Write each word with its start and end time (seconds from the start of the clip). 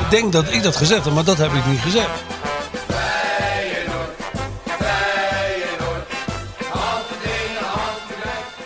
Ik 0.00 0.10
denk 0.10 0.32
dat 0.32 0.52
ik 0.52 0.62
dat 0.62 0.76
gezegd 0.76 1.04
heb, 1.04 1.14
maar 1.14 1.24
dat 1.24 1.38
heb 1.38 1.52
ik 1.52 1.66
niet 1.66 1.78
gezegd. 1.80 2.10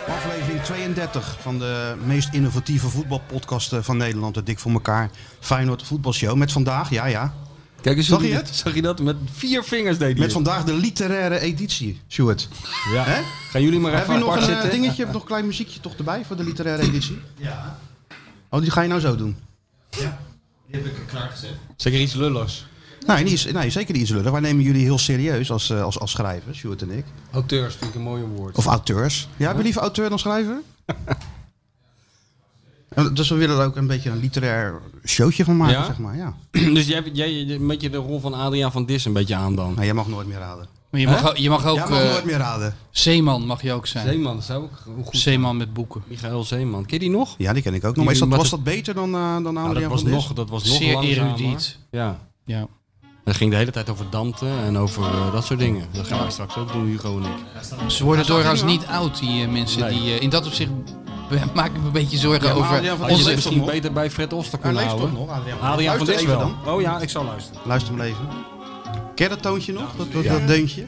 Aflevering 0.07 0.61
32 0.63 1.37
van 1.41 1.59
de 1.59 1.95
meest 2.05 2.29
innovatieve 2.31 2.89
voetbalpodcast 2.89 3.75
van 3.79 3.97
Nederland. 3.97 4.33
De 4.35 4.43
Dik 4.43 4.59
voor 4.59 4.71
elkaar 4.71 5.09
Feyenoord 5.39 5.83
voetbalshow. 5.83 6.35
Met 6.37 6.51
vandaag, 6.51 6.89
ja 6.89 7.05
ja. 7.05 7.33
Kijk 7.81 7.97
eens, 7.97 8.07
Zag 8.07 8.19
hoe 8.19 8.27
je 8.27 8.33
het? 8.33 8.49
Zag 8.53 8.73
je 8.75 8.81
dat? 8.81 8.99
Met 8.99 9.15
vier 9.33 9.63
vingers 9.63 9.97
deed 9.97 10.07
hij 10.07 10.13
Met 10.13 10.23
het. 10.23 10.31
vandaag 10.31 10.63
de 10.63 10.73
literaire 10.73 11.39
editie, 11.39 12.01
Stuart. 12.07 12.49
Ja. 12.93 13.03
Hè? 13.03 13.21
Gaan 13.51 13.61
jullie 13.61 13.79
maar 13.79 13.91
Heb 13.91 14.01
even 14.01 14.13
je 14.13 14.19
nog 14.19 14.29
apart 14.29 14.41
een 14.47 14.53
eh, 14.53 14.59
zitten? 14.61 14.79
dingetje, 14.79 14.97
heb 14.97 15.07
je 15.07 15.13
nog 15.13 15.21
een 15.21 15.27
klein 15.27 15.45
muziekje 15.45 15.79
toch 15.79 15.93
erbij 15.97 16.23
voor 16.27 16.35
de 16.35 16.43
literaire 16.43 16.83
editie? 16.83 17.19
Ja. 17.35 17.77
Oh, 18.49 18.61
die 18.61 18.71
ga 18.71 18.81
je 18.81 18.87
nou 18.87 19.01
zo 19.01 19.15
doen? 19.15 19.37
Zeker 21.75 21.99
iets 21.99 22.13
lulligs. 22.13 22.65
Nee, 23.07 23.23
niet, 23.23 23.51
nee 23.53 23.69
zeker 23.69 23.93
niet 23.93 24.01
iets 24.01 24.11
lullig. 24.11 24.31
Wij 24.31 24.39
nemen 24.39 24.63
jullie 24.63 24.83
heel 24.83 24.97
serieus 24.97 25.51
als, 25.51 25.69
eh, 25.69 25.83
als, 25.83 25.99
als 25.99 26.11
schrijvers, 26.11 26.57
Stuart 26.57 26.81
en 26.81 26.91
ik. 26.91 27.05
Auteurs 27.31 27.75
vind 27.75 27.89
ik 27.89 27.95
een 27.95 28.01
mooie 28.01 28.25
woord. 28.25 28.57
Of 28.57 28.65
auteurs. 28.65 29.27
Ja, 29.37 29.47
ben 29.47 29.57
je 29.57 29.63
liever 29.63 29.81
auteur 29.81 30.09
dan 30.09 30.19
schrijver? 30.19 30.61
En 32.89 33.13
Dus 33.13 33.29
we 33.29 33.35
willen 33.35 33.59
er 33.59 33.65
ook 33.65 33.75
een 33.75 33.87
beetje 33.87 34.09
een 34.09 34.19
literair 34.19 34.81
showtje 35.05 35.43
van 35.43 35.57
maken, 35.57 35.75
Ja? 35.77 35.85
zeg 35.85 35.97
maar. 35.97 36.15
Ja. 36.15 36.33
dus 36.73 36.87
jij, 36.87 37.03
jij 37.13 37.49
een 37.49 37.67
beetje 37.67 37.89
de 37.89 37.97
rol 37.97 38.19
van 38.19 38.33
Adriaan 38.33 38.71
van 38.71 38.85
Dis 38.85 39.05
een 39.05 39.13
beetje 39.13 39.35
aan 39.35 39.55
dan. 39.55 39.73
Maar 39.73 39.85
jij 39.85 39.93
mag 39.93 40.07
nooit 40.07 40.27
meer 40.27 40.37
raden. 40.37 40.67
Maar 40.91 40.99
je 41.01 41.07
mag, 41.07 41.29
ook- 41.29 41.37
je 41.37 41.49
mag 41.49 41.65
ook... 41.65 41.75
jij 41.75 41.89
mag 41.89 41.99
eh, 41.99 42.09
nooit 42.11 42.25
meer 42.25 42.37
raden. 42.37 42.75
Zeeman 42.89 43.45
mag 43.45 43.61
je 43.61 43.73
ook 43.73 43.87
zijn. 43.87 44.07
Zeeman, 44.07 44.35
dat 44.35 44.45
zou 44.45 44.63
ook 44.63 44.71
goed 44.95 45.05
zijn. 45.11 45.21
Zeeman 45.21 45.57
met 45.57 45.73
boeken. 45.73 46.03
Michael 46.07 46.43
Zeeman. 46.43 46.85
Ken 46.85 46.93
je 46.93 46.99
die 46.99 47.09
nog? 47.17 47.35
Ja, 47.37 47.53
die 47.53 47.61
ken 47.63 47.73
ik 47.73 47.83
ook 47.85 47.95
nog. 47.95 48.05
Maar 48.05 48.13
is 48.13 48.19
dat, 48.19 48.29
was 48.29 48.49
dat 48.49 48.63
beter 48.63 48.93
dan, 48.93 49.15
eh 49.15 49.33
dan 49.43 49.53
Nou, 49.53 49.57
Adriaan 49.57 49.89
dat, 49.89 50.01
was 50.01 50.03
nog, 50.11 50.33
dat 50.33 50.49
was 50.49 50.63
nog 50.63 50.73
Zeer 50.77 50.99
erudiet. 50.99 51.77
Ja. 51.91 52.19
Ja. 52.45 52.67
Het 53.23 53.35
ging 53.35 53.51
de 53.51 53.57
hele 53.57 53.71
tijd 53.71 53.89
over 53.89 54.05
Dante 54.09 54.47
en 54.65 54.77
over 54.77 55.03
eh, 55.03 55.31
dat 55.31 55.45
soort 55.45 55.59
dingen. 55.59 55.85
Dat 55.91 56.07
gaan 56.07 56.19
wij 56.19 56.31
straks 56.31 56.55
ook 56.57 56.71
doen, 56.71 56.85
Hugo 56.85 57.17
en 57.17 57.23
ik. 57.23 57.91
Ze 57.91 58.03
worden 58.03 58.25
doorgaans 58.25 58.63
niet 58.63 58.85
oud, 58.85 59.19
die 59.19 59.47
mensen. 59.47 59.81
Nee. 59.81 59.99
Die, 59.99 60.19
in 60.19 60.29
dat 60.29 60.45
opzicht 60.45 60.71
maak 61.53 61.65
ik 61.65 61.79
me 61.79 61.85
een 61.85 61.91
beetje 61.91 62.17
zorgen 62.17 62.47
Ja, 62.47 62.53
over 62.53 62.75
Adriaan 62.75 62.97
van 62.97 63.07
Had 63.07 63.17
Dis 63.17 63.25
je 63.27 63.33
misschien 63.35 63.65
beter 63.65 63.93
bij 63.93 64.11
Fred 64.11 64.33
Oster 64.33 64.59
kunnen 64.59 64.85
houden? 64.85 65.29
Adriaan 65.61 65.97
van 65.97 66.05
Dis? 66.05 66.15
Adriaan 66.15 66.39
van 66.41 66.55
dan. 66.65 66.73
Oh 66.73 66.81
ja, 66.81 66.99
ik 66.99 67.09
zal 67.09 67.23
luisteren. 67.23 67.61
Luister 67.65 67.93
maar 67.93 68.05
even. 68.05 68.27
Ken 69.15 69.29
je 69.29 69.29
dat 69.29 69.41
toontje 69.41 69.73
nog? 69.73 69.95
Dat, 69.95 70.11
dat, 70.11 70.23
dat 70.23 70.47
deuntje? 70.47 70.85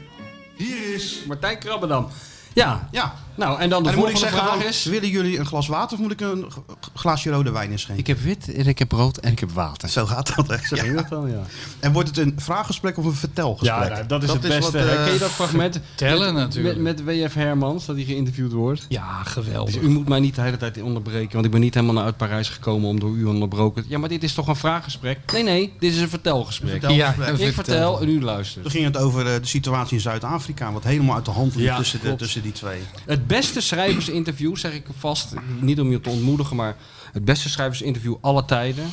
Martijn 1.26 1.58
Krabbendam. 1.58 2.08
Ja, 2.52 2.88
Ja. 2.92 3.14
Nou 3.34 3.60
en 3.60 3.68
dan 3.70 3.82
de 3.82 3.88
En 3.88 3.94
dan 3.94 4.02
moet 4.04 4.10
ik 4.10 4.16
volgende 4.18 4.36
zeggen, 4.40 4.58
vraag 4.60 4.68
is... 4.70 4.84
willen 4.84 5.08
jullie 5.08 5.38
een 5.38 5.46
glas 5.46 5.66
water 5.66 5.96
of 5.96 6.02
moet 6.02 6.12
ik 6.12 6.20
een 6.20 6.46
glaasje 6.94 7.30
rode 7.30 7.50
wijn 7.50 7.70
inschenken? 7.70 7.98
Ik 8.00 8.06
heb 8.06 8.18
wit 8.20 8.52
en 8.54 8.66
ik 8.66 8.78
heb 8.78 8.92
rood 8.92 9.16
en 9.16 9.32
ik 9.32 9.38
heb 9.38 9.50
water. 9.50 9.88
Zo 9.88 10.06
gaat 10.06 10.32
dat. 10.46 10.60
Zo 10.64 10.76
dan, 11.08 11.30
ja. 11.30 11.42
En 11.80 11.92
wordt 11.92 12.08
het 12.08 12.18
een 12.18 12.34
vraaggesprek 12.36 12.98
of 12.98 13.04
een 13.04 13.14
vertelgesprek? 13.14 13.88
Ja, 13.88 13.94
nou, 13.94 14.06
dat 14.06 14.22
is 14.22 14.32
het 14.32 14.40
beste. 14.40 14.78
eh, 14.78 15.04
Ken 15.04 15.12
je 15.12 15.18
dat 15.18 15.30
fragment? 15.30 15.80
Tellen 15.94 16.34
met, 16.34 16.42
natuurlijk. 16.42 16.78
Met, 16.78 17.04
met 17.04 17.16
WF 17.24 17.34
Hermans, 17.34 17.86
dat 17.86 17.96
hij 17.96 18.04
geïnterviewd 18.04 18.52
wordt. 18.52 18.86
Ja, 18.88 19.22
Dus 19.22 19.32
geweldig. 19.32 19.80
u 19.80 19.88
moet 19.88 20.08
mij 20.08 20.20
niet 20.20 20.34
de 20.34 20.40
hele 20.40 20.56
tijd 20.56 20.82
onderbreken, 20.82 21.32
want 21.32 21.44
ik 21.44 21.50
ben 21.50 21.60
niet 21.60 21.74
helemaal 21.74 22.04
uit 22.04 22.16
Parijs 22.16 22.48
gekomen 22.48 22.88
om 22.88 23.00
door 23.00 23.14
u 23.16 23.24
onderbroken. 23.24 23.84
Ja, 23.88 23.98
maar 23.98 24.08
dit 24.08 24.22
is 24.22 24.34
toch 24.34 24.48
een 24.48 24.56
vraaggesprek? 24.56 25.18
Nee, 25.32 25.42
nee, 25.42 25.72
dit 25.78 25.92
is 25.92 26.00
een 26.00 26.08
vertelgesprek. 26.08 26.70
vertelgesprek. 26.70 27.38
Ja, 27.38 27.46
Ik 27.46 27.52
vertel 27.54 28.00
en 28.00 28.08
u 28.08 28.22
luistert. 28.22 28.62
Toen 28.62 28.72
ging 28.72 28.84
het 28.84 28.96
over 28.96 29.26
eh, 29.26 29.40
de 29.40 29.46
situatie 29.46 29.94
in 29.96 30.00
Zuid-Afrika, 30.02 30.72
wat 30.72 30.84
helemaal 30.84 31.14
uit 31.14 31.24
de 31.24 31.30
hand 31.30 31.54
liep 31.54 31.64
Ja, 31.64 31.76
tussen, 31.76 31.98
de, 32.00 32.04
klopt. 32.06 32.20
tussen 32.20 32.42
die 32.42 32.52
twee. 32.52 32.80
Het 33.06 33.23
beste 33.26 33.60
schrijversinterview, 33.60 34.56
zeg 34.56 34.74
ik 34.74 34.86
vast, 34.98 35.34
niet 35.60 35.80
om 35.80 35.90
je 35.90 36.00
te 36.00 36.10
ontmoedigen, 36.10 36.56
maar 36.56 36.76
het 37.12 37.24
beste 37.24 37.48
schrijversinterview 37.48 38.14
aller 38.20 38.44
tijden. 38.44 38.84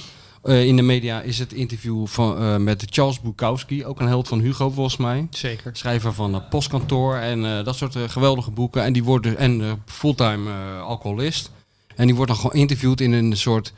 eh, 0.43 0.65
in 0.65 0.75
de 0.75 0.81
media 0.81 1.21
is 1.21 1.39
het 1.39 1.53
interview 1.53 2.07
van, 2.07 2.37
eh, 2.37 2.57
met 2.57 2.85
Charles 2.89 3.21
Bukowski, 3.21 3.85
ook 3.85 3.99
een 3.99 4.07
held 4.07 4.27
van 4.27 4.39
Hugo 4.39 4.69
volgens 4.69 4.97
mij. 4.97 5.27
Zeker. 5.29 5.71
Schrijver 5.75 6.13
van 6.13 6.35
eh, 6.35 6.49
Postkantoor 6.49 7.15
en 7.15 7.45
eh, 7.45 7.65
dat 7.65 7.75
soort 7.75 7.97
geweldige 8.07 8.51
boeken. 8.51 8.83
En 8.83 8.93
die 8.93 9.03
wordt 9.03 9.23
dus, 9.23 9.35
en 9.35 9.81
fulltime 9.85 10.51
alcoholist. 10.79 11.51
En 11.95 12.05
die 12.05 12.15
wordt 12.15 12.31
dan 12.31 12.39
gewoon 12.39 12.61
interviewd 12.61 13.01
in 13.01 13.11
een 13.11 13.37
soort 13.37 13.73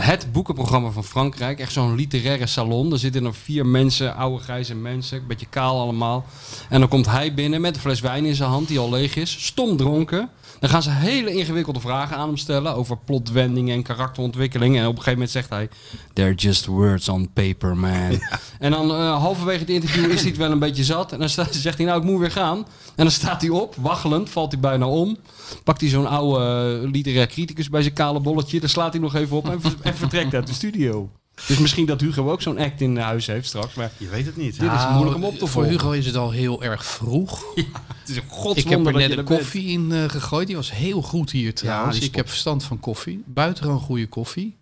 het 0.00 0.32
boekenprogramma 0.32 0.90
van 0.90 1.04
Frankrijk. 1.04 1.60
Echt 1.60 1.72
zo'n 1.72 1.94
literaire 1.94 2.46
salon. 2.46 2.92
Er 2.92 2.98
zitten 2.98 3.24
er 3.24 3.34
vier 3.34 3.66
mensen, 3.66 4.16
oude 4.16 4.42
grijze 4.42 4.74
mensen, 4.74 5.18
een 5.18 5.26
beetje 5.26 5.46
kaal 5.50 5.80
allemaal. 5.80 6.26
En 6.68 6.80
dan 6.80 6.88
komt 6.88 7.06
hij 7.06 7.34
binnen 7.34 7.60
met 7.60 7.74
een 7.74 7.80
fles 7.80 8.00
wijn 8.00 8.24
in 8.24 8.34
zijn 8.34 8.50
hand 8.50 8.68
die 8.68 8.78
al 8.78 8.90
leeg 8.90 9.16
is, 9.16 9.44
stom 9.46 9.76
dronken. 9.76 10.30
Dan 10.58 10.70
gaan 10.70 10.82
ze 10.82 10.90
hele 10.90 11.32
ingewikkelde 11.32 11.80
vragen 11.80 12.16
aan 12.16 12.26
hem 12.26 12.36
stellen 12.36 12.74
over 12.74 12.98
plotwendingen 13.04 13.74
en 13.74 13.82
karakterontwikkeling. 13.82 14.76
En 14.76 14.82
op 14.82 14.88
een 14.88 15.02
gegeven 15.02 15.12
moment 15.12 15.30
zegt 15.30 15.48
hij: 15.48 15.68
They're 16.12 16.34
just 16.34 16.66
words 16.66 17.08
on 17.08 17.32
paper, 17.32 17.76
man. 17.76 18.20
En 18.58 18.70
dan 18.70 18.90
eh, 18.90 19.20
halverwege 19.20 19.58
het 19.58 19.68
interview 19.68 20.10
is 20.10 20.20
hij 20.20 20.28
het 20.28 20.38
wel 20.38 20.50
een 20.50 20.58
beetje 20.58 20.84
zat. 20.84 21.12
En 21.12 21.18
dan 21.18 21.28
zegt 21.50 21.76
hij: 21.76 21.86
Nou, 21.86 21.98
ik 21.98 22.04
moet 22.04 22.20
weer 22.20 22.30
gaan. 22.30 22.66
En 22.98 23.04
dan 23.04 23.10
staat 23.12 23.40
hij 23.40 23.50
op, 23.50 23.74
waggelend, 23.80 24.30
valt 24.30 24.52
hij 24.52 24.60
bijna 24.60 24.86
om. 24.86 25.16
Pakt 25.64 25.80
hij 25.80 25.90
zo'n 25.90 26.06
oude 26.06 26.80
eh, 26.84 26.90
literair 26.90 27.26
criticus 27.26 27.68
bij 27.68 27.82
zijn 27.82 27.94
kale 27.94 28.20
bolletje. 28.20 28.60
Dan 28.60 28.68
slaat 28.68 28.92
hij 28.92 29.02
nog 29.02 29.14
even 29.14 29.36
op 29.36 29.48
en, 29.48 29.60
en 29.82 29.94
vertrekt 29.96 30.34
uit 30.34 30.46
de 30.46 30.52
studio. 30.52 31.10
Dus 31.46 31.58
misschien 31.58 31.86
dat 31.86 32.00
Hugo 32.00 32.30
ook 32.30 32.42
zo'n 32.42 32.58
act 32.58 32.80
in 32.80 32.96
huis 32.96 33.26
heeft 33.26 33.46
straks. 33.46 33.74
Maar 33.74 33.90
Je 33.96 34.08
weet 34.08 34.26
het 34.26 34.36
niet. 34.36 34.60
Dit 34.60 34.72
is 34.72 34.88
moeilijk 34.92 35.16
om 35.16 35.24
op 35.24 35.32
te 35.32 35.38
Voor 35.38 35.48
volgen. 35.48 35.70
Hugo 35.70 35.90
is 35.90 36.06
het 36.06 36.16
al 36.16 36.30
heel 36.30 36.62
erg 36.62 36.84
vroeg. 36.84 37.44
het 37.54 38.08
is 38.08 38.16
een 38.16 38.54
Ik 38.54 38.68
heb 38.68 38.86
er 38.86 38.92
net 38.92 39.10
een 39.10 39.16
bent. 39.16 39.28
koffie 39.28 39.68
in 39.68 39.92
eh, 39.92 40.08
gegooid. 40.08 40.46
Die 40.46 40.56
was 40.56 40.72
heel 40.72 41.02
goed 41.02 41.30
hier 41.30 41.54
trouwens. 41.54 41.98
ik 42.00 42.14
heb 42.14 42.28
verstand 42.28 42.64
van 42.64 42.80
koffie. 42.80 43.22
Buitengewoon 43.26 43.80
goede 43.80 44.06
koffie. 44.06 44.56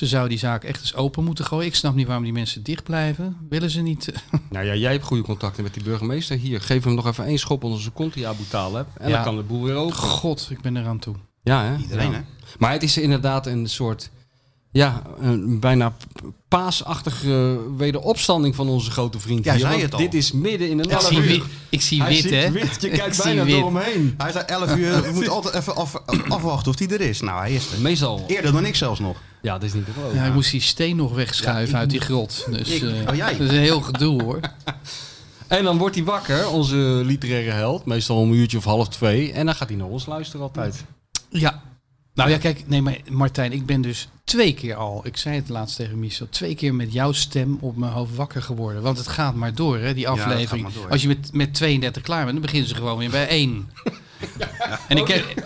Ze 0.00 0.06
zou 0.06 0.28
die 0.28 0.38
zaak 0.38 0.64
echt 0.64 0.80
eens 0.80 0.94
open 0.94 1.24
moeten 1.24 1.44
gooien. 1.44 1.66
Ik 1.66 1.74
snap 1.74 1.94
niet 1.94 2.06
waarom 2.06 2.24
die 2.24 2.32
mensen 2.32 2.62
dicht 2.62 2.82
blijven. 2.84 3.36
Willen 3.48 3.70
ze 3.70 3.80
niet? 3.80 4.12
Nou 4.50 4.66
ja, 4.66 4.74
jij 4.74 4.92
hebt 4.92 5.04
goede 5.04 5.22
contacten 5.22 5.62
met 5.62 5.74
die 5.74 5.82
burgemeester. 5.82 6.36
Hier, 6.38 6.60
geef 6.60 6.84
hem 6.84 6.94
nog 6.94 7.06
even 7.06 7.24
één 7.24 7.38
schop 7.38 7.64
onder 7.64 7.80
zijn 7.80 7.92
kont 7.92 8.14
die 8.14 8.26
Abu 8.28 8.42
Talib. 8.48 8.86
En 8.96 9.08
Ja. 9.08 9.14
dan 9.14 9.24
kan 9.24 9.36
de 9.36 9.42
boel 9.42 9.62
weer 9.62 9.74
open. 9.74 9.94
God, 9.96 10.46
ik 10.50 10.60
ben 10.60 10.76
eraan 10.76 10.98
toe. 10.98 11.14
Ja, 11.42 11.64
hè? 11.64 11.76
Iedereen, 11.76 12.10
Ja. 12.10 12.16
hè? 12.16 12.22
Maar 12.58 12.72
het 12.72 12.82
is 12.82 12.98
inderdaad 12.98 13.46
een 13.46 13.68
soort, 13.68 14.10
ja, 14.70 15.02
een 15.20 15.60
bijna 15.60 15.92
paasachtige 16.48 17.60
wederopstanding 17.76 18.54
van 18.54 18.68
onze 18.68 18.90
grote 18.90 19.18
vriend 19.20 19.44
Jij 19.44 19.54
hier. 19.56 19.66
zei 19.66 19.80
het 19.82 19.92
al. 19.92 19.98
Dit 19.98 20.14
is 20.14 20.32
midden 20.32 20.68
in 20.70 20.78
een 20.78 20.84
Ik 20.84 20.90
half 20.90 21.06
zie, 21.06 21.42
ik 21.68 21.80
zie 21.82 22.00
Hij 22.02 22.10
wit, 22.10 22.20
ziet 22.22 22.30
hè? 22.30 22.50
wit, 22.50 22.76
je 22.80 22.90
Ik 22.90 22.98
kijkt 22.98 23.22
bijna 23.22 23.44
wit. 23.44 23.54
door 23.60 23.64
hem 23.74 23.76
heen. 23.82 24.14
Hij 24.16 24.32
zei 24.32 24.44
11 24.44 24.76
uur, 24.76 25.02
we 25.02 25.10
moeten 25.14 25.32
altijd 25.32 25.54
even 25.54 25.76
af, 25.76 25.94
afwachten 26.28 26.72
of 26.72 26.78
hij 26.78 26.88
er 26.88 27.00
is. 27.00 27.20
Nou, 27.20 27.38
hij 27.40 27.52
is 27.52 27.72
er. 27.72 27.80
Meestal. 27.80 28.24
Eerder 28.26 28.52
dan 28.52 28.64
ik 28.66 28.76
zelfs 28.76 29.00
nog. 29.00 29.16
Ja, 29.42 29.52
dat 29.52 29.62
is 29.62 29.72
niet 29.72 29.84
te 29.84 29.92
geloven. 29.92 30.16
Ja, 30.16 30.24
ik 30.24 30.32
moest 30.32 30.50
die 30.50 30.60
steen 30.60 30.96
nog 30.96 31.14
wegschuiven 31.14 31.78
uit 31.78 31.90
die 31.90 32.00
grot. 32.00 32.46
Dus 32.50 32.68
Ik- 32.68 32.82
eh, 32.82 33.08
oh, 33.08 33.14
jij? 33.16 33.30
dat 33.36 33.40
is 33.40 33.48
een 33.56 33.62
heel 33.62 33.80
gedoe 33.80 34.22
hoor. 34.22 34.40
En 35.48 35.64
dan 35.64 35.78
wordt 35.78 35.94
hij 35.94 36.04
wakker, 36.04 36.48
onze 36.48 36.76
literaire 37.04 37.50
held. 37.50 37.84
Meestal 37.84 38.16
om 38.16 38.30
een 38.30 38.36
uurtje 38.36 38.56
of 38.56 38.64
half 38.64 38.88
twee. 38.88 39.32
En 39.32 39.46
dan 39.46 39.54
gaat 39.54 39.68
hij 39.68 39.76
naar 39.76 39.86
ons 39.86 40.06
luisteren 40.06 40.42
altijd. 40.42 40.84
Ja. 41.28 41.62
Nou 42.14 42.30
ja, 42.30 42.38
kijk, 42.38 42.64
nee, 42.68 42.82
maar 42.82 42.96
Martijn, 43.08 43.52
ik 43.52 43.66
ben 43.66 43.80
dus 43.80 44.08
twee 44.24 44.54
keer 44.54 44.74
al, 44.74 45.00
ik 45.06 45.16
zei 45.16 45.36
het 45.36 45.48
laatst 45.48 45.76
tegen 45.76 45.98
Michel, 45.98 46.26
twee 46.30 46.54
keer 46.54 46.74
met 46.74 46.92
jouw 46.92 47.12
stem 47.12 47.58
op 47.60 47.76
mijn 47.76 47.92
hoofd 47.92 48.14
wakker 48.16 48.42
geworden. 48.42 48.82
Want 48.82 48.98
het 48.98 49.08
gaat 49.08 49.34
maar 49.34 49.54
door, 49.54 49.78
hè, 49.78 49.94
die 49.94 50.08
aflevering. 50.08 50.62
maar 50.62 50.72
door. 50.72 50.90
Als 50.90 51.02
je 51.02 51.08
met, 51.08 51.32
met 51.32 51.54
32 51.54 52.02
klaar 52.02 52.20
bent, 52.22 52.32
dan 52.32 52.42
beginnen 52.42 52.68
ze 52.68 52.74
gewoon 52.74 52.98
weer 52.98 53.10
bij 53.10 53.28
één. 53.28 53.68
En 54.88 54.96
ik, 54.96 55.08
heb- 55.08 55.44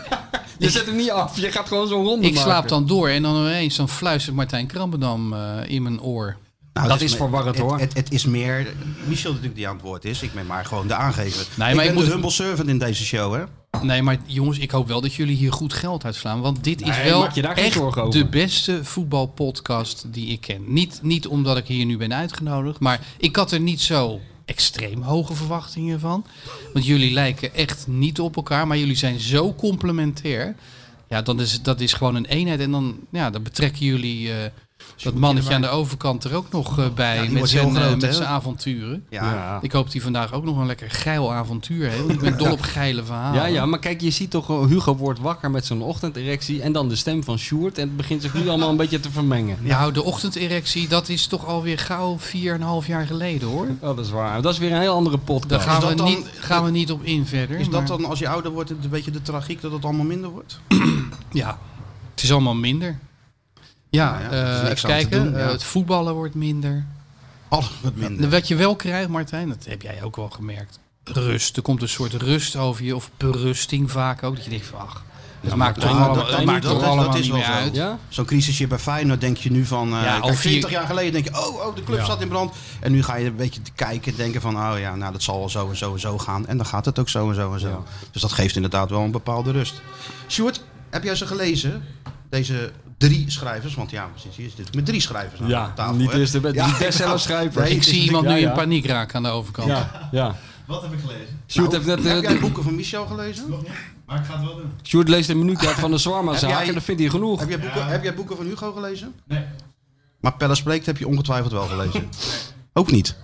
Je 0.58 0.70
zet 0.70 0.86
hem 0.86 0.96
niet 0.96 1.10
af, 1.10 1.36
je 1.40 1.50
gaat 1.52 1.68
gewoon 1.68 1.88
zo'n 1.88 2.04
ronde 2.04 2.26
ik 2.26 2.34
maken. 2.34 2.50
slaap 2.50 2.68
dan 2.68 2.86
door 2.86 3.08
en 3.08 3.22
dan 3.22 3.36
ineens 3.36 3.76
dan 3.76 3.88
fluistert 3.88 4.36
Martijn 4.36 4.66
Krabbendam 4.66 5.32
eh, 5.32 5.40
in 5.66 5.82
mijn 5.82 6.00
oor. 6.02 6.36
Nou, 6.72 6.88
Dat 6.88 7.00
is 7.00 7.14
verwarrend, 7.14 7.58
hoor. 7.58 7.78
Het, 7.78 7.94
het 7.94 8.12
is 8.12 8.24
meer 8.24 8.66
Michel 9.06 9.30
natuurlijk 9.30 9.56
die 9.56 9.68
aan 9.68 9.74
het 9.74 9.84
woord 9.84 10.04
is. 10.04 10.22
Ik 10.22 10.32
ben 10.34 10.46
maar 10.46 10.64
gewoon 10.64 10.86
de 10.86 10.94
aangever. 10.94 11.46
Nee, 11.54 11.68
ik 11.68 11.74
maar 11.74 11.74
ben 11.74 11.84
ik 11.84 11.94
moet- 11.94 12.04
de 12.04 12.10
humble 12.10 12.30
servant 12.30 12.68
in 12.68 12.78
deze 12.78 13.04
show, 13.04 13.34
hè? 13.34 13.42
Nee, 13.82 14.02
maar 14.02 14.16
jongens, 14.26 14.58
ik 14.58 14.70
hoop 14.70 14.88
wel 14.88 15.00
dat 15.00 15.14
jullie 15.14 15.36
hier 15.36 15.52
goed 15.52 15.72
geld 15.72 16.04
uitslaan. 16.04 16.40
Want 16.40 16.64
dit 16.64 16.80
is 16.80 16.96
Nee, 16.96 17.04
wel 17.04 17.24
echt 17.24 18.12
de 18.12 18.26
beste 18.30 18.84
voetbalpodcast 18.84 20.04
die 20.08 20.26
ik 20.28 20.40
ken. 20.40 20.62
Niet, 20.66 20.98
niet 21.02 21.26
omdat 21.26 21.56
ik 21.56 21.66
hier 21.66 21.84
nu 21.84 21.96
ben 21.96 22.14
uitgenodigd, 22.14 22.80
maar 22.80 23.00
ik 23.18 23.36
had 23.36 23.52
er 23.52 23.60
niet 23.60 23.80
zo 23.80 24.20
extreem 24.44 25.02
hoge 25.02 25.34
verwachtingen 25.34 26.00
van. 26.00 26.26
Want 26.72 26.86
jullie 26.86 27.12
lijken 27.12 27.54
echt 27.54 27.86
niet 27.86 28.20
op 28.20 28.36
elkaar, 28.36 28.66
maar 28.66 28.78
jullie 28.78 28.96
zijn 28.96 29.20
zo 29.20 29.54
complementair. 29.54 30.56
Ja, 31.08 31.22
dan 31.22 31.40
is, 31.40 31.62
dat 31.62 31.80
is 31.80 31.92
gewoon 31.92 32.14
een 32.14 32.26
eenheid. 32.26 32.60
En 32.60 32.70
dan, 32.70 32.96
ja, 33.10 33.30
dan 33.30 33.42
betrekken 33.42 33.86
jullie 33.86 34.30
eh, 34.98 35.04
dat 35.04 35.14
mannetje 35.14 35.54
aan 35.54 35.60
de 35.60 35.68
overkant 35.68 36.24
er 36.24 36.34
ook 36.34 36.50
nog 36.50 36.78
eh, 36.78 36.84
bij. 36.94 37.24
Ja, 37.24 37.30
met 37.30 37.48
zijn, 37.48 37.76
eh, 37.76 37.82
groot, 37.82 38.00
met 38.00 38.14
zijn 38.14 38.28
avonturen. 38.28 39.04
Ja. 39.10 39.58
Ik 39.62 39.72
hoop 39.72 39.84
dat 39.84 39.92
hij 39.92 40.02
vandaag 40.02 40.32
ook 40.32 40.44
nog 40.44 40.58
een 40.58 40.66
lekker 40.66 40.90
geil 40.90 41.32
avontuur 41.32 41.88
heeft. 41.88 42.08
Ik 42.08 42.20
ben 42.20 42.38
dol 42.44 42.52
op 42.52 42.60
geile 42.60 43.04
verhalen. 43.04 43.40
Ja, 43.40 43.46
ja, 43.46 43.66
maar 43.66 43.78
kijk, 43.78 44.00
je 44.00 44.10
ziet 44.10 44.30
toch, 44.30 44.50
eh, 44.50 44.66
Hugo 44.66 44.96
wordt 44.96 45.20
wakker 45.20 45.50
met 45.50 45.66
zijn 45.66 45.80
ochtenderectie 45.80 46.62
en 46.62 46.72
dan 46.72 46.88
de 46.88 46.96
stem 46.96 47.24
van 47.24 47.38
Sjoerd. 47.38 47.78
En 47.78 47.86
het 47.86 47.96
begint 47.96 48.22
zich 48.22 48.34
nu 48.34 48.48
allemaal 48.48 48.68
een 48.70 48.76
beetje 48.76 49.00
te 49.00 49.10
vermengen. 49.10 49.56
Nou, 49.60 49.92
de 49.92 50.02
ochtenderectie, 50.02 50.88
dat 50.88 51.08
is 51.08 51.26
toch 51.26 51.46
alweer 51.46 51.78
gauw 51.78 52.18
4,5 52.18 52.86
jaar 52.86 53.06
geleden 53.06 53.48
hoor. 53.48 53.66
Oh, 53.80 53.96
dat 53.96 54.04
is 54.06 54.10
waar. 54.10 54.42
Dat 54.42 54.52
is 54.52 54.58
weer 54.58 54.72
een 54.72 54.80
heel 54.80 54.94
andere 54.94 55.18
podcast. 55.18 55.48
Daar 55.48 55.60
gaan, 55.80 55.88
we, 55.88 55.94
dan- 55.94 56.06
niet, 56.06 56.26
gaan 56.38 56.64
we 56.64 56.70
niet 56.70 56.90
op 56.92 57.02
in 57.02 57.26
verder. 57.26 57.58
Is 57.58 57.68
dat 57.68 57.86
dan 57.86 58.04
als 58.04 58.18
je 58.18 58.28
ouder 58.28 58.50
wordt 58.52 58.70
een 58.70 58.78
beetje 58.90 59.10
de 59.10 59.22
tragiek 59.22 59.60
dat 59.60 59.72
het 59.72 59.84
allemaal 59.84 60.04
minder 60.04 60.30
wordt? 60.30 60.60
Ja, 61.32 61.58
het 62.14 62.22
is 62.22 62.32
allemaal 62.32 62.54
minder. 62.54 62.98
Ja, 63.94 64.20
ja, 64.30 64.30
eh, 64.30 64.62
niks 64.62 64.82
even 64.82 64.88
kijken. 64.88 65.22
doen, 65.24 65.32
ja. 65.32 65.38
eh, 65.38 65.50
het 65.50 65.64
voetballen 65.64 66.14
wordt 66.14 66.34
minder. 66.34 66.84
Alles 67.48 67.70
wordt 67.82 67.96
minder. 67.96 68.30
Wat 68.30 68.48
je 68.48 68.54
wel 68.54 68.76
krijgt, 68.76 69.08
Martijn, 69.08 69.48
dat 69.48 69.64
heb 69.68 69.82
jij 69.82 70.02
ook 70.02 70.16
wel 70.16 70.28
gemerkt. 70.30 70.78
Rust. 71.04 71.56
Er 71.56 71.62
komt 71.62 71.82
een 71.82 71.88
soort 71.88 72.12
rust 72.12 72.56
over 72.56 72.84
je, 72.84 72.96
of 72.96 73.10
berusting 73.16 73.90
vaak 73.90 74.22
ook. 74.22 74.34
Dat 74.34 74.44
je 74.44 74.50
denkt 74.50 74.66
van, 74.66 74.80
ach, 74.80 75.04
het 75.40 75.54
maakt 75.54 75.74
toch 75.80 75.84
dat- 75.84 75.92
allemaal, 75.92 76.14
dat- 76.14 76.30
dat- 76.30 76.44
maakt 76.44 76.62
dat- 76.62 76.70
toch 76.72 76.80
dat 76.80 76.90
allemaal 76.90 77.16
is 77.16 77.22
niet 77.22 77.30
wel 77.32 77.42
uit. 77.42 77.74
Ja? 77.74 77.98
Zo'n 78.08 78.24
crisisje 78.24 78.66
bij 78.66 78.78
Feyenoord 78.78 79.20
denk 79.20 79.36
je 79.36 79.50
nu 79.50 79.64
van... 79.64 79.86
eh 79.94 80.02
Ja, 80.02 80.10
kijk, 80.12 80.22
al 80.22 80.28
vier- 80.34 80.50
40 80.50 80.70
jaar 80.70 80.86
geleden 80.86 81.12
denk 81.12 81.24
je, 81.24 81.30
oh, 81.46 81.66
oh 81.66 81.74
de 81.74 81.82
club 81.84 81.98
Ja. 81.98 82.04
staat 82.04 82.20
in 82.20 82.28
brand. 82.28 82.52
En 82.80 82.92
nu 82.92 83.02
ga 83.02 83.16
je 83.16 83.26
een 83.26 83.36
beetje 83.36 83.62
te 83.62 83.70
kijken 83.74 84.12
en 84.12 84.18
denken 84.18 84.40
van... 84.40 84.56
oh 84.56 84.78
ja, 84.78 84.94
nou 84.94 85.12
dat 85.12 85.22
zal 85.22 85.38
wel 85.38 85.48
zo 85.48 85.68
en 85.70 85.76
zo 85.76 85.92
en 85.92 86.00
zo 86.00 86.18
gaan. 86.18 86.46
En 86.46 86.56
dan 86.56 86.66
gaat 86.66 86.84
het 86.84 86.98
ook 86.98 87.08
zo 87.08 87.28
en 87.28 87.34
zo 87.34 87.52
en 87.52 87.60
zo. 87.60 87.84
Dus 88.10 88.22
dat 88.22 88.32
geeft 88.32 88.56
inderdaad 88.56 88.90
wel 88.90 89.00
een 89.00 89.10
bepaalde 89.10 89.50
rust. 89.50 89.82
Sjoerd, 90.28 90.62
heb 90.90 91.02
jij 91.04 91.14
ze 91.14 91.26
gelezen? 91.26 91.84
Deze 92.28 92.72
drie 92.98 93.30
schrijvers, 93.30 93.74
want 93.74 93.90
ja, 93.90 94.08
sinds 94.14 94.36
hier 94.36 94.46
is 94.46 94.54
dit 94.54 94.74
met 94.74 94.86
drie 94.86 95.00
schrijvers 95.00 95.40
aan 95.40 95.48
Ja, 95.48 95.72
tafel. 95.74 95.94
niet 95.94 96.12
hè? 96.12 96.18
eerst 96.18 96.32
de 96.32 96.40
met 96.40 96.54
Ja, 96.54 96.66
drie 96.72 96.78
bestsellerschrijvers. 96.86 97.68
nee, 97.68 97.76
Ik 97.76 97.82
zie 97.82 98.02
iemand 98.02 98.24
ja, 98.24 98.32
nu 98.34 98.40
ja. 98.40 98.48
in 98.48 98.54
paniek 98.54 98.86
raken 98.86 99.16
aan 99.16 99.22
de 99.22 99.28
overkant. 99.28 99.68
Ja, 99.68 100.08
ja. 100.12 100.36
Wat 100.66 100.82
heb 100.82 100.92
ik 100.92 100.98
gelezen? 101.00 101.40
Sjoerd 101.48 101.70
Nou, 101.70 101.82
heeft 101.84 101.96
net... 102.02 102.12
heb 102.12 102.16
eh, 102.16 102.22
jij 102.22 102.32
de- 102.34 102.40
boeken 102.40 102.62
van 102.62 102.74
Michel 102.74 103.06
gelezen? 103.06 103.50
Nog 103.50 103.62
niet, 103.62 103.70
maar 104.06 104.18
ik 104.18 104.24
ga 104.24 104.32
het 104.36 104.44
wel 104.44 104.56
doen. 104.56 104.72
Sjoerd 104.82 105.08
leest 105.08 105.28
een 105.28 105.38
minuut 105.38 105.66
uit 105.66 105.76
van 105.76 105.90
de 105.90 105.98
Zwarma-zaak 105.98 106.58
Heb 106.58 106.68
en 106.68 106.74
dat 106.74 106.82
vindt 106.82 107.00
hij 107.00 107.10
genoeg. 107.10 107.40
Heb 107.40 107.48
jij, 107.48 107.58
boeken, 107.60 107.80
Ja. 107.80 107.86
heb 107.88 108.02
jij 108.02 108.14
boeken 108.14 108.36
van 108.36 108.46
Hugo 108.46 108.72
gelezen? 108.72 109.14
Nee. 109.24 109.44
Maar 110.20 110.34
Pelle 110.36 110.54
Spreekt 110.54 110.86
heb 110.86 110.98
je 110.98 111.06
ongetwijfeld 111.08 111.52
wel 111.52 111.66
gelezen. 111.66 112.08
Ook 112.72 112.90
niet. 112.90 113.16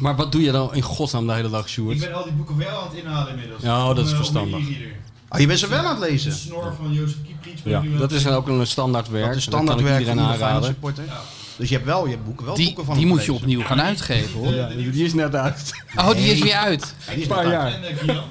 Maar 0.00 0.16
wat 0.16 0.32
doe 0.32 0.42
je 0.42 0.52
dan 0.52 0.74
in 0.74 0.82
godsnaam 0.82 1.26
de 1.26 1.32
hele 1.32 1.50
dag, 1.50 1.62
Ik 1.62 1.68
Sjoerd? 1.68 1.98
ben 1.98 2.14
al 2.14 2.24
die 2.24 2.32
boeken 2.32 2.56
wel 2.56 2.80
aan 2.80 2.88
het 2.88 2.96
inhalen 2.98 3.32
inmiddels. 3.32 3.62
Ja, 3.62 3.94
dat 3.94 4.04
is 4.04 4.10
eh, 4.10 4.16
verstandig. 4.16 4.60
Oh, 5.36 5.42
je 5.42 5.46
bent 5.46 5.58
ze 5.58 5.68
wel 5.68 5.78
aan 5.78 5.86
het 5.86 6.00
De 6.00 6.10
lezen. 6.10 6.32
snor 6.32 6.74
van 6.82 6.92
Jozef 6.92 7.16
Ja, 7.64 7.82
dat 7.98 8.12
is 8.12 8.22
dan 8.22 8.32
ook 8.34 8.48
een 8.48 8.66
standaard 8.66 9.08
werk. 9.08 9.26
Dat 9.26 9.36
is 9.36 9.44
Dat 9.44 9.54
kan 9.54 9.62
standaard 9.64 9.78
ik 9.80 9.86
werk 9.86 9.98
iedereen 9.98 10.28
van 10.28 10.38
de 10.38 10.44
aanraden. 10.44 10.68
supporter. 10.68 11.04
Dus 11.56 11.68
je 11.68 11.74
hebt 11.74 11.86
wel, 11.86 12.04
je 12.04 12.10
hebt 12.10 12.24
boeken, 12.24 12.46
wel 12.46 12.54
Die, 12.54 12.66
boeken 12.66 12.84
van 12.84 12.96
die 12.96 13.06
moet 13.06 13.24
je 13.24 13.32
opnieuw 13.32 13.62
gaan 13.62 13.80
uitgeven 13.82 14.38
hoor. 14.38 14.52
Ja, 14.54 14.68
die 14.68 15.04
is 15.04 15.14
net 15.14 15.34
uit. 15.34 15.70
Oh, 15.96 16.10
die 16.10 16.32
is 16.32 16.38
weer 16.40 16.54
uit. 16.54 16.94
Ja, 17.06 17.12
is 17.12 17.22
Een 17.22 17.28
paar 17.28 17.48
jaar. 17.48 17.72
En 17.72 17.80
uh, 17.82 17.98
Kian. 17.98 18.24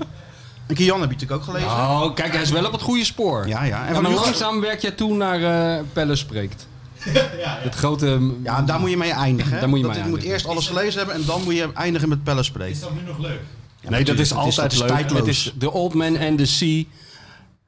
Kian 0.73 1.01
heb 1.01 1.09
je 1.09 1.15
natuurlijk 1.15 1.31
ook 1.31 1.43
gelezen. 1.43 1.67
Oh, 1.69 2.13
kijk, 2.13 2.31
hij 2.33 2.41
is 2.41 2.49
wel 2.49 2.65
op 2.65 2.71
het 2.71 2.81
goede 2.81 3.03
spoor. 3.05 3.47
Ja, 3.47 3.63
ja. 3.63 3.87
En 3.87 3.95
En 3.95 4.03
van 4.03 4.13
langzaam 4.13 4.61
werk 4.61 4.81
je 4.81 4.95
toe 4.95 5.15
naar 5.15 5.75
eh 5.77 5.83
Pelle 5.93 6.15
Spreekt. 6.15 6.67
Het 7.39 7.75
grote... 7.75 8.31
Ja, 8.43 8.61
daar 8.61 8.79
moet 8.79 8.89
je 8.89 8.97
mee 8.97 9.11
eindigen. 9.11 9.53
Hè? 9.53 9.59
Daar 9.59 9.69
moet 9.69 9.79
je 9.79 9.85
dat, 9.85 9.93
mee 9.95 10.03
je 10.03 10.09
moet 10.09 10.23
eerst 10.23 10.47
alles 10.47 10.67
gelezen 10.67 10.97
hebben 10.97 11.15
en 11.15 11.25
dan 11.25 11.43
moet 11.43 11.55
je 11.55 11.69
eindigen 11.73 12.09
met 12.09 12.23
Pelle 12.23 12.39
Is 12.39 12.45
Spreekt. 12.45 12.81
dat 12.81 12.93
nu 12.93 13.01
nog 13.07 13.17
leuk? 13.19 13.39
Ja, 13.85 13.91
nee, 13.91 14.03
dat 14.03 14.19
is 14.19 14.33
altijd 14.33 14.55
dat 14.55 14.71
is, 14.71 14.79
leuk. 14.79 14.87
tijdloos. 14.87 15.19
Het 15.19 15.27
is 15.27 15.53
The 15.57 15.71
Old 15.71 15.93
Man 15.93 16.17
and 16.17 16.37
the 16.37 16.45
Sea. 16.45 16.83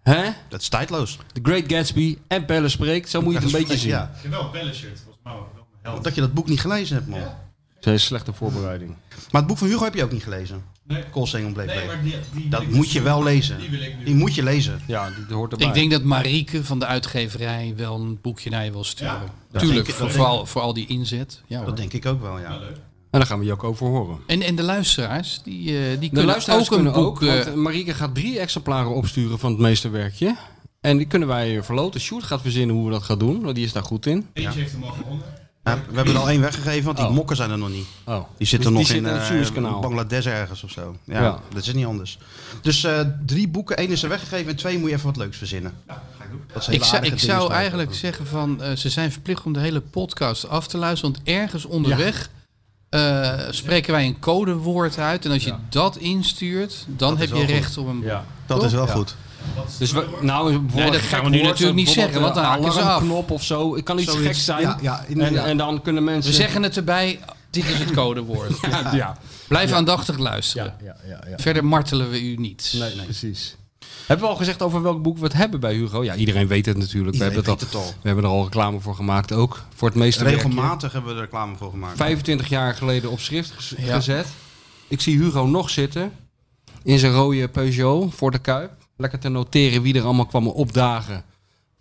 Hè? 0.04 0.30
Dat 0.50 0.62
is 0.62 0.70
tijdloos. 0.70 1.18
The 1.34 1.40
Great 1.44 1.64
Gatsby 1.68 2.18
en 2.28 2.46
Pelle 2.46 2.70
Spreekt. 2.70 3.10
Zo 3.10 3.22
moet 3.22 3.34
je 3.34 3.40
het 3.40 3.54
een 3.54 3.60
beetje 3.60 3.78
zien. 3.78 3.90
Ja. 3.90 4.12
Ik 4.16 4.22
heb 4.22 4.32
wel 4.32 4.42
een 4.44 4.50
pelletshirt. 4.50 5.00
Volgens 5.04 5.24
mij 5.24 5.34
wel. 5.82 6.02
Dat 6.02 6.16
je 6.16 6.22
dat 6.22 6.34
boek 6.34 6.48
niet 6.48 6.60
gelezen 6.60 6.96
hebt, 6.96 7.08
man. 7.08 7.20
Het 7.20 7.86
is 7.86 7.92
een 7.92 8.00
slechte 8.00 8.34
voorbereiding. 8.34 8.96
Maar 9.32 9.42
het 9.42 9.48
boek 9.48 9.58
van 9.58 9.68
Hugo 9.68 9.84
heb 9.84 9.94
je 9.94 10.04
ook 10.04 10.12
niet 10.12 10.24
gelezen. 10.24 10.64
Nee. 10.84 11.04
Koolsingel 11.12 11.52
bleef 11.52 11.66
Nee, 11.66 11.76
leven. 11.76 11.96
maar 11.96 12.04
die, 12.04 12.16
die 12.34 12.50
Dat 12.50 12.68
moet 12.68 12.92
je 12.92 13.02
wel 13.02 13.24
lezen. 13.24 13.60
Die 13.60 13.70
wil 13.70 13.82
ik 13.82 13.98
nu. 13.98 14.04
Die 14.06 14.16
moet 14.16 14.36
je 14.36 14.44
lezen. 14.44 14.82
Ja, 14.88 15.10
die 15.28 15.36
hoort 15.36 15.52
erbij. 15.52 15.68
Ik 15.68 15.74
denk 15.74 15.92
dat 15.92 16.04
Marieke 16.04 16.64
van 16.64 16.80
de 16.80 16.86
uitgeverij 16.86 17.74
wel 17.78 17.96
een 18.00 18.22
boekje 18.22 18.50
naar 18.50 18.66
je 18.66 18.72
wil 18.72 18.84
sturen. 18.84 19.14
Ja, 19.14 19.24
dat 19.52 19.62
Tuurlijk, 19.62 19.88
ik- 19.88 19.94
voor, 19.94 20.08
dat 20.08 20.54
al 20.56 20.74
die 20.74 20.88
inzet. 20.88 21.42
Ja, 21.48 21.58
hoor. 21.58 21.66
Dat 21.66 21.78
denk 21.78 21.94
ik 21.94 22.06
ook 22.06 22.22
wel, 22.22 22.40
ja. 22.40 22.52
Ja, 22.52 22.58
leuk. 22.58 22.78
En 23.12 23.20
daar 23.20 23.26
gaan 23.28 23.40
we 23.40 23.46
je 23.46 23.52
ook 23.52 23.64
over 23.64 23.88
horen. 23.88 24.18
En, 24.28 24.42
en 24.42 24.56
de 24.56 24.64
luisteraars, 24.64 25.42
die, 25.44 25.78
eh, 25.92 26.00
die 26.00 26.10
De 26.14 26.26
luisteraars 26.26 26.62
ook 26.64 26.70
een 26.70 26.76
kunnen 26.76 26.94
boek... 26.94 27.06
ook, 27.06 27.22
eh, 27.24 27.44
want 27.44 27.56
Marieke 27.56 27.94
gaat 27.94 28.16
drie 28.16 28.40
exemplaren 28.40 28.92
opsturen 28.96 29.40
van 29.40 29.52
het 29.52 29.60
meesterwerkje. 29.60 30.36
En 30.82 30.98
die 30.98 31.08
kunnen 31.08 31.28
wij 31.28 31.64
verloten. 31.64 32.00
Sjoerd 32.02 32.24
gaat 32.24 32.42
verzinnen 32.42 32.76
hoe 32.76 32.86
we 32.86 32.92
dat 32.92 33.04
gaan 33.04 33.18
doen, 33.20 33.42
want 33.42 33.56
die 33.56 33.66
is 33.66 33.72
daar 33.72 33.84
goed 33.84 34.06
in. 34.06 34.28
Eentje 34.34 34.60
heeft 34.60 34.72
hem 34.72 34.84
al 34.84 34.90
gewonnen. 34.90 35.26
Ja, 35.64 35.76
we 35.90 35.96
hebben 35.96 36.14
er 36.14 36.20
al 36.20 36.30
één 36.30 36.42
weggegeven, 36.42 36.84
want 36.86 36.98
die 36.98 37.06
Oh. 37.06 37.14
mokken 37.14 37.36
zijn 37.36 37.52
er 37.52 37.58
nog 37.58 37.70
niet. 37.70 37.86
Oh. 38.06 38.24
Die 38.38 38.48
zitten 38.48 38.70
Dus 38.74 38.80
nog 38.80 38.88
die 38.88 38.98
in, 38.98 39.04
zitten 39.04 39.12
in 39.12 39.20
het 39.20 39.30
eh, 39.30 39.36
Suezkanaal. 39.36 39.80
Bangladesh 39.82 40.26
ergens 40.26 40.64
of 40.64 40.72
zo. 40.72 40.96
Ja, 41.04 41.22
Ja. 41.22 41.40
dat 41.54 41.66
is 41.68 41.74
niet 41.74 41.86
anders. 41.86 42.18
Dus 42.62 42.84
eh, 42.84 43.00
drie 43.26 43.48
boeken, 43.48 43.78
één 43.78 43.90
is 43.90 44.04
er 44.04 44.10
weggegeven 44.10 44.48
en 44.50 44.56
twee 44.56 44.78
moet 44.80 44.90
je 44.90 44.96
even 44.96 45.08
wat 45.08 45.18
leuks 45.18 45.38
verzinnen. 45.38 45.74
Nou, 45.88 46.00
ga 46.18 46.24
ik 46.24 46.30
doen. 46.32 46.42
Dat 46.54 46.68
ik 47.12 47.20
zou, 47.20 47.46
ik 47.46 47.52
eigenlijk 47.52 47.94
zeggen 47.94 48.28
van, 48.28 48.62
eh, 48.62 48.76
ze 48.76 48.90
zijn 48.90 49.12
verplicht 49.12 49.44
om 49.44 49.54
de 49.54 49.60
hele 49.60 49.82
podcast 49.82 50.50
af 50.50 50.68
te 50.68 50.78
luisteren. 50.78 51.14
Want 51.14 51.28
ergens 51.28 51.66
onderweg 51.66 52.30
eh, 52.90 53.34
spreken 53.50 53.92
wij 53.94 54.06
een 54.06 54.20
codewoord 54.20 54.98
uit. 54.98 55.26
En 55.26 55.32
als 55.32 55.44
je 55.44 55.54
dat 55.70 55.98
instuurt, 55.98 56.86
dan 56.88 57.10
Dat 57.10 57.20
heb 57.20 57.30
je 57.30 57.36
goed. 57.36 57.50
recht 57.50 57.78
op 57.78 57.88
een. 57.88 58.02
Ja. 58.02 58.26
Dat 58.46 58.64
is 58.64 58.72
wel 58.74 58.86
Ja. 58.86 58.92
goed. 58.92 59.16
Dus 59.78 59.92
we, 59.92 60.08
nou, 60.22 60.60
bijvoorbeeld 60.60 60.94
dat 60.94 61.02
gaan 61.02 61.24
we 61.24 61.30
nu 61.30 61.42
natuurlijk 61.42 61.78
niet 61.78 61.90
zeggen, 61.90 62.22
want 62.22 62.36
dan 62.36 62.44
haken 62.44 62.72
ze 62.74 62.80
af. 62.80 62.86
alarmknop 62.86 63.32
of 63.32 63.44
zo. 63.44 63.76
Het 63.76 63.84
kan 63.84 63.98
iets 64.00 64.12
Zoiets. 64.12 64.28
geks 64.28 64.46
zijn. 64.46 64.62
Ja, 64.62 64.78
ja, 64.82 65.06
en, 65.46 65.58
dan 65.58 65.82
kunnen 65.82 66.04
mensen... 66.04 66.32
We 66.32 66.38
zeggen 66.38 66.64
het 66.64 66.78
erbij, 66.78 67.20
dit 67.50 67.64
is 67.66 67.78
het 67.80 67.92
codewoord. 67.92 68.52
Ja, 68.72 68.94
ja. 68.94 69.18
Blijf 69.48 69.72
aandachtig 69.72 70.18
luisteren. 70.18 70.74
ja, 70.84 70.96
ja, 71.08 71.20
ja. 71.30 71.38
Verder 71.38 71.66
martelen 71.66 72.10
we 72.10 72.22
u 72.22 72.36
niet. 72.36 72.74
Nee, 72.80 72.92
precies. 73.04 73.56
Hebben 74.08 74.26
we 74.26 74.32
al 74.32 74.38
gezegd 74.38 74.62
over 74.62 74.82
welk 74.82 75.02
boek 75.02 75.18
we 75.18 75.24
het 75.24 75.34
hebben 75.34 75.60
bij 75.60 75.74
Hugo? 75.74 76.04
Ja, 76.04 76.16
iedereen 76.16 76.48
weet 76.48 76.66
het 76.66 76.78
natuurlijk. 76.78 77.14
Iedereen 77.14 77.34
we, 77.34 77.40
hebben 77.42 77.60
het 77.60 77.64
weet 77.72 77.82
al, 77.82 77.82
het 77.86 77.96
al. 77.96 78.00
we 78.02 78.08
hebben 78.08 78.26
er 78.26 78.30
al 78.32 78.44
reclame 78.44 78.80
voor 78.80 78.96
gemaakt 78.96 79.32
ook. 79.32 79.64
Voor 79.76 79.88
het 79.88 79.98
meeste 79.98 80.24
werkje. 80.24 80.42
Regelmatig 80.42 80.92
hebben 80.92 81.10
we 81.12 81.18
er 81.18 81.24
reclame 81.24 81.56
voor 81.56 81.70
gemaakt. 81.70 81.98
25 81.98 82.50
jaar 82.50 82.74
geleden 82.76 83.12
op 83.12 83.20
schrift 83.20 83.74
Ja. 83.78 83.96
gezet. 83.96 84.28
Ik 84.88 85.02
zie 85.02 85.18
Hugo 85.18 85.46
nog 85.46 85.70
zitten. 85.70 86.12
In 86.84 87.00
zijn 87.00 87.12
rode 87.14 87.48
Peugeot 87.48 88.14
voor 88.14 88.32
de 88.32 88.40
Kuip. 88.40 88.72
Lekker 88.98 89.20
te 89.20 89.30
noteren 89.30 89.82
wie 89.82 89.94
er 89.96 90.04
allemaal 90.04 90.26
kwam 90.26 90.48
opdagen. 90.48 91.24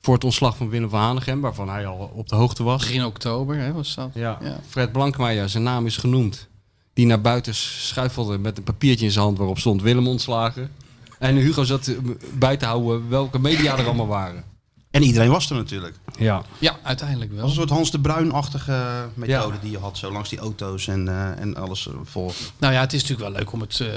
Voor 0.01 0.15
het 0.15 0.25
ontslag 0.25 0.57
van 0.57 0.69
Willem 0.69 0.89
van 0.91 1.01
Hanegem. 1.01 1.41
Waarvan 1.41 1.69
hij 1.69 1.87
al 1.87 2.11
op 2.15 2.29
de 2.29 2.35
hoogte 2.37 2.63
was. 2.63 2.83
Begin 2.83 3.05
oktober 3.05 3.57
hè, 3.59 3.73
was 3.73 3.95
dat. 3.95 4.11
Ja. 4.15 4.39
Ja. 4.43 4.61
Fred 4.69 4.93
Blankmeijer, 4.93 5.49
zijn 5.49 5.63
naam 5.63 5.87
is 5.87 5.97
genoemd. 5.97 6.49
Die 6.93 7.07
naar 7.07 7.21
buiten 7.21 7.55
schuifelde 7.55 8.39
met 8.39 8.59
een 8.59 8.65
papiertje 8.65 9.05
in 9.05 9.11
zijn 9.13 9.25
hand 9.25 9.39
waarop 9.39 9.59
stond 9.59 9.83
Willem 9.83 10.09
ontslagen. 10.09 10.71
En 11.19 11.37
Hugo 11.37 11.65
zat 11.65 11.87
eh, 11.87 11.97
bij 12.33 12.57
te 12.57 12.65
houden 12.67 13.09
welke 13.09 13.39
media 13.39 13.79
er 13.79 13.85
allemaal 13.85 14.07
waren. 14.07 14.45
En 14.91 15.03
iedereen 15.03 15.31
was 15.31 15.51
er 15.51 15.57
natuurlijk. 15.57 15.95
Ja. 16.19 16.43
ja, 16.59 16.77
uiteindelijk 16.83 17.31
Dat 17.31 17.39
wel. 17.39 17.47
was 17.49 17.57
een 17.57 17.63
soort 17.63 17.71
Hans 17.77 17.91
de 17.91 18.01
Bruin-achtige 18.01 19.09
methode 19.15 19.55
Ja. 19.55 19.61
die 19.61 19.71
je 19.71 19.79
had. 19.79 19.99
Zo 19.99 20.13
langs 20.13 20.29
die 20.29 20.39
auto's 20.39 20.89
en, 20.89 21.09
eh, 21.09 21.41
en 21.41 21.57
alles 21.57 21.89
eh, 21.89 21.95
vol. 22.05 22.33
Nou 22.59 22.73
ja, 22.73 22.81
het 22.81 22.93
is 22.93 23.01
natuurlijk 23.01 23.29
wel 23.29 23.39
leuk 23.39 23.53
om 23.53 23.61
het, 23.61 23.81
eh, 23.81 23.89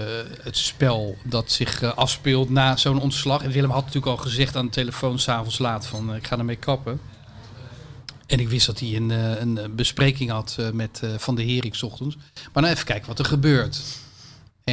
het 0.44 0.58
spel 0.58 1.18
dat 1.24 1.52
zich 1.52 1.82
eh, 1.82 1.94
afspeelt 1.94 2.50
na 2.50 2.78
zo'n 2.78 3.02
ontslag. 3.02 3.44
En 3.44 3.52
Willem 3.52 3.70
had 3.70 3.80
natuurlijk 3.86 4.12
al 4.12 4.18
gezegd 4.18 4.56
aan 4.56 4.66
de 4.66 4.72
telefoon 4.72 5.20
s'avonds 5.20 5.58
laat 5.58 5.86
van 5.88 6.10
eh, 6.10 6.16
ik 6.16 6.28
ga 6.28 6.38
ermee 6.38 6.56
kappen. 6.56 7.00
En 8.28 8.40
ik 8.40 8.50
wist 8.50 8.66
dat 8.66 8.80
hij 8.80 8.96
een, 8.96 9.12
eh, 9.12 9.40
een 9.40 9.58
eh, 9.58 9.66
bespreking 9.72 10.30
had 10.30 10.56
eh, 10.60 10.70
met 10.70 11.00
eh, 11.04 11.10
Van 11.18 11.36
de 11.36 11.42
Herik 11.44 11.76
's 11.76 11.84
ochtends. 11.84 12.16
Maar 12.54 12.64
nou 12.64 12.74
even 12.76 12.86
kijken 12.86 13.08
wat 13.08 13.20
er 13.20 13.26
gebeurt. 13.26 13.82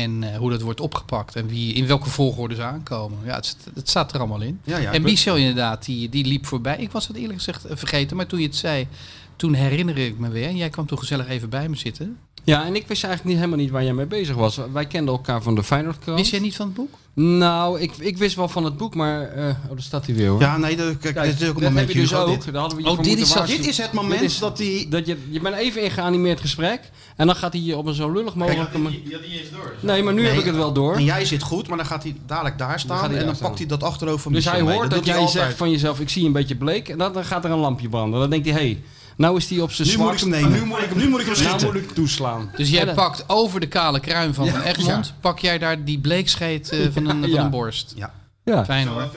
En 0.02 0.22
eh, 0.22 0.38
hoe 0.38 0.50
dat 0.50 0.60
wordt 0.60 0.80
opgepakt. 0.80 1.36
En 1.36 1.46
wie, 1.46 1.74
in 1.74 1.86
welke 1.86 2.10
volgorde 2.10 2.54
ze 2.54 2.62
aankomen. 2.62 3.18
Ja, 3.24 3.34
het, 3.34 3.56
het 3.74 3.88
staat 3.88 4.12
er 4.12 4.18
allemaal 4.18 4.40
in. 4.40 4.60
Ja, 4.64 4.78
ja, 4.78 4.92
en 4.92 5.02
Michel 5.02 5.36
inderdaad, 5.36 5.84
die, 5.84 6.08
die 6.08 6.24
liep 6.24 6.46
voorbij. 6.46 6.76
Ik 6.76 6.90
was 6.90 7.08
het 7.08 7.16
eerlijk 7.16 7.38
gezegd 7.38 7.64
vergeten. 7.68 8.16
Maar 8.16 8.26
toen 8.26 8.40
je 8.40 8.46
het 8.46 8.56
zei, 8.56 8.88
toen 9.36 9.54
herinner 9.54 9.98
ik 9.98 10.18
me 10.18 10.28
weer. 10.28 10.48
En 10.48 10.56
jij 10.56 10.70
kwam 10.70 10.86
toen 10.86 10.98
gezellig 10.98 11.28
even 11.28 11.48
bij 11.48 11.68
me 11.68 11.76
zitten. 11.76 12.18
Ja, 12.46 12.64
en 12.64 12.74
ik 12.76 12.86
wist 12.86 13.04
eigenlijk 13.04 13.24
niet, 13.24 13.36
helemaal 13.36 13.58
niet 13.64 13.70
waar 13.70 13.84
jij 13.84 13.92
mee 13.92 14.06
bezig 14.06 14.34
was. 14.36 14.60
Wij 14.72 14.86
kenden 14.86 15.14
elkaar 15.14 15.42
van 15.42 15.54
de 15.54 15.62
Feyenoordkrant. 15.62 16.18
Wist 16.18 16.30
jij 16.30 16.40
niet 16.40 16.56
van 16.56 16.66
het 16.66 16.74
boek? 16.74 16.94
Nou, 17.14 17.80
ik, 17.80 17.92
ik 17.98 18.18
wist 18.18 18.36
wel 18.36 18.48
van 18.48 18.64
het 18.64 18.76
boek, 18.76 18.94
maar... 18.94 19.22
eh, 19.28 19.44
oh, 19.48 19.68
daar 19.70 19.80
staat 19.82 20.06
hij 20.06 20.14
weer 20.14 20.28
hoor. 20.28 20.40
Ja, 20.40 20.56
nee, 20.56 20.76
dat, 20.76 20.98
kijk, 20.98 21.14
Kijk, 21.14 21.30
dit 21.30 21.40
is 21.40 21.48
ook 21.48 21.54
een 21.54 21.60
dat 21.62 21.62
heb 21.62 21.70
momentje. 21.72 21.94
je 21.94 22.00
dus 22.00 22.14
ook. 22.14 22.28
dit. 22.28 22.44
Daar 22.52 22.60
hadden 22.60 22.78
we 22.78 22.84
je 22.84 22.90
Oh, 22.90 23.02
dit 23.02 23.18
is 23.18 23.34
waarschuwen. 23.34 23.62
Dit 23.62 23.70
is 23.70 23.78
het 23.78 23.92
moment 23.92 24.20
Dit 24.20 24.30
is- 24.30 24.38
dat 24.38 24.56
die... 24.56 24.88
Dat 24.88 25.06
je, 25.06 25.16
je 25.30 25.40
bent 25.40 25.56
even 25.56 25.82
in 25.82 25.90
geanimeerd 25.90 26.40
gesprek 26.40 26.80
en 27.16 27.26
dan 27.26 27.36
gaat 27.36 27.52
hij 27.52 27.62
je 27.62 27.76
op 27.76 27.86
een 27.86 27.94
zo 27.94 28.12
lullig 28.12 28.34
mogelijke... 28.34 28.78
had 28.78 28.90
niet 28.90 29.12
eens 29.12 29.50
door. 29.50 29.74
Nee, 29.80 30.02
maar 30.02 30.14
nu 30.14 30.20
Nee, 30.20 30.30
heb 30.30 30.38
ik 30.40 30.46
het 30.46 30.56
wel 30.56 30.72
door. 30.72 30.94
En 30.96 31.04
jij 31.04 31.24
zit 31.24 31.42
goed, 31.42 31.68
maar 31.68 31.76
dan 31.76 31.86
gaat 31.86 32.02
hij 32.02 32.16
dadelijk 32.26 32.58
daar 32.58 32.80
staan 32.80 33.10
hij 33.10 33.18
en 33.18 33.26
dan 33.26 33.34
staan. 33.34 33.46
pakt 33.48 33.58
hij 33.60 33.68
dat 33.68 33.82
achterover 33.82 34.20
van 34.20 34.32
Dus 34.32 34.44
hij 34.44 34.62
mee. 34.62 34.74
hoort 34.74 34.90
dat, 34.90 35.04
hij 35.04 35.08
jij 35.14 35.22
altijd. 35.24 35.44
zegt 35.44 35.56
van 35.56 35.70
jezelf, 35.70 36.00
ik 36.00 36.08
zie 36.08 36.26
een 36.26 36.32
beetje 36.32 36.56
bleek. 36.56 36.88
En 36.88 36.98
dan, 36.98 37.12
dan 37.12 37.24
gaat 37.24 37.44
er 37.44 37.50
een 37.50 37.58
lampje 37.58 37.88
branden. 37.88 38.20
Dan 38.20 38.30
denkt 38.30 38.46
hij, 38.50 38.54
hé, 38.60 38.64
hey, 38.66 38.82
nou 39.16 39.36
is 39.36 39.48
hij 39.50 39.60
op 39.60 39.72
zijn 39.72 39.88
Nu 39.88 39.96
moet 39.96 40.12
ik 40.12 40.18
zwakste... 40.18 40.38
hem 40.40 40.50
nemen. 40.50 40.60
Nu 40.60 40.66
moet 40.66 40.78
ik, 40.82 40.94
nu 40.94 41.08
moet 41.08 41.20
ik 41.20 41.26
hem 41.26 41.34
Nou 41.34 41.46
schieten. 41.48 41.66
moet 41.66 41.76
ik 41.82 41.90
toeslaan. 41.90 42.50
Dus 42.56 42.70
jij 42.70 42.94
pakt 42.94 43.24
over 43.26 43.60
de 43.60 43.66
kale 43.68 44.00
kruin 44.00 44.34
van 44.34 44.48
Van 44.48 44.60
Ja, 44.60 44.66
Egmond, 44.66 45.14
pak 45.20 45.38
jij 45.38 45.58
daar 45.58 45.84
die 45.84 45.98
bleekscheet 46.00 46.68
eh, 46.70 46.86
van, 46.92 47.08
een, 47.08 47.30
van 47.30 47.38
een 47.40 47.50
borst. 47.50 47.92
Ja. 47.96 48.14
Ja, 48.44 48.64
Fijn 48.64 48.86
hoor. 48.88 49.10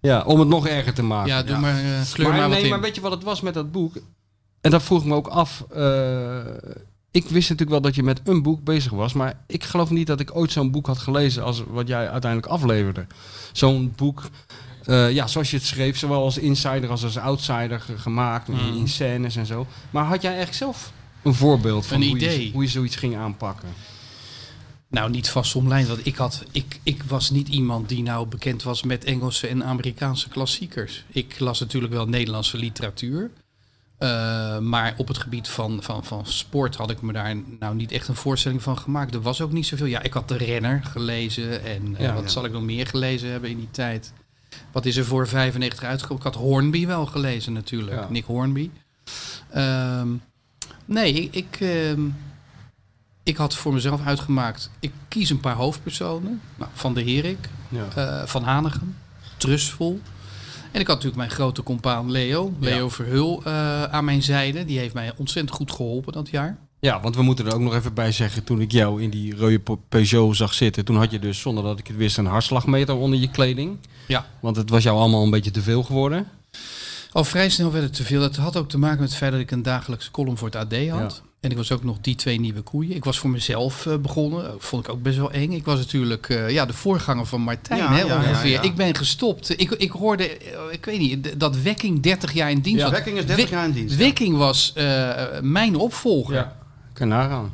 ja, 0.00 0.22
om 0.22 0.38
het 0.38 0.48
nog 0.48 0.66
erger 0.66 0.94
te 0.94 1.02
maken. 1.02 1.28
Ja, 1.32 1.42
doe 1.42 1.50
Ja. 1.54 1.58
maar, 1.60 1.76
eh, 1.78 1.84
kleur 2.12 2.28
maar, 2.28 2.36
maar, 2.36 2.48
wat 2.48 2.54
nee, 2.56 2.62
in. 2.64 2.70
maar 2.70 2.80
weet 2.80 2.94
je 2.94 3.00
wat 3.00 3.10
het 3.10 3.22
was 3.22 3.40
met 3.40 3.54
dat 3.54 3.72
boek? 3.72 3.94
En 4.60 4.70
dat 4.70 4.82
vroeg 4.82 5.00
ik 5.00 5.06
me 5.06 5.14
ook 5.14 5.28
af. 5.28 5.64
eh, 5.74 6.38
ik 7.10 7.22
wist 7.28 7.48
natuurlijk 7.48 7.70
wel 7.70 7.80
dat 7.80 7.94
je 7.94 8.02
met 8.02 8.20
een 8.24 8.42
boek 8.42 8.64
bezig 8.64 8.92
was. 8.92 9.12
Maar 9.12 9.34
ik 9.46 9.64
geloof 9.64 9.90
niet 9.90 10.06
dat 10.06 10.20
ik 10.20 10.36
ooit 10.36 10.52
zo'n 10.52 10.70
boek 10.70 10.86
had 10.86 10.98
gelezen 10.98 11.42
als 11.44 11.62
wat 11.68 11.88
jij 11.88 12.10
uiteindelijk 12.10 12.52
afleverde. 12.52 13.06
Zo'n 13.52 13.92
boek, 13.96 14.22
eh, 14.86 15.12
ja, 15.12 15.26
zoals 15.26 15.50
je 15.50 15.56
het 15.56 15.66
schreef, 15.66 15.98
zowel 15.98 16.22
als 16.22 16.38
insider 16.38 16.90
als 16.90 17.04
als 17.04 17.18
outsider 17.18 17.80
ge- 17.80 17.98
gemaakt. 17.98 18.48
Mm. 18.48 18.76
In 18.76 18.88
scènes 18.88 19.36
en 19.36 19.46
zo. 19.46 19.66
Maar 19.90 20.04
had 20.04 20.22
jij 20.22 20.30
eigenlijk 20.34 20.58
zelf 20.58 20.92
een 21.22 21.34
voorbeeld 21.34 21.86
van 21.86 22.02
Een 22.02 22.08
hoe, 22.08 22.18
Je, 22.18 22.24
idee. 22.24 22.50
hoe 22.52 22.62
je 22.62 22.68
zoiets 22.68 22.96
ging 22.96 23.16
aanpakken? 23.16 23.68
Nou, 24.88 25.10
niet 25.10 25.28
vast 25.30 25.54
omlijnd. 25.56 25.88
Want 25.88 26.06
ik, 26.06 26.16
had, 26.16 26.42
ik, 26.50 26.80
ik 26.82 27.02
was 27.02 27.30
niet 27.30 27.48
iemand 27.48 27.88
die 27.88 28.02
nou 28.02 28.26
bekend 28.26 28.62
was 28.62 28.82
met 28.82 29.04
Engelse 29.04 29.46
en 29.46 29.64
Amerikaanse 29.64 30.28
klassiekers. 30.28 31.04
Ik 31.08 31.38
las 31.38 31.60
natuurlijk 31.60 31.92
wel 31.92 32.06
Nederlandse 32.06 32.56
literatuur. 32.56 33.30
Eh, 33.98 34.58
maar 34.58 34.94
op 34.96 35.08
het 35.08 35.18
gebied 35.18 35.48
van, 35.48 35.82
van, 35.82 36.04
van 36.04 36.26
sport 36.26 36.76
had 36.76 36.90
ik 36.90 37.02
me 37.02 37.12
daar 37.12 37.36
nou 37.60 37.74
niet 37.74 37.92
echt 37.92 38.08
een 38.08 38.14
voorstelling 38.14 38.62
van 38.62 38.78
gemaakt. 38.78 39.14
Er 39.14 39.20
was 39.22 39.40
ook 39.40 39.52
niet 39.52 39.66
zoveel. 39.66 39.86
Ja, 39.86 40.02
ik 40.02 40.12
had 40.12 40.28
De 40.28 40.36
Renner 40.36 40.84
gelezen. 40.84 41.64
En 41.64 41.96
eh, 41.96 42.14
wat 42.14 42.22
ja. 42.22 42.28
zal 42.28 42.44
ik 42.44 42.52
nog 42.52 42.62
meer 42.62 42.86
gelezen 42.86 43.30
hebben 43.30 43.50
in 43.50 43.56
die 43.58 43.70
tijd? 43.70 44.12
Wat 44.72 44.84
is 44.86 44.96
er 44.96 45.04
voor 45.04 45.28
95 45.28 45.82
uitgekomen? 45.84 46.26
Ik 46.26 46.32
had 46.32 46.42
Hornby 46.42 46.86
wel 46.86 47.06
gelezen 47.06 47.52
natuurlijk. 47.52 47.96
Ja. 48.00 48.06
Nick 48.10 48.24
Hornby. 48.24 48.70
Ehm, 49.50 50.08
nee, 50.84 51.12
ik, 51.14 51.34
ik, 51.34 51.60
ehm, 51.60 52.00
ik 53.22 53.36
had 53.36 53.54
voor 53.56 53.72
mezelf 53.72 54.04
uitgemaakt. 54.06 54.70
Ik 54.80 54.92
kies 55.08 55.30
een 55.30 55.40
paar 55.40 55.54
hoofdpersonen. 55.54 56.40
Nou, 56.56 56.70
van 56.74 56.94
de 56.94 57.02
Herik, 57.02 57.48
Ja. 57.68 57.86
eh, 57.94 58.26
Van 58.26 58.42
Hanegem, 58.42 58.96
Trustful. 59.36 60.00
En 60.72 60.80
ik 60.80 60.86
had 60.86 60.96
natuurlijk 60.96 61.16
mijn 61.16 61.30
grote 61.30 61.62
compaan 61.62 62.10
Leo, 62.10 62.54
Leo 62.60 62.88
Verhul, 62.88 63.42
eh, 63.44 63.82
aan 63.84 64.04
mijn 64.04 64.22
zijde. 64.22 64.64
Die 64.64 64.78
heeft 64.78 64.94
mij 64.94 65.12
ontzettend 65.16 65.56
goed 65.56 65.72
geholpen 65.72 66.12
dat 66.12 66.28
jaar. 66.28 66.56
Ja, 66.84 67.00
want 67.00 67.16
we 67.16 67.22
moeten 67.22 67.46
er 67.46 67.54
ook 67.54 67.60
nog 67.60 67.74
even 67.74 67.94
bij 67.94 68.12
zeggen, 68.12 68.44
toen 68.44 68.60
ik 68.60 68.72
jou 68.72 69.02
in 69.02 69.10
die 69.10 69.36
rode 69.36 69.58
Pe- 69.58 69.76
Peugeot 69.88 70.36
zag 70.36 70.54
zitten, 70.54 70.84
toen 70.84 70.96
had 70.96 71.10
je 71.10 71.18
dus, 71.18 71.40
zonder 71.40 71.64
dat 71.64 71.78
ik 71.78 71.86
het 71.86 71.96
wist, 71.96 72.18
een 72.18 72.26
hartslagmeter 72.26 72.94
onder 72.96 73.18
je 73.18 73.30
kleding. 73.30 73.76
Ja. 74.06 74.26
Want 74.40 74.56
het 74.56 74.70
was 74.70 74.82
jou 74.82 74.98
allemaal 74.98 75.22
een 75.22 75.30
beetje 75.30 75.50
te 75.50 75.62
veel 75.62 75.82
geworden. 75.82 76.26
Al 77.12 77.24
vrij 77.24 77.48
snel 77.48 77.72
werd 77.72 77.84
het 77.84 77.94
te 77.94 78.02
veel. 78.04 78.20
Dat 78.20 78.36
had 78.36 78.56
ook 78.56 78.68
te 78.68 78.78
maken 78.78 79.00
met 79.00 79.08
het 79.08 79.18
feit 79.18 79.32
dat 79.32 79.40
ik 79.40 79.50
een 79.50 79.62
dagelijkse 79.62 80.10
column 80.10 80.36
voor 80.38 80.48
het 80.50 80.56
AD 80.56 80.88
had. 80.88 81.22
En 81.40 81.50
ik 81.50 81.56
was 81.56 81.72
ook 81.72 81.84
nog 81.84 81.98
die 82.00 82.14
twee 82.14 82.40
nieuwe 82.40 82.60
koeien. 82.60 82.94
Ik 82.96 83.04
was 83.04 83.18
voor 83.18 83.30
mezelf 83.30 83.86
eh, 83.86 83.96
begonnen. 83.96 84.54
Vond 84.58 84.86
ik 84.86 84.92
ook 84.92 85.02
best 85.02 85.16
wel 85.16 85.32
eng. 85.32 85.52
Ik 85.52 85.64
was 85.64 85.78
natuurlijk 85.78 86.28
eh, 86.28 86.50
ja, 86.50 86.66
de 86.66 86.72
voorganger 86.72 87.26
van 87.26 87.40
Martijn 87.40 87.78
Ja, 87.78 87.92
hè, 87.92 88.00
ja, 88.00 88.16
ongeveer. 88.16 88.50
ja. 88.50 88.62
Ik 88.62 88.74
ben 88.74 88.94
gestopt. 88.96 89.60
Ik, 89.60 89.70
ik 89.70 89.90
hoorde, 89.90 90.28
eh, 90.38 90.58
ik 90.70 90.84
weet 90.84 90.98
niet, 90.98 91.40
dat 91.40 91.56
Wekking 91.62 92.00
30 92.02 92.32
jaar 92.32 92.50
in 92.50 92.60
dienst 92.60 92.78
Ja, 92.80 92.84
was. 92.86 92.94
Wekking 92.94 93.18
is 93.18 93.26
30 93.26 93.48
We- 93.48 93.54
jaar 93.54 93.64
in 93.64 93.72
dienst. 93.72 93.96
Wekking 93.96 94.36
was 94.36 94.72
eh, 94.74 95.12
mijn 95.40 95.76
opvolger. 95.76 96.52
Ja. 96.94 97.00
Kan 97.00 97.08
nagaan. 97.08 97.52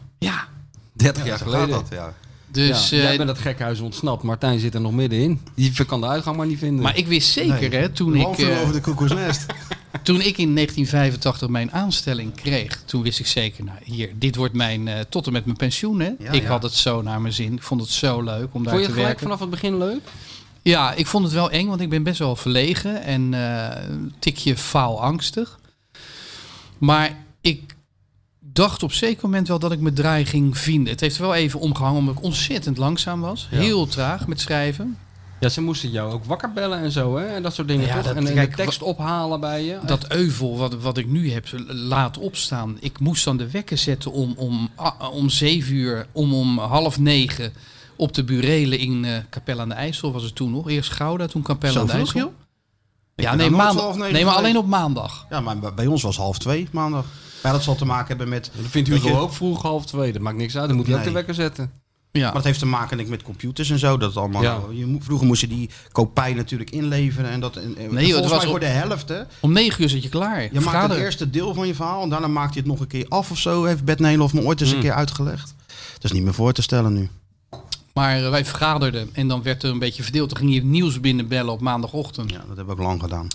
30 0.92 1.16
jaar 1.16 1.26
jaar 1.26 1.38
geleden. 1.38 1.68
Dat, 1.68 1.86
ja. 1.90 2.14
Dus, 2.46 2.88
ja, 2.88 2.96
eh, 2.96 3.02
jij 3.02 3.16
bent 3.16 3.28
het 3.28 3.38
gekhuis 3.38 3.80
ontsnapt. 3.80 4.22
Martijn 4.22 4.58
zit 4.58 4.74
er 4.74 4.80
nog 4.80 4.92
middenin. 4.92 5.40
Die 5.54 5.84
kan 5.84 6.00
de 6.00 6.06
uitgang 6.06 6.36
maar 6.36 6.46
niet 6.46 6.58
vinden. 6.58 6.82
maar 6.82 6.96
ik 6.96 7.06
wist 7.06 7.28
zeker, 7.32 7.68
Nee. 7.68 7.80
hè, 7.80 7.88
toen 7.88 8.14
ik, 8.14 8.26
veel 8.34 8.50
eh, 8.50 8.60
over 8.60 8.72
de 8.72 8.80
koekoesnest. 8.80 9.46
toen 10.02 10.20
ik 10.20 10.38
in 10.38 10.54
1985 10.54 11.48
mijn 11.48 11.72
aanstelling 11.72 12.34
kreeg, 12.34 12.82
toen 12.84 13.02
wist 13.02 13.18
ik 13.18 13.26
zeker, 13.26 13.64
nou 13.64 13.78
hier, 13.84 14.10
dit 14.14 14.36
wordt 14.36 14.54
mijn, 14.54 14.88
eh, 14.88 15.00
tot 15.08 15.26
en 15.26 15.32
met 15.32 15.44
mijn 15.44 15.56
pensioen. 15.56 16.00
Hè. 16.00 16.12
Ja, 16.18 16.30
ik 16.30 16.42
ja. 16.42 16.48
had 16.48 16.62
het 16.62 16.74
zo 16.74 17.02
naar 17.02 17.20
mijn 17.20 17.34
zin. 17.34 17.52
Ik 17.52 17.62
vond 17.62 17.80
het 17.80 17.90
zo 17.90 18.22
leuk 18.22 18.54
om 18.54 18.62
daar 18.64 18.72
Vond 18.72 18.86
je 18.86 18.90
te 18.92 19.00
het 19.00 19.00
gelijk 19.00 19.06
werken. 19.06 19.22
vanaf 19.22 19.40
het 19.40 19.50
begin 19.50 19.78
leuk? 19.78 20.00
Ja, 20.62 20.92
ik 20.92 21.06
vond 21.06 21.24
het 21.24 21.32
wel 21.32 21.50
eng, 21.50 21.66
want 21.66 21.80
ik 21.80 21.88
ben 21.88 22.02
best 22.02 22.18
wel 22.18 22.36
verlegen 22.36 23.02
en 23.02 23.34
eh, 23.34 23.82
een 23.88 24.14
tikje 24.18 24.56
faalangstig. 24.56 25.58
Maar 26.78 27.16
ik 27.40 27.74
dacht 28.60 28.82
op 28.82 28.92
zeker 28.92 29.22
moment 29.22 29.48
wel 29.48 29.58
dat 29.58 29.72
ik 29.72 29.80
mijn 29.80 29.94
draai 29.94 30.24
ging 30.24 30.58
vinden. 30.58 30.92
Het 30.92 31.00
heeft 31.00 31.16
er 31.16 31.22
wel 31.22 31.34
even 31.34 31.60
omgehangen 31.60 31.98
omdat 31.98 32.16
ik 32.16 32.22
ontzettend 32.22 32.76
langzaam 32.78 33.20
was. 33.20 33.48
Ja. 33.50 33.58
Heel 33.58 33.86
traag 33.86 34.26
met 34.26 34.40
schrijven. 34.40 34.96
Ja, 35.40 35.48
ze 35.48 35.60
moesten 35.62 35.90
jou 35.90 36.12
ook 36.12 36.24
wakker 36.24 36.52
bellen 36.52 36.78
en 36.78 36.90
zo, 36.90 37.16
hè? 37.16 37.26
En 37.26 37.42
dat 37.42 37.54
soort 37.54 37.68
dingen, 37.68 37.86
Ja, 37.86 37.94
toch? 37.94 38.04
dat- 38.04 38.14
en, 38.16 38.26
en 38.26 38.34
kijk, 38.34 38.50
de 38.56 38.56
tekst 38.62 38.82
ophalen 38.82 39.40
bij 39.40 39.64
je. 39.64 39.78
Dat 39.86 40.12
euvel 40.12 40.56
wat, 40.56 40.74
wat 40.74 40.98
ik 40.98 41.06
nu 41.06 41.32
heb 41.32 41.46
laat 41.68 42.18
opstaan. 42.18 42.76
Ik 42.80 42.98
moest 43.00 43.24
dan 43.24 43.36
de 43.36 43.50
wekker 43.50 43.78
zetten 43.78 44.12
om, 44.12 44.32
om, 44.36 44.68
ah, 44.74 45.12
om 45.12 45.28
zeven 45.28 45.74
uur, 45.74 46.06
om 46.12 46.34
om 46.34 46.58
half 46.58 46.98
negen 46.98 47.52
op 47.96 48.12
de 48.14 48.24
burelen 48.24 48.78
in 48.78 49.04
eh 49.04 49.16
Capelle 49.30 49.60
aan 49.60 49.68
de 49.68 49.74
IJssel 49.74 50.12
was 50.12 50.22
het 50.22 50.34
toen 50.34 50.50
nog. 50.50 50.68
Eerst 50.70 50.90
Gouda, 50.90 51.26
toen 51.26 51.42
Capelle 51.42 51.72
Zo 51.72 51.80
aan 51.80 51.86
de 51.86 51.92
vroeg, 51.92 52.04
IJssel. 52.04 52.20
joh? 52.20 53.24
Ja, 53.26 53.34
nee, 53.34 53.50
maandag. 53.50 53.96
nee, 53.96 54.24
maar 54.24 54.34
alleen 54.34 54.56
op 54.58 54.66
maandag. 54.66 55.26
Ja, 55.30 55.40
maar 55.40 55.58
bij- 55.58 55.74
bij 55.74 55.86
ons 55.86 56.02
was 56.02 56.16
half 56.16 56.38
twee 56.38 56.68
maandag. 56.72 57.04
Maar 57.42 57.52
dat 57.52 57.62
zal 57.62 57.74
te 57.74 57.84
maken 57.84 58.06
hebben 58.08 58.28
met... 58.28 58.50
Dat 58.54 58.66
vindt 58.70 58.88
Hugo 58.88 59.08
je- 59.08 59.14
ook 59.16 59.32
vroeg 59.32 59.62
half 59.62 59.86
twee. 59.86 60.12
Dat 60.12 60.22
maakt 60.22 60.36
niks 60.36 60.56
uit. 60.56 60.68
Dan 60.68 60.76
moet 60.76 60.86
hij 60.86 60.94
ook 60.94 61.00
Nee. 61.00 61.08
de 61.08 61.14
wekker 61.14 61.34
zetten. 61.34 61.70
Ja. 62.12 62.24
Maar 62.24 62.32
dat 62.32 62.44
heeft 62.44 62.58
te 62.58 62.66
maken 62.66 62.96
denk 62.96 63.08
ik, 63.08 63.14
met 63.14 63.22
computers 63.24 63.70
en 63.70 63.78
zo. 63.78 63.96
Dat 63.96 64.16
allemaal, 64.16 64.42
Ja. 64.42 64.60
je, 64.72 64.96
vroeger 65.00 65.26
moest 65.26 65.40
je 65.40 65.46
die 65.46 65.70
kopij 65.92 66.34
natuurlijk 66.34 66.70
inleveren. 66.70 67.30
En 67.30 67.40
dat, 67.40 67.56
en, 67.56 67.62
en 67.76 67.96
het 67.96 68.04
volgens 68.10 68.20
was 68.20 68.28
mij 68.30 68.38
op- 68.38 68.46
voor 68.50 68.60
de 68.60 68.66
helft. 68.66 69.08
Hè. 69.08 69.20
Om 69.40 69.52
negen 69.52 69.82
uur 69.82 69.88
zit 69.88 70.02
je 70.02 70.08
klaar. 70.08 70.42
Je 70.52 70.60
maakt 70.60 70.90
het 70.92 70.98
eerste 71.00 71.30
deel 71.30 71.54
van 71.54 71.66
je 71.66 71.74
verhaal. 71.74 72.02
En 72.02 72.08
daarna 72.08 72.26
maakt 72.26 72.48
hij 72.54 72.58
het 72.62 72.70
nog 72.70 72.80
een 72.80 72.86
keer 72.86 73.06
af 73.08 73.30
of 73.30 73.38
zo. 73.38 73.64
Heeft 73.64 73.84
Bert 73.84 74.00
Nederlof 74.00 74.32
me 74.32 74.42
ooit 74.44 74.60
eens 74.60 74.70
een 74.70 74.76
Mm. 74.76 74.82
keer 74.82 74.92
uitgelegd. 74.92 75.54
Dat 75.92 76.04
is 76.04 76.12
niet 76.12 76.22
meer 76.22 76.34
voor 76.34 76.52
te 76.52 76.62
stellen 76.62 76.92
nu. 76.92 77.08
Maar 77.94 78.24
eh, 78.24 78.30
wij 78.30 78.44
vergaderden 78.44 79.08
en 79.12 79.28
dan 79.28 79.42
werd 79.42 79.62
er 79.62 79.70
een 79.70 79.78
beetje 79.78 80.02
verdeeld. 80.02 80.28
Dan 80.28 80.38
ging 80.38 80.50
je 80.50 80.56
het 80.58 80.66
nieuws 80.68 81.00
binnenbellen 81.00 81.52
op 81.52 81.60
maandagochtend. 81.60 82.30
Ja, 82.30 82.36
Ja, 82.36 82.44
dat 82.48 82.56
hebben 82.56 82.76
we 82.76 82.82
ook 82.82 82.88
lang 82.88 83.00
gedaan. 83.02 83.28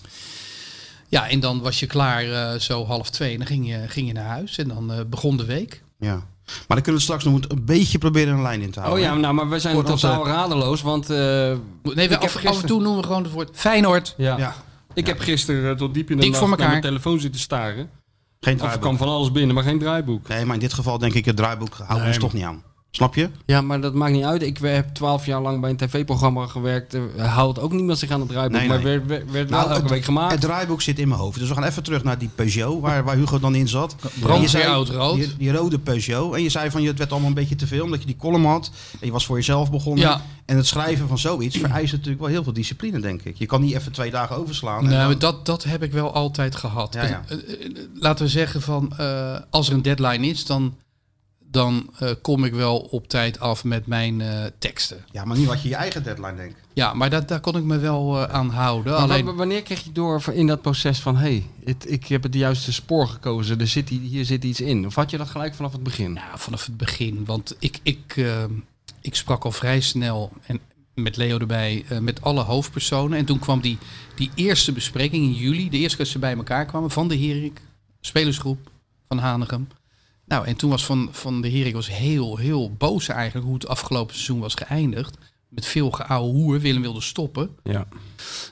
En 1.23 1.39
dan 1.39 1.61
was 1.61 1.79
je 1.79 1.85
klaar 1.85 2.23
eh, 2.53 2.59
zo 2.59 2.85
half 2.85 3.09
twee. 3.09 3.31
En 3.31 3.37
dan 3.37 3.47
ging 3.47 3.67
je, 3.67 3.83
ging 3.87 4.07
je 4.07 4.13
naar 4.13 4.25
huis 4.29 4.57
en 4.57 4.67
dan 4.67 4.91
eh, 4.93 4.99
begon 5.09 5.37
de 5.37 5.45
week. 5.45 5.83
Ja. 5.99 6.13
Maar 6.45 6.63
dan 6.67 6.81
kunnen 6.81 6.95
we 6.95 7.01
straks 7.01 7.23
nog 7.23 7.39
een 7.47 7.65
beetje 7.65 7.97
proberen 7.97 8.33
een 8.33 8.41
lijn 8.41 8.61
in 8.61 8.71
te 8.71 8.79
Oh 8.79 8.85
houden. 8.85 9.05
ja, 9.05 9.15
nou, 9.15 9.33
maar 9.33 9.49
we 9.49 9.59
zijn 9.59 9.75
totaal 9.75 10.19
onze- 10.19 10.31
radeloos, 10.31 10.81
want... 10.81 11.09
eh, 11.09 11.17
Nee, 11.83 12.09
we 12.09 12.17
af, 12.19 12.35
en 12.61 12.65
toe 12.65 12.81
noemen 12.81 13.01
we 13.01 13.07
gewoon 13.07 13.23
het 13.23 13.31
woord 13.31 13.49
Feyenoord. 13.53 14.13
ja. 14.17 14.37
Ja. 14.37 14.55
Ik 14.93 15.07
heb 15.07 15.19
gisteren 15.19 15.77
tot 15.77 15.93
diep 15.93 16.09
in 16.09 16.15
de 16.17 16.21
Dik 16.23 16.31
nacht 16.39 16.57
naar 16.57 16.69
mijn 16.69 16.81
telefoon 16.81 17.19
zitten 17.19 17.41
staren. 17.41 17.75
Geen 17.75 17.89
Of 18.39 18.47
er 18.49 18.55
draaiboek. 18.57 18.81
kwam 18.81 18.97
van 18.97 19.07
alles 19.07 19.31
binnen, 19.31 19.55
maar 19.55 19.63
geen 19.63 19.79
draaiboek. 19.79 20.27
Nee, 20.27 20.45
maar 20.45 20.53
in 20.53 20.59
dit 20.61 20.73
geval 20.73 20.97
denk 20.97 21.13
ik 21.13 21.25
het 21.25 21.35
draaiboek 21.35 21.73
houden 21.73 21.95
we 21.97 22.03
Nee, 22.03 22.07
ons 22.07 22.17
toch 22.17 22.33
niet 22.33 22.43
aan. 22.43 22.63
Snap 22.95 23.15
je? 23.15 23.29
Ja, 23.45 23.61
maar 23.61 23.81
dat 23.81 23.93
maakt 23.93 24.11
niet 24.13 24.23
uit. 24.23 24.41
Ik 24.43 24.57
heb 24.57 24.93
twaalf 24.93 25.25
jaar 25.25 25.41
lang 25.41 25.61
bij 25.61 25.69
een 25.69 25.77
tv-programma 25.77 26.45
gewerkt. 26.47 26.93
Er 26.93 27.21
houdt 27.21 27.59
ook 27.59 27.71
niemand 27.73 27.99
zich 27.99 28.09
aan 28.11 28.19
het 28.19 28.29
draaiboek. 28.29 28.57
Nee, 28.59 28.67
Maar 28.67 28.77
nee. 28.77 28.85
werd, 28.85 29.05
werd, 29.07 29.31
werd 29.31 29.49
wel 29.49 29.59
Nou, 29.59 29.69
elke 29.71 29.81
het- 29.81 29.91
week 29.91 30.03
gemaakt. 30.03 30.31
Het 30.31 30.41
draaiboek 30.41 30.81
zit 30.81 30.99
in 30.99 31.07
mijn 31.07 31.19
hoofd. 31.19 31.39
Dus 31.39 31.47
we 31.47 31.53
gaan 31.53 31.63
even 31.63 31.83
terug 31.83 32.03
naar 32.03 32.17
die 32.17 32.29
Peugeot, 32.35 32.81
waar, 32.81 33.03
waar 33.03 33.15
Hugo 33.15 33.39
dan 33.39 33.55
in 33.55 33.67
zat. 33.67 33.95
Brandweer 34.19 34.41
Je 34.41 34.47
zei- 34.47 34.65
oud-rood. 34.65 35.15
Die, 35.15 35.37
die 35.37 35.51
rode 35.51 35.79
Peugeot. 35.79 36.35
En 36.35 36.43
je 36.43 36.49
zei 36.49 36.71
van, 36.71 36.81
je, 36.81 36.87
het 36.87 36.97
werd 36.97 37.11
allemaal 37.11 37.29
een 37.29 37.35
beetje 37.35 37.55
te 37.55 37.67
veel, 37.67 37.83
omdat 37.83 37.99
je 37.99 38.05
die 38.05 38.15
column 38.17 38.45
had. 38.45 38.71
En 38.99 39.05
je 39.07 39.11
was 39.11 39.25
voor 39.25 39.35
jezelf 39.35 39.71
begonnen. 39.71 40.03
Ja. 40.03 40.21
En 40.45 40.57
het 40.57 40.65
schrijven 40.67 41.07
van 41.07 41.17
zoiets 41.17 41.57
vereist 41.57 41.91
natuurlijk 41.91 42.19
wel 42.19 42.29
heel 42.29 42.43
veel 42.43 42.53
discipline, 42.53 42.99
denk 42.99 43.21
ik. 43.21 43.37
Je 43.37 43.45
kan 43.45 43.61
niet 43.61 43.73
even 43.75 43.91
twee 43.91 44.11
dagen 44.11 44.35
overslaan. 44.37 44.83
Nou, 44.83 44.95
dan- 44.95 45.05
maar 45.05 45.19
dat, 45.19 45.45
dat 45.45 45.63
heb 45.63 45.83
ik 45.83 45.91
wel 45.91 46.13
altijd 46.13 46.55
gehad. 46.55 46.93
Ja, 46.93 47.03
ja. 47.03 47.23
Eh, 47.27 47.37
eh, 47.37 47.65
eh, 47.65 47.71
Laten 47.99 48.25
we 48.25 48.31
zeggen 48.31 48.61
van, 48.61 48.93
eh, 48.97 49.37
als 49.49 49.67
er 49.67 49.73
een 49.73 49.81
deadline 49.81 50.27
is, 50.27 50.45
dan, 50.45 50.75
dan 51.55 51.89
eh, 51.99 52.11
kom 52.21 52.43
ik 52.43 52.53
wel 52.53 52.77
op 52.79 53.07
tijd 53.07 53.39
af 53.39 53.63
met 53.63 53.87
mijn 53.87 54.21
eh, 54.21 54.45
teksten. 54.59 55.05
Ja, 55.11 55.25
maar 55.25 55.37
niet 55.37 55.47
wat 55.47 55.61
je 55.61 55.69
je 55.69 55.75
eigen 55.75 56.03
deadline 56.03 56.35
denkt. 56.35 56.59
Ja, 56.73 56.93
maar 56.93 57.09
dat, 57.09 57.27
daar 57.27 57.39
kon 57.39 57.57
ik 57.57 57.63
me 57.63 57.77
wel 57.77 58.17
eh, 58.27 58.33
aan 58.33 58.49
houden. 58.49 58.91
Maar 58.93 59.01
Alleen, 59.01 59.25
wa- 59.25 59.33
wanneer 59.33 59.61
kreeg 59.63 59.83
je 59.83 59.91
door 59.91 60.23
in 60.33 60.47
dat 60.47 60.61
proces 60.61 60.99
van... 60.99 61.17
hé, 61.17 61.43
hey, 61.63 61.75
ik 61.85 62.05
heb 62.07 62.23
het 62.23 62.33
juiste 62.33 62.73
spoor 62.73 63.07
gekozen, 63.07 63.59
er 63.59 63.67
zit, 63.67 63.89
hier 63.89 64.25
zit 64.25 64.43
iets 64.43 64.61
in? 64.61 64.85
Of 64.85 64.95
had 64.95 65.11
je 65.11 65.17
dat 65.17 65.29
gelijk 65.29 65.55
vanaf 65.55 65.71
het 65.71 65.83
begin? 65.83 66.13
Nou, 66.13 66.27
vanaf 66.35 66.65
het 66.65 66.77
begin. 66.77 67.25
Want 67.25 67.55
ik, 67.59 67.79
ik, 67.83 68.13
eh, 68.17 68.43
ik 69.01 69.15
sprak 69.15 69.43
al 69.45 69.51
vrij 69.51 69.79
snel 69.81 70.31
en 70.47 70.59
met 70.93 71.17
Leo 71.17 71.37
erbij 71.37 71.85
eh, 71.89 71.97
met 71.99 72.21
alle 72.21 72.41
hoofdpersonen. 72.41 73.17
En 73.17 73.25
toen 73.25 73.39
kwam 73.39 73.61
die, 73.61 73.77
die 74.15 74.31
eerste 74.35 74.71
bespreking 74.71 75.23
in 75.23 75.33
juli, 75.33 75.69
de 75.69 75.77
eerste 75.77 75.95
keer 75.95 76.05
dat 76.05 76.13
ze 76.13 76.19
bij 76.19 76.35
elkaar 76.35 76.65
kwamen, 76.65 76.91
van 76.91 77.07
de 77.07 77.17
Herik, 77.17 77.61
spelersgroep 78.01 78.71
van 79.07 79.17
Hanegem. 79.17 79.67
Nou, 80.25 80.45
en 80.45 80.55
toen 80.55 80.69
was 80.69 80.85
van, 80.85 81.09
van 81.11 81.41
de 81.41 81.49
Herik 81.49 81.73
was 81.73 81.89
heel, 81.89 82.37
heel 82.37 82.73
boos 82.73 83.07
eigenlijk 83.07 83.45
hoe 83.45 83.55
het 83.55 83.67
afgelopen 83.67 84.13
seizoen 84.13 84.39
was 84.39 84.53
geëindigd. 84.53 85.17
Met 85.47 85.65
veel 85.65 85.91
geouwe 85.91 86.31
hoer. 86.31 86.59
Willem 86.59 86.81
wilde 86.81 87.01
stoppen. 87.01 87.49
Ja. 87.63 87.87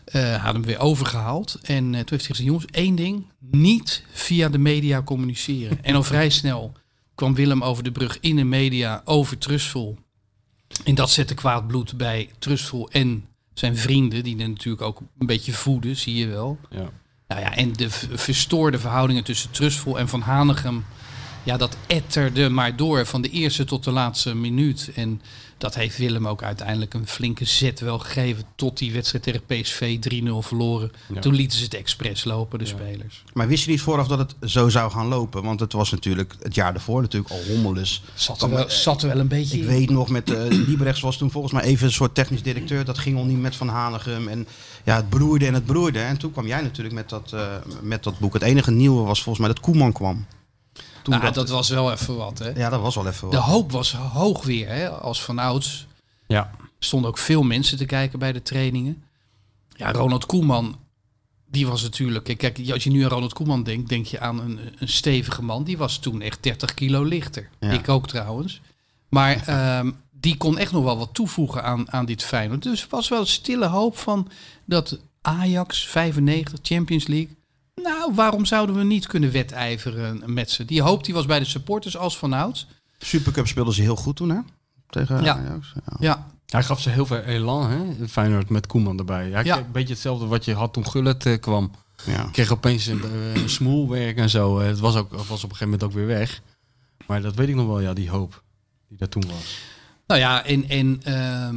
Eh, 0.05 0.43
had 0.43 0.53
hem 0.53 0.63
weer 0.63 0.79
overgehaald. 0.79 1.59
En 1.61 1.83
eh, 1.83 1.83
toen 1.83 1.93
heeft 1.93 2.09
hij 2.09 2.17
gezegd, 2.19 2.39
jongens, 2.39 2.65
één 2.65 2.95
ding. 2.95 3.25
Niet 3.39 4.03
via 4.11 4.49
de 4.49 4.57
media 4.57 5.03
communiceren. 5.03 5.83
en 5.83 5.95
al 5.95 6.03
vrij 6.03 6.29
snel 6.29 6.73
kwam 7.15 7.35
Willem 7.35 7.63
over 7.63 7.83
de 7.83 7.91
brug 7.91 8.17
in 8.19 8.35
de 8.35 8.43
media 8.43 9.01
over 9.05 9.37
Trustful. 9.37 9.97
En 10.83 10.95
dat 10.95 11.09
zette 11.09 11.33
kwaad 11.33 11.67
bloed 11.67 11.97
bij 11.97 12.29
Trustful 12.39 12.89
en 12.89 13.25
zijn 13.53 13.77
vrienden. 13.77 14.23
Die 14.23 14.35
natuurlijk 14.35 14.83
ook 14.83 15.01
een 15.19 15.25
beetje 15.25 15.53
voeden, 15.53 15.97
zie 15.97 16.15
je 16.15 16.27
wel. 16.27 16.59
Ja. 16.69 16.89
Nou 17.27 17.41
ja, 17.41 17.55
en 17.55 17.73
de 17.73 17.89
verstoorde 18.13 18.79
verhoudingen 18.79 19.23
tussen 19.23 19.51
Trustful 19.51 19.99
en 19.99 20.07
Van 20.07 20.21
Hanegem. 20.21 20.85
Ja, 21.43 21.57
dat 21.57 21.77
etterde 21.87 22.49
maar 22.49 22.75
door 22.75 23.05
van 23.05 23.21
de 23.21 23.29
eerste 23.29 23.63
tot 23.65 23.83
de 23.83 23.91
laatste 23.91 24.35
minuut. 24.35 24.91
En 24.95 25.21
dat 25.57 25.75
heeft 25.75 25.97
Willem 25.97 26.27
ook 26.27 26.43
uiteindelijk 26.43 26.93
een 26.93 27.07
flinke 27.07 27.45
zet 27.45 27.79
wel 27.79 27.99
gegeven. 27.99 28.43
Tot 28.55 28.77
die 28.77 28.93
wedstrijd 28.93 29.23
tegen 29.23 29.41
PSV 29.45 29.97
3-0 30.23 30.47
verloren. 30.47 30.91
Ja. 31.13 31.21
Toen 31.21 31.35
lieten 31.35 31.57
ze 31.57 31.63
het 31.63 31.73
expres 31.73 32.23
lopen, 32.23 32.59
de 32.59 32.65
spelers. 32.65 33.23
Maar 33.33 33.47
wist 33.47 33.63
je 33.65 33.71
niet 33.71 33.81
vooraf 33.81 34.07
dat 34.07 34.19
het 34.19 34.51
zo 34.51 34.69
zou 34.69 34.91
gaan 34.91 35.07
lopen? 35.07 35.43
Want 35.43 35.59
het 35.59 35.73
was 35.73 35.91
natuurlijk 35.91 36.35
het 36.41 36.55
jaar 36.55 36.73
daarvoor 36.73 37.01
natuurlijk 37.01 37.31
al 37.31 37.39
hommeles. 37.47 38.01
Zat 38.13 38.41
er 38.41 38.49
wel, 38.49 38.69
zat 38.69 39.01
er 39.01 39.07
wel 39.07 39.19
een 39.19 39.27
beetje 39.27 39.57
Ik 39.57 39.63
in. 39.63 39.69
weet 39.69 39.89
nog, 39.89 40.09
met 40.09 40.29
uh, 40.29 40.37
Liebrechts 40.49 41.01
was 41.01 41.17
toen 41.17 41.31
volgens 41.31 41.53
mij 41.53 41.63
even 41.63 41.85
een 41.85 41.93
soort 41.93 42.15
technisch 42.15 42.43
directeur. 42.43 42.85
Dat 42.85 42.97
ging 42.97 43.17
al 43.17 43.25
niet 43.25 43.41
met 43.41 43.55
Van 43.55 43.67
Hanegem. 43.67 44.27
En 44.27 44.47
ja, 44.83 44.95
het 44.95 45.09
broeide 45.09 45.45
en 45.45 45.53
het 45.53 45.65
broeide. 45.65 45.99
En 45.99 46.17
toen 46.17 46.31
kwam 46.31 46.47
jij 46.47 46.61
natuurlijk 46.61 46.95
met 46.95 47.09
dat, 47.09 47.31
eh, 47.33 47.47
met 47.81 48.03
dat 48.03 48.19
boek. 48.19 48.33
Het 48.33 48.41
enige 48.41 48.71
nieuwe 48.71 49.03
was 49.05 49.23
volgens 49.23 49.45
mij 49.45 49.53
dat 49.53 49.63
Koeman 49.63 49.91
kwam. 49.91 50.25
Toen 51.03 51.19
Nou, 51.19 51.33
dat, 51.33 51.49
was 51.49 51.69
wel 51.69 51.91
even 51.91 52.15
wat, 52.15 52.39
hè. 52.39 52.49
Ja, 52.49 52.69
dat 52.69 52.81
was 52.81 52.95
wel 52.95 53.07
even 53.07 53.29
De 53.29 53.35
wat. 53.35 53.45
hoop 53.45 53.71
was 53.71 53.93
hoog 53.93 54.43
weer, 54.43 54.67
hè. 54.67 54.89
Als 54.89 55.23
van 55.23 55.39
ouds 55.39 55.87
Ja. 56.27 56.51
stonden 56.79 57.09
ook 57.09 57.17
veel 57.17 57.43
mensen 57.43 57.77
te 57.77 57.85
kijken 57.85 58.19
bij 58.19 58.31
de 58.31 58.41
trainingen. 58.41 59.03
Ja, 59.75 59.91
Ronald 59.91 60.25
Koeman, 60.25 60.79
die 61.49 61.67
was 61.67 61.81
natuurlijk... 61.81 62.37
Kijk, 62.37 62.59
als 62.71 62.83
je 62.83 62.89
nu 62.89 63.03
aan 63.03 63.09
Ronald 63.09 63.33
Koeman 63.33 63.63
denkt, 63.63 63.89
denk 63.89 64.05
je 64.05 64.19
aan 64.19 64.39
een, 64.39 64.59
een 64.77 64.87
stevige 64.89 65.41
man. 65.41 65.63
Die 65.63 65.77
was 65.77 65.97
toen 65.97 66.21
echt 66.21 66.43
30 66.43 66.73
kilo 66.73 67.03
lichter. 67.03 67.49
Ja. 67.59 67.71
Ik 67.71 67.89
ook 67.89 68.07
trouwens. 68.07 68.61
Maar 69.09 69.47
ehm, 69.47 69.91
die 70.11 70.37
kon 70.37 70.57
echt 70.57 70.71
nog 70.71 70.83
wel 70.83 70.97
wat 70.97 71.13
toevoegen 71.13 71.63
aan, 71.63 71.91
aan 71.91 72.05
dit 72.05 72.23
Feyenoord. 72.23 72.63
Dus 72.63 72.81
er 72.81 72.87
was 72.89 73.09
wel 73.09 73.25
stille 73.25 73.65
hoop 73.67 73.97
van 73.97 74.29
dat 74.65 74.99
Ajax 75.21 75.87
95, 75.87 76.59
Champions 76.61 77.07
League... 77.07 77.35
Nou, 77.83 78.13
waarom 78.13 78.45
zouden 78.45 78.75
we 78.75 78.83
niet 78.83 79.07
kunnen 79.07 79.31
wedijveren 79.31 80.21
met 80.33 80.51
ze? 80.51 80.65
Die 80.65 80.81
hoop 80.81 81.03
die 81.03 81.13
was 81.13 81.25
bij 81.25 81.39
de 81.39 81.45
supporters 81.45 81.97
als 81.97 82.17
vanouds. 82.17 82.67
Supercup 82.99 83.47
speelden 83.47 83.73
ze 83.73 83.81
heel 83.81 83.95
goed 83.95 84.15
toen, 84.15 84.29
hè? 84.29 84.39
Tegen 84.89 85.23
Ja. 85.23 85.35
Ajax. 85.37 85.73
Ja. 85.85 85.95
Ja, 85.99 86.27
Hij 86.45 86.63
gaf 86.63 86.81
ze 86.81 86.89
heel 86.89 87.05
veel 87.05 87.19
elan, 87.21 87.69
hè? 87.69 88.07
Feyenoord 88.07 88.49
met 88.49 88.67
Koeman 88.67 88.97
erbij. 88.99 89.29
Ja, 89.29 89.39
Ja. 89.39 89.57
Een 89.57 89.71
beetje 89.71 89.93
hetzelfde 89.93 90.25
wat 90.25 90.45
je 90.45 90.53
had 90.53 90.73
toen 90.73 90.87
Gullit 90.87 91.25
eh, 91.25 91.39
kwam. 91.39 91.71
Ja. 92.05 92.27
kreeg 92.31 92.51
opeens 92.51 92.85
een, 92.85 93.01
eh, 93.03 93.41
een 93.41 93.49
smoelwerk 93.49 94.17
en 94.17 94.29
zo. 94.29 94.59
Eh, 94.59 94.67
Het 94.67 94.79
was, 94.79 94.95
ook, 94.95 95.11
was 95.11 95.21
op 95.21 95.29
een 95.29 95.39
gegeven 95.39 95.63
moment 95.65 95.83
ook 95.83 95.91
weer 95.93 96.05
weg. 96.07 96.41
Maar 97.07 97.21
dat 97.21 97.35
weet 97.35 97.49
ik 97.49 97.55
nog 97.55 97.67
wel, 97.67 97.79
ja, 97.79 97.93
die 97.93 98.09
hoop 98.09 98.43
die 98.87 98.97
daar 98.97 99.09
toen 99.09 99.23
was. 99.27 99.57
Nou 100.07 100.19
ja, 100.19 100.45
en, 100.45 100.69
en 100.69 100.99
ehm, 101.03 101.55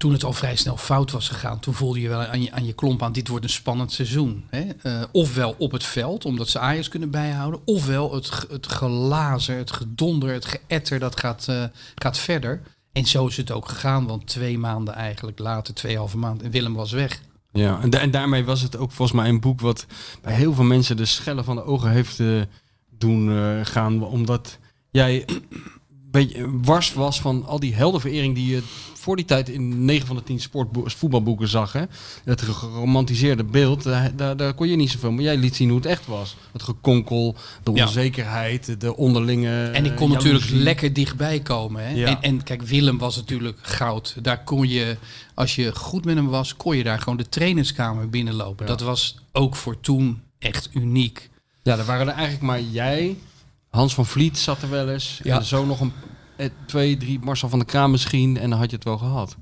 toen 0.00 0.12
het 0.12 0.24
al 0.24 0.32
vrij 0.32 0.56
snel 0.56 0.76
fout 0.76 1.10
was 1.10 1.28
gegaan, 1.28 1.60
toen 1.60 1.74
voelde 1.74 2.00
je 2.00 2.08
wel 2.08 2.20
aan 2.24 2.42
je, 2.42 2.52
aan 2.52 2.64
je 2.64 2.72
klomp 2.72 3.02
aan, 3.02 3.12
dit 3.12 3.28
wordt 3.28 3.44
een 3.44 3.50
spannend 3.50 3.92
seizoen. 3.92 4.44
Hè? 4.50 4.60
Eh, 4.82 5.02
ofwel 5.12 5.54
op 5.58 5.72
het 5.72 5.84
veld, 5.84 6.24
omdat 6.24 6.48
ze 6.48 6.58
Ajax 6.58 6.88
kunnen 6.88 7.10
bijhouden, 7.10 7.60
ofwel 7.64 8.14
het, 8.14 8.46
het 8.50 8.66
gelazer, 8.66 9.56
het 9.56 9.72
gedonder, 9.72 10.32
het 10.32 10.44
geëtter, 10.44 10.98
dat 10.98 11.20
gaat, 11.20 11.48
eh, 11.48 11.64
gaat 11.94 12.18
verder. 12.18 12.62
En 12.92 13.06
zo 13.06 13.26
is 13.26 13.36
het 13.36 13.50
ook 13.50 13.68
gegaan, 13.68 14.06
want 14.06 14.26
twee 14.26 14.58
maanden 14.58 14.94
eigenlijk 14.94 15.38
later, 15.38 15.74
tweeënhalve 15.74 16.18
maand, 16.18 16.42
en 16.42 16.50
Willem 16.50 16.74
was 16.74 16.92
weg. 16.92 17.20
Ja, 17.52 17.80
en, 17.82 17.90
da- 17.90 17.98
en 17.98 18.10
daarmee 18.10 18.44
was 18.44 18.60
het 18.62 18.76
ook 18.76 18.92
volgens 18.92 19.20
mij 19.20 19.28
een 19.28 19.40
boek 19.40 19.60
wat 19.60 19.86
bij 20.22 20.34
heel 20.34 20.54
veel 20.54 20.64
mensen 20.64 20.96
de 20.96 21.04
schellen 21.04 21.44
van 21.44 21.56
de 21.56 21.64
ogen 21.64 21.90
heeft 21.90 22.20
eh, 22.20 22.40
doen 22.98 23.30
gaan. 23.66 24.04
Omdat 24.04 24.58
jij 24.90 25.24
beetje 26.10 26.50
wars 26.62 26.92
was 26.92 27.20
van 27.20 27.46
al 27.46 27.60
die 27.60 27.74
heldenverering 27.74 28.34
die 28.34 28.46
je 28.46 28.62
voor 28.94 29.16
die 29.16 29.24
tijd 29.24 29.48
in 29.48 29.84
9 29.84 30.06
van 30.06 30.16
de 30.16 30.22
10 30.22 30.40
sportbo- 30.40 30.82
voetbalboeken 30.86 31.48
zag. 31.48 31.72
Hè? 31.72 31.82
Het 32.24 32.42
geromantiseerde 32.42 33.44
beeld, 33.44 33.82
daar, 33.82 34.16
daar, 34.16 34.36
daar 34.36 34.54
kon 34.54 34.68
je 34.68 34.76
niet 34.76 34.90
zoveel. 34.90 35.12
Maar 35.12 35.22
jij 35.22 35.36
liet 35.36 35.56
zien 35.56 35.68
hoe 35.68 35.78
het 35.78 35.86
echt 35.86 36.06
was. 36.06 36.36
Het 36.52 36.62
gekonkel, 36.62 37.34
de 37.62 37.70
Ja. 37.74 37.84
onzekerheid, 37.86 38.80
de 38.80 38.96
onderlinge 38.96 39.64
En 39.70 39.84
ik 39.84 39.96
kon 39.96 40.10
natuurlijk 40.10 40.44
lekker 40.50 40.92
dichtbij 40.92 41.40
komen. 41.40 41.84
Hè? 41.84 41.90
Ja. 41.94 42.06
En, 42.06 42.18
en 42.22 42.42
kijk, 42.42 42.62
Willem 42.62 42.98
was 42.98 43.16
natuurlijk 43.16 43.58
goud. 43.62 44.16
Daar 44.22 44.44
kon 44.44 44.68
je, 44.68 44.96
als 45.34 45.54
je 45.54 45.74
goed 45.74 46.04
met 46.04 46.16
hem 46.16 46.28
was, 46.28 46.56
kon 46.56 46.76
je 46.76 46.82
daar 46.84 46.98
gewoon 46.98 47.16
de 47.18 47.28
trainerskamer 47.28 48.08
binnenlopen. 48.10 48.66
Ja. 48.66 48.70
Dat 48.72 48.80
was 48.80 49.16
ook 49.32 49.56
voor 49.56 49.80
toen 49.80 50.20
echt 50.38 50.68
uniek. 50.72 51.28
Ja, 51.62 51.78
er 51.78 51.84
waren 51.84 52.06
er 52.08 52.12
eigenlijk 52.14 52.42
maar 52.42 52.60
jij, 52.62 53.16
Hans 53.70 53.94
van 53.94 54.06
Vliet 54.06 54.38
zat 54.38 54.62
er 54.62 54.70
wel 54.70 54.88
eens. 54.88 55.20
Ja. 55.22 55.36
En 55.36 55.44
zo 55.44 55.64
nog 55.64 55.80
een 55.80 55.92
eh, 56.36 56.50
twee, 56.66 56.96
drie, 56.96 57.18
Marcel 57.18 57.48
van 57.48 57.58
der 57.58 57.68
Kraan 57.68 57.90
misschien. 57.90 58.36
En 58.36 58.50
dan 58.50 58.58
had 58.58 58.70
je 58.70 58.76
het 58.76 58.84
wel 58.84 58.98
gehad. 58.98 59.36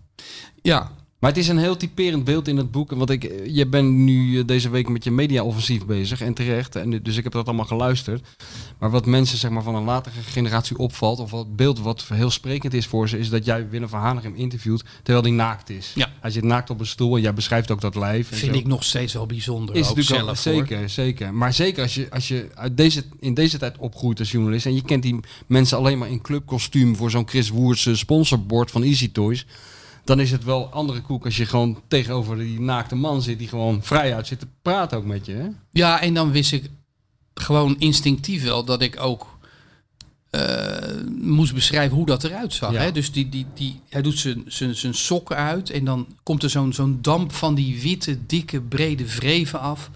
Ja, 0.63 0.91
Maar 1.19 1.31
het 1.31 1.39
is 1.39 1.49
een 1.49 1.59
heel 1.59 1.77
typerend 1.77 2.25
beeld 2.25 2.49
in 2.49 2.57
het 2.57 2.71
boek. 2.71 2.91
Want 2.91 3.11
ik, 3.11 3.33
je 3.47 3.67
bent 3.67 3.91
nu 3.91 4.39
eh, 4.39 4.47
deze 4.47 4.71
week 4.71 4.89
met 4.89 5.05
je 5.05 5.11
media-offensief 5.11 5.87
bezig. 5.87 6.21
En 6.21 6.35
terecht. 6.35 6.77
En 6.77 7.03
dus 7.03 7.17
ik 7.17 7.25
heb 7.25 7.33
dat 7.33 7.47
allemaal 7.47 7.65
geluisterd. 7.65 8.27
Maar 8.79 8.91
wat 8.91 9.07
mensen 9.07 9.39
zeg 9.39 9.51
maar, 9.51 9.63
van 9.63 9.75
een 9.75 9.85
latere 9.85 10.21
generatie 10.21 10.79
opvalt. 10.79 11.19
Of 11.19 11.31
wat 11.31 11.57
beeld 11.57 11.81
wat 11.81 12.05
heel 12.15 12.31
sprekend 12.31 12.75
is 12.75 12.87
voor 12.87 13.09
ze. 13.09 13.19
Is 13.19 13.31
dat 13.31 13.45
jij 13.45 13.69
Willem 13.69 13.89
van 13.89 14.01
Hanegem 14.01 14.35
interviewt. 14.35 14.85
Terwijl 15.03 15.25
hij 15.25 15.35
naakt 15.35 15.71
is. 15.71 15.93
Ja. 15.95 16.13
Hij 16.21 16.31
zit 16.31 16.45
naakt 16.45 16.71
op 16.71 16.81
een 16.81 16.87
stoel. 16.87 17.17
En 17.17 17.23
jij 17.23 17.35
beschrijft 17.35 17.71
ook 17.71 17.81
dat 17.81 17.95
lijf. 17.95 18.31
en 18.31 18.37
vind 18.37 18.53
zo. 18.53 18.59
ik 18.59 18.67
nog 18.67 18.85
steeds 18.85 19.13
wel 19.13 19.27
bijzonder. 19.27 19.75
Is 19.75 19.89
ook 19.89 19.97
natuurlijk 19.97 20.27
wel, 20.27 20.35
zelf, 20.35 20.57
hoor. 20.57 20.67
zeker, 20.67 20.89
zeker. 20.89 21.35
Maar 21.35 21.53
zeker 21.53 21.83
als 21.83 21.95
je, 21.95 22.07
als 22.11 22.29
je 22.29 22.49
uit 22.55 22.77
deze, 22.77 23.05
in 23.21 23.35
deze 23.35 23.59
tijd 23.59 23.79
opgroeit 23.79 24.19
als 24.19 24.31
journalist 24.31 24.67
en 24.67 24.75
je 24.75 24.83
kent 24.83 25.03
die 25.03 25.21
mensen 25.47 25.79
alleen 25.79 25.99
maar 25.99 26.11
in 26.11 26.21
clubkostuum 26.21 26.97
voor 26.97 27.11
zo'n 27.11 27.29
Chris 27.29 27.49
Woerts 27.49 27.87
eh, 27.87 27.95
sponsorbord 27.95 28.71
van 28.71 28.83
Easy 28.83 29.13
Toys, 29.13 29.47
dan 30.09 30.21
is 30.21 30.31
het 30.31 30.45
wel 30.45 30.67
andere 30.73 31.01
koek 31.01 31.25
als 31.25 31.37
je 31.37 31.47
gewoon 31.47 31.81
tegenover 31.89 32.37
die 32.39 32.61
naakte 32.61 32.95
man 32.95 33.23
zit 33.23 33.39
die 33.39 33.49
gewoon 33.49 33.83
vrij 33.83 34.15
uit 34.15 34.27
zit 34.27 34.41
te 34.41 34.47
praten 34.63 34.99
ook 34.99 35.05
met 35.05 35.27
je. 35.27 35.33
Hè? 35.33 35.49
Ja, 35.71 36.01
en 36.01 36.15
dan 36.15 36.31
wist 36.31 36.53
ik 36.53 36.71
gewoon 37.35 37.77
instinctief 37.79 38.43
wel 38.43 38.65
dat 38.65 38.83
ik 38.83 39.01
ook 39.01 39.39
eh, 40.31 40.77
moest 41.21 41.55
beschrijven 41.55 41.97
hoe 41.97 42.07
dat 42.07 42.25
eruit 42.25 42.53
zag. 42.53 42.73
Ja. 42.73 42.81
Hè? 42.81 42.93
Dus 42.93 43.13
die, 43.13 43.29
die, 43.29 43.47
die, 43.55 43.81
hij 43.89 44.03
doet 44.03 44.19
zijn- 44.19 44.45
zijn 44.47 44.75
zijn 44.75 44.95
sokken 44.95 45.37
uit 45.37 45.71
en 45.71 45.85
dan 45.85 46.07
komt 46.23 46.43
er 46.43 46.51
zo'n 46.51 46.73
zo'n 46.73 46.99
damp 47.03 47.33
van 47.33 47.55
die 47.55 47.81
witte, 47.83 48.19
dikke, 48.27 48.61
brede 48.61 49.07
vreven 49.07 49.61
af. 49.61 49.91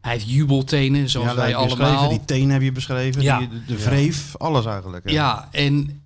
Hij 0.00 0.12
heeft 0.12 0.30
jubeltenen, 0.30 1.10
zoals 1.10 1.28
Ja, 1.28 1.34
wij 1.36 1.54
allemaal. 1.54 2.08
Die 2.08 2.24
tenen 2.24 2.50
heb 2.50 2.62
je 2.62 2.72
beschreven. 2.72 3.22
Ja. 3.22 3.38
Die, 3.38 3.48
de, 3.48 3.64
de 3.66 3.78
vreef, 3.78 4.36
alles 4.36 4.64
eigenlijk. 4.66 5.10
Ja, 5.10 5.48
en 5.52 6.03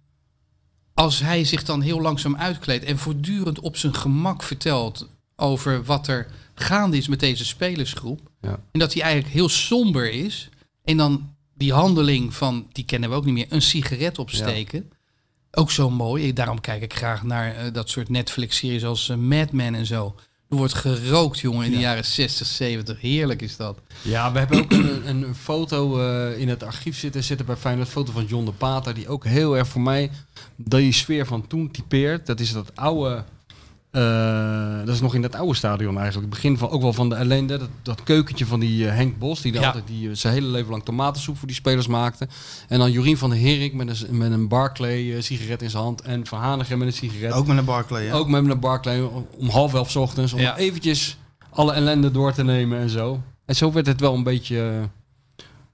als 0.99 1.21
hij 1.21 1.45
zich 1.45 1.65
dan 1.65 1.81
heel 1.81 2.01
langzaam 2.01 2.37
uitkleedt 2.37 2.85
en 2.85 2.99
voortdurend 2.99 3.61
op 3.61 3.77
zijn 3.77 3.95
gemak 3.95 4.43
vertelt 4.43 5.09
over 5.37 5.85
wat 5.85 6.07
er 6.07 6.27
gaande 6.55 6.97
is 6.97 7.09
met 7.09 7.21
deze 7.21 7.45
spelersgroep. 7.45 8.21
Ja. 8.41 8.61
En 8.71 8.81
dat 8.81 8.93
hij 8.95 9.03
eigenlijk 9.03 9.35
heel 9.35 9.49
somber 9.49 10.11
is. 10.11 10.49
En 10.85 10.97
dan 10.97 11.35
die 11.55 11.73
handeling 11.73 12.35
van, 12.35 12.67
die 12.73 12.85
kennen 12.85 13.11
we 13.11 13.17
ook 13.17 13.25
niet 13.25 13.35
meer, 13.35 13.47
een 13.49 13.63
sigaret 13.63 14.19
opsteken. 14.19 14.91
Ook 15.51 15.71
zo 15.71 15.91
mooi. 15.91 16.33
Daarom 16.33 16.61
kijk 16.61 16.83
ik 16.83 16.95
graag 16.95 17.23
naar 17.23 17.57
eh, 17.57 17.73
dat 17.73 17.91
soort 17.91 18.09
Netflix-series 18.09 18.85
als 18.85 19.09
eh, 19.09 19.17
Mad 19.17 19.53
Men 19.53 19.75
en 19.75 19.87
zo. 19.87 20.15
Er 20.51 20.57
wordt 20.57 20.75
gerookt, 20.75 21.39
jongen, 21.39 21.65
in 21.65 21.71
de 21.71 21.79
jaren 21.79 22.05
60, 22.05 22.47
70. 22.47 23.01
Heerlijk 23.01 23.43
is 23.43 23.57
dat. 23.57 23.79
Ja, 24.03 24.33
we 24.33 24.39
hebben 24.39 24.59
ook 24.59 24.73
een, 24.73 25.09
een 25.09 25.35
foto 25.35 26.01
eh, 26.01 26.41
in 26.41 26.49
het 26.49 26.63
archief 26.63 26.99
zitten, 26.99 27.25
zitten 27.25 27.47
bij 27.47 27.57
Feyenoord, 27.57 27.89
foto 27.89 28.13
van 28.13 28.25
John 28.25 28.45
de 28.45 28.53
Pater, 28.53 28.95
die 28.95 29.09
ook 29.09 29.25
heel 29.25 29.57
erg 29.57 29.69
voor 29.69 29.81
mij 29.81 30.11
die 30.57 30.93
sfeer 30.93 31.27
van 31.27 31.47
toen 31.47 31.71
typeert. 31.71 32.27
Dat 32.27 32.41
is 32.41 32.53
dat 32.53 32.77
oude, 32.77 33.25
eh, 33.90 34.79
dat 34.85 34.94
is 34.94 35.01
nog 35.01 35.14
in 35.14 35.22
dat 35.22 35.35
oude 35.35 35.55
stadion 35.55 35.96
eigenlijk. 35.98 36.27
Het 36.27 36.35
begin 36.35 36.59
van, 36.59 36.68
ook 36.70 36.83
wel 36.83 36.92
van 36.92 37.09
de 37.09 37.14
ellende, 37.14 37.59
dat, 37.59 37.68
dat 37.83 38.03
keukentje 38.03 38.46
van 38.46 38.61
die 38.61 38.88
eh, 38.88 38.94
Henk 38.94 39.18
Bos, 39.18 39.40
die, 39.40 39.53
Ja. 39.53 39.66
altijd 39.66 39.87
die, 39.87 40.09
eh, 40.09 40.14
zijn 40.14 40.35
hele 40.35 40.46
leven 40.46 40.70
lang 40.70 40.85
tomatensoep 40.85 41.38
voor 41.38 41.46
die 41.46 41.57
spelers 41.57 41.87
maakte. 41.87 42.29
En 42.68 42.79
dan 42.79 42.90
Jorien 42.92 43.18
van 43.18 43.31
der 43.31 43.38
Herik 43.38 43.74
met 43.74 43.88
een, 44.09 44.16
met 44.18 44.33
een 44.33 44.48
Barclay 44.48 45.20
sigaret 45.20 45.62
in 45.62 45.70
zijn 45.70 45.83
hand 45.83 46.01
en 46.01 46.27
Van 46.27 46.38
Hanegem 46.40 46.79
met 46.79 46.87
een 46.88 46.92
sigaret. 46.94 47.33
Ook 47.33 47.46
met 47.46 47.59
een 47.59 47.64
Barclay, 47.64 48.07
hè? 48.07 48.14
Ook 48.14 48.29
met 48.29 48.48
een 48.51 48.61
Barclay 48.61 49.01
om, 49.01 49.27
om 49.38 49.48
half 49.48 49.74
elf 49.74 49.90
's 49.90 49.96
ochtends. 49.96 50.33
Om 50.33 50.40
Ja. 50.40 50.57
eventjes 50.57 51.18
alle 51.51 51.72
ellende 51.72 52.11
door 52.11 52.33
te 52.33 52.44
nemen 52.44 52.79
en 52.79 52.90
zo. 52.90 53.22
En 53.44 53.57
zo 53.57 53.72
werd 53.72 53.87
het 53.87 54.01
wel 54.01 54.14
een 54.14 54.22
beetje 54.22 54.88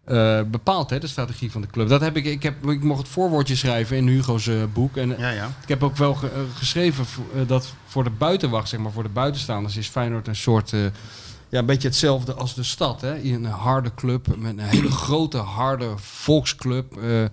eh, 0.05 0.39
eh, 0.39 0.47
bepaald, 0.47 0.91
hè, 0.91 0.99
de 0.99 1.07
strategie 1.07 1.51
van 1.51 1.61
de 1.61 1.67
club. 1.67 1.89
Dat 1.89 2.01
heb 2.01 2.17
ik, 2.17 2.25
ik, 2.25 2.43
heb, 2.43 2.67
ik 2.71 2.83
mocht 2.83 2.99
het 2.99 3.09
voorwoordje 3.09 3.57
schrijven 3.57 3.97
in 3.97 4.07
Hugo's 4.09 4.47
eh, 4.47 4.57
boek. 4.73 4.97
En 4.97 5.15
Ja, 5.19 5.31
ja. 5.31 5.51
ik 5.63 5.69
heb 5.69 5.83
ook 5.83 5.97
wel 5.97 6.15
ge- 6.15 6.31
eh, 6.31 6.41
geschreven 6.55 7.05
eh, 7.35 7.41
dat 7.47 7.75
voor 7.87 8.05
de 8.05 8.11
buitenwacht, 8.11 8.69
zeg 8.69 8.81
maar, 8.81 8.93
voor 8.93 9.03
de 9.03 9.09
buitenstaanders 9.09 9.77
is 9.77 9.89
Feyenoord 9.89 10.29
een 10.29 10.37
soort... 10.37 10.73
eh, 10.73 10.81
ja, 11.49 11.59
een 11.61 11.67
beetje 11.67 11.89
hetzelfde 11.89 12.35
als 12.35 12.55
de 12.55 12.63
stad. 12.63 13.01
Hè? 13.01 13.23
Een 13.23 13.45
harde 13.45 13.95
club, 13.95 14.37
met 14.37 14.51
een 14.51 14.59
hele 14.59 14.91
grote, 14.91 15.39
harde 15.39 15.93
volksclub. 15.97 16.97
eh, 16.97 17.25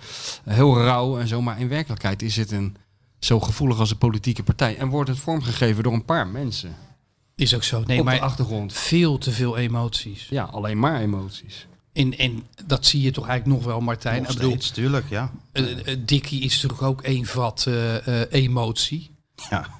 heel 0.43 0.77
rauw 0.83 1.19
en 1.19 1.27
zo. 1.27 1.41
Maar 1.41 1.59
in 1.59 1.67
werkelijkheid 1.67 2.21
is 2.21 2.35
het 2.35 2.51
een, 2.51 2.75
zo 3.19 3.39
gevoelig 3.39 3.79
als 3.79 3.91
een 3.91 3.97
politieke 3.97 4.43
partij. 4.43 4.77
En 4.77 4.87
wordt 4.89 5.09
het 5.09 5.19
vormgegeven 5.19 5.83
door 5.83 5.93
een 5.93 6.05
paar 6.05 6.27
mensen. 6.27 6.75
Is 7.35 7.55
ook 7.55 7.63
zo. 7.63 7.75
Nee, 7.85 7.99
op 7.99 8.05
de 8.05 8.11
maar 8.11 8.19
achtergrond. 8.21 8.73
veel 8.73 9.17
te 9.17 9.31
veel 9.31 9.57
emoties. 9.57 10.27
Ja, 10.29 10.43
alleen 10.43 10.79
maar 10.79 10.99
emoties. 11.01 11.67
En, 11.93 12.17
en 12.17 12.43
dat 12.65 12.85
zie 12.85 13.01
je 13.01 13.11
toch 13.11 13.27
eigenlijk 13.27 13.57
nog 13.59 13.67
wel, 13.71 13.81
Martijn. 13.81 14.21
Nog 14.23 14.33
bedoel, 14.33 14.51
steeds, 14.51 14.71
tuurlijk, 14.71 15.05
ja. 15.09 15.31
eh, 15.51 15.87
eh, 15.91 15.97
Dickie 16.05 16.41
is 16.41 16.53
natuurlijk 16.53 16.81
ook 16.81 17.01
één 17.01 17.25
vat 17.25 17.65
eh, 17.67 18.21
eh, 18.21 18.27
emotie. 18.31 19.11
ja. 19.49 19.79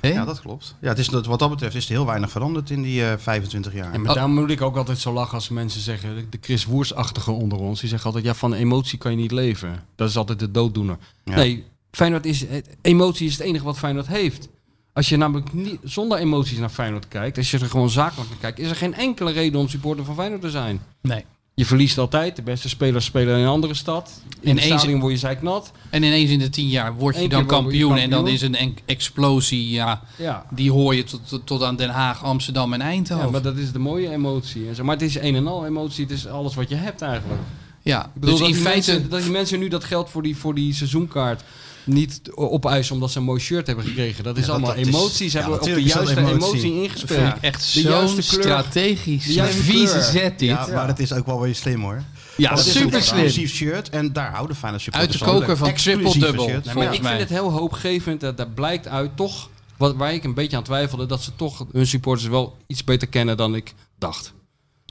Hè? 0.00 0.08
Ja, 0.08 0.24
dat 0.24 0.40
klopt. 0.40 0.74
Ja, 0.80 0.88
het 0.88 0.98
is, 0.98 1.08
wat 1.08 1.38
dat 1.38 1.50
betreft 1.50 1.74
is 1.74 1.84
er 1.84 1.90
heel 1.90 2.06
weinig 2.06 2.30
veranderd 2.30 2.70
in 2.70 2.82
die 2.82 3.04
eh, 3.06 3.18
25 3.18 3.72
jaar. 3.74 3.92
En 3.92 4.00
maar 4.02 4.14
daar 4.14 4.28
moet 4.28 4.50
ik 4.50 4.60
ook 4.60 4.76
altijd 4.76 4.98
zo 4.98 5.12
lachen 5.12 5.34
als 5.34 5.48
mensen 5.48 5.80
zeggen, 5.80 6.26
de- 6.30 6.38
Chris 6.40 6.64
Woers-achtige 6.64 7.30
onder 7.30 7.58
ons, 7.58 7.80
die 7.80 7.88
zeggen 7.88 8.06
altijd, 8.06 8.24
ja, 8.24 8.34
van 8.34 8.52
emotie 8.52 8.98
kan 8.98 9.10
je 9.10 9.16
niet 9.16 9.30
leven. 9.30 9.84
Dat 9.96 10.08
is 10.08 10.16
altijd 10.16 10.38
de 10.38 10.50
dooddoener. 10.50 10.96
Ja. 11.24 11.34
Nee, 11.34 11.64
Feyenoord 11.90 12.26
is, 12.26 12.44
emotie 12.80 13.26
is 13.26 13.32
het 13.32 13.42
enige 13.46 13.64
wat 13.64 13.78
Feyenoord 13.78 14.06
heeft. 14.06 14.48
Als 14.92 15.08
je 15.08 15.16
namelijk 15.16 15.52
niet, 15.52 15.78
zonder 15.84 16.18
emoties 16.18 16.58
naar 16.58 16.68
Feyenoord 16.70 17.08
kijkt, 17.08 17.36
als 17.36 17.50
je 17.50 17.58
er 17.58 17.70
gewoon 17.70 17.90
zakelijk 17.90 18.30
naar 18.30 18.38
kijkt, 18.38 18.58
is 18.58 18.68
er 18.70 18.76
geen 18.76 18.94
enkele 18.94 19.32
reden 19.32 19.60
om 19.60 19.68
supporter 19.68 20.04
van 20.04 20.14
Feyenoord 20.14 20.40
te 20.40 20.50
zijn. 20.50 20.80
Nee. 21.00 21.24
Je 21.54 21.66
verliest 21.66 21.98
altijd, 21.98 22.36
de 22.36 22.42
beste 22.42 22.68
spelers 22.68 23.04
spelen 23.04 23.36
in 23.36 23.42
een 23.42 23.48
andere 23.48 23.74
stad. 23.74 24.22
In 24.40 24.58
stadion 24.58 25.00
word 25.00 25.12
je 25.12 25.18
zeiknat. 25.18 25.72
En 25.90 26.02
ineens 26.02 26.30
in 26.30 26.38
de 26.38 26.50
tien 26.50 26.68
jaar 26.68 26.94
word 26.94 27.16
je 27.16 27.22
Eén 27.22 27.28
dan 27.28 27.38
keer 27.46 27.48
word 27.48 27.62
je 27.74 27.78
kampioen, 27.80 27.96
en 27.96 28.10
dan 28.10 28.28
is 28.28 28.42
een 28.42 28.54
en- 28.54 28.76
explosie, 28.84 29.70
ja, 29.70 30.02
Ja. 30.18 30.46
die 30.50 30.70
hoor 30.70 30.94
je 30.94 31.04
tot, 31.04 31.28
tot, 31.28 31.46
tot 31.46 31.62
aan 31.62 31.76
Den 31.76 31.90
Haag, 31.90 32.24
Amsterdam 32.24 32.72
en 32.72 32.80
Eindhoven. 32.80 33.24
ja, 33.24 33.30
maar 33.30 33.42
dat 33.42 33.56
is 33.56 33.72
de 33.72 33.78
mooie 33.78 34.10
emotie. 34.10 34.68
en 34.68 34.74
zo. 34.74 34.84
Maar 34.84 34.94
het 34.96 35.04
is 35.04 35.14
een 35.18 35.34
en 35.34 35.46
al 35.46 35.66
emotie, 35.66 36.04
het 36.04 36.12
is 36.12 36.26
alles 36.26 36.54
wat 36.54 36.68
je 36.68 36.74
hebt 36.74 37.02
eigenlijk. 37.02 37.40
Ja, 37.82 38.04
Ik 38.04 38.20
bedoel, 38.20 38.30
dus 38.30 38.46
dat, 38.46 38.48
in 38.56 38.62
feite... 38.62 38.90
mensen, 38.92 39.10
dat 39.10 39.22
die 39.22 39.30
mensen 39.30 39.58
nu 39.58 39.68
dat 39.68 39.84
geld 39.84 40.10
voor 40.10 40.22
die, 40.22 40.36
voor 40.36 40.54
die 40.54 40.74
seizoenkaart 40.74 41.42
niet 41.84 42.20
opeisen 42.34 42.94
omdat 42.94 43.10
ze 43.10 43.18
een 43.18 43.24
mooi 43.24 43.40
shirt 43.40 43.66
hebben 43.66 43.84
gekregen. 43.84 44.24
Dat 44.24 44.36
is 44.36 44.40
Ja, 44.40 44.46
dat- 44.46 44.56
allemaal 44.56 44.76
dat 44.76 44.86
is- 44.86 44.94
emoties. 44.94 45.32
Ze 45.32 45.38
ja, 45.38 45.42
hebben 45.42 45.60
op 45.60 45.66
de 45.74 45.80
is 45.82 45.92
juiste 45.92 46.16
emotie. 46.20 46.34
emotie, 46.34 46.82
ingespeeld. 46.82 47.20
vind 47.20 47.36
ik 47.36 47.42
echt 47.42 47.74
De 47.74 47.82
juiste 47.82 48.22
zo'n 48.22 48.40
kleur. 48.40 48.58
strategisch 48.58 49.24
De 49.26 49.32
juiste 49.32 49.62
vieze 49.62 49.92
kleur. 49.92 50.02
zet 50.02 50.38
dit. 50.38 50.48
Ja, 50.48 50.66
Ja, 50.68 50.74
maar 50.74 50.86
het 50.86 50.98
is 50.98 51.12
ook 51.12 51.26
wel 51.26 51.40
weer 51.40 51.54
slim 51.54 51.80
hoor. 51.82 52.02
ja 52.36 52.52
is 52.52 52.72
super 52.72 53.02
slim. 53.02 53.18
exclusief 53.18 53.52
shirt 53.52 53.90
en 53.90 54.12
daar 54.12 54.32
houden 54.32 54.56
Feyenoord 54.56 54.82
Uit 54.84 55.12
supporters 55.12 55.18
de 55.18 55.24
koker 55.24 55.56
van 55.56 55.74
triple-double. 55.74 56.44
shirt. 56.48 56.74
Nee, 56.74 56.84
ik 56.88 57.02
mij. 57.02 57.16
vind 57.16 57.28
het 57.28 57.38
heel 57.38 57.50
hoopgevend. 57.52 58.20
Dat, 58.20 58.36
dat 58.36 58.54
blijkt 58.54 58.88
uit 58.88 59.16
toch, 59.16 59.50
wat, 59.76 59.96
waar 59.96 60.14
ik 60.14 60.24
een 60.24 60.34
beetje 60.34 60.56
aan 60.56 60.62
twijfelde, 60.62 61.06
dat 61.06 61.22
ze 61.22 61.30
toch 61.36 61.66
hun 61.72 61.86
supporters 61.86 62.28
wel 62.28 62.56
iets 62.66 62.84
beter 62.84 63.08
kennen 63.08 63.36
dan 63.36 63.54
ik 63.54 63.74
dacht. 63.98 64.32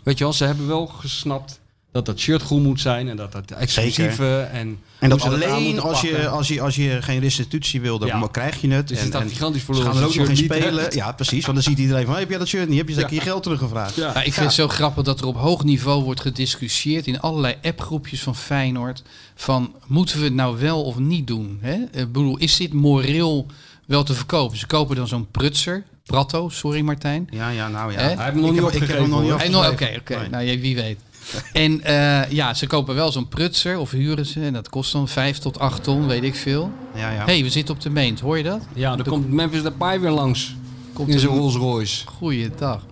Weet 0.03 0.17
je 0.17 0.23
wel, 0.23 0.33
ze 0.33 0.45
hebben 0.45 0.67
wel 0.67 0.87
gesnapt 0.87 1.59
dat 1.91 2.05
dat 2.05 2.19
shirt 2.19 2.41
goed 2.41 2.63
moet 2.63 2.81
zijn 2.81 3.09
en 3.09 3.15
dat 3.15 3.31
dat 3.31 3.51
exclusieve 3.51 4.39
en... 4.51 4.79
En 4.99 5.09
dat 5.09 5.21
alleen 5.21 5.79
als 5.79 6.01
je, 6.01 6.27
als, 6.27 6.47
je, 6.47 6.61
als 6.61 6.75
je 6.75 7.01
geen 7.01 7.19
restitutie 7.19 7.81
wil, 7.81 7.99
dan 7.99 8.07
Ja. 8.07 8.27
krijg 8.31 8.61
je 8.61 8.69
het. 8.71 8.87
Dus 8.87 8.97
en, 8.97 9.03
het 9.03 9.13
staat 9.13 9.21
en 9.23 9.29
gigantisch 9.29 9.63
voor 9.63 9.75
ze 9.75 9.81
gaan 9.81 9.97
er 9.97 10.05
ook 10.05 10.15
nog 10.15 10.29
in 10.29 10.37
spelen. 10.37 10.81
hebt. 10.81 10.93
Ja, 10.93 11.11
precies. 11.11 11.45
Want 11.45 11.53
dan 11.53 11.63
ziet 11.63 11.79
iedereen 11.79 12.03
van, 12.03 12.11
hey, 12.11 12.21
heb 12.21 12.29
jij 12.29 12.39
dat 12.39 12.47
shirt 12.47 12.69
niet? 12.69 12.77
Heb 12.77 12.87
je 12.87 12.93
zeker 12.93 13.13
je 13.13 13.21
geld 13.21 13.43
teruggevraagd? 13.43 13.95
Ja. 13.95 14.07
Ja, 14.13 14.23
ik 14.23 14.33
vind 14.33 14.45
het 14.45 14.55
zo 14.55 14.67
grappig 14.67 15.03
dat 15.03 15.19
er 15.19 15.25
op 15.25 15.35
hoog 15.35 15.63
niveau 15.63 16.03
wordt 16.03 16.21
gediscussieerd 16.21 17.07
in 17.07 17.19
allerlei 17.19 17.55
appgroepjes 17.61 18.21
van 18.21 18.35
Feyenoord. 18.35 19.03
Van 19.35 19.75
moeten 19.87 20.17
we 20.17 20.23
het 20.23 20.33
nou 20.33 20.59
wel 20.59 20.83
of 20.83 20.97
niet 20.97 21.27
doen? 21.27 21.57
Hè? 21.61 21.73
Ik 21.73 22.11
bedoel, 22.11 22.37
is 22.37 22.57
dit 22.57 22.73
moreel 22.73 23.45
wel 23.85 24.03
te 24.03 24.13
verkopen? 24.13 24.57
Ze 24.57 24.65
kopen 24.65 24.95
dan 24.95 25.07
zo'n 25.07 25.27
prutser. 25.31 25.83
Pratto, 26.05 26.49
sorry 26.49 26.81
Martijn. 26.81 27.27
Ja, 27.31 27.49
ja, 27.49 27.67
nou 27.67 27.91
ja. 27.91 27.97
Hè? 27.99 28.03
Hij 28.03 28.09
heeft 28.09 28.21
hem 28.21 28.35
nog 28.35 28.45
Ik 28.45 28.51
niet 28.51 28.61
opgegeven. 28.63 29.09
nog 29.09 29.43
niet 29.43 29.55
Oké, 29.55 29.95
oké. 29.99 30.27
Nou, 30.29 30.43
ja, 30.43 30.59
wie 30.59 30.75
weet. 30.75 30.99
En 31.53 31.81
eh, 31.83 32.31
ja, 32.31 32.53
ze 32.53 32.67
kopen 32.67 32.95
wel 32.95 33.11
zo'n 33.11 33.27
prutser 33.27 33.77
of 33.77 33.91
huren 33.91 34.25
ze. 34.25 34.41
En 34.41 34.53
dat 34.53 34.69
kost 34.69 34.91
dan 34.91 35.07
5 35.07 35.37
tot 35.37 35.59
8 35.59 35.83
ton, 35.83 36.07
weet 36.07 36.23
ik 36.23 36.35
veel. 36.35 36.71
Ja, 36.95 37.11
ja. 37.11 37.17
Hé, 37.25 37.33
hey, 37.33 37.43
we 37.43 37.49
zitten 37.49 37.75
op 37.75 37.81
de 37.81 37.89
meent. 37.89 38.19
Hoor 38.19 38.37
je 38.37 38.43
dat? 38.43 38.61
Ja, 38.73 38.95
dan 38.95 39.05
komt 39.05 39.29
Memphis 39.31 39.61
Depay 39.63 39.99
weer 39.99 40.09
langs. 40.11 40.55
Komt 40.93 41.09
in 41.09 41.19
zijn 41.19 41.31
Rolls 41.31 41.55
Royce. 41.55 42.07
Goeiedag. 42.07 42.85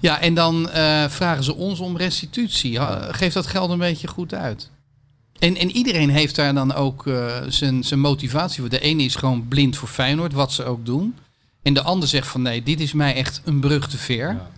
Ja, 0.00 0.20
en 0.20 0.34
dan 0.34 0.70
eh, 0.70 1.04
vragen 1.08 1.44
ze 1.44 1.54
ons 1.54 1.80
om 1.80 1.96
restitutie. 1.96 2.78
Ha- 2.78 3.08
Geef 3.12 3.32
dat 3.32 3.46
geld 3.46 3.70
een 3.70 3.78
beetje 3.78 4.08
goed 4.08 4.34
uit. 4.34 4.70
En, 5.38 5.56
en 5.56 5.70
iedereen 5.70 6.10
heeft 6.10 6.34
daar 6.36 6.54
dan 6.54 6.74
ook 6.74 7.06
eh, 7.06 7.26
zijn, 7.48 7.84
zijn 7.84 8.00
motivatie 8.00 8.60
voor. 8.60 8.68
De 8.70 8.80
ene 8.80 9.02
is 9.02 9.14
gewoon 9.14 9.48
blind 9.48 9.76
voor 9.76 9.88
Feyenoord, 9.88 10.32
wat 10.32 10.52
ze 10.52 10.64
ook 10.64 10.86
doen. 10.86 11.14
En 11.62 11.74
de 11.74 11.82
ander 11.82 12.08
zegt 12.08 12.26
van 12.28 12.42
nee, 12.42 12.62
dit 12.62 12.80
is 12.80 12.92
mij 12.92 13.14
echt 13.14 13.40
een 13.44 13.60
brug 13.60 13.88
te 13.88 13.98
ver. 13.98 14.28
Ja. 14.32 14.50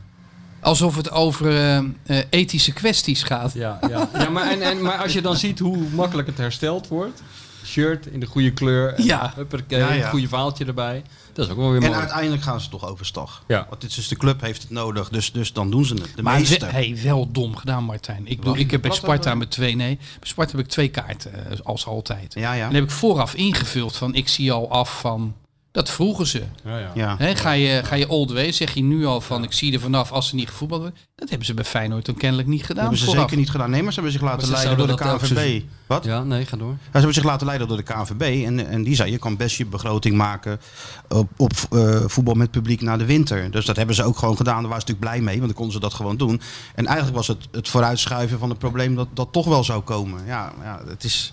Alsof 0.64 0.96
het 0.96 1.11
over 1.11 1.48
eh, 1.57 1.77
eh, 1.77 1.85
ethische 2.31 2.72
kwesties 2.72 3.22
gaat. 3.22 3.53
Ja, 3.53 3.79
ja. 3.88 4.09
ja 4.18 4.29
maar, 4.31 4.50
en, 4.50 4.62
en, 4.62 4.83
maar 4.83 4.98
als 4.98 5.12
je 5.12 5.22
dan 5.22 5.37
ziet 5.37 5.59
hoe 5.59 5.77
makkelijk 5.94 6.29
het 6.29 6.38
hersteld 6.38 6.88
wordt. 6.88 7.22
Shirt 7.64 8.07
in 8.07 8.20
de 8.20 8.27
goede 8.27 8.53
kleur. 8.53 8.94
En 8.94 9.05
Ja. 9.05 9.33
huppakee, 9.37 9.79
Ja, 9.79 9.92
ja. 9.92 10.05
Een 10.05 10.11
goede 10.11 10.29
verhaaltje 10.29 10.64
erbij. 10.64 11.03
Dat 11.33 11.44
is 11.46 11.50
ook 11.53 11.59
wel 11.59 11.70
weer 11.70 11.83
En 11.83 11.87
mooi. 11.88 11.98
uiteindelijk 12.00 12.42
gaan 12.42 12.61
ze 12.61 12.68
toch 12.68 12.88
overstag. 12.88 13.42
Ja. 13.46 13.66
Want 13.68 13.81
dit 13.81 13.90
is 13.90 13.96
dus 13.96 14.09
de 14.09 14.16
club 14.16 14.40
heeft 14.40 14.62
het 14.62 14.70
nodig, 14.70 15.09
dus, 15.09 15.33
dus 15.33 15.53
dan 15.53 15.70
doen 15.70 15.85
ze 15.85 15.94
het. 15.94 16.09
De 16.16 16.22
Maar 16.22 16.38
meeste. 16.38 16.64
hey, 16.64 16.98
wel 17.03 17.31
dom 17.33 17.57
gedaan, 17.57 17.85
Martijn. 17.85 18.27
Ik, 18.27 18.38
bedoel, 18.38 18.57
ik 18.57 18.70
heb 18.70 18.83
bij 18.83 18.90
Sparta 18.90 19.35
met 19.35 19.50
twee, 19.50 19.77
nee, 19.77 19.96
bij 19.96 20.29
Sparta 20.29 20.57
heb 20.57 20.61
ik 20.64 20.70
twee 20.70 20.88
kaarten, 20.88 21.50
eh, 21.50 21.59
als 21.62 21.87
altijd. 21.87 22.35
Ja, 22.35 22.53
ja. 22.53 22.68
En 22.68 22.74
heb 22.74 22.85
ik 22.85 22.90
vooraf 22.90 23.35
ingevuld 23.35 23.96
van, 23.96 24.14
ik 24.14 24.29
zie 24.29 24.53
al 24.53 24.70
af 24.70 25.00
van, 25.00 25.35
dat 25.74 25.90
vroegen 25.90 26.26
ze. 26.26 26.42
Ja, 26.64 26.90
ja. 26.94 27.16
ga, 27.34 27.52
je, 27.52 27.80
ga 27.84 27.94
je 27.94 28.08
old 28.08 28.32
way, 28.32 28.52
zeg 28.52 28.74
je 28.74 28.82
nu 28.82 29.06
al 29.06 29.20
van, 29.20 29.42
ik 29.42 29.52
zie 29.52 29.72
er 29.72 29.80
vanaf 29.80 30.12
als 30.12 30.28
ze 30.28 30.34
niet 30.34 30.48
gevoetbald 30.48 30.80
worden. 30.80 30.98
Dat 31.14 31.28
hebben 31.28 31.46
ze 31.46 31.54
bij 31.54 31.64
Feyenoord 31.64 32.06
dan 32.06 32.14
kennelijk 32.14 32.48
niet 32.48 32.58
Dat 32.58 32.66
gedaan 32.66 32.82
hebben 32.82 33.00
ze 33.00 33.04
vooraf. 33.04 33.22
zeker 33.22 33.37
niet 33.37 33.50
gedaan. 33.50 33.70
Nee, 33.70 33.82
maar 33.82 33.92
ze 33.92 34.00
hebben 34.00 34.18
zich 34.18 34.28
laten 34.28 34.50
leiden 34.50 34.76
door 34.76 34.87
de 34.87 34.96
dat 34.96 35.18
KNVB. 35.18 35.62
Wat? 35.87 36.04
Ja, 36.04 36.22
nee, 36.22 36.46
ga 36.46 36.56
door. 36.56 36.70
Ja, 36.70 36.76
ze 36.84 36.90
hebben 36.92 37.14
zich 37.14 37.24
laten 37.24 37.46
leiden 37.46 37.68
door 37.68 37.76
de 37.76 37.82
KNVB. 37.82 38.44
En, 38.46 38.66
en 38.66 38.82
die 38.82 38.94
zei, 38.94 39.10
je 39.10 39.18
kan 39.18 39.37
best 39.37 39.56
je 39.56 39.66
begroting 39.66 40.16
maken 40.16 40.60
op, 41.08 41.28
op 41.37 41.52
eh, 41.70 42.00
voetbal 42.06 42.34
met 42.34 42.50
publiek 42.50 42.80
na 42.80 42.96
de 42.96 43.06
winter. 43.06 43.50
Dus 43.50 43.64
dat 43.64 43.76
hebben 43.76 43.94
ze 43.94 44.02
ook 44.02 44.18
gewoon 44.18 44.37
gedaan. 44.37 44.60
Daar 44.60 44.68
waren 44.68 44.87
ze 44.87 44.92
natuurlijk 44.92 45.10
blij 45.10 45.20
mee, 45.20 45.37
want 45.37 45.46
dan 45.46 45.56
konden 45.56 45.74
ze 45.74 45.80
dat 45.80 45.94
gewoon 45.94 46.16
doen. 46.16 46.40
En 46.74 46.87
eigenlijk 46.87 47.16
was 47.16 47.26
het 47.26 47.48
het 47.50 47.68
vooruitschuiven 47.68 48.38
van 48.38 48.48
het 48.48 48.58
probleem 48.58 48.94
dat 48.94 49.08
dat 49.14 49.28
toch 49.32 49.46
wel 49.46 49.64
zou 49.64 49.82
komen. 49.82 50.26
Ja, 50.26 50.52
ja 50.62 50.80
het 50.87 51.04
is... 51.04 51.32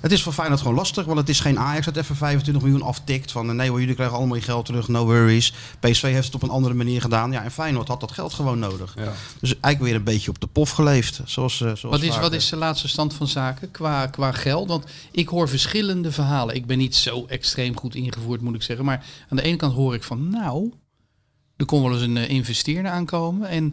Het 0.00 0.12
is 0.12 0.22
voor 0.22 0.32
Feyenoord 0.32 0.60
gewoon 0.60 0.76
lastig, 0.76 1.04
want 1.04 1.18
het 1.18 1.28
is 1.28 1.40
geen 1.40 1.58
Ajax 1.58 1.84
dat 1.84 1.96
even 1.96 2.16
25 2.16 2.62
miljoen 2.62 2.82
aftikt. 2.82 3.32
Van 3.32 3.56
nee 3.56 3.68
hoor, 3.68 3.80
jullie 3.80 3.94
krijgen 3.94 4.16
allemaal 4.16 4.36
je 4.36 4.42
geld 4.42 4.66
terug, 4.66 4.88
no 4.88 5.04
worries. 5.04 5.52
PSV 5.80 6.02
heeft 6.02 6.26
het 6.26 6.34
op 6.34 6.42
een 6.42 6.50
andere 6.50 6.74
manier 6.74 7.00
gedaan. 7.00 7.32
Ja, 7.32 7.44
en 7.44 7.50
Feyenoord 7.50 7.88
had 7.88 8.00
dat 8.00 8.12
geld 8.12 8.32
gewoon 8.32 8.58
nodig. 8.58 8.94
Ja. 8.96 9.12
Dus 9.40 9.50
eigenlijk 9.60 9.80
weer 9.80 9.94
een 9.94 10.14
beetje 10.14 10.30
op 10.30 10.40
de 10.40 10.46
pof 10.46 10.70
geleefd. 10.70 11.20
Zoals, 11.24 11.60
eh, 11.60 11.66
zoals 11.74 11.82
Wat 11.96 12.02
is, 12.02 12.18
wat 12.18 12.32
is 12.32 12.48
de 12.48 12.56
laatste 12.56 12.88
stand 12.88 13.14
van 13.14 13.26
zaken 13.26 13.70
qua, 13.70 14.06
qua 14.06 14.32
geld? 14.32 14.68
Want 14.68 14.84
ik 15.10 15.28
hoor 15.28 15.48
verschillende 15.48 16.12
verhalen. 16.12 16.54
Ik 16.54 16.66
ben 16.66 16.78
niet 16.78 16.96
zo 16.96 17.24
extreem 17.28 17.76
goed 17.76 17.94
ingevoerd, 17.94 18.40
moet 18.40 18.54
ik 18.54 18.62
zeggen. 18.62 18.84
Maar 18.84 19.04
aan 19.28 19.36
de 19.36 19.42
ene 19.42 19.56
kant 19.56 19.74
hoor 19.74 19.94
ik 19.94 20.02
van, 20.02 20.30
nou, 20.30 20.72
er 21.56 21.66
kon 21.66 21.82
wel 21.82 21.92
eens 21.92 22.02
een 22.02 22.16
eh, 22.16 22.28
investeerder 22.28 22.90
aankomen. 22.90 23.48
En 23.48 23.72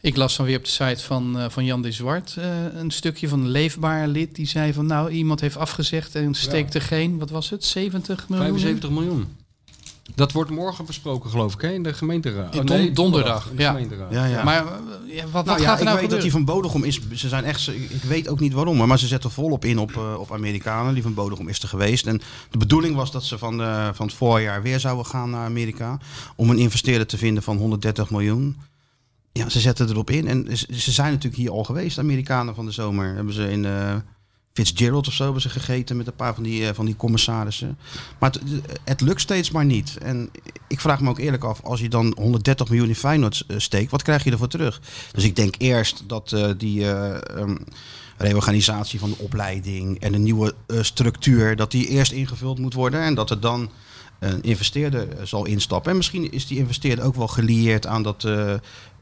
ik 0.00 0.16
las 0.16 0.36
dan 0.36 0.46
weer 0.46 0.58
op 0.58 0.64
de 0.64 0.70
site 0.70 1.04
van, 1.04 1.38
eh, 1.38 1.48
van 1.48 1.64
Jan 1.64 1.82
de 1.82 1.92
Zwart 1.92 2.34
eh, 2.36 2.50
een 2.74 2.90
stukje 2.90 3.28
van 3.28 3.40
een 3.40 3.48
leefbaar 3.48 4.08
lid. 4.08 4.34
Die 4.34 4.46
zei 4.46 4.72
van, 4.72 4.86
nou, 4.86 5.10
iemand 5.10 5.40
heeft 5.40 5.56
afgezegd 5.56 6.14
en 6.14 6.34
steekt 6.34 6.74
er 6.74 6.82
geen, 6.82 7.18
wat 7.18 7.30
was 7.30 7.50
het, 7.50 7.64
70 7.64 8.28
miljoen? 8.28 8.46
in? 8.46 8.52
75 8.52 8.90
miljoen. 8.90 9.26
Dat 10.14 10.32
wordt 10.32 10.50
morgen 10.50 10.86
besproken, 10.86 11.30
geloof 11.30 11.54
ik, 11.54 11.60
hè? 11.60 11.72
in 11.72 11.82
de 11.82 11.94
gemeenteraad. 11.94 12.56
Oh, 12.56 12.64
don- 12.64 12.94
donderdag, 12.94 13.50
ja. 13.56 13.70
gemeenteraad. 13.70 14.12
Ja, 14.12 14.24
ja. 14.24 14.44
Maar 14.44 14.66
eh, 14.66 15.14
ja, 15.16 15.22
wat, 15.22 15.32
wat 15.32 15.44
Nou 15.44 15.60
ja, 15.60 15.64
gaat 15.64 15.74
er 15.74 15.80
ik 15.80 15.86
nou 15.86 16.00
weet 16.00 16.10
dat 16.10 16.20
die 16.20 16.30
van 16.30 16.44
Bodegom 16.44 16.84
is. 16.84 17.00
Ze 17.12 17.28
zijn 17.28 17.44
echt. 17.44 17.68
Ik 17.68 17.90
ik 17.90 18.02
weet 18.02 18.28
ook 18.28 18.40
niet 18.40 18.52
waarom, 18.52 18.86
maar 18.86 18.98
ze 18.98 19.06
zetten 19.06 19.30
volop 19.30 19.64
in 19.64 19.78
op, 19.78 19.96
eh, 19.96 20.14
op 20.18 20.32
Amerikanen. 20.32 20.94
Die 20.94 21.02
van 21.02 21.14
Bodegom 21.14 21.48
is 21.48 21.62
er 21.62 21.68
geweest. 21.68 22.06
En 22.06 22.20
de 22.50 22.58
bedoeling 22.58 22.94
was 22.94 23.12
dat 23.12 23.24
ze 23.24 23.38
van, 23.38 23.62
eh, 23.62 23.88
van 23.92 24.06
het 24.06 24.14
voorjaar 24.14 24.62
weer 24.62 24.80
zouden 24.80 25.06
gaan 25.06 25.30
naar 25.30 25.44
Amerika. 25.44 25.98
Om 26.36 26.50
een 26.50 26.58
investeerder 26.58 27.06
te 27.06 27.18
vinden 27.18 27.42
van 27.42 27.56
130 27.56 28.10
miljoen. 28.10 28.56
Ja, 29.32 29.48
ze 29.48 29.60
zetten 29.60 29.88
erop 29.88 30.10
in. 30.10 30.28
En 30.28 30.56
ze, 30.56 30.92
zijn 30.92 31.08
natuurlijk 31.12 31.42
hier 31.42 31.50
al 31.50 31.64
geweest, 31.64 31.98
Amerikanen 31.98 32.54
van 32.54 32.64
de 32.64 32.72
zomer. 32.72 33.14
Hebben 33.14 33.34
ze 33.34 33.50
in. 33.50 33.64
eh, 33.64 33.96
Fitzgerald 34.58 35.06
of 35.06 35.12
zo 35.12 35.24
hebben 35.24 35.42
ze 35.42 35.48
gegeten 35.48 35.96
met 35.96 36.06
een 36.06 36.14
paar 36.14 36.34
van 36.34 36.42
die, 36.42 36.66
eh, 36.66 36.74
van 36.74 36.86
die 36.86 36.96
commissarissen. 36.96 37.78
Maar 38.18 38.34
het, 38.84 39.00
lukt 39.00 39.20
steeds 39.20 39.50
maar 39.50 39.64
niet. 39.64 39.96
En 39.98 40.30
ik 40.68 40.80
vraag 40.80 41.00
me 41.00 41.08
ook 41.10 41.18
eerlijk 41.18 41.44
af, 41.44 41.60
als 41.62 41.80
je 41.80 41.88
dan 41.88 42.14
130 42.16 42.68
miljoen 42.68 42.88
in 42.88 42.94
Feyenoord 42.94 43.44
eh, 43.46 43.58
steekt, 43.58 43.90
wat 43.90 44.02
krijg 44.02 44.24
je 44.24 44.30
ervoor 44.30 44.48
terug? 44.48 44.80
Dus 45.12 45.24
ik 45.24 45.36
denk 45.36 45.54
eerst 45.58 46.02
dat 46.06 46.36
die 46.56 46.84
eh, 46.84 47.38
ehm, 47.38 47.56
reorganisatie 48.16 48.98
van 48.98 49.10
de 49.10 49.18
opleiding 49.18 50.00
en 50.00 50.14
een 50.14 50.22
nieuwe 50.22 50.54
structuur, 50.80 51.56
dat 51.56 51.70
die 51.70 51.88
eerst 51.88 52.12
ingevuld 52.12 52.58
moet 52.58 52.74
worden. 52.74 53.00
En 53.00 53.14
dat 53.14 53.30
er 53.30 53.40
dan 53.40 53.70
een 54.18 54.42
investeerder 54.42 55.08
zal 55.22 55.44
instappen. 55.46 55.90
En 55.90 55.96
misschien 55.96 56.32
is 56.32 56.46
die 56.46 56.58
investeerder 56.58 57.04
ook 57.04 57.14
wel 57.14 57.28
gelieerd 57.28 57.86
aan 57.86 58.02
dat 58.02 58.28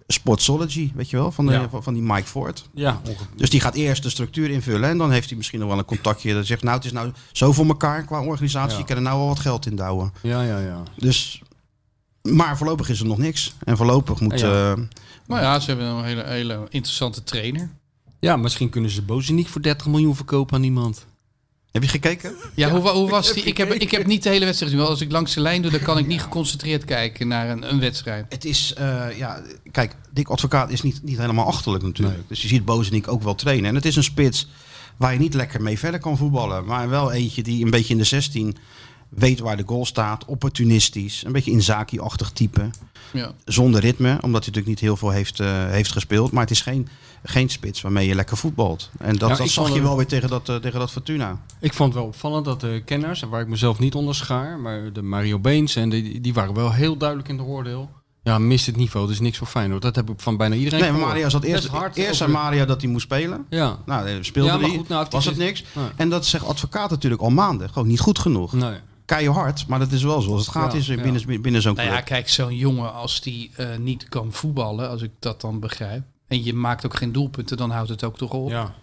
Sportsology, 0.06 0.90
weet 0.94 1.10
je 1.10 1.16
wel, 1.16 1.32
van, 1.32 1.46
de, 1.46 1.52
Ja. 1.52 1.68
van, 1.80 1.94
die 1.94 2.02
Mike 2.02 2.26
Ford. 2.26 2.68
Ja, 2.74 3.00
Dus 3.36 3.50
die 3.50 3.60
gaat 3.60 3.74
eerst 3.74 4.02
de 4.02 4.10
structuur 4.10 4.50
invullen 4.50 4.88
en 4.88 4.98
dan 4.98 5.10
heeft 5.10 5.28
hij 5.28 5.36
misschien 5.36 5.58
nog 5.60 5.68
wel 5.68 5.78
een 5.78 5.84
contactje 5.84 6.34
dat 6.34 6.46
zegt, 6.46 6.62
nou 6.62 6.76
het 6.76 6.84
is 6.84 6.92
nou 6.92 7.12
zo 7.32 7.52
voor 7.52 7.66
elkaar 7.66 8.04
qua 8.04 8.22
organisatie, 8.24 8.72
Ja. 8.72 8.78
je 8.78 8.84
kan 8.84 8.96
er 8.96 9.02
nou 9.02 9.18
wel 9.18 9.26
wat 9.26 9.38
geld 9.40 9.66
in 9.66 9.76
douwen. 9.76 10.12
ja, 10.22 10.42
ja. 10.42 10.58
ja. 10.58 10.82
Dus, 10.96 11.42
maar 12.22 12.56
voorlopig 12.56 12.88
is 12.88 13.00
er 13.00 13.06
nog 13.06 13.18
niks. 13.18 13.54
En 13.64 13.76
voorlopig 13.76 14.20
moet... 14.20 14.40
Ja. 14.40 14.72
eh, 14.72 14.82
Maar 15.26 15.42
ja, 15.42 15.60
ze 15.60 15.70
hebben 15.70 15.86
een 15.86 16.04
hele, 16.04 16.24
hele 16.24 16.66
interessante 16.70 17.22
trainer. 17.24 17.70
Ja, 18.20 18.36
misschien 18.36 18.68
kunnen 18.70 18.90
ze 18.90 19.02
Bozeniek 19.02 19.48
voor 19.48 19.62
30 19.62 19.86
miljoen 19.86 20.16
verkopen 20.16 20.56
aan 20.56 20.62
iemand. 20.62 21.06
Heb 21.76 21.90
je 21.90 21.98
gekeken? 21.98 22.34
Ja, 22.54 22.70
hoe, 22.70 22.88
hoe 22.88 23.10
was 23.10 23.32
die? 23.32 23.44
Ik 23.44 23.56
heb, 23.56 23.72
ik 23.72 23.90
heb 23.90 24.06
niet 24.06 24.22
de 24.22 24.28
hele 24.28 24.44
wedstrijd 24.44 24.72
gezien. 24.72 24.86
want 24.86 24.98
Als 24.98 25.08
ik 25.08 25.12
langs 25.12 25.34
de 25.34 25.40
lijn 25.40 25.62
doe, 25.62 25.70
dan 25.70 25.80
kan 25.80 25.98
ik 25.98 26.06
niet 26.06 26.20
geconcentreerd 26.20 26.84
kijken 26.84 27.28
naar 27.28 27.48
een, 27.48 27.70
een 27.72 27.80
wedstrijd. 27.80 28.26
Het 28.28 28.44
is, 28.44 28.74
eh, 28.74 29.18
ja, 29.18 29.42
kijk, 29.70 29.96
Dick 30.12 30.28
Advocaat 30.28 30.70
is 30.70 30.82
niet, 30.82 31.02
niet 31.02 31.18
helemaal 31.18 31.46
achterlijk 31.46 31.84
natuurlijk. 31.84 32.28
Dus 32.28 32.42
je 32.42 32.48
ziet 32.48 32.64
Bozenik 32.64 33.08
ook 33.08 33.22
wel 33.22 33.34
trainen. 33.34 33.68
En 33.68 33.74
het 33.74 33.84
is 33.84 33.96
een 33.96 34.04
spits 34.04 34.48
waar 34.96 35.12
je 35.12 35.18
niet 35.18 35.34
lekker 35.34 35.62
mee 35.62 35.78
verder 35.78 36.00
kan 36.00 36.16
voetballen. 36.16 36.64
Maar 36.64 36.88
wel 36.88 37.12
eentje 37.12 37.42
die 37.42 37.64
een 37.64 37.70
beetje 37.70 37.92
in 37.92 37.98
de 37.98 38.04
16 38.04 38.56
Weet 39.08 39.38
waar 39.38 39.56
de 39.56 39.62
goal 39.66 39.86
staat. 39.86 40.24
Opportunistisch. 40.24 41.24
Een 41.24 41.32
beetje 41.32 41.50
Inzaki-achtig 41.50 42.30
type. 42.30 42.70
Ja. 43.12 43.32
Zonder 43.44 43.80
ritme, 43.80 44.08
omdat 44.10 44.22
hij 44.22 44.30
natuurlijk 44.30 44.66
niet 44.66 44.80
heel 44.80 44.96
veel 44.96 45.10
heeft, 45.10 45.40
eh, 45.40 45.66
heeft 45.66 45.92
gespeeld. 45.92 46.32
Maar 46.32 46.42
het 46.42 46.50
is 46.50 46.60
geen, 46.60 46.88
geen 47.28 47.48
spits 47.48 47.80
waarmee 47.80 48.06
je 48.08 48.14
lekker 48.14 48.36
voetbalt. 48.36 48.90
En 48.98 49.16
dat, 49.16 49.28
Ja, 49.30 49.36
dat 49.36 49.48
zag 49.48 49.74
je 49.74 49.82
wel 49.82 49.96
weer 49.96 50.06
tegen 50.06 50.28
dat, 50.28 50.48
eh, 50.48 50.56
tegen 50.56 50.78
dat 50.78 50.90
Fortuna. 50.90 51.40
Ik 51.60 51.72
vond 51.72 51.88
het 51.92 51.98
wel 51.98 52.08
opvallend 52.08 52.44
dat 52.44 52.60
de 52.60 52.82
kenners, 52.84 53.20
waar 53.20 53.40
ik 53.40 53.48
mezelf 53.48 53.78
niet 53.78 53.94
onder 53.94 54.14
schaar, 54.14 54.58
maar 54.58 54.92
de 54.92 55.02
Mario 55.02 55.38
Beens 55.38 55.76
en 55.76 55.88
die, 55.88 56.20
die 56.20 56.34
waren 56.34 56.54
wel 56.54 56.72
heel 56.72 56.96
duidelijk 56.96 57.28
in 57.28 57.36
de 57.36 57.42
oordeel. 57.42 57.90
Ja, 58.22 58.38
mist 58.38 58.66
het 58.66 58.76
niveau, 58.76 59.06
dus 59.06 59.20
niks 59.20 59.38
voor 59.38 59.46
Feyenoord. 59.46 59.82
Dat 59.82 59.96
heb 59.96 60.10
ik 60.10 60.20
van 60.20 60.36
bijna 60.36 60.54
iedereen 60.54 60.80
Nee, 60.80 60.90
maar. 60.90 61.00
Mario 61.00 61.28
zat 61.28 61.42
eerst, 61.42 61.66
hard 61.66 61.96
eerst 61.96 62.16
zei 62.16 62.32
Mario 62.32 62.64
dat 62.64 62.80
hij 62.80 62.90
moest 62.90 63.04
spelen. 63.04 63.46
Ja, 63.50 63.78
Nou, 63.86 64.06
eh, 64.08 64.14
speelde 64.20 64.50
Ja, 64.50 64.56
maar 64.56 64.68
hij. 64.68 64.76
goed, 64.78 64.88
nou 64.88 65.06
was 65.10 65.24
het 65.24 65.36
niks. 65.36 65.64
Ja. 65.74 65.90
En 65.96 66.08
dat 66.08 66.26
zegt 66.26 66.44
advocaat 66.46 66.90
natuurlijk 66.90 67.22
al 67.22 67.30
maanden. 67.30 67.68
Gewoon 67.68 67.88
niet 67.88 68.00
goed 68.00 68.18
genoeg. 68.18 68.52
nee. 68.52 68.78
Keihard, 69.04 69.66
maar 69.66 69.78
dat 69.78 69.92
is 69.92 70.02
wel 70.02 70.20
zoals 70.20 70.40
het 70.46 70.50
gaat 70.54 70.72
Ja, 70.72 70.78
is 70.78 70.86
ja. 70.86 71.00
binnen, 71.02 71.42
binnen 71.42 71.62
zo'n 71.62 71.74
club. 71.74 71.86
Nou 71.86 71.98
ja, 71.98 72.04
kijk, 72.04 72.28
zo'n 72.28 72.56
jongen 72.56 72.94
als 72.94 73.20
die 73.20 73.50
eh, 73.56 73.66
niet 73.78 74.08
kan 74.08 74.32
voetballen, 74.32 74.88
als 74.90 75.02
ik 75.02 75.10
dat 75.18 75.40
dan 75.40 75.60
begrijp. 75.60 76.02
En 76.26 76.44
je 76.44 76.54
maakt 76.54 76.86
ook 76.86 76.96
geen 76.96 77.12
doelpunten, 77.12 77.56
dan 77.56 77.70
houdt 77.70 77.88
het 77.88 78.04
ook 78.04 78.16
toch 78.16 78.32
op. 78.32 78.50
Ja. 78.50 78.74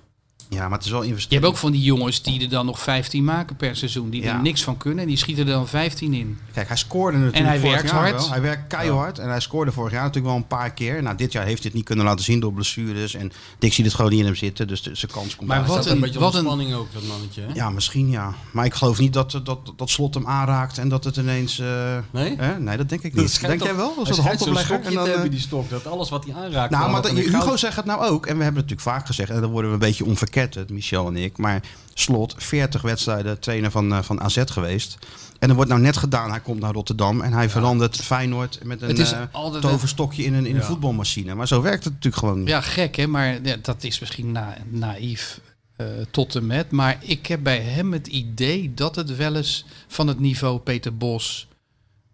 Ja, 0.53 0.67
maar 0.67 0.77
het 0.77 0.85
is 0.85 0.91
wel 0.91 1.01
Je 1.01 1.07
investering. 1.07 1.41
hebt 1.43 1.53
ook 1.53 1.59
van 1.59 1.71
die 1.71 1.81
jongens 1.81 2.21
die 2.21 2.41
er 2.41 2.49
dan 2.49 2.65
nog 2.65 2.79
15 2.79 3.23
maken 3.23 3.55
per 3.55 3.75
seizoen. 3.75 4.09
Die 4.09 4.21
Ja. 4.21 4.33
er 4.35 4.41
niks 4.41 4.63
van 4.63 4.77
kunnen 4.77 4.99
en 5.03 5.07
die 5.07 5.17
schieten 5.17 5.47
er 5.47 5.53
dan 5.53 5.67
15 5.67 6.13
in. 6.13 6.39
Kijk, 6.53 6.67
hij 6.67 6.77
scoorde 6.77 7.17
natuurlijk 7.17 7.43
En 7.43 7.49
hij 7.49 7.59
vorig 7.59 7.73
werkt 7.73 7.89
jaar 7.91 7.99
hard. 8.01 8.15
wel. 8.21 8.29
Hij 8.31 8.41
werkt 8.41 8.67
keihard 8.67 9.19
en 9.19 9.29
hij 9.29 9.39
scoorde 9.39 9.71
vorig 9.71 9.91
jaar 9.91 10.01
natuurlijk 10.01 10.27
wel 10.33 10.35
een 10.35 10.47
paar 10.47 10.73
keer. 10.73 11.03
Nou, 11.03 11.15
dit 11.17 11.31
jaar 11.31 11.43
heeft 11.45 11.57
hij 11.57 11.65
het 11.67 11.73
niet 11.73 11.85
kunnen 11.85 12.05
laten 12.05 12.25
zien 12.25 12.39
door 12.39 12.53
blessures. 12.53 13.13
En 13.13 13.31
Dick 13.59 13.73
ziet 13.73 13.85
het 13.85 13.93
gewoon 13.93 14.11
niet 14.11 14.19
in 14.19 14.25
hem 14.25 14.35
zitten, 14.35 14.67
dus 14.67 14.81
de, 14.81 14.95
zijn 14.95 15.11
kans 15.11 15.35
komt 15.35 15.47
Maar 15.49 15.57
uit. 15.57 15.67
wat 15.67 15.75
Wat 15.77 15.85
een- 15.85 15.91
een 15.91 15.99
beetje 15.99 16.19
wat 16.19 16.31
wat 16.31 16.41
een- 16.41 16.47
spanning 16.47 16.73
ook, 16.73 16.93
dat 16.93 17.03
mannetje. 17.03 17.41
Hè? 17.41 17.47
Ja, 17.53 17.69
misschien 17.69 18.09
ja. 18.09 18.33
Maar 18.51 18.65
ik 18.65 18.73
geloof 18.73 18.99
niet 18.99 19.13
dat, 19.13 19.31
dat, 19.43 19.73
dat 19.75 19.89
slot 19.89 20.13
hem 20.13 20.27
aanraakt 20.27 20.77
en 20.77 20.89
dat 20.89 21.03
het 21.03 21.17
ineens... 21.17 21.59
eh, 21.59 21.97
Nee? 22.11 22.35
hè? 22.37 22.59
Nee, 22.59 22.77
dat 22.77 22.89
denk 22.89 23.01
ik 23.01 23.15
Dat 23.15 23.23
niet. 23.23 23.41
Denk 23.41 23.63
jij 23.63 23.75
wel? 23.75 23.93
Als 23.97 24.07
dat 24.07 24.15
stokje 24.39 24.75
en 24.87 24.93
dan... 24.93 25.05
eh, 25.05 25.11
hebben, 25.11 25.31
die 25.31 25.39
stok. 25.39 25.69
Dat 25.69 25.87
alles 25.87 26.09
wat 26.09 26.25
hij 26.25 26.33
aanraakt... 26.35 26.71
Nou, 26.71 26.91
maar 26.91 27.01
dat- 27.01 27.11
Hugo 27.11 27.57
zegt 27.57 27.75
het 27.75 27.85
nou 27.85 28.01
ook. 28.05 28.25
En 28.25 28.37
we 28.37 28.43
hebben 28.43 28.61
het 28.61 28.69
natuurlijk 28.71 28.81
vaak 28.97 29.05
gezegd. 29.05 29.29
En 29.29 29.41
dan 29.41 29.49
worden 29.51 29.69
we 29.69 29.75
een 29.75 29.81
beetje 29.89 30.05
onverketterd, 30.43 30.69
Michel 30.69 31.07
en 31.07 31.15
ik. 31.15 31.37
Maar 31.37 31.61
Slot, 31.93 32.35
40 32.37 32.81
wedstrijden 32.81 33.39
trainer 33.39 33.71
van, 33.71 33.93
eh, 33.93 34.01
van 34.01 34.21
AZ 34.21 34.43
geweest. 34.45 34.97
En 35.39 35.49
er 35.49 35.55
wordt 35.55 35.69
nou 35.69 35.81
net 35.81 35.97
gedaan. 35.97 36.29
Hij 36.29 36.39
komt 36.39 36.59
naar 36.59 36.73
Rotterdam. 36.73 37.21
En 37.21 37.33
hij 37.33 37.49
verandert 37.49 37.95
Feyenoord 37.95 38.59
met 38.63 38.81
een 38.81 38.87
Het 38.87 38.99
is 38.99 39.11
eh, 39.11 39.21
altijd 39.31 39.61
toverstokje 39.61 40.23
in 40.23 40.33
een, 40.33 40.45
in 40.45 40.55
een 40.55 40.63
voetbalmachine. 40.63 41.35
Maar 41.35 41.47
zo 41.47 41.61
werkt 41.61 41.83
het 41.83 41.93
natuurlijk 41.93 42.23
gewoon 42.23 42.39
niet. 42.39 42.47
Ja, 42.47 42.61
gek 42.61 42.95
hè, 42.95 43.07
maar 43.07 43.39
ja, 43.43 43.55
dat 43.61 43.83
is 43.83 43.99
misschien 43.99 44.31
na, 44.31 44.57
naïef 44.69 45.39
eh, 45.75 45.87
tot 46.11 46.35
en 46.35 46.45
met. 46.45 46.71
Maar 46.71 46.97
ik 46.99 47.27
heb 47.27 47.43
bij 47.43 47.59
hem 47.59 47.93
het 47.93 48.07
idee 48.07 48.73
dat 48.73 48.95
het 48.95 49.15
wel 49.15 49.35
eens 49.35 49.65
van 49.87 50.07
het 50.07 50.19
niveau 50.19 50.59
Peter 50.59 50.97
Bos, 50.97 51.47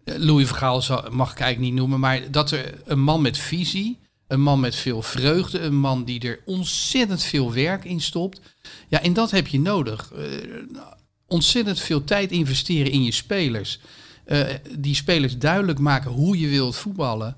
eh, 0.04 0.14
Louis 0.16 0.46
Vergaal 0.46 0.82
mag 1.10 1.32
ik 1.32 1.40
eigenlijk 1.40 1.72
niet 1.72 1.80
noemen, 1.80 2.00
maar 2.00 2.30
dat 2.30 2.50
er 2.50 2.74
een 2.84 3.00
man 3.00 3.22
met 3.22 3.38
visie, 3.38 3.98
een 4.30 4.40
man 4.40 4.60
met 4.60 4.74
veel 4.74 5.02
vreugde, 5.02 5.60
een 5.60 5.76
man 5.76 6.04
die 6.04 6.20
er 6.20 6.40
ontzettend 6.44 7.22
veel 7.22 7.52
werk 7.52 7.84
in 7.84 8.00
stopt. 8.00 8.40
Ja, 8.88 9.02
en 9.02 9.12
dat 9.12 9.30
heb 9.30 9.46
je 9.46 9.60
nodig. 9.60 10.12
Eh, 10.12 10.24
ontzettend 11.26 11.80
veel 11.80 12.04
tijd 12.04 12.30
investeren 12.30 12.92
in 12.92 13.04
je 13.04 13.12
spelers. 13.12 13.78
Eh, 14.24 14.40
die 14.78 14.94
spelers 14.94 15.38
duidelijk 15.38 15.78
maken 15.78 16.10
hoe 16.10 16.38
je 16.38 16.48
wilt 16.48 16.76
voetballen. 16.76 17.36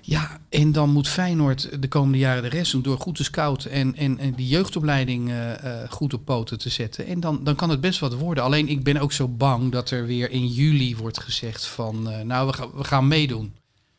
Ja, 0.00 0.40
en 0.48 0.72
dan 0.72 0.90
moet 0.90 1.08
Feyenoord 1.08 1.82
de 1.82 1.88
komende 1.88 2.18
jaren 2.18 2.42
de 2.42 2.48
rest 2.48 2.72
doen 2.72 2.82
door 2.82 2.98
goed 2.98 3.14
te 3.16 3.24
scouten 3.24 3.70
en, 3.70 3.96
en, 3.96 4.18
en 4.18 4.34
die 4.34 4.48
jeugdopleiding 4.48 5.30
eh, 5.30 5.52
goed 5.88 6.14
op 6.14 6.24
poten 6.24 6.58
te 6.58 6.68
zetten. 6.68 7.06
En 7.06 7.20
dan, 7.20 7.44
dan 7.44 7.54
kan 7.54 7.70
het 7.70 7.80
best 7.80 7.98
wat 8.00 8.14
worden. 8.14 8.44
Alleen 8.44 8.68
ik 8.68 8.84
ben 8.84 8.96
ook 8.96 9.12
zo 9.12 9.28
bang 9.28 9.72
dat 9.72 9.90
er 9.90 10.06
weer 10.06 10.30
in 10.30 10.46
juli 10.46 10.96
wordt 10.96 11.20
gezegd 11.20 11.66
van, 11.66 12.26
nou 12.26 12.46
we, 12.46 12.52
gaan 12.52 12.70
we 12.74 12.84
gaan 12.84 13.08
meedoen. 13.08 13.54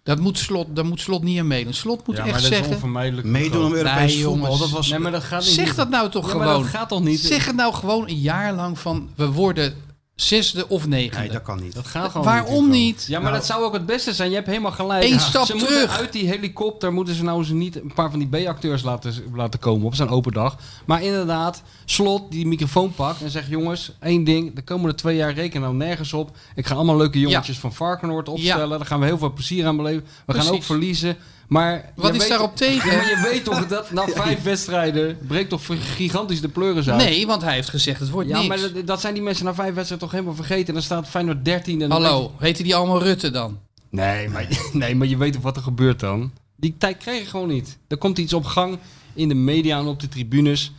Dat 0.07 0.19
moet 0.19 0.37
slot, 0.37 0.67
daar 0.75 0.85
moet 0.85 0.99
slot 1.01 1.23
niet 1.23 1.39
aan 1.39 1.47
meedoen. 1.47 1.73
Slot 1.73 2.07
moet 2.07 2.15
Ja, 2.17 2.21
maar 2.25 2.33
echt 2.33 2.41
dat 2.43 2.51
is 2.51 2.57
zeggen, 2.57 2.73
onvermijdelijk. 2.73 3.27
Meedoen 3.27 3.65
om 3.65 3.73
Europees 3.73 4.13
Nee, 4.15 4.23
voetbal. 4.23 4.41
jongens. 4.41 4.59
Dat 4.59 4.69
was, 4.69 4.89
Nee, 4.89 4.99
maar 4.99 5.11
dat 5.11 5.23
gaat 5.23 5.41
niet. 5.41 5.49
zeg 5.49 5.75
dat 5.75 5.89
nou 5.89 6.09
toch 6.09 6.27
Ja, 6.31 6.35
maar 6.37 6.47
gewoon. 6.47 6.61
dat 6.61 6.71
gaat 6.71 6.89
toch 6.89 7.03
niet? 7.03 7.19
Zeg 7.19 7.45
het 7.45 7.55
nou 7.55 7.73
gewoon 7.73 8.07
een 8.09 8.19
jaar 8.19 8.53
lang 8.53 8.79
van, 8.79 9.09
we 9.15 9.31
worden 9.31 9.73
zesde 10.21 10.67
of 10.69 10.87
negende. 10.87 11.19
nee, 11.23 11.31
dat 11.31 11.41
kan 11.41 11.61
niet. 11.61 11.73
Dat 11.73 11.87
gaat 11.87 12.11
gewoon 12.11 12.25
Waarom 12.25 12.69
niet? 12.69 13.05
Ja, 13.07 13.13
maar 13.13 13.21
Nou- 13.21 13.35
dat 13.35 13.45
zou 13.45 13.63
ook 13.63 13.73
het 13.73 13.85
beste 13.85 14.13
zijn. 14.13 14.29
Je 14.29 14.35
hebt 14.35 14.47
helemaal 14.47 14.71
gelijk. 14.71 15.03
Eén 15.03 15.09
Ja. 15.09 15.17
stap 15.19 15.45
ze 15.45 15.53
terug. 15.55 15.69
Moeten 15.69 15.89
uit 15.89 16.11
die 16.13 16.27
helikopter 16.27 16.93
moeten 16.93 17.15
ze 17.15 17.23
nou 17.23 17.39
eens 17.39 17.49
niet 17.49 17.75
een 17.81 17.91
paar 17.95 18.09
van 18.11 18.19
die 18.19 18.27
B-acteurs 18.27 18.83
laten, 18.83 19.13
laten 19.33 19.59
komen 19.59 19.85
op 19.87 19.95
zijn 19.95 20.09
open 20.09 20.31
dag. 20.31 20.57
Maar 20.85 21.03
inderdaad, 21.03 21.61
slot 21.85 22.31
die 22.31 22.47
microfoon 22.47 22.93
pakt 22.93 23.21
en 23.21 23.29
zegt: 23.29 23.47
jongens, 23.49 23.91
één 23.99 24.23
ding. 24.23 24.55
De 24.55 24.61
komende 24.63 24.95
twee 24.95 25.15
jaar 25.15 25.33
rekenen 25.33 25.61
nou 25.61 25.75
nergens 25.75 26.13
op. 26.13 26.37
Ik 26.55 26.65
ga 26.65 26.75
allemaal 26.75 26.97
leuke 26.97 27.19
jongetjes 27.19 27.59
van 27.59 27.73
Varkenoord 27.73 28.29
opstellen. 28.29 28.77
Daar 28.77 28.87
gaan 28.87 28.99
we 28.99 29.05
heel 29.05 29.17
veel 29.17 29.33
plezier 29.33 29.65
aan 29.65 29.77
beleven. 29.77 30.05
We 30.25 30.33
gaan 30.33 30.53
ook 30.53 30.63
verliezen. 30.63 31.17
Maar 31.47 31.91
Wat 31.95 32.11
is 32.13 32.17
weet- 32.19 32.29
daarop 32.29 32.55
tegen? 32.55 32.91
Ja, 32.91 32.97
maar 32.97 33.09
je 33.09 33.29
weet 33.31 33.43
toch 33.43 33.67
dat 33.67 33.91
na 33.91 34.07
vijf 34.23 34.43
wedstrijden 34.43 35.17
breekt 35.27 35.49
toch 35.49 35.61
gigantisch 35.95 36.41
de 36.41 36.49
pleuris 36.49 36.89
uit. 36.89 36.97
Nee, 37.03 37.27
want 37.27 37.41
hij 37.41 37.53
heeft 37.53 37.69
gezegd 37.69 37.99
het 37.99 38.09
wordt 38.09 38.29
Ja, 38.29 38.35
niks. 38.41 38.47
maar 38.47 38.73
dat, 38.73 38.87
dat 38.87 39.01
zijn 39.01 39.13
die 39.13 39.23
mensen 39.23 39.45
na 39.45 39.53
vijf 39.53 39.73
wedstrijden 39.73 40.07
toch 40.07 40.11
helemaal 40.17 40.35
vergeten. 40.35 40.67
En 40.67 40.73
dan 40.73 40.81
staat 40.83 41.07
Feyenoord 41.07 41.45
13 41.45 41.81
en 41.81 41.91
Hallo, 41.91 42.31
heette 42.37 42.63
die 42.63 42.75
allemaal 42.75 43.01
Rutte 43.03 43.29
dan? 43.31 43.59
Nee 43.89 44.29
maar, 44.29 44.47
nee, 44.73 44.95
maar 44.95 45.07
je 45.07 45.17
weet 45.17 45.33
toch 45.33 45.41
wat 45.41 45.55
er 45.57 45.63
gebeurt 45.63 45.99
dan? 45.99 46.31
Die 46.55 46.75
tijd 46.77 46.97
krijg 46.97 47.19
je 47.19 47.25
gewoon 47.29 47.47
niet. 47.47 47.77
Er 47.87 47.97
komt 47.97 48.17
iets 48.17 48.33
op 48.33 48.45
gang 48.45 48.77
in 49.13 49.27
de 49.27 49.35
media 49.35 49.77
en 49.79 49.85
op 49.85 49.99
de 49.99 50.09
tribunes... 50.09 50.71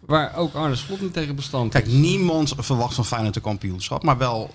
waar 0.00 0.36
ook 0.36 0.54
Arne 0.54 0.76
Slot 0.76 1.00
niet 1.00 1.12
tegen 1.12 1.34
bestand 1.36 1.72
Kijk, 1.72 1.86
is. 1.86 1.92
niemand 1.92 2.52
verwacht 2.58 2.94
van 2.94 3.04
Feyenoord 3.06 3.36
een 3.36 3.42
kampioenschap. 3.42 4.02
Maar 4.02 4.18
wel 4.18 4.50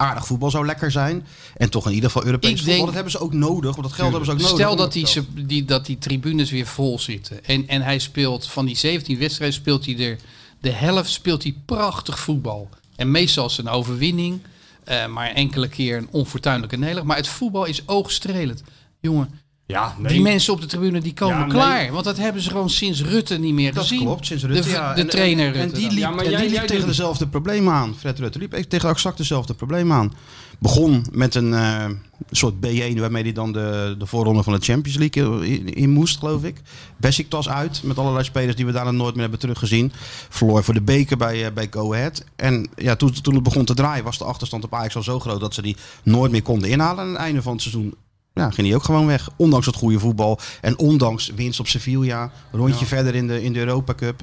aardig 0.00 0.26
voetbal 0.26 0.50
zou 0.50 0.66
lekker 0.66 0.90
zijn. 0.90 1.26
En 1.56 1.70
toch 1.70 1.86
in 1.86 1.92
ieder 1.94 2.10
geval 2.10 2.24
Europees 2.26 2.50
Ik 2.50 2.56
voetbal. 2.56 2.74
denk- 2.74 2.86
Dat 2.86 2.94
hebben 2.94 3.12
ze 3.12 3.18
ook 3.20 3.32
nodig. 3.32 3.70
Want 3.76 3.82
dat 3.86 3.92
geld 3.96 4.08
hebben 4.08 4.26
ze 4.26 4.32
ook 4.32 4.38
nodig. 4.40 4.56
Stel 4.56 4.76
dat 4.76 4.92
die, 4.92 5.46
die, 5.46 5.64
dat 5.64 5.86
die 5.86 5.98
tribunes 5.98 6.50
weer 6.50 6.66
vol 6.66 6.98
zitten. 6.98 7.44
En, 7.44 7.68
en 7.68 7.82
hij 7.82 7.98
speelt 7.98 8.46
van 8.46 8.66
die 8.66 8.76
17 8.76 9.18
wedstrijden 9.18 9.56
speelt 9.56 9.86
hij 9.86 9.98
er 9.98 10.18
de 10.60 10.70
helft 10.70 11.10
speelt 11.10 11.42
hij 11.42 11.54
prachtig 11.66 12.18
voetbal. 12.18 12.68
En 12.96 13.10
meestal 13.10 13.46
is 13.46 13.56
het 13.56 13.66
een 13.66 13.72
overwinning. 13.72 14.40
eh, 14.84 15.06
maar 15.06 15.30
enkele 15.30 15.68
keer 15.68 15.96
een 15.96 16.08
onfortuinlijke 16.10 16.76
nederlaag. 16.76 17.04
Maar 17.04 17.16
het 17.16 17.28
voetbal 17.28 17.64
is 17.64 17.82
oogstrelend. 17.88 18.62
Jongen, 19.00 19.40
Ja, 19.70 19.94
die 20.06 20.20
mensen 20.20 20.52
op 20.52 20.60
de 20.60 20.66
tribune 20.66 21.00
die 21.00 21.14
komen 21.14 21.36
Ja, 21.38 21.40
nee. 21.44 21.50
klaar. 21.52 21.92
Want 21.92 22.04
dat 22.04 22.16
hebben 22.16 22.42
ze 22.42 22.50
gewoon 22.50 22.70
sinds 22.70 23.02
Rutte 23.02 23.38
niet 23.38 23.54
meer 23.54 23.74
Dat 23.74 23.82
gezien. 23.82 24.00
klopt, 24.04 24.26
sinds 24.26 24.44
Rutte. 24.44 24.62
de, 24.62 24.70
ja. 24.74 24.94
de 24.94 25.00
En- 25.00 25.08
trainer 25.08 25.46
en, 25.46 25.52
Rutte. 25.52 25.74
en 25.76 25.80
die 25.80 25.88
liep, 25.90 25.98
Ja, 25.98 26.10
maar 26.10 26.24
en 26.24 26.30
jij- 26.30 26.40
die 26.40 26.48
liep 26.48 26.56
jij 26.58 26.66
tegen 26.66 26.86
doet- 26.86 26.96
dezelfde 26.96 27.26
problemen 27.28 27.72
aan. 27.72 27.94
Fred 27.98 28.18
Rutte 28.18 28.38
liep 28.38 28.52
tegen 28.52 28.88
exact 28.88 29.16
dezelfde 29.16 29.54
problemen 29.54 29.96
aan. 29.96 30.12
Begon 30.58 31.06
met 31.12 31.34
een 31.34 31.54
eh, 31.54 31.84
soort 32.30 32.54
B1 32.54 32.98
waarmee 33.00 33.22
hij 33.22 33.32
dan 33.32 33.52
de, 33.52 33.94
de 33.98 34.06
voorronde 34.06 34.42
van 34.42 34.52
de 34.52 34.58
Champions 34.64 34.98
League 34.98 35.48
in, 35.48 35.74
in 35.74 35.90
moest, 35.90 36.18
geloof 36.18 36.44
ik. 36.44 36.62
Besiktas 36.96 37.48
uit, 37.48 37.80
met 37.84 37.98
allerlei 37.98 38.24
spelers 38.24 38.56
die 38.56 38.66
we 38.66 38.72
daarna 38.72 38.90
nooit 38.90 39.12
meer 39.12 39.22
hebben 39.22 39.40
teruggezien. 39.40 39.92
Verloor 40.28 40.64
voor 40.64 40.74
de 40.74 40.82
beker 40.82 41.16
bij, 41.16 41.44
eh, 41.46 41.52
bij 41.52 41.66
Go 41.70 41.94
Ahead. 41.94 42.24
En 42.36 42.68
ja, 42.76 42.96
toen, 42.96 43.12
toen 43.22 43.34
het 43.34 43.42
begon 43.42 43.64
te 43.64 43.74
draaien 43.74 44.04
was 44.04 44.18
de 44.18 44.24
achterstand 44.24 44.64
op 44.64 44.74
Ajax 44.74 44.96
al 44.96 45.02
zo 45.02 45.20
groot 45.20 45.40
dat 45.40 45.54
ze 45.54 45.62
die 45.62 45.76
nooit 46.02 46.30
meer 46.32 46.42
konden 46.42 46.70
inhalen. 46.70 46.98
En 47.00 47.04
aan 47.06 47.12
het 47.12 47.22
einde 47.22 47.42
van 47.42 47.52
het 47.52 47.62
seizoen 47.62 47.94
ja, 48.40 48.50
ging 48.50 48.66
hij 48.66 48.76
ook 48.76 48.84
gewoon 48.84 49.06
weg. 49.06 49.28
Ondanks 49.36 49.66
het 49.66 49.76
goede 49.76 49.98
voetbal. 49.98 50.38
En 50.60 50.78
ondanks 50.78 51.28
winst 51.28 51.60
op 51.60 51.66
Sevilla. 51.66 52.30
Rondje 52.52 52.86
verder 52.86 53.14
in 53.14 53.26
de, 53.26 53.42
in 53.42 53.52
de 53.52 53.58
Europa 53.58 53.94
Cup. 53.94 54.22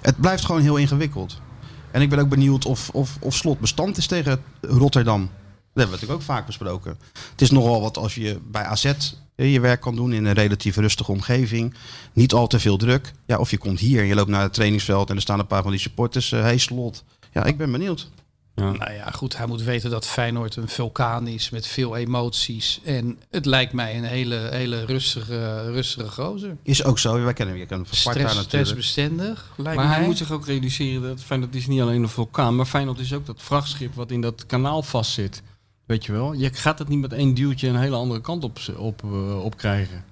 Het 0.00 0.20
blijft 0.20 0.44
gewoon 0.44 0.60
heel 0.60 0.76
ingewikkeld. 0.76 1.40
En 1.90 2.02
ik 2.02 2.08
ben 2.08 2.18
ook 2.18 2.28
benieuwd 2.28 2.64
of, 2.64 2.90
of, 2.92 3.16
of 3.20 3.34
Slot 3.34 3.60
bestand 3.60 3.96
is 3.96 4.06
tegen 4.06 4.42
Rotterdam. 4.60 5.20
Dat 5.20 5.28
hebben 5.82 5.84
we 5.84 5.90
natuurlijk 5.90 6.20
ook 6.20 6.36
vaak 6.36 6.46
besproken. 6.46 6.98
Het 7.30 7.40
is 7.40 7.50
nogal 7.50 7.80
wat 7.80 7.96
als 7.96 8.14
je 8.14 8.40
bij 8.50 8.64
AZ 8.64 8.92
je 9.36 9.60
werk 9.60 9.80
kan 9.80 9.94
doen 9.94 10.12
in 10.12 10.24
een 10.24 10.32
relatief 10.32 10.76
rustige 10.76 11.10
omgeving. 11.10 11.74
Niet 12.12 12.32
al 12.32 12.46
te 12.46 12.60
veel 12.60 12.76
druk. 12.76 13.12
Ja, 13.26 13.38
of 13.38 13.50
je 13.50 13.58
komt 13.58 13.80
hier 13.80 14.00
en 14.00 14.06
je 14.06 14.14
loopt 14.14 14.30
naar 14.30 14.42
het 14.42 14.52
trainingsveld 14.54 15.10
en 15.10 15.16
er 15.16 15.22
staan 15.22 15.38
een 15.38 15.46
paar 15.46 15.62
van 15.62 15.70
die 15.70 15.80
supporters. 15.80 16.32
eh 16.32 16.40
hey 16.40 16.58
Slot. 16.58 17.04
Ja, 17.32 17.44
ik 17.44 17.56
ben 17.56 17.72
benieuwd. 17.72 18.10
Nou 18.54 18.92
ja, 18.92 19.10
goed, 19.10 19.36
hij 19.36 19.46
moet 19.46 19.62
weten 19.62 19.90
dat 19.90 20.06
Feyenoord 20.06 20.56
een 20.56 20.68
vulkaan 20.68 21.26
is 21.26 21.50
met 21.50 21.66
veel 21.66 21.96
emoties. 21.96 22.80
En 22.84 23.18
het 23.30 23.46
lijkt 23.46 23.72
mij 23.72 23.96
een 23.96 24.04
hele, 24.04 24.48
hele 24.50 24.84
rustige, 24.84 25.70
rustige 25.70 26.08
gozer. 26.08 26.56
Is 26.62 26.84
ook 26.84 26.98
zo. 26.98 27.22
Wij 27.22 27.32
kennen 27.32 27.56
hem 27.56 27.66
van 27.68 27.78
Sparta 27.78 28.00
Stress, 28.00 28.34
natuurlijk. 28.34 28.46
stressbestendig, 28.46 29.52
lijkt 29.56 29.78
Maar 29.78 29.88
mij. 29.88 29.96
hij 29.96 30.06
moet 30.06 30.18
zich 30.18 30.32
ook 30.32 30.46
realiseren 30.46 31.02
dat 31.02 31.20
Feyenoord 31.20 31.54
is 31.54 31.66
niet 31.66 31.80
alleen 31.80 32.02
een 32.02 32.08
vulkaan, 32.08 32.56
maar 32.56 32.66
Feyenoord 32.66 32.98
is 32.98 33.12
ook 33.12 33.26
dat 33.26 33.42
vrachtschip 33.42 33.94
wat 33.94 34.10
in 34.10 34.20
dat 34.20 34.46
kanaal 34.46 34.82
vastzit. 34.82 35.42
Weet 35.86 36.04
je 36.04 36.12
wel? 36.12 36.32
Je 36.32 36.52
gaat 36.52 36.78
het 36.78 36.88
niet 36.88 37.00
met 37.00 37.12
één 37.12 37.34
duwtje 37.34 37.68
een 37.68 37.76
hele 37.76 37.96
andere 37.96 38.20
kant 38.20 38.44
op, 38.44 38.58
op, 38.76 39.02
eh, 39.04 39.44
op 39.44 39.56
krijgen. 39.56 40.04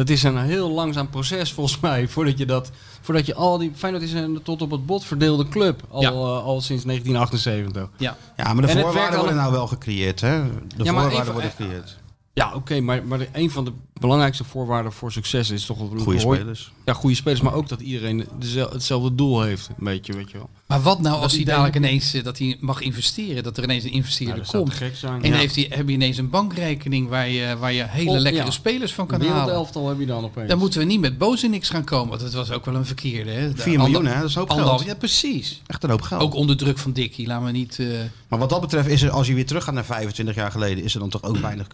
Dat 0.00 0.08
is 0.08 0.22
een 0.22 0.36
heel 0.38 0.70
langzaam 0.70 1.08
proces 1.08 1.52
volgens 1.52 1.80
mij, 1.88 2.08
voordat 2.08 2.38
je 2.38 2.46
dat, 2.46 2.70
voordat 3.00 3.26
je 3.26 3.34
al 3.34 3.58
die, 3.58 3.72
Feyenoord 3.74 4.04
is 4.04 4.12
een 4.12 4.40
tot 4.42 4.62
op 4.62 4.70
het 4.70 4.86
bot 4.86 5.04
verdeelde 5.04 5.48
club, 5.48 5.82
al, 5.90 6.00
Ja. 6.00 6.08
eh, 6.10 6.14
al 6.44 6.60
sinds 6.60 6.84
1978. 6.84 7.88
Ja, 7.96 8.16
Ja, 8.36 8.52
maar 8.52 8.62
de 8.66 8.72
En 8.72 8.80
voorwaarden 8.80 9.18
worden 9.18 9.36
al- 9.36 9.42
nou 9.42 9.52
wel 9.52 9.66
gecreëerd. 9.66 10.20
Hè? 10.20 10.42
De 10.76 10.84
Ja, 10.84 10.92
voorwaarden 10.92 11.32
worden 11.32 11.50
gecreëerd. 11.50 11.98
Ja, 12.32 12.54
oké, 12.54 12.80
maar, 12.80 13.04
maar 13.04 13.18
de- 13.18 13.28
een 13.32 13.50
van 13.50 13.64
de 13.64 13.72
belangrijkste 13.92 14.44
voorwaarden 14.44 14.92
voor 14.92 15.12
succes 15.12 15.50
is 15.50 15.66
toch 15.66 15.78
Goede 16.02 16.18
spelers. 16.20 16.72
Ja, 16.90 16.96
goede 16.96 17.16
spelers, 17.16 17.40
maar 17.40 17.54
ook 17.54 17.68
dat 17.68 17.80
iedereen 17.80 18.26
hetzelfde 18.70 19.14
doel 19.14 19.42
heeft, 19.42 19.68
een 19.68 19.84
beetje, 19.84 20.12
weet 20.12 20.30
je 20.30 20.36
wel. 20.36 20.48
Maar 20.66 20.82
wat 20.82 21.00
nou 21.00 21.20
als 21.22 21.32
hij 21.34 21.44
dadelijk 21.44 21.74
ineens 21.76 22.14
eh, 22.14 22.24
dat 22.24 22.38
hij 22.38 22.56
mag 22.60 22.80
investeren, 22.80 23.42
dat 23.42 23.56
er 23.56 23.64
ineens 23.64 23.84
een 23.84 23.92
investeerder 23.92 24.46
komt. 24.46 24.72
gek 24.74 24.96
zijn. 24.96 25.22
En 25.22 25.30
Ja. 25.30 25.36
heeft 25.36 25.54
hij, 25.54 25.66
heb 25.68 25.88
je 25.88 25.94
ineens 25.94 26.16
een 26.18 26.30
bankrekening 26.30 27.08
waar 27.08 27.28
je, 27.28 27.56
waar 27.58 27.72
je 27.72 27.84
hele 27.88 28.18
lekkere 28.18 28.44
ja. 28.44 28.50
spelers 28.50 28.92
van 28.94 29.06
kan 29.06 29.20
halen. 29.20 29.34
wereldelftal 29.34 29.88
heb 29.88 29.98
je 29.98 30.06
dan 30.06 30.24
opeens. 30.24 30.48
Dan 30.48 30.58
moeten 30.58 30.78
we 30.80 30.86
niet 30.86 31.00
met 31.00 31.18
Bozenix 31.18 31.68
gaan 31.68 31.84
komen, 31.84 32.08
want 32.08 32.20
dat 32.20 32.32
was 32.32 32.50
ook 32.50 32.64
wel 32.64 32.74
een 32.74 32.86
verkeerde. 32.86 33.30
Hè? 33.30 33.52
De 33.52 33.62
4 33.62 33.78
miljoen, 33.78 33.96
ander- 33.96 34.12
hè? 34.14 34.20
Dat 34.20 34.28
is 34.30 34.36
anderhalf- 34.36 34.76
geld. 34.76 34.90
Ja, 34.90 34.94
precies. 34.94 35.62
Echt 35.66 35.82
een 35.84 35.90
hoop 35.90 36.02
geld. 36.02 36.22
Ook 36.22 36.34
onder 36.34 36.56
druk 36.56 36.78
van 36.78 36.92
Dickie, 36.92 37.26
laten 37.26 37.44
we 37.46 37.52
niet... 37.52 37.78
eh, 37.78 37.86
Maar 38.28 38.38
wat 38.38 38.50
dat 38.50 38.60
betreft 38.60 38.88
is 38.88 39.02
er, 39.02 39.10
als 39.10 39.26
je 39.26 39.34
weer 39.34 39.46
terug 39.46 39.64
gaat 39.64 39.74
naar 39.74 39.84
25 39.84 40.34
jaar 40.34 40.50
geleden, 40.50 40.84
is 40.84 40.94
er 40.94 41.00
dan 41.00 41.08
toch 41.10 41.22
ook 41.22 41.36
weinig... 41.36 41.66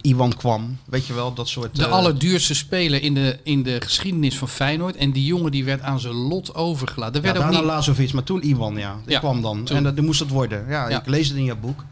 Iwan 0.00 0.36
kwam, 0.36 0.78
weet 0.84 1.06
je 1.06 1.12
wel, 1.14 1.34
dat 1.34 1.48
soort... 1.48 1.76
de 1.76 1.84
eh, 1.84 1.90
allerduurste 1.92 2.54
speler 2.54 3.02
in 3.02 3.14
de, 3.14 3.38
in 3.42 3.62
de 3.62 3.80
geschiedenis 3.80 4.36
van 4.40 4.48
Feyenoord. 4.48 4.96
En 4.96 5.10
die 5.12 5.24
jongen 5.24 5.50
die 5.50 5.64
werd 5.64 5.80
aan 5.82 6.00
zijn 6.00 6.14
lot 6.14 6.54
overgelaten. 6.54 7.14
Er 7.14 7.20
Ja, 7.20 7.32
werd 7.32 7.36
ook 7.36 7.42
daarna 7.52 7.58
niet... 7.58 7.68
Lazovic, 7.76 8.12
maar 8.12 8.22
toen 8.24 8.42
Iwan, 8.42 8.76
ja. 8.76 8.96
Die 9.04 9.12
Ja, 9.12 9.18
kwam 9.18 9.42
dan. 9.42 9.64
toen. 9.64 9.76
En 9.76 9.82
dat, 9.82 9.94
die 9.96 10.04
moest 10.04 10.20
het 10.20 10.30
worden. 10.30 10.68
Ja, 10.68 10.88
Ja. 10.88 11.00
ik 11.00 11.06
lees 11.06 11.28
het 11.28 11.36
in 11.36 11.44
je 11.44 11.54
boek. 11.54 11.84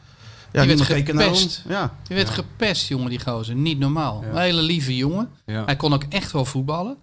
Ja, 0.52 0.66
werd 0.66 0.88
ernaar 1.08 1.26
om. 1.28 1.34
gepest. 1.34 1.64
Ja. 1.68 1.94
Die 2.06 2.16
werd 2.16 2.30
gepest, 2.30 2.88
jongen, 2.88 3.10
die 3.10 3.20
gozer. 3.20 3.54
Niet 3.54 3.78
normaal. 3.78 4.22
Ja. 4.22 4.30
Een 4.30 4.36
hele 4.38 4.62
lieve 4.62 4.96
jongen. 4.96 5.28
Ja. 5.46 5.64
Hij 5.64 5.76
kon 5.76 5.92
ook 5.92 6.04
echt 6.08 6.32
wel 6.32 6.44
voetballen. 6.44 6.96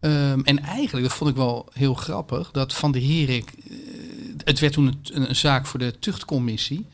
Ehm, 0.00 0.40
en 0.44 0.62
eigenlijk, 0.62 1.06
dat 1.06 1.16
vond 1.16 1.30
ik 1.30 1.36
wel 1.36 1.68
heel 1.72 1.94
grappig, 1.94 2.50
dat 2.50 2.74
Van 2.74 2.92
de 2.92 3.00
Herik... 3.04 3.52
eh, 3.70 3.74
het 4.44 4.58
werd 4.58 4.72
toen 4.72 4.86
een, 5.12 5.28
een 5.28 5.36
zaak 5.36 5.66
voor 5.66 5.78
de 5.78 5.98
tuchtcommissie. 5.98 6.86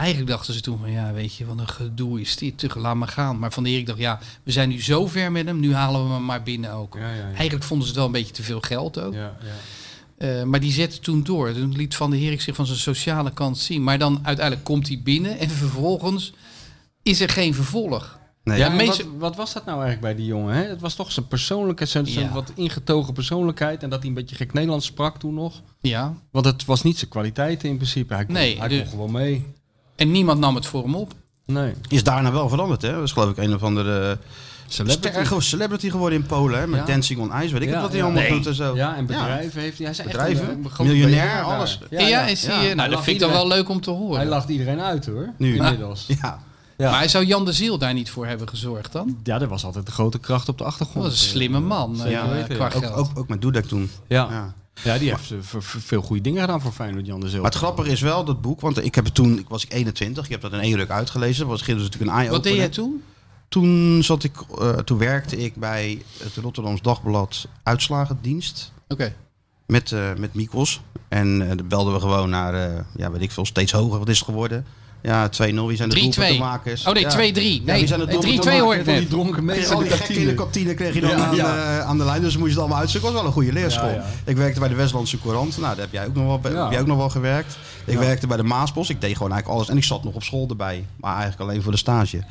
Eigenlijk 0.00 0.30
dachten 0.30 0.54
ze 0.54 0.60
toen 0.60 0.78
van, 0.78 0.90
ja, 0.90 1.12
weet 1.12 1.34
je, 1.34 1.46
wat 1.46 1.58
een 1.58 1.68
gedoe 1.68 2.20
is 2.20 2.36
dit. 2.36 2.58
Tucht, 2.58 2.76
laat 2.76 2.94
maar 2.94 3.08
gaan. 3.08 3.38
Maar 3.38 3.52
Van 3.52 3.62
de 3.62 3.70
Herik 3.70 3.86
dacht, 3.86 3.98
ja, 3.98 4.18
we 4.42 4.52
zijn 4.52 4.68
nu 4.68 4.82
zo 4.82 5.06
ver 5.06 5.32
met 5.32 5.46
hem, 5.46 5.60
nu 5.60 5.74
halen 5.74 6.06
we 6.06 6.12
hem 6.12 6.24
maar 6.24 6.42
binnen 6.42 6.72
ook. 6.72 6.94
Ja, 6.94 7.00
ja, 7.08 7.14
ja. 7.14 7.24
Eigenlijk 7.34 7.62
vonden 7.64 7.86
ze 7.86 7.92
het 7.92 7.96
wel 8.02 8.06
een 8.06 8.20
beetje 8.20 8.32
te 8.34 8.42
veel 8.42 8.60
geld 8.60 8.98
ook. 9.00 9.14
Ja, 9.14 9.36
ja. 9.42 10.38
Eh, 10.38 10.42
maar 10.44 10.60
die 10.60 10.72
zette 10.72 10.98
toen 11.00 11.22
door. 11.22 11.52
Toen 11.52 11.76
liet 11.76 11.96
Van 11.96 12.10
der 12.10 12.20
Herik 12.20 12.40
zich 12.40 12.54
van 12.54 12.66
zijn 12.66 12.78
sociale 12.78 13.32
kant 13.32 13.58
zien. 13.58 13.82
Maar 13.82 13.98
dan 13.98 14.18
uiteindelijk 14.22 14.66
komt 14.66 14.88
hij 14.88 15.00
binnen 15.04 15.38
en 15.38 15.50
vervolgens 15.50 16.32
is 17.02 17.20
er 17.20 17.28
geen 17.30 17.54
vervolg. 17.54 18.18
Nee. 18.44 18.58
Ja, 18.58 18.68
meeste- 18.68 19.04
wat, 19.04 19.12
wat 19.18 19.36
was 19.36 19.52
dat 19.52 19.64
nou 19.64 19.82
eigenlijk 19.82 20.14
bij 20.14 20.24
die 20.24 20.26
jongen? 20.32 20.54
Hè? 20.54 20.62
Het 20.62 20.80
was 20.80 20.94
toch 20.94 21.12
zijn 21.12 21.26
persoonlijkheid, 21.28 21.90
zijn, 21.90 22.06
zijn 22.06 22.24
Ja. 22.26 22.32
wat 22.32 22.52
ingetogen 22.54 23.12
persoonlijkheid. 23.14 23.82
En 23.82 23.90
dat 23.90 23.98
hij 23.98 24.08
een 24.08 24.14
beetje 24.14 24.36
gek 24.36 24.52
Nederlands 24.52 24.86
sprak 24.86 25.18
toen 25.18 25.34
nog. 25.34 25.62
Ja. 25.80 26.14
Want 26.30 26.44
het 26.44 26.64
was 26.64 26.82
niet 26.82 26.98
zijn 26.98 27.10
kwaliteiten 27.10 27.68
in 27.68 27.76
principe. 27.76 28.14
Hij 28.14 28.24
kon, 28.24 28.34
Nee, 28.34 28.58
hij 28.58 28.68
de- 28.68 28.78
kon 28.80 28.90
gewoon 28.90 29.12
mee. 29.12 29.46
En 30.00 30.10
niemand 30.10 30.40
nam 30.40 30.54
het 30.54 30.66
voor 30.66 30.82
hem 30.82 30.94
op. 30.94 31.12
Nee. 31.46 31.72
Is 31.88 32.04
daarna 32.04 32.32
wel 32.32 32.48
veranderd, 32.48 32.82
hè? 32.82 32.92
Dat 32.92 33.02
is 33.02 33.12
geloof 33.12 33.30
ik 33.30 33.36
een 33.36 33.54
of 33.54 33.62
andere 33.62 34.18
Celebrity. 34.68 35.08
sterke 35.08 35.40
celebrity 35.40 35.90
geworden 35.90 36.18
in 36.18 36.26
Polen, 36.26 36.60
hè? 36.60 36.66
Met 36.66 36.80
Ja. 36.80 36.86
Dancing 36.86 37.20
on 37.20 37.42
Ice, 37.42 37.52
weet 37.52 37.62
ik 37.62 37.68
Ja, 37.68 37.72
het 37.72 37.80
wat 37.82 37.90
hij 37.90 37.98
ja. 37.98 38.04
allemaal 38.04 38.22
Nee. 38.22 38.32
doet 38.32 38.46
en 38.46 38.54
zo. 38.54 38.74
Ja, 38.74 38.96
en 38.96 39.06
bedrijven 39.06 39.60
heeft 39.60 39.76
hij. 39.78 39.86
Hij 39.86 39.94
is 39.94 39.98
echt 39.98 40.08
Bedrijven, 40.08 40.48
een, 40.50 40.70
een 40.78 40.86
miljonair, 40.86 41.42
alles. 41.42 41.78
Ja, 41.90 42.00
ja, 42.06 42.22
is 42.26 42.46
hij, 42.46 42.54
ja. 42.54 42.60
eh, 42.60 42.66
Hij 42.66 42.74
nou, 42.74 42.90
dat 42.90 43.02
vind 43.02 43.16
ik 43.16 43.22
dan 43.22 43.30
wel 43.30 43.46
leuk 43.48 43.68
om 43.68 43.80
te 43.80 43.90
horen. 43.90 44.16
Hij 44.16 44.26
lacht 44.26 44.48
iedereen 44.48 44.80
uit 44.80 45.06
hoor. 45.06 45.28
Nu. 45.38 45.54
Inmiddels. 45.56 46.04
Ja. 46.06 46.38
Ja. 46.76 46.90
Maar 46.90 46.98
hij 46.98 47.08
zou 47.08 47.24
Jan 47.24 47.44
de 47.44 47.52
Ziel 47.52 47.78
daar 47.78 47.94
niet 47.94 48.10
voor 48.10 48.26
hebben 48.26 48.48
gezorgd 48.48 48.92
dan? 48.92 49.16
ja, 49.22 49.40
er 49.40 49.48
was 49.48 49.64
altijd 49.64 49.86
de 49.86 49.92
grote 49.92 50.18
kracht 50.18 50.48
op 50.48 50.58
de 50.58 50.64
Dat 50.64 50.72
achtergrond. 50.72 51.04
was 51.06 51.12
een 51.20 51.28
slimme 51.28 51.60
man 51.60 52.04
eh, 52.04 52.10
Ja, 52.10 52.28
weten, 52.28 52.54
qua 52.56 52.66
ja. 52.68 52.74
Ook, 52.74 52.82
geld. 52.82 52.94
ook, 52.96 53.08
ook 53.18 53.28
met 53.28 53.40
Dudek 53.42 53.64
toen. 53.66 53.90
Ja. 54.06 54.26
Ja. 54.30 54.54
Ja, 54.84 54.98
die 54.98 55.10
heeft 55.10 55.30
eh, 55.30 55.60
veel 55.60 56.02
goede 56.02 56.22
dingen 56.22 56.40
gedaan 56.40 56.60
voor 56.60 56.72
Feyenoord, 56.72 57.06
Jan 57.06 57.20
de 57.20 57.28
Zil. 57.28 57.40
Maar 57.40 57.50
het 57.50 57.58
grappige 57.58 57.90
is 57.90 58.00
wel, 58.00 58.24
dat 58.24 58.40
boek, 58.40 58.60
want 58.60 58.84
ik 58.84 58.94
heb 58.94 59.04
het 59.04 59.14
toen, 59.14 59.38
ik 59.38 59.48
was 59.48 59.64
ik 59.64 59.72
21, 59.72 60.24
ik 60.24 60.30
heb 60.30 60.40
dat 60.40 60.52
in 60.52 60.60
één 60.60 60.76
ruk 60.76 60.90
uitgelezen. 60.90 61.38
Dat 61.38 61.48
was 61.48 61.66
dus 61.66 61.82
natuurlijk 61.82 62.10
een 62.10 62.16
eye 62.16 62.30
Wat 62.30 62.42
deed 62.42 62.56
jij 62.56 62.68
toen? 62.68 63.02
Toen, 63.48 64.00
zat 64.02 64.24
ik, 64.24 64.36
eh, 64.58 64.68
toen 64.68 64.98
werkte 64.98 65.36
ik 65.36 65.54
bij 65.56 66.02
het 66.18 66.36
Rotterdams 66.36 66.82
Dagblad 66.82 67.48
Uitslagendienst. 67.62 68.72
Oké. 68.88 69.14
Met, 69.66 69.92
eh 69.92 70.14
met 70.14 70.34
Mikos. 70.34 70.80
En 71.10 71.42
eh, 71.42 71.56
dan 71.56 71.68
belden 71.68 71.92
we 71.92 72.00
gewoon 72.00 72.30
naar, 72.30 72.54
eh, 72.54 72.84
ja 72.96 73.10
weet 73.10 73.22
ik 73.22 73.30
veel, 73.30 73.46
steeds 73.46 73.72
hoger. 73.72 73.98
Wat 73.98 74.08
is 74.08 74.18
het 74.18 74.28
geworden? 74.28 74.66
Ja, 75.02 75.28
2-0. 75.28 75.30
Wie 75.66 75.76
zijn 75.76 75.88
de 75.88 75.94
3-2. 75.96 76.00
doelpuntenmakers? 76.00 76.86
Oh 76.86 76.92
nee, 76.94 77.02
Ja. 77.02 77.08
2-3. 77.10 77.14
Ja, 77.14 77.20
Nee, 77.64 77.78
wie 77.78 77.86
zijn 77.86 78.00
de 78.00 78.06
nee, 78.06 78.16
3-2 78.16 78.20
doelpuntenmakers? 78.20 78.60
hoor 78.60 78.74
ik 78.74 78.84
Van 78.84 78.92
die 78.92 79.02
net. 79.02 79.10
dronken 79.10 79.44
mensen 79.44 79.74
al 79.74 79.80
die 79.80 79.88
de 79.88 79.96
gekken 79.96 80.14
in 80.16 80.26
de 80.26 80.34
kantine 80.34 80.74
kreeg 80.74 80.94
je 80.94 81.00
dan 81.00 81.10
Ja, 81.10 81.16
aan, 81.16 81.34
ja. 81.36 81.56
eh, 81.78 81.80
aan 81.86 81.98
de 81.98 82.04
lijn. 82.04 82.22
Dus 82.22 82.32
moest 82.34 82.44
je 82.44 82.50
het 82.50 82.58
allemaal 82.58 82.78
uitzoeken. 82.78 83.10
was 83.10 83.18
wel 83.20 83.28
een 83.28 83.34
goede 83.36 83.52
leerschool. 83.52 83.88
Ja, 83.88 83.94
ja. 83.94 84.04
Ik 84.24 84.36
werkte 84.36 84.60
bij 84.60 84.68
de 84.68 84.74
Westlandse 84.74 85.18
Courant. 85.20 85.58
Nou, 85.58 85.74
daar 85.74 85.84
heb 85.84 85.92
jij 85.92 86.06
ook 86.06 86.14
nog 86.14 86.26
wel, 86.26 86.38
bij- 86.38 86.52
Ja. 86.52 86.62
heb 86.62 86.70
jij 86.72 86.80
ook 86.80 86.86
nog 86.86 86.96
wel 86.96 87.08
gewerkt. 87.10 87.56
Ik 87.84 87.92
Ja. 87.94 87.98
werkte 88.00 88.26
bij 88.26 88.36
de 88.36 88.42
Maasbos. 88.42 88.90
Ik 88.90 89.00
deed 89.00 89.16
gewoon 89.16 89.32
eigenlijk 89.32 89.60
alles. 89.60 89.70
En 89.70 89.76
ik 89.76 89.84
zat 89.84 90.04
nog 90.04 90.14
op 90.14 90.22
school 90.22 90.46
erbij. 90.48 90.84
Maar 90.96 91.12
eigenlijk 91.16 91.40
alleen 91.50 91.62
voor 91.62 91.72
de 91.72 91.78
stage. 91.78 92.22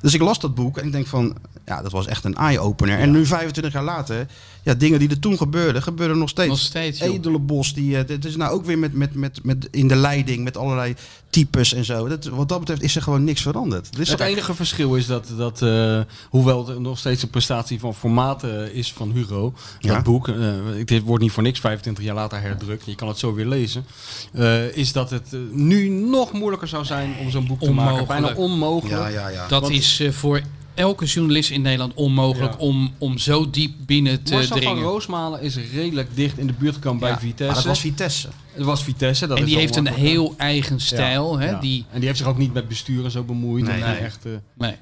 Dus 0.00 0.14
ik 0.14 0.20
las 0.20 0.40
dat 0.40 0.54
boek 0.54 0.78
en 0.78 0.86
ik 0.86 0.92
denk 0.92 1.06
van... 1.06 1.36
Ja, 1.66 1.82
dat 1.82 1.92
was 1.92 2.06
echt 2.06 2.24
een 2.24 2.34
eye-opener. 2.34 2.98
En 2.98 3.10
nu 3.10 3.26
25 3.26 3.72
jaar 3.72 3.82
later... 3.84 4.26
Ja, 4.66 4.74
dingen 4.74 4.98
die 4.98 5.08
er 5.08 5.18
toen 5.18 5.36
gebeurden, 5.36 5.82
gebeuren 5.82 6.18
nog 6.18 6.28
steeds. 6.28 6.48
Nog 6.48 6.58
steeds, 6.58 6.98
joh. 6.98 7.14
Edele 7.14 7.38
Bos, 7.38 7.74
die, 7.74 7.98
eh, 7.98 8.06
dit 8.06 8.24
is 8.24 8.36
nou 8.36 8.52
ook 8.52 8.64
weer 8.64 8.78
met, 8.78 8.92
met, 8.92 9.14
met, 9.14 9.38
met 9.44 9.68
in 9.70 9.88
de 9.88 9.96
leiding, 9.96 10.44
met 10.44 10.56
allerlei 10.56 10.94
types 11.30 11.72
en 11.74 11.84
zo. 11.84 12.08
Dat, 12.08 12.24
wat 12.24 12.48
dat 12.48 12.58
betreft 12.58 12.82
is 12.82 12.96
er 12.96 13.02
gewoon 13.02 13.24
niks 13.24 13.42
veranderd. 13.42 13.86
Het 13.86 13.98
is 13.98 14.08
Het 14.08 14.20
enige 14.20 14.54
verschil 14.54 14.94
is 14.94 15.06
dat, 15.06 15.26
dat 15.36 15.62
eh, 15.62 16.00
hoewel 16.30 16.66
het 16.66 16.78
nog 16.78 16.98
steeds 16.98 17.22
een 17.22 17.30
prestatie 17.30 17.80
van 17.80 17.94
formaat 17.94 18.44
eh, 18.44 18.66
is 18.74 18.92
van 18.92 19.10
Hugo, 19.12 19.54
Ja. 19.78 19.94
dat 19.94 20.02
boek, 20.02 20.28
eh, 20.28 20.78
ik- 20.78 20.88
dit 20.88 21.02
wordt 21.02 21.22
niet 21.22 21.32
voor 21.32 21.42
niks 21.42 21.60
25 21.60 22.04
jaar 22.04 22.14
later 22.14 22.40
herdrukt, 22.40 22.86
je 22.86 22.94
kan 22.94 23.08
het 23.08 23.18
zo 23.18 23.34
weer 23.34 23.46
lezen, 23.46 23.84
eh, 24.32 24.76
is 24.76 24.92
dat 24.92 25.10
het 25.10 25.26
eh, 25.32 25.40
nu 25.52 25.88
nog 25.88 26.32
moeilijker 26.32 26.68
zou 26.68 26.84
zijn 26.84 27.14
om 27.20 27.30
zo'n 27.30 27.46
boek 27.46 27.60
te 27.60 27.72
maken. 27.72 28.06
Bijna 28.06 28.34
onmogelijk. 28.34 28.98
Ja, 29.00 29.08
ja, 29.08 29.28
ja. 29.28 29.46
Dat 29.48 29.62
Want- 29.62 29.74
is 29.74 30.00
eh, 30.00 30.10
voor 30.10 30.40
elke 30.76 31.04
journalist 31.04 31.50
in 31.50 31.62
Nederland 31.62 31.94
onmogelijk 31.94 32.52
Ja. 32.52 32.58
om, 32.58 32.92
om 32.98 33.18
zo 33.18 33.50
diep 33.50 33.72
binnen 33.86 34.22
te 34.22 34.34
Marcel 34.34 34.62
van. 34.62 34.78
Roosmalen 34.78 35.40
is 35.40 35.58
redelijk 35.74 36.08
dicht 36.14 36.38
in 36.38 36.46
de 36.46 36.52
buurt 36.52 36.74
gekomen 36.74 37.00
bij 37.00 37.10
Ja, 37.10 37.18
Vitesse. 37.18 37.44
Maar 37.46 37.54
dat 37.54 37.64
was 37.64 37.80
Vitesse. 37.80 38.28
Het 38.52 38.64
was 38.64 38.84
Vitesse. 38.84 39.26
Dat 39.26 39.38
en 39.38 39.44
die 39.44 39.56
heeft 39.56 39.76
een 39.76 39.86
heel 39.88 40.34
eigen 40.36 40.80
stijl. 40.80 41.38
Hè, 41.38 41.50
Ja. 41.50 41.58
Die, 41.60 41.84
En 41.90 41.98
die 41.98 42.06
heeft 42.06 42.18
zich 42.18 42.28
ook 42.28 42.38
niet 42.38 42.52
met 42.52 42.68
besturen 42.68 43.10
zo 43.10 43.22
bemoeid. 43.22 43.64
Nee, 43.64 43.82
en 43.82 43.90
nee. 43.90 43.98
echt, 43.98 44.24
eh, 44.24 44.32
nee. 44.58 44.74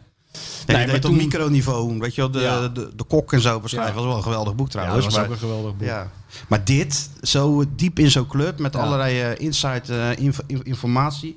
Nee, 0.66 0.86
Nee, 0.86 1.04
op 1.04 1.10
microniveau, 1.10 1.98
weet 1.98 2.14
je 2.14 2.20
wel, 2.20 2.30
de, 2.30 2.40
Ja. 2.40 2.68
de, 2.68 2.90
de, 2.96 3.04
kok 3.04 3.32
en 3.32 3.40
zo 3.40 3.60
beschrijven. 3.60 3.90
Ja. 3.94 3.98
was 3.98 4.06
wel 4.08 4.16
een 4.16 4.22
geweldig 4.22 4.54
boek 4.54 4.66
ja, 4.66 4.72
trouwens. 4.72 5.04
dat 5.04 5.12
was 5.14 5.14
maar, 5.22 5.24
ook 5.30 5.34
een 5.34 5.48
geweldig 5.48 5.76
boek. 5.76 5.86
ja. 5.86 6.10
maar 6.48 6.64
dit, 6.64 7.10
zo 7.22 7.64
diep 7.76 7.98
in 7.98 8.10
zo'n 8.10 8.26
club, 8.26 8.58
met 8.58 8.74
Ja. 8.74 8.80
allerlei 8.80 9.20
eh, 9.20 9.40
insight, 9.46 9.88
eh, 9.90 10.16
inf- 10.18 10.40
in- 10.46 10.62
informatie. 10.64 11.34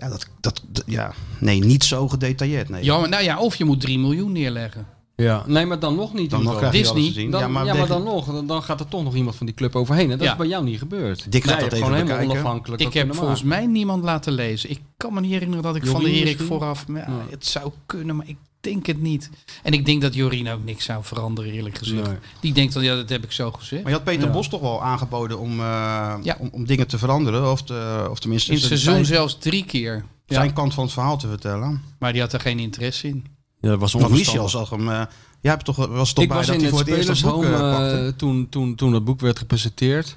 Ja, 0.00 0.08
dat, 0.08 0.26
dat, 0.40 0.62
ja, 0.86 1.12
nee, 1.38 1.60
niet 1.64 1.84
zo 1.84 2.08
gedetailleerd. 2.08 2.68
Nee. 2.68 2.84
Ja, 2.84 2.98
maar 2.98 3.08
nou 3.08 3.22
ja, 3.22 3.38
of 3.38 3.54
je 3.56 3.64
moet 3.64 3.80
3 3.80 3.98
miljoen 3.98 4.32
neerleggen. 4.32 4.86
Ja, 5.16 5.44
nee, 5.46 5.66
maar 5.66 5.78
dan 5.78 5.94
nog 5.94 6.14
niet. 6.14 6.30
dan 6.30 6.42
nog 6.42 6.56
krijg 6.56 6.72
Disney, 6.72 7.28
ja, 7.30 7.48
maar, 7.48 7.86
dan 7.86 8.02
nog. 8.02 8.26
Dan, 8.26 8.46
dan 8.46 8.62
gaat 8.62 8.80
er 8.80 8.88
toch 8.88 9.02
nog 9.04 9.14
iemand 9.14 9.36
van 9.36 9.46
die 9.46 9.54
club 9.54 9.76
overheen. 9.76 10.10
En 10.10 10.18
dat 10.18 10.26
Ja. 10.26 10.32
is 10.32 10.38
bij 10.38 10.46
jou 10.46 10.64
niet 10.64 10.78
gebeurd. 10.78 11.32
Dick 11.32 11.44
gaat 11.44 11.50
Jij 11.52 11.60
dat 11.60 11.72
even 11.72 11.76
gewoon 11.76 11.92
helemaal 11.92 12.16
bekijken. 12.16 12.40
onafhankelijk 12.40 12.82
Ik 12.82 12.92
heb 12.92 13.14
volgens 13.14 13.42
maken. 13.42 13.62
mij 13.62 13.72
niemand 13.72 14.04
laten 14.04 14.32
lezen. 14.32 14.70
Ik 14.70 14.80
kan 14.96 15.14
me 15.14 15.20
niet 15.20 15.30
herinneren 15.32 15.62
dat 15.62 15.76
ik 15.76 15.86
van 15.86 16.02
de 16.02 16.10
Erik 16.10 16.40
vooraf... 16.40 16.84
Ja, 16.88 16.94
Ja. 16.96 17.06
Het 17.30 17.46
zou 17.46 17.70
kunnen, 17.86 18.16
maar 18.16 18.28
ik 18.28 18.36
denk 18.60 18.86
het 18.86 19.00
niet. 19.00 19.30
En 19.62 19.72
ik 19.72 19.84
denk 19.86 20.02
dat 20.02 20.14
Jorien 20.14 20.48
ook 20.48 20.64
niks 20.64 20.84
zou 20.84 21.04
veranderen, 21.04 21.52
eerlijk 21.52 21.78
gezegd. 21.78 22.06
Nee. 22.06 22.16
Die 22.40 22.52
denkt 22.52 22.72
dan, 22.72 22.82
ja, 22.82 22.94
dat 22.94 23.08
heb 23.08 23.24
ik 23.24 23.32
zo 23.32 23.50
gezegd. 23.50 23.82
Maar 23.82 23.90
je 23.90 23.96
had 23.96 24.06
Peter 24.06 24.26
Ja. 24.26 24.32
Bos 24.32 24.48
toch 24.48 24.60
wel 24.60 24.82
aangeboden 24.82 25.38
om, 25.38 25.50
eh, 25.60 26.16
Ja. 26.22 26.36
om, 26.38 26.48
om 26.52 26.66
dingen 26.66 26.86
te 26.86 26.98
veranderen. 26.98 27.50
Of, 27.50 27.62
te, 27.62 28.06
of 28.10 28.18
tenminste 28.20 28.52
In 28.52 28.56
het 28.58 28.66
zijn- 28.66 28.78
seizoen 28.78 29.04
zelfs 29.04 29.38
drie 29.38 29.64
keer. 29.64 30.04
Ja. 30.26 30.36
zijn 30.36 30.52
kant 30.52 30.74
van 30.74 30.84
het 30.84 30.92
verhaal 30.92 31.18
te 31.18 31.28
vertellen. 31.28 31.82
Maar 31.98 32.12
die 32.12 32.20
had 32.20 32.32
er 32.32 32.40
geen 32.40 32.58
interesse 32.58 33.08
in. 33.08 33.24
Ja, 33.60 33.68
dat 33.68 33.78
was. 33.78 33.94
Michel 33.94 34.48
zag 34.48 34.70
hem... 34.70 34.88
eh 34.88 35.02
jij 35.40 35.50
hebt 35.52 35.64
toch, 35.64 35.76
was 35.86 36.12
toch 36.12 36.22
ik 36.24 36.28
bij 36.28 36.38
was 36.38 36.46
dat 36.46 36.54
in 36.56 36.60
hij 36.60 36.70
het 36.70 36.78
voor 36.78 36.88
het 36.88 36.96
eerst 37.06 37.22
dat 37.22 37.32
boek 37.34 37.44
eh, 37.44 37.50
pakte? 37.50 38.14
toen, 38.16 38.48
toen, 38.48 38.74
toen 38.74 38.92
dat 38.92 39.04
boek 39.04 39.20
werd 39.20 39.38
gepresenteerd. 39.38 40.16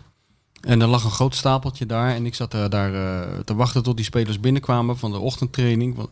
En 0.62 0.82
er 0.82 0.88
lag 0.88 1.04
een 1.04 1.12
groot 1.12 1.36
stapeltje 1.36 1.86
daar. 1.86 2.16
En 2.16 2.26
ik 2.26 2.36
zat 2.36 2.52
daar 2.52 2.92
te 3.44 3.56
wachten 3.56 3.84
tot 3.84 3.96
die 3.96 4.06
spelers 4.06 4.40
binnenkwamen 4.40 4.98
van 4.98 5.12
de 5.12 5.18
ochtendtraining. 5.20 5.96
Want- 5.96 6.10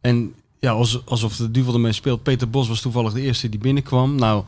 En 0.00 0.34
ja, 0.60 0.70
als, 0.72 1.00
alsof 1.04 1.36
de 1.36 1.50
duivel 1.50 1.74
ermee 1.74 1.92
speelt. 1.92 2.22
Peter 2.22 2.50
Bos 2.50 2.68
was 2.68 2.80
toevallig 2.80 3.12
de 3.12 3.20
eerste 3.20 3.48
die 3.48 3.60
binnenkwam. 3.60 4.14
Nou, 4.14 4.44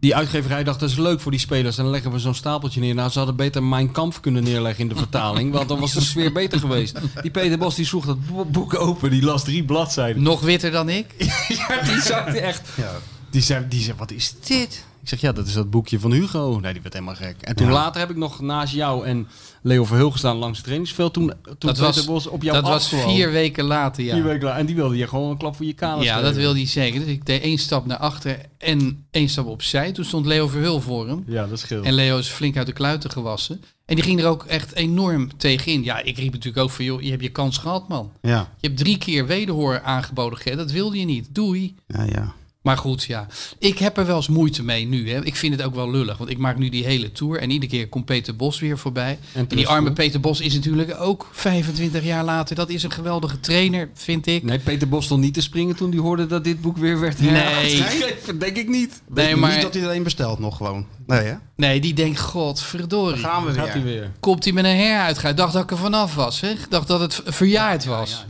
die 0.00 0.16
uitgeverij 0.16 0.64
dacht 0.64 0.80
dat 0.80 0.90
is 0.90 0.96
leuk 0.96 1.20
voor 1.20 1.30
die 1.30 1.40
spelers. 1.40 1.76
En 1.76 1.82
dan 1.82 1.92
leggen 1.92 2.12
we 2.12 2.18
zo'n 2.18 2.34
stapeltje 2.34 2.80
neer. 2.80 2.94
Nou, 2.94 3.10
ze 3.10 3.18
hadden 3.18 3.36
beter 3.36 3.62
Mijn 3.62 3.92
Kamp 3.92 4.18
kunnen 4.20 4.42
neerleggen 4.42 4.82
in 4.82 4.88
de 4.88 4.96
vertaling. 4.96 5.52
Want 5.52 5.68
dan 5.68 5.80
was 5.80 5.92
de 5.92 6.00
sfeer 6.00 6.32
beter 6.32 6.58
geweest. 6.60 6.98
Die 7.22 7.30
Peter 7.30 7.58
Bos 7.58 7.74
die 7.74 7.84
sloeg 7.86 8.04
dat 8.06 8.26
bo- 8.26 8.44
boek 8.44 8.80
open. 8.80 9.10
Die 9.10 9.22
las 9.22 9.44
drie 9.44 9.64
bladzijden. 9.64 10.22
Nog 10.22 10.40
witter 10.40 10.70
dan 10.70 10.88
ik. 10.88 11.06
Ja, 11.48 11.82
die 11.82 12.00
zag 12.00 12.26
echt. 12.26 12.68
Ja. 12.76 12.92
Die 13.30 13.42
zei, 13.42 13.64
die 13.68 13.82
zei, 13.82 13.96
wat 13.98 14.10
is 14.10 14.34
dit? 14.46 14.84
Ik 15.08 15.18
zeg, 15.18 15.28
ja, 15.30 15.36
dat 15.36 15.46
is 15.46 15.52
dat 15.52 15.70
boekje 15.70 16.00
van 16.00 16.12
Hugo. 16.12 16.58
Nee, 16.62 16.72
die 16.72 16.82
werd 16.82 16.94
helemaal 16.94 17.14
gek. 17.14 17.36
En 17.42 17.56
toen 17.56 17.66
Ja. 17.66 17.72
later 17.72 18.00
heb 18.00 18.10
ik 18.10 18.16
nog 18.16 18.40
naast 18.40 18.74
jou 18.74 19.06
en 19.06 19.28
Leo 19.62 19.84
Verheul 19.84 20.10
gestaan 20.10 20.36
langs 20.36 20.56
het 20.56 20.64
trainingsveld. 20.66 21.12
Toen, 21.12 21.32
toen 21.58 21.74
Dat 21.74 22.04
was, 22.04 22.26
op 22.26 22.42
jou 22.42 22.56
dat 22.60 22.68
was 22.70 22.88
vier 22.88 23.30
weken 23.30 23.64
later, 23.64 24.04
ja. 24.04 24.14
Vier 24.14 24.24
weken 24.24 24.44
later. 24.44 24.60
En 24.60 24.66
die 24.66 24.74
wilde 24.74 24.96
je 24.96 25.08
gewoon 25.08 25.30
een 25.30 25.36
klap 25.36 25.56
voor 25.56 25.66
je 25.66 25.72
kamer 25.72 26.04
Ja, 26.04 26.20
dat 26.20 26.34
wilde 26.34 26.58
hij 26.58 26.68
zeker. 26.68 27.00
Dus 27.00 27.08
ik 27.08 27.26
deed 27.26 27.42
één 27.42 27.58
stap 27.58 27.86
naar 27.86 27.96
achter 27.96 28.38
en 28.58 29.06
één 29.10 29.28
stap 29.28 29.46
opzij. 29.46 29.92
Toen 29.92 30.04
stond 30.04 30.26
Leo 30.26 30.48
Verhul 30.48 30.80
voor 30.80 31.08
hem. 31.08 31.24
Ja, 31.26 31.46
dat 31.46 31.58
scheelt. 31.58 31.84
En 31.84 31.92
Leo 31.92 32.18
is 32.18 32.28
flink 32.28 32.56
uit 32.56 32.66
de 32.66 32.72
kluiten 32.72 33.10
gewassen. 33.10 33.60
En 33.86 33.94
die 33.94 34.04
ging 34.04 34.20
er 34.20 34.26
ook 34.26 34.44
echt 34.44 34.74
enorm 34.74 35.36
tegenin. 35.36 35.84
Ja, 35.84 35.98
ik 36.02 36.16
riep 36.18 36.32
natuurlijk 36.32 36.64
ook 36.64 36.70
van, 36.70 36.84
joh, 36.84 37.02
je 37.02 37.10
hebt 37.10 37.22
je 37.22 37.28
kans 37.28 37.58
gehad, 37.58 37.88
man. 37.88 38.12
Ja, 38.22 38.52
Je 38.60 38.66
hebt 38.66 38.78
drie 38.80 38.98
keer 38.98 39.26
wederhoor 39.26 39.80
aangeboden. 39.82 40.56
Dat 40.56 40.70
wilde 40.70 40.98
je 40.98 41.04
niet. 41.04 41.28
Doei. 41.34 41.74
ja, 41.86 42.02
ja. 42.04 42.34
Maar 42.68 42.78
goed, 42.78 43.04
ja. 43.04 43.26
Ik 43.58 43.78
heb 43.78 43.96
er 43.98 44.06
wel 44.06 44.16
eens 44.16 44.28
moeite 44.28 44.62
mee 44.62 44.86
nu. 44.86 45.10
Hè. 45.10 45.24
Ik 45.24 45.36
vind 45.36 45.54
het 45.56 45.62
ook 45.62 45.74
wel 45.74 45.90
lullig. 45.90 46.16
Want 46.18 46.30
ik 46.30 46.38
maak 46.38 46.58
nu 46.58 46.68
die 46.68 46.84
hele 46.84 47.12
tour. 47.12 47.38
En 47.38 47.50
iedere 47.50 47.72
keer 47.72 47.88
komt 47.88 48.04
Peter 48.04 48.36
Bos 48.36 48.60
weer 48.60 48.78
voorbij. 48.78 49.18
En, 49.32 49.46
die 49.48 49.68
arme 49.68 49.92
Peter 49.92 50.20
Bos 50.20 50.40
is 50.40 50.54
natuurlijk 50.54 51.00
ook 51.00 51.28
25 51.32 52.04
jaar 52.04 52.24
later. 52.24 52.56
Dat 52.56 52.68
is 52.68 52.82
een 52.82 52.90
geweldige 52.90 53.40
trainer, 53.40 53.88
vind 53.94 54.26
ik. 54.26 54.42
Nee, 54.42 54.58
Peter 54.58 54.88
Bos 54.88 55.04
stond 55.04 55.20
niet 55.20 55.34
te 55.34 55.40
springen 55.40 55.76
toen 55.76 55.90
hij 55.90 55.98
hoorde 55.98 56.26
dat 56.26 56.44
dit 56.44 56.60
boek 56.60 56.76
weer 56.76 57.00
werd 57.00 57.20
Nee. 57.20 57.30
heruitgegeven. 57.30 58.38
Denk 58.44 58.56
ik 58.56 58.68
niet. 58.68 59.02
Nee, 59.14 59.26
Niet 59.28 59.36
maar 59.36 59.60
dat 59.60 59.74
iedereen 59.74 60.02
bestelt 60.02 60.38
nog 60.38 60.56
gewoon. 60.56 60.86
Nee, 61.06 61.20
hè? 61.20 61.34
nee, 61.56 61.80
die 61.80 61.94
denkt, 61.94 62.20
godverdorie. 62.20 63.22
Gaan 63.22 63.44
we 63.44 63.52
Gaat 63.52 63.68
hij 63.68 63.82
weer. 63.82 64.00
weer. 64.00 64.12
Komt 64.20 64.44
hij 64.44 64.52
met 64.52 64.64
een 64.64 64.76
heruitgaan? 64.76 65.30
Ik 65.30 65.36
dacht 65.36 65.52
dat 65.52 65.62
ik 65.62 65.70
er 65.70 65.76
vanaf 65.76 66.14
was. 66.14 66.40
Hè? 66.40 66.48
Ik 66.50 66.66
dacht 66.70 66.88
dat 66.88 67.00
het 67.00 67.20
verjaard 67.24 67.84
was. 67.84 68.24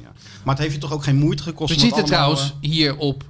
Maar 0.45 0.55
het 0.55 0.67
heeft 0.67 0.75
je 0.77 0.81
toch 0.81 0.93
ook 0.93 1.05
geen 1.05 1.17
moeite 1.17 1.43
gekost? 1.43 1.75
We 1.75 1.81
zitten 1.81 2.03
allemaal, 2.03 2.19
trouwens 2.19 2.55
hier 2.61 2.97
op 2.97 3.25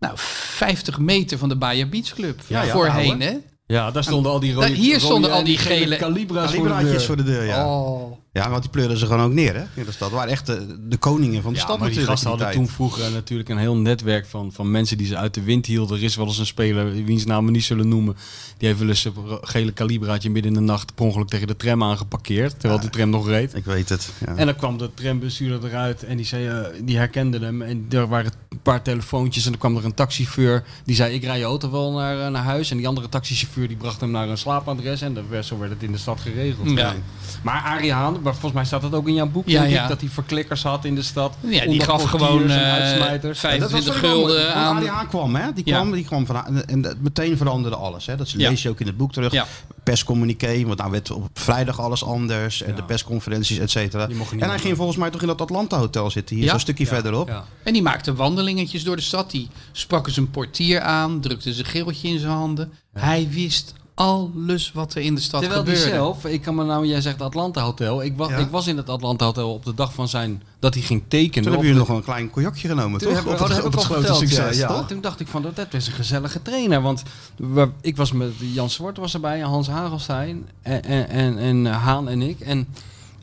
nou, 0.00 0.12
50 0.16 0.98
meter 0.98 1.38
van 1.38 1.48
de 1.48 1.56
Baja 1.56 1.86
Beach 1.86 2.14
Club. 2.14 2.40
Ja, 2.46 2.62
ja, 2.62 2.72
Voorheen, 2.72 3.20
hè? 3.20 3.36
Ja, 3.66 3.90
daar 3.90 4.02
stonden 4.04 4.32
al 4.32 4.40
die 4.40 4.52
rode... 4.54 4.66
Daar- 4.66 4.76
hier 4.76 4.92
rode 4.92 5.04
stonden 5.04 5.30
al 5.30 5.38
en 5.38 5.44
die 5.44 5.58
gele- 5.58 5.96
Calibra's 5.96 6.42
voor 6.44 6.52
de 6.52 6.68
Calibraatjes 6.70 6.90
deur. 6.96 7.06
voor 7.06 7.16
de 7.16 7.22
deur, 7.22 7.44
ja. 7.44 7.66
Oh. 7.66 8.12
Ja, 8.32 8.50
want 8.50 8.62
die 8.62 8.70
pleuren 8.70 8.96
ze 8.96 9.06
gewoon 9.06 9.24
ook 9.24 9.32
neer, 9.32 9.54
hè? 9.54 9.64
In 9.74 9.84
de 9.84 9.92
stad. 9.92 10.10
waren 10.10 10.30
echt 10.30 10.46
de, 10.46 10.76
de 10.88 10.96
koningen 10.96 11.42
van 11.42 11.52
de 11.52 11.58
Ja, 11.58 11.64
stad 11.64 11.78
maar 11.78 11.90
die 11.90 12.00
gasten 12.00 12.30
die 12.30 12.44
hadden 12.44 12.62
toen 12.62 12.68
vroeger 12.68 13.10
natuurlijk 13.10 13.48
een 13.48 13.58
heel 13.58 13.76
netwerk 13.76 14.26
van, 14.26 14.52
van 14.52 14.70
mensen 14.70 14.98
die 14.98 15.06
ze 15.06 15.16
uit 15.16 15.34
de 15.34 15.42
wind 15.42 15.66
hielden. 15.66 15.96
Er 15.96 16.02
is 16.02 16.16
wel 16.16 16.26
eens 16.26 16.38
een 16.38 16.46
speler, 16.46 17.04
wiens 17.04 17.24
naam 17.24 17.44
we 17.44 17.50
niet 17.50 17.64
zullen 17.64 17.88
noemen, 17.88 18.16
die 18.56 18.68
heeft 18.68 18.80
wel 18.80 18.88
eens 18.88 19.04
een 19.04 19.12
gele 19.40 19.72
kalibraatje 19.72 20.30
midden 20.30 20.52
in 20.52 20.58
de 20.58 20.64
nacht 20.64 20.94
per 20.94 21.04
ongeluk 21.04 21.28
tegen 21.28 21.46
de 21.46 21.56
tram 21.56 21.82
aangeparkeerd, 21.82 22.60
terwijl 22.60 22.80
de 22.80 22.90
tram 22.90 23.10
nog 23.10 23.26
reed. 23.28 23.54
Ik 23.54 23.64
weet 23.64 23.88
het. 23.88 24.12
Ja. 24.26 24.36
En 24.36 24.46
dan 24.46 24.56
kwam 24.56 24.78
de 24.78 24.90
trambestuurder 24.94 25.70
eruit 25.70 26.02
en 26.02 26.16
die, 26.16 26.26
zei, 26.26 26.46
eh, 26.46 26.80
die 26.84 26.96
herkende 26.96 27.38
hem. 27.38 27.62
En 27.62 27.86
er 27.90 28.08
waren 28.08 28.32
een 28.48 28.60
paar 28.62 28.82
telefoontjes 28.82 29.44
en 29.44 29.50
dan 29.50 29.60
kwam 29.60 29.76
er 29.76 29.84
een 29.84 29.94
taxichauffeur. 29.94 30.64
Die 30.84 30.94
zei, 30.94 31.14
ik 31.14 31.24
rij 31.24 31.38
je 31.38 31.44
auto 31.44 31.70
wel 31.70 31.92
naar, 31.92 32.20
eh, 32.20 32.30
naar 32.30 32.44
huis. 32.44 32.70
En 32.70 32.76
die 32.76 32.88
andere 32.88 33.08
taxichauffeur 33.08 33.68
die 33.68 33.76
bracht 33.76 34.00
hem 34.00 34.10
naar 34.10 34.28
een 34.28 34.38
slaapadres. 34.38 35.00
En 35.00 35.14
dat 35.14 35.24
werd, 35.28 35.46
zo 35.46 35.58
werd 35.58 35.70
het 35.70 35.82
in 35.82 35.92
de 35.92 35.98
stad 35.98 36.20
geregeld. 36.20 36.70
Ja. 36.70 36.94
Maar 37.42 37.62
Arie 37.62 37.92
Haan, 37.92 38.19
maar 38.22 38.32
volgens 38.32 38.52
mij 38.52 38.64
staat 38.64 38.82
dat 38.82 38.94
ook 38.94 39.08
in 39.08 39.14
jouw 39.14 39.28
boek, 39.28 39.48
Ja, 39.48 39.60
denk 39.60 39.72
ja. 39.72 39.82
ik, 39.82 39.88
dat 39.88 40.00
hij 40.00 40.08
verklikkers 40.10 40.62
had 40.62 40.84
in 40.84 40.94
de 40.94 41.02
stad. 41.02 41.34
Ja, 41.40 41.64
die 41.66 41.80
gaf 41.82 42.02
gewoon 42.02 42.50
en 42.50 42.64
eh, 42.64 42.72
uitsmijters. 42.72 43.40
Ja, 43.40 43.48
dat 43.58 43.70
was 43.70 43.70
25 43.70 44.00
wel 44.00 44.10
grappig, 44.10 44.34
gulden 44.34 44.54
aan. 44.54 44.76
Arie 44.76 44.88
Haan 44.88 45.08
kwam, 45.08 45.34
hè? 45.34 45.52
Die 45.52 45.66
Ja. 45.66 45.76
kwam, 45.76 45.92
die 45.92 46.04
kwam 46.04 46.26
van, 46.26 46.64
en, 46.66 46.80
dat 46.80 46.96
meteen 46.98 47.36
veranderde 47.36 47.76
alles. 47.76 48.06
Hè? 48.06 48.16
Dat 48.16 48.34
lees 48.34 48.62
je 48.62 48.68
ook 48.68 48.80
in 48.80 48.86
het 48.86 48.96
boek 48.96 49.12
terug. 49.12 49.32
Ja. 49.32 49.46
Perscommuniqué, 49.84 50.64
want 50.66 50.78
nou 50.78 50.90
werd 50.90 51.10
op 51.10 51.28
vrijdag 51.32 51.80
alles 51.80 52.04
anders. 52.04 52.62
En 52.62 52.74
de 52.74 52.82
persconferenties, 52.82 53.58
et 53.58 53.70
cetera. 53.70 54.08
En 54.08 54.16
hij 54.38 54.48
doen. 54.48 54.58
ging 54.58 54.76
volgens 54.76 54.96
mij 54.98 55.10
toch 55.10 55.20
in 55.20 55.26
dat 55.26 55.40
Atlanta 55.40 55.78
Hotel 55.78 56.10
zitten. 56.10 56.36
Hier 56.36 56.44
Ja. 56.44 56.50
zo'n 56.50 56.60
stukje 56.60 56.86
verderop. 56.86 57.28
Ja. 57.28 57.44
En 57.62 57.72
die 57.72 57.82
maakte 57.82 58.14
wandelingetjes 58.14 58.84
door 58.84 58.96
de 58.96 59.02
stad. 59.02 59.30
Die 59.30 59.48
sprak 59.72 60.06
eens 60.06 60.16
een 60.16 60.30
portier 60.30 60.80
aan, 60.80 61.20
drukte 61.20 61.52
zijn 61.52 61.66
geeltje 61.66 62.08
in 62.08 62.18
zijn 62.18 62.32
handen. 62.32 62.72
Hij 62.92 63.28
wist 63.30 63.74
alles 64.00 64.72
wat 64.72 64.94
er 64.94 65.02
in 65.02 65.14
de 65.14 65.20
stad 65.20 65.40
Terwijl 65.40 65.60
gebeurde. 65.62 65.88
zelf, 65.88 66.24
ik 66.24 66.42
kan 66.42 66.54
me 66.54 66.64
nou, 66.64 66.86
jij 66.86 67.00
zegt 67.00 67.20
Atlanta 67.22 67.62
Hotel. 67.62 68.02
Ik 68.02 68.16
was, 68.16 68.28
Ja. 68.28 68.36
ik 68.36 68.50
was 68.50 68.66
in 68.66 68.76
het 68.76 68.88
Atlanta 68.88 69.24
Hotel 69.24 69.52
op 69.52 69.64
de 69.64 69.74
dag 69.74 69.94
van 69.94 70.08
zijn, 70.08 70.42
dat 70.58 70.74
hij 70.74 70.82
ging 70.82 71.02
tekenen. 71.08 71.42
Toen 71.42 71.52
hebben 71.52 71.70
jullie 71.70 71.86
nog 71.86 71.96
een 71.96 72.02
klein 72.04 72.30
cognacje 72.30 72.68
genomen, 72.68 73.00
Toen 73.00 73.12
toch? 73.12 73.20
Op 73.20 73.24
oh, 73.26 73.30
het, 73.30 73.38
dat 73.40 73.56
heb 73.56 73.64
op 73.64 73.72
ik 73.72 73.78
het 73.78 73.84
grote 73.84 74.00
verteld, 74.00 74.18
succes, 74.28 74.58
ja? 74.58 74.84
Toen 74.84 75.00
dacht 75.00 75.20
ik 75.20 75.26
van, 75.26 75.42
dat 75.42 75.56
dat 75.56 75.66
was 75.72 75.86
een 75.86 75.92
gezellige 75.92 76.42
trainer. 76.42 76.82
Want 76.82 77.02
we- 77.36 77.68
ik 77.80 77.96
was 77.96 78.12
met 78.12 78.32
Jan 78.38 78.70
Zwart 78.70 78.96
was 78.96 79.14
erbij, 79.14 79.40
en 79.40 79.46
Hans 79.48 79.68
Hagelstein 79.68 80.48
en, 80.62 80.84
en, 80.84 81.08
en, 81.08 81.38
en 81.38 81.66
Haan 81.66 82.08
en 82.08 82.22
ik. 82.22 82.40
En 82.40 82.66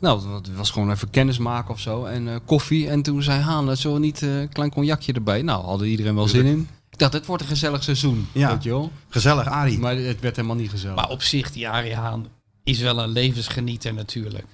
nou, 0.00 0.34
het 0.34 0.56
was 0.56 0.70
gewoon 0.70 0.90
even 0.90 1.10
kennis 1.10 1.38
maken 1.38 1.74
of 1.74 1.80
zo. 1.80 2.04
En 2.04 2.28
eh, 2.28 2.34
koffie. 2.44 2.88
En 2.88 3.02
toen 3.02 3.22
zei 3.22 3.40
Haan, 3.40 3.76
zullen 3.76 3.96
we 4.00 4.02
niet 4.02 4.22
eh, 4.22 4.40
een 4.40 4.48
klein 4.48 4.70
cognacje 4.70 5.12
erbij? 5.12 5.42
Nou, 5.42 5.64
hadden 5.64 5.88
iedereen 5.88 6.14
wel 6.14 6.28
zin 6.28 6.44
in. 6.44 6.68
Dacht, 6.98 7.12
het 7.12 7.26
wordt 7.26 7.42
een 7.42 7.48
gezellig 7.48 7.82
seizoen. 7.82 8.28
Ja. 8.32 8.52
Weet 8.52 8.62
je 8.62 8.68
wel? 8.70 8.92
Gezellig, 9.08 9.46
Arie. 9.46 9.78
Maar 9.78 9.96
het 9.96 10.20
werd 10.20 10.36
helemaal 10.36 10.56
niet 10.56 10.70
gezellig. 10.70 10.96
Maar 10.96 11.08
op 11.08 11.22
zich, 11.22 11.52
die 11.52 11.68
Arie 11.68 11.94
Haan 11.94 12.26
is 12.64 12.78
wel 12.80 12.98
een 12.98 13.08
levensgenieter 13.08 13.94
natuurlijk. 13.94 14.44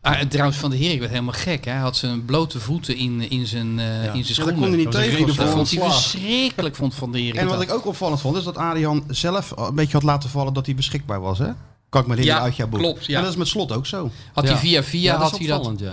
Ah, 0.00 0.20
en 0.20 0.28
trouwens, 0.28 0.58
Van 0.58 0.70
de 0.70 0.76
Heer, 0.76 0.92
ik 0.92 0.98
werd 0.98 1.10
helemaal 1.10 1.32
gek. 1.34 1.64
Hè? 1.64 1.70
Hij 1.70 1.80
had 1.80 1.96
zijn 1.96 2.24
blote 2.24 2.60
voeten 2.60 2.96
in, 2.96 3.30
in 3.30 3.46
zijn, 3.46 3.78
eh, 3.78 3.86
in 3.94 4.02
zijn 4.02 4.16
Ja, 4.16 4.22
dat 4.22 4.26
schoenen. 4.26 4.54
kon 4.54 4.68
hij 4.68 4.76
niet 4.76 4.92
Dat 4.92 5.02
tegen. 5.02 5.26
dat 5.36 5.48
vond 5.50 5.70
hij 5.70 5.80
verschrikkelijk, 5.90 6.76
vond 6.76 6.94
Van 6.94 7.12
de 7.12 7.18
Heer. 7.18 7.36
En 7.36 7.46
wat 7.46 7.60
ik 7.62 7.72
ook 7.72 7.86
opvallend 7.86 8.20
vond, 8.20 8.36
is 8.36 8.44
dat 8.44 8.56
Arian 8.56 9.04
zelf 9.08 9.52
een 9.56 9.74
beetje 9.74 9.92
had 9.92 10.02
laten 10.02 10.30
vallen 10.30 10.52
dat 10.52 10.66
hij 10.66 10.74
beschikbaar 10.74 11.20
was, 11.20 11.38
hè? 11.38 11.50
Kan 11.96 12.04
ik 12.04 12.10
me 12.10 12.14
herinneren 12.16 12.40
Ja, 12.42 12.48
uit 12.48 12.56
jouw 12.56 12.66
boek. 12.68 12.80
klopt, 12.80 13.06
ja. 13.06 13.16
En 13.16 13.22
dat 13.22 13.30
is 13.32 13.38
met 13.38 13.48
Slot 13.48 13.72
ook 13.72 13.86
zo. 13.86 14.10
Had 14.32 14.44
hij 14.44 14.52
Ja. 14.52 14.58
via 14.58 14.82
via, 14.82 15.12
Ja, 15.12 15.18
dat 15.18 15.30
had 15.30 15.38
hij 15.38 15.48
dat... 15.48 15.72
ja. 15.78 15.92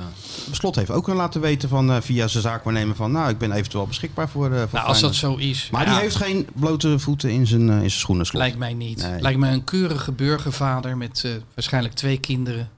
Slot 0.52 0.76
heeft 0.76 0.90
ook 0.92 1.08
laten 1.08 1.42
weten 1.42 1.70
van, 1.70 1.92
eh, 1.92 2.02
via 2.02 2.28
zijn 2.28 2.44
zaakwaarnemer 2.44 2.96
van... 2.96 3.12
nou, 3.12 3.30
ik 3.30 3.38
ben 3.38 3.52
eventueel 3.52 3.88
beschikbaar 3.88 4.30
voor, 4.30 4.52
eh 4.52 4.60
voor 4.60 4.70
Nou, 4.72 4.88
als 4.88 5.00
dat 5.00 5.16
zo 5.16 5.36
is. 5.36 5.68
Maar 5.72 5.86
ja, 5.86 5.92
die 5.92 6.00
heeft 6.00 6.16
geen 6.16 6.48
blote 6.56 7.00
voeten 7.00 7.30
in 7.30 7.48
zijn, 7.48 7.62
eh, 7.70 7.74
in 7.74 7.80
zijn 7.80 7.92
schoenen, 7.92 8.26
Slot. 8.26 8.42
Lijkt 8.42 8.58
mij 8.58 8.74
niet. 8.74 9.02
Nee. 9.02 9.22
Lijkt 9.22 9.40
mij 9.40 9.54
een 9.54 9.64
keurige 9.64 10.12
burgervader 10.12 10.98
met 10.98 11.22
eh, 11.26 11.32
waarschijnlijk 11.56 11.94
twee 11.94 12.18
kinderen. 12.20 12.70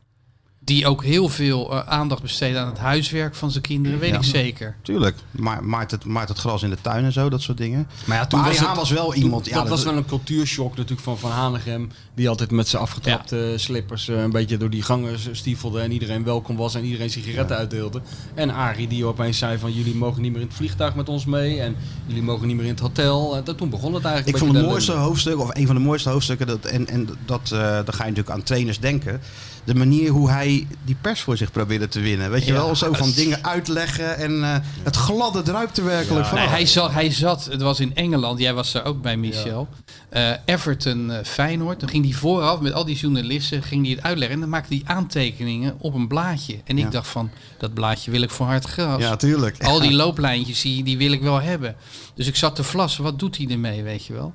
Die 0.66 0.88
ook 0.88 1.04
heel 1.04 1.30
veel 1.30 1.72
eh, 1.72 1.88
aandacht 1.88 2.22
besteedt 2.22 2.58
aan 2.58 2.68
het 2.68 2.78
huiswerk 2.78 3.36
van 3.36 3.52
zijn 3.52 3.64
kinderen, 3.64 4.00
weet 4.00 4.10
Ja. 4.10 4.18
ik 4.18 4.24
zeker. 4.24 4.76
Tuurlijk. 4.82 5.16
Ma 5.32 5.60
maait, 5.62 5.92
het, 5.92 6.06
maait 6.06 6.30
het 6.30 6.38
gras 6.38 6.64
in 6.64 6.70
de 6.70 6.78
tuin 6.82 7.04
en 7.06 7.12
zo, 7.12 7.30
dat 7.30 7.42
soort 7.42 7.58
dingen. 7.58 7.88
Maar 8.06 8.16
ja, 8.16 8.22
Maar 8.22 8.28
toen 8.28 8.44
was 8.44 8.60
het, 8.60 8.76
was 8.76 8.90
wel 8.92 9.10
toen- 9.12 9.24
iemand... 9.24 9.46
ja, 9.46 9.56
dat 9.56 9.68
was 9.70 9.84
wel 9.84 9.96
een 9.98 10.06
cultuurshock 10.06 10.70
natuurlijk 10.70 11.02
van 11.02 11.18
Van 11.18 11.32
Hanegem. 11.32 11.90
Die 12.16 12.30
altijd 12.30 12.52
met 12.52 12.68
zijn 12.68 12.82
afgetrapte 12.82 13.54
slippers 13.56 14.08
eh, 14.08 14.22
een 14.22 14.32
beetje 14.32 14.58
door 14.58 14.70
die 14.70 14.82
gangen 14.82 15.20
stiefelde. 15.32 15.80
En 15.80 15.92
iedereen 15.92 16.24
welkom 16.24 16.56
was 16.56 16.76
en 16.76 16.84
iedereen 16.84 17.10
sigaretten 17.10 17.58
uitdeelde. 17.58 18.02
En 18.34 18.50
Arie 18.54 18.88
die 18.88 19.06
opeens 19.06 19.38
zei 19.38 19.58
van 19.58 19.72
jullie 19.74 19.96
mogen 19.96 20.22
niet 20.22 20.32
meer 20.32 20.42
in 20.42 20.48
het 20.48 20.56
vliegtuig 20.56 20.96
met 20.96 21.10
ons 21.10 21.26
mee. 21.26 21.60
En 21.62 21.76
jullie 22.06 22.24
mogen 22.24 22.48
niet 22.48 22.56
meer 22.56 22.66
in 22.66 22.72
het 22.72 22.80
hotel. 22.80 23.36
En 23.36 23.44
dat, 23.44 23.58
toen 23.58 23.70
begon 23.70 23.94
het 23.94 24.06
eigenlijk 24.06 24.38
Ik 24.38 24.44
vond 24.44 24.56
het 24.58 24.66
mooiste 24.66 24.92
hoofdstuk, 24.92 25.40
of 25.40 25.50
een 25.56 25.66
van 25.66 25.76
de 25.76 25.82
mooiste 25.82 26.10
hoofdstukken, 26.10 26.48
dat, 26.48 26.66
en, 26.66 26.88
en 26.88 27.10
dat, 27.26 27.52
eh 27.52 27.60
dan 27.60 27.94
ga 27.94 28.04
je 28.04 28.10
natuurlijk 28.10 28.30
aan 28.30 28.44
trainers 28.44 28.80
denken. 28.80 29.22
De 29.66 29.76
manier 29.76 30.10
hoe 30.12 30.30
hij 30.30 30.68
die 30.84 30.96
pers 31.02 31.22
voor 31.22 31.38
zich 31.38 31.52
probeerde 31.52 31.88
te 31.88 32.00
winnen. 32.00 32.32
Weet 32.32 32.46
je 32.46 32.54
Ja, 32.54 32.58
wel, 32.66 32.76
zo 32.76 32.94
van 32.94 33.12
dingen 33.12 33.44
uitleggen 33.46 34.18
en 34.18 34.44
eh, 34.44 34.56
het 34.84 34.96
gladde 34.96 35.42
druipt 35.42 35.78
er 35.78 35.86
werkelijk 35.86 36.26
van. 36.26 36.38
Nee, 36.38 36.48
hij, 36.48 36.66
zat, 36.66 36.92
hij 36.92 37.12
zat, 37.12 37.46
het 37.46 37.62
was 37.62 37.80
in 37.80 37.96
Engeland, 37.96 38.40
jij 38.40 38.54
was 38.54 38.72
daar 38.72 38.86
ook 38.86 39.02
bij 39.02 39.18
Michel. 39.18 39.68
Eh, 40.10 40.30
Everton 40.46 41.12
eh, 41.12 41.24
Feyenoord. 41.24 41.80
Dan 41.80 41.90
ging 41.90 42.04
hij 42.06 42.14
vooraf 42.14 42.60
met 42.60 42.74
al 42.74 42.86
die 42.86 42.96
journalisten 42.96 43.64
ging 43.64 43.86
hij 43.86 43.96
het 43.96 44.04
uitleggen. 44.04 44.36
En 44.36 44.42
dan 44.42 44.50
maakte 44.50 44.74
hij 44.74 44.96
aantekeningen 44.96 45.76
op 45.80 45.94
een 45.94 46.08
blaadje. 46.08 46.56
En 46.66 46.78
ik 46.78 46.84
Ja. 46.84 46.90
dacht 46.90 47.08
van, 47.08 47.30
dat 47.58 47.74
blaadje 47.74 48.12
wil 48.12 48.22
ik 48.22 48.30
voor 48.30 48.46
hard 48.46 48.66
gras. 48.66 49.02
Ja, 49.02 49.16
tuurlijk. 49.16 49.64
Al 49.64 49.80
die 49.80 49.94
looplijntjes, 50.04 50.62
die, 50.62 50.84
die 50.84 50.98
wil 50.98 51.12
ik 51.12 51.22
wel 51.22 51.42
hebben. 51.42 51.76
Dus 52.16 52.28
ik 52.28 52.36
zat 52.36 52.56
te 52.56 52.64
vlassen. 52.64 53.04
Wat 53.04 53.20
doet 53.20 53.38
hij 53.38 53.48
ermee, 53.50 53.84
weet 53.84 54.06
je 54.06 54.14
wel? 54.14 54.34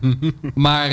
maar 0.54 0.90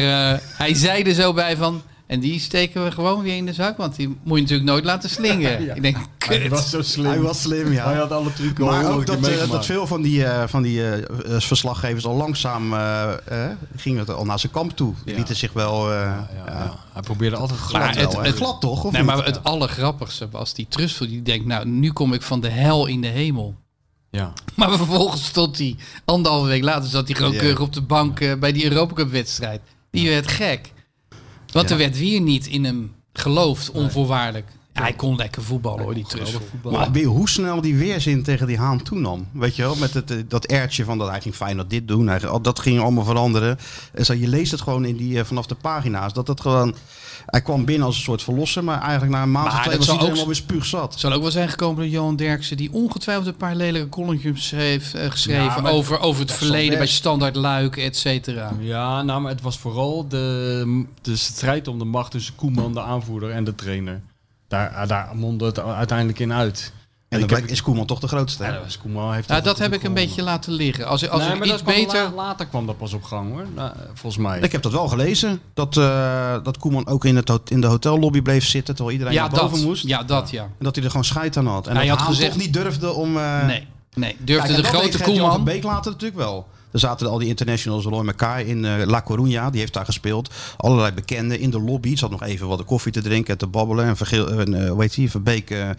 hij 0.57 0.73
zei 0.73 1.03
er 1.03 1.13
zo 1.13 1.33
bij 1.33 1.57
van... 1.57 1.81
En 2.13 2.19
die 2.19 2.39
steken 2.39 2.83
we 2.83 2.91
gewoon 2.91 3.21
weer 3.23 3.35
in 3.35 3.45
de 3.45 3.53
zak. 3.53 3.77
Want 3.77 3.95
die 3.95 4.07
moet 4.23 4.35
je 4.37 4.41
natuurlijk 4.41 4.69
nooit 4.69 4.83
laten 4.83 5.09
slingen. 5.09 5.59
Ik 5.75 5.81
denk, 5.81 5.97
Hij 6.17 6.39
kut. 6.39 6.49
was 6.49 6.69
zo 6.69 6.81
slim. 6.81 7.05
Hij 7.05 7.19
was 7.19 7.41
slim, 7.41 7.71
ja. 7.71 7.85
Hij 7.85 7.95
had 7.97 8.11
alle 8.11 8.33
trucken 8.33 8.63
al 8.63 8.71
Maar 8.71 8.91
ook 8.93 9.05
dat, 9.05 9.27
eh, 9.27 9.49
dat 9.51 9.65
veel 9.65 9.87
van 9.87 10.01
die, 10.01 10.25
eh, 10.25 10.47
van 10.47 10.61
die 10.63 10.89
eh, 10.91 11.03
verslaggevers 11.39 12.05
al 12.05 12.15
langzaam 12.15 12.73
gingen 13.75 13.99
het 13.99 14.09
al 14.09 14.25
naar 14.25 14.39
zijn 14.39 14.51
kamp 14.51 14.75
toe. 14.75 14.93
Die 15.03 15.11
Ja. 15.11 15.17
lieten 15.17 15.35
zich 15.35 15.53
wel... 15.53 15.91
eh, 15.91 15.95
Ja, 15.97 16.27
ja. 16.45 16.75
Hij 16.93 17.01
probeerde 17.01 17.35
altijd 17.35 17.59
glad. 17.59 17.81
Maar 17.81 17.95
het- 17.97 18.13
wel, 18.13 18.21
hè? 18.21 18.27
het- 18.27 18.35
glad 18.37 18.61
toch? 18.61 18.83
Of 18.83 18.91
Nee, 18.91 19.01
niet? 19.03 19.15
maar 19.15 19.25
het 19.25 19.43
allergrappigste 19.43 20.27
was 20.31 20.53
die 20.53 20.65
trustful. 20.69 21.07
Die 21.07 21.21
denkt, 21.21 21.45
nou, 21.45 21.65
nu 21.67 21.91
kom 21.91 22.13
ik 22.13 22.21
van 22.21 22.41
de 22.41 22.49
hel 22.49 22.85
in 22.85 23.01
de 23.01 23.07
hemel. 23.07 23.55
Ja. 24.09 24.33
Maar 24.55 24.71
vervolgens 24.77 25.25
stond 25.25 25.57
hij, 25.57 25.75
anderhalve 26.05 26.47
week 26.47 26.63
later 26.63 26.89
zat 26.89 27.07
hij 27.07 27.15
gewoon 27.15 27.35
keurig 27.35 27.59
op 27.59 27.73
de 27.73 27.81
bank 27.81 28.39
bij 28.39 28.51
die 28.51 28.63
Europa 28.63 28.93
Cup 28.93 29.11
wedstrijd. 29.11 29.61
Die 29.91 30.09
werd 30.09 30.27
gek. 30.31 30.71
Want 31.53 31.69
er 31.69 31.77
werd 31.77 31.97
weer 31.97 32.21
niet 32.21 32.47
in 32.47 32.63
hem 32.63 32.91
geloofd, 33.13 33.71
onvoorwaardelijk. 33.71 34.47
Ja, 34.73 34.81
hij 34.81 34.93
kon 34.93 35.15
lekker 35.15 35.43
voetballen 35.43 35.83
hoor, 35.83 35.93
die 35.93 36.05
Trussel. 36.07 36.39
Maar 36.71 36.91
weer 36.91 37.05
hoe 37.05 37.29
snel 37.29 37.61
die 37.61 37.75
weerzin 37.75 38.23
tegen 38.23 38.47
die 38.47 38.57
Haan 38.57 38.81
toenam. 38.83 39.27
Weet 39.31 39.55
je 39.55 39.61
wel, 39.61 39.75
met 39.75 39.93
het, 39.93 40.11
eh, 40.11 40.17
dat 40.27 40.45
ertje 40.45 40.83
van 40.83 40.97
dat 40.97 41.09
hij 41.09 41.21
ging 41.21 41.35
fijn 41.35 41.57
dat 41.57 41.69
dit 41.69 41.87
doen. 41.87 42.07
Hij, 42.07 42.19
dat 42.41 42.59
ging 42.59 42.79
allemaal 42.79 43.03
veranderen. 43.03 43.57
En 43.93 44.05
zo, 44.05 44.13
je 44.13 44.27
leest 44.27 44.51
het 44.51 44.61
gewoon 44.61 44.85
in 44.85 44.95
die, 44.97 45.19
eh, 45.19 45.25
vanaf 45.25 45.45
de 45.45 45.55
pagina's. 45.55 46.13
Dat 46.13 46.27
het 46.27 46.41
gewoon, 46.41 46.75
hij 47.25 47.41
kwam 47.41 47.65
binnen 47.65 47.85
als 47.87 47.95
een 47.95 48.03
soort 48.03 48.23
verlosser. 48.23 48.63
Maar 48.63 48.81
eigenlijk 48.81 49.11
na 49.11 49.21
een 49.21 49.31
maand 49.31 49.45
Maar 49.47 49.55
of 49.55 49.61
twee 49.61 49.77
dat 49.77 49.85
was 49.85 49.87
hij 49.87 49.95
ook- 49.95 50.01
helemaal 50.03 50.25
weer 50.25 50.35
spuugzat. 50.35 50.91
Het 50.91 50.99
zal 50.99 51.11
ook 51.11 51.21
wel 51.21 51.31
zijn 51.31 51.49
gekomen 51.49 51.75
door 51.75 51.87
Johan 51.87 52.15
Derksen, 52.15 52.57
die 52.57 52.71
ongetwijfeld 52.73 53.27
een 53.27 53.35
paar 53.35 53.55
lelijke 53.55 53.89
columns 53.89 54.51
heeft 54.51 54.93
eh, 54.95 55.11
geschreven 55.11 55.63
Ja, 55.63 55.69
over, 55.69 55.99
over 55.99 56.21
het 56.21 56.31
verleden 56.31 56.77
bij. 56.77 56.87
Standaard 56.87 57.35
Luik, 57.35 57.77
et 57.77 57.97
cetera. 57.97 58.53
Ja, 58.59 59.01
nou, 59.01 59.21
maar 59.21 59.31
het 59.31 59.41
was 59.41 59.57
vooral 59.57 60.07
de, 60.07 60.85
de 61.01 61.15
strijd 61.15 61.67
om 61.67 61.79
de 61.79 61.85
macht 61.85 62.11
tussen 62.11 62.35
Koeman, 62.35 62.73
de 62.73 62.81
aanvoerder, 62.81 63.29
en 63.31 63.43
de 63.43 63.55
trainer. 63.55 64.01
Daar, 64.53 64.87
daar 64.87 65.09
mondde 65.15 65.45
het 65.45 65.59
uiteindelijk 65.59 66.19
in 66.19 66.33
uit. 66.33 66.73
En 67.09 67.19
dan 67.19 67.29
heb- 67.37 67.45
is 67.47 67.61
Koeman 67.61 67.85
toch 67.85 67.99
de 67.99 68.07
grootste. 68.07 68.43
Hè? 68.43 68.51
heeft 69.13 69.27
Nou, 69.27 69.41
dat 69.41 69.57
heb 69.57 69.73
ik 69.73 69.83
een 69.83 69.93
beetje 69.93 70.23
laten 70.23 70.53
liggen. 70.53 70.87
Als, 70.87 71.09
als 71.09 71.21
nee, 71.27 71.35
ik 71.35 71.45
iets 71.45 71.63
beter... 71.63 72.03
la- 72.03 72.11
later 72.15 72.45
kwam 72.45 72.65
dat 72.65 72.77
pas 72.77 72.93
op 72.93 73.03
gang 73.03 73.31
hoor, 73.31 73.45
Nou, 73.55 73.71
volgens 73.93 74.23
mij. 74.23 74.39
Ik 74.39 74.51
heb 74.51 74.61
dat 74.61 74.71
wel 74.71 74.87
gelezen. 74.87 75.39
Dat, 75.53 75.77
eh, 75.77 76.35
dat 76.43 76.57
Koeman 76.57 76.87
ook 76.87 77.05
in, 77.05 77.15
het, 77.15 77.31
in 77.47 77.61
de 77.61 77.67
hotellobby 77.67 78.21
bleef 78.21 78.45
zitten. 78.45 78.75
Terwijl 78.75 78.95
iedereen 78.97 79.13
Ja, 79.17 79.21
naar 79.27 79.39
boven 79.39 79.57
dat. 79.57 79.65
moest. 79.65 79.87
Ja, 79.87 80.03
dat 80.03 80.29
ja. 80.29 80.41
En 80.43 80.49
dat 80.59 80.75
hij 80.75 80.83
er 80.83 80.89
gewoon 80.89 81.05
scheid 81.05 81.37
aan 81.37 81.47
had. 81.47 81.67
En 81.67 81.75
Hij 81.75 81.87
dat 81.87 81.97
had 81.97 82.07
gezegd- 82.07 82.31
toch 82.31 82.41
niet 82.41 82.53
durfde 82.53 82.91
om... 82.91 83.17
eh, 83.17 83.45
Nee, 83.45 83.67
nee. 83.93 84.15
Durfde 84.19 84.47
Kijk, 84.53 84.61
de 84.61 84.67
grote 84.77 85.03
Koeman... 85.03 85.43
Beek 85.43 85.63
later 85.63 85.91
natuurlijk 85.91 86.19
wel. 86.19 86.47
Er 86.73 86.79
zaten 86.79 87.09
al 87.09 87.17
die 87.17 87.27
internationals 87.27 87.85
Roy 87.85 88.07
elkaar 88.07 88.41
in 88.41 88.65
eh, 88.65 88.85
La 88.85 89.03
Coruña. 89.11 89.49
Die 89.51 89.59
heeft 89.59 89.73
daar 89.73 89.85
gespeeld. 89.85 90.29
Allerlei 90.57 90.91
bekenden 90.91 91.39
in 91.39 91.49
de 91.49 91.59
lobby. 91.59 91.95
Zat 91.95 92.11
nog 92.11 92.23
even 92.23 92.47
wat 92.47 92.65
koffie 92.65 92.91
te 92.91 93.01
drinken 93.01 93.31
en 93.33 93.37
te 93.37 93.47
babbelen. 93.47 93.85
En, 93.85 93.97
Vergeel, 93.97 94.27
en 94.29 94.63
eh, 94.63 94.69
hoe 94.69 94.81
heet 94.81 94.93
die? 94.95 95.11
Van 95.11 95.23
Beek, 95.23 95.49
eh, 95.49 95.69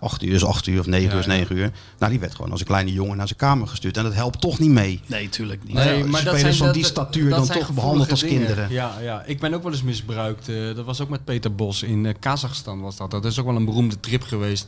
acht 0.00 0.22
uur 0.22 0.34
is 0.34 0.44
acht 0.44 0.66
uur 0.66 0.80
of 0.80 0.86
negen 0.86 1.12
uur 1.12 1.18
is 1.18 1.26
negen 1.26 1.56
uur. 1.56 1.70
Nou, 1.98 2.10
die 2.10 2.20
werd 2.20 2.34
gewoon 2.34 2.50
als 2.50 2.60
een 2.60 2.66
kleine 2.66 2.92
jongen 2.92 3.16
naar 3.16 3.26
zijn 3.26 3.38
kamer 3.38 3.68
gestuurd. 3.68 3.96
En 3.96 4.02
dat 4.02 4.14
helpt 4.14 4.40
toch 4.40 4.58
niet 4.58 4.70
mee. 4.70 5.00
Nee, 5.06 5.28
tuurlijk 5.28 5.64
niet. 5.64 5.74
Nee, 5.74 6.04
spelers 6.12 6.56
van 6.56 6.72
die 6.72 6.84
statuur 6.84 7.30
dan 7.30 7.46
zijn 7.46 7.58
toch 7.58 7.72
behandeld 7.72 8.10
als 8.10 8.24
kinderen. 8.24 8.70
Ja, 8.70 8.92
ja, 9.00 9.22
ik 9.26 9.40
ben 9.40 9.54
ook 9.54 9.62
wel 9.62 9.72
eens 9.72 9.82
misbruikt. 9.82 10.48
eh, 10.48 10.74
dat 10.74 10.84
was 10.84 11.00
ook 11.00 11.08
met 11.08 11.24
Peter 11.24 11.54
Bos 11.54 11.82
in 11.82 12.06
eh, 12.06 12.14
Kazachstan 12.20 12.80
was 12.80 12.96
dat. 12.96 13.10
Dat 13.10 13.24
is 13.24 13.38
ook 13.38 13.46
wel 13.46 13.56
een 13.56 13.64
beroemde 13.64 14.00
trip 14.00 14.22
geweest. 14.22 14.66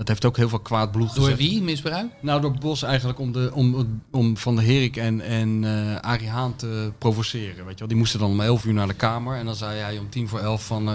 Dat 0.00 0.08
heeft 0.08 0.24
ook 0.24 0.36
heel 0.36 0.48
veel 0.48 0.58
kwaad 0.58 0.90
bloed 0.92 1.14
Door 1.14 1.24
gezet. 1.24 1.38
wie 1.38 1.62
misbruik? 1.62 2.06
Nou, 2.20 2.40
door 2.40 2.54
Bos 2.60 2.82
eigenlijk 2.82 3.18
om, 3.18 3.32
de, 3.32 3.50
om, 3.54 4.00
om 4.10 4.36
Van 4.36 4.56
der 4.56 4.64
Herik 4.64 4.96
en, 4.96 5.20
en 5.20 5.64
eh 5.64 6.10
Arie 6.10 6.28
Haan 6.28 6.56
te 6.56 6.92
provoceren. 6.98 7.64
Weet 7.64 7.72
je 7.72 7.78
wel. 7.78 7.88
Die 7.88 7.96
moesten 7.96 8.20
dan 8.20 8.30
om 8.30 8.40
11 8.40 8.64
uur 8.64 8.72
naar 8.72 8.86
de 8.86 8.94
kamer. 8.94 9.36
En 9.36 9.44
dan 9.46 9.54
zei 9.54 9.78
hij 9.78 9.98
om 9.98 10.10
tien 10.10 10.28
voor 10.28 10.38
elf 10.38 10.66
van... 10.66 10.88
eh, 10.88 10.94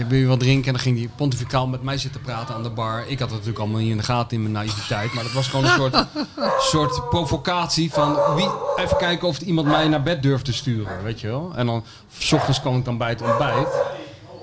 eh, 0.00 0.06
wil 0.08 0.18
je 0.18 0.26
wat 0.26 0.40
drinken? 0.40 0.66
En 0.66 0.72
dan 0.72 0.82
ging 0.82 0.98
hij 0.98 1.08
pontificaal 1.16 1.66
met 1.66 1.82
mij 1.82 1.98
zitten 1.98 2.20
praten 2.20 2.54
aan 2.54 2.62
de 2.62 2.70
bar. 2.70 3.00
Ik 3.00 3.18
had 3.18 3.18
het 3.18 3.30
natuurlijk 3.30 3.58
allemaal 3.58 3.80
niet 3.80 3.90
in 3.90 3.96
de 3.96 4.02
gaten 4.02 4.36
in 4.36 4.42
mijn 4.42 4.54
naïviteit. 4.54 5.12
Maar 5.12 5.24
dat 5.24 5.32
was 5.32 5.48
gewoon 5.48 5.64
een 5.64 5.70
soort, 5.70 6.06
soort 6.72 7.08
provocatie 7.08 7.92
van... 7.92 8.16
Wie, 8.36 8.48
even 8.76 8.96
kijken 8.96 9.28
of 9.28 9.40
iemand 9.40 9.66
mij 9.66 9.88
naar 9.88 10.02
bed 10.02 10.22
durft 10.22 10.44
te 10.44 10.52
sturen, 10.52 11.02
weet 11.02 11.20
je 11.20 11.26
wel. 11.26 11.52
En 11.56 11.66
dan, 11.66 11.84
s 12.18 12.32
ochtends 12.32 12.60
kwam 12.60 12.76
ik 12.76 12.84
dan 12.84 12.98
bij 12.98 13.08
het 13.08 13.22
ontbijt. 13.22 13.68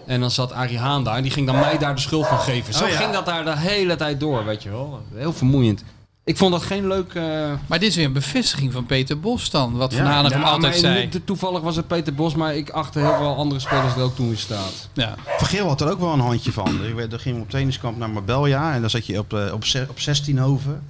En 0.05 0.19
dan 0.19 0.31
zat 0.31 0.51
Arie 0.51 0.77
Haan 0.79 1.03
daar. 1.03 1.15
En 1.15 1.23
die 1.23 1.31
ging 1.31 1.45
dan 1.47 1.59
mij 1.59 1.77
daar 1.77 1.95
de 1.95 2.01
schuld 2.01 2.27
van 2.27 2.39
geven. 2.39 2.73
Zo 2.73 2.83
Oh 2.83 2.89
ja. 2.89 2.95
ging 2.97 3.11
dat 3.13 3.25
daar 3.25 3.45
de 3.45 3.57
hele 3.57 3.95
tijd 3.95 4.19
door, 4.19 4.45
weet 4.45 4.63
je 4.63 4.69
wel. 4.69 5.01
Heel 5.13 5.33
vermoeiend. 5.33 5.83
Ik 6.25 6.37
vond 6.37 6.51
dat 6.51 6.61
geen 6.63 6.87
leuk... 6.87 7.13
eh, 7.13 7.23
Maar 7.67 7.79
dit 7.79 7.89
is 7.89 7.95
weer 7.95 8.05
een 8.05 8.13
bevestiging 8.13 8.71
van 8.73 8.85
Peter 8.85 9.19
Bos 9.19 9.49
dan. 9.49 9.73
Wat 9.77 9.93
Van 9.93 10.05
Hanegem 10.05 10.39
ja, 10.39 10.45
altijd 10.49 10.75
zei. 10.75 11.09
Toevallig 11.25 11.61
was 11.61 11.75
het 11.75 11.87
Peter 11.87 12.13
Bos, 12.13 12.35
maar 12.35 12.55
ik 12.55 12.69
achtte 12.69 12.99
heel 12.99 13.15
veel 13.17 13.35
andere 13.35 13.59
spelers 13.59 13.95
er 13.95 14.01
ook 14.01 14.15
toen 14.15 14.29
in 14.29 14.37
staat. 14.37 14.89
Ja. 14.93 15.15
Vergeel 15.37 15.67
had 15.67 15.81
er 15.81 15.91
ook 15.91 15.99
wel 15.99 16.13
een 16.13 16.19
handje 16.19 16.51
van. 16.51 16.85
Ik 16.85 16.93
weet, 16.93 17.09
dan 17.09 17.19
gingen 17.19 17.37
we 17.37 17.43
op 17.43 17.49
trainingskamp 17.49 17.97
naar 17.97 18.09
Marbella. 18.09 18.73
En 18.73 18.81
dan 18.81 18.89
zat 18.89 19.05
je 19.05 19.19
op, 19.19 19.33
eh, 19.33 19.45
op, 19.53 19.63
op 19.89 19.99
16 19.99 20.37
hoven. 20.37 20.83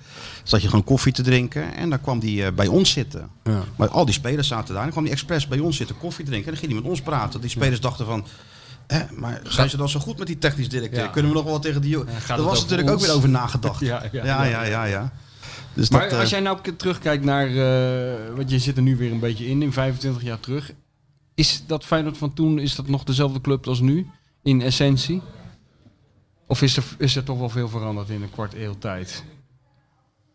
Zat 0.44 0.62
je 0.62 0.68
gewoon 0.68 0.84
koffie 0.84 1.14
te 1.14 1.22
drinken. 1.22 1.76
En 1.76 1.90
dan 1.90 2.02
kwam 2.02 2.20
die 2.20 2.46
eh, 2.46 2.52
bij 2.52 2.68
ons 2.68 2.92
zitten. 2.92 3.30
Ja. 3.44 3.64
Maar 3.76 3.90
al 3.90 4.06
die 4.06 4.14
spelers 4.14 4.48
zaten 4.48 4.68
daar. 4.68 4.78
En 4.78 4.82
dan 4.84 4.92
kwam 4.92 5.04
die 5.04 5.14
expres 5.14 5.48
bij 5.48 5.60
ons 5.60 5.78
zitten 5.78 5.98
koffie 5.98 6.26
drinken. 6.26 6.46
En 6.46 6.52
dan 6.52 6.60
ging 6.60 6.72
hij 6.72 6.82
met 6.82 6.92
ons 6.92 7.02
praten. 7.02 7.42
Die 7.42 7.50
spelers 7.50 7.80
dachten 7.82 8.06
van... 8.06 8.26
Eh, 8.94 9.10
maar 9.18 9.42
zijn 9.44 9.70
ze 9.70 9.78
dan 9.78 9.90
zo 9.90 10.00
goed 10.00 10.18
met 10.18 10.28
die 10.28 10.38
technisch 10.38 10.70
directeur? 10.70 11.04
Ja. 11.04 11.08
Kunnen 11.08 11.32
we 11.32 11.38
nog 11.38 11.46
wel 11.46 11.60
tegen 11.60 11.82
die... 11.82 11.98
Daar 12.28 12.42
was 12.42 12.62
natuurlijk 12.62 12.90
ook 12.90 13.00
weer 13.00 13.14
over 13.14 13.30
nagedacht. 13.30 13.80
Ja, 13.86 14.04
ja, 14.12 14.44
ja, 14.66 14.84
ja. 14.84 15.12
Dus 15.74 15.90
Maar 15.90 16.02
dat, 16.02 16.12
eh, 16.12 16.20
als 16.20 16.30
jij 16.30 16.40
nou 16.40 16.60
terugkijkt 16.78 17.24
naar, 17.24 17.48
eh 17.48 18.36
want 18.36 18.50
je 18.50 18.60
zit 18.60 18.78
er 18.78 18.84
nu 18.84 18.98
weer 18.98 19.12
een 19.12 19.20
beetje 19.20 19.46
in, 19.46 19.62
in 19.62 19.74
25 19.74 20.24
jaar 20.24 20.40
terug. 20.40 20.72
Is 21.36 21.64
dat 21.68 21.86
Feyenoord 21.86 22.18
van 22.18 22.34
toen, 22.34 22.60
is 22.60 22.76
dat 22.76 22.88
nog 22.88 23.04
dezelfde 23.04 23.42
club 23.42 23.68
als 23.68 23.80
nu, 23.80 24.08
in 24.44 24.62
essentie? 24.62 25.22
Of 26.48 26.62
is 26.62 26.78
er, 26.78 26.84
is 26.98 27.16
er 27.16 27.24
toch 27.24 27.38
wel 27.38 27.50
veel 27.50 27.70
veranderd 27.70 28.10
in 28.10 28.22
een 28.22 28.32
kwart 28.32 28.54
eeuw 28.54 28.78
tijd? 28.78 29.24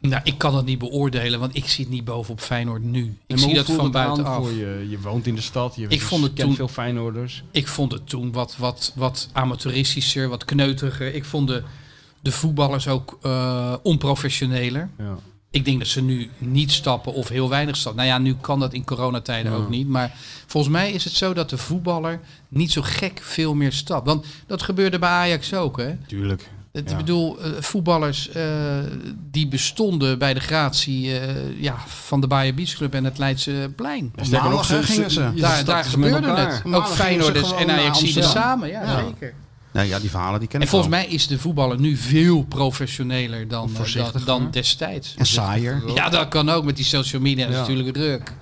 Nou, 0.00 0.20
ik 0.24 0.38
kan 0.38 0.56
het 0.56 0.64
niet 0.64 0.78
beoordelen, 0.78 1.40
want 1.40 1.56
ik 1.56 1.68
zit 1.68 1.88
niet 1.88 2.04
bovenop 2.04 2.40
Feyenoord 2.40 2.82
nu. 2.82 3.16
Ik 3.26 3.38
zie 3.38 3.54
dat 3.54 3.66
van 3.66 3.82
het 3.84 3.92
buitenaf. 3.92 4.36
Voor 4.36 4.52
je, 4.52 4.86
je 4.90 5.00
woont 5.00 5.26
in 5.26 5.34
de 5.34 5.40
stad, 5.40 5.76
je 5.76 5.86
Ik 5.88 6.02
vond 6.02 6.22
het 6.22 6.32
kent 6.32 6.46
toen- 6.46 6.56
veel 6.56 6.68
Feyenoorders. 6.68 7.42
Ik 7.50 7.68
vond 7.68 7.92
het 7.92 8.08
toen 8.08 8.32
wat, 8.32 8.56
wat, 8.56 8.92
wat 8.96 9.28
amateuristischer, 9.32 10.28
wat 10.28 10.44
kneuteriger. 10.44 11.14
Ik 11.14 11.24
vond 11.24 11.48
de, 11.48 11.62
de 12.20 12.32
voetballers 12.32 12.88
ook 12.88 13.18
eh, 13.22 13.74
onprofessioneler. 13.82 14.90
Ja. 14.98 15.18
Ik 15.50 15.64
denk 15.64 15.78
dat 15.78 15.88
ze 15.88 16.02
nu 16.02 16.30
niet 16.38 16.72
stappen 16.72 17.12
of 17.14 17.28
heel 17.28 17.48
weinig 17.48 17.76
stappen. 17.76 18.02
Nou 18.04 18.14
ja, 18.14 18.18
nu 18.24 18.34
kan 18.40 18.60
dat 18.60 18.72
in 18.72 18.84
coronatijden 18.84 19.52
ook 19.52 19.68
niet. 19.68 19.88
Maar 19.88 20.16
volgens 20.46 20.72
mij 20.72 20.92
is 20.92 21.04
het 21.04 21.12
zo 21.12 21.32
dat 21.34 21.50
de 21.50 21.58
voetballer 21.58 22.20
niet 22.48 22.72
zo 22.72 22.82
gek 22.84 23.20
veel 23.22 23.54
meer 23.54 23.72
stapt. 23.72 24.06
Want 24.06 24.26
dat 24.46 24.62
gebeurde 24.62 24.98
bij 24.98 25.08
Ajax 25.08 25.54
ook, 25.54 25.76
hè? 25.76 25.96
Tuurlijk. 26.06 26.50
Ik 26.72 26.88
Ja. 26.90 26.96
bedoel, 26.96 27.40
eh, 27.40 27.50
voetballers 27.60 28.28
eh, 28.28 28.42
die 29.30 29.48
bestonden 29.48 30.18
bij 30.18 30.34
de 30.34 30.40
gratie 30.40 31.18
eh, 31.18 31.60
ja, 31.62 31.74
van 31.86 32.20
de 32.20 32.26
Bayern 32.26 32.54
Beach 32.56 32.72
Club 32.74 32.94
en 32.94 33.04
het 33.04 33.18
Leidse 33.18 33.72
Plein. 33.76 34.12
Sterker 34.22 34.50
nog, 34.50 34.86
gingen 34.86 35.10
ze. 35.10 35.32
daar 35.36 35.64
daar 35.64 35.84
gebeurde 35.84 36.30
het. 36.34 36.62
Ook 36.74 36.86
Feyenoorders 36.88 37.44
gewoon 37.46 37.60
en 37.60 37.66
naar 37.66 37.78
Ajax 37.78 38.00
Amsterdam. 38.00 38.30
samen. 38.30 38.68
Ja, 38.68 38.82
Ja. 38.82 39.04
zeker. 39.04 39.34
ja, 39.72 39.80
ja, 39.80 39.98
die 39.98 40.10
verhalen 40.10 40.38
die 40.40 40.48
ken 40.48 40.58
En 40.58 40.64
ik 40.64 40.70
volgens 40.70 40.90
wel. 40.90 41.00
mij 41.00 41.08
is 41.10 41.26
de 41.26 41.38
voetballer 41.38 41.80
nu 41.80 41.96
veel 41.96 42.42
professioneler 42.42 43.48
dan, 43.48 43.70
dan, 44.24 44.50
destijds. 44.50 45.14
En 45.18 45.26
saaier. 45.26 45.82
Ja, 45.94 46.08
dat 46.08 46.28
kan 46.28 46.48
ook 46.48 46.64
met 46.64 46.76
die 46.76 46.84
social 46.84 47.22
media. 47.22 47.42
Dat 47.44 47.48
is 47.48 47.54
Ja. 47.54 47.60
natuurlijk 47.60 47.94
druk. 47.94 48.32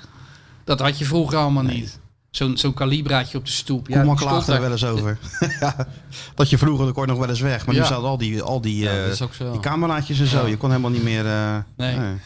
Dat 0.64 0.80
had 0.80 0.98
je 0.98 1.04
vroeger 1.04 1.38
allemaal 1.38 1.62
niet. 1.62 1.98
Zo'n 2.30 2.56
zo'n 2.56 2.74
kalibraatje 2.74 3.38
op 3.38 3.44
de 3.44 3.50
stoep. 3.50 3.84
Koeman 3.86 4.16
die 4.16 4.26
klaagde 4.26 4.52
er 4.52 4.60
daar. 4.60 4.60
wel 4.60 4.70
eens 4.70 4.84
over. 4.84 5.18
ja, 5.60 5.88
dat 6.34 6.50
je 6.50 6.58
vroeger, 6.58 6.92
kort 6.92 7.08
nog 7.08 7.18
wel 7.18 7.28
eens 7.28 7.40
weg. 7.40 7.66
Maar 7.66 7.74
nu 7.74 7.80
Ja. 7.80 7.86
zaten 7.86 8.04
al 8.04 8.18
die, 8.18 8.42
al 8.42 8.60
die, 8.60 8.82
Ja, 8.82 9.04
eh, 9.04 9.16
dat 9.18 9.30
die 9.52 9.60
cameraatjes 9.60 10.20
en 10.20 10.26
zo. 10.26 10.46
Je 10.46 10.56
kon 10.56 10.68
helemaal 10.70 10.90
niet 10.90 11.02
meer... 11.02 11.26
eh, 11.26 11.56
Nee. 11.76 11.96
Maar, 11.96 12.18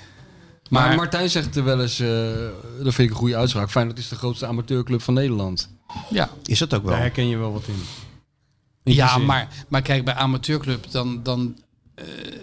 Maar- 0.87 0.97
Martijn 0.97 1.31
zegt 1.31 1.57
er 1.57 1.65
wel 1.65 1.81
eens, 1.81 2.01
eh, 2.01 2.09
dat 2.83 2.95
vind 2.95 2.99
ik 2.99 3.11
een 3.11 3.15
goede 3.21 3.37
uitspraak. 3.37 3.71
Feyenoord 3.71 3.99
is 3.99 4.09
de 4.09 4.17
grootste 4.17 4.47
amateurclub 4.47 5.03
van 5.03 5.15
Nederland. 5.15 5.71
Ja, 6.11 6.29
Is 6.45 6.61
het 6.61 6.75
ook 6.75 6.83
wel. 6.83 6.91
Daar 6.91 7.01
herken 7.01 7.29
je 7.29 7.37
wel 7.37 7.53
wat 7.53 7.65
in. 7.67 7.75
In 8.83 8.95
ja 8.95 9.19
maar, 9.19 9.49
maar 9.69 9.83
kijk, 9.83 10.05
bij 10.05 10.15
amateurclub 10.15 10.91
dan, 10.91 11.23
dan 11.23 11.57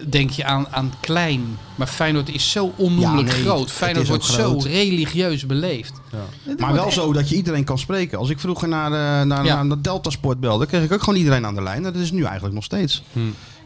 denk 0.09 0.29
je 0.29 0.45
aan, 0.45 0.67
aan 0.71 0.93
klein. 0.99 1.57
Maar 1.75 1.87
Feyenoord 1.87 2.29
is 2.33 2.51
zo 2.51 2.73
onnoemelijk 2.75 3.27
Ja, 3.27 3.33
nee, 3.33 3.43
groot. 3.43 3.71
Feyenoord 3.71 4.07
wordt 4.07 4.25
zo 4.25 4.57
religieus 4.63 5.45
beleefd. 5.45 5.93
Maar 6.57 6.73
wel 6.73 6.91
zo 6.91 7.13
dat 7.13 7.29
je 7.29 7.35
iedereen 7.35 7.63
kan 7.63 7.77
spreken. 7.79 8.17
Als 8.17 8.29
ik 8.29 8.39
vroeger 8.39 8.67
naar, 8.67 8.91
eh, 8.91 9.25
naar, 9.27 9.45
Ja. 9.45 9.63
naar 9.63 9.75
de 9.77 9.81
Delta 9.81 10.09
Sport 10.09 10.39
belde, 10.39 10.65
kreeg 10.65 10.83
ik 10.83 10.91
ook 10.91 11.03
gewoon 11.03 11.19
iedereen 11.19 11.45
aan 11.45 11.55
de 11.55 11.61
lijn. 11.63 11.83
Dat 11.83 11.95
is 11.95 12.11
nu 12.11 12.23
eigenlijk 12.23 12.55
nog 12.55 12.63
steeds. 12.63 13.03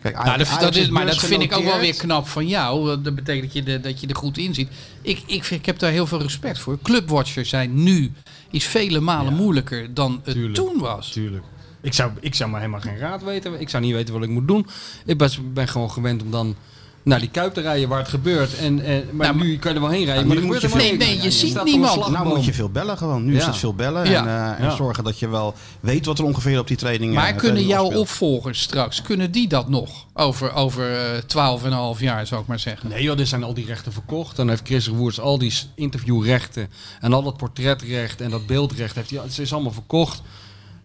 Kijk, 0.02 0.16
Nou, 0.16 0.38
dat, 0.38 0.48
Ajax 0.48 0.60
dat 0.64 0.76
is, 0.76 0.89
maar 0.89 1.06
dat 1.06 1.18
vind 1.18 1.42
ik 1.42 1.56
ook 1.58 1.64
wel 1.64 1.80
weer 1.80 1.96
knap 1.96 2.28
van 2.28 2.48
jou. 2.48 3.02
Dat 3.02 3.16
betekent 3.16 3.44
dat 3.44 3.54
je, 3.54 3.64
de, 3.64 3.80
dat 3.80 4.02
je 4.02 4.08
er 4.08 4.16
goed 4.16 4.38
in 4.38 4.54
ziet. 4.54 4.70
Ik, 5.02 5.22
ik, 5.26 5.50
ik 5.50 5.66
heb 5.66 5.80
daar 5.80 5.92
heel 5.92 6.08
veel 6.08 6.22
respect 6.22 6.60
voor. 6.60 6.78
Clubwatcher 6.84 7.46
zijn 7.46 7.84
nu 7.84 8.12
is 8.52 8.66
vele 8.66 9.00
malen 9.00 9.34
moeilijker 9.34 9.94
dan 9.94 10.22
het 10.24 10.34
Tuurlijk. 10.34 10.56
toen 10.56 10.80
was. 10.80 11.12
Tuurlijk. 11.12 11.44
Ik 11.82 11.93
zou, 11.93 12.11
ik 12.19 12.36
zou 12.36 12.49
maar 12.49 12.59
helemaal 12.59 12.82
geen 12.82 12.97
raad 12.97 13.23
weten. 13.23 13.59
Ik 13.61 13.69
zou 13.69 13.84
niet 13.84 13.93
weten 13.93 14.13
wat 14.13 14.23
ik 14.23 14.29
moet 14.29 14.47
doen. 14.47 14.67
Ik 15.05 15.17
ben, 15.17 15.29
ben 15.53 15.67
gewoon 15.67 15.91
gewend 15.91 16.21
om 16.23 16.32
dan 16.32 16.55
naar 17.03 17.19
die 17.19 17.29
kuip 17.29 17.53
te 17.53 17.61
rijden 17.61 17.89
waar 17.89 17.99
het 17.99 18.07
gebeurt. 18.07 18.57
En, 18.57 18.86
en, 18.86 19.05
maar 19.11 19.25
Nou, 19.27 19.38
maar- 19.38 19.45
nu 19.45 19.57
kan 19.57 19.71
je 19.71 19.75
er 19.77 19.84
wel 19.84 19.93
heen 19.93 20.05
rijden. 20.05 20.27
Maar 20.27 20.36
nu 20.36 20.41
er 20.41 20.47
moet 20.47 20.61
je 20.61 20.69
veel-. 20.69 20.77
Nee, 20.77 20.97
nee, 20.97 21.21
je 21.21 21.32
ziet 21.32 21.63
niemand. 21.63 22.09
Nou 22.09 22.27
moet 22.27 22.45
je 22.45 22.53
veel 22.53 22.69
bellen 22.69 22.97
gewoon. 22.97 23.25
Nu 23.25 23.36
is 23.38 23.45
het 23.45 23.57
veel 23.57 23.73
bellen. 23.75 24.09
Ja. 24.09 24.21
En, 24.21 24.27
eh, 24.27 24.59
en 24.59 24.69
Ja. 24.69 24.75
zorgen 24.75 25.03
dat 25.03 25.19
je 25.19 25.27
wel 25.29 25.53
weet 25.79 26.05
wat 26.05 26.19
er 26.19 26.25
ongeveer 26.25 26.59
op 26.59 26.67
die 26.67 26.77
training 26.77 27.13
Maar 27.13 27.29
eh, 27.29 27.38
kunnen 27.38 27.65
jouw 27.65 27.91
opvolgers 27.93 28.61
straks, 28.61 29.01
kunnen 29.01 29.32
die 29.32 29.47
dat 29.47 29.69
nog? 29.69 30.05
Over, 30.13 30.53
over 30.53 31.13
eh, 31.13 31.17
12,5 31.95 31.99
jaar 32.01 32.27
zou 32.27 32.41
ik 32.41 32.47
maar 32.47 32.59
zeggen. 32.59 32.89
Nee 32.89 33.03
joh, 33.03 33.19
er 33.19 33.27
zijn 33.27 33.43
al 33.43 33.53
die 33.53 33.65
rechten 33.65 33.91
verkocht. 33.93 34.36
Dan 34.36 34.49
heeft 34.49 34.61
Chris 34.67 34.88
Woers 34.88 35.19
al 35.19 35.38
die 35.38 35.53
interviewrechten 35.75 36.69
en 36.99 37.13
al 37.13 37.23
dat 37.23 37.38
portretrecht 37.38 38.21
en 38.21 38.29
dat 38.29 38.45
beeldrecht. 38.45 38.95
Heeft 38.95 39.09
hij, 39.09 39.19
het 39.23 39.38
is 39.39 39.53
allemaal 39.53 39.71
verkocht. 39.71 40.21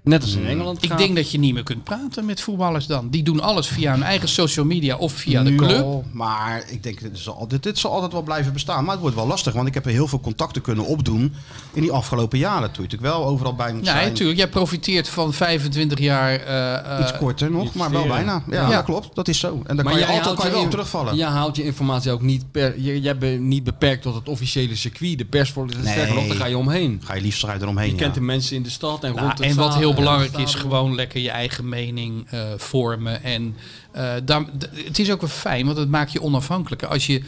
Net 0.07 0.23
als 0.23 0.35
in 0.35 0.47
Engeland 0.47 0.83
Ik 0.85 0.97
denk 0.99 1.17
dat 1.17 1.31
je 1.31 1.39
niet 1.39 1.55
meer 1.55 1.63
kunt 1.63 1.85
praten 1.85 2.25
met 2.25 2.41
voetballers 2.41 2.87
dan. 2.87 3.09
Die 3.11 3.23
doen 3.23 3.41
alles 3.41 3.67
via 3.67 3.93
hun 3.93 4.03
eigen 4.03 4.29
social 4.29 4.65
media 4.67 4.97
of 4.97 5.13
via 5.13 5.43
de 5.43 5.55
club. 5.55 5.83
al, 5.83 6.05
maar 6.13 6.65
ik 6.71 6.83
denk, 6.83 7.01
dit 7.01 7.19
zal, 7.19 7.49
dit, 7.49 7.63
dit 7.63 7.79
zal 7.79 7.93
altijd 7.93 8.13
wel 8.13 8.23
blijven 8.23 8.53
bestaan. 8.53 8.83
Maar 8.83 8.93
het 8.93 9.01
wordt 9.01 9.17
wel 9.17 9.27
lastig, 9.27 9.53
want 9.53 9.67
ik 9.69 9.75
heb 9.75 9.85
er 9.85 9.91
heel 9.91 10.09
veel 10.09 10.21
contacten 10.21 10.63
kunnen 10.63 10.85
opdoen 10.87 11.35
in 11.73 11.83
die 11.83 11.93
afgelopen 11.93 12.39
jaren. 12.39 12.71
Toen 12.73 12.85
je 12.85 12.91
natuurlijk 12.91 13.13
wel 13.19 13.27
overal 13.27 13.55
bij 13.55 13.73
moet 13.73 13.87
Ja, 13.87 13.93
zijn. 13.93 14.09
natuurlijk. 14.09 14.39
Jij 14.39 14.49
profiteert 14.49 15.09
van 15.09 15.33
25 15.33 15.99
jaar. 15.99 16.33
eh, 16.35 16.75
eh, 16.75 17.01
Iets 17.01 17.17
korter 17.19 17.51
nog, 17.51 17.75
maar 17.75 17.91
wel 17.91 18.07
bijna. 18.07 18.43
Ja, 18.51 18.69
Ja. 18.69 18.77
dat 18.77 18.85
klopt. 18.85 19.15
Dat 19.15 19.29
is 19.29 19.39
zo. 19.39 19.61
En 19.67 19.77
dan 19.77 19.85
Maar 19.85 19.95
kan 19.95 20.03
je 20.03 20.07
altijd 20.09 20.37
kan 20.37 20.45
je 20.45 20.51
wel 20.51 20.59
je- 20.61 20.65
op 20.65 20.71
terugvallen. 20.71 21.17
Jij 21.17 21.29
houdt 21.29 21.57
je 21.57 21.65
informatie 21.65 22.11
ook 22.11 22.23
niet 22.23 22.51
per... 22.51 22.81
Je, 22.81 23.01
jij 23.01 23.19
bent 23.19 23.41
niet 23.41 23.65
beperkt 23.65 24.03
tot 24.03 24.15
het 24.15 24.29
officiële 24.29 24.77
circuit. 24.77 25.19
De 25.19 25.25
persvoorlichter, 25.25 25.85
Nee. 25.85 25.93
sterker 25.93 26.15
nog, 26.15 26.27
daar 26.27 26.37
ga 26.37 26.47
je 26.47 26.59
omheen. 26.59 27.01
Ga 27.05 27.15
je 27.15 27.21
liefst 27.21 27.45
ga 27.45 27.53
je 27.53 27.61
eromheen. 27.63 27.87
Je 27.87 27.93
ja. 27.93 27.99
kent 27.99 28.15
de 28.15 28.21
mensen 28.21 28.57
in 28.57 28.63
de 28.63 28.71
stad 28.71 29.05
en 29.05 29.11
Nou, 29.15 29.27
rond 29.27 29.39
het 29.39 29.49
en 29.49 29.57
wat 29.57 29.75
heel 29.75 29.95
belangrijk 29.97 30.37
is, 30.39 30.55
gewoon 30.55 30.95
lekker 30.95 31.21
je 31.21 31.31
eigen 31.31 31.69
mening 31.69 32.27
eh, 32.31 32.41
vormen. 32.57 33.23
En 33.23 33.57
eh, 33.91 34.13
daar, 34.25 34.45
d- 34.59 34.69
het 34.85 34.99
is 34.99 35.11
ook 35.11 35.21
wel 35.21 35.31
fijn, 35.31 35.67
want 35.67 35.79
het 35.79 35.89
maakt 35.91 36.13
je 36.13 36.23
onafhankelijker. 36.23 36.89
Als 36.89 37.07
je 37.07 37.23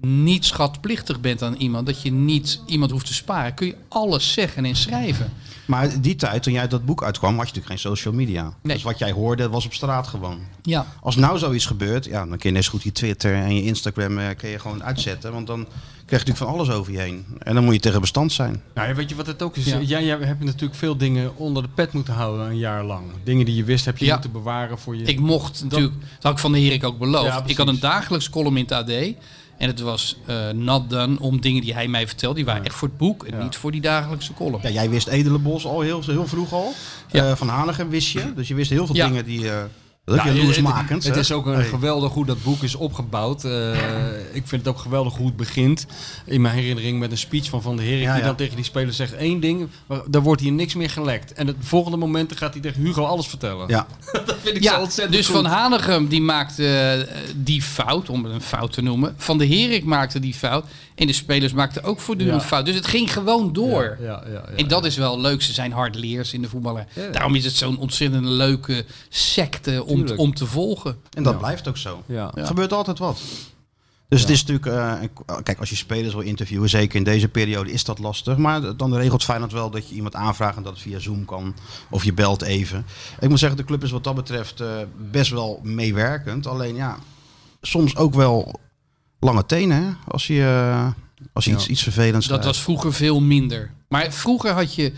niet 0.00 0.44
schatplichtig 0.44 1.20
bent 1.20 1.42
aan 1.42 1.54
iemand, 1.54 1.86
dat 1.86 2.02
je 2.02 2.12
niet 2.12 2.60
iemand 2.66 2.90
hoeft 2.90 3.06
te 3.06 3.14
sparen, 3.14 3.54
kun 3.54 3.66
je 3.66 3.76
alles 3.88 4.32
zeggen 4.32 4.64
en 4.64 4.76
schrijven. 4.76 5.32
Maar 5.66 6.00
die 6.00 6.16
tijd, 6.16 6.42
toen 6.42 6.52
jij 6.52 6.68
dat 6.68 6.84
boek 6.84 7.02
uitkwam, 7.04 7.30
had 7.38 7.48
je 7.48 7.54
natuurlijk 7.54 7.80
geen 7.80 7.90
social 7.92 8.14
media. 8.14 8.52
Nee. 8.62 8.74
Dus 8.74 8.84
wat 8.84 8.98
jij 8.98 9.12
hoorde, 9.12 9.48
was 9.48 9.64
op 9.64 9.74
straat 9.74 10.06
gewoon. 10.06 10.38
Ja, 10.62 10.86
Als 11.02 11.16
nou 11.16 11.38
zoiets 11.38 11.66
gebeurt, 11.66 12.04
ja, 12.04 12.26
dan 12.26 12.38
kun 12.38 12.48
je 12.48 12.54
net 12.56 12.64
zo 12.64 12.70
goed 12.70 12.82
je 12.82 12.92
Twitter 12.92 13.34
en 13.34 13.54
je 13.54 13.62
Instagram 13.62 14.18
eh, 14.18 14.26
kun 14.36 14.48
je 14.48 14.58
gewoon 14.58 14.84
uitzetten. 14.84 15.32
Want 15.32 15.46
dan 15.46 15.66
krijg 16.06 16.22
je 16.24 16.28
natuurlijk 16.30 16.58
van 16.58 16.66
alles 16.66 16.80
over 16.80 16.92
je 16.92 16.98
heen. 16.98 17.24
En 17.38 17.54
dan 17.54 17.64
moet 17.64 17.74
je 17.74 17.80
tegen 17.80 18.00
bestand 18.00 18.32
zijn. 18.32 18.62
Nou, 18.74 18.94
weet 18.94 19.08
je 19.08 19.14
wat 19.14 19.26
het 19.26 19.42
ook 19.42 19.56
is? 19.56 19.64
Ja. 19.64 19.80
Jij, 19.80 20.04
jij 20.04 20.16
hebt 20.18 20.44
natuurlijk 20.44 20.74
veel 20.74 20.96
dingen 20.96 21.36
onder 21.36 21.62
de 21.62 21.68
pet 21.74 21.92
moeten 21.92 22.14
houden 22.14 22.46
een 22.46 22.58
jaar 22.58 22.84
lang. 22.84 23.04
Dingen 23.24 23.46
die 23.46 23.54
je 23.54 23.64
wist 23.64 23.84
heb 23.84 23.98
je 23.98 24.04
Ja. 24.04 24.12
moeten 24.12 24.32
bewaren 24.32 24.78
voor 24.78 24.96
je... 24.96 25.04
ik 25.04 25.18
mocht 25.20 25.62
natuurlijk, 25.62 25.94
dat 26.00 26.22
had 26.22 26.32
ik 26.32 26.38
van 26.38 26.52
de 26.52 26.60
Herik 26.60 26.84
ook 26.84 26.98
beloofd. 26.98 27.26
Ja, 27.26 27.42
ik 27.46 27.56
had 27.56 27.68
een 27.68 27.80
dagelijks 27.80 28.30
column 28.30 28.56
in 28.56 28.62
het 28.68 28.72
AD. 28.72 28.90
En 29.58 29.66
het 29.68 29.80
was 29.80 30.16
eh 30.26 30.48
not 30.50 30.90
done 30.90 31.20
om 31.20 31.40
dingen 31.40 31.62
die 31.62 31.74
hij 31.74 31.88
mij 31.88 32.06
vertelde. 32.06 32.34
Die 32.36 32.44
waren 32.44 32.64
echt 32.64 32.74
voor 32.74 32.88
het 32.88 32.96
boek 32.96 33.24
en 33.24 33.36
Ja. 33.36 33.42
niet 33.42 33.56
voor 33.56 33.72
die 33.72 33.80
dagelijkse 33.80 34.32
column. 34.34 34.62
Ja, 34.62 34.68
jij 34.70 34.90
wist 34.90 35.06
Edelenbos 35.06 35.64
al 35.66 35.80
heel, 35.80 36.02
heel 36.06 36.26
vroeg 36.26 36.52
al. 36.52 36.72
Ja. 37.10 37.30
Eh, 37.30 37.36
van 37.36 37.48
Hanegem 37.48 37.88
wist 37.88 38.08
je. 38.08 38.32
Dus 38.34 38.48
je 38.48 38.54
wist 38.54 38.70
heel 38.70 38.86
veel 38.86 38.94
Ja. 38.96 39.06
dingen 39.06 39.24
die... 39.24 39.50
eh 39.50 39.62
dat 40.04 40.14
is 40.14 40.22
Nou, 40.22 40.34
ook 40.34 40.36
jaloersmakend. 40.36 41.04
Het, 41.04 41.16
is 41.16 41.32
ook 41.32 41.46
een 41.46 41.54
Hey. 41.54 41.64
geweldig 41.64 42.12
hoe 42.12 42.26
dat 42.26 42.42
boek 42.42 42.62
is 42.62 42.74
opgebouwd. 42.74 43.44
Eh, 43.44 43.70
ik 44.32 44.42
vind 44.46 44.64
het 44.64 44.68
ook 44.68 44.78
geweldig 44.78 45.14
hoe 45.14 45.26
het 45.26 45.36
begint. 45.36 45.86
In 46.24 46.40
mijn 46.40 46.54
herinnering 46.54 46.98
met 46.98 47.10
een 47.10 47.18
speech 47.18 47.48
van 47.48 47.62
Van 47.62 47.76
der 47.76 47.84
Herik. 47.84 48.02
Ja, 48.02 48.12
die 48.12 48.20
ja. 48.20 48.26
dan 48.26 48.36
tegen 48.36 48.56
die 48.56 48.64
speler 48.64 48.92
zegt 48.92 49.12
één 49.12 49.40
ding. 49.40 49.68
Maar 49.86 50.00
daar 50.06 50.22
wordt 50.22 50.40
hier 50.40 50.52
niks 50.52 50.74
meer 50.74 50.90
gelekt. 50.90 51.32
En 51.32 51.46
het 51.46 51.56
volgende 51.60 51.96
moment 51.96 52.36
gaat 52.36 52.52
hij 52.52 52.62
tegen 52.62 52.82
Hugo 52.82 53.04
alles 53.04 53.26
vertellen. 53.26 53.68
Ja, 53.68 53.86
Dat 54.26 54.36
vind 54.42 54.56
ik 54.56 54.64
zo 54.64 54.80
ontzettend 54.80 55.16
dus 55.16 55.26
goed. 55.26 55.34
Van 55.34 55.44
Hanegem 55.44 56.08
die 56.08 56.22
maakte 56.22 56.66
eh, 56.66 57.18
die 57.36 57.62
fout, 57.62 58.08
om 58.08 58.24
het 58.24 58.32
een 58.32 58.40
fout 58.40 58.72
te 58.72 58.82
noemen. 58.82 59.14
Van 59.16 59.38
de 59.38 59.46
Herik 59.46 59.84
maakte 59.84 60.20
die 60.20 60.34
fout. 60.34 60.64
En 60.94 61.06
de 61.06 61.12
spelers 61.12 61.52
maakten 61.52 61.82
ook 61.82 62.00
voortdurend 62.00 62.40
Ja. 62.42 62.46
fout. 62.46 62.66
Dus 62.66 62.74
het 62.74 62.86
ging 62.86 63.12
gewoon 63.12 63.52
door. 63.52 63.96
Ja, 64.00 64.04
ja, 64.06 64.22
ja, 64.26 64.32
ja. 64.32 64.56
En 64.56 64.68
dat 64.68 64.84
is 64.84 64.96
wel 64.96 65.20
leuk. 65.20 65.42
Ze 65.42 65.52
zijn 65.52 65.72
hardleers 65.72 66.32
in 66.32 66.42
de 66.42 66.48
voetballer. 66.48 66.86
Ja. 66.94 67.08
Daarom 67.10 67.34
is 67.34 67.44
het 67.44 67.54
zo'n 67.54 67.78
ontzettend 67.78 68.24
leuke 68.24 68.84
secte 69.08 69.84
om, 69.84 69.96
Tuurlijk. 69.96 70.18
om 70.20 70.34
te 70.34 70.46
volgen. 70.46 70.96
en 71.16 71.22
dat 71.22 71.32
Ja. 71.32 71.38
blijft 71.38 71.68
ook 71.68 71.76
zo. 71.76 72.02
Ja. 72.06 72.30
Er 72.34 72.46
gebeurt 72.46 72.72
altijd 72.72 72.98
wat. 72.98 73.20
Dus 74.08 74.20
het 74.20 74.30
is 74.30 74.44
natuurlijk, 74.44 74.66
eh, 75.26 75.32
kijk, 75.42 75.58
als 75.60 75.70
je 75.70 75.76
spelers 75.76 76.14
wil 76.14 76.22
interviewen, 76.22 76.68
zeker 76.68 76.96
in 76.96 77.04
deze 77.04 77.28
periode, 77.28 77.72
is 77.72 77.84
dat 77.84 77.98
lastig. 77.98 78.36
Maar 78.36 78.76
dan 78.76 78.96
regelt 78.96 79.24
Feyenoord 79.24 79.52
wel 79.52 79.70
dat 79.70 79.88
je 79.88 79.94
iemand 79.94 80.14
aanvraagt 80.14 80.56
en 80.56 80.62
dat 80.62 80.72
het 80.72 80.82
via 80.82 80.98
Zoom 80.98 81.24
kan. 81.24 81.54
Of 81.90 82.04
je 82.04 82.12
belt 82.12 82.42
even. 82.42 82.86
Ik 83.20 83.28
moet 83.28 83.38
zeggen, 83.38 83.58
de 83.58 83.64
club 83.64 83.82
is 83.82 83.90
wat 83.90 84.04
dat 84.04 84.14
betreft 84.14 84.60
eh, 84.60 84.68
best 85.10 85.30
wel 85.30 85.60
meewerkend. 85.62 86.46
Alleen 86.46 86.74
ja, 86.74 86.96
soms 87.60 87.96
ook 87.96 88.14
wel 88.14 88.60
lange 89.24 89.46
tenen, 89.46 89.82
hè? 89.84 89.90
Als 90.08 90.26
je, 90.26 90.40
eh, 90.42 90.86
als 91.32 91.44
je 91.44 91.50
Ja. 91.50 91.56
iets, 91.56 91.66
iets 91.68 91.82
vervelends 91.82 92.26
Dat 92.26 92.44
was 92.44 92.62
vroeger 92.62 92.92
veel 92.92 93.20
minder. 93.20 93.72
Maar 93.88 94.12
vroeger 94.12 94.50
had 94.52 94.74
je 94.74 94.92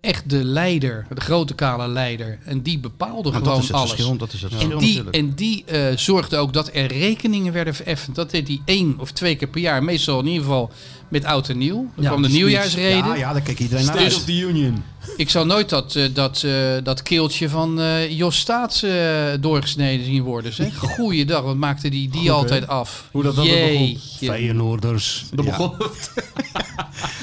echt 0.00 0.30
de 0.30 0.44
leider, 0.44 1.06
de 1.14 1.20
grote 1.20 1.54
kale 1.54 1.88
leider. 1.88 2.38
En 2.44 2.62
die 2.62 2.78
bepaalde 2.78 3.30
Maar 3.30 3.38
gewoon 3.38 3.54
dat 3.54 3.62
is 3.62 3.68
het 3.68 3.76
alles. 3.76 3.90
verschil. 3.90 4.16
Dat 4.16 4.32
is 4.32 4.42
het 4.42 4.50
verschil 4.52 4.72
En 4.72 4.78
die, 4.78 4.88
natuurlijk. 4.88 5.16
en 5.16 5.34
die 5.34 5.64
eh, 5.64 5.96
zorgde 5.96 6.36
ook 6.36 6.52
dat 6.52 6.70
er 6.72 6.86
rekeningen 6.86 7.52
werden 7.52 7.74
vereffend. 7.74 8.16
Dat 8.16 8.30
deed 8.30 8.48
hij 8.48 8.60
één 8.64 8.94
of 8.98 9.10
twee 9.12 9.34
keer 9.36 9.48
per 9.48 9.60
jaar. 9.60 9.82
Meestal 9.84 10.20
in 10.20 10.26
ieder 10.26 10.42
geval 10.42 10.70
met 11.10 11.24
oud 11.24 11.48
en 11.48 11.58
nieuw. 11.58 11.74
Dan 11.94 12.04
Ja, 12.04 12.08
kwam 12.08 12.22
de 12.22 12.28
nieuwjaarsreden. 12.28 13.06
Ja, 13.08 13.14
ja, 13.14 13.32
daar 13.32 13.42
keek 13.42 13.58
iedereen 13.58 13.84
naar 13.84 13.94
State 13.96 14.14
of 14.16 14.24
the 14.24 14.38
Union. 14.38 14.82
Ik 15.16 15.30
zal 15.30 15.46
nooit 15.46 15.68
dat, 15.68 15.94
eh, 15.94 16.04
dat, 16.14 16.42
eh, 16.42 16.52
dat 16.82 17.02
keeltje 17.02 17.48
van 17.48 17.80
eh, 17.80 18.10
Jos 18.18 18.38
Staats 18.38 18.82
eh, 18.82 18.92
doorgesneden 19.40 20.04
zien 20.06 20.22
worden. 20.22 20.52
Zeg. 20.52 20.76
Goeiedag, 20.78 21.42
wat 21.42 21.56
maakte 21.56 21.88
die 21.88 22.08
die 22.08 22.30
altijd 22.30 22.66
af? 22.68 23.08
Hoe 23.12 23.22
dat 23.22 23.38
altijd 23.38 23.70
begon. 23.72 23.98
Feyenoorders. 24.28 25.24
Dat 25.34 25.44
Ja. 25.44 25.50
begon 25.50 25.72
het. 25.78 26.10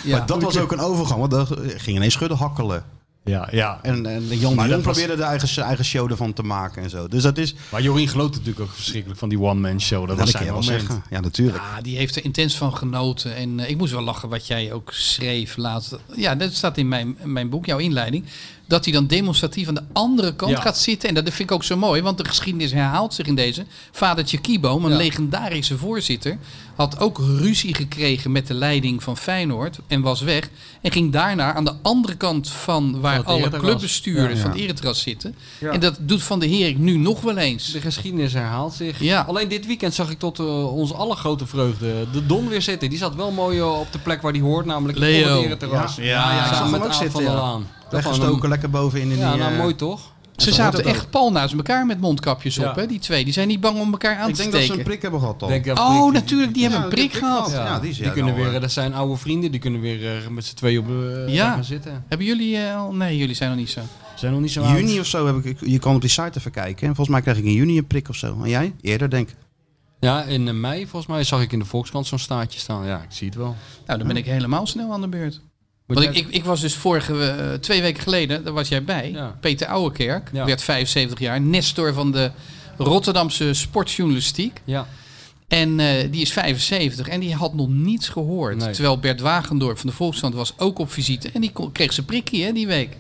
Ja. 0.04 0.18
Maar 0.18 0.26
dat 0.28 0.42
was 0.44 0.58
ook 0.58 0.72
een 0.72 0.80
overgang, 0.80 1.20
want 1.20 1.32
daar 1.32 1.48
ging 1.78 1.98
ineens 1.98 2.14
schudden 2.14 2.38
hakkelen. 2.38 2.84
Ja, 3.28 3.48
ja. 3.52 3.80
En, 3.82 4.06
en 4.06 4.28
Jan 4.38 4.50
de 4.50 4.56
Maar 4.56 4.68
Jong 4.70 4.84
was- 4.84 4.94
probeerde 4.94 5.16
de 5.16 5.28
eigen, 5.28 5.48
zijn 5.48 5.66
eigen 5.66 5.86
show 5.86 6.12
ervan 6.12 6.34
te 6.34 6.44
maken 6.44 6.84
en 6.84 6.90
zo. 6.90 7.08
Dus 7.08 7.24
dat 7.24 7.38
is... 7.38 7.56
Maar 7.72 7.82
Jorien 7.82 8.08
genoot 8.08 8.32
natuurlijk 8.32 8.60
ook 8.60 8.70
verschrikkelijk 8.74 9.20
van 9.20 9.30
die 9.30 9.40
one-man 9.40 9.82
show. 9.82 10.00
Dat 10.08 10.08
Nou, 10.08 10.20
was 10.20 10.32
dat 10.32 10.42
kan 10.46 10.64
zijn 10.64 10.66
moment. 10.66 10.82
zeggen. 10.88 11.04
Ja, 11.10 11.20
natuurlijk. 11.20 11.58
Ja, 11.76 11.82
die 11.82 11.98
heeft 11.98 12.16
er 12.16 12.24
intens 12.24 12.58
van 12.58 12.76
genoten. 12.78 13.36
En 13.36 13.60
eh, 13.60 13.70
ik 13.70 13.78
moest 13.78 13.92
wel 13.92 14.02
lachen 14.02 14.30
wat 14.30 14.48
jij 14.48 14.72
ook 14.74 14.92
schreef 14.94 15.58
laatst. 15.58 15.96
Ja, 16.16 16.36
dat 16.36 16.54
staat 16.54 16.78
in 16.78 16.88
mijn, 16.88 17.18
in 17.24 17.32
mijn 17.34 17.50
boek, 17.50 17.66
jouw 17.66 17.78
inleiding. 17.78 18.26
Dat 18.68 18.84
hij 18.84 18.94
dan 18.94 19.08
demonstratief 19.08 19.68
aan 19.68 19.74
de 19.74 19.84
andere 19.94 20.36
kant 20.36 20.52
Ja. 20.52 20.62
gaat 20.62 20.78
zitten. 20.78 21.10
En 21.10 21.16
dat 21.16 21.24
vind 21.24 21.40
ik 21.50 21.52
ook 21.52 21.64
zo 21.64 21.78
mooi, 21.78 22.02
want 22.02 22.18
de 22.18 22.26
geschiedenis 22.26 22.72
herhaalt 22.72 23.14
zich 23.14 23.26
in 23.26 23.36
deze. 23.36 23.66
Vadertje 23.92 24.38
Kieboom, 24.38 24.86
een 24.86 24.92
Ja. 24.92 24.98
legendarische 24.98 25.78
voorzitter, 25.78 26.38
had 26.76 27.00
ook 27.00 27.18
ruzie 27.18 27.74
gekregen 27.76 28.32
met 28.32 28.48
de 28.48 28.54
leiding 28.54 29.04
van 29.04 29.18
Feyenoord 29.18 29.80
en 29.88 30.02
was 30.02 30.22
weg. 30.22 30.50
En 30.82 30.92
ging 30.92 31.12
daarna 31.12 31.54
aan 31.54 31.66
de 31.66 31.74
andere 31.82 32.16
kant 32.16 32.50
van 32.50 33.00
waar 33.00 33.16
het 33.16 33.26
alle 33.26 33.50
clubbestuurders 33.50 34.34
Ja, 34.34 34.42
van 34.42 34.50
ja. 34.50 34.56
het 34.56 34.64
eretras 34.66 35.02
zitten. 35.02 35.36
Ja. 35.60 35.72
En 35.72 35.80
dat 35.80 35.98
doet 36.00 36.24
Van 36.24 36.40
de 36.40 36.48
Herik 36.50 36.78
nu 36.78 36.98
nog 36.98 37.22
wel 37.22 37.38
eens. 37.38 37.72
De 37.72 37.82
geschiedenis 37.82 38.34
herhaalt 38.34 38.74
zich. 38.74 39.00
Ja. 39.00 39.22
Alleen 39.28 39.48
dit 39.48 39.66
weekend 39.66 39.94
zag 39.94 40.10
ik 40.10 40.20
tot 40.20 40.40
uh, 40.40 40.74
onze 40.76 40.94
allergrote 40.94 41.46
vreugde 41.48 42.06
de 42.12 42.26
Don 42.26 42.48
weer 42.48 42.62
zitten. 42.62 42.90
Die 42.90 42.98
zat 42.98 43.16
wel 43.16 43.32
mooi 43.32 43.58
uh, 43.58 43.80
op 43.80 43.92
de 43.92 44.00
plek 44.00 44.22
waar 44.22 44.34
die 44.34 44.42
hoort, 44.42 44.66
namelijk 44.66 44.98
Leo. 44.98 45.30
op 45.30 45.36
het 45.38 45.46
ereterras. 45.46 45.96
Ja, 45.96 46.04
ja, 46.04 46.32
ja, 46.34 46.40
ik 46.40 46.46
zag 46.48 46.56
samen 46.56 46.72
hem 46.72 46.80
met 46.80 46.88
ook 46.90 46.94
zitten, 46.96 47.24
van 47.24 47.66
Weggestoken 47.90 48.40
was 48.42 48.50
lekker 48.50 48.70
bovenin 48.70 49.06
in 49.06 49.12
een- 49.12 49.18
Ja, 49.18 49.32
die... 49.32 49.40
nou 49.42 49.52
eh, 49.54 49.60
mooi 49.60 49.76
toch? 49.76 50.16
Ze 50.38 50.54
zaten 50.54 50.84
echt 50.86 51.10
pal 51.10 51.32
naast 51.32 51.54
elkaar 51.54 51.86
met 51.86 52.00
mondkapjes 52.00 52.56
Ja. 52.56 52.70
op, 52.70 52.76
hè, 52.76 52.86
die 52.88 53.00
twee. 53.00 53.24
Die 53.24 53.34
zijn 53.34 53.48
niet 53.48 53.60
bang 53.60 53.80
om 53.80 53.92
elkaar 53.92 54.18
aan 54.18 54.30
Ik 54.30 54.36
te 54.36 54.42
denk 54.42 54.52
dat 54.54 54.62
steken. 54.62 54.68
ze 54.76 54.80
een 54.80 54.86
prik 54.88 55.02
hebben 55.02 55.20
gehad 55.20 55.36
ja, 55.66 55.74
Oh, 55.74 56.02
prik- 56.10 56.14
natuurlijk, 56.22 56.54
die 56.54 56.64
hebben 56.64 56.82
een 56.84 56.90
prik 56.90 57.10
prik 57.10 57.20
gehad. 57.22 57.50
gehad. 57.50 57.52
Ja, 57.68 57.74
Ja, 57.74 57.80
die 57.80 57.90
is- 57.90 57.98
die 57.98 58.12
kunnen 58.12 58.34
nou, 58.34 58.46
weer, 58.46 58.56
eh, 58.56 58.62
dat 58.62 58.72
zijn 58.72 58.94
oude 58.94 59.18
vrienden, 59.18 59.52
die 59.52 59.60
kunnen 59.60 59.82
weer 59.82 60.22
uh, 60.22 60.28
met 60.28 60.46
z'n 60.46 60.56
tweeën 60.56 60.80
op 60.80 60.88
uh, 60.90 61.34
Ja. 61.34 61.54
gaan 61.54 61.64
zitten. 61.64 62.04
Hebben 62.08 62.28
jullie 62.28 62.58
eh, 62.58 62.76
al? 62.78 62.92
Nee, 62.94 63.18
jullie 63.18 63.36
zijn 63.36 63.50
nog 63.50 63.60
niet 63.60 63.70
zo. 63.70 63.82
Zijn 64.16 64.32
nog 64.32 64.42
niet 64.42 64.52
zo 64.52 64.62
Juni 64.68 64.90
oud. 64.92 65.00
of 65.00 65.06
zo 65.06 65.26
heb 65.26 65.46
ik... 65.46 65.58
Je 65.66 65.80
kan 65.80 65.96
op 65.96 66.02
die 66.02 66.10
site 66.10 66.32
even 66.40 66.52
kijken. 66.52 66.82
En 66.88 66.96
volgens 66.96 67.10
mij 67.10 67.22
krijg 67.22 67.38
ik 67.38 67.44
in 67.44 67.54
juni 67.54 67.78
een 67.78 67.88
prik 67.88 68.10
of 68.10 68.16
zo. 68.16 68.38
En 68.44 68.50
jij? 68.50 68.74
Eerder, 68.82 69.10
denk 69.10 69.30
ik. 69.30 69.36
Ja, 70.00 70.24
in 70.24 70.60
mei 70.60 70.82
volgens 70.88 71.12
mij 71.12 71.24
zag 71.24 71.42
ik 71.42 71.52
in 71.52 71.60
de 71.60 71.66
Volkskrant 71.66 72.08
zo'n 72.08 72.20
staartje 72.20 72.60
staan. 72.60 72.86
Ja, 72.86 72.98
ik 72.98 73.10
zie 73.12 73.28
het 73.28 73.36
wel. 73.38 73.56
Nou, 73.86 74.00
dan 74.00 74.08
ben 74.08 74.18
ik 74.18 74.26
helemaal 74.26 74.68
snel 74.68 74.92
aan 74.94 75.02
de 75.02 75.08
beurt. 75.08 75.42
Want 75.88 76.02
ik, 76.02 76.16
ik, 76.16 76.28
ik 76.30 76.44
was 76.46 76.62
dus 76.62 76.76
vorige, 76.76 77.30
eh, 77.30 77.54
twee 77.54 77.82
weken 77.82 78.04
geleden, 78.04 78.44
daar 78.44 78.54
was 78.54 78.68
jij 78.68 78.84
bij. 78.84 79.12
Ja. 79.12 79.38
Peter 79.40 79.68
Ouwekerk, 79.68 80.30
Ja. 80.34 80.46
werd 80.46 80.62
75 80.64 81.20
jaar. 81.20 81.42
Nestor 81.42 81.94
van 81.94 82.12
de 82.12 82.32
Rotterdamse 82.78 83.54
sportjournalistiek. 83.54 84.62
Ja, 84.64 84.88
En 85.48 85.80
eh, 85.80 86.12
die 86.12 86.22
is 86.22 86.32
75 86.34 87.08
en 87.08 87.20
die 87.20 87.36
had 87.36 87.54
nog 87.54 87.68
niets 87.70 88.10
gehoord. 88.10 88.58
Nee. 88.58 88.72
Terwijl 88.74 89.00
Bert 89.00 89.20
Wagendorp 89.22 89.78
van 89.78 89.90
de 89.90 89.96
Volkskrant 89.96 90.34
was 90.34 90.54
ook 90.58 90.80
op 90.80 90.92
visite. 90.92 91.30
En 91.34 91.42
die 91.42 91.52
kreeg 91.72 91.94
zijn 91.94 92.06
prikkie 92.06 92.44
hè, 92.44 92.52
die 92.52 92.68
week. 92.68 92.98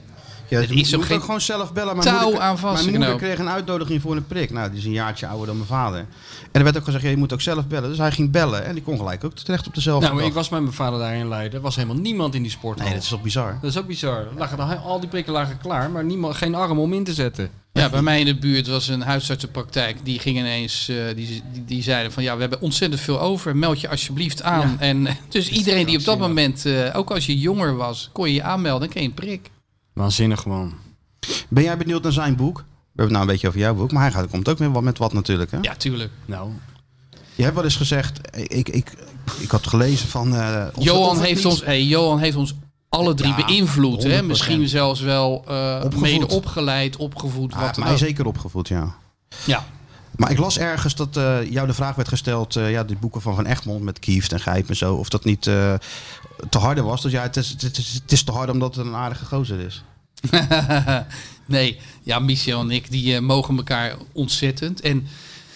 Ja, 0.50 0.60
is 0.60 0.96
moet 0.96 1.12
ook 1.12 1.24
gewoon 1.24 1.42
zelf 1.42 1.74
bellen. 1.74 1.98
Mijn 1.98 2.08
touw 2.08 2.24
moeder, 2.24 2.42
aan 2.42 2.58
vast 2.58 2.74
Mijn 2.74 2.86
moeder 2.86 3.08
knopen. 3.08 3.28
kreeg 3.28 3.40
een 3.40 3.50
uitnodiging 3.50 4.02
voor 4.02 4.16
een 4.16 4.26
prik. 4.26 4.52
Nou, 4.52 4.70
die 4.70 4.80
is 4.80 4.86
een 4.86 4.92
jaartje 4.92 5.28
ouder 5.28 5.48
dan 5.48 5.56
mijn 5.56 5.68
vader. 5.68 6.00
En 6.00 6.08
er 6.52 6.64
werd 6.64 6.78
ook 6.78 6.84
gezegd, 6.84 7.04
ja, 7.04 7.10
je 7.10 7.18
moet 7.18 7.34
ook 7.34 7.42
zelf 7.42 7.68
bellen. 7.68 7.90
Dus 7.90 7.98
hij 7.98 8.12
ging 8.12 8.32
bellen 8.32 8.66
en 8.66 8.74
die 8.74 8.84
kon 8.84 8.98
gelijk 8.98 9.24
ook 9.24 9.34
terecht 9.34 9.68
op 9.68 9.76
dezelfde 9.76 10.02
nou, 10.02 10.14
maar 10.14 10.24
dag. 10.24 10.32
ik 10.32 10.38
was 10.38 10.50
met 10.50 10.62
mijn 10.62 10.74
vader 10.74 11.00
daar 11.00 11.16
in 11.16 11.28
Leiden. 11.28 11.54
Er 11.54 11.62
was 11.62 11.76
helemaal 11.76 11.98
niemand 11.98 12.36
in 12.36 12.42
die 12.42 12.52
sporthal. 12.52 12.86
Nee, 12.86 12.94
dat 12.94 13.04
is 13.04 13.10
toch 13.10 13.22
bizar. 13.22 13.58
Dat 13.62 13.70
is 13.70 13.78
ook 13.78 13.88
bizar. 13.88 14.28
Lagen 14.38 14.82
al 14.82 15.00
die 15.00 15.10
prikken 15.10 15.34
lagen 15.34 15.58
klaar, 15.58 15.92
maar 15.92 16.04
niemand, 16.04 16.36
geen 16.36 16.56
arm 16.56 16.80
om 16.80 16.94
in 16.94 17.04
te 17.04 17.14
zetten. 17.14 17.50
Ja, 17.74 17.90
bij 17.90 18.02
mij 18.02 18.20
in 18.20 18.26
de 18.26 18.38
buurt 18.38 18.68
was 18.68 18.88
een 18.88 19.02
huisartsenpraktijk. 19.02 19.98
Die 20.04 20.20
ging 20.20 20.38
ineens, 20.38 20.90
eh, 20.90 20.96
die, 21.16 21.44
die, 21.52 21.66
die 21.66 21.84
zeiden 21.84 22.12
van 22.12 22.24
ja, 22.24 22.34
we 22.34 22.42
hebben 22.42 22.62
ontzettend 22.62 23.02
veel 23.02 23.22
over. 23.22 23.56
Meld 23.56 23.82
je 23.82 23.90
alsjeblieft 23.90 24.44
aan. 24.44 24.76
En 24.80 25.08
dus 25.30 25.50
iedereen 25.50 25.86
die 25.86 25.98
op 25.98 26.04
dat 26.04 26.20
moment, 26.20 26.66
eh, 26.66 26.98
ook 26.98 27.12
als 27.12 27.26
je 27.26 27.40
jonger 27.40 27.76
was, 27.76 28.10
kon 28.14 28.28
je 28.28 28.34
je 28.34 28.44
aanmelden 28.44 28.88
en 28.88 28.90
kreeg 28.90 29.04
je 29.04 29.10
een 29.10 29.16
prik. 29.16 29.50
Waanzinnig 29.98 30.42
gewoon. 30.42 30.74
Ben 31.50 31.64
jij 31.64 31.78
benieuwd 31.78 32.04
naar 32.04 32.12
zijn 32.12 32.36
boek? 32.36 32.58
We 32.58 32.64
hebben 33.04 33.04
het 33.06 33.12
nou 33.12 33.22
een 33.22 33.28
beetje 33.32 33.48
over 33.48 33.60
jouw 33.60 33.74
boek. 33.76 33.92
Maar 33.92 34.02
hij 34.02 34.12
gaat, 34.12 34.30
komt 34.30 34.50
ook 34.50 34.58
weer 34.58 34.72
wat 34.72 34.84
met 34.84 34.98
wat 34.98 35.14
natuurlijk. 35.14 35.52
Hè? 35.52 35.58
Ja, 35.62 35.76
tuurlijk. 35.76 36.12
Nou, 36.26 36.50
Je 37.36 37.44
hebt 37.44 37.56
wel 37.56 37.64
eens 37.64 37.76
gezegd, 37.76 38.20
ik, 38.38 38.70
ik, 38.70 38.92
ik 39.40 39.52
had 39.52 39.68
gelezen 39.68 40.08
van... 40.08 40.36
eh, 40.36 40.66
Johan, 40.80 41.22
heeft 41.22 41.46
ons, 41.46 41.64
hey, 41.66 41.84
Johan 41.84 42.20
heeft 42.20 42.36
ons 42.38 42.54
alle 42.90 43.14
drie 43.14 43.30
Ja, 43.38 43.46
beïnvloed. 43.46 44.04
Hè? 44.04 44.22
100%. 44.22 44.26
Misschien 44.26 44.68
zelfs 44.68 45.02
wel 45.02 45.34
Opgevoed. 45.36 46.00
mede 46.00 46.28
opgeleid, 46.28 46.96
opgevoed. 46.96 47.54
Hij 47.54 47.66
wat 47.66 47.78
mij 47.78 47.92
ook. 47.92 47.98
zeker 47.98 48.26
opgevoed, 48.26 48.68
ja. 48.68 48.96
Ja. 49.46 49.66
Maar 50.18 50.32
ik 50.32 50.38
las 50.38 50.58
ergens 50.58 50.96
dat 50.96 51.18
eh, 51.18 51.52
jou 51.52 51.68
de 51.68 51.74
vraag 51.74 51.96
werd 51.96 52.08
gesteld, 52.08 52.56
eh, 52.56 52.72
ja, 52.72 52.84
die 52.84 52.98
boeken 52.98 53.22
van 53.22 53.36
Van 53.36 53.46
Egmond 53.46 53.84
met 53.84 54.00
Kieft 54.00 54.32
en 54.32 54.40
Gijp 54.40 54.70
en 54.70 54.76
zo, 54.76 54.96
of 54.96 55.10
dat 55.10 55.24
niet 55.24 55.48
eh, 55.48 55.74
te 56.50 56.58
harde 56.58 56.82
was. 56.82 57.02
Dus 57.02 57.12
ja, 57.12 57.22
het 57.22 57.38
is, 57.38 57.56
het, 57.60 58.12
is, 58.12 58.24
te 58.24 58.32
hard 58.32 58.50
omdat 58.50 58.76
het 58.76 58.86
een 58.86 58.96
aardige 58.96 59.26
gozer 59.26 59.60
is. 59.60 59.84
nee, 61.46 61.80
ja, 62.04 62.20
Michel 62.20 62.62
en 62.62 62.72
ik 62.72 62.92
die 62.92 63.22
mogen 63.22 63.58
elkaar 63.58 63.96
ontzettend. 64.12 64.82
En 64.82 65.08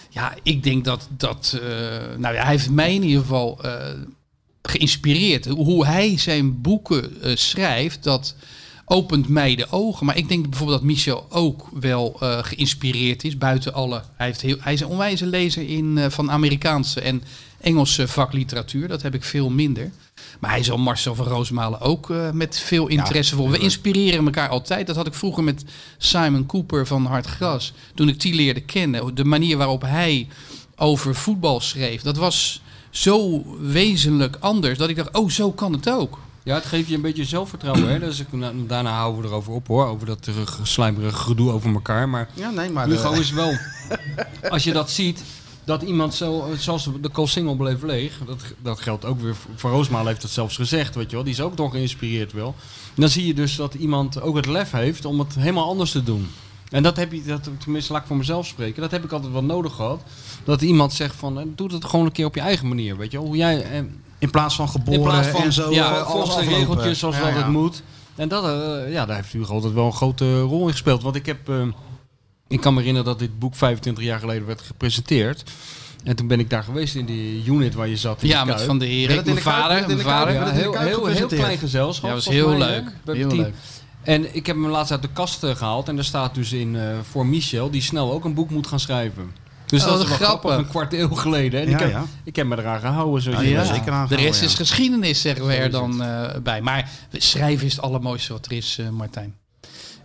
ja, 0.09 0.34
ik 0.43 0.64
denk 0.64 0.86
dat 0.86 1.07
dat. 1.18 1.57
nou 2.18 2.36
ja, 2.36 2.41
hij 2.41 2.51
heeft 2.51 2.70
mij 2.70 2.93
in 2.93 3.03
ieder 3.03 3.22
geval 3.22 3.59
geïnspireerd. 4.62 5.45
Hoe 5.45 5.86
hij 5.86 6.18
zijn 6.18 6.62
boeken 6.62 7.12
schrijft, 7.38 8.03
dat 8.03 8.36
opent 8.91 9.27
mij 9.27 9.55
de 9.55 9.67
ogen. 9.69 10.05
Maar 10.05 10.17
ik 10.17 10.29
denk 10.29 10.49
bijvoorbeeld 10.49 10.79
dat 10.79 10.87
Michel 10.87 11.25
ook 11.29 11.67
wel 11.73 12.15
eh, 12.19 12.37
geïnspireerd 12.41 13.23
is. 13.23 13.37
Buiten 13.37 13.73
alle. 13.73 14.01
Hij, 14.15 14.25
heeft 14.25 14.41
heel, 14.41 14.57
hij 14.59 14.73
is 14.73 14.81
een 14.81 14.87
onwijze 14.87 15.25
lezer 15.25 15.69
in, 15.69 15.97
eh, 15.97 16.09
van 16.09 16.31
Amerikaanse 16.31 17.01
en 17.01 17.23
Engelse 17.61 18.07
vakliteratuur. 18.07 18.87
Dat 18.87 19.01
heb 19.01 19.13
ik 19.13 19.23
veel 19.23 19.49
minder. 19.49 19.91
Maar 20.39 20.51
hij 20.51 20.63
zal 20.63 20.77
Marcel 20.77 21.15
van 21.15 21.25
Roosmalen 21.27 21.81
ook 21.81 22.09
eh, 22.09 22.31
met 22.31 22.59
veel 22.59 22.87
interesse 22.87 23.35
voor. 23.35 23.49
We 23.49 23.57
inspireren 23.57 24.25
elkaar 24.25 24.49
altijd. 24.49 24.87
Dat 24.87 24.95
had 24.95 25.07
ik 25.07 25.13
vroeger 25.13 25.43
met 25.43 25.63
Simon 25.97 26.45
Cooper 26.45 26.87
van 26.87 27.05
Hard 27.05 27.25
Gras. 27.25 27.73
Toen 27.95 28.09
ik 28.09 28.21
die 28.21 28.33
leerde 28.33 28.61
kennen. 28.61 29.15
De 29.15 29.25
manier 29.25 29.57
waarop 29.57 29.81
hij 29.81 30.27
over 30.75 31.15
voetbal 31.15 31.59
schreef. 31.59 32.01
Dat 32.01 32.17
was 32.17 32.61
zo 32.89 33.43
wezenlijk 33.59 34.37
anders. 34.39 34.77
Dat 34.77 34.89
ik 34.89 34.95
dacht, 34.95 35.17
oh 35.17 35.29
zo 35.29 35.51
kan 35.51 35.73
het 35.73 35.89
ook. 35.89 36.19
Ja, 36.43 36.55
het 36.55 36.65
geeft 36.65 36.87
je 36.87 36.95
een 36.95 37.01
beetje 37.01 37.25
zelfvertrouwen. 37.25 37.89
Hè? 37.89 37.99
Dus 37.99 38.19
ik, 38.19 38.31
na- 38.31 38.51
daarna 38.67 38.91
houden 38.91 39.21
we 39.21 39.27
erover 39.27 39.53
op 39.53 39.67
hoor. 39.67 39.85
Over 39.85 40.07
dat 40.07 40.27
uh, 40.27 40.35
slijmerige 40.63 41.15
gedoe 41.17 41.51
over 41.51 41.73
elkaar. 41.73 42.09
Maar 42.09 42.29
Ja, 42.33 42.49
nee, 42.49 42.69
maar... 42.69 42.87
Hugo 42.87 43.11
eh, 43.11 43.19
is 43.19 43.31
wel... 43.31 43.53
Als 44.49 44.63
je 44.63 44.73
dat 44.73 44.89
ziet, 44.91 45.23
dat 45.63 45.81
iemand 45.81 46.13
zo... 46.13 46.47
Zoals 46.57 46.89
de 47.01 47.09
Koolsingel 47.09 47.55
bleef 47.55 47.81
leeg. 47.81 48.19
Dat, 48.25 48.41
dat 48.61 48.79
geldt 48.79 49.05
ook 49.05 49.19
weer... 49.21 49.35
voor- 49.35 49.51
Van 49.55 49.71
Roosmalen 49.71 50.07
heeft 50.07 50.21
dat 50.21 50.31
zelfs 50.31 50.55
gezegd, 50.55 50.95
weet 50.95 51.09
je 51.09 51.15
wel. 51.15 51.25
Die 51.25 51.33
is 51.33 51.41
ook 51.41 51.57
door 51.57 51.71
geïnspireerd 51.71 52.31
wel. 52.33 52.55
Dan 52.95 53.09
zie 53.09 53.27
je 53.27 53.33
dus 53.33 53.55
dat 53.55 53.73
iemand 53.73 54.21
ook 54.21 54.35
het 54.35 54.45
lef 54.45 54.71
heeft 54.71 55.05
om 55.05 55.19
het 55.19 55.35
helemaal 55.35 55.67
anders 55.67 55.91
te 55.91 56.03
doen. 56.03 56.27
En 56.69 56.83
dat 56.83 56.95
heb 56.97 57.11
je, 57.11 57.23
dat, 57.23 57.49
tenminste 57.57 57.91
laat 57.93 58.01
ik 58.01 58.07
voor 58.07 58.17
mezelf 58.17 58.45
spreken, 58.45 58.81
dat 58.81 58.91
heb 58.91 59.03
ik 59.03 59.11
altijd 59.11 59.31
wel 59.33 59.43
nodig 59.43 59.73
gehad. 59.75 60.01
Dat 60.43 60.61
iemand 60.61 60.93
zegt 60.93 61.15
van, 61.15 61.39
eh, 61.39 61.45
doe 61.55 61.73
het 61.73 61.85
gewoon 61.85 62.05
een 62.05 62.11
keer 62.11 62.25
op 62.25 62.35
je 62.35 62.41
eigen 62.41 62.67
manier, 62.67 62.97
weet 62.97 63.11
je 63.11 63.17
wel. 63.17 63.25
Hoe 63.27 63.35
jij... 63.37 63.63
eh, 63.63 63.81
in 64.22 64.30
plaats 64.30 64.55
van 64.55 64.69
geboren 64.69 64.99
in 64.99 65.05
plaats 65.05 65.28
van 65.28 65.43
en 65.43 65.53
zo. 65.53 65.72
ja, 65.72 65.95
eh, 65.95 66.09
volgens 66.09 66.36
de 66.36 66.55
regeltjes 66.55 66.99
zoals 66.99 67.15
Ja, 67.15 67.22
dat 67.22 67.32
ja. 67.34 67.38
het 67.38 67.47
moet. 67.47 67.84
En 68.15 68.28
dat, 68.28 68.43
eh, 68.43 68.91
ja, 68.91 69.05
daar 69.05 69.15
heeft 69.15 69.32
Hugo 69.32 69.53
altijd 69.53 69.74
wel 69.74 69.86
een 69.86 69.93
grote 69.93 70.41
rol 70.41 70.65
in 70.65 70.72
gespeeld. 70.72 71.01
Want 71.03 71.15
ik 71.15 71.26
heb, 71.26 71.49
eh, 71.49 71.61
ik 72.47 72.61
kan 72.61 72.74
me 72.74 72.80
herinneren 72.80 73.09
dat 73.09 73.19
dit 73.19 73.39
boek 73.39 73.55
25 73.55 74.03
jaar 74.03 74.19
geleden 74.19 74.47
werd 74.47 74.61
gepresenteerd. 74.61 75.43
En 76.03 76.15
toen 76.15 76.28
ben 76.28 76.39
ik 76.39 76.49
daar 76.49 76.63
geweest 76.63 76.95
in 76.95 77.05
die 77.05 77.45
unit 77.45 77.74
waar 77.74 77.88
je 77.88 77.97
zat. 77.97 78.22
In 78.22 78.28
Ja, 78.28 78.43
de 78.43 78.51
met. 78.51 78.61
Van 78.61 78.80
de 78.80 78.89
in 78.89 79.07
Mijn 79.07 79.24
de 79.24 79.41
vader. 79.41 79.78
De 79.78 79.86
Kuip? 79.86 80.01
vader. 80.01 80.34
Ja, 80.34 80.49
heel, 80.49 81.05
heel, 81.05 81.28
klein 81.28 81.57
gezelschap. 81.57 82.09
Ja, 82.09 82.15
was 82.15 82.24
volgens 82.24 82.45
heel 82.45 82.57
leuk. 82.57 82.91
Heel 83.05 83.36
leuk. 83.36 83.53
En 84.03 84.36
ik 84.36 84.45
heb 84.45 84.55
hem 84.55 84.67
laatst 84.67 84.91
uit 84.91 85.01
de 85.01 85.09
kast 85.13 85.43
eh, 85.43 85.55
gehaald. 85.55 85.88
En 85.88 85.97
er 85.97 86.03
staat 86.03 86.36
dus 86.36 86.51
in 86.51 86.76
eh, 86.76 86.84
voor 87.09 87.26
Michel, 87.26 87.72
die 87.72 87.82
snel 87.82 88.11
ook 88.11 88.26
een 88.26 88.34
boek 88.34 88.49
moet 88.49 88.67
gaan 88.67 88.80
schrijven. 88.80 89.32
Dus 89.72 89.84
Oh, 89.84 89.89
dat 89.89 90.01
is 90.01 90.07
wel 90.07 90.17
grappig, 90.17 90.57
een 90.57 90.67
kwart 90.67 90.93
eeuw 90.93 91.09
geleden. 91.09 91.61
En 91.61 91.69
Ja, 91.69 91.74
ik, 91.74 91.80
heb, 91.80 91.91
ja. 91.91 92.05
ik 92.24 92.36
heb 92.36 92.47
me 92.47 92.57
eraan 92.57 92.80
gehouden. 92.80 93.22
Zoals 93.22 93.41
je 93.41 93.47
zeker 93.47 93.65
De 93.65 93.76
aangehouden, 93.76 94.17
rest 94.17 94.41
is 94.41 94.55
geschiedenis, 94.55 95.22
zeggen 95.22 95.47
we 95.47 95.53
er 95.53 95.72
dan 95.72 96.03
eh, 96.03 96.36
bij. 96.43 96.61
Maar 96.61 96.89
schrijven 97.11 97.65
is 97.65 97.76
het 97.76 97.82
allermooiste 97.82 98.34
wat 98.34 98.45
er 98.45 98.51
is, 98.51 98.78
eh, 98.80 98.89
Martijn. 98.89 99.36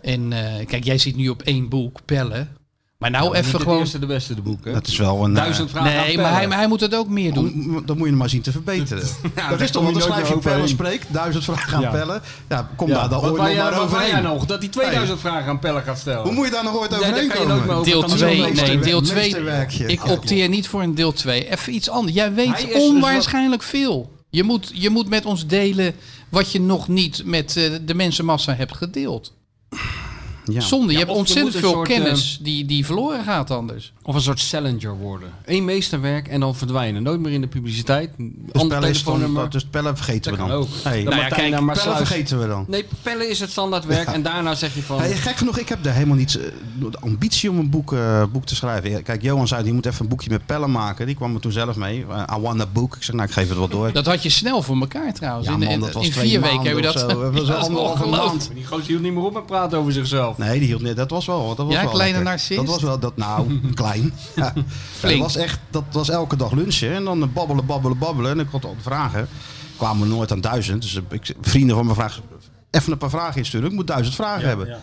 En 0.03 0.33
eh, 0.33 0.67
kijk, 0.67 0.85
jij 0.85 0.99
zit 0.99 1.17
nu 1.17 1.29
op 1.29 1.43
één 1.43 1.69
boek, 1.69 2.01
Pellen. 2.05 2.57
Maar 2.99 3.11
nou 3.11 3.33
Ja, 3.33 3.39
even 3.39 3.53
de 3.53 3.59
gewoon... 3.59 3.79
eerste 3.79 3.99
de 3.99 4.07
beste 4.07 4.35
de 4.35 4.41
boek. 4.43 4.65
Hè? 4.65 4.73
Dat 4.73 4.87
is 4.87 4.97
wel 4.97 5.25
een... 5.25 5.37
eh, 5.37 5.43
Duizend 5.43 5.71
vragen 5.71 5.91
aan 5.91 5.97
Nee, 6.07 6.17
maar 6.19 6.33
hij, 6.33 6.49
maar 6.49 6.59
hij 6.59 6.69
moet 6.69 6.81
het 6.81 6.95
ook 6.95 7.09
meer 7.09 7.33
doen. 7.33 7.53
om- 7.77 7.87
Dat 7.87 7.97
moet 7.97 8.09
je 8.09 8.15
maar 8.15 8.29
zien 8.29 8.43
te 8.43 8.53
verbeteren. 8.53 9.03
dat 9.23 9.35
daar 9.35 9.61
is 9.61 9.71
toch 9.71 9.83
wat 9.83 9.93
je 9.93 9.99
dan 9.99 10.09
nooit 10.09 10.13
schrijf 10.13 10.29
je 10.29 10.35
meer 10.35 10.43
pellen 10.43 10.63
overheen. 10.63 10.69
spreek, 10.69 11.03
duizend 11.09 11.45
vragen 11.45 11.75
aan 11.77 11.81
Ja. 11.83 11.91
pellen. 11.91 12.23
Ja, 12.49 12.71
kom 12.77 12.89
Ja, 12.89 12.95
daar 12.95 13.09
dan 13.09 13.19
ooit 13.21 13.29
nog 13.29 13.37
maar 13.39 13.57
wat 13.57 13.73
wou 13.73 13.81
jij 13.81 13.81
overheen. 14.09 14.23
nog? 14.23 14.47
Dat 14.47 14.59
hij 14.59 14.69
2000 14.69 15.21
vragen 15.21 15.49
aan 15.49 15.59
Pelle 15.59 15.81
gaat 15.83 15.99
stellen. 15.99 16.23
Hoe 16.23 16.33
moet 16.33 16.45
je 16.47 16.51
daar 16.53 16.65
nog 16.65 16.77
ooit 16.79 16.91
Ja, 16.91 16.97
overheen 16.97 17.29
komen? 17.29 17.55
over. 17.71 17.85
Deel 17.85 18.01
kan 18.01 18.09
niet 18.11 18.19
2, 18.19 18.37
zo'n 18.57 18.67
nee, 18.67 18.79
deel 18.79 19.01
2. 19.01 19.23
meesterwerkje. 19.23 19.87
Ik 19.87 20.05
opteer 20.09 20.49
niet 20.49 20.69
voor 20.69 20.83
een 20.83 20.95
deel 20.95 21.13
2. 21.13 21.51
Even 21.53 21.75
iets 21.75 21.91
anders. 21.91 22.15
Jij 22.15 22.33
weet 22.33 22.67
dus 22.67 22.83
onwaarschijnlijk 22.83 23.63
veel. 23.63 24.13
Je 24.31 24.43
moet, 24.43 24.71
je 24.75 24.91
moet 24.91 25.09
met 25.09 25.25
ons 25.25 25.47
delen 25.47 25.95
wat 26.29 26.53
je 26.53 26.61
nog 26.61 26.89
niet 26.89 27.23
met 27.25 27.57
eh, 27.57 27.71
de 27.85 27.95
mensenmassa 27.95 28.55
hebt 28.55 28.77
gedeeld. 28.77 29.33
Ja. 30.53 30.61
Zonde, 30.61 30.87
je 30.87 30.93
Ja, 30.93 30.99
hebt 30.99 31.11
er 31.11 31.17
ontzettend 31.17 31.57
veel 31.57 31.71
soort, 31.71 31.89
kennis 31.89 32.39
die, 32.43 32.65
die 32.65 32.85
verloren 32.87 33.25
gaat 33.25 33.51
anders. 33.51 33.93
Of 34.03 34.15
een 34.15 34.21
soort 34.21 34.41
Challenger 34.49 34.97
worden. 34.99 35.29
Eén 35.45 35.65
meesterwerk 35.65 36.29
en 36.29 36.41
dan 36.41 36.55
verdwijnen. 36.55 37.03
Nooit 37.03 37.21
meer 37.21 37.33
in 37.33 37.41
de 37.41 37.47
publiciteit. 37.47 38.11
Dus 38.17 38.27
Ander 38.53 38.79
pellen, 38.79 38.93
telefoonnummer. 38.93 39.51
dus 39.51 39.65
pellen 39.65 39.97
vergeten 39.97 40.33
we 40.33 40.39
dan. 40.39 40.51
ook. 40.51 40.69
Hey, 40.83 41.05
Dan 41.05 41.17
ja, 41.17 41.29
kijk, 41.29 41.61
Maasluis. 41.61 41.97
vergeten 41.97 42.41
we 42.41 42.47
dan. 42.47 42.65
Nee, 42.69 42.85
pellen 43.03 43.31
is 43.31 43.41
het 43.41 43.51
standaardwerk. 43.51 44.09
En 44.09 44.23
daarna 44.23 44.55
zeg 44.55 44.75
je 44.75 44.83
van... 44.83 44.99
Hey, 44.99 45.13
gek 45.15 45.37
genoeg, 45.37 45.59
ik 45.59 45.69
heb 45.69 45.83
daar 45.83 45.95
helemaal 45.95 46.17
niet 46.17 46.35
eh, 46.39 46.45
de 46.91 46.99
ambitie 47.01 47.51
om 47.51 47.59
een 47.59 47.71
boek, 47.71 47.93
eh, 47.93 48.23
boek 48.33 48.45
te 48.47 48.55
schrijven. 48.55 49.03
Kijk, 49.03 49.23
Johan 49.23 49.49
zei, 49.49 49.63
die 49.63 49.73
moet 49.73 49.87
even 49.87 50.03
een 50.03 50.09
boekje 50.09 50.31
met 50.31 50.47
pellen 50.47 50.71
maken. 50.71 51.07
Die 51.07 51.15
kwam 51.15 51.35
er 51.35 51.41
toen 51.41 51.53
zelf 51.53 51.77
mee. 51.77 52.05
Eh, 52.11 52.37
I 52.37 52.41
want 52.41 52.61
a 52.61 52.67
book. 52.73 52.97
Ik 52.97 53.03
zeg, 53.03 53.15
nou, 53.15 53.29
ik 53.29 53.35
geef 53.35 53.49
het 53.49 53.59
wel 53.59 53.69
door. 53.69 53.93
Dat 53.93 54.07
had 54.07 54.23
je 54.23 54.31
snel 54.31 54.63
voor 54.63 54.77
elkaar 54.81 55.13
trouwens. 55.13 55.47
Ja, 55.47 55.53
in 55.53 55.59
man, 55.59 55.69
in, 55.69 55.81
dat 55.81 55.93
was 55.93 56.05
in 56.05 56.11
twee 56.11 56.29
vier 56.29 56.41
weken 56.41 56.55
maanden 56.57 56.75
heb 56.85 56.95
je 56.95 56.99
dat. 56.99 57.11
zo. 57.11 57.31
Ja, 57.47 57.55
anderhalve 57.55 57.73
ongelooflijk. 58.05 58.11
maand. 58.33 58.51
Die 58.55 58.67
gozer 58.67 58.87
hield 58.87 59.03
niet 59.03 59.13
meer 59.13 59.23
op 59.23 59.33
met 59.33 59.47
praten 59.47 59.79
over 59.79 59.93
zichzelf. 59.93 60.36
Nee, 60.37 60.59
die 60.59 60.69
hield 60.69 60.83
niet. 60.83 60.97
Dat 60.97 61.11
was 61.11 61.27
wel. 61.27 61.55
Dat 61.55 61.67
was 61.67 61.75
Ja, 61.75 61.83
wel 61.83 61.91
kleine 61.91 62.13
lekker. 62.13 62.31
narcist? 62.31 62.59
Dat 62.61 62.69
was 62.69 62.83
wel 62.83 62.99
dat. 62.99 63.17
Nou, 63.17 63.61
klein. 63.75 64.13
Ja. 64.37 64.53
Dat 65.01 65.17
was 65.17 65.37
echt. 65.37 65.59
Dat 65.71 65.85
was 65.93 66.09
elke 66.09 66.37
dag 66.37 66.53
lunchen 66.53 66.95
en 66.95 67.05
dan 67.05 67.33
babbelen, 67.33 67.67
babbelen, 67.67 67.99
babbelen. 67.99 68.31
En 68.31 68.39
ik 68.41 68.47
had 68.51 68.65
al 68.65 68.77
vragen. 68.81 69.29
Kwamen 69.77 70.09
we 70.09 70.15
nooit 70.15 70.33
aan 70.33 70.41
duizend. 70.41 70.83
Dus 70.83 71.01
ik, 71.09 71.35
vrienden 71.41 71.77
van 71.77 71.87
me 71.87 71.95
vragen. 71.95 72.23
Even 72.71 72.93
een 72.93 72.99
paar 72.99 73.11
vragen 73.11 73.37
insturen. 73.37 73.69
Ik 73.69 73.75
moet 73.75 73.87
duizend 73.87 74.15
vragen 74.15 74.49
hebben. 74.49 74.79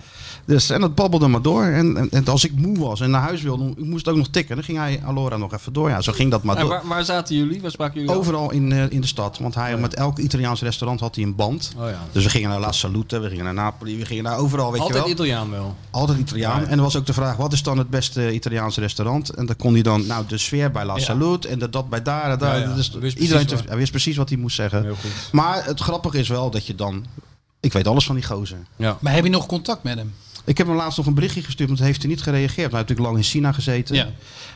Dus, 0.46 0.70
en 0.70 0.82
dat 0.82 0.96
babbelde 0.96 1.28
maar 1.28 1.42
door. 1.42 1.64
En, 1.64 1.98
en, 1.98 2.08
en 2.12 2.26
als 2.26 2.46
ik 2.46 2.52
moe 2.56 2.80
was 2.80 3.02
en 3.02 3.10
naar 3.10 3.22
huis 3.22 3.42
wilde, 3.42 3.70
ik 3.70 3.86
moest 3.86 4.08
ook 4.08 4.16
nog 4.16 4.28
tikken. 4.28 4.56
Dan 4.56 4.64
ging 4.64 4.78
hij 4.78 5.02
Alora 5.06 5.38
nog 5.38 5.54
even 5.54 5.74
door. 5.74 5.90
Ja, 5.90 6.02
zo 6.02 6.12
ging 6.12 6.32
dat 6.32 6.44
maar 6.44 6.56
En 6.56 6.62
door. 6.62 6.70
waar, 6.70 6.88
waar 6.88 7.04
zaten 7.06 7.36
jullie? 7.36 7.62
Waar 7.62 7.72
spraken 7.72 8.02
jullie? 8.02 8.16
Overal 8.16 8.52
in, 8.52 8.72
eh, 8.72 8.84
in 8.90 9.02
de 9.02 9.08
stad. 9.08 9.38
Want 9.38 9.56
hij, 9.56 9.78
met 9.78 9.94
elk 9.94 10.18
Italiaans 10.20 10.62
restaurant 10.62 11.00
had 11.00 11.16
hij 11.16 11.24
een 11.24 11.36
band. 11.36 11.74
Oh 11.78 11.90
ja. 11.90 12.00
Dus 12.12 12.24
we 12.24 12.30
gingen 12.30 12.50
naar 12.50 12.60
La 12.60 12.72
Salute, 12.72 13.20
we 13.20 13.30
gingen 13.30 13.44
naar 13.44 13.54
Napoli, 13.54 13.98
we 13.98 14.06
gingen 14.06 14.24
naar 14.24 14.38
overal, 14.38 14.68
weet 14.72 14.76
je 14.78 14.84
Altijd 14.86 15.04
wel. 15.04 15.14
Italiaan 15.14 15.50
wel. 15.52 15.76
Altijd 15.92 16.18
Italiaan. 16.20 16.66
En 16.68 16.78
er 16.78 16.84
was 16.84 16.96
ook 16.96 17.06
de 17.06 17.14
vraag, 17.14 17.36
wat 17.36 17.54
is 17.54 17.64
dan 17.64 17.78
het 17.78 17.90
beste 17.90 18.34
Italiaanse 18.34 18.80
restaurant? 18.80 19.30
En 19.30 19.46
dan 19.46 19.56
kon 19.56 19.74
hij 19.74 19.82
dan, 19.82 20.06
nou, 20.08 20.26
de 20.28 20.38
sfeer 20.38 20.72
bij 20.72 20.86
La 20.86 21.00
Salute 21.00 21.48
en 21.48 21.60
de, 21.60 21.70
dat 21.70 21.90
bij 21.90 22.02
daar 22.02 22.32
en 22.32 22.38
daar. 22.40 22.60
Ja, 22.60 22.68
ja. 22.92 23.00
Dus 23.00 23.16
iedereen 23.16 23.46
te- 23.46 23.58
hij 23.68 23.78
wist 23.78 23.92
precies 23.92 24.18
wat 24.18 24.30
hij 24.30 24.38
moest 24.38 24.56
zeggen. 24.56 24.84
Heel 24.84 24.96
goed. 24.96 25.12
Maar 25.32 25.66
het 25.66 25.80
grappige 25.80 26.18
is 26.20 26.28
wel 26.28 26.50
dat 26.50 26.68
je 26.68 26.76
dan... 26.76 27.06
Ik 27.60 27.74
weet 27.74 27.88
alles 27.88 28.06
van 28.06 28.16
die 28.16 28.24
gozer. 28.24 28.58
Ja. 28.76 28.98
Maar 29.02 29.14
heb 29.14 29.24
je 29.24 29.30
nog 29.30 29.46
contact 29.46 29.84
met 29.84 29.98
hem? 29.98 30.14
Ik 30.46 30.58
heb 30.58 30.68
hem 30.68 30.76
laatst 30.76 30.98
nog 30.98 31.06
een 31.08 31.14
berichtje 31.14 31.44
gestuurd, 31.44 31.68
want 31.68 31.80
hij 31.80 31.88
heeft 31.90 32.02
hij 32.02 32.12
niet 32.12 32.22
gereageerd. 32.22 32.56
Hij 32.56 32.64
heeft 32.64 32.72
natuurlijk 32.74 33.08
lang 33.08 33.18
in 33.18 33.24
China 33.24 33.52
gezeten. 33.52 33.96
Ja. 33.96 34.04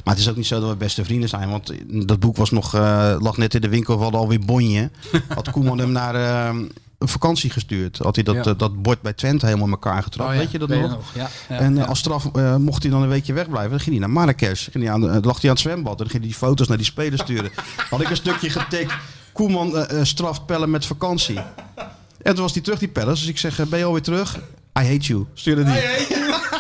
Maar 0.04 0.14
het 0.14 0.18
is 0.24 0.30
ook 0.30 0.36
niet 0.36 0.46
zo 0.48 0.60
dat 0.60 0.70
we 0.70 0.76
beste 0.76 1.04
vrienden 1.06 1.30
zijn. 1.30 1.50
Want 1.50 1.72
dat 2.08 2.20
boek 2.20 2.38
was 2.38 2.52
nog, 2.52 2.74
eh, 2.74 3.16
lag 3.20 3.38
net 3.38 3.54
in 3.56 3.62
de 3.62 3.70
winkel, 3.70 3.96
we 3.98 4.04
hadden 4.04 4.20
alweer 4.20 4.40
bonje. 4.40 4.90
Had 5.36 5.52
Koeman 5.52 5.78
hem 5.78 5.92
naar 5.92 6.16
eh, 6.16 6.60
een 6.98 7.08
vakantie 7.08 7.50
gestuurd. 7.50 7.98
Had 7.98 8.16
hij 8.16 8.24
dat, 8.24 8.36
Ja. 8.36 8.44
eh, 8.44 8.58
dat 8.58 8.82
bord 8.82 9.02
bij 9.02 9.14
Twente 9.14 9.46
helemaal 9.46 9.66
in 9.66 9.72
elkaar 9.72 10.04
getrapt. 10.04 10.30
Oh 10.30 10.36
ja, 10.36 10.42
Weet 10.42 10.52
je 10.52 10.58
dat 10.60 10.70
nog? 10.70 11.14
en 11.48 11.88
als 11.88 12.00
straf 12.00 12.32
mocht 12.58 12.82
hij 12.84 12.92
dan 12.92 13.02
een 13.02 13.10
weekje 13.10 13.34
wegblijven. 13.34 13.70
Dan 13.70 13.80
ging 13.80 13.92
hij 13.92 14.00
naar 14.06 14.14
Marrakesh. 14.14 14.68
Ging 14.72 14.84
hij 14.84 14.94
aan 14.94 15.02
lag 15.02 15.42
hij 15.42 15.50
aan 15.50 15.56
het 15.56 15.60
zwembad. 15.60 15.92
En 15.92 15.98
dan 15.98 16.10
ging 16.10 16.22
hij 16.24 16.32
die 16.32 16.38
foto's 16.40 16.68
naar 16.68 16.78
die 16.78 16.86
spelers 16.86 17.22
sturen. 17.22 17.52
Had 17.90 18.02
ik 18.02 18.10
een 18.10 18.16
stukje 18.16 18.50
getikt. 18.50 18.94
Koeman 19.32 19.88
straft 20.02 20.46
pellen 20.46 20.70
met 20.70 20.86
vakantie. 20.86 21.38
En 22.22 22.34
toen 22.34 22.44
was 22.44 22.54
hij 22.54 22.62
terug, 22.62 22.80
die 22.80 22.88
pellers. 22.88 23.20
Dus 23.20 23.30
ik 23.30 23.38
zeg, 23.38 23.68
ben 23.70 23.80
je 23.80 23.86
alweer 23.86 24.02
terug? 24.02 24.40
I 24.80 24.86
hate 24.86 25.08
you. 25.08 25.26
Stuurde 25.34 25.64
die. 25.64 26.57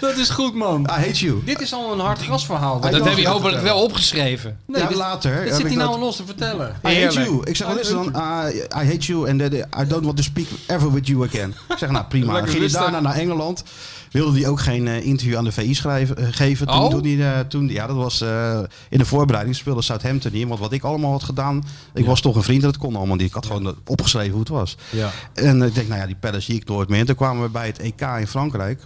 Dat 0.00 0.16
is 0.16 0.28
goed, 0.28 0.54
man. 0.54 0.80
I 0.82 0.92
hate 0.92 1.24
you. 1.24 1.44
Dit 1.44 1.60
is 1.60 1.72
al 1.72 1.92
een 1.92 1.98
hard 1.98 2.22
grasverhaal. 2.22 2.80
Hij 2.82 2.90
Dat 2.90 3.04
heb 3.08 3.18
je 3.18 3.28
hopelijk 3.28 3.62
wel 3.62 3.82
opgeschreven. 3.82 4.58
Nee, 4.66 4.82
ja, 4.82 4.88
dit- 4.88 4.96
later. 4.96 5.34
Dit 5.40 5.44
heb 5.44 5.52
zit 5.60 5.66
hij 5.66 5.74
nou 5.76 5.86
dat- 5.86 5.94
aan 5.98 6.04
los 6.04 6.16
te 6.16 6.24
vertellen. 6.26 6.66
I 6.68 6.72
hate 6.82 6.88
Heerlijk. 6.96 7.26
you. 7.26 7.40
Ik 7.44 7.56
zeg, 7.56 7.66
wat 7.68 7.80
is 7.80 7.88
er 7.88 7.94
dan? 7.94 8.06
Uh, 8.16 8.54
I 8.82 8.86
hate 8.86 8.98
you 9.06 9.30
and 9.30 9.40
that 9.40 9.52
I 9.52 9.86
don't 9.88 10.04
want 10.04 10.16
to 10.16 10.22
speak 10.22 10.46
ever 10.66 10.92
with 10.92 11.06
you 11.06 11.26
again. 11.26 11.54
Ik 11.68 11.78
zeg, 11.78 11.90
nou 11.90 12.04
prima. 12.04 12.26
Lekker 12.32 12.42
ging 12.50 12.52
hij 12.52 12.62
rustig. 12.62 12.80
daarna 12.82 13.00
naar 13.00 13.14
Engeland. 13.18 13.62
Wilde 14.10 14.38
hij 14.40 14.48
ook 14.48 14.60
geen 14.60 14.88
eh, 14.88 15.06
interview 15.06 15.36
aan 15.36 15.44
de 15.44 15.52
VI 15.52 15.74
schrijven, 15.74 16.16
eh, 16.16 16.26
geven. 16.30 16.66
Toen, 16.66 16.76
Oh? 16.78 16.90
toen 16.90 17.20
eh, 17.20 17.38
toen, 17.48 17.68
ja, 17.68 17.86
dat 17.86 17.96
was 17.96 18.20
eh, 18.20 18.58
in 18.88 18.98
de 18.98 19.04
voorbereiding. 19.04 19.56
Speelde 19.56 19.82
Southampton 19.82 20.32
hier. 20.32 20.46
Want 20.48 20.60
wat 20.60 20.72
ik 20.72 20.82
allemaal 20.82 21.10
had 21.10 21.22
gedaan. 21.22 21.64
Ik 21.94 22.04
was 22.06 22.20
toch 22.20 22.36
een 22.36 22.42
vriend. 22.42 22.62
Dat 22.62 22.76
kon 22.78 22.96
allemaal 22.96 23.16
niet. 23.16 23.26
Ik 23.26 23.32
had 23.34 23.46
gewoon 23.46 23.66
eh, 23.66 23.72
opgeschreven 23.86 24.30
hoe 24.30 24.40
het 24.40 24.48
was. 24.48 24.76
Ja. 24.90 25.10
En 25.34 25.62
ik 25.62 25.74
denk, 25.74 25.88
nou 25.88 26.00
ja, 26.00 26.06
die 26.06 26.16
pellen 26.20 26.42
zie 26.42 26.54
ik 26.54 26.68
nooit 26.68 26.88
meer. 26.88 27.00
En 27.00 27.06
toen 27.06 27.14
kwamen 27.14 27.42
we 27.42 27.48
bij 27.48 27.66
het 27.66 27.78
EK 27.78 28.00
in 28.18 28.26
Frankrijk. 28.26 28.80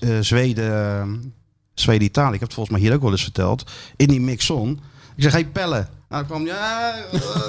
Eh, 0.00 0.18
Zweden, 0.20 1.34
Zweden, 1.74 2.06
Italië. 2.06 2.34
Ik 2.34 2.40
heb 2.40 2.48
het 2.48 2.54
volgens 2.54 2.76
mij 2.76 2.86
hier 2.86 2.94
ook 2.96 3.02
wel 3.02 3.10
eens 3.10 3.22
verteld. 3.22 3.70
In 3.96 4.08
die 4.08 4.20
mixon. 4.20 4.80
Ik 5.16 5.22
zeg, 5.22 5.32
hey 5.32 5.46
pellen. 5.46 5.88
Nou, 6.08 6.26
dan 6.26 6.26
kwam 6.26 6.46
ja, 6.46 6.94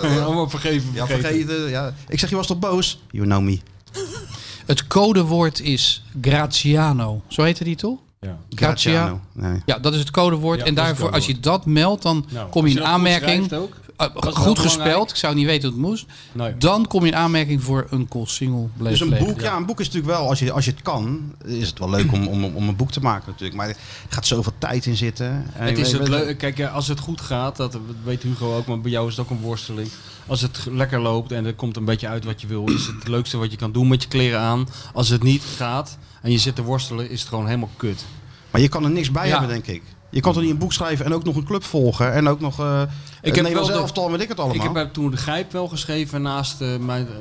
eh, 0.01 0.23
Allemaal 0.25 0.49
vergeven, 0.49 0.89
ja, 0.93 1.05
vergeten. 1.07 1.45
vergeten. 1.47 1.69
Ja. 1.69 1.93
Ik 2.07 2.19
zeg, 2.19 2.29
je 2.29 2.35
was 2.35 2.47
toch 2.47 2.59
boos? 2.59 3.01
You 3.11 3.25
know 3.25 3.41
me. 3.43 3.59
Het 4.65 4.87
codewoord 4.87 5.59
is 5.59 6.03
Graziano. 6.21 7.21
Zo 7.27 7.43
heette 7.43 7.63
die 7.63 7.75
toch? 7.75 7.99
Ja. 8.19 8.37
Grazia. 8.49 8.67
Graziano. 8.91 9.21
Nee. 9.33 9.61
Ja, 9.65 9.79
dat 9.79 9.93
is 9.93 9.99
het 9.99 10.11
codewoord. 10.11 10.59
Ja, 10.59 10.65
en 10.65 10.73
daarvoor, 10.75 11.11
als 11.11 11.25
je 11.25 11.39
dat 11.39 11.65
meldt, 11.65 12.01
dan 12.01 12.25
Nou, 12.31 12.49
kom 12.49 12.67
je 12.67 12.75
in 12.75 12.83
aanmerking. 12.83 13.53
ook. 13.53 13.75
Wel 13.97 14.31
goed 14.33 14.59
gespeld, 14.59 15.09
ik 15.09 15.15
zou 15.15 15.35
niet 15.35 15.45
weten 15.45 15.69
hoe 15.69 15.77
het 15.79 15.87
moest. 15.89 16.05
Nee. 16.31 16.57
Dan 16.57 16.87
kom 16.87 17.01
je 17.01 17.07
in 17.07 17.15
aanmerking 17.15 17.63
voor 17.63 17.87
een 17.89 18.07
call 18.07 18.25
single 18.25 18.67
Dus 18.77 18.99
een 18.99 19.15
boek, 19.19 19.41
ja. 19.41 19.55
een 19.55 19.65
boek 19.65 19.79
is 19.79 19.85
natuurlijk 19.85 20.13
wel, 20.17 20.27
als 20.29 20.39
je, 20.39 20.51
als 20.51 20.65
je 20.65 20.71
het 20.71 20.81
kan, 20.81 21.33
is 21.45 21.67
het 21.69 21.79
wel 21.79 21.89
leuk 21.89 22.11
om, 22.11 22.27
om, 22.27 22.43
om 22.43 22.67
een 22.67 22.75
boek 22.75 22.91
te 22.91 22.99
maken 22.99 23.23
natuurlijk. 23.27 23.55
Maar 23.59 23.67
er 23.69 23.75
gaat 24.09 24.25
zoveel 24.27 24.53
tijd 24.57 24.85
in 24.85 24.95
zitten. 24.95 25.27
En 25.53 25.65
Het 25.67 25.77
is 25.77 25.91
weet- 25.91 26.01
het 26.01 26.09
weet- 26.25 26.37
Kijk, 26.37 26.61
als 26.61 26.87
het 26.87 26.99
goed 26.99 27.21
gaat, 27.21 27.55
dat 27.57 27.77
weet 28.03 28.23
Hugo 28.23 28.55
ook, 28.57 28.65
maar 28.65 28.79
bij 28.81 28.91
jou 28.91 29.07
is 29.09 29.17
het 29.17 29.25
ook 29.25 29.31
een 29.31 29.41
worsteling. 29.43 29.89
Als 30.27 30.41
het 30.41 30.65
lekker 30.71 30.99
loopt 30.99 31.31
en 31.31 31.45
er 31.45 31.53
komt 31.53 31.77
een 31.77 31.85
beetje 31.85 32.07
uit 32.07 32.23
wat 32.25 32.41
je 32.41 32.47
wil, 32.47 32.69
is 32.69 32.85
het 32.87 32.95
het 32.95 33.07
leukste 33.07 33.37
wat 33.37 33.51
je 33.51 33.57
kan 33.57 33.71
doen 33.71 33.87
met 33.87 34.01
je 34.01 34.07
kleren 34.09 34.39
aan. 34.39 34.67
Als 34.93 35.09
het 35.09 35.23
niet 35.23 35.43
gaat 35.57 35.97
en 36.21 36.31
je 36.31 36.37
zit 36.37 36.55
te 36.55 36.63
worstelen, 36.63 37.09
is 37.09 37.19
het 37.19 37.29
gewoon 37.29 37.45
helemaal 37.45 37.69
kut. 37.77 38.05
Maar 38.51 38.61
je 38.61 38.67
kan 38.67 38.83
er 38.83 38.89
niks 38.89 39.11
bij 39.11 39.27
Ja. 39.27 39.31
hebben, 39.39 39.49
denk 39.49 39.67
ik. 39.67 39.83
Je 40.09 40.19
kan 40.21 40.33
toch 40.33 40.41
niet 40.41 40.51
een 40.51 40.57
boek 40.57 40.73
schrijven 40.73 41.05
en 41.05 41.13
ook 41.13 41.23
nog 41.23 41.35
een 41.35 41.43
club 41.45 41.63
volgen 41.63 42.13
en 42.13 42.27
ook 42.27 42.39
nog 42.39 42.59
uh, 42.59 42.81
ik 43.21 43.35
heb 43.35 43.53
wel 43.53 43.65
de- 43.65 43.71
elftal, 43.73 44.11
weet 44.11 44.21
ik 44.21 44.27
het 44.27 44.37
allemaal. 44.37 44.55
Ik 44.55 44.61
heb 44.61 44.73
bij 44.73 44.85
toen 44.85 45.11
de 45.11 45.17
Grijp 45.17 45.51
wel 45.51 45.67
geschreven 45.67 46.21
naast 46.21 46.61
eh, 46.61 46.77
mijn. 46.77 47.07
eh, 47.07 47.13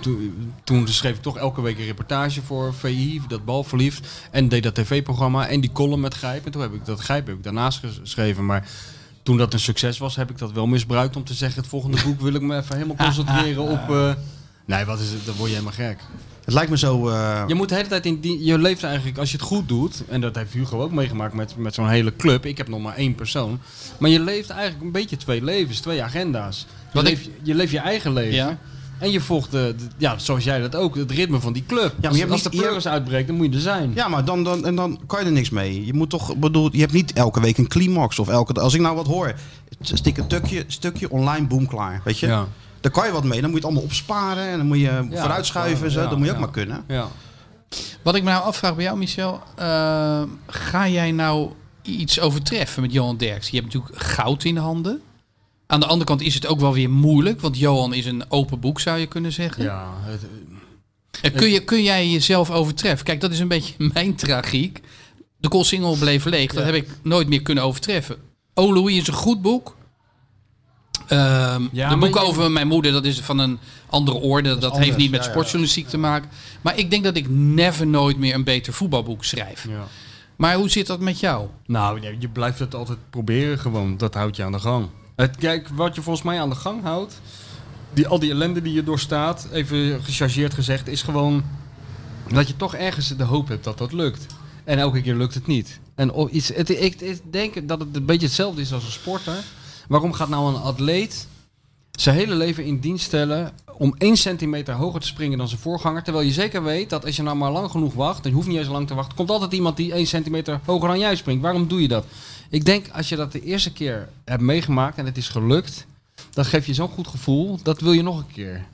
toen, 0.00 0.52
toen 0.64 0.88
schreef 0.88 1.16
ik 1.16 1.22
toch 1.22 1.36
elke 1.36 1.60
week 1.60 1.78
een 1.78 1.84
reportage 1.84 2.42
voor 2.42 2.74
VI, 2.74 3.20
dat 3.28 3.44
balverliefd. 3.44 4.08
En 4.30 4.48
deed 4.48 4.62
dat 4.62 4.74
tv-programma 4.74 5.48
en 5.48 5.60
die 5.60 5.72
column 5.72 6.00
met 6.00 6.14
Grijp. 6.14 6.44
En 6.46 6.52
toen 6.52 6.62
heb 6.62 6.74
ik 6.74 6.84
dat 6.84 7.00
Grijp 7.00 7.26
heb 7.26 7.36
ik 7.36 7.42
daarnaast 7.44 7.80
geschreven. 8.00 8.46
Maar 8.46 8.66
toen 9.22 9.36
dat 9.36 9.52
een 9.52 9.60
succes 9.60 9.98
was, 9.98 10.16
heb 10.16 10.30
ik 10.30 10.38
dat 10.38 10.52
wel 10.52 10.66
misbruikt 10.66 11.16
om 11.16 11.24
te 11.24 11.34
zeggen: 11.34 11.60
het 11.60 11.70
volgende 11.70 12.02
boek 12.04 12.20
wil 12.20 12.34
ik 12.34 12.42
me 12.42 12.56
even 12.56 12.74
helemaal 12.76 12.96
concentreren 13.06 13.62
op. 13.62 13.90
eh, 13.90 14.12
nee, 14.64 14.84
wat 14.84 15.00
is 15.00 15.10
het? 15.10 15.26
Dan 15.26 15.34
word 15.36 15.50
je 15.50 15.56
helemaal 15.56 15.76
gek. 15.88 15.98
Het 16.44 16.54
lijkt 16.54 16.70
me 16.70 16.78
zo... 16.78 17.08
eh, 17.08 17.44
Je 17.46 17.54
moet 17.54 17.68
de 17.68 17.74
hele 17.74 17.88
tijd 17.88 18.06
in 18.06 18.20
die, 18.20 18.44
je 18.44 18.58
leeft 18.58 18.82
eigenlijk 18.84 19.18
als 19.18 19.30
je 19.30 19.36
het 19.36 19.46
goed 19.46 19.68
doet, 19.68 20.02
en 20.08 20.20
dat 20.20 20.36
heeft 20.36 20.52
Hugo 20.52 20.82
ook 20.82 20.92
meegemaakt 20.92 21.34
met, 21.34 21.56
met 21.56 21.74
zo'n 21.74 21.88
hele 21.88 22.16
club. 22.16 22.46
Ik 22.46 22.56
heb 22.56 22.68
nog 22.68 22.80
maar 22.80 22.96
één 22.96 23.14
persoon. 23.14 23.60
Maar 23.98 24.10
je 24.10 24.20
leeft 24.20 24.50
eigenlijk 24.50 24.82
een 24.84 24.92
beetje 24.92 25.16
twee 25.16 25.44
levens, 25.44 25.80
twee 25.80 26.02
agenda's. 26.02 26.66
Je, 26.68 26.88
Wat 26.92 27.02
ik- 27.06 27.08
leeft, 27.08 27.28
je 27.42 27.54
leeft 27.54 27.70
je 27.72 27.78
eigen 27.78 28.12
leven. 28.12 28.34
Ja. 28.34 28.58
En 28.98 29.10
je 29.10 29.20
volgt, 29.20 29.50
de, 29.50 29.74
de- 29.78 29.84
ja, 29.96 30.18
zoals 30.18 30.44
jij 30.44 30.60
dat 30.60 30.74
ook, 30.74 30.94
het 30.96 31.10
ritme 31.10 31.40
van 31.40 31.52
die 31.52 31.64
club. 31.66 31.94
je 32.00 32.08
als, 32.08 32.18
hebt 32.18 32.30
als 32.30 32.42
niet- 32.42 32.52
de 32.52 32.58
pleuris 32.58 32.86
uitbreekt, 32.88 33.26
dan 33.26 33.36
moet 33.36 33.46
je 33.46 33.52
er 33.54 33.60
zijn. 33.60 33.92
Ja, 33.94 34.08
maar 34.08 34.24
dan, 34.24 34.44
dan, 34.44 34.66
en 34.66 34.74
dan 34.74 35.00
kan 35.06 35.20
je 35.20 35.26
er 35.26 35.32
niks 35.32 35.50
mee. 35.50 35.86
Je 35.86 35.94
moet 35.94 36.10
toch, 36.10 36.36
bedoel, 36.36 36.68
je 36.72 36.80
hebt 36.80 36.92
niet 36.92 37.12
elke 37.12 37.40
week 37.40 37.58
een 37.58 37.68
climax 37.68 38.18
of 38.18 38.28
elke. 38.28 38.52
Als 38.60 38.74
ik 38.74 38.80
nou 38.80 38.96
wat 38.96 39.06
hoor, 39.06 39.34
stik 39.80 40.16
een 40.18 40.24
stukje, 40.24 40.64
stukje 40.66 41.10
online, 41.10 41.46
boom 41.46 41.66
klaar. 41.66 42.00
Weet 42.04 42.18
je? 42.18 42.26
Ja. 42.26 42.46
Daar 42.82 42.92
kan 42.92 43.06
je 43.06 43.12
wat 43.12 43.24
mee. 43.24 43.40
Dan 43.40 43.50
moet 43.50 43.50
je 43.50 43.54
het 43.56 43.64
allemaal 43.64 43.82
opsparen 43.82 44.46
en 44.48 44.58
dan 44.58 44.66
moet 44.66 44.78
je 44.78 45.06
vooruitschuiven 45.10 45.84
en 45.86 45.90
zo. 45.92 46.00
ja, 46.00 46.08
dat 46.08 46.18
moet 46.18 46.26
je 46.26 46.32
ook 46.32 46.38
maar 46.38 46.50
kunnen. 46.50 46.84
Ja. 46.88 47.08
Wat 48.02 48.14
ik 48.14 48.22
me 48.22 48.30
nou 48.30 48.42
afvraag 48.44 48.74
bij 48.74 48.84
jou, 48.84 48.98
Michel. 48.98 49.42
eh, 49.56 50.22
ga 50.46 50.88
jij 50.88 51.12
nou 51.12 51.50
iets 51.82 52.20
overtreffen 52.20 52.82
met 52.82 52.92
Johan 52.92 53.16
Derks? 53.16 53.48
Je 53.48 53.60
hebt 53.60 53.72
natuurlijk 53.74 54.02
goud 54.02 54.44
in 54.44 54.54
de 54.54 54.60
handen. 54.60 55.02
Aan 55.66 55.80
de 55.80 55.86
andere 55.86 56.04
kant 56.04 56.20
is 56.22 56.34
het 56.34 56.46
ook 56.46 56.60
wel 56.60 56.72
weer 56.72 56.90
moeilijk. 56.90 57.40
Want 57.40 57.58
Johan 57.58 57.94
is 57.94 58.06
een 58.06 58.24
open 58.28 58.60
boek, 58.60 58.80
zou 58.80 58.98
je 58.98 59.06
kunnen 59.06 59.32
zeggen. 59.32 59.62
Ja, 59.64 59.88
het- 60.00 60.26
En 61.22 61.32
kun, 61.32 61.50
je, 61.50 61.64
kun 61.64 61.82
jij 61.82 62.08
jezelf 62.10 62.50
overtreffen? 62.50 63.06
Kijk, 63.06 63.20
dat 63.20 63.32
is 63.32 63.38
een 63.38 63.48
beetje 63.48 63.74
mijn 63.94 64.14
tragiek. 64.14 64.80
De 65.36 65.48
Cool 65.48 65.64
Single 65.64 65.96
bleef 65.98 66.24
leeg. 66.24 66.52
Dat 66.52 66.64
heb 66.64 66.74
ik 66.74 66.88
nooit 67.02 67.28
meer 67.28 67.42
kunnen 67.42 67.64
overtreffen. 67.64 68.16
Oh 68.54 68.74
Louis 68.74 68.96
is 68.96 69.06
een 69.06 69.14
goed 69.14 69.42
boek. 69.42 69.76
Ehm 71.12 71.62
Ja, 71.72 71.88
de 71.88 71.96
boek 71.96 72.14
je- 72.14 72.20
over 72.20 72.50
mijn 72.50 72.66
moeder, 72.66 72.92
dat 72.92 73.04
is 73.04 73.20
van 73.20 73.38
een 73.38 73.58
andere 73.86 74.16
orde. 74.16 74.48
Dat, 74.48 74.60
heeft 74.62 74.74
anders, 74.74 74.96
niet 74.96 75.10
met 75.10 75.20
ja, 75.20 75.26
ja. 75.26 75.32
sportjournalistiek 75.32 75.88
te 75.88 75.98
maken. 75.98 76.30
Maar 76.60 76.78
ik 76.78 76.90
denk 76.90 77.04
dat 77.04 77.16
ik 77.16 77.28
never 77.28 77.86
nooit 77.86 78.18
meer 78.18 78.34
een 78.34 78.44
beter 78.44 78.72
voetbalboek 78.72 79.24
schrijf. 79.24 79.66
ja. 79.68 79.86
Maar 80.36 80.54
hoe 80.54 80.68
zit 80.70 80.86
dat 80.86 81.00
met 81.00 81.20
jou? 81.20 81.46
Nou, 81.66 82.00
je, 82.18 82.28
blijft 82.28 82.58
het 82.58 82.74
altijd 82.74 82.98
proberen 83.10 83.58
gewoon. 83.58 83.96
Dat 83.96 84.14
houdt 84.14 84.36
je 84.36 84.44
aan 84.44 84.52
de 84.52 84.58
gang. 84.58 84.86
Het, 85.16 85.36
kijk, 85.36 85.68
wat 85.68 85.94
je 85.94 86.02
volgens 86.02 86.24
mij 86.24 86.40
aan 86.40 86.48
de 86.48 86.54
gang 86.54 86.82
houdt, 86.82 87.20
die, 87.92 88.08
al 88.08 88.18
die 88.18 88.30
ellende 88.30 88.62
die 88.62 88.72
je 88.72 88.84
doorstaat, 88.84 89.48
even 89.52 90.04
gechargeerd 90.04 90.54
gezegd, 90.54 90.88
is 90.88 91.02
gewoon 91.02 91.44
dat 92.32 92.48
je 92.48 92.56
toch 92.56 92.74
ergens 92.74 93.08
de 93.08 93.24
hoop 93.24 93.48
hebt 93.48 93.64
dat 93.64 93.78
dat 93.78 93.92
lukt. 93.92 94.26
En 94.64 94.78
elke 94.78 95.00
keer 95.00 95.14
lukt 95.14 95.34
het 95.34 95.46
niet. 95.46 95.80
En 95.94 96.12
iets, 96.30 96.48
het, 96.48 96.68
ik, 96.68 97.00
ik 97.00 97.20
denk 97.30 97.68
dat 97.68 97.78
het 97.80 97.96
een 97.96 98.06
beetje 98.06 98.26
hetzelfde 98.26 98.60
is 98.60 98.72
als 98.72 98.84
een 98.84 98.90
sporter. 98.90 99.44
Waarom 99.88 100.12
gaat 100.12 100.28
nou 100.28 100.54
een 100.54 100.60
atleet 100.60 101.26
zijn 101.92 102.16
hele 102.16 102.34
leven 102.34 102.64
in 102.64 102.78
dienst 102.78 103.04
stellen 103.04 103.52
om 103.76 103.94
1 103.98 104.16
centimeter 104.16 104.74
hoger 104.74 105.00
te 105.00 105.06
springen 105.06 105.38
dan 105.38 105.48
zijn 105.48 105.60
voorganger. 105.60 106.02
Terwijl 106.02 106.26
je 106.26 106.32
zeker 106.32 106.62
weet 106.62 106.90
dat 106.90 107.04
als 107.04 107.16
je 107.16 107.22
nou 107.22 107.36
maar 107.36 107.50
lang 107.50 107.70
genoeg 107.70 107.94
wacht, 107.94 108.24
en 108.24 108.28
je 108.30 108.36
hoeft 108.36 108.48
niet 108.48 108.58
eens 108.58 108.68
lang 108.68 108.86
te 108.86 108.94
wachten, 108.94 109.16
komt 109.16 109.30
altijd 109.30 109.52
iemand 109.52 109.76
die 109.76 109.92
1 109.92 110.06
centimeter 110.06 110.60
hoger 110.64 110.88
dan 110.88 110.98
jij 110.98 111.16
springt. 111.16 111.42
Waarom 111.42 111.68
doe 111.68 111.82
je 111.82 111.88
dat? 111.88 112.04
Ik 112.50 112.64
denk 112.64 112.86
als 112.92 113.08
je 113.08 113.16
dat 113.16 113.32
de 113.32 113.42
eerste 113.42 113.72
keer 113.72 114.08
hebt 114.24 114.42
meegemaakt 114.42 114.98
en 114.98 115.06
het 115.06 115.16
is 115.16 115.28
gelukt, 115.28 115.86
dan 116.30 116.44
geef 116.44 116.66
je 116.66 116.74
zo'n 116.74 116.88
goed 116.88 117.08
gevoel, 117.08 117.58
dat 117.62 117.80
wil 117.80 117.92
je 117.92 118.02
nog 118.02 118.18
een 118.18 118.32
keer. 118.32 118.64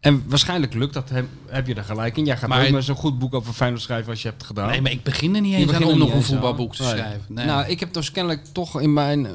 En 0.00 0.24
waarschijnlijk 0.26 0.74
lukt 0.74 0.94
dat, 0.94 1.08
heb, 1.08 1.26
heb 1.46 1.66
je 1.66 1.74
er 1.74 1.84
gelijk 1.84 2.16
in. 2.16 2.24
Jij 2.24 2.36
gaat 2.36 2.48
Maar 2.48 2.58
nooit 2.58 2.72
meer 2.72 2.82
zo'n 2.82 2.96
goed 2.96 3.18
boek 3.18 3.34
over 3.34 3.52
Feyenoord 3.52 3.82
schrijven 3.82 4.10
als 4.10 4.22
je 4.22 4.28
hebt 4.28 4.44
gedaan. 4.44 4.68
Nee, 4.68 4.80
maar 4.80 4.90
ik 4.90 5.02
begin 5.02 5.34
er 5.34 5.40
niet 5.40 5.54
eens 5.54 5.72
aan 5.72 5.84
om 5.84 5.98
nog 5.98 6.12
een 6.12 6.22
voetbalboek 6.22 6.74
te 6.74 6.82
Nee. 6.82 6.90
schrijven. 6.90 7.22
Nee. 7.28 7.46
Nou, 7.46 7.66
ik 7.66 7.80
heb 7.80 7.92
dus 7.92 8.10
kennelijk 8.10 8.44
toch 8.52 8.80
in 8.80 8.92
mijn... 8.92 9.26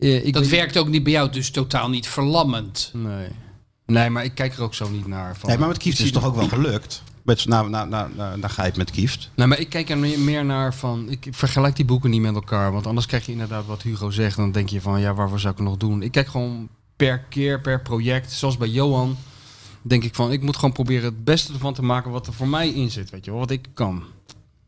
eh, 0.00 0.26
ik 0.26 0.32
dat 0.32 0.46
werkt 0.46 0.76
ook 0.78 0.88
niet 0.88 1.02
bij 1.02 1.12
jou, 1.12 1.30
dus 1.30 1.50
totaal 1.50 1.88
niet 1.88 2.08
verlammend. 2.08 2.90
Nee. 2.94 3.28
Nee, 3.86 4.10
maar 4.10 4.24
ik 4.24 4.34
kijk 4.34 4.54
er 4.54 4.62
ook 4.62 4.74
zo 4.74 4.88
niet 4.88 5.06
naar. 5.06 5.36
Van, 5.36 5.48
Nee, 5.48 5.58
maar 5.58 5.68
met 5.68 5.78
Kieft 5.78 5.98
is 5.98 6.04
het 6.04 6.14
toch 6.14 6.24
ook 6.24 6.34
wel 6.34 6.48
gelukt? 6.48 7.02
Met, 7.22 7.46
nou, 7.46 7.68
nou, 7.70 7.88
nou, 7.88 8.10
nou, 8.16 8.40
daar 8.40 8.50
ga 8.50 8.62
je 8.62 8.68
het 8.68 8.76
met 8.78 8.90
Kieft. 8.90 9.30
Nee, 9.34 9.46
maar 9.46 9.58
ik 9.60 9.68
kijk 9.68 9.90
er 9.90 9.98
meer- 9.98 10.18
meer 10.18 10.44
naar 10.44 10.74
van. 10.74 11.10
Ik 11.10 11.26
vergelijk 11.30 11.76
die 11.76 11.84
boeken 11.84 12.10
niet 12.10 12.20
met 12.20 12.34
elkaar. 12.34 12.72
Want 12.72 12.86
anders 12.86 13.06
krijg 13.06 13.26
je 13.26 13.32
inderdaad 13.32 13.66
wat 13.66 13.82
Hugo 13.82 14.10
zegt. 14.10 14.36
Dan 14.36 14.52
denk 14.52 14.68
je 14.68 14.80
van 14.80 15.00
ja, 15.00 15.14
waarvoor 15.14 15.40
zou 15.40 15.52
ik 15.52 15.58
het 15.58 15.68
nog 15.68 15.76
doen? 15.76 16.02
Ik 16.02 16.12
kijk 16.12 16.28
gewoon 16.28 16.68
per 16.96 17.18
keer, 17.18 17.60
per 17.60 17.82
project. 17.82 18.32
Zoals 18.32 18.56
bij 18.56 18.68
Johan. 18.68 19.16
Denk 19.82 20.04
ik 20.04 20.14
van 20.14 20.32
ik 20.32 20.42
moet 20.42 20.54
gewoon 20.56 20.72
proberen 20.72 21.04
het 21.04 21.24
beste 21.24 21.52
ervan 21.52 21.74
te 21.74 21.82
maken 21.82 22.10
wat 22.10 22.26
er 22.26 22.32
voor 22.32 22.48
mij 22.48 22.68
in 22.68 22.90
zit. 22.90 23.10
Weet 23.10 23.24
je 23.24 23.30
wel, 23.30 23.40
wat 23.40 23.50
ik 23.50 23.66
kan. 23.74 24.02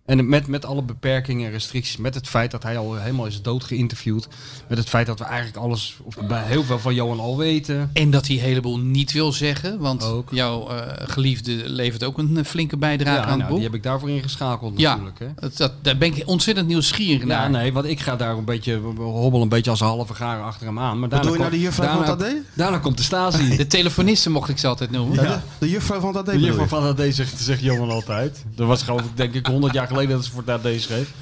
En 0.09 0.29
met, 0.29 0.47
met 0.47 0.65
alle 0.65 0.83
beperkingen 0.83 1.47
en 1.47 1.53
restricties. 1.53 1.97
Met 1.97 2.15
het 2.15 2.29
feit 2.29 2.51
dat 2.51 2.63
hij 2.63 2.79
al 2.79 2.95
helemaal 2.97 3.27
is 3.27 3.43
dood 3.43 3.65
geïnterviewd. 3.65 4.29
Met 4.69 4.79
het 4.79 4.89
feit 4.89 5.07
dat 5.07 5.19
we 5.19 5.25
eigenlijk 5.25 5.57
alles, 5.57 5.97
of 6.03 6.17
bij 6.29 6.43
heel 6.45 6.63
veel 6.65 6.79
van 6.79 6.95
Johan 6.95 7.21
al 7.21 7.37
weten. 7.37 7.91
En 7.93 8.11
dat 8.11 8.27
hij 8.27 8.37
een 8.37 8.43
heleboel 8.43 8.79
niet 8.79 9.13
wil 9.13 9.33
zeggen. 9.33 9.79
Want 9.79 10.05
Ook. 10.05 10.29
jouw 10.33 10.69
eh, 10.69 10.77
geliefde 11.09 11.53
levert 11.71 12.05
ook 12.05 12.19
een 12.19 12.37
eh, 12.39 12.45
flinke 12.45 12.77
bijdrage 12.77 13.17
Ja, 13.17 13.23
aan 13.23 13.29
het 13.29 13.37
nou, 13.39 13.49
boek. 13.49 13.57
die 13.59 13.67
heb 13.67 13.75
ik 13.77 13.83
daarvoor 13.83 14.11
ingeschakeld 14.11 14.79
Ja. 14.79 14.91
natuurlijk. 14.91 15.19
Hè. 15.19 15.27
Dat, 15.35 15.57
dat, 15.57 15.73
daar 15.83 15.97
ben 15.99 16.17
ik 16.17 16.23
ontzettend 16.27 16.67
nieuwsgierig 16.69 17.21
Ja, 17.21 17.27
naar. 17.27 17.51
nee, 17.51 17.73
want 17.73 17.87
ik 17.87 18.01
ga 18.01 18.17
daar 18.17 18.37
een 18.37 18.45
beetje, 18.45 18.77
hobbel 18.97 19.43
een 19.43 19.49
beetje 19.49 19.71
als 19.71 19.81
een 19.81 19.87
halve 19.87 20.15
garen 20.15 20.45
achter 20.45 20.67
hem 20.67 20.79
aan. 20.79 20.99
Maar 20.99 21.09
Wat 21.09 21.11
daarna 21.11 21.27
doe 21.27 21.33
je 21.33 21.39
nou 21.39 21.51
de 21.51 21.61
juffrouw 21.61 21.87
van 21.87 22.05
daarna- 22.07 22.25
het 22.25 22.35
AD? 22.37 22.43
Daarna 22.57 22.79
komt 22.79 22.97
de 22.97 23.03
Stasi. 23.03 23.57
De 23.57 23.67
telefonisten 23.67 24.33
mocht 24.33 24.49
ik 24.49 24.59
ze 24.59 24.67
altijd 24.67 24.91
noemen. 24.91 25.15
Ja. 25.15 25.23
De, 25.23 25.39
de 25.59 25.71
juffrouw 25.71 26.01
van 26.01 26.13
dat 26.13 26.27
De 26.27 26.33
deed 26.33 26.41
juffrouw 26.45 26.67
van 26.67 26.85
het 26.87 27.01
AD 27.01 27.15
zegt, 27.15 27.41
zegt 27.41 27.61
Johan 27.63 27.91
altijd. 27.91 28.45
Dat 28.55 28.67
was 28.67 28.83
geloof 28.83 29.01
ik 29.01 29.17
denk 29.17 29.35
ik 29.35 29.47
100 29.47 29.73
jaar 29.75 29.87
geleden 29.87 29.97
dat 30.07 30.25
ze 30.25 30.31
voor 30.31 30.43
het 30.47 30.65
AD 30.67 30.81
schreef. 30.81 31.13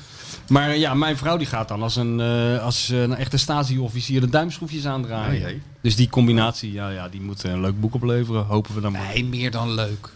Maar 0.48 0.70
eh, 0.70 0.78
ja, 0.78 0.94
mijn 0.94 1.16
vrouw 1.16 1.36
die 1.36 1.46
gaat 1.46 1.68
dan 1.68 1.82
als 1.82 1.96
een, 1.96 2.20
eh, 2.20 2.64
als 2.64 2.88
een 2.88 3.14
echte 3.14 3.36
Stasi-officier 3.36 4.20
de 4.20 4.28
duimschroefjes 4.28 4.86
aandraaien. 4.86 5.62
Dus 5.80 5.96
die 5.96 6.08
combinatie, 6.08 6.72
ja, 6.72 6.88
ja, 6.88 7.08
die 7.08 7.20
moet 7.20 7.42
een 7.44 7.60
leuk 7.60 7.80
boek 7.80 7.94
opleveren. 7.94 8.44
Hopen 8.44 8.74
we 8.74 8.80
dan 8.80 8.92
maar. 8.92 9.10
Nee, 9.14 9.24
meer 9.24 9.50
dan 9.50 9.74
leuk. 9.74 10.08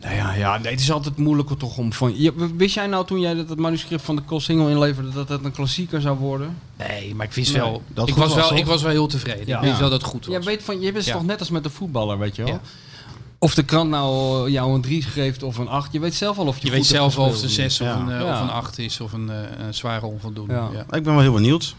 Nou 0.00 0.14
ja, 0.14 0.34
ja 0.34 0.58
nee, 0.58 0.70
het 0.72 0.80
is 0.80 0.90
altijd 0.90 1.16
moeilijker 1.16 1.56
toch 1.56 1.78
om 1.78 1.92
van... 1.92 2.12
Ja, 2.20 2.30
wist 2.56 2.74
jij 2.74 2.86
nou 2.86 3.06
toen 3.06 3.20
jij 3.20 3.34
dat 3.34 3.48
het 3.48 3.58
manuscript 3.58 4.02
van 4.02 4.16
de 4.28 4.40
Single 4.40 4.70
inleverde 4.70 5.10
dat 5.10 5.28
het 5.28 5.44
een 5.44 5.52
klassieker 5.52 6.00
zou 6.00 6.18
worden? 6.18 6.56
Nee, 6.76 7.14
maar 7.14 7.26
ik 7.26 7.32
wist 7.32 7.52
Nee, 7.52 7.60
wel. 7.60 7.82
dat 7.88 8.08
Ik 8.08 8.14
was, 8.14 8.34
was, 8.34 8.48
wel 8.50 8.58
ik 8.58 8.66
was 8.66 8.82
wel 8.82 8.90
heel 8.90 9.06
tevreden. 9.06 9.46
Ja. 9.46 9.56
Ik 9.56 9.62
wist 9.62 9.74
Ja. 9.74 9.80
wel 9.80 9.90
dat 9.90 10.00
het 10.00 10.10
goed 10.10 10.26
was. 10.26 10.34
Je 10.36 10.42
weet 10.42 10.62
van, 10.62 10.80
je 10.80 10.92
bent 10.92 11.04
Ja. 11.04 11.12
toch 11.12 11.24
net 11.24 11.38
als 11.40 11.50
met 11.50 11.62
de 11.62 11.70
voetballer, 11.70 12.18
weet 12.18 12.36
je 12.36 12.44
wel? 12.44 12.60
Of 13.38 13.54
de 13.54 13.62
krant 13.62 13.90
nou 13.90 14.46
eh, 14.46 14.52
jou 14.52 14.74
een 14.74 14.80
3 14.80 15.02
geeft 15.02 15.42
of 15.42 15.56
een 15.58 15.68
8. 15.68 15.92
Je 15.92 16.00
weet 16.00 16.14
zelf 16.14 16.38
al 16.38 16.46
of 16.46 16.54
je, 16.58 16.60
je 16.60 16.66
goed 16.68 16.76
weet 16.78 16.86
zelf 16.86 17.14
wel 17.14 17.24
of 17.26 17.32
het 17.32 17.42
een 17.42 17.48
6 17.48 17.80
of, 17.80 17.86
Ja. 17.86 17.94
een, 17.94 18.10
eh, 18.10 18.20
Ja. 18.20 18.34
of 18.34 18.40
een 18.40 18.50
8 18.50 18.78
is 18.78 19.00
of 19.00 19.12
een, 19.12 19.30
eh, 19.30 19.36
een 19.66 19.74
zware 19.74 20.06
onvoldoende. 20.06 20.54
Ja. 20.54 20.68
Ja. 20.72 20.80
Ik 20.80 21.02
ben 21.02 21.12
wel 21.12 21.20
heel 21.20 21.32
benieuwd. 21.32 21.74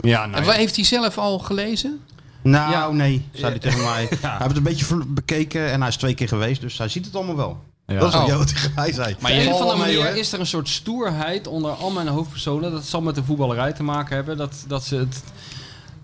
Ja, 0.00 0.26
nou 0.26 0.38
En 0.40 0.44
wat 0.46 0.54
heeft 0.54 0.76
hij 0.76 0.84
zelf 0.84 1.18
al 1.18 1.38
gelezen? 1.38 2.00
Nou, 2.42 2.70
Ja. 2.72 2.90
nee, 2.90 3.24
zei 3.32 3.50
hij 3.50 3.58
tegen 3.58 3.82
mij. 3.82 4.06
Hij 4.20 4.30
heeft 4.30 4.42
het 4.44 4.56
een 4.56 4.62
beetje 4.62 5.04
bekeken 5.06 5.70
en 5.70 5.80
hij 5.80 5.88
is 5.88 5.96
twee 5.96 6.14
keer 6.14 6.28
geweest, 6.28 6.60
dus 6.60 6.78
hij 6.78 6.88
ziet 6.88 7.04
het 7.04 7.14
allemaal 7.16 7.36
wel. 7.36 7.58
Ja. 7.86 7.98
Dat 7.98 8.08
is 8.08 8.14
wat 8.14 8.28
Oh. 8.30 8.40
Tegen 8.44 8.72
mij 8.74 8.92
zei. 8.92 9.16
Maar 9.20 9.30
Op 9.30 9.36
je- 9.36 9.42
een 9.46 9.52
of 9.52 9.60
andere 9.60 9.78
manier 9.78 9.96
hoor. 9.96 10.06
is 10.16 10.32
er 10.32 10.40
een 10.40 10.46
soort 10.46 10.68
stoerheid 10.68 11.46
onder 11.46 11.70
al 11.70 11.90
mijn 11.90 12.08
hoofdpersonen. 12.08 12.70
Dat 12.72 12.84
zal 12.86 13.00
met 13.00 13.14
de 13.14 13.24
voetballerij 13.24 13.72
te 13.72 13.82
maken 13.82 14.16
hebben. 14.16 14.36
Dat, 14.36 14.64
dat 14.66 14.84
ze 14.84 14.96
het 14.96 15.22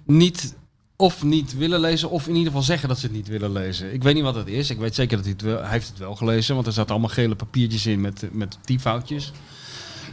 niet 0.06 0.54
of 0.96 1.22
niet 1.22 1.56
willen 1.56 1.80
lezen, 1.80 2.10
of 2.10 2.26
in 2.26 2.32
ieder 2.34 2.46
geval 2.46 2.62
zeggen 2.62 2.88
dat 2.88 2.98
ze 2.98 3.06
het 3.06 3.14
niet 3.14 3.28
willen 3.28 3.52
lezen. 3.52 3.92
Ik 3.92 4.02
weet 4.02 4.14
niet 4.14 4.22
wat 4.22 4.34
het 4.34 4.48
is. 4.48 4.70
Ik 4.70 4.78
weet 4.78 4.94
zeker 4.94 5.16
dat 5.16 5.24
hij 5.24 5.34
het 5.34 5.42
wel, 5.42 5.60
hij 5.60 5.70
heeft 5.70 5.88
het 5.88 5.98
wel 5.98 6.16
gelezen, 6.16 6.54
want 6.54 6.66
er 6.66 6.72
zaten 6.72 6.90
allemaal 6.90 7.10
gele 7.10 7.34
papiertjes 7.34 7.86
in 7.86 8.00
met, 8.00 8.28
met 8.32 8.58
typfoutjes. 8.62 9.32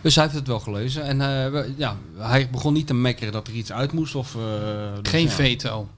Dus 0.01 0.15
hij 0.15 0.23
heeft 0.23 0.35
het 0.35 0.47
wel 0.47 0.59
gelezen. 0.59 1.03
En 1.03 1.21
eh, 1.21 1.77
ja, 1.77 1.97
hij 2.17 2.49
begon 2.49 2.73
niet 2.73 2.87
te 2.87 2.93
mekkeren 2.93 3.33
dat 3.33 3.47
er 3.47 3.53
iets 3.53 3.71
uit 3.71 3.91
moest. 3.91 4.15
Of, 4.15 4.35
eh, 4.35 4.41
dus 5.01 5.09
Geen 5.11 5.23
ja. 5.23 5.29
veto. 5.29 5.89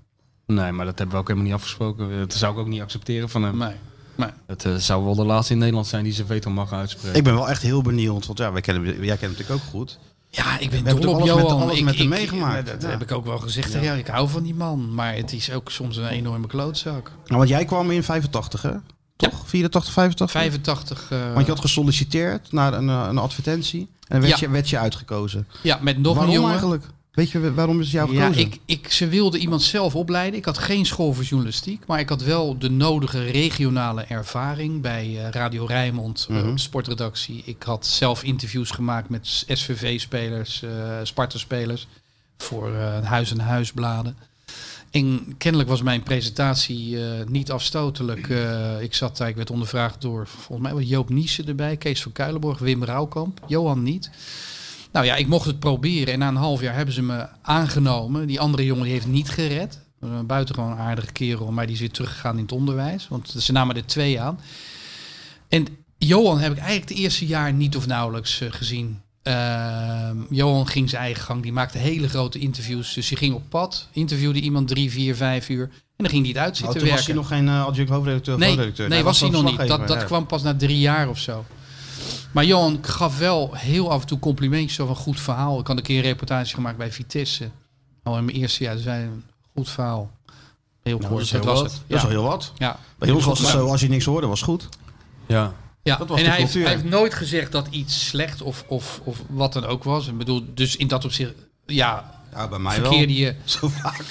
Nee, 0.46 0.72
maar 0.72 0.86
dat 0.86 0.98
hebben 0.98 1.16
we 1.16 1.22
ook 1.22 1.28
helemaal 1.28 1.50
niet 1.50 1.58
afgesproken. 1.58 2.20
Dat 2.20 2.34
zou 2.34 2.54
ik 2.54 2.60
ook 2.60 2.68
niet 2.68 2.82
accepteren 2.82 3.30
van 3.30 3.44
hem. 3.44 3.58
Nee. 3.58 3.76
nee. 4.16 4.30
Het 4.46 4.66
eh, 4.66 4.76
zou 4.76 5.04
wel 5.04 5.16
de 5.16 5.26
laatste 5.26 5.54
in 5.54 5.60
Nederland 5.60 5.88
zijn 5.88 6.04
die 6.04 6.14
zijn 6.14 6.28
veto 6.28 6.50
mag 6.50 6.74
uitspreken. 6.74 7.18
Ik 7.18 7.24
ben 7.24 7.34
wel 7.34 7.50
echt 7.50 7.62
heel 7.62 7.82
benieuwd, 7.82 8.26
want 8.26 8.38
ja, 8.38 8.52
wij 8.52 8.62
kennen, 8.62 8.84
jij 8.84 9.18
kent 9.18 9.20
hem 9.20 9.32
natuurlijk 9.32 9.60
ook 9.60 9.70
goed. 9.70 10.00
Ja, 10.36 10.60
ik 10.60 10.70
ben 10.70 10.84
dol 10.84 11.14
op 11.14 11.20
met- 11.36 11.46
alles 11.46 11.78
ik, 11.78 11.84
met 11.84 11.98
hem 11.98 12.08
meegemaakt. 12.08 12.66
Dat 12.68 12.82
Ja. 12.82 12.90
heb 12.90 13.02
ik 13.02 13.12
ook 13.12 13.26
wel 13.26 13.38
gezegd. 13.40 13.74
jou. 13.74 13.98
ik 13.98 14.08
hou 14.08 14.30
van 14.30 14.44
die 14.44 14.56
man. 14.56 14.94
Maar 14.94 15.16
het 15.16 15.34
is 15.34 15.52
ook 15.52 15.72
soms 15.72 15.98
een 15.98 16.08
enorme 16.08 16.48
klootzak. 16.48 17.12
Nou, 17.26 17.38
want 17.38 17.50
jij 17.50 17.66
kwam 17.66 17.92
in 17.92 18.04
85, 18.04 18.62
hè? 18.62 18.72
Toch? 19.16 19.44
84, 19.46 19.94
85? 19.94 20.32
85. 20.42 21.08
eh, 21.12 21.34
Want 21.34 21.46
je 21.46 21.52
had 21.52 21.62
gesolliciteerd 21.62 22.52
naar 22.52 22.74
een, 22.74 22.90
eh, 22.90 23.06
een 23.10 23.18
advertentie 23.18 23.90
en 24.08 24.22
werd, 24.22 24.40
Ja. 24.40 24.46
je, 24.48 24.50
werd 24.54 24.70
je 24.70 24.78
uitgekozen. 24.78 25.48
ja, 25.62 25.80
met 25.82 25.98
nog 25.98 26.14
waarom 26.16 26.26
een 26.34 26.34
jongen. 26.40 26.52
eigenlijk? 26.52 26.86
Weet 27.14 27.32
je 27.32 27.54
waarom 27.54 27.80
is 27.80 27.92
jou 27.92 28.14
Ja, 28.14 28.22
gekozen? 28.22 28.42
ik, 28.42 28.60
ik, 28.66 28.92
ze 28.92 29.08
wilde 29.08 29.38
iemand 29.38 29.62
zelf 29.62 29.96
opleiden. 29.96 30.40
Ik 30.40 30.46
had 30.46 30.58
geen 30.58 30.86
school 30.86 31.14
voor 31.14 31.24
journalistiek, 31.24 31.86
maar 31.86 32.00
ik 32.00 32.10
had 32.10 32.22
wel 32.24 32.58
de 32.58 32.70
nodige 32.70 33.24
regionale 33.24 34.04
ervaring 34.04 34.82
bij 34.82 35.06
eh, 35.26 35.30
Radio 35.30 35.66
Rijnmond, 35.66 36.26
eh, 36.30 36.36
Mhm. 36.36 36.48
op 36.50 36.56
de 36.56 36.62
sportredactie. 36.62 37.42
Ik 37.46 37.64
had 37.64 37.86
zelf 37.86 38.24
interviews 38.24 38.72
gemaakt 38.72 39.10
met 39.10 39.44
SVV-spelers, 39.48 40.64
eh 40.64 40.70
Sparta-spelers 41.04 41.88
voor 42.38 42.72
huis 43.04 43.32
en 43.32 43.40
huisbladen. 43.40 44.18
En 44.92 45.36
kennelijk 45.38 45.70
was 45.70 45.82
mijn 45.82 46.04
presentatie 46.04 46.98
niet 47.28 47.52
afstotelijk. 47.52 48.28
Ik 48.80 48.94
zat 48.94 49.18
daar, 49.18 49.28
ik 49.28 49.36
werd 49.36 49.50
ondervraagd 49.52 50.02
door 50.02 50.28
volgens 50.28 50.60
mij 50.68 50.74
was 50.74 50.90
Joop 50.90 51.10
Niessen 51.10 51.48
erbij, 51.48 51.78
Kees 51.78 52.02
van 52.02 52.12
Kuilenborg, 52.12 52.60
Wim 52.60 52.84
Rauwkamp, 52.84 53.40
Johan 53.48 53.84
niet. 53.84 54.10
Nou 54.94 55.06
ja, 55.06 55.16
ik 55.16 55.28
mocht 55.28 55.46
het 55.46 55.60
proberen 55.60 56.14
en 56.14 56.20
na 56.20 56.28
een 56.28 56.36
half 56.36 56.62
jaar 56.62 56.76
hebben 56.76 56.94
ze 56.94 57.02
me 57.02 57.28
aangenomen. 57.42 58.28
Die 58.28 58.40
andere 58.40 58.66
jongen 58.66 58.84
die 58.84 58.94
heeft 58.94 59.08
niet 59.08 59.30
gered. 59.30 59.80
Was 60.00 60.10
Een 60.10 60.26
buitengewoon 60.26 60.78
aardige 60.78 61.12
kerel, 61.12 61.52
maar 61.52 61.66
die 61.66 61.74
is 61.76 61.80
weer 61.82 61.92
teruggegaan 61.92 62.36
in 62.36 62.42
het 62.42 62.52
onderwijs. 62.52 63.08
Want 63.10 63.36
ze 63.38 63.52
namen 63.52 63.76
er 63.76 63.86
twee 63.86 64.22
aan. 64.22 64.40
En 65.50 65.68
Johan 65.98 66.40
heb 66.40 66.52
ik 66.52 66.58
eigenlijk 66.58 66.90
het 66.90 66.98
eerste 66.98 67.26
jaar 67.26 67.54
niet 67.54 67.76
of 67.76 67.88
nauwelijks 67.88 68.42
eh, 68.42 68.52
gezien. 68.52 69.02
Ehm, 69.24 70.18
Johan 70.30 70.68
ging 70.68 70.90
zijn 70.90 71.02
eigen 71.02 71.24
gang. 71.24 71.42
Die 71.44 71.54
maakte 71.54 71.78
hele 71.78 72.10
grote 72.10 72.40
interviews. 72.40 72.94
Dus 72.94 73.10
hij 73.10 73.18
ging 73.18 73.34
op 73.34 73.44
pad, 73.50 73.88
interviewde 73.92 74.40
iemand 74.40 74.68
drie, 74.68 74.92
vier, 74.92 75.16
vijf 75.16 75.50
uur. 75.50 75.64
En 75.64 76.04
dan 76.04 76.10
ging 76.10 76.22
hij 76.22 76.32
het 76.32 76.42
uit 76.44 76.60
Nou, 76.60 76.64
zitten 76.64 76.80
toen 76.80 76.90
was 76.90 77.06
werken. 77.06 77.06
hij 77.06 77.38
nog 77.40 77.48
geen 77.48 77.62
uh, 77.62 77.66
adjunct 77.66 77.92
hoofdredacteur 77.92 78.34
of 78.34 78.40
Nee, 78.40 78.50
hoofdredacteur. 78.50 78.90
nee 78.90 79.04
was 79.04 79.20
hij 79.20 79.30
nog 79.30 79.44
niet. 79.44 79.68
Dat, 79.68 79.88
dat 79.88 80.06
kwam 80.06 80.26
pas 80.26 80.44
na 80.44 80.56
drie 80.56 80.80
jaar 80.80 81.10
of 81.10 81.20
zo. 81.20 81.46
Maar 82.34 82.46
Johan 82.46 82.80
gaf 82.82 83.18
wel 83.18 83.50
heel 83.54 83.92
af 83.92 84.02
en 84.02 84.08
toe 84.08 84.20
complimentjes 84.20 84.80
over 84.80 84.96
een 84.96 85.02
goed 85.02 85.20
verhaal. 85.20 85.60
Ik 85.60 85.68
had 85.68 85.78
een 85.78 85.84
keer 85.84 85.98
een 85.98 86.04
reportage 86.04 86.54
gemaakt 86.54 86.78
bij 86.78 86.92
Vitesse. 86.92 87.50
Al 88.04 88.18
in 88.18 88.26
mijn 88.26 88.38
eerste 88.38 88.64
jaar. 88.64 88.78
Zei 88.78 89.04
een 89.04 89.24
goed 89.56 89.70
verhaal. 89.70 90.12
Heel 90.84 90.98
Nou, 90.98 91.12
kort. 91.14 91.32
dat 91.32 91.44
dat 91.44 91.52
was 91.54 91.62
wat. 91.62 91.72
het. 91.72 91.82
Dat 91.88 91.98
is 91.98 92.02
Ja. 92.02 92.08
wel 92.08 92.20
heel 92.22 92.30
wat. 92.30 92.52
Ja. 92.58 92.80
Bij 92.98 93.12
ons 93.12 93.26
was 93.26 93.40
het 93.40 93.48
zo, 93.48 93.68
als 93.68 93.82
je 93.82 93.90
niks 93.90 94.06
hoorde, 94.06 94.28
was 94.28 94.42
goed. 94.42 94.70
Ja. 95.28 95.54
Ja, 95.84 95.98
Dat 95.98 96.08
was 96.08 96.20
en 96.20 96.26
hij 96.30 96.38
heeft, 96.38 96.54
hij 96.54 96.68
heeft 96.68 96.84
nooit 96.84 97.14
gezegd 97.14 97.52
dat 97.52 97.68
iets 97.70 98.08
slecht 98.08 98.42
of, 98.42 98.64
of, 98.68 99.02
of 99.04 99.22
wat 99.30 99.54
dan 99.54 99.66
ook 99.66 99.84
was. 99.84 100.08
Ik 100.08 100.18
bedoel, 100.18 100.46
dus 100.54 100.76
in 100.76 100.88
dat 100.88 101.06
opzicht, 101.06 101.34
ja, 101.66 102.22
Ja, 102.34 102.48
bij 102.48 102.60
mij 102.60 102.74
verkeerde 102.74 103.06
wel. 103.14 103.16
je. 103.16 103.36
Zo 103.60 103.68
vaak. 103.68 104.06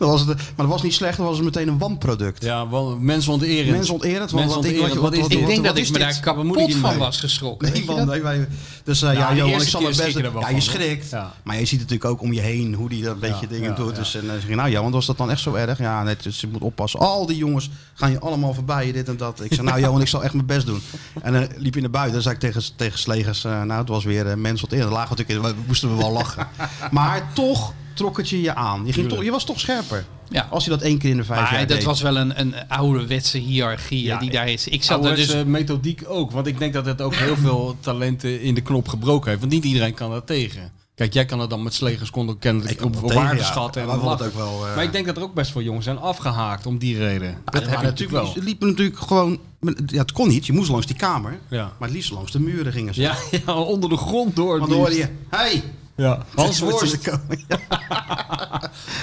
Dat 0.00 0.08
was 0.08 0.20
het, 0.20 0.28
maar 0.36 0.44
dat 0.56 0.66
was 0.66 0.82
niet 0.82 0.94
slecht, 0.94 1.16
dat 1.16 1.26
was 1.26 1.36
het 1.36 1.44
meteen 1.44 1.68
een 1.68 1.78
wanproduct. 1.78 2.44
Ja, 2.44 2.68
wel 2.68 2.96
mensen 3.00 3.32
onterend. 3.32 3.70
Mensen 3.70 3.94
onterend. 3.94 4.30
want 4.30 4.44
Mensen 4.44 4.56
wat 4.62 4.64
ik- 4.64 4.70
onterend, 4.80 5.00
wat- 5.00 5.02
wat 5.02 5.12
is 5.12 5.20
wat- 5.20 5.28
dit? 5.30 5.38
Ik 5.38 5.44
wat- 5.44 5.54
denk 5.54 5.66
wat 5.66 5.76
dat 5.76 5.84
ik 5.86 5.92
me 5.92 5.98
daar 5.98 6.08
Wat 6.08 6.20
kapot 6.20 6.74
van 6.74 6.98
was 6.98 7.20
geschrokken. 7.20 7.72
Nee, 7.72 7.84
man, 7.84 8.22
wij, 8.22 8.48
dus 8.84 9.02
eh, 9.02 9.12
ja, 9.12 9.28
de 9.30 9.36
Johan, 9.36 9.60
ik 9.60 9.68
zal 9.68 9.80
mijn 9.80 9.96
best 9.96 10.18
Ja, 10.40 10.48
je 10.48 10.60
schrikt. 10.60 11.10
Ja. 11.10 11.32
Maar 11.42 11.58
je 11.58 11.64
ziet 11.64 11.78
natuurlijk 11.78 12.10
ook 12.10 12.22
om 12.22 12.32
je 12.32 12.40
heen 12.40 12.74
hoe 12.74 12.88
die 12.88 13.02
dat 13.04 13.20
beetje 13.20 13.36
Ja, 13.40 13.46
dingen 13.46 13.70
ja, 13.70 13.76
doet. 13.76 13.90
ja. 13.90 13.98
Dus 13.98 14.14
en 14.14 14.26
dan 14.26 14.40
zeg 14.40 14.48
je, 14.48 14.54
nou 14.54 14.70
Johan, 14.70 14.90
was 14.92 15.06
dat 15.06 15.16
dan 15.16 15.30
echt 15.30 15.40
zo 15.40 15.54
erg? 15.54 15.78
Ja, 15.78 16.02
net, 16.02 16.22
dus 16.22 16.40
je 16.40 16.48
moet 16.52 16.62
oppassen. 16.62 17.00
Al 17.00 17.26
die 17.26 17.36
jongens 17.36 17.70
gaan 17.94 18.10
je 18.10 18.20
allemaal 18.20 18.54
voorbij, 18.54 18.92
dit 18.92 19.08
en 19.08 19.16
dat. 19.16 19.40
Ik 19.44 19.52
zei, 19.54 19.66
nou 19.66 19.80
Johan, 19.80 20.00
ik 20.00 20.08
zal 20.08 20.22
echt 20.24 20.34
mijn 20.34 20.46
best 20.46 20.66
doen. 20.66 20.80
En 21.22 21.32
dan 21.32 21.48
liep 21.56 21.74
je 21.74 21.80
naar 21.80 21.90
buiten, 21.90 22.12
dan 22.12 22.22
zei 22.22 22.34
ik 22.34 22.40
tegen, 22.40 22.62
tegen 22.76 22.98
Slegers, 22.98 23.44
eh, 23.44 23.62
nou 23.62 23.80
het 23.80 23.88
was 23.88 24.04
weer 24.04 24.38
mens 24.38 24.60
wat 24.60 24.72
in. 24.72 24.78
Dan 24.80 24.92
lagen 24.92 25.16
we 25.16 25.22
natuurlijk, 25.22 25.48
in, 25.48 25.54
we 25.56 25.62
moesten 25.66 25.88
we 25.90 25.96
wel 25.96 26.12
lachen. 26.12 26.46
maar 26.90 27.30
toch 27.34 27.72
trok 27.94 28.16
het 28.16 28.28
je 28.28 28.40
je 28.40 28.54
aan. 28.54 28.86
Je, 28.86 28.92
ging 28.92 29.08
toch, 29.08 29.24
je 29.24 29.30
was 29.30 29.44
toch 29.44 29.60
scherper. 29.60 30.04
Ja. 30.28 30.46
Als 30.50 30.64
je 30.64 30.70
dat 30.70 30.82
één 30.82 30.98
keer 30.98 31.10
in 31.10 31.16
de 31.16 31.24
vijf 31.24 31.40
Maar 31.40 31.52
jaar 31.52 31.66
dat 31.66 31.76
deed. 31.76 31.84
was 31.86 32.00
wel 32.02 32.16
een, 32.16 32.40
een 32.40 32.54
ouderwetse 32.68 33.38
hiërarchie 33.38 34.02
Ja, 34.02 34.18
die 34.18 34.30
daar 34.30 34.48
is. 34.48 34.68
Ik 34.68 34.82
zat 34.82 35.04
er 35.04 35.16
dus... 35.16 35.44
methodiek 35.44 36.02
ook. 36.06 36.30
Want 36.30 36.46
ik 36.46 36.58
denk 36.58 36.72
dat 36.72 36.86
het 36.86 37.00
ook 37.00 37.14
heel 37.14 37.36
veel 37.36 37.76
talenten 37.80 38.40
in 38.40 38.54
de 38.54 38.60
knop 38.60 38.88
gebroken 38.88 39.28
heeft. 39.28 39.40
Want 39.40 39.52
niet 39.52 39.64
iedereen 39.64 39.94
kan 39.94 40.10
dat 40.10 40.26
tegen. 40.26 40.72
Kijk, 40.94 41.12
jij 41.12 41.24
kan 41.24 41.40
het 41.40 41.50
dan 41.50 41.62
met 41.62 41.74
slegers 41.74 42.10
konden 42.10 42.38
kennelijk 42.38 42.70
Ik 42.70 42.76
op, 42.76 42.82
kon 42.82 42.94
op 42.94 43.00
het 43.00 43.08
tegen, 43.10 43.24
waarde 43.24 43.40
ja. 43.40 43.46
schatten. 43.46 43.82
En 43.82 43.88
het 43.88 44.22
ook 44.22 44.34
wel, 44.34 44.66
eh, 44.66 44.74
Maar 44.74 44.84
ik 44.84 44.92
denk 44.92 45.06
dat 45.06 45.16
er 45.16 45.22
ook 45.22 45.34
best 45.34 45.50
veel 45.50 45.62
jongens 45.62 45.84
zijn 45.84 45.98
afgehaakt 45.98 46.66
om 46.66 46.78
die 46.78 46.98
reden. 46.98 47.36
Dat 47.44 47.54
Ja, 47.54 47.60
heb 47.60 47.68
maar 47.68 47.78
ik 47.78 47.82
natuurlijk 47.90 48.22
wel. 48.22 48.32
Ze 48.32 48.42
liepen 48.42 48.68
natuurlijk 48.68 48.98
gewoon... 48.98 49.38
Ja, 49.86 49.98
het 50.00 50.12
kon 50.12 50.28
niet, 50.28 50.46
je 50.46 50.52
moest 50.52 50.70
langs 50.70 50.86
die 50.86 50.96
kamer. 50.96 51.38
Ja. 51.48 51.64
Maar 51.78 51.88
het 51.88 51.96
liefst 51.96 52.10
langs 52.10 52.32
de 52.32 52.40
muren 52.40 52.72
gingen 52.72 52.94
ze. 52.94 53.00
Ja, 53.00 53.16
ja, 53.46 53.54
onder 53.54 53.90
de 53.90 53.96
grond 53.96 54.36
door. 54.36 54.50
het 54.50 54.58
Want 54.58 54.70
dan 54.70 54.80
hoorde 54.80 54.94
liefst. 54.94 55.10
je, 55.30 55.36
hey, 55.36 55.62
Ja. 56.00 56.24
Hans 56.34 56.58
Worst. 56.58 57.04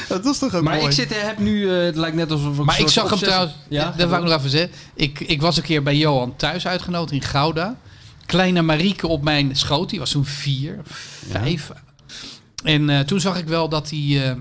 dat 0.10 0.26
is 0.26 0.38
toch 0.38 0.56
ook 0.56 0.64
Maar 0.64 0.76
mooi. 0.76 0.88
ik 0.88 0.92
zit, 0.92 1.22
heb 1.22 1.38
nu, 1.38 1.70
eh, 1.70 1.86
het 1.86 1.96
lijkt 1.96 2.16
net 2.16 2.32
alsof 2.32 2.54
ik 2.54 2.60
een 2.60 2.66
Maar 2.66 2.80
ik 2.80 2.88
zag 2.90 3.10
hem 3.10 3.20
trouwens, 3.20 3.54
Ja, 3.70 3.94
dat 3.98 4.10
wou 4.10 4.22
ik 4.24 4.30
nog 4.30 4.38
even 4.38 4.50
zeggen. 4.50 4.72
Ik, 4.94 5.20
ik 5.20 5.42
was 5.42 5.58
een 5.58 5.64
keer 5.64 5.84
bij 5.84 5.96
Johan 5.98 6.36
thuis 6.36 6.68
uitgenodigd 6.68 7.12
in 7.12 7.22
Gouda. 7.22 7.76
Kleine 8.26 8.62
Marieke 8.62 9.08
op 9.08 9.24
mijn 9.24 9.56
schoot, 9.56 9.90
die 9.90 10.00
was 10.00 10.12
toen 10.12 10.26
vier, 10.26 10.82
vijf. 11.30 11.72
En 12.64 12.90
eh, 12.90 13.00
toen 13.00 13.20
zag 13.20 13.38
ik 13.38 13.48
wel 13.48 13.70
dat 13.70 13.90
hij 13.90 14.30
eh, 14.30 14.36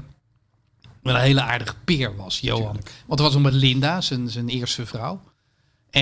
wel 1.03 1.15
een 1.15 1.21
hele 1.21 1.43
aardige 1.43 1.75
peer 1.85 2.17
was, 2.17 2.41
Johan. 2.41 2.81
Want 3.07 3.21
dat 3.21 3.21
was 3.21 3.35
ook 3.35 3.43
met 3.43 3.55
Linda, 3.55 4.01
zijn, 4.01 4.31
zijn 4.31 4.49
eerste 4.49 4.87
vrouw. 4.87 5.21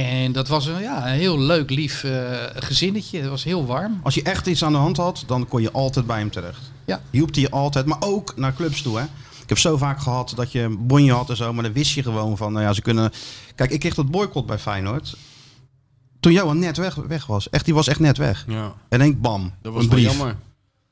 En 0.03 0.32
dat 0.32 0.49
was 0.49 0.66
een, 0.66 0.80
ja, 0.80 1.07
een 1.07 1.18
heel 1.18 1.38
leuk, 1.38 1.70
lief 1.70 2.05
eh, 2.05 2.12
gezinnetje. 2.55 3.20
Het 3.20 3.28
was 3.28 3.45
heel 3.45 3.66
warm. 3.66 4.01
Als 4.03 4.14
je 4.14 4.22
echt 4.22 4.47
iets 4.47 4.64
aan 4.64 4.72
de 4.72 4.78
hand 4.78 4.97
had, 4.97 5.24
dan 5.26 5.49
kon 5.49 5.62
je 5.62 5.72
altijd 5.72 6.07
bij 6.07 6.18
hem 6.18 6.30
terecht. 6.30 6.61
Ja. 6.84 7.01
Hielp 7.11 7.34
hij 7.34 7.42
je 7.42 7.51
altijd, 7.51 7.86
maar 7.86 7.97
ook 8.01 8.32
naar 8.36 8.55
clubs 8.55 8.82
toe. 8.82 8.99
Hè? 8.99 9.03
Ik 9.42 9.49
heb 9.49 9.59
zo 9.59 9.76
vaak 9.76 10.01
gehad 10.01 10.32
dat 10.36 10.53
je 10.53 10.61
een 10.61 10.86
bonje 10.86 11.12
had 11.12 11.30
en 11.30 11.36
zo, 11.36 11.53
maar 11.53 11.62
dan 11.64 11.72
wist 11.72 11.92
je 11.95 12.03
gewoon 12.03 12.36
van, 12.36 12.53
nou 12.53 12.64
ja, 12.64 12.72
ze 12.72 12.82
kunnen... 12.82 13.12
Kijk, 13.55 13.70
ik 13.70 13.80
kreeg 13.80 13.95
dat 13.95 14.11
boycott 14.11 14.47
bij 14.47 14.59
Feyenoord. 14.59 15.16
Toen 16.20 16.32
Johan 16.32 16.59
net 16.59 16.76
weg, 16.76 16.95
weg 16.95 17.26
was. 17.26 17.51
Echt, 17.51 17.64
die 17.64 17.74
was 17.74 17.88
echt 17.88 18.01
net 18.01 18.16
weg. 18.16 18.45
Ja, 18.49 18.72
En 18.88 18.99
denk 18.99 19.20
bam, 19.20 19.53
dat 19.62 19.72
was 19.72 19.82
een 19.82 19.88
wel 19.88 19.99
brief. 19.99 20.11
jammer. 20.16 20.36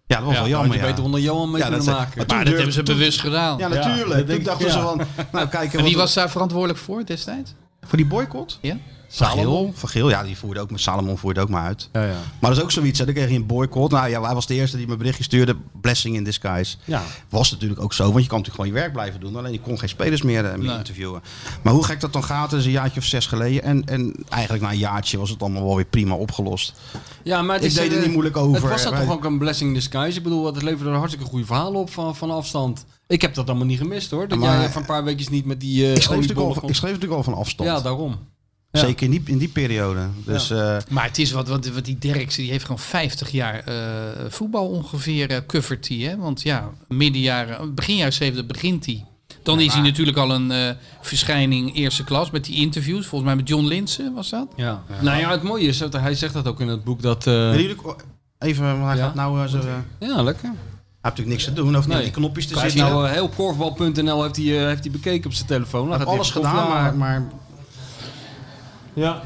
Ja, 0.07 0.17
dat 0.17 0.25
was 0.27 0.35
Ja, 0.35 0.41
wel 0.41 0.49
Jammer, 0.51 0.77
ja. 0.77 0.83
beter 0.83 1.05
onder 1.05 1.21
Johan 1.21 1.51
mee 1.51 1.63
Ja, 1.63 1.71
dat 1.71 1.85
maken. 1.85 2.25
maar 2.27 2.45
dat 2.45 2.55
hebben 2.55 2.73
ze 2.73 2.83
bewust 2.83 3.21
gedaan. 3.21 3.59
Ja, 3.59 3.69
Ja, 3.69 3.75
natuurlijk. 3.75 4.09
dat 4.09 4.27
denk 4.27 4.29
Toen 4.29 4.37
ik, 4.39 4.45
dachten 4.45 4.67
ja. 4.67 4.73
ze 4.73 4.81
van, 4.81 5.01
nou 5.33 5.49
kijken... 5.49 5.79
en 5.79 5.85
wie 5.85 5.97
was 5.97 6.15
daar 6.15 6.31
verantwoordelijk 6.31 6.79
voor 6.79 7.05
destijds? 7.05 7.55
Voor 7.87 7.97
die 7.97 8.07
boycott? 8.07 8.59
Ja? 8.61 8.77
Van 9.15 9.27
Geel. 9.27 9.73
Van 9.75 9.89
Geel, 9.89 10.09
ja, 10.11 10.23
die 10.23 10.37
voerde 10.37 10.61
ook 10.61 10.71
met 10.71 10.81
Salomon 10.81 11.19
voerde 11.19 11.41
ook 11.41 11.49
maar 11.49 11.65
uit. 11.65 11.89
Ja, 11.93 12.03
ja. 12.05 12.15
Maar 12.41 12.51
dat 12.51 12.59
is 12.59 12.63
ook 12.65 12.71
zoiets, 12.71 12.99
hè. 12.99 13.05
dan 13.05 13.15
kreeg 13.15 13.29
je 13.29 13.35
een 13.37 13.47
boycott. 13.47 13.93
Nou 13.93 14.09
ja, 14.09 14.23
hij 14.23 14.35
was 14.35 14.47
de 14.47 14.55
eerste 14.55 14.77
die 14.77 14.87
me 14.87 14.97
berichtje 14.97 15.23
stuurde. 15.25 15.57
Blessing 15.81 16.17
in 16.17 16.25
disguise. 16.25 16.77
ja. 16.85 17.03
Was 17.29 17.51
natuurlijk 17.51 17.81
ook 17.81 17.93
zo, 17.93 18.11
want 18.13 18.23
je 18.23 18.29
kan 18.29 18.39
natuurlijk 18.39 18.55
gewoon 18.65 18.67
je 18.67 18.81
werk 18.81 18.93
blijven 18.93 19.21
doen. 19.21 19.37
Alleen 19.37 19.53
je 19.53 19.61
kon 19.61 19.79
geen 19.79 19.89
spelers 19.89 20.23
meer, 20.23 20.45
eh, 20.45 20.57
meer 20.57 20.69
Nee. 20.69 20.77
interviewen. 20.77 21.23
Maar 21.63 21.73
hoe 21.73 21.85
gek 21.85 22.01
dat 22.01 22.13
dan 22.13 22.25
gaat, 22.25 22.51
dat 22.51 22.61
is 22.61 22.67
een 22.67 22.73
jaartje 22.73 23.01
of 23.01 23.07
zes 23.07 23.27
geleden. 23.27 23.63
En, 23.63 23.85
en 23.85 24.15
eigenlijk 24.29 24.65
na 24.65 24.71
een 24.71 24.79
jaartje 24.79 25.19
was 25.19 25.31
het 25.31 25.43
allemaal 25.43 25.65
wel 25.65 25.77
weer 25.77 25.85
prima 25.85 26.15
opgelost. 26.15 26.73
Ja, 27.23 27.43
maar 27.43 27.57
het 27.57 27.65
Ik 27.65 27.75
deed 27.75 27.91
er 27.93 27.97
eh, 27.97 28.03
niet 28.03 28.13
moeilijk 28.13 28.37
over. 28.37 28.61
Het 28.61 28.71
was 28.71 28.85
Wij- 28.91 29.01
toch 29.01 29.11
ook 29.15 29.25
een 29.25 29.39
blessing 29.39 29.69
in 29.69 29.75
disguise. 29.75 30.17
Ik 30.19 30.23
bedoel, 30.23 30.47
het 30.47 30.63
leverde 30.63 30.91
er 30.91 30.97
hartstikke 30.97 31.29
goede 31.29 31.47
verhalen 31.47 31.81
op 31.81 31.91
van, 31.91 32.17
van 32.17 32.31
afstand. 32.31 32.85
Ik 33.07 33.23
heb 33.23 33.35
dat 33.35 33.49
allemaal 33.49 33.67
niet 33.67 33.79
gemist 33.79 34.11
hoor. 34.11 34.29
Dat 34.29 34.39
Maar- 34.39 34.57
jij 34.59 34.67
even 34.67 34.81
een 34.81 34.87
paar 34.87 35.05
weekjes 35.05 35.29
niet 35.29 35.45
met 35.45 35.61
die 35.61 35.83
uh, 35.85 35.95
Ik 35.95 36.03
schreef, 36.03 36.37
al, 36.37 36.51
ik 36.67 36.75
schreef 36.75 36.93
natuurlijk 36.93 37.13
al 37.13 37.23
van 37.23 37.35
afstand. 37.35 37.69
Ja, 37.69 37.81
daarom. 37.81 38.19
Ja. 38.73 38.81
Zeker 38.81 39.05
in 39.05 39.11
die, 39.11 39.23
in 39.25 39.39
die 39.39 39.49
periode. 39.49 40.01
Dus 40.25 40.51
eh, 40.51 40.77
Maar 40.89 41.05
het 41.05 41.19
is 41.19 41.33
wat, 41.33 41.49
wat, 41.49 41.67
wat 41.67 41.85
die 41.85 41.99
Derksen, 41.99 42.43
die 42.43 42.51
heeft 42.51 42.65
gewoon 42.65 42.79
50 42.79 43.31
jaar 43.31 43.59
eh, 43.65 43.75
voetbal 44.29 44.69
ongeveer 44.69 45.31
eh 45.31 45.39
covert 45.47 45.89
hij. 45.89 45.97
Hè? 45.97 46.17
Want 46.17 46.43
ja, 46.43 46.71
midden 46.89 47.21
jaren, 47.23 47.75
begin 47.75 47.97
jaren 47.97 48.13
70 48.13 48.47
begint 48.47 48.87
hij. 48.87 49.05
Dan 49.43 49.61
is 49.61 49.73
hij 49.73 49.83
natuurlijk 49.83 50.17
al 50.17 50.31
een 50.31 50.51
eh, 50.51 50.71
verschijning 51.01 51.75
eerste 51.77 52.05
klas 52.05 52.31
met 52.31 52.45
die 52.45 52.57
interviews. 52.57 53.07
Volgens 53.07 53.31
mij 53.31 53.41
met 53.41 53.49
John 53.49 53.65
Linsen 53.65 54.15
was 54.15 54.31
dat. 54.31 54.47
Ja. 54.57 54.83
Nou 55.01 55.19
ja, 55.19 55.31
het 55.31 55.43
mooie 55.43 55.67
is, 55.67 55.79
dat 55.79 55.93
hij 55.93 56.15
zegt 56.15 56.33
dat 56.35 56.47
ook 56.49 56.61
in 56.61 56.69
het 56.69 56.85
boek, 56.85 57.03
dat... 57.03 57.27
eh, 57.27 57.55
even, 58.39 58.65
want 58.65 58.85
hij 58.85 58.97
Ja. 58.97 59.05
gaat 59.05 59.15
nou... 59.15 59.49
zo, 59.49 59.59
hij 59.59 60.09
ja, 60.09 60.23
lekker. 60.23 60.45
heeft 60.49 60.57
natuurlijk 61.03 61.29
niks 61.29 61.45
te 61.45 61.53
doen, 61.53 61.77
of 61.77 61.87
niet 61.87 61.95
Nee. 61.95 62.03
die 62.03 62.13
knopjes 62.13 62.47
te 62.47 62.59
Hij 62.59 62.69
zitten. 62.71 62.91
nou 62.91 63.09
heel 63.09 63.29
korfbal.nl 63.29 64.23
heeft 64.23 64.37
hij, 64.37 64.59
eh, 64.61 64.67
heeft 64.67 64.83
hij 64.83 64.93
bekeken 64.93 65.27
op 65.27 65.33
zijn 65.33 65.47
telefoon. 65.49 65.89
Hij 65.89 65.97
heeft 65.97 66.05
hij 66.09 66.15
alles 66.17 66.31
gedaan, 66.31 66.69
maar, 66.69 66.97
maar... 66.97 67.31
Ja. 68.95 69.23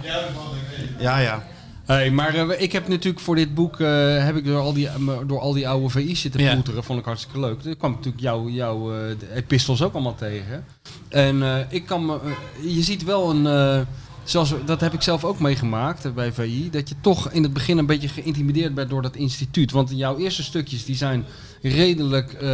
Ja, 0.99 1.19
ja. 1.19 1.47
Hey, 1.85 2.11
maar 2.11 2.35
eh, 2.35 2.63
ik 2.63 2.73
heb 2.73 2.89
natuurlijk 2.89 3.25
voor 3.25 3.35
dit 3.35 3.55
boek 3.55 3.81
eh, 3.81 4.25
heb 4.25 4.37
ik 4.37 4.45
door 4.45 4.61
al 4.61 4.73
die, 4.73 4.87
eh, 4.89 4.95
door 5.27 5.41
al 5.41 5.53
die 5.53 5.69
oude 5.69 5.89
VI's 5.89 6.21
zitten 6.21 6.41
Ja. 6.41 6.53
ploeteren. 6.53 6.85
Vond 6.85 6.99
ik 6.99 7.05
hartstikke 7.05 7.41
leuk. 7.41 7.65
Er 7.65 7.77
kwam 7.77 7.91
natuurlijk 7.91 8.23
jouw 8.23 8.49
jou, 8.49 8.95
eh, 8.97 9.37
epistels 9.37 9.83
ook 9.83 9.93
allemaal 9.95 10.15
tegen. 10.15 10.65
En 11.09 11.43
eh, 11.43 11.57
ik 11.69 11.87
kan 11.87 12.07
me, 12.07 12.19
je 12.61 12.83
ziet 12.83 13.05
wel 13.05 13.31
een, 13.31 13.47
eh, 13.47 13.81
zoals, 14.25 14.55
dat 14.65 14.81
heb 14.81 14.93
ik 14.93 15.03
zelf 15.03 15.25
ook 15.25 15.39
meegemaakt 15.41 16.15
bij 16.15 16.33
VI, 16.33 16.71
dat 16.71 16.89
je 16.89 16.95
toch 17.01 17.31
in 17.31 17.43
het 17.43 17.53
begin 17.53 17.79
een 17.79 17.87
beetje 17.87 18.09
geïntimideerd 18.09 18.75
bent 18.75 18.91
door 18.91 19.03
dat 19.03 19.17
instituut. 19.17 19.71
Want 19.71 19.91
jouw 19.95 20.17
eerste 20.19 20.43
stukjes 20.43 20.85
die 20.85 20.97
zijn 20.97 21.25
redelijk 21.63 22.33
eh 22.33 22.49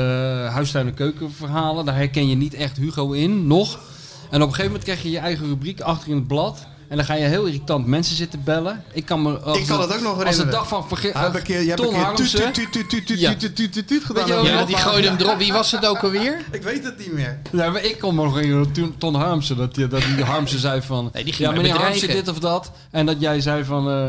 huistuin- 0.55 0.87
en 0.87 0.95
keukenverhalen. 0.95 1.85
Daar 1.85 1.97
herken 1.97 2.29
je 2.29 2.35
niet 2.37 2.55
echt 2.55 2.77
Hugo 2.77 3.11
in, 3.13 3.47
nog. 3.47 3.79
En 4.31 4.43
op 4.43 4.49
een 4.49 4.55
gegeven 4.55 4.65
moment 4.65 4.83
krijg 4.85 5.03
je 5.03 5.11
je 5.11 5.19
eigen 5.19 5.47
rubriek 5.47 5.81
achter 5.81 6.09
in 6.11 6.17
het 6.17 6.27
blad. 6.27 6.67
En 6.93 6.99
dan 6.99 7.07
ga 7.07 7.15
je 7.15 7.25
heel 7.25 7.45
irritant 7.45 7.87
mensen 7.87 8.17
zitten 8.17 8.43
bellen. 8.45 8.85
Ik 8.93 9.05
kan 9.05 9.23
me 9.23 9.39
als 9.39 9.59
Ik 9.59 9.67
kan 9.67 9.81
het 9.81 9.95
ook 9.95 10.01
nog 10.01 10.09
Als 10.11 10.19
de 10.19 10.25
herinneren. 10.25 10.53
dag 10.53 10.69
van 10.69 10.89
verge- 10.89 11.07
Je 11.07 11.13
hebt 11.19 11.35
een 11.35 11.43
keer, 11.43 11.61
je 11.61 11.67
hebt 11.69 11.77
Ton 11.81 11.87
een 11.89 11.95
keer 11.95 12.03
Harmsen. 12.05 12.39
tuut, 12.53 12.55
tuut, 12.55 12.73
tuut, 12.73 12.89
tuut, 12.91 13.07
tuut, 13.07 13.21
Ja. 13.21 13.35
tuut, 13.35 13.57
tuut, 13.57 13.73
tuut, 13.73 13.89
tuut 13.89 14.05
gedaan. 14.05 14.27
Ja, 14.45 14.59
dat 14.59 14.67
die 14.67 14.77
gooide 14.77 15.09
hem 15.09 15.17
erop. 15.19 15.39
Wie 15.45 15.53
was 15.53 15.71
het 15.73 15.87
ook 15.87 16.03
alweer? 16.03 16.41
Ik 16.51 16.63
weet 16.63 16.85
het 16.85 16.99
niet 16.99 17.13
meer. 17.13 17.39
Ja, 17.53 17.71
maar 17.71 17.85
ik 17.85 17.99
kon 17.99 18.15
me 18.15 18.23
nog 18.23 18.35
herinneren 18.35 18.73
toen 18.73 18.95
Ton 18.99 19.15
Harmsen, 19.15 19.57
dat, 19.57 19.75
die- 19.75 19.89
dat 19.89 20.03
die 20.17 20.25
Harmsen 20.25 20.59
zei 20.59 20.83
van... 20.83 21.11
Nee, 21.13 21.25
die 21.25 21.33
ging 21.33 21.49
ja, 21.49 21.55
meneer 21.57 21.77
Harmsen 21.77 22.09
dit 22.09 22.29
of 22.29 22.39
dat. 22.39 22.71
En 22.91 23.07
dat 23.07 23.17
jij 23.21 23.41
zei 23.41 23.65
van... 23.65 23.91
eh, 23.91 24.07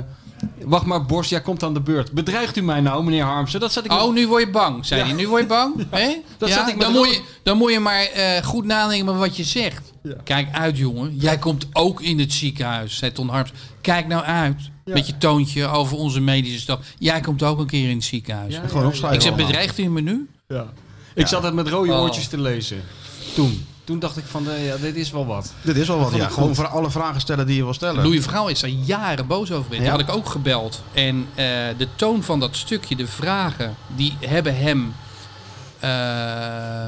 wacht 0.64 0.86
maar, 0.86 1.06
Borst, 1.06 1.30
jij 1.30 1.42
komt 1.42 1.64
aan 1.64 1.74
de 1.74 1.82
beurt. 1.82 2.12
Bedreigt 2.12 2.58
u 2.58 2.62
mij 2.62 2.82
nou, 2.82 3.04
meneer 3.04 3.24
Harmsen? 3.24 3.60
Dat 3.60 3.72
zat 3.74 3.86
ik 3.86 3.92
Oh, 3.92 4.14
nu 4.14 4.28
word 4.28 4.44
je 4.44 4.50
bang, 4.52 4.86
zei 4.86 5.02
hij. 5.02 5.14
Nu 5.14 5.28
word 5.28 5.42
je 5.42 5.48
bang? 5.48 5.76
Dat 6.38 6.50
Ja, 6.50 6.56
zat 6.56 6.68
ik 6.68 6.80
dan, 6.80 6.92
moet 6.92 7.10
je, 7.10 7.22
dan 7.44 7.58
moet 7.58 7.72
je 7.72 7.80
maar 7.80 8.02
eh, 8.04 8.44
goed 8.44 8.66
nadenken 8.66 9.06
met 9.06 9.16
wat 9.16 9.38
je 9.38 9.44
zegt. 9.44 9.92
Kijk 10.24 10.47
uit, 10.51 10.78
jongen. 10.78 11.16
Jij 11.16 11.38
komt 11.38 11.66
ook 11.74 12.01
in 12.01 12.20
het 12.20 12.34
ziekenhuis, 12.34 12.97
zei 12.97 13.12
Ton 13.12 13.30
Harms. 13.30 13.51
Kijk 13.82 14.08
nou 14.08 14.24
uit. 14.24 14.58
Met 14.86 15.08
je 15.08 15.18
toontje 15.18 15.68
over 15.68 15.97
onze 15.97 16.20
medische 16.20 16.60
stap. 16.60 16.84
Jij 16.99 17.20
komt 17.20 17.43
ook 17.43 17.60
een 17.60 17.68
keer 17.68 17.89
in 17.89 17.95
het 17.95 18.04
ziekenhuis. 18.06 18.54
Ja, 18.54 18.68
Gewoon 18.68 18.86
opschrijven 18.86 19.20
ik 19.22 19.28
allemaal. 19.28 19.45
bedreigt 19.45 19.78
u 19.78 19.89
me 19.89 20.01
nu? 20.01 20.30
Ja. 20.47 20.66
Ik 21.16 21.28
zat 21.28 21.43
het 21.43 21.54
met 21.54 21.68
rode 21.68 21.91
Oh. 21.91 22.01
oortjes 22.01 22.28
te 22.28 22.41
lezen. 22.41 22.82
Toen. 23.36 23.66
Toen 23.84 23.99
dacht 23.99 24.18
ik 24.18 24.24
van, 24.26 24.49
eh, 24.49 24.66
ja, 24.68 24.78
dit 24.78 24.95
is 24.95 25.12
wel 25.12 25.26
wat. 25.26 25.54
Dit 25.62 25.76
is 25.78 25.88
wel 25.88 25.99
wat, 25.99 26.14
ja. 26.16 26.28
Gewoon 26.30 26.56
voor 26.56 26.68
alle 26.68 26.91
vragen 26.91 27.22
stellen 27.22 27.45
die 27.45 27.56
je 27.56 27.64
wil 27.64 27.74
stellen. 27.74 28.04
Louis 28.04 28.22
Vergaal 28.22 28.47
is 28.47 28.60
daar 28.60 28.70
jaren 28.70 29.28
boos 29.28 29.51
over. 29.51 29.74
Ja. 29.74 29.80
Die 29.80 29.89
had 29.89 29.99
ik 29.99 30.10
ook 30.10 30.30
gebeld. 30.30 30.82
En 30.93 31.28
eh, 31.36 31.45
de 31.78 31.88
toon 31.95 32.24
van 32.24 32.39
dat 32.39 32.56
stukje, 32.56 32.95
de 32.95 33.08
vragen, 33.08 33.76
die 33.95 34.18
hebben 34.20 34.58
hem 34.58 34.93
eh, 35.80 36.88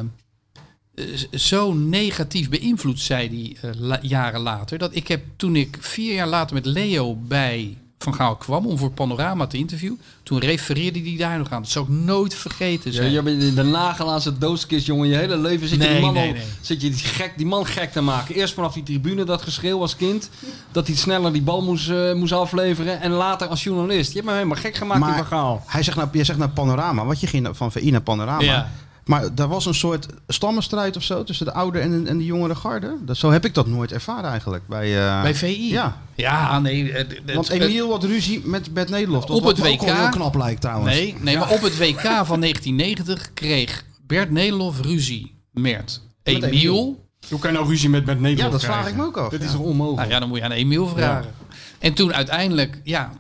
zo 1.32 1.74
negatief 1.74 2.50
beïnvloed, 2.50 3.00
zei 3.00 3.56
hij 3.62 3.70
eh, 3.72 3.80
la- 3.80 4.00
jaren 4.02 4.42
later. 4.42 4.78
Dat 4.78 4.96
ik 4.96 5.08
heb 5.08 5.24
toen 5.36 5.56
ik 5.56 5.78
vier 5.80 6.14
jaar 6.14 6.28
later 6.28 6.56
met 6.56 6.66
Leo 6.66 7.16
bij 7.16 7.78
Van 8.00 8.14
Gaal 8.16 8.36
kwam 8.36 8.66
om 8.66 8.78
voor 8.78 8.92
Panorama 8.92 9.48
te 9.48 9.58
interviewen. 9.58 10.00
Toen 10.24 10.40
refereerde 10.40 11.00
hij 11.02 11.16
daar 11.18 11.38
nog 11.38 11.52
aan. 11.52 11.62
Dat 11.62 11.72
zou 11.72 11.86
ik 11.86 11.92
nooit 11.92 12.34
vergeten 12.34 12.92
Ja, 12.92 12.98
zijn. 12.98 13.12
je 13.12 13.22
bent 13.22 13.42
in 13.44 13.56
de 13.56 13.64
nagelazen 13.64 14.40
doodskist, 14.40 14.86
jongen. 14.86 15.08
Je 15.08 15.16
hele 15.16 15.38
leven 15.38 15.68
zit 15.68 15.82
je, 15.82 15.86
Nee, 15.88 15.94
die, 15.96 16.06
man 16.06 16.14
nee, 16.14 16.28
al- 16.28 16.34
nee. 16.34 16.44
zit 16.62 16.82
je 16.82 16.90
die, 16.90 17.00
gek, 17.00 17.34
die 17.38 17.46
man 17.46 17.66
gek 17.66 17.92
te 17.92 18.02
maken. 18.02 18.36
Eerst 18.36 18.54
vanaf 18.54 18.74
die 18.74 18.84
tribune 18.84 19.24
dat 19.24 19.42
geschreeuw 19.42 19.82
als 19.82 19.96
kind. 19.96 20.30
Dat 20.72 20.88
hij 20.88 20.96
sneller 20.96 21.34
die 21.34 21.42
bal 21.42 21.62
moest, 21.62 21.90
eh, 21.90 22.14
moest 22.14 22.32
afleveren. 22.34 23.02
En 23.02 23.12
later 23.12 23.48
als 23.48 23.64
journalist. 23.64 24.10
Je 24.10 24.16
hebt 24.16 24.28
me 24.30 24.34
helemaal 24.34 24.58
gek 24.58 24.76
gemaakt, 24.76 25.02
die 25.04 25.10
Maar 25.14 25.26
verhaal. 25.26 25.64
hij 25.68 25.84
zegt 25.84 25.98
nou, 25.98 26.10
je 26.12 26.24
zegt 26.24 26.40
naar 26.40 26.50
Panorama, 26.50 27.06
want 27.06 27.20
je 27.20 27.28
ging 27.28 27.48
van 27.52 27.72
VI 27.72 27.92
naar 27.92 28.02
Panorama. 28.02 28.42
Ja. 28.44 28.72
Maar 29.06 29.24
er 29.36 29.48
was 29.48 29.66
een 29.66 29.74
soort 29.74 30.08
stammenstrijd 30.28 30.96
of 30.96 31.04
zo 31.04 31.24
tussen 31.24 31.46
de 31.46 31.54
oude 31.54 31.80
en, 31.80 32.08
en 32.08 32.18
de 32.18 32.26
jongere 32.26 32.56
garde. 32.56 32.96
Dat, 33.02 33.18
zo 33.18 33.32
heb 33.32 33.46
ik 33.46 33.54
dat 33.54 33.68
nooit 33.68 33.92
ervaren 33.92 34.30
eigenlijk. 34.30 34.68
Bij, 34.68 34.98
eh, 35.08 35.22
Bij 35.22 35.36
VI? 35.36 35.70
Ja, 35.72 36.02
Ja, 36.16 36.60
nee. 36.60 36.92
eh, 36.92 37.06
d- 37.26 37.34
want 37.34 37.48
het- 37.48 37.62
Emiel 37.62 37.92
had 37.92 38.04
ruzie 38.04 38.42
met 38.46 38.74
Bert 38.74 38.90
Nederlof. 38.90 39.24
Op 39.24 39.44
het 39.44 39.60
ook 39.60 39.66
WK. 39.66 39.82
heel 39.82 40.10
knap 40.10 40.36
lijkt 40.36 40.62
trouwens. 40.62 40.94
Nee, 40.96 41.16
nee 41.22 41.38
maar 41.38 41.50
op 41.52 41.62
het 41.62 41.78
WK 41.78 42.02
van 42.02 42.40
1990 42.40 43.34
kreeg 43.34 43.84
Bert 44.08 44.32
Nederlof 44.32 44.82
ruzie 44.82 45.36
met 45.52 46.02
Met 46.24 46.44
Emiel. 46.44 47.04
Hoe 47.30 47.40
kan 47.40 47.52
je 47.52 47.58
nou 47.58 47.70
ruzie 47.70 47.90
met, 47.90 48.06
met 48.06 48.20
Nederland 48.20 48.52
Ja, 48.52 48.58
dat 48.58 48.64
vraag 48.64 48.74
krijgen? 48.80 48.92
ik 48.92 48.98
me 49.02 49.06
ook 49.08 49.18
af, 49.18 49.30
Dit 49.30 49.40
ja. 49.40 49.46
is 49.46 49.52
toch 49.52 49.62
onmogelijk? 49.62 49.98
Nou 50.02 50.10
ja, 50.12 50.20
dan 50.20 50.28
moet 50.30 50.38
je 50.38 50.44
aan 50.44 50.52
Emiel 50.52 50.88
vragen. 50.88 51.32
En 51.80 51.94
toen 51.94 52.14
uiteindelijk, 52.14 52.80
ja, 52.84 53.12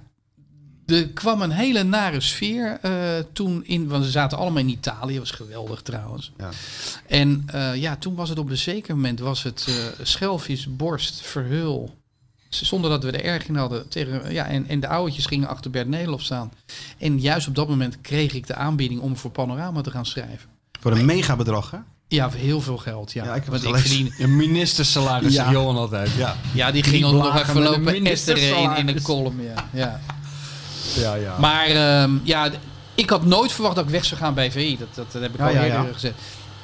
er 0.86 1.07
kwam 1.07 1.41
een 1.41 1.51
hele 1.51 1.83
nare 1.83 2.21
sfeer 2.21 2.79
eh, 2.81 2.91
toen 3.33 3.65
in, 3.65 3.88
want 3.88 4.05
ze 4.05 4.11
zaten 4.11 4.38
allemaal 4.38 4.61
in 4.61 4.69
Italië, 4.69 5.19
was 5.19 5.31
geweldig 5.31 5.81
trouwens. 5.81 6.31
Ja. 6.38 6.49
En 7.07 7.43
eh, 7.47 7.75
ja, 7.75 7.95
toen 7.95 8.15
was 8.15 8.29
het 8.29 8.39
op 8.39 8.49
een 8.49 8.57
zeker 8.57 8.95
moment 8.95 9.19
was 9.19 9.43
het 9.43 9.65
eh 9.67 10.05
schelvis, 10.05 10.75
borst, 10.75 11.21
verhul. 11.21 11.95
Zonder 12.49 12.89
dat 12.89 13.03
we 13.03 13.11
er 13.11 13.23
erg 13.23 13.47
in 13.47 13.55
hadden. 13.55 13.88
Tegen, 13.88 14.33
ja, 14.33 14.45
en, 14.45 14.67
en 14.67 14.79
de 14.79 14.88
ouwetjes 14.88 15.25
gingen 15.25 15.47
achter 15.47 15.71
Bert 15.71 15.88
Nederlof 15.88 16.21
staan. 16.21 16.51
En 16.97 17.19
juist 17.19 17.47
op 17.47 17.55
dat 17.55 17.67
moment 17.67 18.01
kreeg 18.01 18.33
ik 18.33 18.47
de 18.47 18.55
aanbieding 18.55 19.01
om 19.01 19.17
voor 19.17 19.31
Panorama 19.31 19.81
te 19.81 19.91
gaan 19.91 20.05
schrijven. 20.05 20.49
Voor 20.81 20.91
een 20.91 21.05
megabedrag, 21.05 21.71
hè? 21.71 21.77
Ja, 22.07 22.31
voor 22.31 22.39
heel 22.39 22.61
veel 22.61 22.77
geld. 22.77 23.11
Ja, 23.11 23.23
Ja, 23.23 23.36
ik 23.36 23.43
Want 23.43 23.63
het 23.63 23.75
ik 23.75 23.77
verdien, 23.77 24.13
Een 24.17 24.36
ministersalaris, 24.36 25.33
Ja. 25.33 25.51
Johan 25.51 25.75
altijd. 25.77 26.11
Ja. 26.17 26.36
ja, 26.53 26.71
die 26.71 26.83
ging 26.83 27.05
ons 27.05 27.13
nog 27.13 27.39
even 27.39 27.61
lopen 27.61 28.05
esteren 28.05 28.77
in, 28.77 28.88
in 28.88 28.95
de 28.95 29.01
column. 29.01 29.41
Ja, 29.41 29.69
ja. 29.73 29.99
Ja, 30.95 31.15
ja. 31.15 31.38
Maar 31.39 31.65
ehm, 31.67 32.11
ja, 32.23 32.49
ik 32.95 33.09
had 33.09 33.25
nooit 33.25 33.51
verwacht 33.51 33.75
dat 33.75 33.83
ik 33.86 33.89
weg 33.91 34.05
zou 34.05 34.19
gaan 34.19 34.33
bij 34.33 34.51
VI. 34.51 34.77
Dat, 34.77 34.88
dat, 34.95 35.11
dat 35.11 35.21
heb 35.21 35.33
ik 35.33 35.39
Ja, 35.39 35.45
al 35.47 35.53
eerder 35.53 35.93
gezegd. 35.93 36.15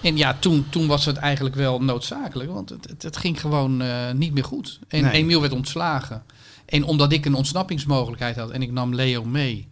En 0.01 0.17
ja, 0.17 0.37
toen, 0.39 0.65
toen 0.69 0.87
was 0.87 1.05
het 1.05 1.17
eigenlijk 1.17 1.55
wel 1.55 1.81
noodzakelijk. 1.81 2.51
Want 2.51 2.69
het, 2.69 2.87
het, 2.89 3.03
het 3.03 3.17
ging 3.17 3.39
gewoon 3.41 3.81
eh, 3.81 4.11
niet 4.15 4.33
meer 4.33 4.43
goed. 4.43 4.79
En 4.87 5.03
Nee. 5.03 5.11
Emiel 5.11 5.41
werd 5.41 5.53
ontslagen. 5.53 6.23
En 6.65 6.83
omdat 6.83 7.11
ik 7.11 7.25
een 7.25 7.33
ontsnappingsmogelijkheid 7.33 8.35
had 8.35 8.49
en 8.49 8.61
ik 8.61 8.71
nam 8.71 8.95
Leo 8.95 9.23
mee. 9.23 9.69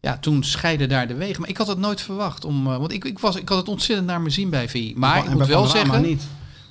Ja, 0.00 0.18
toen 0.18 0.42
scheiden 0.44 0.88
daar 0.88 1.08
de 1.08 1.14
wegen. 1.14 1.40
Maar 1.40 1.50
ik 1.50 1.56
had 1.56 1.66
het 1.66 1.78
nooit 1.78 2.00
verwacht. 2.00 2.44
Om, 2.44 2.66
eh, 2.66 2.76
want 2.76 2.92
ik, 2.92 3.04
ik, 3.04 3.18
was, 3.18 3.36
ik 3.36 3.48
had 3.48 3.58
het 3.58 3.68
ontzettend 3.68 4.06
naar 4.08 4.20
mijn 4.20 4.32
zin 4.32 4.50
bij 4.50 4.68
VI. 4.68 4.92
Maar 4.96 5.18
ik 5.18 5.24
En 5.24 5.30
moet 5.30 5.38
bij 5.38 5.48
wel 5.48 5.66
zeggen... 5.66 6.02
niet. 6.02 6.22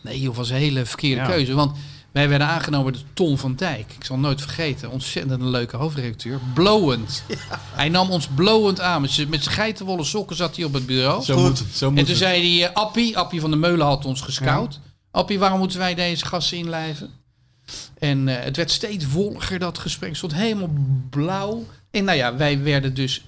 Nee, 0.01 0.21
joh, 0.21 0.35
was 0.35 0.49
een 0.49 0.55
hele 0.55 0.85
verkeerde 0.85 1.21
Ja. 1.21 1.27
keuze. 1.27 1.53
Want 1.53 1.77
wij 2.13 2.29
werden 2.29 2.47
aangenomen 2.47 2.93
door 2.93 3.01
Ton 3.13 3.37
van 3.37 3.55
Dijk. 3.55 3.93
Ik 3.97 4.03
zal 4.05 4.17
nooit 4.17 4.41
vergeten. 4.41 4.89
Ontzettend 4.89 5.41
een 5.41 5.49
leuke 5.49 5.77
hoofdredacteur. 5.77 6.39
Blowend. 6.53 7.23
Hij 7.75 7.89
nam 7.89 8.09
ons 8.09 8.27
blowend 8.27 8.79
aan. 8.79 9.01
Met 9.01 9.11
zijn 9.11 9.29
met 9.29 9.43
zijn 9.43 9.55
geitenwolle 9.55 10.03
sokken 10.03 10.35
zat 10.35 10.55
hij 10.55 10.65
op 10.65 10.73
het 10.73 10.85
bureau. 10.85 11.23
Zo 11.23 11.39
moet, 11.39 11.63
zo 11.73 11.89
moet 11.89 11.99
en 11.99 12.05
toen 12.05 12.13
het. 12.13 12.23
zei 12.23 12.59
hij, 12.59 12.69
eh, 12.69 12.75
Appie, 12.75 13.17
Appie 13.17 13.41
van 13.41 13.51
de 13.51 13.57
Meulen 13.57 13.85
had 13.85 14.05
ons 14.05 14.21
gescout. 14.21 14.79
Appie, 15.11 15.39
waarom 15.39 15.59
moeten 15.59 15.79
wij 15.79 15.95
deze 15.95 16.25
gasten 16.25 16.57
inlijven? 16.57 17.09
En 17.99 18.27
eh, 18.27 18.43
het 18.43 18.55
werd 18.55 18.71
steeds 18.71 19.07
wolliger, 19.07 19.59
dat 19.59 19.77
gesprek. 19.77 20.09
Het 20.09 20.17
stond 20.17 20.33
helemaal 20.33 20.73
blauw. 21.09 21.65
En 21.91 22.03
nou 22.03 22.17
ja, 22.17 22.35
wij 22.35 22.63
werden 22.63 22.93
dus 22.93 23.23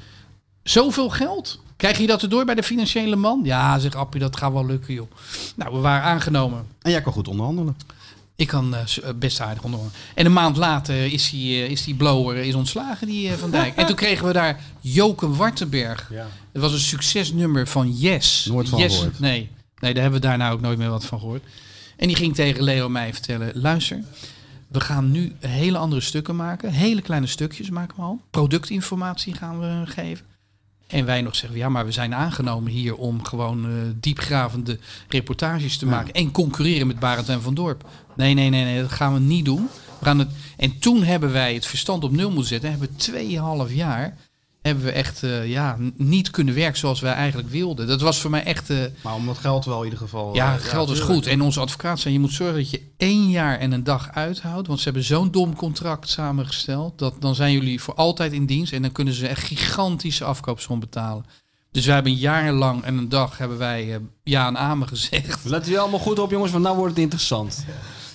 zoveel 0.64 1.10
geld. 1.10 1.60
Krijg 1.76 1.98
je 1.98 2.08
dat 2.08 2.22
erdoor 2.22 2.46
bij 2.46 2.56
de 2.56 2.64
financiële 2.64 3.16
man? 3.16 3.42
Ja, 3.44 3.80
zegt 3.80 3.96
Appie, 3.96 4.20
dat 4.20 4.38
gaat 4.38 4.54
wel 4.54 4.66
lukken, 4.66 4.94
joh. 4.94 5.12
Nou, 5.56 5.74
we 5.74 5.80
waren 5.80 6.04
aangenomen. 6.04 6.68
En 6.82 6.92
jij 6.92 7.02
kan 7.02 7.14
goed 7.14 7.28
onderhandelen. 7.28 7.78
Ik 8.38 8.48
kan 8.48 8.76
eh, 8.76 8.82
eh, 8.82 9.16
best 9.16 9.42
aardig 9.42 9.64
onderhouden. 9.64 10.00
En 10.16 10.26
een 10.26 10.34
maand 10.34 10.58
later 10.58 11.14
is 11.14 11.30
die, 11.30 11.64
eh, 11.64 11.72
is 11.72 11.84
die 11.84 11.96
blower 11.96 12.36
is 12.36 12.54
ontslagen, 12.54 13.08
die 13.08 13.32
Van 13.32 13.52
Dijk. 13.52 13.76
En 13.76 13.86
toen 13.86 13.96
kregen 13.96 14.28
we 14.28 14.34
daar 14.34 14.60
Joke 14.82 15.30
Wartenberg. 15.30 16.10
Ja. 16.12 16.28
Het 16.52 16.62
was 16.62 16.74
een 16.74 16.80
succesnummer 16.80 17.68
van 17.68 17.92
Yes. 17.92 18.46
Nooit 18.46 18.70
van 18.70 18.80
yes, 18.80 18.96
gehoord. 18.96 19.20
Nee. 19.20 19.50
nee, 19.80 19.94
daar 19.94 20.02
hebben 20.02 20.22
we 20.22 20.28
daarna 20.28 20.52
ook 20.52 20.62
nooit 20.62 20.78
meer 20.78 20.90
wat 20.90 21.06
van 21.06 21.20
gehoord. 21.20 21.44
En 21.98 22.08
die 22.08 22.16
ging 22.16 22.36
tegen 22.36 22.64
Leo 22.64 22.90
mij 22.90 23.14
vertellen... 23.14 23.52
luister, 23.54 24.04
we 24.68 24.80
gaan 24.80 25.12
nu 25.12 25.36
hele 25.40 25.78
andere 25.78 26.02
stukken 26.02 26.36
maken. 26.36 26.72
Hele 26.72 27.02
kleine 27.02 27.28
stukjes 27.28 27.70
maken 27.70 27.96
we 27.96 28.02
al. 28.02 28.22
Productinformatie 28.30 29.34
gaan 29.34 29.60
we 29.60 29.92
geven. 29.92 30.26
En 30.88 31.06
wij 31.06 31.22
nog 31.22 31.36
zeggen, 31.36 31.58
ja, 31.58 31.70
maar 31.70 31.86
we 31.86 31.92
zijn 31.92 32.16
aangenomen 32.16 32.72
hier 32.72 32.96
om 32.96 33.24
gewoon 33.24 33.66
eh, 33.66 33.72
diepgravende 33.96 34.80
reportages 35.08 35.78
te 35.78 35.86
maken. 35.86 36.14
En 36.14 36.32
concurreren 36.32 36.88
met 36.88 37.00
Barend 37.00 37.30
en 37.30 37.42
Van 37.42 37.54
Dorp. 37.54 37.90
Nee, 38.16 38.34
nee, 38.34 38.50
nee, 38.50 38.64
nee, 38.64 38.82
dat 38.82 38.92
gaan 38.92 39.14
we 39.14 39.20
niet 39.20 39.46
doen. 39.46 39.70
We 40.00 40.06
gaan 40.06 40.20
het... 40.20 40.30
En 40.58 40.80
toen 40.80 41.04
hebben 41.04 41.32
wij 41.32 41.54
het 41.54 41.66
verstand 41.66 42.04
op 42.04 42.12
nul 42.12 42.30
moeten 42.30 42.48
zetten. 42.48 42.70
Hebben 42.70 42.90
we 42.90 42.96
tweeënhalf 42.96 43.74
jaar 43.74 44.18
hebben 44.66 44.84
we 44.84 44.92
echt 44.92 45.24
eh, 45.24 45.50
ja, 45.50 45.78
niet 45.98 46.30
kunnen 46.30 46.56
werken 46.56 46.78
zoals 46.80 47.00
wij 47.00 47.14
eigenlijk 47.14 47.50
wilden. 47.50 47.88
Dat 47.88 48.02
was 48.02 48.22
voor 48.22 48.30
mij 48.30 48.44
echt... 48.44 48.70
eh, 48.70 48.78
Maar 49.04 49.14
om 49.14 49.26
dat 49.26 49.38
geld 49.38 49.66
wel 49.66 49.78
in 49.78 49.84
ieder 49.84 50.00
geval... 50.00 50.36
ja, 50.36 50.56
eh, 50.56 50.62
geld 50.64 50.90
is 50.90 51.00
goed. 51.00 51.28
En 51.28 51.42
onze 51.42 51.60
advocaat 51.60 52.00
zei, 52.00 52.14
je 52.14 52.20
moet 52.20 52.32
zorgen 52.32 52.56
dat 52.56 52.70
je 52.70 52.82
één 52.98 53.30
jaar 53.30 53.60
en 53.60 53.72
een 53.72 53.84
dag 53.84 54.12
uithoudt. 54.12 54.68
Want 54.68 54.80
ze 54.80 54.86
hebben 54.86 55.04
zo'n 55.04 55.32
dom 55.32 55.56
contract 55.56 56.10
samengesteld. 56.10 57.00
Dat 57.00 57.16
dan 57.20 57.36
zijn 57.36 57.52
jullie 57.52 57.82
voor 57.82 57.94
altijd 57.94 58.32
in 58.34 58.46
dienst. 58.46 58.74
En 58.74 58.82
dan 58.82 58.92
kunnen 58.92 59.14
ze 59.14 59.28
echt 59.28 59.44
gigantische 59.44 60.24
afkoopsom 60.24 60.80
betalen. 60.80 61.26
Dus 61.72 61.86
wij 61.86 61.94
hebben 61.94 62.12
een 62.12 62.18
jaar 62.18 62.52
lang 62.52 62.84
en 62.84 62.98
een 62.98 63.10
dag 63.10 63.38
hebben 63.38 63.58
wij 63.58 64.00
ja 64.24 64.48
en 64.48 64.58
amen 64.58 64.88
gezegd. 64.88 65.46
Let 65.46 65.70
u 65.70 65.78
allemaal 65.78 66.00
goed 66.00 66.20
op, 66.20 66.32
jongens, 66.32 66.52
want 66.52 66.64
nou 66.64 66.76
wordt 66.78 66.94
het 66.94 67.02
interessant. 67.04 67.66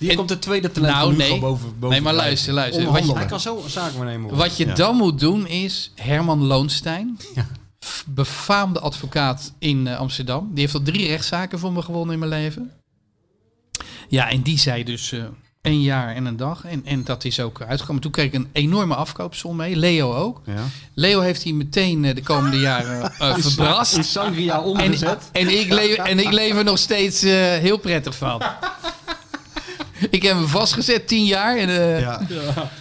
En- 0.09 0.17
komt 0.17 0.29
de 0.29 0.39
tweede 0.39 0.71
talent 0.73 0.93
Nou, 0.95 1.11
van 1.13 1.21
Hugo 1.21 1.31
nee. 1.33 1.41
boven, 1.41 1.69
boven 1.79 1.89
nee, 1.89 2.01
maar 2.01 2.15
luister, 2.15 2.53
luister. 2.53 2.85
Wat 2.93 3.07
je, 3.07 3.13
Hij 3.15 3.27
kan 3.27 3.41
zo 3.41 3.61
een 3.65 3.71
zaak 3.71 3.93
worden. 3.93 4.37
wat 4.37 4.57
je 4.57 4.67
Ja. 4.67 4.75
dan 4.75 4.97
moet 4.97 5.21
doen 5.21 5.47
is 5.47 5.93
Herman 5.95 6.45
Loonstein, 6.45 7.19
Ja. 7.35 7.47
befaamde 8.07 8.81
advocaat 8.81 9.53
in 9.59 9.87
eh, 9.87 9.99
Amsterdam. 9.99 10.49
Die 10.51 10.61
heeft 10.61 10.75
al 10.75 10.83
drie 10.83 11.07
rechtszaken 11.07 11.59
voor 11.59 11.73
me 11.73 11.83
gewonnen 11.83 12.13
in 12.13 12.19
mijn 12.29 12.31
leven. 12.43 12.71
Ja, 14.09 14.31
en 14.31 14.43
die 14.43 14.59
zei 14.59 14.85
dus 14.85 15.13
eh 15.13 15.23
een 15.63 15.81
jaar 15.83 16.15
en 16.15 16.25
een 16.27 16.37
dag. 16.37 16.65
En, 16.65 16.85
en 16.87 17.05
dat 17.05 17.25
is 17.25 17.41
ook 17.41 17.63
uitgekomen. 17.63 18.03
Toen 18.03 18.11
kreeg 18.11 18.27
ik 18.27 18.35
een 18.35 18.49
enorme 18.53 18.95
afkoopsom 18.95 19.57
mee. 19.57 19.77
Leo 19.77 20.15
ook. 20.15 20.41
Ja. 20.47 20.55
Leo 20.95 21.21
heeft 21.21 21.43
hij 21.45 21.53
meteen 21.53 22.05
eh, 22.05 22.15
de 22.15 22.23
komende 22.23 22.59
jaren 22.59 23.13
eh 23.19 23.35
verbrast. 23.47 23.97
In 23.97 24.05
Sangria 24.05 24.55
En, 24.55 24.63
omgezet. 24.63 25.29
en, 25.33 25.59
ik 25.61 25.73
leef, 25.73 25.97
en 25.97 26.19
ik 26.19 26.33
leef 26.33 26.55
er 26.55 26.65
nog 26.65 26.79
steeds 26.79 27.23
eh, 27.23 27.33
heel 27.33 27.79
prettig 27.79 28.17
van. 28.17 28.43
Ik 30.11 30.23
heb 30.23 30.33
hem 30.37 30.47
vastgezet, 30.47 31.09
tien 31.09 31.25
jaar. 31.25 31.57
En, 31.57 31.69
eh, 31.69 32.01
Ja. 32.01 32.21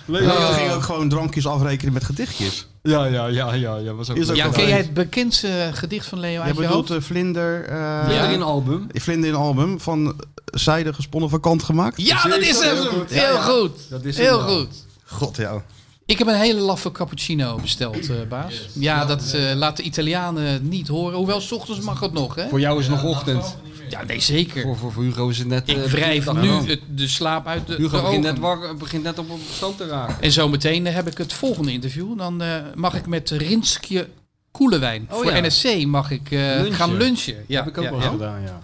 Leo 0.05 0.29
ging 0.51 0.71
ook 0.71 0.83
gewoon 0.83 1.09
drankjes 1.09 1.47
afrekenen 1.47 1.93
met 1.93 2.03
gedichtjes. 2.03 2.67
Ja, 2.83 3.05
ja, 3.05 3.25
ja, 3.27 3.53
ja. 3.53 3.75
ja 3.77 3.93
was 3.93 4.09
ook 4.09 4.17
Is 4.17 4.29
ook 4.29 4.35
ja, 4.35 4.47
ken 4.47 4.67
jij 4.67 4.77
het 4.77 4.93
bekendste 4.93 5.69
gedicht 5.73 6.05
van 6.05 6.19
Leo 6.19 6.41
uit 6.41 6.55
je 6.55 6.61
bedoelt 6.61 6.89
hoofd? 6.89 7.01
eh, 7.01 7.07
Vlinder... 7.07 7.63
eh 7.65 7.75
Ja. 8.15 8.27
in 8.27 8.41
album. 8.41 8.87
Vlinder 8.93 9.29
in 9.29 9.35
album 9.35 9.79
van 9.79 10.15
zijde 10.45 10.93
gesponnen 10.93 11.29
van 11.29 11.39
kant 11.39 11.63
gemaakt? 11.63 12.01
Ja, 12.01 12.23
dat 12.23 12.39
is 12.39 12.59
hem! 12.59 12.75
Heel 12.75 12.85
goed. 12.85 13.09
Heel 13.11 13.41
goed. 13.41 13.71
Dat 13.89 14.03
is 14.03 14.17
Heel 14.17 14.39
goed. 14.39 14.67
God, 15.05 15.37
ja. 15.37 15.63
Ik 16.05 16.17
heb 16.17 16.27
een 16.27 16.35
hele 16.35 16.59
laffe 16.59 16.91
cappuccino 16.91 17.59
besteld, 17.61 18.09
eh, 18.09 18.15
baas. 18.29 18.53
Ja, 18.73 19.05
dat 19.05 19.33
eh 19.33 19.55
laat 19.55 19.77
de 19.77 19.83
Italianen 19.83 20.67
niet 20.67 20.87
horen. 20.87 21.17
Hoewel, 21.17 21.41
s 21.41 21.51
ochtends 21.51 21.81
mag 21.81 21.99
het 21.99 22.13
nog, 22.13 22.35
hè? 22.35 22.47
Voor 22.47 22.59
jou 22.59 22.79
is 22.79 22.87
het 22.87 22.95
nog 22.95 23.03
ochtend. 23.15 23.57
Ja, 23.89 24.03
nee, 24.03 24.19
zeker. 24.19 24.61
Voor, 24.61 24.77
voor, 24.77 24.91
voor 24.91 25.03
Hugo 25.03 25.27
is 25.27 25.37
het 25.37 25.47
net... 25.47 25.69
Ik 25.69 25.77
eh, 25.77 25.83
wrijf 25.83 26.25
begin 26.25 26.41
nu 26.41 26.49
het- 26.69 26.79
de 26.95 27.07
slaap 27.07 27.47
uit 27.47 27.67
de, 27.67 27.75
Hugo 27.75 27.97
de 27.97 28.01
begint 28.03 28.23
net, 28.23 28.77
begint 28.79 29.03
net 29.03 29.19
op 29.19 29.29
op 29.29 29.39
stoom 29.51 29.75
te 29.75 29.87
raken. 29.87 30.15
En 30.21 30.31
zometeen 30.31 30.87
eh, 30.87 30.93
heb 30.93 31.07
ik 31.07 31.17
het 31.17 31.33
volgende 31.33 31.71
interview. 31.71 32.17
Dan 32.17 32.41
eh, 32.41 32.55
mag 32.75 32.93
ik 32.93 33.07
met 33.07 33.29
Rinskje 33.29 34.07
Koelewijn 34.51 35.07
Oh, 35.11 35.15
voor 35.21 35.31
ja. 35.35 35.47
NSC 35.47 35.85
mag 35.85 36.11
ik 36.11 36.31
eh, 36.31 36.39
Lunchen. 36.39 36.73
gaan 36.73 36.97
lunchen. 36.97 37.43
Ja, 37.47 37.59
heb 37.63 37.69
ik 37.69 37.77
ook 37.77 37.83
ja, 37.83 37.89
wel 37.91 37.99
ja. 38.01 38.09
gedaan, 38.09 38.41
ja. 38.41 38.59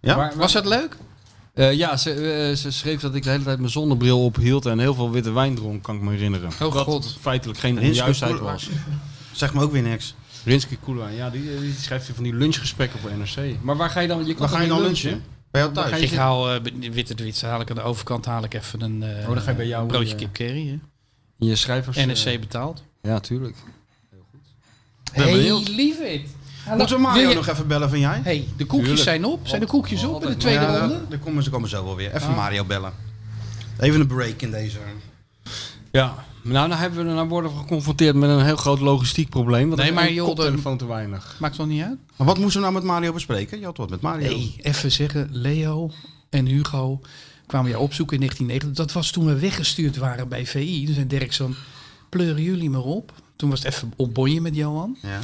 Ja? 0.00 0.16
Maar- 0.16 0.32
Was 0.36 0.52
dat 0.52 0.66
leuk? 0.66 0.96
Eh, 1.54 1.72
ja, 1.72 1.96
ze, 1.96 2.52
ze 2.56 2.70
schreef 2.70 3.00
dat 3.00 3.14
ik 3.14 3.22
de 3.22 3.30
hele 3.30 3.42
tijd 3.44 3.58
mijn 3.58 3.70
zonnebril 3.70 4.24
ophield 4.24 4.66
en 4.66 4.78
heel 4.78 4.94
veel 4.94 5.10
witte 5.10 5.30
wijn 5.32 5.54
dronk, 5.54 5.82
kan 5.82 5.96
ik 5.96 6.02
me 6.02 6.10
herinneren. 6.10 6.48
Oh, 6.62 6.72
Wat 6.72 6.84
God. 6.84 7.16
feitelijk 7.20 7.58
geen 7.58 7.78
onjuistheid 7.80 8.32
Koel- 8.36 8.42
was. 8.44 8.68
Zeg 9.32 9.54
me 9.54 9.62
ook 9.62 9.72
weer 9.72 9.82
niks. 9.82 10.14
Rinske 10.48 10.76
Koelwijn, 10.76 11.14
ja, 11.14 11.30
die, 11.30 11.60
die 11.60 11.72
schrijft 11.72 12.10
van 12.14 12.24
die 12.24 12.34
lunchgesprekken 12.34 13.00
voor 13.00 13.10
NRC. 13.10 13.56
Maar 13.62 13.76
waar 13.76 13.90
ga 13.90 14.00
je 14.00 14.08
dan? 14.08 14.26
Je 14.26 14.34
Waar 14.34 14.48
ga 14.48 14.60
je 14.60 14.68
dan 14.68 14.80
lunchen? 14.80 15.22
Bij 15.50 15.60
jou 15.60 15.72
thuis? 15.74 16.00
Ik 16.00 16.12
haal 16.12 16.52
eh, 16.54 16.60
witte 16.92 17.14
Dwietse, 17.14 17.46
haal 17.46 17.60
ik 17.60 17.70
aan 17.70 17.76
de 17.76 17.82
overkant 17.82 18.24
haal 18.24 18.44
ik 18.44 18.54
even 18.54 18.80
een 18.80 19.02
eh, 19.02 19.28
Oh, 19.28 19.34
dan 19.34 19.42
ga 19.42 19.50
je 19.50 19.56
bij 19.56 19.66
jou, 19.66 19.86
broodje 19.86 20.12
eh, 20.12 20.18
kip 20.18 20.32
curry. 20.32 20.66
hè. 20.66 20.78
In 21.38 21.46
je 21.46 21.56
schrijvers... 21.56 21.96
NSC 21.96 22.24
betaald. 22.24 22.82
ja, 23.02 23.20
tuurlijk. 23.20 23.56
Ben 25.14 25.22
hey, 25.22 25.32
benieuwd. 25.32 25.68
lieverd. 25.68 26.20
Moeten 26.76 26.96
we 26.96 27.02
Mario 27.02 27.32
nog 27.34 27.48
even 27.48 27.66
bellen 27.66 27.88
van 27.88 27.98
jij? 27.98 28.20
hey, 28.24 28.48
de 28.56 28.64
koekjes 28.64 28.86
Tuurlijk. 28.88 29.08
zijn 29.08 29.24
op. 29.24 29.48
Zijn 29.48 29.60
de 29.60 29.66
koekjes 29.66 30.04
op 30.04 30.22
in 30.22 30.28
de 30.28 30.36
tweede 30.36 30.60
Ja, 30.60 30.78
ronde? 30.78 31.00
daar 31.08 31.18
komen 31.18 31.42
ze 31.42 31.50
komen 31.50 31.68
zo 31.68 31.84
wel 31.84 31.96
weer. 31.96 32.14
Even 32.14 32.34
Mario 32.34 32.64
bellen. 32.64 32.92
Even 33.78 34.00
een 34.00 34.06
break 34.06 34.42
in 34.42 34.50
deze. 34.50 34.78
Ja, 35.90 36.24
nou, 36.42 36.68
dan 36.68 36.78
hebben 36.78 37.06
we, 37.06 37.14
dan 37.14 37.28
worden 37.28 37.50
we 37.50 37.56
geconfronteerd 37.56 38.14
met 38.14 38.30
een 38.30 38.44
heel 38.44 38.56
groot 38.56 38.80
logistiek 38.80 39.28
probleem. 39.28 39.68
Want 39.68 39.80
Nee, 39.80 39.92
maar 39.92 40.12
joh, 40.12 40.26
koptelefoon 40.26 40.78
te 40.78 40.86
weinig. 40.86 41.36
Maakt 41.40 41.56
toch 41.56 41.66
niet 41.66 41.82
uit? 41.82 41.98
Maar 42.16 42.26
wat 42.26 42.38
moesten 42.38 42.60
we 42.60 42.66
nou 42.66 42.72
met 42.78 42.92
Mario 42.92 43.12
bespreken? 43.12 43.58
Je 43.58 43.64
had 43.64 43.76
wat 43.76 43.90
met 43.90 44.00
Mario. 44.00 44.28
Nee, 44.28 44.56
even 44.62 44.92
zeggen. 44.92 45.28
Leo 45.32 45.90
en 46.30 46.46
Hugo 46.46 47.00
kwamen 47.46 47.70
jou 47.70 47.82
opzoeken 47.82 48.14
in 48.14 48.20
1990. 48.20 48.86
Dat 48.86 49.02
was 49.02 49.10
toen 49.10 49.26
we 49.26 49.38
weggestuurd 49.40 49.96
waren 49.96 50.28
bij 50.28 50.46
VI. 50.46 50.84
Toen 50.84 50.94
zei 50.94 51.06
Dirk 51.06 51.32
zo, 51.32 51.50
pleuren 52.08 52.42
jullie 52.42 52.70
maar 52.70 52.84
op. 52.84 53.12
Toen 53.36 53.50
was 53.50 53.62
het 53.62 53.74
even 53.74 53.92
opbonje 53.96 54.40
met 54.40 54.54
Johan. 54.54 54.96
Ja. 55.02 55.18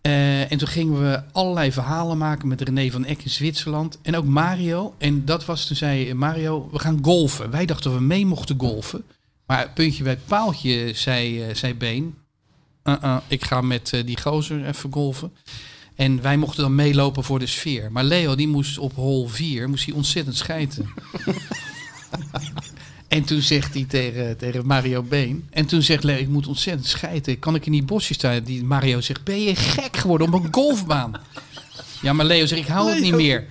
Eh, 0.00 0.52
en 0.52 0.58
toen 0.58 0.68
gingen 0.68 1.00
we 1.00 1.22
allerlei 1.32 1.72
verhalen 1.72 2.18
maken 2.18 2.48
met 2.48 2.60
René 2.60 2.90
van 2.90 3.04
Eck 3.04 3.24
in 3.24 3.30
Zwitserland. 3.30 3.98
En 4.02 4.16
ook 4.16 4.24
Mario. 4.24 4.94
En 4.98 5.24
dat 5.24 5.44
was, 5.44 5.66
toen 5.66 5.76
zei 5.76 6.14
Mario, 6.14 6.68
we 6.72 6.78
gaan 6.78 6.98
golfen. 7.02 7.50
Wij 7.50 7.66
dachten 7.66 7.90
dat 7.90 8.00
we 8.00 8.06
mee 8.06 8.26
mochten 8.26 8.58
golfen. 8.58 9.04
Maar 9.52 9.70
puntje 9.70 10.02
bij 10.02 10.12
het 10.12 10.26
paaltje, 10.26 10.92
zei, 10.94 11.42
eh, 11.42 11.54
zei 11.54 11.74
Been. 11.74 12.14
"Uh-uh, 12.84 13.16
ik 13.28 13.44
ga 13.44 13.60
met 13.60 13.92
eh, 13.92 14.06
die 14.06 14.20
gozer 14.20 14.66
even 14.66 14.92
golfen. 14.92 15.32
En 15.94 16.22
wij 16.22 16.36
mochten 16.36 16.62
dan 16.62 16.74
meelopen 16.74 17.24
voor 17.24 17.38
de 17.38 17.46
sfeer. 17.46 17.92
Maar 17.92 18.04
Leo, 18.04 18.34
die 18.34 18.48
moest 18.48 18.78
op 18.78 18.94
hol 18.94 19.28
4, 19.28 19.68
moest 19.68 19.84
hij 19.84 19.94
ontzettend 19.94 20.36
schijten. 20.36 20.88
en 23.08 23.24
toen 23.24 23.40
zegt 23.40 23.74
hij 23.74 23.84
tegen, 23.84 24.36
tegen 24.36 24.66
Mario 24.66 25.02
Been. 25.02 25.48
En 25.50 25.66
toen 25.66 25.82
zegt 25.82 26.04
Leo, 26.04 26.18
ik 26.18 26.28
moet 26.28 26.46
ontzettend 26.46 26.88
schijten. 26.88 27.38
Kan 27.38 27.54
ik 27.54 27.66
in 27.66 27.72
die 27.72 27.84
bosjes 27.84 28.16
staan? 28.16 28.42
Die 28.42 28.64
Mario 28.64 29.00
zegt, 29.00 29.24
ben 29.24 29.42
je 29.42 29.56
gek 29.56 29.96
geworden 29.96 30.26
op 30.26 30.44
een 30.44 30.52
golfbaan? 30.54 31.12
Ja, 32.02 32.12
maar 32.12 32.26
Leo 32.26 32.46
zegt, 32.46 32.60
ik 32.60 32.68
hou 32.68 32.90
het 32.90 33.00
niet 33.00 33.14
meer. 33.14 33.44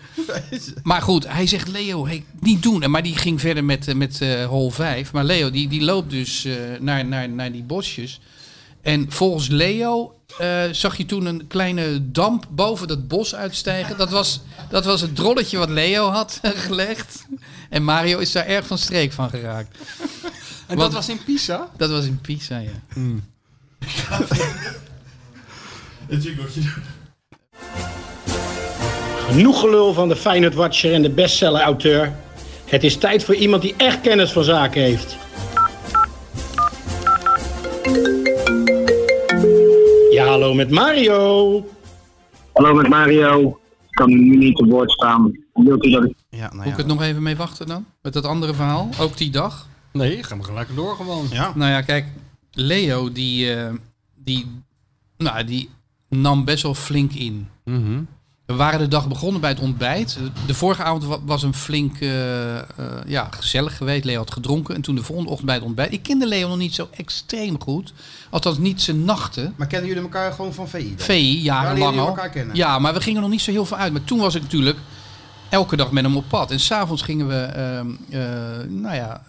Maar 0.83 1.01
goed, 1.01 1.27
hij 1.27 1.47
zegt, 1.47 1.67
Leo, 1.67 2.05
hey, 2.05 2.25
niet 2.39 2.63
doen. 2.63 2.83
En 2.83 2.91
Maar 2.91 3.03
die 3.03 3.15
ging 3.15 3.41
verder 3.41 3.63
met, 3.63 3.87
eh, 3.87 3.95
met 3.95 4.21
eh 4.21 4.45
hol 4.45 4.71
5. 4.71 5.11
Maar 5.11 5.23
Leo, 5.23 5.51
die, 5.51 5.67
die 5.67 5.81
loopt 5.81 6.09
dus 6.09 6.45
eh, 6.45 6.53
naar, 6.79 7.05
naar, 7.05 7.29
naar 7.29 7.51
die 7.51 7.63
bosjes. 7.63 8.19
En 8.81 9.11
volgens 9.11 9.47
Leo 9.47 10.15
eh, 10.37 10.63
zag 10.71 10.97
je 10.97 11.05
toen 11.05 11.25
een 11.25 11.47
kleine 11.47 12.11
damp 12.11 12.47
boven 12.49 12.87
dat 12.87 13.07
bos 13.07 13.35
uitstijgen. 13.35 13.97
Dat 13.97 14.09
was, 14.09 14.41
dat 14.69 14.85
was 14.85 15.01
het 15.01 15.15
drolletje 15.15 15.57
wat 15.57 15.69
Leo 15.69 16.09
had 16.09 16.39
gelegd. 16.67 17.25
En 17.69 17.83
Mario 17.83 18.19
is 18.19 18.31
daar 18.31 18.45
erg 18.45 18.67
van 18.67 18.77
streek 18.77 19.11
van 19.11 19.29
geraakt. 19.29 19.77
En 20.67 20.77
dat 20.77 20.93
was 20.93 21.09
in 21.09 21.23
Pisa? 21.23 21.69
Dat 21.77 21.89
was 21.89 22.05
in 22.05 22.21
Pisa, 22.21 22.57
ja. 22.57 22.81
Het 26.07 26.23
jingletje. 26.23 26.61
Genoeg 29.31 29.59
gelul 29.59 29.93
van 29.93 30.07
de 30.07 30.15
Feyenoord 30.15 30.53
Watcher 30.53 30.93
en 30.93 31.01
de 31.01 31.09
bestseller-auteur. 31.09 32.15
Het 32.65 32.83
is 32.83 32.97
tijd 32.97 33.23
voor 33.23 33.35
iemand 33.35 33.61
die 33.61 33.73
echt 33.77 34.01
kennis 34.01 34.31
van 34.31 34.43
zaken 34.43 34.81
heeft. 34.81 35.17
Ja, 40.11 40.25
hallo 40.25 40.53
met 40.53 40.71
Mario. 40.71 41.65
Hallo 42.53 42.73
met 42.73 42.87
Mario. 42.87 43.59
Ik 43.81 43.91
kan 43.91 44.09
nu 44.09 44.37
niet 44.37 44.55
te 44.55 44.65
woord 44.65 44.91
staan. 44.91 45.37
Wilt 45.53 45.85
u 45.85 45.89
dat 45.89 46.03
ik... 46.03 46.13
Ja, 46.29 46.39
nou 46.39 46.55
Moet 46.55 46.65
ja. 46.65 46.71
ik 46.71 46.77
het 46.77 46.87
nog 46.87 47.01
even 47.01 47.23
mee 47.23 47.35
wachten 47.35 47.67
dan? 47.67 47.85
Met 48.01 48.13
dat 48.13 48.25
andere 48.25 48.53
verhaal? 48.53 48.89
Ook 48.99 49.17
die 49.17 49.29
dag? 49.29 49.67
Nee, 49.91 50.23
ga 50.23 50.35
maar 50.35 50.45
gelijk 50.45 50.75
door 50.75 50.95
gewoon. 50.95 51.27
Ja. 51.29 51.51
Nou 51.55 51.71
ja, 51.71 51.81
kijk, 51.81 52.05
Leo 52.51 53.11
die, 53.11 53.55
eh, 53.55 53.73
die, 54.15 54.47
nou, 55.17 55.43
die 55.43 55.69
nam 56.09 56.45
best 56.45 56.63
wel 56.63 56.75
flink 56.75 57.11
in. 57.11 57.47
Mhm. 57.63 57.99
We 58.51 58.57
waren 58.57 58.79
de 58.79 58.87
dag 58.87 59.07
begonnen 59.07 59.41
bij 59.41 59.49
het 59.49 59.59
ontbijt. 59.59 60.17
De 60.45 60.53
vorige 60.53 60.83
avond 60.83 61.03
wa- 61.03 61.19
was 61.25 61.43
een 61.43 61.53
flink 61.53 61.99
eh, 61.99 62.57
eh, 62.57 62.63
ja, 63.05 63.27
gezellig 63.31 63.77
geweest. 63.77 64.03
Leo 64.05 64.17
had 64.17 64.33
gedronken. 64.33 64.75
En 64.75 64.81
toen 64.81 64.95
de 64.95 65.03
volgende 65.03 65.29
ochtend 65.29 65.47
bij 65.47 65.55
het 65.55 65.65
ontbijt. 65.65 65.93
Ik 65.93 66.03
kende 66.03 66.27
Leo 66.27 66.47
nog 66.47 66.57
niet 66.57 66.73
zo 66.75 66.87
extreem 66.91 67.61
goed. 67.61 67.93
Althans 68.29 68.57
niet 68.57 68.81
zijn 68.81 69.05
nachten. 69.05 69.53
Maar 69.57 69.67
kennen 69.67 69.87
jullie 69.87 70.03
elkaar 70.03 70.31
gewoon 70.33 70.53
van 70.53 70.67
VI? 70.69 70.95
dan? 70.95 71.05
VI, 71.05 71.41
jarenlang 71.41 71.99
al. 71.99 72.17
Ja, 72.53 72.79
maar 72.79 72.93
we 72.93 73.01
gingen 73.01 73.21
nog 73.21 73.29
niet 73.29 73.41
zo 73.41 73.51
heel 73.51 73.65
veel 73.65 73.77
uit. 73.77 73.91
Maar 73.91 74.03
toen 74.03 74.19
was 74.19 74.35
ik 74.35 74.41
natuurlijk 74.41 74.77
elke 75.49 75.75
dag 75.75 75.91
met 75.91 76.03
hem 76.03 76.15
op 76.17 76.25
pad. 76.27 76.51
En 76.51 76.59
s'avonds 76.59 77.01
gingen 77.01 77.27
we 77.27 77.35
ehm, 77.41 77.87
eh, 78.09 78.19
nou 78.67 78.95
ja, 78.95 79.23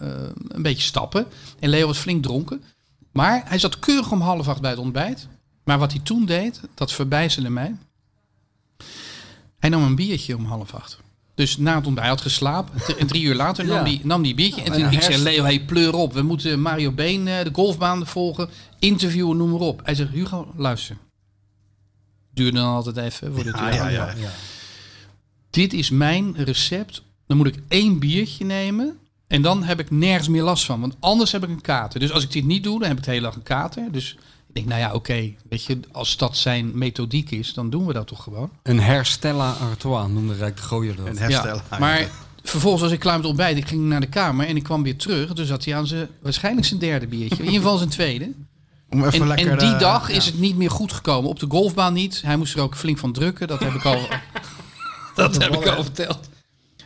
een 0.47 0.61
beetje 0.61 0.83
stappen. 0.83 1.25
En 1.59 1.69
Leo 1.69 1.87
was 1.87 1.97
flink 1.97 2.23
dronken. 2.23 2.63
Maar 3.11 3.41
hij 3.45 3.59
zat 3.59 3.79
keurig 3.79 4.11
om 4.11 4.21
half 4.21 4.47
acht 4.47 4.61
bij 4.61 4.69
het 4.69 4.79
ontbijt. 4.79 5.27
Maar 5.63 5.79
wat 5.79 5.91
hij 5.91 6.01
toen 6.03 6.25
deed, 6.25 6.61
dat 6.73 6.91
verbijsterde 6.91 7.49
mij. 7.49 7.75
Hij 9.63 9.71
nam 9.71 9.83
een 9.83 9.95
biertje 9.95 10.35
om 10.35 10.45
half 10.45 10.73
acht. 10.73 10.97
Dus 11.35 11.57
na 11.57 11.75
het 11.75 11.85
ontbijt, 11.85 12.07
hij 12.07 12.15
had 12.15 12.21
geslapen. 12.21 12.97
En 12.99 13.07
drie 13.07 13.23
uur 13.23 13.35
later 13.35 13.65
nam 13.65 13.75
Ja. 13.77 13.83
hij 13.83 13.99
nam 14.03 14.21
die 14.23 14.35
biertje. 14.35 14.61
En 14.61 14.71
En 14.73 14.81
toen 14.81 14.91
ik 14.91 15.01
zei, 15.01 15.17
Leo, 15.23 15.43
hey, 15.43 15.65
pleur 15.65 15.95
op. 15.95 16.13
We 16.13 16.21
moeten 16.21 16.61
Mario 16.61 16.91
Been 16.91 17.27
eh, 17.27 17.43
de 17.43 17.49
golfbaan 17.53 18.07
volgen. 18.07 18.49
Interviewen, 18.79 19.37
noem 19.37 19.51
maar 19.51 19.59
op. 19.59 19.81
Hij 19.83 19.95
zegt, 19.95 20.11
Hugo, 20.11 20.53
luister. 20.55 20.97
Duurde 22.33 22.57
dan 22.57 22.67
altijd 22.73 22.97
even. 22.97 23.33
Voor 23.33 23.43
de 23.43 23.53
Ah, 23.53 23.73
ja, 23.73 23.87
ja. 23.89 24.13
Dit 25.49 25.73
is 25.73 25.89
mijn 25.89 26.35
recept. 26.37 27.03
Dan 27.27 27.37
moet 27.37 27.47
ik 27.47 27.59
één 27.67 27.99
biertje 27.99 28.45
nemen. 28.45 28.97
En 29.27 29.41
dan 29.41 29.63
heb 29.63 29.79
ik 29.79 29.91
nergens 29.91 30.27
meer 30.27 30.43
last 30.43 30.65
van. 30.65 30.79
Want 30.81 30.95
anders 30.99 31.31
heb 31.31 31.43
ik 31.43 31.49
een 31.49 31.61
kater. 31.61 31.99
Dus 31.99 32.11
als 32.11 32.23
ik 32.23 32.31
dit 32.31 32.45
niet 32.45 32.63
doe, 32.63 32.79
dan 32.79 32.87
heb 32.87 32.97
ik 32.97 33.03
de 33.03 33.11
hele 33.11 33.23
dag 33.23 33.35
een 33.35 33.43
kater. 33.43 33.91
Dus 33.91 34.17
ik 34.53 34.59
denk, 34.59 34.67
nou 34.67 34.81
ja, 34.89 34.93
oké. 34.93 35.33
weet 35.49 35.63
je, 35.63 35.79
als 35.91 36.17
dat 36.17 36.37
zijn 36.37 36.77
methodiek 36.77 37.31
is, 37.31 37.53
dan 37.53 37.69
doen 37.69 37.85
we 37.85 37.93
dat 37.93 38.07
toch 38.07 38.23
gewoon. 38.23 38.49
Een 38.63 38.79
herstella 38.79 39.51
artois 39.51 40.07
noemde 40.07 40.33
Rijk 40.33 40.55
de 40.55 40.61
Gooier 40.61 40.95
dat. 40.95 41.07
Een 41.07 41.17
herstel. 41.17 41.61
Ja, 41.69 41.79
maar 41.79 42.09
vervolgens 42.43 42.81
was 42.81 42.91
ik 42.91 42.99
klaar 42.99 43.17
met 43.17 43.25
ontbijt. 43.25 43.57
Ik 43.57 43.67
ging 43.67 43.81
naar 43.81 43.99
de 43.99 44.07
kamer 44.07 44.47
en 44.47 44.55
ik 44.55 44.63
kwam 44.63 44.83
weer 44.83 44.97
terug. 44.97 45.33
Dus 45.33 45.47
zat 45.47 45.65
hij 45.65 45.75
aan 45.75 45.87
zijn, 45.87 46.07
waarschijnlijk 46.21 46.67
zijn 46.67 46.79
derde 46.79 47.07
biertje. 47.07 47.37
In 47.37 47.45
ieder 47.45 47.61
geval 47.61 47.77
zijn 47.77 47.89
tweede. 47.89 48.31
Om 48.89 49.05
even 49.05 49.21
En, 49.21 49.27
lekker, 49.27 49.51
en 49.51 49.57
die 49.57 49.73
eh, 49.73 49.79
dag 49.79 50.09
ja. 50.09 50.15
is 50.15 50.25
het 50.25 50.39
niet 50.39 50.57
meer 50.57 50.71
goed 50.71 50.93
gekomen. 50.93 51.29
Op 51.29 51.39
de 51.39 51.47
golfbaan 51.49 51.93
niet. 51.93 52.21
Hij 52.25 52.37
moest 52.37 52.55
er 52.55 52.61
ook 52.61 52.75
flink 52.75 52.97
van 52.97 53.11
drukken. 53.11 53.47
Dat 53.47 53.59
heb 53.59 53.73
ik 53.73 53.85
al, 53.85 54.07
dat 55.15 55.37
heb 55.37 55.55
ik 55.55 55.67
al 55.67 55.83
verteld. 55.83 56.19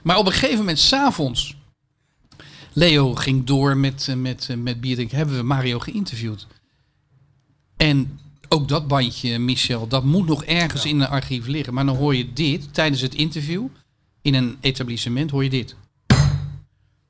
Maar 0.04 0.18
op 0.18 0.26
een 0.26 0.32
gegeven 0.32 0.58
moment, 0.58 0.80
s'avonds. 0.80 1.56
Leo 2.74 3.16
ging 3.16 3.46
door 3.46 3.78
met, 3.78 4.06
eh, 4.10 4.16
met, 4.16 4.48
eh, 4.50 4.58
met 4.58 4.82
bier. 4.82 4.96
drinken. 4.96 5.18
Hebben 5.18 5.36
we 5.36 5.44
Mario 5.44 5.80
geïnterviewd. 5.80 6.48
En 7.78 8.20
ook 8.50 8.68
dat 8.68 8.88
bandje, 8.88 9.40
Michel, 9.40 9.88
dat 9.88 10.04
moet 10.04 10.28
nog 10.28 10.44
ergens 10.44 10.86
in 10.86 11.00
een 11.02 11.08
archief 11.08 11.46
liggen. 11.48 11.74
Maar 11.74 11.86
dan 11.86 11.96
hoor 11.96 12.16
je 12.16 12.34
dit 12.34 12.74
tijdens 12.74 13.02
het 13.02 13.16
interview. 13.16 13.66
In 14.22 14.34
een 14.34 14.58
etablissement 14.62 15.32
hoor 15.32 15.44
je 15.44 15.50
dit. 15.50 15.76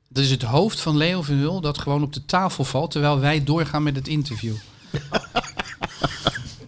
Dat 0.08 0.24
is 0.24 0.30
het 0.30 0.42
hoofd 0.42 0.80
van 0.80 0.96
Leo 0.96 1.22
van 1.22 1.34
Hul 1.34 1.60
dat 1.60 1.78
gewoon 1.78 2.02
op 2.02 2.12
de 2.12 2.24
tafel 2.24 2.64
valt. 2.64 2.90
Terwijl 2.90 3.18
wij 3.20 3.44
doorgaan 3.44 3.82
met 3.82 3.96
het 3.96 4.08
interview. 4.08 4.54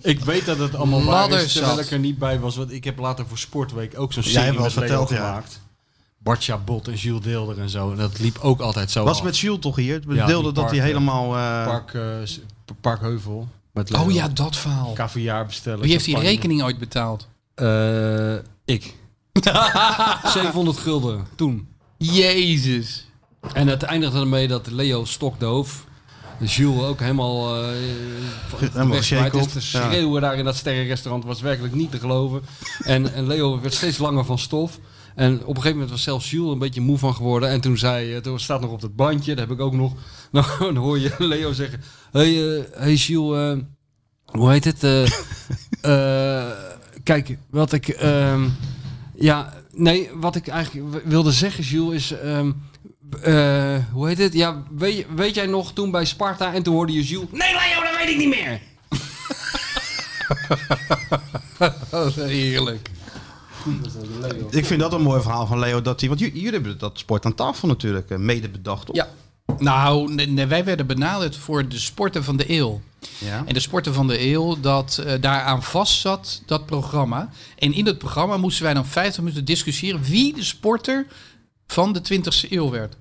Ik 0.03 0.21
weet 0.21 0.45
dat 0.47 0.59
het 0.59 0.75
allemaal 0.75 1.05
waar 1.05 1.31
is, 1.31 1.53
terwijl 1.53 1.79
ik 1.79 1.91
er 1.91 1.99
niet 1.99 2.19
bij 2.19 2.41
was. 2.41 2.57
Want 2.57 2.73
ik 2.73 2.85
heb 2.85 2.99
later 2.99 3.27
voor 3.27 3.39
Sportweek 3.39 3.99
ook 3.99 4.13
zo'n 4.13 4.23
Jij 4.23 4.33
serie 4.33 4.47
hebt 4.47 4.57
wel 4.57 4.65
met 4.67 4.75
verteld, 4.75 5.09
ja. 5.11 5.17
gemaakt. 5.17 5.61
Bart 6.19 6.45
Chabot 6.45 6.89
en 6.89 6.95
Jules 6.95 7.23
Deelder 7.23 7.59
en 7.59 7.69
zo. 7.71 7.91
En 7.91 7.97
dat 7.97 8.19
liep 8.19 8.39
ook 8.39 8.61
altijd 8.61 8.91
zo 8.91 9.05
Was 9.05 9.19
af. 9.19 9.25
met 9.25 9.39
Jules 9.39 9.61
toch 9.61 9.77
hier? 9.77 9.95
Het 9.95 10.05
Ja, 10.09 10.27
deelde 10.27 10.45
die 10.45 10.53
dat 10.53 10.65
park, 10.65 10.69
hij 10.71 10.79
eh, 10.79 10.85
helemaal... 10.85 11.37
eh, 11.37 11.65
Park, 11.65 11.99
s- 12.29 12.41
Parkheuvel. 12.81 13.49
Met 13.89 14.01
Oh 14.01 14.13
ja, 14.13 14.29
dat 14.29 14.57
verhaal. 14.57 14.93
Caviar 14.93 15.47
bestellen. 15.47 15.81
Wie 15.81 15.91
heeft 15.91 16.05
die 16.05 16.15
champagne. 16.15 16.37
rekening 16.37 16.63
ooit 16.63 16.79
betaald? 16.79 17.29
Eh, 17.55 18.35
ik. 18.65 18.95
700 20.33 20.79
gulden 20.79 21.27
toen. 21.35 21.69
Jezus. 21.97 23.09
En 23.53 23.69
het 23.69 23.83
eindigde 23.83 24.21
ermee 24.21 24.49
dat 24.49 24.67
Leo 24.71 25.05
stokdoof. 25.05 25.85
Jules 26.45 26.83
ook 26.83 27.01
helemaal, 27.01 27.57
eh 27.57 27.69
Helemaal 28.73 28.97
is 28.97 29.09
te 29.09 29.19
ja. 29.19 29.61
schreeuwen 29.61 30.21
daar 30.21 30.37
in 30.37 30.45
dat 30.45 30.57
sterrenrestaurant 30.57 31.25
was 31.25 31.41
werkelijk 31.41 31.75
niet 31.75 31.91
te 31.91 31.99
geloven. 31.99 32.43
En, 32.85 33.15
en 33.15 33.27
Leo 33.27 33.61
werd 33.61 33.75
steeds 33.75 33.99
langer 33.99 34.25
van 34.25 34.39
stof. 34.39 34.79
En 35.21 35.33
op 35.33 35.49
een 35.49 35.55
gegeven 35.55 35.73
moment 35.73 35.91
was 35.91 36.03
zelfs 36.03 36.31
Jules 36.31 36.53
een 36.53 36.59
beetje 36.59 36.81
moe 36.81 36.99
van 36.99 37.15
geworden. 37.15 37.49
En 37.49 37.61
toen 37.61 37.79
zei, 37.79 38.15
eh, 38.15 38.21
toen 38.21 38.41
staat 38.41 38.61
nog 38.61 38.71
op 38.71 38.81
het 38.81 38.97
bandje, 38.97 39.35
dat 39.35 39.49
heb 39.49 39.59
ik 39.59 39.65
ook 39.65 39.75
nog. 39.75 39.93
Nou, 40.33 40.47
dan 40.59 40.77
hoor 40.77 40.99
je 40.99 41.15
Leo 41.19 41.53
zeggen: 41.53 41.81
Hey, 42.11 42.57
eh, 42.57 42.65
hey 42.73 42.95
Jules, 42.95 43.57
eh, 43.57 43.63
hoe 44.25 44.51
heet 44.51 44.65
het? 44.65 44.81
Kijk, 47.11 47.39
wat 47.51 47.73
ik. 47.73 47.89
ehm, 47.89 48.49
ja, 49.15 49.53
nee, 49.73 50.11
wat 50.15 50.37
ik 50.37 50.49
eigenlijk 50.49 51.07
wilde 51.07 51.33
zeggen, 51.33 51.65
Jules, 51.65 52.13
is. 52.13 52.19
ehm, 52.19 52.53
eh, 53.23 53.77
hoe 53.93 54.09
heet 54.09 54.19
het? 54.19 54.33
Ja, 54.33 54.63
weet, 54.71 55.07
weet 55.15 55.35
jij 55.35 55.47
nog 55.47 55.73
toen 55.73 55.91
bij 55.91 56.05
Sparta 56.05 56.55
en 56.55 56.63
toen 56.63 56.75
hoorde 56.75 56.93
je 56.93 57.03
Jules. 57.03 57.29
Nee, 57.31 57.53
Leo, 57.55 57.83
dat 57.83 57.97
weet 57.99 58.09
ik 58.09 58.17
niet 58.17 58.29
meer. 58.29 58.61
Heerlijk. 62.29 62.91
Ik 64.51 64.65
vind 64.65 64.81
dat 64.81 64.93
een 64.93 65.03
mooi 65.03 65.23
verhaal 65.23 65.47
van 65.47 65.59
Leo. 65.59 65.83
Dat 65.83 66.01
hij, 66.01 66.09
want 66.09 66.21
jullie 66.21 66.51
hebben 66.51 66.79
dat 66.79 66.99
sport 66.99 67.25
aan 67.25 67.35
tafel 67.35 67.69
natuurlijk 67.69 68.11
eh, 68.11 68.19
mede 68.19 68.49
bedacht. 68.49 68.87
Toch? 68.87 68.97
Ja. 68.97 69.09
Nou, 69.59 70.15
nee, 70.15 70.47
wij 70.47 70.65
werden 70.65 70.87
benaderd 70.87 71.37
voor 71.37 71.69
de 71.69 71.79
sporten 71.79 72.25
van 72.25 72.37
de 72.37 72.51
eeuw. 72.51 72.81
Ja. 73.19 73.43
En 73.47 73.55
de 73.55 73.61
sporten 73.61 73.95
van 73.95 74.07
de 74.07 74.21
eeuw, 74.21 74.61
dat 74.61 75.03
eh, 75.07 75.21
daaraan 75.21 75.63
vast 75.63 76.01
zat, 76.01 76.43
dat 76.47 76.67
programma. 76.67 77.29
En 77.59 77.73
in 77.73 77.85
dat 77.85 77.99
programma 77.99 78.37
moesten 78.37 78.65
wij 78.65 78.75
dan 78.75 78.87
50 78.87 79.23
minuten 79.23 79.45
discussiëren 79.45 80.03
wie 80.03 80.35
de 80.35 80.45
sporter 80.45 81.07
van 81.67 81.93
de 81.93 82.01
20e 82.01 82.51
eeuw 82.51 82.71
werd. 82.71 82.97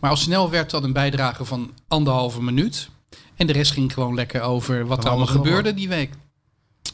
Maar 0.00 0.10
al 0.10 0.16
snel 0.16 0.50
werd 0.50 0.70
dat 0.70 0.84
een 0.84 0.92
bijdrage 0.92 1.44
van 1.44 1.72
anderhalve 1.88 2.42
minuut. 2.42 2.88
En 3.36 3.46
de 3.46 3.52
rest 3.52 3.72
ging 3.72 3.92
gewoon 3.92 4.14
lekker 4.14 4.40
over 4.40 4.86
wat 4.86 5.04
er 5.04 5.10
allemaal 5.10 5.26
gebeurde 5.26 5.74
die 5.74 5.88
week. 5.88 6.10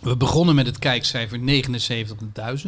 We 0.01 0.17
begonnen 0.17 0.55
met 0.55 0.67
het 0.67 0.79
kijkcijfer 0.79 1.39
79.000. 1.39 2.67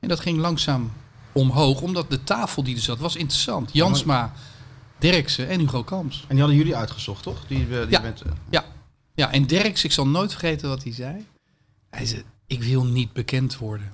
En 0.00 0.08
dat 0.08 0.20
ging 0.20 0.38
langzaam 0.38 0.92
omhoog, 1.32 1.80
omdat 1.80 2.10
de 2.10 2.24
tafel 2.24 2.62
die 2.62 2.74
er 2.76 2.80
zat 2.82 2.98
was 2.98 3.16
interessant. 3.16 3.70
Jansma, 3.72 4.32
Derksen 4.98 5.48
en 5.48 5.58
Hugo 5.60 5.82
Kamps. 5.84 6.20
En 6.20 6.26
die 6.28 6.38
hadden 6.38 6.56
jullie 6.56 6.76
uitgezocht, 6.76 7.22
toch? 7.22 7.46
Die, 7.46 7.62
eh, 7.62 7.80
die 7.82 7.90
Ja. 7.90 8.00
bent, 8.00 8.22
Ja, 8.50 8.64
ja 9.14 9.32
en 9.32 9.46
Derks, 9.46 9.84
ik 9.84 9.92
zal 9.92 10.06
nooit 10.08 10.30
vergeten 10.30 10.68
wat 10.68 10.82
hij 10.82 10.92
zei. 10.92 11.26
Hij 11.90 12.06
zei, 12.06 12.22
ik 12.46 12.62
wil 12.62 12.84
niet 12.84 13.12
bekend 13.12 13.58
worden. 13.58 13.92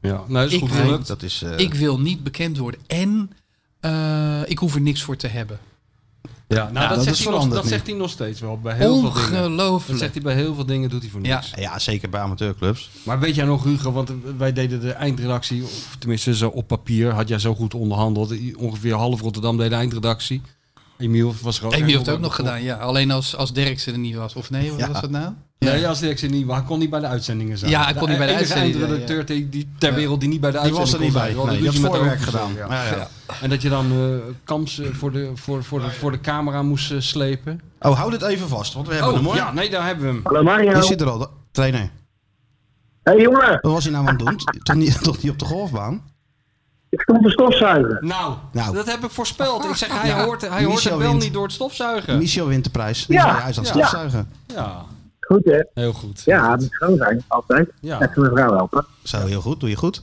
Ja, 0.00 0.10
nou, 0.12 0.28
dat 0.32 0.46
is 0.46 0.52
Ik 0.52 0.68
goed 0.68 1.06
dat 1.06 1.22
is... 1.22 1.42
eh, 1.42 1.58
Ik 1.58 1.74
wil 1.74 2.00
niet 2.00 2.22
bekend 2.22 2.58
worden. 2.58 2.80
En 2.86 3.30
eh, 3.80 4.40
ik 4.50 4.58
hoef 4.58 4.74
er 4.74 4.80
niks 4.80 5.02
voor 5.02 5.16
te 5.16 5.26
hebben. 5.26 5.58
Ja, 6.48 6.70
nou, 6.72 6.88
dat, 6.88 6.96
dat 6.96 7.04
zegt 7.04 7.24
hij 7.24 7.32
nog, 7.32 7.48
dat 7.48 7.66
zegt 7.66 7.86
hij 7.86 7.96
nog 7.96 8.10
steeds 8.10 8.40
wel. 8.40 8.58
Bij 8.60 8.74
heel 8.76 9.00
veel 9.00 9.12
dingen. 9.30 9.56
Dat 9.56 9.82
zegt 9.94 10.12
hij 10.14 10.22
bij 10.22 10.34
heel 10.34 10.54
veel 10.54 10.66
dingen, 10.66 10.90
doet 10.90 11.02
hij 11.02 11.10
voor 11.10 11.24
Ja. 11.24 11.34
niks. 11.36 11.52
ja, 11.56 11.78
zeker 11.78 12.08
bij 12.08 12.20
amateurclubs. 12.20 12.90
Maar 13.02 13.18
weet 13.20 13.34
jij 13.34 13.44
nog, 13.44 13.64
Hugo, 13.64 13.92
want 13.92 14.10
wij 14.36 14.52
deden 14.52 14.80
de 14.80 14.90
eindredactie, 14.92 15.62
of 15.62 15.96
tenminste 15.98 16.34
zo 16.34 16.48
op 16.48 16.66
papier, 16.68 17.10
had 17.12 17.28
jij 17.28 17.38
zo 17.38 17.54
goed 17.54 17.74
onderhandeld. 17.74 18.34
Ongeveer 18.56 18.94
half 18.94 19.20
Rotterdam 19.20 19.56
deed 19.56 19.70
de 19.70 19.76
eindredactie. 19.76 20.42
Emiel 20.98 21.34
was 21.42 21.58
gewoon... 21.58 21.74
Emiel 21.74 21.86
heeft 21.94 22.06
het 22.06 22.14
ook 22.14 22.20
nog 22.20 22.34
gedaan, 22.34 22.62
ja. 22.62 22.76
Alleen 22.76 23.10
als, 23.10 23.36
als 23.36 23.52
Derksen 23.52 23.92
er 23.92 23.98
niet 23.98 24.14
was. 24.14 24.34
Of 24.34 24.50
nee, 24.50 24.70
wat 24.70 24.78
Ja. 24.78 24.88
was 24.90 25.00
dat 25.00 25.10
nou? 25.10 25.32
Nee, 25.58 25.88
als 25.88 26.00
directie 26.00 26.28
niet, 26.28 26.50
hij 26.50 26.62
kon 26.62 26.78
niet 26.78 26.90
bij 26.90 27.00
de 27.00 27.06
uitzendingen 27.06 27.58
zijn. 27.58 27.70
Ja, 27.70 27.84
hij 27.84 27.94
kon 27.94 28.08
niet 28.08 28.18
bij 28.18 28.26
de 28.26 28.34
uitzendingen 28.34 28.72
zijn, 28.78 28.90
eindredacteur 28.90 29.26
die- 29.36 29.48
die 29.48 29.68
ter 29.78 29.94
wereld 29.94 30.20
die 30.20 30.28
niet 30.28 30.40
bij 30.40 30.50
de 30.50 30.60
Die 30.60 30.70
was 30.70 30.78
uitzending 30.80 31.14
er 31.14 31.26
niet 31.26 31.34
bij. 31.36 31.44
Nee, 31.44 31.56
die 31.58 31.66
had 31.70 31.78
met 31.80 31.90
voorwerk 31.90 32.20
gedaan. 32.20 32.52
ja. 32.54 32.66
Ja, 32.68 32.84
ja. 32.96 33.08
En 33.40 33.50
dat 33.50 33.62
je 33.62 33.68
dan 33.68 33.92
eh 33.92 34.34
Kamps 34.44 34.78
eh, 34.78 34.88
voor, 34.92 35.12
de, 35.12 35.30
voor, 35.34 35.64
voor, 35.64 35.80
de, 35.80 35.90
voor 35.90 36.10
de 36.10 36.20
camera 36.20 36.62
moest 36.62 36.90
eh, 36.92 37.00
slepen. 37.00 37.60
Oh, 37.80 37.96
hou 37.98 38.10
dit 38.10 38.22
even 38.22 38.48
vast, 38.48 38.74
want 38.74 38.86
we 38.86 38.92
hebben 38.94 39.10
Oh, 39.12 39.16
hem 39.18 39.26
hoor. 39.26 39.36
ja, 39.36 39.52
nee, 39.52 39.70
daar 39.70 39.86
hebben 39.86 40.04
we 40.06 40.10
hem. 40.12 40.20
Hallo 40.24 40.42
Mario. 40.42 40.72
Die 40.72 40.82
zit 40.82 41.00
er 41.00 41.10
al, 41.10 41.18
de- 41.18 41.28
trainer. 41.50 41.80
Hé 43.02 43.12
hey, 43.12 43.20
jongen, 43.20 43.58
Wat 43.62 43.72
was 43.72 43.84
hij 43.84 43.92
nou 43.92 44.06
aan 44.06 44.16
het 44.16 44.24
doen? 44.26 44.36
toch, 44.62 44.76
niet, 44.76 45.02
toch 45.02 45.22
niet 45.22 45.32
op 45.32 45.38
de 45.38 45.44
golfbaan? 45.44 46.02
Ik 46.94 47.00
stond 47.00 47.22
te 47.22 47.30
stofzuigen. 47.30 48.06
Nou, 48.06 48.34
Nou. 48.52 48.74
dat 48.74 48.86
heb 48.90 49.04
ik 49.04 49.10
voorspeld. 49.10 49.64
Ik 49.64 49.74
zeg, 49.74 50.00
hij 50.00 50.08
Ja, 50.08 50.24
hoort, 50.24 50.48
hij 50.48 50.64
hoort 50.64 50.82
het 50.84 50.96
wel 50.96 50.98
wint. 51.10 51.22
niet 51.22 51.32
door 51.32 51.42
het 51.42 51.52
stofzuigen. 51.52 52.18
Michel 52.18 52.46
wint 52.46 52.64
de 52.64 52.70
prijs. 52.70 53.06
Die 53.06 53.16
Ja, 53.16 53.40
hij 53.40 53.50
is 53.50 53.58
aan 53.58 53.64
het 53.64 53.74
ja. 53.74 53.78
stofzuigen. 53.86 54.28
Ja, 54.46 54.84
Goed 55.20 55.44
hè? 55.44 55.62
heel 55.74 55.92
goed. 55.92 56.22
Ja, 56.24 56.50
het 56.50 56.60
moet 56.60 56.68
schoon 56.72 56.96
zijn, 56.96 57.24
altijd. 57.28 57.70
Ja. 57.80 58.02
Even 58.02 58.20
mijn 58.22 58.32
vrouw 58.34 58.52
helpen. 58.56 58.86
Zo, 59.02 59.26
heel 59.26 59.40
goed. 59.40 59.60
Doe 59.60 59.68
je 59.68 59.76
goed. 59.76 60.02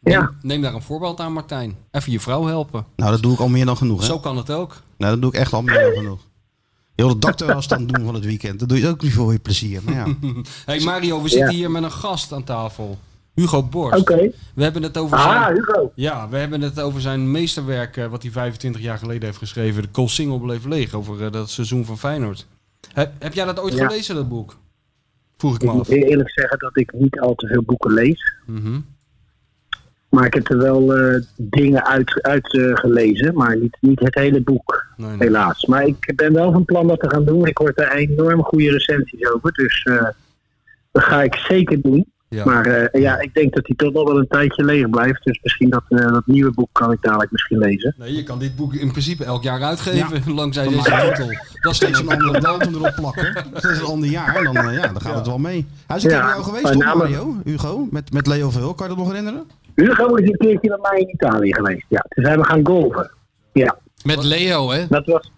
Ja, 0.00 0.30
Neem 0.42 0.62
daar 0.62 0.74
een 0.74 0.82
voorbeeld 0.82 1.20
aan, 1.20 1.32
Martijn. 1.32 1.76
Even 1.90 2.12
je 2.12 2.20
vrouw 2.20 2.46
helpen. 2.46 2.86
Nou, 2.96 3.10
dat 3.10 3.22
doe 3.22 3.32
ik 3.32 3.38
al 3.38 3.48
meer 3.48 3.66
dan 3.66 3.76
genoeg. 3.76 4.00
Hè? 4.00 4.06
Zo 4.06 4.18
kan 4.18 4.36
het 4.36 4.50
ook. 4.50 4.76
Nou, 4.96 5.12
dat 5.12 5.20
doe 5.22 5.30
ik 5.32 5.38
echt 5.38 5.52
al 5.52 5.62
meer 5.62 5.80
dan 5.80 5.92
genoeg. 5.92 6.20
Heel 6.94 7.08
de 7.08 7.18
dakterras 7.18 7.68
dan 7.68 7.86
doen 7.86 8.04
van 8.04 8.14
het 8.14 8.24
weekend. 8.24 8.58
Dat 8.58 8.68
doe 8.68 8.80
je 8.80 8.88
ook 8.88 9.02
niet 9.02 9.12
voor 9.12 9.32
je 9.32 9.38
plezier. 9.38 9.80
Maar 9.84 9.94
ja. 9.94 10.06
hey 10.66 10.80
Mario, 10.80 11.22
we 11.22 11.28
zitten 11.28 11.50
Ja. 11.50 11.56
hier 11.56 11.70
met 11.70 11.82
een 11.82 11.92
gast 11.92 12.32
aan 12.32 12.44
tafel. 12.44 12.98
Hugo 13.34 13.62
Borst. 13.62 14.00
oké. 14.00 14.30
We 14.54 14.62
hebben 14.62 14.82
het 14.82 14.98
over 14.98 15.16
Ah, 15.18 15.42
zijn... 15.42 15.54
Hugo. 15.54 15.92
Ja, 15.94 16.28
we 16.28 16.36
hebben 16.36 16.60
het 16.60 16.80
over 16.80 17.00
zijn 17.00 17.30
meesterwerk, 17.30 17.96
eh, 17.96 18.06
wat 18.06 18.22
hij 18.22 18.30
25 18.32 18.80
jaar 18.80 18.98
geleden 18.98 19.24
heeft 19.24 19.38
geschreven. 19.38 19.82
De 19.82 19.88
Koolsingel 19.88 20.38
bleef 20.38 20.64
leeg, 20.64 20.94
over 20.94 21.24
eh, 21.24 21.32
dat 21.32 21.50
seizoen 21.50 21.84
van 21.84 21.98
Feyenoord. 21.98 22.46
Heb, 22.92 23.12
heb 23.18 23.32
jij 23.32 23.44
dat 23.44 23.60
ooit 23.60 23.74
Ja. 23.74 23.86
gelezen, 23.86 24.14
dat 24.14 24.28
boek? 24.28 24.56
Vroeg 25.36 25.54
ik 25.54 25.62
Ik 25.62 25.68
me 25.68 25.72
moet 25.74 25.80
af. 25.80 25.88
heel 25.88 26.02
eerlijk 26.02 26.30
zeggen 26.30 26.58
dat 26.58 26.76
ik 26.76 26.92
niet 26.92 27.20
al 27.20 27.34
te 27.34 27.46
veel 27.46 27.62
boeken 27.62 27.92
lees. 27.92 28.34
Mhm. 28.46 28.80
Maar 30.08 30.26
ik 30.26 30.34
heb 30.34 30.50
er 30.50 30.58
wel 30.58 30.94
eh, 30.96 31.20
dingen 31.36 31.86
uit, 31.86 32.22
uit 32.22 32.48
gelezen, 32.74 33.34
maar 33.34 33.56
niet, 33.58 33.76
niet 33.80 34.00
het 34.00 34.14
hele 34.14 34.40
boek, 34.42 34.86
Nee, 34.96 35.08
nee. 35.08 35.18
helaas. 35.18 35.66
Maar 35.66 35.86
ik 35.86 36.12
ben 36.16 36.32
wel 36.32 36.52
van 36.52 36.64
plan 36.64 36.86
dat 36.86 37.00
te 37.00 37.10
gaan 37.10 37.24
doen. 37.24 37.46
Ik 37.46 37.58
hoor 37.58 37.72
er 37.74 37.92
enorm 37.92 38.42
goede 38.42 38.70
recensies 38.70 39.32
over, 39.32 39.52
dus 39.52 39.82
dat 40.92 41.02
ga 41.02 41.22
ik 41.22 41.34
zeker 41.34 41.80
doen. 41.80 42.12
Ja. 42.34 42.44
Maar 42.44 42.66
eh, 42.66 43.00
ja, 43.02 43.18
ik 43.20 43.34
denk 43.34 43.54
dat 43.54 43.66
hij 43.66 43.76
toch 43.76 43.92
nog 43.92 44.08
wel 44.08 44.18
een 44.18 44.28
tijdje 44.28 44.64
leeg 44.64 44.90
blijft. 44.90 45.24
Dus 45.24 45.40
misschien 45.42 45.70
dat, 45.70 45.82
eh, 45.88 46.12
dat 46.12 46.26
nieuwe 46.26 46.50
boek 46.50 46.68
kan 46.72 46.92
ik 46.92 47.02
dadelijk 47.02 47.30
misschien 47.30 47.58
lezen. 47.58 47.94
Nee, 47.98 48.14
je 48.14 48.22
kan 48.22 48.38
dit 48.38 48.56
boek 48.56 48.74
in 48.74 48.90
principe 48.90 49.24
elk 49.24 49.42
jaar 49.42 49.62
uitgeven, 49.62 50.32
langzij 50.34 50.64
Dan 50.64 50.72
deze 50.72 50.90
titel. 50.90 51.26
Dat 51.60 51.72
is 51.72 51.76
Steeds 51.76 51.98
een 52.00 52.08
andere 52.08 52.40
datum 52.40 52.74
erop 52.74 52.94
plakken. 52.94 53.44
Steeds 53.54 53.78
een 53.78 53.84
ander 53.84 54.08
jaar. 54.08 54.42
Dan, 54.44 54.56
eh, 54.56 54.74
ja, 54.74 54.86
dan 54.86 55.00
gaat 55.00 55.14
het 55.14 55.26
wel 55.26 55.38
mee. 55.38 55.66
Hij 55.86 55.96
is 55.96 56.02
een 56.02 56.08
keer 56.08 56.18
Ja, 56.18 56.24
bij 56.24 56.32
jou 56.32 56.44
geweest, 56.44 56.72
toch 56.72 56.94
Mario? 56.94 57.36
Hugo? 57.44 57.88
Met, 57.90 58.12
met 58.12 58.26
Leo 58.26 58.50
Veel. 58.50 58.74
Kan 58.74 58.88
je 58.88 58.94
dat 58.94 59.04
nog 59.04 59.12
herinneren? 59.12 59.44
Hugo 59.74 60.14
is 60.14 60.28
een 60.28 60.36
keertje 60.36 60.70
met 60.70 60.82
mij 60.90 61.00
in 61.00 61.10
Italië 61.10 61.54
geweest. 61.54 61.84
Ja, 61.88 62.04
toen 62.08 62.24
zijn 62.24 62.38
we 62.38 62.44
gaan 62.44 62.66
golven. 62.66 63.10
Ja, 63.52 63.76
Met 64.04 64.24
Leo, 64.24 64.70
hè? 64.70 64.86
dat 64.88 65.06
was... 65.06 65.30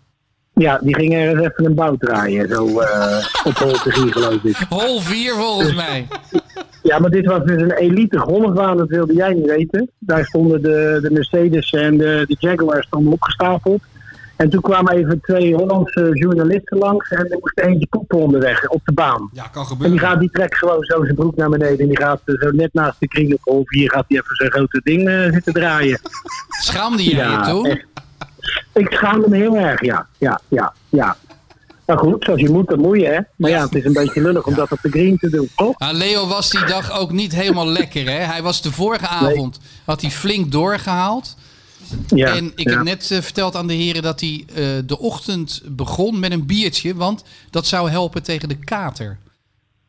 Ja, 0.54 0.78
die 0.82 0.94
ging 0.94 1.14
ergens 1.14 1.40
even 1.46 1.64
een 1.64 1.74
bout 1.74 2.00
draaien. 2.00 2.48
Zo 2.48 2.80
eh, 2.80 3.24
op 3.44 3.52
hol 3.58 3.72
3 3.72 4.12
geloof 4.12 4.42
ik. 4.44 4.56
Hol 4.68 5.00
4 5.00 5.34
volgens 5.34 5.74
mij. 5.74 6.06
Ja, 6.82 6.98
maar 6.98 7.10
dit 7.10 7.26
was 7.26 7.44
dus 7.44 7.62
een 7.62 7.72
elite 7.72 8.18
golfbaan, 8.18 8.76
dat 8.76 8.88
wilde 8.88 9.14
jij 9.14 9.32
niet 9.32 9.46
weten. 9.46 9.90
Daar 9.98 10.24
stonden 10.24 10.62
de, 10.62 10.98
de 11.02 11.10
Mercedes 11.10 11.70
en 11.70 11.96
de, 11.98 12.24
de 12.28 12.36
Jaguar 12.38 12.82
stonden 12.82 13.12
opgestapeld. 13.12 13.82
En 14.36 14.50
toen 14.50 14.60
kwamen 14.60 14.92
even 14.92 15.20
twee 15.20 15.54
Hollandse 15.54 16.10
journalisten 16.12 16.78
langs 16.78 17.10
en 17.10 17.30
er 17.30 17.38
moest 17.40 17.58
eentje 17.58 17.86
poepen 17.86 18.18
onderweg 18.18 18.68
op 18.68 18.80
de 18.84 18.92
baan. 18.92 19.30
Ja, 19.32 19.42
kan 19.42 19.62
En 19.62 19.68
die, 19.68 19.76
gebeuren. 19.76 19.98
gaat, 19.98 20.20
die 20.20 20.30
trekt 20.30 20.56
gewoon 20.56 20.82
zo 20.84 21.04
zijn 21.04 21.14
broek 21.14 21.36
naar 21.36 21.48
beneden 21.50 21.78
en 21.78 21.86
die 21.88 21.98
gaat 21.98 22.20
zo 22.24 22.50
net 22.50 22.72
naast 22.74 23.00
de 23.00 23.08
kring 23.08 23.32
op 23.32 23.40
hol 23.42 23.62
4 23.64 23.90
gaat 23.90 24.04
hij 24.08 24.16
even 24.18 24.36
zijn 24.36 24.50
grote 24.50 24.80
ding 24.84 25.08
eh, 25.08 25.32
zitten 25.32 25.52
draaien. 25.52 26.00
Schaamde 26.48 27.04
jij 27.04 27.28
je 27.30 27.40
toen? 27.40 27.66
echt. 27.66 27.86
Ik 28.72 28.92
schaamde 28.92 29.28
me 29.28 29.36
heel 29.36 29.56
erg, 29.56 29.84
ja. 29.84 30.06
Ja, 30.18 30.40
ja, 30.48 30.72
ja. 30.88 31.16
Maar 31.86 31.98
goed, 31.98 32.24
zoals 32.24 32.40
je 32.40 32.50
moet, 32.50 32.68
dan 32.68 32.80
moet 32.80 33.00
je, 33.00 33.06
hè. 33.06 33.18
Maar 33.36 33.50
ja, 33.50 33.62
het 33.62 33.74
is 33.74 33.84
een 33.84 33.92
beetje 33.92 34.22
lullig 34.22 34.46
om 34.46 34.54
dat 34.54 34.72
op 34.72 34.78
de 34.82 34.90
green 34.90 35.18
te 35.18 35.30
doen, 35.30 35.48
toch? 35.56 35.78
Ah, 35.78 35.92
Leo 35.96 36.26
was 36.26 36.50
die 36.50 36.64
dag 36.64 36.98
ook 36.98 37.12
niet 37.12 37.34
helemaal 37.34 37.66
lekker, 37.66 38.04
hè? 38.04 38.18
Hij 38.18 38.42
was 38.42 38.62
de 38.62 38.72
vorige 38.72 39.06
avond, 39.08 39.60
had 39.84 40.00
hij 40.00 40.10
flink 40.10 40.52
doorgehaald. 40.52 41.36
Ja, 42.06 42.34
en 42.36 42.52
ik 42.54 42.68
ja. 42.68 42.74
heb 42.74 42.82
net 42.84 43.10
eh, 43.10 43.20
verteld 43.20 43.56
aan 43.56 43.66
de 43.66 43.74
heren 43.74 44.02
dat 44.02 44.20
hij 44.20 44.44
eh, 44.48 44.54
de 44.84 44.98
ochtend 44.98 45.62
begon 45.66 46.20
met 46.20 46.32
een 46.32 46.46
biertje, 46.46 46.94
want 46.94 47.24
dat 47.50 47.66
zou 47.66 47.90
helpen 47.90 48.22
tegen 48.22 48.48
de 48.48 48.56
kater. 48.56 49.18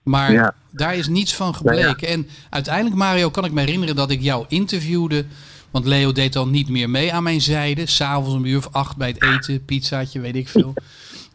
Maar 0.03 0.31
Ja. 0.31 0.53
daar 0.71 0.95
is 0.95 1.07
niets 1.07 1.35
van 1.35 1.55
gebleken. 1.55 2.07
En 2.07 2.27
uiteindelijk, 2.49 2.95
Mario, 2.95 3.29
kan 3.29 3.45
ik 3.45 3.51
me 3.51 3.59
herinneren 3.59 3.95
dat 3.95 4.09
ik 4.09 4.21
jou 4.21 4.45
interviewde. 4.47 5.25
Want 5.73 5.85
Leo 5.85 6.11
deed 6.11 6.33
dan 6.33 6.51
niet 6.51 6.69
meer 6.69 6.89
mee 6.89 7.13
aan 7.13 7.23
mijn 7.23 7.41
zijde. 7.41 7.85
S'avonds 7.89 8.29
om 8.29 8.43
een 8.43 8.49
uur 8.49 8.57
of 8.57 8.69
acht 8.71 8.97
bij 8.97 9.07
het 9.07 9.23
eten, 9.23 9.65
pizzaatje, 9.65 10.19
weet 10.19 10.35
ik 10.35 10.47
veel. 10.47 10.73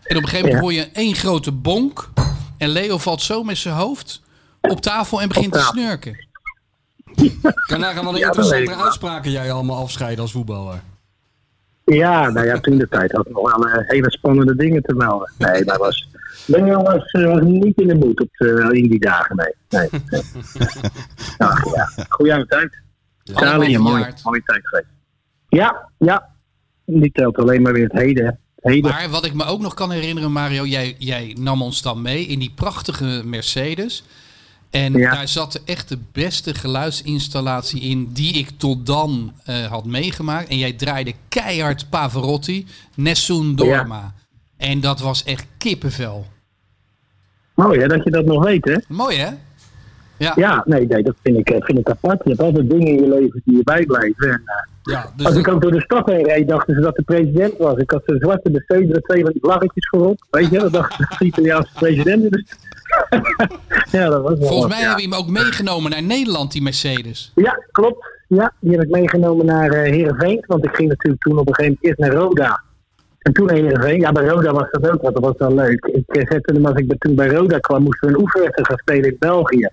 En 0.03 0.17
op 0.17 0.23
een 0.23 0.29
gegeven 0.29 0.37
moment 0.39 0.53
Ja. 0.55 0.61
hoor 0.61 0.73
je 0.73 0.89
één 0.93 1.15
grote 1.15 1.53
bonk. 1.53 2.11
En 2.59 2.69
Leo 2.69 2.99
valt 2.99 3.23
zo 3.23 3.43
met 3.43 3.59
zijn 3.59 3.75
hoofd 3.75 4.23
op 4.61 4.81
tafel 4.81 5.21
en 5.21 5.29
begint 5.29 5.53
te 5.53 5.59
snurken. 5.59 6.27
Kan 7.67 7.81
nagaan 7.81 8.05
wat 8.05 8.13
een 8.15 8.19
Ja, 8.21 8.27
interessante 8.27 8.75
uitspraken 8.75 9.31
jij 9.31 9.53
allemaal 9.53 9.83
afscheiden 9.83 10.21
als 10.23 10.33
voetballer. 10.33 10.81
Ja, 11.85 12.31
nou 12.31 12.47
ja, 12.47 12.61
toen 12.61 12.79
de 12.79 12.89
tijd 12.89 13.13
had 13.13 13.27
ik 13.27 13.33
nog 13.33 13.53
wel 13.53 13.69
eh, 13.69 13.89
hele 13.89 14.11
spannende 14.11 14.57
dingen 14.57 14.83
te 14.83 14.95
melden. 14.95 15.33
Nee, 15.39 15.65
dat 15.65 15.77
was... 15.77 16.09
Benjo 16.47 16.83
was, 16.83 17.11
eh, 17.11 17.25
was 17.25 17.43
niet 17.43 17.81
in 17.81 17.89
de 17.89 17.95
moed 17.95 18.21
op 18.21 18.29
de, 18.33 18.69
in 18.73 18.89
die 18.89 18.99
dagen, 19.01 19.37
nee. 19.37 19.55
nee, 19.69 20.03
nee. 20.11 20.23
Ach, 21.39 21.75
ja, 21.75 22.05
goeie 22.09 22.33
oude 22.33 22.47
tijd. 22.49 22.71
Allemaal 23.37 23.55
Italië, 23.55 23.79
mooi, 23.79 23.95
verjaard. 23.95 24.25
mooie 24.25 24.43
tijd 24.45 24.61
geweest. 24.69 24.89
Ja, 25.49 25.89
ja. 25.99 26.29
Die 26.85 27.11
telt 27.13 27.37
alleen 27.39 27.63
maar 27.63 27.73
weer 27.73 27.83
het 27.89 27.93
heden. 28.01 28.39
Maar 28.81 29.09
wat 29.11 29.25
ik 29.25 29.35
me 29.35 29.45
ook 29.45 29.61
nog 29.61 29.75
kan 29.75 29.91
herinneren, 29.91 30.33
Mario, 30.33 30.65
jij, 30.67 30.95
jij 30.99 31.37
nam 31.41 31.63
ons 31.63 31.83
dan 31.83 32.03
mee 32.03 32.27
in 32.27 32.39
die 32.39 32.53
prachtige 32.55 33.23
Mercedes. 33.25 34.05
En 34.71 34.93
Ja. 34.93 35.15
daar 35.15 35.29
zat 35.29 35.61
echt 35.65 35.89
de 35.89 35.99
beste 36.13 36.55
geluidsinstallatie 36.55 37.81
in 37.81 38.13
die 38.13 38.33
ik 38.35 38.51
tot 38.57 38.87
dan 38.87 39.33
eh, 39.45 39.67
had 39.67 39.85
meegemaakt. 39.85 40.49
En 40.49 40.59
jij 40.59 40.73
draaide 40.73 41.15
keihard 41.29 41.91
Pavarotti, 41.91 42.67
Nessun 42.95 43.57
Dorma. 43.57 44.15
En 44.57 44.81
dat 44.81 45.01
was 45.01 45.25
echt 45.25 45.47
kippenvel. 45.59 46.27
Mooi 47.55 47.81
hè, 47.81 47.87
dat 47.87 48.05
je 48.05 48.11
dat 48.11 48.25
nog 48.25 48.45
weet 48.45 48.65
hè. 48.65 48.77
Mooi 48.89 49.17
hè? 49.17 49.31
Ja, 50.19 50.33
Ja, 50.37 50.63
nee, 50.67 50.87
nee 50.87 51.03
dat 51.03 51.15
vind 51.23 51.39
ik, 51.39 51.51
eh, 51.51 51.65
vind 51.65 51.79
ik 51.79 51.91
apart. 51.91 52.21
Je 52.25 52.29
hebt 52.31 52.43
altijd 52.43 52.71
dingen 52.71 52.87
in 52.87 52.95
je 53.05 53.09
leven 53.09 53.43
die 53.45 53.57
je 53.57 53.63
bijblijven. 53.65 54.29
En, 54.31 54.43
eh, 54.45 54.55
Ja, 54.83 55.13
dus 55.17 55.27
als 55.27 55.37
ik 55.37 55.49
ook 55.49 55.63
door 55.63 55.71
de 55.73 55.81
stad 55.81 56.07
heen 56.11 56.25
reed, 56.25 56.49
dachten 56.49 56.75
ze 56.75 56.81
dat 56.81 56.97
de 56.97 57.03
president 57.03 57.57
was. 57.59 57.77
Ik 57.77 57.91
had 57.91 58.03
zo'n 58.07 58.19
zwarte 58.19 58.51
Mercedes 58.51 58.89
met 58.93 59.05
twee 59.05 59.23
van 59.23 59.33
die 59.33 59.41
vlaggetjes 59.43 59.89
voorop. 59.89 60.25
Weet 60.31 60.51
je, 60.51 60.59
dat 60.59 60.73
dacht 60.73 60.93
ik 60.93 61.07
dat 61.09 61.19
de 61.19 61.25
Italiaanse 61.25 61.73
president 61.75 62.37
is. 62.37 62.45
ja, 63.99 64.09
dat 64.09 64.23
was 64.23 64.39
wel 64.39 64.49
volgens 64.49 64.61
wat, 64.61 64.69
mij 64.69 64.79
ja. 64.81 64.87
hebben 64.87 65.09
we 65.09 65.15
hem 65.15 65.25
ook 65.25 65.31
meegenomen 65.31 65.91
naar 65.91 66.03
Nederland, 66.03 66.53
die 66.53 66.63
Mercedes. 66.63 67.33
Ja, 67.35 67.63
klopt. 67.73 68.07
Ja, 68.29 68.53
die 68.61 68.71
heb 68.73 68.83
ik 68.83 68.91
meegenomen 68.91 69.47
naar 69.47 69.71
eh 69.71 69.91
Heerenveen. 69.93 70.45
Want 70.47 70.65
ik 70.65 70.75
ging 70.75 70.89
natuurlijk 70.89 71.23
toen 71.23 71.39
op 71.39 71.49
een 71.49 71.55
gegeven 71.55 71.79
moment 71.81 72.01
eerst 72.01 72.13
naar 72.13 72.23
Roda. 72.23 72.63
En 73.19 73.33
toen 73.33 73.47
naar 73.47 73.55
Heerenveen. 73.57 74.01
Ja, 74.01 74.13
bij 74.13 74.25
Roda 74.27 74.53
was 74.53 74.71
dat 74.71 74.91
ook 74.91 75.03
wat. 75.03 75.15
Dat 75.15 75.23
was 75.23 75.35
wel 75.39 75.55
leuk. 75.55 75.85
Ik 75.85 76.29
zette 76.29 76.53
hem, 76.53 76.67
als 76.67 76.77
ik 76.79 76.87
bij- 76.87 76.97
toen 76.99 77.15
bij 77.15 77.29
Roda 77.29 77.59
kwam, 77.59 77.83
moesten 77.83 78.09
we 78.09 78.15
een 78.15 78.21
oefenwedstrijd 78.21 78.69
gaan 78.69 78.79
spelen 78.79 79.11
in 79.11 79.17
België. 79.19 79.69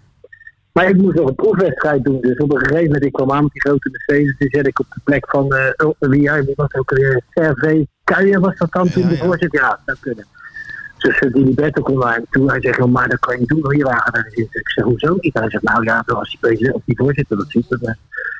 Maar 0.75 0.89
ik 0.89 0.97
moest 0.97 1.15
nog 1.15 1.27
een 1.27 1.35
proefwedstrijd 1.35 2.03
doen. 2.03 2.21
Dus 2.21 2.37
op 2.37 2.53
een 2.53 2.59
gegeven 2.59 2.83
moment, 2.83 3.05
ik 3.05 3.13
kwam 3.13 3.31
aan 3.31 3.43
met 3.43 3.51
die 3.51 3.61
grote 3.61 3.89
Mercedes. 3.91 4.35
Die 4.37 4.49
zet 4.49 4.67
ik 4.67 4.79
op 4.79 4.85
de 4.89 4.99
plek 5.03 5.29
van, 5.29 5.53
oh, 5.77 5.95
wie, 5.99 6.31
wie 6.31 6.53
was 6.55 6.73
ook 6.73 6.89
weer? 6.89 7.21
Servé 7.29 7.85
Kuijen 8.03 8.41
was 8.41 8.57
dat 8.57 8.71
dan 8.71 8.89
toen 8.89 9.03
Ja, 9.03 9.09
de 9.09 9.17
voorzitter? 9.17 9.61
Ja, 9.61 9.79
dat 9.85 9.99
kunnen. 9.99 10.25
Dus 10.97 11.21
uh, 11.21 11.33
die 11.33 11.53
Berto 11.53 11.81
kon 11.81 11.97
naar 11.97 12.13
hem 12.13 12.25
toe. 12.29 12.49
Hij 12.49 12.61
zegt, 12.61 12.79
"Oh, 12.79 12.91
maar 12.91 13.09
dat 13.09 13.19
kan 13.19 13.33
je 13.33 13.39
niet 13.39 13.49
doen 13.49 13.59
hoor, 13.61 13.77
je 13.77 13.83
wagen 13.83 14.13
daar 14.13 14.27
zitten. 14.29 14.59
Ik 14.59 14.69
zeg, 14.69 14.85
hoezo 14.85 15.17
niet? 15.19 15.33
Hij 15.33 15.49
zegt, 15.49 15.63
nou 15.63 15.83
ja, 15.83 16.03
als 16.05 16.29
die 16.29 16.39
president 16.39 16.75
of 16.75 16.81
die 16.85 16.97
voorzitter 16.97 17.37
dat 17.37 17.49
ziet. 17.49 17.69
Dat, 17.69 17.81
eh." 17.81 17.93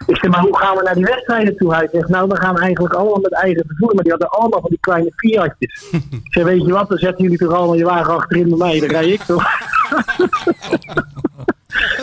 Ik 0.07 0.17
zeg, 0.17 0.31
maar 0.31 0.39
hoe 0.39 0.57
gaan 0.57 0.77
we 0.77 0.83
naar 0.83 0.95
die 0.95 1.05
wedstrijden 1.05 1.57
toe? 1.57 1.75
Hij 1.75 1.89
zegt, 1.91 2.09
nou, 2.09 2.27
we 2.27 2.35
gaan 2.35 2.57
eigenlijk 2.57 2.93
allemaal 2.93 3.19
met 3.21 3.33
eigen 3.33 3.63
vervoer. 3.67 3.93
Maar 3.93 4.03
die 4.03 4.11
hadden 4.11 4.29
allemaal 4.29 4.61
van 4.61 4.69
die 4.69 4.79
kleine 4.79 5.11
Fiatjes. 5.15 5.89
ik 6.25 6.33
zeg, 6.33 6.43
weet 6.43 6.65
je 6.65 6.71
wat, 6.71 6.89
dan 6.89 6.97
zetten 6.97 7.23
jullie 7.23 7.37
toch 7.37 7.53
allemaal 7.53 7.75
je 7.75 7.85
wagen 7.85 8.13
achterin 8.13 8.49
bij 8.49 8.57
mij. 8.57 8.79
Dan 8.79 8.89
rij 8.89 9.07
ik 9.07 9.21
toch. 9.21 9.45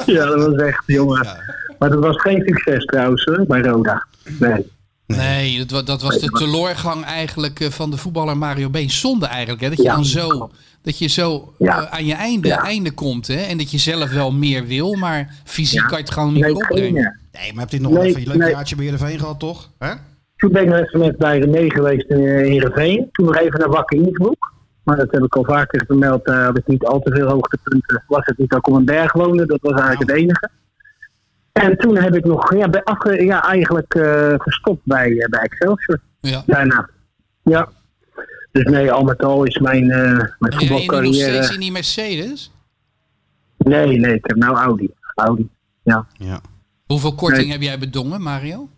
ja, 0.07 0.27
dat 0.27 0.47
was 0.47 0.55
echt, 0.57 0.83
jongen. 0.87 1.27
Maar 1.79 1.91
dat 1.91 2.05
was 2.05 2.21
geen 2.21 2.43
succes 2.47 2.85
trouwens, 2.85 3.25
hoor, 3.25 3.45
bij 3.47 3.61
Roda. 3.61 4.07
Nee. 4.39 4.71
Nee, 5.07 5.65
dat, 5.65 5.87
dat 5.87 6.03
was 6.03 6.19
de 6.19 6.29
teleurgang 6.31 7.05
eigenlijk 7.05 7.61
eh, 7.61 7.69
van 7.71 7.91
de 7.91 7.97
voetballer 7.97 8.37
Mario 8.37 8.71
Been. 8.71 8.91
Zonde 8.91 9.27
eigenlijk, 9.27 9.63
hè? 9.63 9.69
Dat 9.69 9.77
je 9.79 9.83
Ja. 9.85 9.95
dan 9.95 10.05
zo, 10.05 10.51
dat 10.83 10.99
je 10.99 11.09
zo 11.09 11.53
Ja. 11.59 11.81
eh, 11.83 11.93
aan 11.93 12.07
je 12.07 12.15
einde, 12.15 12.49
Ja. 12.49 12.63
einde 12.65 12.91
komt, 12.93 13.27
hè? 13.27 13.35
En 13.41 13.59
dat 13.59 13.71
je 13.71 13.79
zelf 13.79 14.11
wel 14.13 14.33
meer 14.33 14.67
wil, 14.67 14.95
maar 14.95 15.35
fysiek 15.45 15.81
Ja. 15.81 15.87
kan 15.87 15.99
je 15.99 16.05
het 16.05 16.13
gewoon 16.13 16.33
niet 16.33 16.43
Nee, 16.43 16.53
meer 16.53 16.63
opbrengen. 16.63 17.21
Nee, 17.33 17.53
maar 17.53 17.63
heb 17.63 17.71
je 17.73 17.81
nog 17.81 17.93
Nee, 17.93 18.03
even 18.09 18.21
een 18.23 18.29
leuk 18.29 18.37
nee. 18.37 18.51
jaartje 18.51 18.75
bij 18.77 18.85
Heerenveen 18.85 19.19
gehad, 19.19 19.39
toch? 19.39 19.71
Hè? 19.79 19.93
Toen 20.37 20.53
ben 20.53 20.63
ik 20.63 20.69
nog 20.69 20.79
even 20.79 20.99
met 21.01 21.17
bij 21.17 21.39
René 21.39 21.71
geweest 21.71 22.09
in 22.09 22.17
eh, 22.17 22.25
Heerenveen. 22.25 23.09
Toen 23.13 23.27
nog 23.27 23.37
even 23.37 23.59
naar 23.61 23.69
Wakker 23.71 23.99
Innsbruck. 23.99 24.52
Maar 24.83 24.97
dat 24.97 25.11
heb 25.11 25.23
ik 25.23 25.37
al 25.37 25.45
vaker 25.45 25.85
vermeld. 25.87 26.25
Daar 26.25 26.45
had 26.45 26.59
ik 26.59 26.67
niet 26.67 26.85
al 26.85 27.01
te 27.01 27.15
veel 27.15 27.29
hoogtepunten. 27.29 28.05
Was 28.07 28.25
het 28.25 28.39
niet 28.39 28.51
dat 28.51 28.59
ik 28.59 28.69
op 28.69 28.75
een 28.75 28.85
berg 28.85 29.13
woonde. 29.13 29.47
Dat 29.47 29.61
was 29.61 29.81
eigenlijk 29.81 30.11
het 30.11 30.19
enige. 30.19 30.51
En 31.53 31.77
toen 31.77 31.97
heb 31.97 32.15
ik 32.15 32.25
nog 32.25 32.55
ja, 32.55 32.69
bij 32.69 32.83
afge, 32.85 33.25
ja, 33.25 33.45
eigenlijk 33.45 33.95
eh, 33.95 34.35
gestopt 34.37 34.81
bij, 34.85 35.19
eh, 35.19 35.29
bij 35.29 35.41
Excelsior. 35.41 36.01
Ja. 36.21 36.43
Daarna. 36.47 36.89
Ja. 37.43 37.69
Dus 38.53 38.65
nee, 38.65 38.93
al 38.93 39.05
met 39.05 39.25
al 39.25 39.45
is 39.45 39.59
mijn, 39.59 39.91
eh 39.91 39.99
mijn 39.99 40.19
rij 40.19 40.29
je 40.39 40.49
nog 40.49 40.59
voetbalcarrière... 40.59 41.33
steeds 41.33 41.55
in 41.55 41.61
die 41.61 41.73
Mercedes? 41.73 42.53
Nee, 43.59 43.99
nee, 43.99 44.15
ik 44.15 44.27
heb 44.27 44.37
nou 44.37 44.57
Audi. 44.57 44.91
Audi, 45.15 45.49
ja. 45.83 46.07
Ja. 46.13 46.41
Hoeveel 46.87 47.15
korting 47.15 47.43
Nee. 47.43 47.53
heb 47.53 47.63
jij 47.63 47.79
bedongen, 47.79 48.23
Mario? 48.23 48.69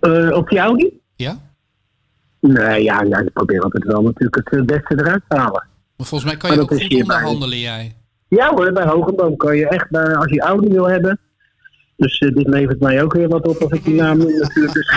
Eh, 0.00 0.30
op 0.32 0.48
die 0.48 0.58
Audi? 0.58 1.00
Ja? 1.16 1.38
Nee, 2.40 2.82
ja, 2.82 3.02
ja, 3.02 3.18
ik 3.18 3.32
probeer 3.32 3.60
altijd 3.60 3.84
wel 3.84 4.02
natuurlijk 4.02 4.34
het 4.34 4.48
eh, 4.58 4.62
beste 4.64 4.94
eruit 4.98 5.22
te 5.28 5.36
halen. 5.36 5.66
Maar 5.96 6.06
volgens 6.06 6.30
mij 6.30 6.40
kan 6.40 6.52
je 6.52 6.60
ook 6.60 6.74
goed 6.74 6.94
onderhandelen, 7.00 7.58
jij. 7.58 7.96
Ja 8.28 8.50
hoor, 8.54 8.72
bij 8.72 8.86
Hogeboom 8.86 9.36
kan 9.36 9.56
je 9.56 9.68
echt, 9.68 9.90
bij, 9.90 10.16
als 10.16 10.30
je 10.30 10.40
Audi 10.40 10.68
wil 10.68 10.88
hebben. 10.88 11.18
Dus 11.96 12.18
eh, 12.18 12.34
dit 12.34 12.46
levert 12.46 12.80
mij 12.80 13.02
ook 13.02 13.12
weer 13.12 13.28
wat 13.28 13.46
op 13.46 13.62
als 13.62 13.72
ik 13.72 13.84
die 13.84 13.94
naam 13.94 14.18
noem 14.18 14.38
natuurlijk. 14.38 14.74
Dus, 14.74 14.94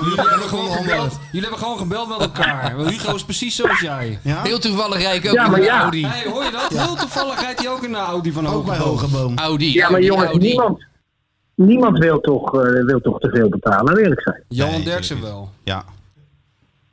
Jullie 0.00 0.28
hebben 0.30 0.48
gewoon 0.48 0.70
gebeld, 0.72 1.18
jullie 1.32 1.48
hebben 1.48 1.58
gewoon 1.58 1.78
gebeld 1.78 2.08
met 2.08 2.18
elkaar. 2.20 2.76
Want 2.76 2.90
Hugo 2.90 3.14
is 3.14 3.24
precies 3.24 3.56
zoals 3.56 3.80
jij. 3.80 4.18
Ja? 4.22 4.42
Heel 4.42 4.58
toevallig 4.58 5.02
rij 5.02 5.16
ik 5.16 5.26
ook 5.26 5.34
Ja, 5.34 5.44
in 5.44 5.50
maar 5.50 5.60
een 5.60 5.64
ja. 5.66 5.80
Audi. 5.80 6.06
Hey, 6.06 6.30
hoor 6.30 6.44
je 6.44 6.50
dat? 6.50 6.86
Heel 6.86 6.94
toevallig 6.94 7.40
rijdt 7.40 7.60
hij 7.60 7.68
ook 7.68 7.82
in 7.84 7.90
de 7.90 7.96
Audi 7.96 8.32
van 8.32 8.46
Ook 8.46 8.66
bij 8.66 8.76
Hogeboom. 8.76 9.10
Hogeboom. 9.10 9.38
Audi, 9.38 9.72
ja, 9.72 9.82
maar 9.82 9.90
Audi, 9.90 10.06
jongens, 10.06 10.28
Audi. 10.30 10.46
niemand, 10.46 10.84
niemand 11.54 11.98
wil, 11.98 12.20
toch, 12.20 12.54
eh, 12.64 12.84
wil 12.84 13.00
toch 13.00 13.20
te 13.20 13.30
veel 13.30 13.48
betalen, 13.48 13.96
eerlijk 13.98 14.20
zijn. 14.22 14.42
Johan 14.48 14.72
Nee, 14.74 14.84
Derksen 14.84 15.20
wel. 15.22 15.50
Ja. 15.64 15.84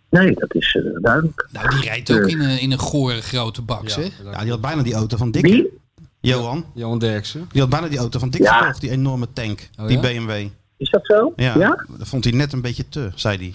Nee, 0.10 0.34
dat 0.34 0.56
is 0.56 0.76
eh, 0.76 1.02
duidelijk. 1.02 1.48
Nou, 1.52 1.70
die 1.70 1.80
rijdt 1.82 2.12
ook 2.12 2.28
in 2.28 2.40
een, 2.42 2.60
in 2.60 2.72
een 2.72 2.78
gore 2.80 3.22
grote 3.22 3.62
bak, 3.62 3.90
zeg. 3.90 4.12
ja, 4.32 4.42
die 4.42 4.50
had 4.52 4.62
bijna 4.62 4.82
die 4.84 4.94
auto 4.94 5.18
van 5.18 5.32
Dick. 5.32 5.42
Wie? 5.42 5.80
Johan. 6.20 6.66
Johan 6.74 7.00
Derksen. 7.00 7.48
Die 7.52 7.62
had 7.62 7.70
bijna 7.70 7.88
die 7.88 7.98
auto 7.98 8.20
van 8.20 8.30
Dick 8.30 8.42
Ja. 8.42 8.58
gekocht, 8.58 8.82
die 8.82 8.90
enorme 8.90 9.28
tank. 9.34 9.70
Oh, 9.80 9.88
die 9.88 10.00
ja? 10.00 10.02
BMW. 10.02 10.48
Is 10.78 10.90
dat 10.90 11.06
zo? 11.06 11.34
Ja, 11.36 11.58
ja? 11.58 11.86
dat 11.98 12.08
vond 12.08 12.24
hij 12.24 12.34
net 12.34 12.54
een 12.54 12.62
beetje 12.62 12.90
te, 12.90 13.10
zei 13.16 13.38
hij. 13.38 13.54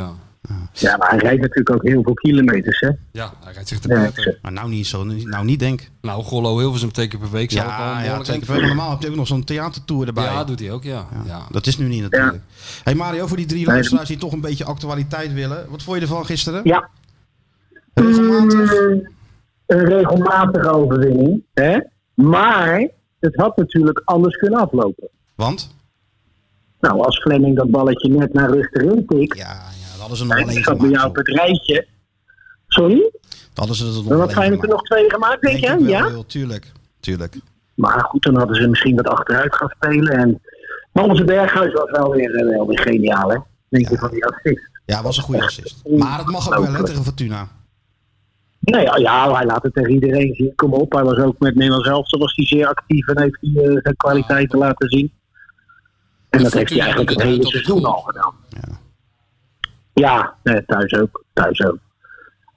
Ja. 0.00 0.12
Ja, 0.72 0.96
maar 0.96 1.10
hij 1.10 1.18
rijdt 1.18 1.40
natuurlijk 1.40 1.70
ook 1.70 1.82
heel 1.82 2.02
veel 2.02 2.14
kilometers, 2.14 2.80
hè? 2.80 2.90
Ja, 3.12 3.32
hij 3.44 3.52
rijdt 3.52 3.68
zich 3.68 3.78
te 3.78 3.88
Ja, 3.88 3.94
pletten. 3.94 4.38
Maar 4.42 4.52
nou 4.52 4.68
niet 4.68 4.86
zo, 4.86 5.04
nou 5.04 5.44
niet 5.44 5.58
denk. 5.58 5.90
Nou, 6.00 6.22
Gollo 6.22 6.58
Hilversum 6.58 6.92
twee 6.92 7.08
keer 7.08 7.18
per 7.18 7.30
week 7.30 7.50
zou 7.50 7.68
ik 7.68 7.76
wel 7.76 7.86
een 7.86 7.92
Ja, 7.92 7.94
ja 7.94 8.02
behoorlijk 8.02 8.26
zeker. 8.26 8.32
eind 8.32 8.46
Maar 8.48 8.56
vinden. 8.56 8.76
normaal 8.76 8.90
heb 8.90 9.02
je 9.02 9.08
ook 9.10 9.16
nog 9.16 9.26
zo'n 9.26 9.44
theatertour 9.44 10.06
erbij. 10.06 10.24
Ja, 10.24 10.44
doet 10.44 10.60
hij 10.60 10.70
ook, 10.70 10.82
ja. 10.82 11.06
ja. 11.26 11.46
Dat 11.50 11.66
is 11.66 11.78
nu 11.78 11.86
niet 11.86 12.02
natuurlijk. 12.02 12.42
Hey 12.84 12.94
Mario, 12.94 13.26
voor 13.26 13.36
die 13.36 13.46
drie 13.46 13.66
luisteraars 13.66 14.08
die 14.08 14.16
toch 14.16 14.32
een 14.32 14.40
beetje 14.40 14.64
actualiteit 14.64 15.32
willen. 15.32 15.66
Wat 15.68 15.82
vond 15.82 15.96
je 15.96 16.02
ervan 16.02 16.26
gisteren? 16.26 16.60
Ja. 16.64 16.88
Regelmatig? 17.94 18.72
Mm, 18.80 19.08
een 19.66 19.84
regelmatige 19.84 20.68
overwinning, 20.70 21.42
hè? 21.54 21.78
Maar 22.14 22.88
het 23.20 23.36
had 23.36 23.56
natuurlijk 23.56 24.02
anders 24.04 24.36
kunnen 24.36 24.60
aflopen. 24.60 25.08
Want? 25.34 25.74
Nou, 26.80 27.00
als 27.04 27.20
Fleming 27.20 27.56
dat 27.56 27.70
balletje 27.70 28.08
net 28.08 28.32
naar 28.32 28.50
rust 28.50 28.76
erin 28.76 29.06
tikt, 29.06 29.36
Ja, 29.36 29.44
ja, 29.79 29.79
hadden 30.00 30.16
ze 30.18 30.24
nog 30.24 30.32
alleen 30.32 30.62
zat 30.62 30.64
bij 30.64 30.74
gemaakt. 30.74 30.94
jou 30.94 31.08
op 31.08 31.16
het 31.16 31.28
rijtje. 31.28 31.86
Sorry? 32.66 33.10
Dat 33.52 33.68
hadden 33.68 33.76
ze 33.76 33.84
er 33.84 33.92
nog 33.92 34.12
alleen 34.12 34.30
Feyenoord 34.30 34.62
er 34.62 34.68
nog 34.68 34.80
gemaakt. 34.80 34.86
twee 34.86 35.10
gemaakt, 35.10 35.42
denk 35.42 35.60
Denk 35.60 35.80
je? 35.80 35.86
Ja? 35.86 36.22
tuurlijk. 36.26 36.72
Tuurlijk. 37.00 37.36
Maar 37.74 38.00
goed, 38.00 38.22
dan 38.22 38.36
hadden 38.36 38.56
ze 38.56 38.68
misschien 38.68 38.96
wat 38.96 39.08
achteruit 39.08 39.54
gaan 39.56 39.68
spelen. 39.68 40.12
En... 40.12 40.40
Maar 40.92 41.04
onze 41.04 41.24
Berghuis 41.24 41.72
was 41.72 41.90
wel 41.90 42.10
weer, 42.10 42.34
eh, 42.34 42.56
wel 42.56 42.66
weer 42.66 42.78
geniaal, 42.78 43.30
hè? 43.30 43.36
Denk 43.68 43.88
je 43.88 43.98
van 43.98 44.10
die 44.10 44.24
assist? 44.26 44.70
Ja, 44.86 45.02
was 45.02 45.16
een 45.16 45.22
goede 45.22 45.42
assist. 45.42 45.88
Maar 45.88 46.18
het 46.18 46.26
mag 46.30 46.52
ook 46.52 46.64
wel 46.64 46.74
hè, 46.74 46.84
tegen 46.84 47.04
Fortuna. 47.04 47.48
Nee, 48.60 48.82
ja, 48.82 48.96
ja, 48.96 49.34
hij 49.34 49.44
laat 49.46 49.62
het 49.62 49.74
tegen 49.74 49.90
iedereen 49.90 50.34
zien. 50.34 50.52
Kom 50.54 50.72
op, 50.72 50.92
hij 50.92 51.04
was 51.04 51.18
ook 51.18 51.38
met 51.38 51.54
Nederland 51.54 51.84
zelf, 51.84 52.10
was 52.10 52.34
hij 52.36 52.46
zeer 52.46 52.66
actief 52.66 53.08
en 53.08 53.20
heeft 53.22 53.38
hij 53.40 53.64
eh, 53.64 53.76
zijn 53.82 53.96
kwaliteiten 53.96 54.58
laten 54.58 54.88
zien. 54.88 55.12
En 56.30 56.42
dat 56.42 56.52
heeft 56.52 56.70
hij 56.70 56.80
eigenlijk 56.80 57.10
het 57.10 57.22
hele 57.22 57.46
seizoen 57.46 57.84
al 57.84 58.00
gedaan. 58.00 58.34
Ja. 58.48 58.79
Ja, 60.00 60.34
nee, 60.42 60.64
thuis 60.66 60.92
ook. 60.94 61.24
Thuis 61.32 61.64
ook. 61.64 61.78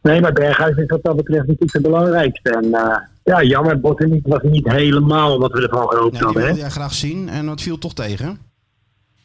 Nee, 0.02 0.22
maar 0.22 0.34
Berghuis 0.34 0.76
is 0.78 0.86
wat 0.88 1.04
dat 1.04 1.16
betreft 1.16 1.48
natuurlijk 1.48 1.74
het 1.74 1.82
belangrijkste. 1.82 2.50
En 2.50 2.74
eh, 2.74 2.98
ja, 3.24 3.44
jammer, 3.44 3.80
Botaniek 3.80 4.28
was 4.28 4.42
niet 4.42 4.72
helemaal 4.72 5.40
wat 5.40 5.52
we 5.52 5.62
ervan 5.62 5.88
gehoopt 5.90 6.12
Nee, 6.14 6.22
hadden. 6.22 6.42
wilde 6.42 6.56
Hè? 6.58 6.62
jij 6.62 6.70
graag 6.70 6.94
zien 6.94 7.30
en 7.30 7.48
het 7.48 7.62
viel 7.62 7.78
toch 7.78 7.94
tegen. 7.94 8.38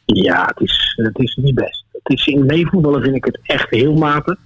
Ja, 0.05 0.45
het 0.45 0.59
is, 0.69 0.93
het 1.03 1.19
is 1.19 1.35
niet 1.41 1.55
best. 1.55 1.85
Het 1.91 2.17
is 2.17 2.25
in 2.27 2.45
meevoetballen 2.45 3.01
vind 3.01 3.15
ik 3.15 3.25
het 3.25 3.39
echt 3.43 3.69
heel 3.69 3.93
matig. 3.95 4.37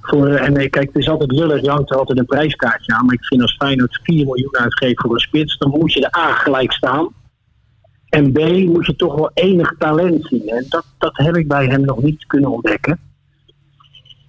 Voor, 0.00 0.28
en 0.28 0.56
eh, 0.56 0.70
kijk, 0.70 0.86
het 0.86 0.96
is 0.96 1.08
altijd 1.08 1.32
lullig, 1.32 1.60
je 1.62 1.70
hangt 1.70 1.90
er 1.90 1.96
altijd 1.98 2.18
een 2.18 2.26
prijskaartje 2.26 2.94
aan. 2.94 3.04
Maar 3.04 3.14
ik 3.14 3.24
vind 3.24 3.42
als 3.42 3.56
Feyenoord 3.58 4.00
4 4.02 4.24
miljoen 4.24 4.56
uitgeeft 4.56 5.00
voor 5.00 5.12
een 5.12 5.18
spits, 5.20 5.58
dan 5.58 5.70
moet 5.70 5.92
je 5.92 6.06
er 6.08 6.18
A 6.18 6.32
gelijk 6.34 6.72
staan. 6.72 7.08
En 8.08 8.32
B 8.32 8.38
moet 8.66 8.86
je 8.86 8.96
toch 8.96 9.14
wel 9.14 9.30
enig 9.34 9.74
talent 9.78 10.26
zien. 10.26 10.48
En 10.48 10.66
dat, 10.68 10.84
dat 10.98 11.16
heb 11.16 11.36
ik 11.36 11.48
bij 11.48 11.66
hem 11.66 11.80
nog 11.80 12.02
niet 12.02 12.26
kunnen 12.26 12.50
ontdekken. 12.50 12.98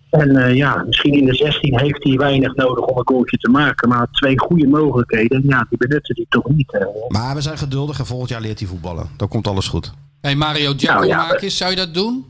En 0.09 0.35
eh, 0.35 0.55
ja, 0.55 0.83
misschien 0.87 1.13
in 1.13 1.25
de 1.25 1.35
16 1.35 1.79
heeft 1.79 2.03
hij 2.03 2.17
weinig 2.17 2.55
nodig 2.55 2.85
om 2.85 2.97
een 2.97 3.07
goaltje 3.07 3.37
te 3.37 3.49
maken. 3.49 3.89
Maar 3.89 4.07
twee 4.11 4.39
goede 4.39 4.67
mogelijkheden, 4.67 5.43
ja, 5.47 5.65
die 5.69 5.77
benutten 5.77 6.15
hij 6.15 6.25
toch 6.29 6.49
niet. 6.49 6.71
hè. 6.71 6.85
Maar 7.07 7.35
we 7.35 7.41
zijn 7.41 7.57
geduldig 7.57 7.99
en 7.99 8.05
volgend 8.05 8.29
jaar 8.29 8.41
leert 8.41 8.59
hij 8.59 8.67
voetballen. 8.67 9.09
Dan 9.17 9.27
komt 9.27 9.47
alles 9.47 9.67
goed. 9.67 9.93
Hey 10.21 10.35
Mario 10.35 10.73
Nou 10.73 10.77
ja, 10.77 10.97
Giacomakis, 11.01 11.57
zou 11.57 11.69
je 11.69 11.75
dat 11.75 11.93
doen? 11.93 12.25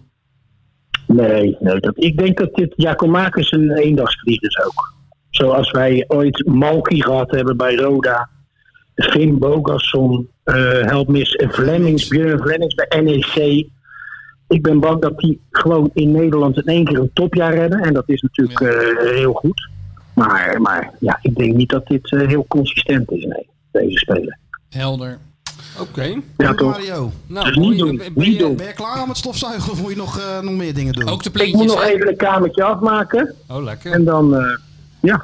Nee, 1.08 1.58
nee 1.60 1.80
dat, 1.80 1.94
ik 1.96 2.18
denk 2.18 2.38
dat 2.38 2.56
dit 2.56 2.74
Jacomakis 2.76 3.52
een 3.52 3.72
eendagsvlieg 3.72 4.42
is 4.42 4.60
ook. 4.66 4.94
Zoals 5.30 5.72
wij 5.72 6.06
ooit 6.08 6.46
Malki 6.46 7.02
gehad 7.02 7.32
hebben 7.32 7.58
bij 7.58 7.76
Roda. 7.76 8.30
Finn 8.96 9.38
Bogasson, 9.38 10.28
eh 10.56 10.86
Helpmis 10.86 11.36
en 11.36 11.52
Vlemmings, 11.52 12.08
Björn 12.08 12.40
Vlemmings 12.40 12.76
bij 12.76 13.02
NEC. 13.02 13.68
Ik 14.48 14.62
ben 14.62 14.80
bang 14.80 15.02
dat 15.02 15.18
die 15.18 15.42
gewoon 15.52 15.90
in 15.94 16.12
Nederland 16.12 16.58
in 16.58 16.64
één 16.64 16.86
keer 16.86 16.98
een 17.00 17.10
topjaar 17.14 17.54
hebben. 17.56 17.80
En 17.80 17.94
dat 17.94 18.04
is 18.10 18.22
natuurlijk 18.22 18.60
eh, 18.62 19.12
heel 19.16 19.34
goed. 19.34 19.70
Maar, 20.14 20.62
maar 20.62 20.94
ja, 21.00 21.20
ik 21.22 21.36
denk 21.36 21.56
niet 21.56 21.70
dat 21.70 21.88
dit 21.88 22.12
eh, 22.12 22.28
heel 22.28 22.46
consistent 22.48 23.12
is, 23.12 23.24
nee, 23.26 23.48
deze 23.72 23.98
speler. 23.98 24.38
Helder. 24.70 25.18
Oké. 25.82 26.16
Ja, 26.38 26.54
toch? 26.54 26.72
Mario, 26.72 27.12
Nou, 27.28 27.46
Dus 27.46 27.56
niet 27.56 27.78
doen, 27.80 27.98
Ben 27.98 28.12
niet 28.16 28.34
je- 28.34 28.38
doen. 28.40 28.56
ben 28.56 28.66
je 28.66 28.74
klaar 28.74 29.02
om 29.04 29.08
het 29.10 29.18
stofzuigen 29.18 29.72
of 29.72 29.82
moet 29.82 29.92
je 29.92 29.98
nog, 29.98 30.20
eh, 30.20 30.40
nog 30.42 30.54
meer 30.54 30.74
dingen 30.74 30.94
doen? 30.94 31.10
Ook 31.10 31.24
de 31.24 31.30
Ik 31.30 31.36
moet 31.36 31.44
plintjes. 31.44 31.72
nog 31.74 31.84
hè? 31.84 31.90
even 31.94 32.08
een 32.08 32.16
kamertje 32.18 32.64
afmaken. 32.64 33.36
Oh, 33.48 33.64
lekker. 33.64 33.92
En 33.92 34.04
dan, 34.06 34.36
eh, 34.36 34.58
ja, 35.02 35.18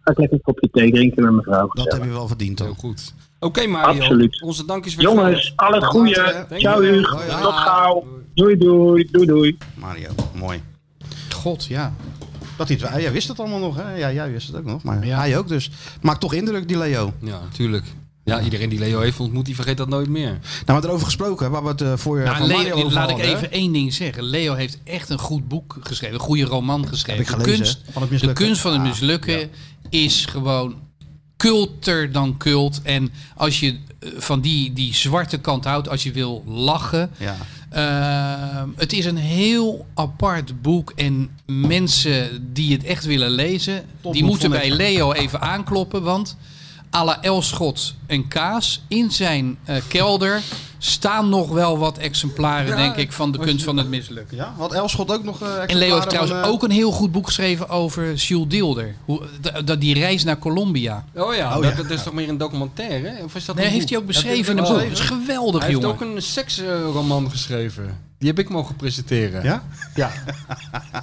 ga 0.00 0.10
ik 0.10 0.18
lekker 0.18 0.32
een 0.36 0.42
kopje 0.42 0.68
thee 0.72 0.90
drinken 0.92 1.22
met 1.22 1.32
mijn 1.32 1.44
vrouw. 1.44 1.68
Dat 1.72 1.92
heb 1.92 2.04
je 2.04 2.10
wel 2.10 2.28
verdiend 2.28 2.58
Heel 2.58 2.68
ook. 2.68 2.78
goed. 2.78 3.14
Oké 3.42 3.66
Mario, 3.66 4.00
Absoluut. 4.00 4.42
onze 4.42 4.64
dank 4.66 4.86
is 4.86 4.94
weer 4.94 5.04
Jongens, 5.06 5.52
al 5.56 5.72
het 5.72 5.84
goede. 5.84 6.46
Ciao 6.56 6.80
hoi. 6.82 7.02
Tot 7.42 7.52
gauw. 7.54 8.06
Doei 8.34 8.56
doei. 8.56 9.08
Doei 9.10 9.26
doei. 9.26 9.58
Mario, 9.74 10.08
mooi. 10.34 10.62
God, 11.34 11.64
ja. 11.64 11.94
Dat 12.56 12.68
hij 12.68 12.76
het, 12.80 12.86
ah, 12.90 13.00
jij 13.00 13.12
wist 13.12 13.28
het 13.28 13.40
allemaal 13.40 13.58
nog, 13.58 13.76
hè? 13.76 13.94
Ja, 13.96 14.12
jij 14.12 14.30
wist 14.32 14.46
het 14.46 14.56
ook 14.56 14.64
nog. 14.64 14.82
Maar 14.82 15.06
Ja. 15.06 15.16
hij 15.18 15.38
ook 15.38 15.48
dus. 15.48 15.70
Maakt 16.00 16.20
toch 16.20 16.32
indruk, 16.34 16.68
die 16.68 16.78
Leo. 16.78 17.12
Ja, 17.20 17.40
natuurlijk. 17.40 17.84
Ja, 18.24 18.40
iedereen 18.40 18.68
die 18.68 18.78
Leo 18.78 19.00
heeft 19.00 19.20
ontmoet, 19.20 19.44
die 19.46 19.54
vergeet 19.54 19.76
dat 19.76 19.88
nooit 19.88 20.08
meer. 20.08 20.30
Nou, 20.30 20.40
maar 20.80 20.84
erover 20.84 21.04
gesproken, 21.04 21.50
waar 21.50 21.62
we 21.62 21.68
het 21.68 21.80
eh, 21.80 21.92
voor 21.96 22.18
je 22.18 22.24
Nou, 22.24 22.36
van 22.36 22.46
Leo, 22.46 22.56
Mario 22.56 22.72
over 22.74 22.92
laat 22.92 23.10
ik 23.10 23.16
hè? 23.16 23.22
even 23.36 23.50
één 23.50 23.72
ding 23.72 23.92
zeggen. 23.94 24.22
Leo 24.22 24.54
heeft 24.54 24.78
echt 24.84 25.08
een 25.10 25.18
goed 25.18 25.48
boek 25.48 25.76
geschreven. 25.80 26.14
Een 26.14 26.20
goede 26.20 26.44
roman 26.44 26.88
geschreven. 26.88 27.24
Heb 27.26 27.38
ik 27.38 27.44
de, 27.44 27.50
kunst? 27.56 27.80
Van 27.90 28.02
het 28.02 28.10
de 28.10 28.16
mislukken. 28.16 28.46
kunst 28.46 28.60
van 28.60 28.72
het 28.72 28.80
Ah, 28.80 28.86
mislukken 28.86 29.50
is 29.90 30.24
gewoon 30.26 30.74
culter 31.42 32.12
dan 32.12 32.36
cult. 32.36 32.80
En 32.82 33.12
als 33.36 33.60
je 33.60 33.78
eh, 33.98 34.08
van 34.16 34.40
die, 34.40 34.72
die 34.72 34.94
zwarte 34.94 35.38
kant 35.38 35.64
houdt, 35.64 35.88
als 35.88 36.02
je 36.02 36.12
wil 36.12 36.44
lachen... 36.46 37.10
Ja. 37.18 37.36
Uh, 37.74 38.62
het 38.76 38.92
is 38.92 39.04
een 39.04 39.16
heel 39.16 39.86
apart 39.94 40.62
boek 40.62 40.92
en 40.96 41.30
mensen 41.46 42.48
die 42.52 42.72
het 42.72 42.84
echt 42.84 43.04
willen 43.04 43.30
lezen, 43.30 43.84
die 44.12 44.24
moeten 44.24 44.50
bij. 44.50 44.70
Leo 44.70 45.12
even 45.12 45.40
aankloppen, 45.40 46.02
want 46.02 46.36
à 46.94 47.04
la 47.04 47.22
Elschot 47.22 47.94
en 48.06 48.28
Kaas 48.28 48.82
in 48.88 49.10
zijn 49.10 49.58
eh, 49.64 49.76
kelder 49.88 50.40
staan 50.78 51.28
nog 51.28 51.48
wel 51.48 51.78
wat 51.78 51.98
exemplaren, 51.98 52.66
Ja, 52.68 52.76
denk 52.76 52.96
ik, 52.96 53.12
van 53.12 53.32
de 53.32 53.38
kunst 53.38 53.64
van 53.64 53.76
het 53.76 53.88
mislukken. 53.88 54.36
Ja, 54.36 54.54
had 54.58 54.72
Elschot 54.72 55.12
ook 55.12 55.24
nog 55.24 55.40
eh 55.42 55.48
En 55.66 55.76
Leo 55.76 55.94
heeft 55.94 56.08
trouwens 56.08 56.34
van, 56.34 56.42
eh, 56.44 56.50
ook 56.50 56.62
een 56.62 56.70
heel 56.70 56.90
goed 56.90 57.12
boek 57.12 57.26
geschreven 57.26 57.68
over 57.68 58.14
Jules 58.14 58.48
Deelder. 58.48 58.94
Hoe, 59.04 59.22
dat, 59.64 59.80
die 59.80 59.94
reis 59.94 60.24
naar 60.24 60.38
Colombia. 60.38 61.04
Oh 61.14 61.34
ja, 61.34 61.56
Oh 61.56 61.62
dat, 61.62 61.70
ja. 61.76 61.82
dat 61.82 61.90
is 61.90 62.02
toch 62.02 62.12
meer 62.12 62.28
een 62.28 62.38
documentaire? 62.38 63.08
hè? 63.08 63.24
Of 63.24 63.34
is 63.34 63.44
dat 63.44 63.56
Nee, 63.56 63.64
een 63.64 63.70
heeft 63.70 63.82
boek? 63.84 63.90
hij 63.92 64.00
ook 64.00 64.06
beschreven 64.06 64.50
in 64.50 64.56
dat 64.56 64.68
een 64.68 64.74
boek. 64.78 64.82
Dat 64.88 64.98
is 64.98 65.04
geweldig, 65.04 65.60
Hij 65.60 65.70
heeft 65.70 65.82
jongen. 65.82 65.96
ook 66.08 66.14
een 66.16 66.22
seksroman 66.22 67.30
geschreven. 67.30 67.98
Die 68.22 68.30
heb 68.30 68.38
ik 68.40 68.48
mogen 68.48 68.76
presenteren. 68.76 69.42
Ja? 69.42 69.62
Ja. 69.94 70.10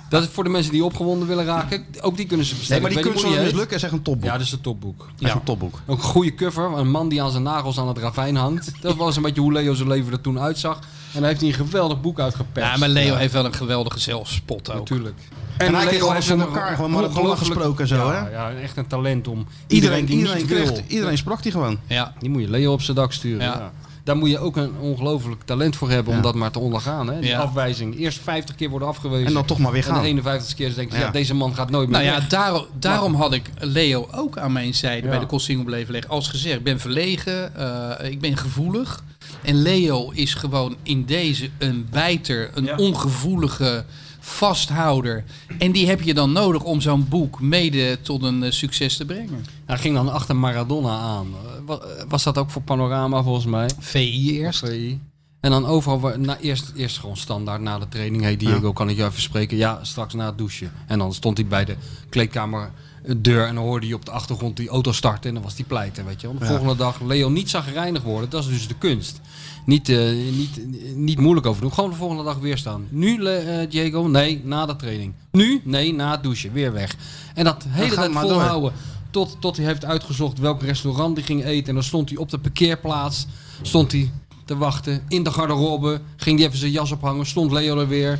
dat 0.10 0.24
is 0.24 0.30
voor 0.32 0.44
de 0.44 0.50
mensen 0.50 0.72
die 0.72 0.84
opgewonden 0.84 1.28
willen 1.28 1.46
raken. 1.46 1.86
Ook 2.02 2.18
die 2.18 2.26
kunnen 2.26 2.46
ze 2.46 2.52
Nee, 2.52 2.60
bestellen. 2.60 2.82
maar 2.84 2.92
die 2.92 3.04
weet 3.04 3.12
kunst 3.14 3.36
van 3.36 3.44
mislukken 3.44 3.78
is 3.78 3.84
echt 3.84 3.92
een 3.92 4.02
topboek. 4.02 4.26
Ja, 4.26 4.32
dat 4.38 4.42
is 4.46 4.52
een 4.52 4.62
topboek. 4.62 5.08
Echt 5.20 5.34
een 5.36 5.44
topboek. 5.44 5.80
Ook 5.86 5.98
een 5.98 6.04
goede 6.04 6.36
cover. 6.36 6.64
Een 6.78 6.90
man 6.92 7.10
die 7.10 7.22
aan 7.24 7.32
zijn 7.32 7.44
nagels 7.44 7.80
aan 7.80 7.88
het 7.88 7.98
ravijn 7.98 8.36
hangt. 8.36 8.72
Dat 8.82 8.96
was 8.96 9.16
een 9.16 9.22
beetje 9.22 9.42
hoe 9.42 9.52
Leo 9.52 9.74
zijn 9.74 9.88
leven 9.88 10.12
er 10.12 10.22
toen 10.22 10.40
uitzag. 10.40 10.80
En 11.14 11.20
hij 11.20 11.28
heeft 11.28 11.42
hij 11.42 11.50
een 11.50 11.56
geweldig 11.56 12.02
boek 12.02 12.20
uitgeperst. 12.20 12.72
Ja, 12.72 12.78
maar 12.78 12.90
Leo 12.90 13.16
heeft 13.16 13.34
wel 13.34 13.46
een 13.46 13.54
geweldige 13.54 14.00
zelfspot 14.00 14.70
ook. 14.72 14.78
Natuurlijk. 14.78 15.20
En 15.58 15.76
hij 15.76 15.86
kreeg 15.86 16.02
alles 16.04 16.30
een 16.30 16.42
elkaar, 16.42 16.76
gewoon 16.76 16.96
ongelooflijk- 16.96 17.38
gesproken 17.38 17.82
en 17.82 17.88
zo, 17.88 17.96
ja, 18.12 18.24
hè? 18.26 18.32
Ja, 18.32 18.52
echt 18.52 18.78
een 18.78 18.88
talent 18.88 19.28
om 19.28 19.46
Iedereen, 19.68 20.06
die 20.06 20.18
iedereen, 20.18 20.38
niet 20.38 20.48
kreeg, 20.48 20.70
wil. 20.70 20.82
iedereen 20.88 21.18
sprak 21.18 21.44
die 21.44 21.52
gewoon. 21.52 21.80
Ja. 21.88 22.14
Die 22.20 22.30
moet 22.30 22.42
je 22.42 22.50
Leo 22.50 22.72
op 22.72 22.82
zijn 22.82 22.98
dak 22.98 23.14
sturen. 23.14 23.42
Ja. 23.46 23.72
Daar 24.10 24.18
moet 24.18 24.30
je 24.30 24.40
ook 24.40 24.56
een 24.56 24.78
ongelooflijk 24.80 25.42
talent 25.46 25.76
voor 25.76 25.90
hebben 25.90 26.14
om 26.14 26.22
dat 26.22 26.36
maar 26.36 26.52
te 26.52 26.60
ondergaan. 26.60 27.10
Hè? 27.10 27.20
Die 27.20 27.38
afwijzing. 27.38 28.00
Eerst 28.00 28.20
50 28.20 28.56
keer 28.56 28.70
worden 28.70 28.88
afgewezen. 28.88 29.28
En 29.28 29.34
dan 29.34 29.46
toch 29.46 29.60
maar 29.60 29.72
weer 29.72 29.88
En 29.88 29.94
gaan. 29.94 30.02
de 30.02 30.08
51 30.08 30.56
keer 30.56 30.76
denk 30.76 30.92
je, 30.92 30.98
ja. 30.98 31.12
Deze 31.12 31.36
man 31.36 31.56
gaat 31.56 31.70
nooit 31.70 31.90
meer 31.90 32.04
Nou 32.04 32.22
ja, 32.30 32.66
daarom, 32.80 33.16
had 33.16 33.34
ik 33.34 33.50
Leo 33.58 34.08
ook 34.12 34.38
aan 34.38 34.52
mijn 34.52 34.74
zijde 34.74 35.08
bij 35.08 35.20
de 35.20 35.26
Kosting 35.26 35.62
op 35.62 35.68
leven 35.68 35.92
leggen. 35.92 36.12
Als 36.12 36.28
gezegd, 36.28 36.56
ik 36.56 36.64
ben 36.64 36.80
verlegen, 36.80 37.56
eh, 37.56 38.12
ik 38.12 38.20
ben 38.20 38.38
gevoelig. 38.38 39.04
En 39.42 39.62
Leo 39.62 40.10
is 40.12 40.34
gewoon 40.34 40.76
in 40.84 41.06
deze 41.06 41.50
een 41.58 41.88
bijter, 41.92 42.52
een 42.54 42.78
ongevoelige 42.78 43.86
vasthouder. 44.20 45.24
En 45.58 45.72
die 45.72 45.88
heb 45.88 46.02
je 46.02 46.14
dan 46.14 46.32
nodig 46.32 46.64
om 46.64 46.82
zo'n 46.82 47.08
boek 47.10 47.42
mede 47.42 48.02
tot 48.02 48.24
een 48.24 48.44
eh, 48.44 48.52
succes 48.52 48.98
te 48.98 49.06
brengen. 49.06 49.46
Hij 49.66 49.78
ging 49.78 49.96
dan 49.96 50.12
achter 50.12 50.36
Maradona 50.36 50.98
aan. 50.98 51.28
Eh, 51.68 51.74
eh, 51.76 51.80
Was 52.08 52.24
dat 52.24 52.38
ook 52.38 52.50
voor 52.52 52.62
Panorama 52.62 53.24
volgens 53.24 53.46
mij? 53.46 53.70
VI 53.80 54.40
eerst. 54.40 54.60
VI. 54.60 55.00
En 55.40 55.52
dan 55.52 55.66
overal, 55.66 56.18
na, 56.18 56.38
eerst, 56.38 56.72
eerst 56.76 56.98
gewoon 57.00 57.18
standaard 57.18 57.62
na 57.62 57.80
de 57.80 57.88
training. 57.88 58.22
Hey 58.24 58.38
Diego, 58.38 58.74
kan 58.74 58.90
ik 58.90 58.98
je 58.98 59.06
even 59.06 59.22
spreken? 59.22 59.58
Ja, 59.58 59.80
straks 59.82 60.14
na 60.14 60.26
het 60.26 60.38
douchen. 60.38 60.72
En 60.88 61.00
dan 61.00 61.14
stond 61.14 61.38
hij 61.38 61.48
bij 61.48 61.66
de 61.66 61.76
kleedkamer 62.10 62.72
deur 63.18 63.46
en 63.48 63.56
dan 63.56 63.64
hoorde 63.64 63.86
hij 63.86 63.96
op 63.96 64.06
de 64.06 64.12
achtergrond 64.12 64.58
die 64.58 64.70
auto 64.70 64.92
starten 64.92 65.28
en 65.30 65.34
dan 65.34 65.44
was 65.44 65.56
hij 65.56 65.66
pleiten, 65.66 66.06
weet 66.06 66.22
je 66.22 66.28
wel. 66.28 66.38
De 66.38 66.44
Ja. 66.44 66.50
volgende 66.50 66.76
dag 66.76 67.02
Leo 67.02 67.30
niet 67.30 67.50
zag 67.50 67.64
gereinigd 67.64 68.04
worden, 68.04 68.30
dat 68.30 68.44
is 68.44 68.50
dus 68.50 68.68
de 68.68 68.76
kunst. 68.78 69.22
Niet, 69.70 69.90
eh, 69.90 69.98
niet, 70.32 70.62
niet 70.96 71.20
moeilijk 71.20 71.46
over 71.46 71.62
doen, 71.62 71.74
gewoon 71.74 71.90
de 71.90 71.96
volgende 71.96 72.24
dag 72.24 72.38
weer 72.38 72.58
staan. 72.58 72.88
Nu 72.90 73.26
eh, 73.26 73.70
Diego, 73.70 74.02
nee, 74.02 74.42
na 74.44 74.66
de 74.66 74.76
training. 74.76 75.14
Nu, 75.32 75.62
nee, 75.64 75.94
na 75.94 76.12
het 76.12 76.24
douchen, 76.24 76.54
weer 76.54 76.74
weg. 76.74 76.96
En 77.36 77.44
dat 77.44 77.66
hele 77.68 77.96
tijd 77.96 78.14
door. 78.14 78.22
volhouden. 78.22 78.74
Tot, 79.12 79.38
tot 79.40 79.58
hij 79.58 79.66
heeft 79.66 79.86
uitgezocht 79.86 80.40
welk 80.40 80.62
restaurant 80.62 81.18
hij 81.18 81.26
ging 81.26 81.46
eten. 81.46 81.68
En 81.68 81.74
dan 81.74 81.84
stond 81.84 82.10
hij 82.10 82.18
op 82.18 82.30
de 82.30 82.38
parkeerplaats. 82.38 83.28
Stond 83.62 83.92
hij 83.92 84.12
te 84.46 84.58
wachten. 84.58 85.02
In 85.08 85.24
de 85.24 85.32
garderobe. 85.32 86.02
Ging 86.16 86.38
hij 86.38 86.48
even 86.48 86.60
zijn 86.60 86.72
jas 86.72 86.92
ophangen. 86.92 87.26
Stond 87.26 87.52
Leo 87.52 87.80
er 87.80 87.88
weer. 87.88 88.20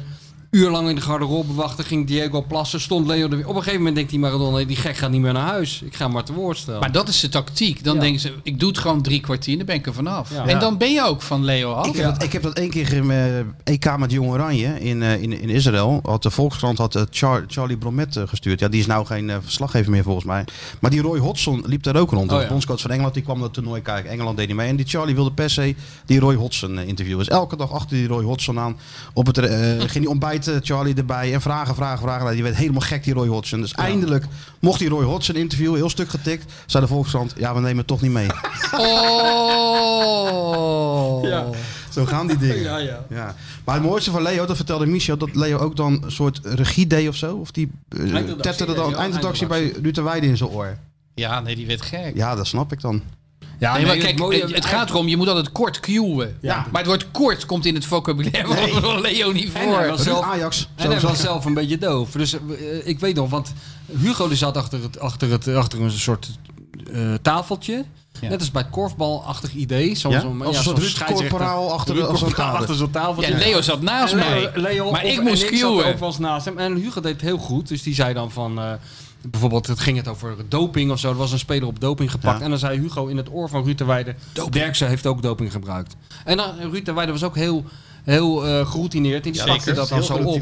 Uur 0.52 0.70
lang 0.70 0.90
in 0.90 0.96
de 0.96 1.02
garderobe 1.02 1.54
wachten. 1.54 1.86
Ging 1.86 2.08
Diego 2.08 2.42
plassen. 2.42 2.82
Stond 2.82 3.08
Leo 3.08 3.24
er 3.30 3.36
weer. 3.36 3.48
Op 3.48 3.50
een 3.50 3.58
gegeven 3.58 3.78
moment 3.78 3.96
denkt 3.96 4.10
die 4.10 4.20
Maradona... 4.20 4.56
"Nee, 4.56 4.66
die 4.66 4.76
gek 4.76 4.98
gaat 4.98 5.12
niet 5.12 5.22
meer 5.22 5.34
naar 5.34 5.48
huis. 5.48 5.82
Ik 5.82 5.96
ga 5.96 6.08
maar 6.08 6.24
te 6.24 6.34
woord 6.34 6.58
stellen. 6.58 6.80
Maar 6.80 6.92
dat 6.92 7.08
is 7.08 7.20
de 7.20 7.30
tactiek. 7.30 7.84
Dan 7.84 7.96
Ja. 7.96 8.02
denken 8.02 8.20
ze, 8.20 8.34
ik 8.44 8.60
doe 8.60 8.70
het 8.70 8.78
gewoon 8.78 9.02
drie 9.02 9.20
kwartier, 9.20 9.58
dan 9.58 9.66
ben 9.66 9.76
ik 9.76 9.86
er 9.88 9.94
vanaf. 9.94 10.34
Ja. 10.34 10.46
En 10.48 10.60
dan 10.60 10.78
ben 10.78 10.92
je 10.94 11.06
ook 11.06 11.22
van 11.22 11.44
Leo 11.44 11.72
af. 11.72 11.88
Ik 11.88 11.96
heb, 11.96 12.04
dat, 12.14 12.24
ik 12.24 12.32
heb 12.34 12.42
dat 12.44 12.54
één 12.58 12.70
keer 12.70 12.94
in 12.94 13.12
eh, 13.12 13.40
EK 13.64 13.98
met 13.98 14.12
Jong 14.12 14.30
Oranje 14.30 14.80
in, 14.80 15.04
eh, 15.04 15.22
in, 15.22 15.42
in 15.42 15.50
Israël. 15.50 16.00
Had 16.04 16.24
de 16.24 16.30
Volkskrant 16.30 16.78
had 16.78 16.96
eh, 16.96 17.02
Char- 17.10 17.44
Charlie 17.48 17.78
Bromet 17.78 18.20
gestuurd. 18.26 18.60
Ja, 18.60 18.68
die 18.68 18.80
is 18.80 18.86
nou 18.88 19.06
geen 19.06 19.32
verslaggever 19.44 19.92
meer 19.92 20.04
volgens 20.04 20.26
mij. 20.26 20.44
Maar 20.80 20.92
die 20.92 21.02
Roy 21.02 21.20
Hodgson 21.20 21.64
liep 21.66 21.84
daar 21.84 21.96
ook 21.96 22.12
rond. 22.12 22.32
Oh, 22.32 22.40
de 22.40 22.48
bondscoach 22.48 22.82
van 22.82 22.92
Engeland 22.92 23.14
die 23.14 23.24
kwam 23.24 23.40
dat 23.40 23.54
toernooi 23.54 23.82
kijken. 23.82 24.12
Engeland 24.12 24.38
deed 24.38 24.48
niet 24.48 24.56
mee. 24.56 24.70
En 24.70 24.76
die 24.76 24.86
Charlie 24.88 25.16
wilde 25.16 25.32
per 25.32 25.50
se 25.50 25.76
die 26.06 26.20
Roy 26.20 26.36
Hodgson 26.36 26.80
interviewen. 26.80 27.26
Dus 27.26 27.34
elke 27.36 27.56
dag 27.58 27.72
achter 27.72 27.98
die 27.98 28.08
Roy 28.08 28.24
Hodgson 28.24 28.60
aan. 28.60 28.78
Op 29.14 29.26
het, 29.26 29.38
ging 29.80 29.92
die 29.94 30.10
ontbijten, 30.48 30.76
Charlie 30.76 30.96
erbij. 30.96 31.34
En 31.34 31.42
vragen, 31.42 31.76
vragen, 31.76 32.00
vragen. 32.00 32.24
Nou, 32.24 32.34
die 32.34 32.44
werd 32.44 32.56
helemaal 32.56 32.82
gek, 32.82 33.04
die 33.04 33.14
Roy 33.14 33.28
Hodgson. 33.28 33.62
Dus 33.62 33.74
eindelijk 33.74 34.26
mocht 34.60 34.80
die 34.80 34.90
Roy 34.90 35.04
Hodgson 35.04 35.36
interviewen. 35.36 35.76
Heel 35.76 35.90
stuk 35.90 36.10
getikt. 36.10 36.52
Zei 36.66 36.84
de 36.84 36.90
Volkskrant, 36.90 37.34
ja, 37.38 37.54
we 37.54 37.60
nemen 37.60 37.78
het 37.78 37.88
toch 37.88 38.02
niet 38.02 38.12
mee. 38.12 38.28
Oh. 40.02 41.28
Ja. 41.28 41.46
Zo 41.90 42.06
gaan 42.06 42.28
die 42.28 42.38
dingen. 42.38 42.62
Ja, 42.62 42.78
ja. 42.78 43.06
Ja. 43.10 43.36
Maar 43.64 43.76
het 43.76 43.84
mooiste 43.84 44.12
van 44.12 44.22
Leo, 44.22 44.46
dat 44.46 44.56
vertelde 44.56 44.86
Michel, 44.86 45.18
dat 45.18 45.36
Leo 45.36 45.58
ook 45.58 45.76
dan 45.76 46.04
een 46.04 46.12
soort 46.12 46.40
regie 46.44 46.88
deed 46.88 47.08
of 47.08 47.16
zo. 47.16 47.36
Of 47.36 47.52
die 47.52 47.72
uh, 47.90 48.16
tetterde 48.16 48.66
deed 48.66 48.76
dan 48.76 48.96
eindredactie 48.96 49.48
bij. 49.48 49.74
Ruud 49.82 49.96
de 49.96 50.02
Weide 50.02 50.28
in 50.28 50.38
zijn 50.38 50.50
oor. 50.50 50.78
Ja, 51.16 51.40
nee, 51.40 51.56
die 51.56 51.68
werd 51.68 51.82
gek. 51.82 52.16
Ja, 52.16 52.36
dat 52.36 52.48
snap 52.48 52.72
ik 52.72 52.82
dan. 52.82 53.02
Ja, 53.60 53.74
Nee, 53.74 53.86
maar 53.86 53.92
nee, 53.96 54.02
kijk, 54.04 54.12
het 54.12 54.20
mooie- 54.22 54.54
het, 54.56 54.66
gaat 54.66 54.90
erom, 54.90 55.08
je 55.08 55.18
moet 55.18 55.28
altijd 55.28 55.52
kort 55.52 55.80
cueën. 55.80 56.36
Ja. 56.42 56.56
Maar 56.72 56.82
het 56.82 56.86
woord 56.86 57.12
kort 57.12 57.46
komt 57.46 57.66
in 57.66 57.74
het 57.76 57.86
vocabulaire 57.86 58.72
van 58.82 59.02
Leo 59.02 59.32
niet 59.32 59.54
En 59.54 59.62
hij 59.62 59.64
voor. 59.74 59.88
was 59.88 60.02
zelf, 60.04 60.26
Ajax, 60.26 60.70
En 60.76 60.92
hij 60.92 61.00
was 61.00 61.20
zelf 61.20 61.46
een 61.46 61.54
beetje 61.54 61.78
doof. 61.78 62.12
Dus 62.12 62.34
eh, 62.34 62.40
ik 62.84 63.00
weet 63.00 63.16
nog, 63.16 63.30
want 63.30 63.54
Hugo 64.00 64.28
die 64.28 64.38
zat 64.38 64.58
achter, 64.58 64.82
het, 64.82 65.00
achter, 65.00 65.32
het, 65.32 65.48
achter 65.48 65.82
een 65.82 65.92
soort 65.92 66.30
eh, 66.94 67.14
tafeltje. 67.22 67.86
Ja. 68.22 68.30
Net 68.30 68.40
als 68.40 68.52
bij 68.52 68.64
korfbalachtig 68.72 69.54
idee. 69.54 69.96
Zo'n 69.96 70.12
Ja? 70.12 70.20
zo'n- 70.20 70.42
Als 70.42 70.56
ja, 70.56 70.62
zo'n 70.62 70.76
Ruud. 70.80 71.04
Corporaal 71.14 71.74
achter 71.74 71.96
Ruud 71.96 72.18
zo'n 72.18 72.36
achter 72.36 72.92
tafeltje. 72.92 73.32
Ja, 73.32 73.38
Leo 73.38 73.62
zat 73.62 73.82
naast 73.82 74.14
En, 74.14 74.20
mij. 74.20 74.46
eh, 74.48 74.62
Leo, 74.62 74.92
maar 74.92 75.04
of- 75.04 75.10
ik 75.12 75.22
moest 75.22 75.40
zat 75.42 75.50
cueën. 75.50 75.66
ook 75.66 76.00
wel 76.00 76.08
eens 76.10 76.18
naast 76.18 76.46
hem. 76.46 76.58
En 76.58 76.76
Hugo 76.76 77.02
deed 77.02 77.12
het 77.12 77.22
heel 77.22 77.38
goed. 77.38 77.68
Dus 77.68 77.84
die 77.84 77.94
zei 77.94 78.14
dan 78.14 78.32
van... 78.32 78.60
eh, 78.60 78.72
bijvoorbeeld, 79.22 79.68
het 79.68 79.80
ging 79.80 79.98
het 79.98 80.08
over 80.08 80.36
doping 80.48 80.92
of 80.92 81.00
zo. 81.00 81.10
Er 81.10 81.16
was 81.16 81.32
een 81.32 81.40
speler 81.40 81.68
op 81.68 81.80
doping 81.80 82.12
gepakt. 82.12 82.38
Ja. 82.38 82.44
En 82.44 82.50
dan 82.50 82.60
zei 82.60 82.80
Hugo 82.80 83.08
in 83.08 83.18
het 83.18 83.32
oor 83.32 83.50
van 83.50 83.64
Ruud 83.64 83.78
de 83.78 83.86
Weijden... 83.86 84.16
Derksen 84.50 84.88
heeft 84.88 85.06
ook 85.06 85.22
doping 85.22 85.52
gebruikt. 85.52 85.96
En 86.26 86.38
dan, 86.38 86.60
Ruud 86.72 86.86
de 86.86 86.94
Weijden 86.94 87.14
was 87.14 87.24
ook 87.24 87.36
heel, 87.36 87.64
heel 88.04 88.48
eh 88.48 88.68
geroutineerd. 88.70 89.26
En 89.26 89.32
die 89.32 89.44
pakte 89.44 89.74
dat 89.74 89.90
dan 89.90 90.04
zo 90.04 90.14
op. 90.14 90.42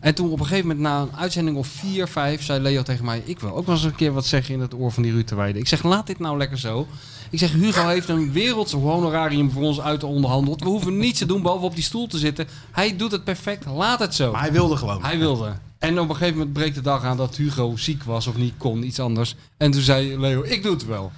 En 0.00 0.14
toen 0.14 0.30
op 0.30 0.40
een 0.40 0.46
gegeven 0.46 0.68
moment, 0.68 0.86
na 0.86 1.00
een 1.00 1.16
uitzending 1.16 1.56
of 1.56 1.66
vier, 1.66 2.08
vijf, 2.08 2.42
zei 2.42 2.60
Leo 2.60 2.82
tegen 2.82 3.04
mij... 3.04 3.22
ik 3.24 3.40
wil 3.40 3.54
ook 3.54 3.66
wel 3.66 3.74
eens 3.74 3.84
een 3.84 3.94
keer 3.94 4.12
wat 4.12 4.26
zeggen 4.26 4.54
in 4.54 4.60
het 4.60 4.74
oor 4.74 4.92
van 4.92 5.02
die 5.02 5.12
Ruud 5.12 5.28
de 5.28 5.34
Weide. 5.34 5.58
Ik 5.58 5.68
zeg, 5.68 5.82
laat 5.82 6.06
dit 6.06 6.18
nou 6.18 6.38
lekker 6.38 6.58
zo. 6.58 6.86
Ik 7.30 7.38
zeg, 7.38 7.52
Hugo 7.52 7.86
heeft 7.86 8.08
een 8.08 8.32
wereldse 8.32 8.76
honorarium 8.76 9.50
voor 9.50 9.62
ons 9.62 9.80
uit 9.80 10.04
onderhandeld. 10.04 10.62
We 10.62 10.68
hoeven 10.68 10.98
niets 10.98 11.18
te 11.18 11.26
doen 11.26 11.42
behalve 11.42 11.64
op 11.64 11.74
die 11.74 11.84
stoel 11.84 12.06
te 12.06 12.18
zitten. 12.18 12.48
Hij 12.70 12.96
doet 12.96 13.12
het 13.12 13.24
perfect, 13.24 13.66
laat 13.66 13.98
het 13.98 14.14
zo. 14.14 14.32
Maar 14.32 14.40
hij 14.40 14.52
wilde 14.52 14.76
gewoon. 14.76 15.02
Hij 15.02 15.18
wilde. 15.18 15.52
En 15.80 16.00
op 16.00 16.08
een 16.08 16.16
gegeven 16.16 16.38
moment 16.38 16.52
breekt 16.52 16.74
de 16.74 16.80
dag 16.80 17.04
aan 17.04 17.16
dat 17.16 17.36
Hugo 17.36 17.76
ziek 17.76 18.02
was 18.02 18.26
of 18.26 18.36
niet 18.36 18.54
kon, 18.56 18.82
iets 18.82 19.00
anders. 19.00 19.36
En 19.56 19.70
toen 19.70 19.82
zei 19.82 20.18
Leo, 20.18 20.42
ik 20.42 20.62
doe 20.62 20.72
het 20.72 20.86
wel. 20.86 21.12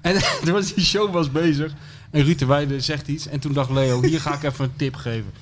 En 0.00 0.14
toen 0.44 0.52
was 0.52 0.74
die 0.74 0.84
show 0.84 1.12
was 1.12 1.30
bezig. 1.30 1.72
En 2.10 2.24
Ruud 2.24 2.38
de 2.38 2.46
Weide 2.46 2.80
zegt 2.80 3.08
iets. 3.08 3.26
En 3.26 3.40
toen 3.40 3.52
dacht 3.52 3.70
Leo, 3.70 4.02
hier 4.02 4.20
ga 4.20 4.34
ik 4.34 4.42
even 4.42 4.64
een 4.64 4.76
tip 4.76 4.94
geven. 4.94 5.32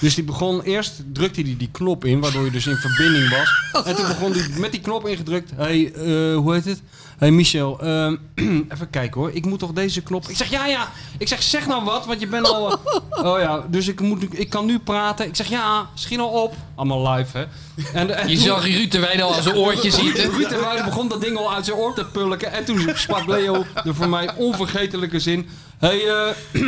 Dus 0.00 0.14
die 0.14 0.24
begon 0.24 0.62
eerst, 0.62 1.02
drukte 1.12 1.40
hij 1.40 1.56
die 1.58 1.68
knop 1.72 2.04
in, 2.04 2.20
waardoor 2.20 2.44
je 2.44 2.50
dus 2.50 2.66
in 2.66 2.76
verbinding 2.76 3.28
was. 3.28 3.50
En 3.86 3.96
toen 3.96 4.06
begon 4.06 4.32
hij 4.32 4.58
met 4.58 4.70
die 4.70 4.80
knop 4.80 5.06
ingedrukt. 5.06 5.50
hey, 5.56 5.92
eh, 5.92 6.36
hoe 6.36 6.54
heet 6.54 6.64
het? 6.64 6.82
Hey 7.18 7.30
Michel, 7.30 7.80
ehm, 7.80 8.16
even 8.74 8.90
kijken 8.90 9.20
hoor. 9.20 9.30
Ik 9.32 9.44
moet 9.46 9.58
toch 9.58 9.72
deze 9.72 10.02
knop... 10.02 10.28
Ik 10.28 10.36
zeg, 10.36 10.50
ja, 10.50 10.66
ja. 10.66 10.88
Ik 11.18 11.28
zeg, 11.28 11.42
zeg 11.42 11.66
nou 11.66 11.84
wat, 11.84 12.06
want 12.06 12.20
je 12.20 12.26
bent 12.26 12.46
al... 12.50 12.72
eh, 12.72 13.24
oh 13.24 13.40
ja, 13.40 13.64
dus 13.68 13.88
ik, 13.88 14.00
moet, 14.00 14.22
ik 14.30 14.50
kan 14.50 14.66
nu 14.66 14.78
praten. 14.78 15.26
Ik 15.26 15.36
zeg, 15.36 15.48
ja, 15.48 15.86
schiet 15.94 16.18
al 16.18 16.28
op. 16.28 16.54
Allemaal 16.74 17.10
live, 17.12 17.38
hè. 17.38 17.44
En, 17.92 18.16
en 18.18 18.28
Je 18.28 18.34
toen- 18.34 18.44
zag 18.44 18.64
Ruud 18.64 18.90
de 18.90 19.22
al 19.22 19.34
aan 19.34 19.42
zijn 19.42 19.56
oortjes 19.56 19.94
zitten. 19.94 20.30
Ruud 20.36 20.48
de 20.48 20.82
begon 20.84 21.08
dat 21.08 21.20
ding 21.20 21.36
al 21.36 21.54
uit 21.54 21.64
zijn 21.64 21.76
oor 21.76 21.94
te 21.94 22.04
pulken. 22.04 22.52
En 22.52 22.64
toen 22.64 22.90
sprak 22.94 23.26
Leo 23.26 23.64
de 23.84 23.94
voor 23.94 24.08
mij 24.08 24.34
onvergetelijke 24.36 25.20
zin. 25.20 25.48
Hey, 25.78 26.06
eh 26.06 26.34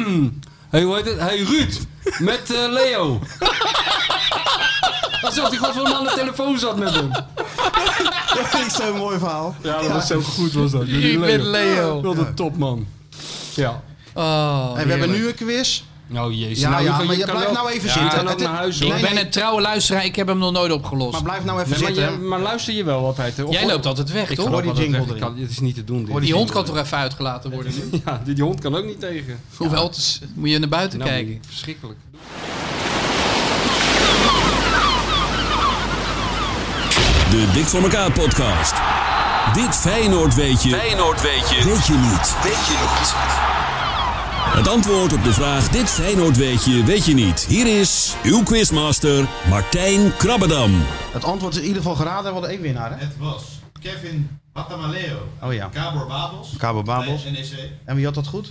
hey, 0.70 0.82
hoe 0.82 0.94
heet 0.96 1.04
het? 1.04 1.18
Hey 1.20 1.38
Ruud, 1.38 1.78
met 2.18 2.54
eh, 2.54 2.72
Leo. 2.72 3.20
Alsof 5.22 5.48
hij 5.48 5.56
gewoon 5.58 5.74
van 5.74 5.94
aan 5.94 6.04
de 6.04 6.12
telefoon 6.14 6.58
zat 6.58 6.76
met 6.78 6.94
hem. 6.94 7.10
Dat 7.10 8.46
vind 8.48 8.64
ik 8.64 8.70
zo'n 8.70 8.96
mooi 8.96 9.18
verhaal. 9.18 9.54
Ja, 9.62 9.80
dat 9.82 9.90
was 9.90 10.06
zo 10.06 10.20
goed 10.20 10.52
was 10.52 10.70
dat. 10.70 10.82
Ruud 10.84 11.18
met 11.20 11.42
Leo. 11.42 12.00
Wat 12.02 12.16
een 12.18 12.34
topman. 12.34 12.86
Ja. 13.54 13.82
Oh, 14.14 14.72
En 14.76 14.84
we 14.84 14.90
hebben 14.90 15.10
nu 15.10 15.26
een 15.28 15.34
quiz. 15.34 15.82
Nou 16.06 16.32
jezus. 16.34 16.60
Ja, 16.60 16.68
nou, 16.70 16.84
ja, 16.84 16.92
Hugo, 16.92 17.04
maar 17.06 17.16
je 17.16 17.24
blijft 17.24 17.52
nou 17.52 17.70
even 17.70 17.88
Ja, 17.88 18.10
zitten. 18.10 18.26
Het- 18.26 18.44
huis 18.44 18.78
Nee. 18.78 18.92
Ik 18.92 19.00
ben 19.00 19.18
een 19.18 19.30
trouwe 19.30 19.60
luisteraar, 19.60 20.04
ik 20.04 20.16
heb 20.16 20.26
hem 20.26 20.38
nog 20.38 20.52
nooit 20.52 20.72
opgelost. 20.72 21.12
Maar 21.12 21.22
blijf 21.22 21.44
nou 21.44 21.60
even 21.60 21.70
Nee, 21.70 21.80
maar, 21.82 21.94
zitten. 21.94 22.28
maar 22.28 22.40
luister 22.40 22.74
je 22.74 22.84
wel 22.84 23.04
altijd. 23.04 23.44
Of 23.44 23.52
Jij 23.52 23.66
loopt 23.66 23.86
altijd 23.86 24.10
weg, 24.12 24.30
Ik 24.30 24.36
toch? 24.36 24.48
Hoor 24.48 24.62
die 24.62 24.72
jingle 24.72 24.98
weg. 25.04 25.14
Ik 25.14 25.20
kan- 25.20 25.36
Dit 25.36 25.50
is 25.50 25.60
niet 25.60 25.74
te 25.74 25.84
doen. 25.84 26.04
dit. 26.04 26.20
Die 26.20 26.32
hond 26.34 26.50
kan 26.50 26.64
toch 26.64 26.76
even 26.76 26.98
uitgelaten 26.98 27.50
worden 27.50 27.72
nu? 27.90 28.00
Ja, 28.04 28.20
die, 28.24 28.34
die 28.34 28.44
hond 28.44 28.60
kan 28.60 28.76
ook 28.76 28.84
niet 28.84 29.00
tegen. 29.00 29.40
Hoewel, 29.56 29.86
het 29.86 29.96
is- 29.96 30.20
moet 30.34 30.50
je 30.50 30.58
naar 30.58 30.68
buiten 30.68 30.98
Nou, 30.98 31.10
kijken. 31.10 31.42
Verschrikkelijk. 31.48 31.98
De 37.30 37.50
Dik 37.52 37.66
voor 37.66 37.80
elkaar 37.82 38.12
podcast. 38.12 38.74
Dit 39.54 39.76
Feyenoord 39.76 40.34
weet 40.34 40.62
je. 40.62 40.70
Feyenoord 40.70 41.22
weet 41.22 41.48
je. 41.48 41.64
Weet 41.64 41.86
je 41.86 41.92
niet. 41.92 42.36
Weet 42.42 42.66
je 42.66 42.88
niet. 42.98 43.12
Het 44.58 44.68
antwoord 44.68 45.12
op 45.12 45.24
de 45.24 45.32
vraag 45.32 45.68
Dit 45.68 45.90
Feyenoord 45.90 46.36
weet 46.36 46.64
je, 46.64 46.84
weet 46.84 47.04
je 47.04 47.14
niet. 47.14 47.44
Hier 47.48 47.80
is 47.80 48.14
uw 48.22 48.42
quizmaster 48.42 49.26
Martijn 49.48 50.16
Krabbedam. 50.16 50.82
Het 51.12 51.24
antwoord 51.24 51.52
is 51.54 51.60
in 51.60 51.66
ieder 51.66 51.82
geval 51.82 51.96
geraden. 51.96 52.24
We 52.24 52.30
hadden 52.32 52.50
één 52.50 52.60
winnaar, 52.60 52.90
hè? 52.90 52.96
Het 52.96 53.16
was 53.18 53.42
Kevin 53.80 54.38
Batamaleo. 54.52 55.28
Oh 55.42 55.52
ja. 55.52 55.68
Cabor 55.72 56.06
Babels. 56.06 56.48
Cabo 56.58 56.82
Babels. 56.82 57.24
NEC. 57.24 57.70
En 57.84 57.96
wie 57.96 58.04
had 58.04 58.14
dat 58.14 58.26
goed? 58.26 58.50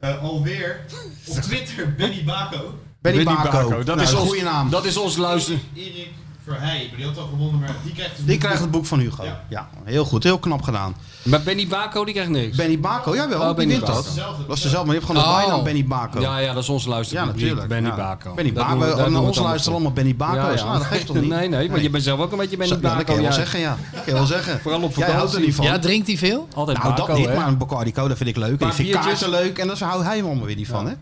Eh, 0.00 0.22
alweer 0.22 0.80
op 1.26 1.36
Twitter 1.36 1.94
Benny 1.94 2.24
Bako. 2.24 2.74
Benny, 3.00 3.24
Bako. 3.24 3.82
Dat 3.84 3.96
Nou, 3.96 4.00
is 4.00 4.10
een 4.10 4.18
ons, 4.18 4.28
goede 4.28 4.44
naam. 4.44 4.70
Dat 4.70 4.84
is 4.84 4.96
ons 4.96 5.16
luister. 5.16 5.58
Erik 5.74 6.08
Verheij. 6.50 6.86
Maar 6.88 6.96
die 6.96 7.06
had 7.06 7.18
al 7.18 7.26
gewonnen, 7.26 7.60
maar 7.60 7.74
die 7.84 7.92
krijgt 7.92 8.16
dus 8.16 8.24
Die 8.24 8.34
een 8.34 8.40
krijgt 8.40 8.60
het 8.60 8.70
boek 8.70 8.86
van 8.86 8.98
Hugo. 8.98 9.24
Ja. 9.24 9.40
Ja, 9.48 9.68
heel 9.84 10.04
goed. 10.04 10.22
Heel 10.22 10.38
knap 10.38 10.62
gedaan. 10.62 10.94
Maar 11.22 11.42
Benny 11.42 11.66
Bako 11.66 12.04
die 12.04 12.14
krijgt 12.14 12.30
niks. 12.30 12.56
Benny 12.56 12.80
Bako, 12.80 13.14
jawel. 13.14 13.40
Oh, 13.40 13.46
die 13.46 13.54
Benny 13.54 13.72
wint 13.72 13.80
Bako. 13.84 13.94
dat. 13.94 14.04
Dezelfde. 14.04 14.46
Dat 14.46 14.56
is 14.56 14.62
dezelfde, 14.62 14.86
maar 14.86 14.94
je 14.94 15.00
hebt 15.00 15.12
gewoon 15.12 15.28
een 15.30 15.36
Oh. 15.38 15.44
bijnaam 15.46 15.64
Benny 15.64 15.84
Bako. 15.84 16.20
Ja, 16.20 16.38
ja, 16.38 16.52
dat 16.52 16.62
is 16.62 16.68
ons 16.68 16.84
Ja, 16.84 16.90
luisterpubliek. 16.90 17.34
natuurlijk. 17.40 17.68
Benny 17.68 17.88
ja. 17.88 17.94
Bako. 17.96 18.34
Benny 18.34 18.52
Dat 18.52 18.64
Bako. 18.64 18.78
doen 18.78 18.88
we- 18.88 18.94
daar 18.96 19.06
En 19.06 19.12
doen 19.12 19.20
we 19.20 19.26
ons 19.26 19.36
het 19.36 19.46
luisteren 19.46 19.74
allemaal 19.74 19.92
Benny 19.92 20.16
Bako's. 20.16 20.58
Ja. 20.60 20.66
Nou, 20.66 20.78
dat 20.78 20.86
geeft 20.86 21.06
toch 21.06 21.16
niet? 21.16 21.28
Nee, 21.38 21.48
nee, 21.48 21.68
maar 21.70 21.82
je 21.82 21.90
bent 21.90 22.02
zelf 22.04 22.20
ook 22.20 22.32
een 22.32 22.38
beetje 22.38 22.56
Benny 22.56 22.72
Zo, 22.74 22.74
ja, 22.74 22.80
Bako. 22.80 22.96
dat 22.96 23.04
kan 23.04 23.14
je 23.14 23.22
wel 23.22 23.32
zeggen, 23.32 23.60
ja. 23.60 23.76
Dat 23.92 23.94
kan 24.04 24.12
je 24.12 24.12
wel 24.12 24.26
zeggen. 24.26 24.60
Vooral 24.62 24.82
op 24.82 24.94
Jij 24.96 25.06
houdt 25.06 25.12
er 25.14 25.18
vakantie. 25.20 25.46
niet 25.46 25.54
van. 25.54 25.64
Ja, 25.64 25.78
drinkt 25.78 26.06
hij 26.06 26.16
veel? 26.18 26.48
Altijd 26.54 26.78
nou, 26.82 26.96
dat 26.96 27.16
niet, 27.16 27.26
hè? 27.28 27.34
maar 27.36 27.48
een 27.48 27.58
Bacardi 27.58 27.92
Cola 27.92 28.16
vind 28.16 28.28
ik 28.28 28.36
leuk. 28.36 28.60
Ik 28.60 28.72
vind 28.72 28.90
kaarten 28.90 29.30
leuk. 29.30 29.58
En 29.58 29.66
daar 29.66 29.78
houdt 29.78 30.04
hij 30.04 30.22
allemaal 30.22 30.44
weer 30.46 30.56
niet 30.56 30.68
van, 30.68 30.86
hè? 30.86 30.92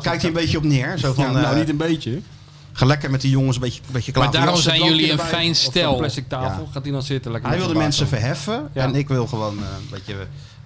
Kijkt 0.00 0.04
hij 0.22 0.30
een 0.30 0.32
beetje 0.32 0.56
op 0.56 0.64
neer. 0.64 0.98
Zo 0.98 1.12
van, 1.12 1.24
Ja, 1.24 1.30
nou, 1.30 1.46
eh, 1.52 1.56
niet 1.58 1.68
een 1.68 1.76
beetje. 1.76 2.20
Ga 2.78 2.86
lekker 2.86 3.10
met 3.10 3.20
die 3.20 3.30
jongens 3.30 3.56
een 3.56 3.62
beetje, 3.62 3.80
een 3.86 3.92
beetje 3.92 4.12
Maar 4.14 4.28
klaar. 4.28 4.42
daarom 4.42 4.60
zijn 4.60 4.84
jullie 4.84 5.12
een 5.12 5.18
fijn 5.18 5.42
Op 5.42 5.48
een 5.48 5.54
stel. 5.54 5.96
plastic 5.96 6.28
tafel 6.28 6.62
Ja. 6.64 6.70
gaat 6.72 6.82
hij 6.82 6.92
dan 6.92 7.02
zitten. 7.02 7.32
Lekker 7.32 7.50
Hij 7.50 7.58
met 7.58 7.66
wil 7.66 7.74
de 7.76 7.80
zijn 7.80 7.88
mensen 7.90 8.08
verheffen. 8.08 8.68
Ja. 8.74 8.82
En 8.82 8.94
ik 8.94 9.08
wil 9.08 9.26
gewoon 9.26 9.58
eh, 9.58 9.64
een 9.78 9.88
beetje... 9.90 10.14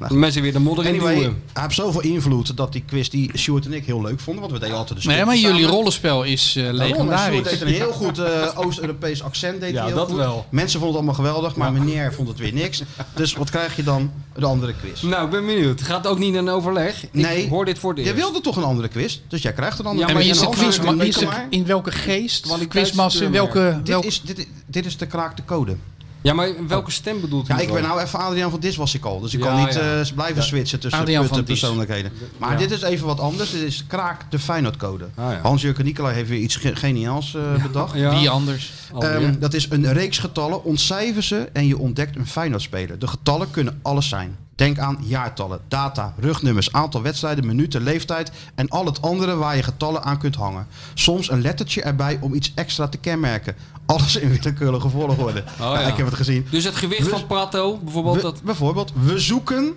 Nou, 0.02 0.14
De 0.14 0.20
mensen 0.20 0.42
weer 0.42 0.52
de 0.52 0.58
modder 0.58 0.84
in 0.84 0.90
Anyway, 0.90 1.14
duwen. 1.14 1.42
hij 1.52 1.62
heeft 1.62 1.74
zoveel 1.74 2.00
invloed 2.02 2.56
dat 2.56 2.72
die 2.72 2.84
quiz 2.86 3.08
die 3.08 3.30
Stuart 3.34 3.64
en 3.66 3.72
ik 3.72 3.84
heel 3.86 4.02
leuk 4.02 4.20
vonden. 4.20 4.40
Want 4.42 4.54
we 4.54 4.60
deden 4.60 4.76
altijd 4.76 5.02
de 5.02 5.08
Nee, 5.08 5.24
maar 5.24 5.36
jullie 5.36 5.66
rollenspel 5.66 6.22
is 6.22 6.42
eh, 6.42 6.48
Stuart 6.48 6.76
legendarisch. 6.76 7.42
deed 7.42 7.60
een 7.60 7.66
heel 7.66 7.92
goed 7.92 8.18
eh, 8.18 8.48
Oost-Europees 8.54 9.22
accent. 9.22 9.60
Deed 9.60 9.72
Ja, 9.72 9.86
heel 9.86 9.94
dat 9.94 10.08
goed. 10.08 10.16
wel. 10.16 10.46
Mensen 10.50 10.80
vonden 10.80 11.00
het 11.00 11.08
allemaal 11.08 11.26
geweldig, 11.32 11.56
maar 11.56 11.72
meneer 11.72 12.12
vond 12.14 12.28
het 12.28 12.38
weer 12.38 12.52
niks. 12.52 12.82
Dus 13.14 13.34
wat 13.34 13.50
krijg 13.50 13.76
je 13.76 13.82
dan? 13.82 14.10
De 14.38 14.46
andere 14.46 14.74
quiz. 14.80 15.02
Nou, 15.02 15.24
ik 15.24 15.30
ben 15.30 15.46
benieuwd. 15.46 15.82
Gaat 15.82 16.06
ook 16.06 16.18
niet 16.18 16.28
in 16.28 16.34
een 16.38 16.48
overleg? 16.48 17.04
Nee. 17.12 17.42
Ik 17.44 17.50
hoor 17.50 17.64
dit 17.64 17.78
voor 17.78 17.90
het 17.90 17.98
Je 17.98 18.04
eerst. 18.04 18.16
wilde 18.18 18.40
toch 18.40 18.56
een 18.56 18.62
andere 18.62 18.88
quiz? 18.88 19.18
Dus 19.28 19.42
jij 19.42 19.52
krijgt 19.52 19.78
een 19.78 19.84
andere 19.86 20.02
Ja, 20.02 20.08
En 20.08 20.14
maar 20.14 20.22
quiz. 20.50 20.76
de 20.76 20.82
maar 20.94 21.06
is 21.06 21.14
de- 21.16 21.28
in 21.50 21.66
welke 21.66 21.90
geest? 21.90 22.66
Quizmaster, 22.68 23.22
in 23.22 23.32
welke... 23.32 23.74
Dit 23.78 23.88
welke 23.88 24.06
is, 24.06 24.20
dit, 24.22 24.48
dit 24.66 24.86
is 24.86 24.96
de 24.96 25.06
kraakte 25.06 25.44
code. 25.44 25.76
Ja, 26.22 26.32
maar 26.32 26.48
in 26.48 26.68
welke 26.68 26.90
stem 26.90 27.20
bedoelt 27.20 27.48
u? 27.50 27.52
Ja, 27.54 27.60
ik 27.60 27.72
ben 27.72 27.82
nou 27.82 28.00
even 28.00 28.18
Adriaan 28.18 28.50
van 28.50 28.60
Dis 28.60 28.76
was 28.76 28.94
ik 28.94 29.04
al. 29.04 29.20
Dus 29.20 29.34
ik 29.34 29.40
Ja, 29.42 29.46
kan 29.46 29.64
niet 29.64 29.74
ja. 29.74 30.00
eh, 30.00 30.06
blijven 30.14 30.42
switchen 30.42 30.80
tussen 30.80 31.00
Adriaan 31.00 31.26
van 31.26 31.36
Dis. 31.36 31.46
persoonlijkheden. 31.46 32.12
Maar 32.38 32.52
Ja. 32.52 32.58
dit 32.58 32.70
is 32.70 32.82
even 32.82 33.06
wat 33.06 33.20
anders. 33.20 33.50
Dit 33.50 33.60
is 33.62 33.84
kraak 33.86 34.30
de 34.30 34.38
Feyenoordcode. 34.38 35.04
Ah, 35.14 35.32
ja. 35.32 35.40
Hans-Jurgen 35.42 35.84
Nicolai 35.84 36.14
heeft 36.14 36.28
weer 36.28 36.38
iets 36.40 36.56
ge- 36.56 36.76
geniaals 36.76 37.34
eh, 37.34 37.62
bedacht. 37.62 37.94
Ja. 37.94 38.18
Wie 38.18 38.30
anders? 38.30 38.72
Ehm, 38.98 39.38
dat 39.38 39.54
is 39.54 39.66
een 39.70 39.92
reeks 39.92 40.18
getallen. 40.18 40.64
Ontcijfer 40.64 41.22
ze 41.22 41.48
en 41.52 41.66
je 41.66 41.78
ontdekt 41.78 42.16
een 42.16 42.26
Feyenoord-speler. 42.26 42.98
De 42.98 43.06
getallen 43.06 43.50
kunnen 43.50 43.78
alles 43.82 44.08
zijn. 44.08 44.36
Denk 44.62 44.78
aan 44.78 44.98
jaartallen, 45.00 45.60
data, 45.68 46.14
rugnummers, 46.18 46.72
aantal 46.72 47.02
wedstrijden, 47.02 47.46
minuten, 47.46 47.82
leeftijd 47.82 48.30
en 48.54 48.68
al 48.68 48.84
het 48.86 49.02
andere 49.02 49.34
waar 49.36 49.56
je 49.56 49.62
getallen 49.62 50.02
aan 50.02 50.18
kunt 50.18 50.34
hangen. 50.36 50.66
Soms 50.94 51.30
een 51.30 51.40
lettertje 51.40 51.82
erbij 51.82 52.18
om 52.20 52.34
iets 52.34 52.52
extra 52.54 52.88
te 52.88 52.98
kenmerken. 52.98 53.54
Alles 53.86 54.16
in 54.16 54.28
willekeurige 54.30 54.88
volgorde. 54.88 55.44
ja. 55.58 55.78
ik 55.80 55.96
heb 55.96 56.06
het 56.06 56.14
gezien. 56.14 56.46
Dus 56.50 56.64
het 56.64 56.74
gewicht 56.76 57.02
We- 57.04 57.10
van 57.10 57.26
Prato, 57.26 57.78
bijvoorbeeld 57.78 58.16
We- 58.16 58.22
dat... 58.22 58.42
Bijvoorbeeld, 58.42 58.92
we 59.04 59.18
zoeken 59.18 59.72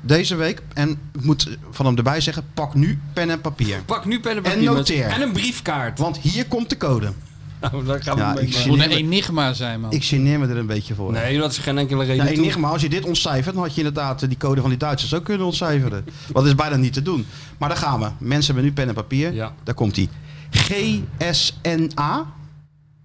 deze 0.00 0.34
week, 0.34 0.62
en 0.74 0.90
ik 0.90 1.22
moet 1.24 1.56
van 1.70 1.86
hem 1.86 1.96
erbij 1.96 2.20
zeggen, 2.20 2.44
pak 2.54 2.74
nu 2.74 3.00
pen 3.12 3.30
en 3.30 3.40
papier. 3.40 3.82
Pak 3.86 4.04
nu 4.04 4.20
pen 4.20 4.30
en 4.30 4.36
En 4.36 4.42
papier. 4.42 4.62
noteer. 4.72 5.06
met- 5.06 5.14
En 5.14 5.22
een 5.22 5.32
briefkaart. 5.32 5.98
Want 5.98 6.18
hier 6.18 6.46
komt 6.46 6.70
de 6.70 6.76
code. 6.76 7.12
Nou, 7.60 7.84
daar 7.84 8.02
gaan 8.02 8.14
we 8.16 8.20
Ja, 8.22 8.32
mee. 8.32 8.42
ik 8.42 8.48
Het 8.48 8.56
zie- 8.58 8.68
moet 8.70 8.80
een 8.84 8.90
enigma 8.90 9.52
zijn, 9.52 9.80
man. 9.80 9.92
Ik 9.92 10.04
geneer 10.04 10.38
me 10.38 10.46
er 10.46 10.56
een 10.56 10.66
beetje 10.66 10.94
voor. 10.94 11.12
Nee, 11.12 11.38
dat 11.38 11.50
is 11.50 11.58
geen 11.58 11.78
enkele 11.78 12.04
reden. 12.04 12.24
Ja, 12.26 12.32
toe. 12.32 12.42
enigma, 12.42 12.68
als 12.68 12.82
je 12.82 12.88
dit 12.88 13.04
ontcijfert, 13.04 13.54
dan 13.54 13.62
had 13.64 13.72
je 13.74 13.78
inderdaad 13.78 14.22
eh, 14.22 14.28
die 14.28 14.38
code 14.38 14.60
van 14.60 14.70
die 14.70 14.78
Duitsers 14.78 15.14
ook 15.14 15.24
kunnen 15.24 15.46
ontcijferen. 15.46 16.04
Wat 16.32 16.46
is 16.46 16.54
bijna 16.54 16.76
niet 16.76 16.92
te 16.92 17.02
doen. 17.02 17.26
Maar 17.58 17.68
daar 17.68 17.78
gaan 17.78 18.00
we. 18.00 18.08
Mensen 18.18 18.54
hebben 18.54 18.64
nu 18.64 18.72
pen 18.76 18.88
en 18.88 18.94
papier. 18.94 19.32
Ja. 19.32 19.54
Daar 19.64 19.74
komt 19.74 19.96
hij. 19.96 20.08
GSNA 20.50 22.26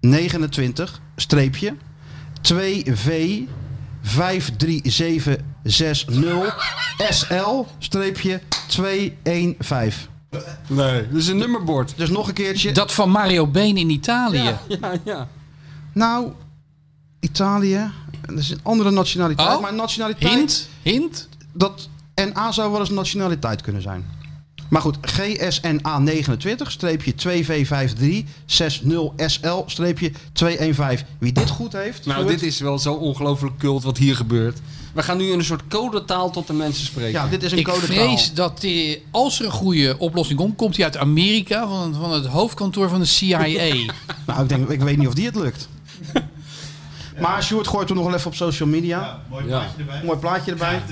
29 0.00 1.00
streepje 1.16 1.74
2V 2.52 3.10
53760 4.02 6.74
SL 7.10 7.64
streepje 7.78 8.40
215. 8.68 10.12
Nee, 10.66 11.08
dus 11.08 11.26
een 11.26 11.36
nummerbord. 11.36 11.92
Dus 11.96 12.10
nog 12.10 12.28
een 12.28 12.34
keertje. 12.34 12.72
Dat 12.72 12.92
van 12.92 13.10
Mario 13.10 13.46
Been 13.46 13.76
in 13.76 13.90
Italië. 13.90 14.42
Ja, 14.42 14.60
ja, 14.68 14.92
ja. 15.04 15.28
Nou, 15.92 16.32
Italië. 17.20 17.90
Dat 18.20 18.38
is 18.38 18.50
een 18.50 18.60
andere 18.62 18.90
nationaliteit. 18.90 19.56
Oh, 19.56 19.60
maar 19.60 19.74
nationaliteit. 19.74 20.32
Hint? 20.32 20.68
Hint? 20.82 21.28
dat 21.54 21.88
NA 22.14 22.52
zou 22.52 22.70
wel 22.70 22.80
eens 22.80 22.88
een 22.88 22.94
nationaliteit 22.94 23.62
kunnen 23.62 23.82
zijn. 23.82 24.04
Maar 24.68 24.80
goed, 24.80 24.96
GSNA 25.00 25.98
29 25.98 26.70
streepje 26.70 27.12
2V53 27.12 28.24
60SL 28.46 29.64
streepje 29.66 30.12
215. 30.32 31.06
Wie 31.18 31.32
dit 31.32 31.50
goed 31.50 31.72
heeft, 31.72 32.06
Nou, 32.06 32.26
dit 32.26 32.42
is 32.42 32.60
wel 32.60 32.78
zo 32.78 32.92
ongelooflijk 32.94 33.58
cult 33.58 33.82
wat 33.82 33.98
hier 33.98 34.16
gebeurt. 34.16 34.58
We 34.92 35.02
gaan 35.02 35.16
nu 35.16 35.30
in 35.32 35.38
een 35.38 35.44
soort 35.44 35.62
codetaal 35.68 36.30
tot 36.30 36.46
de 36.46 36.52
mensen 36.52 36.86
spreken. 36.86 37.12
ja, 37.12 37.26
dit 37.26 37.42
is 37.42 37.52
een 37.52 37.58
Ik 37.58 37.64
code 37.64 37.80
vrees 37.80 38.32
dat 38.32 38.60
die, 38.60 39.02
als 39.10 39.38
er 39.40 39.44
een 39.44 39.50
goede 39.50 39.98
oplossing 39.98 40.38
komt, 40.38 40.56
komt 40.56 40.74
die 40.74 40.84
uit 40.84 40.96
Amerika, 40.96 41.68
van, 41.68 41.94
van 41.94 42.12
het 42.12 42.26
hoofdkantoor 42.26 42.88
van 42.88 43.00
de 43.00 43.06
CIA. 43.06 43.46
Nou, 44.26 44.42
ik 44.42 44.48
denk, 44.48 44.68
ik 44.68 44.80
weet 44.80 44.96
niet 44.96 45.06
of 45.06 45.14
die 45.14 45.26
het 45.26 45.36
lukt. 45.36 45.68
Maar 47.20 47.42
Sjoerd 47.42 47.68
gooit 47.68 47.88
hem 47.88 47.96
nog 47.96 48.06
wel 48.06 48.14
even 48.14 48.26
op 48.26 48.34
social 48.34 48.68
media. 48.68 49.00
Ja, 49.00 49.20
mooi 49.30 49.44
Ja. 49.46 49.50
plaatje 49.58 49.78
erbij. 49.78 50.00
Mooi 50.04 50.18
plaatje 50.18 50.50
erbij. 50.50 50.82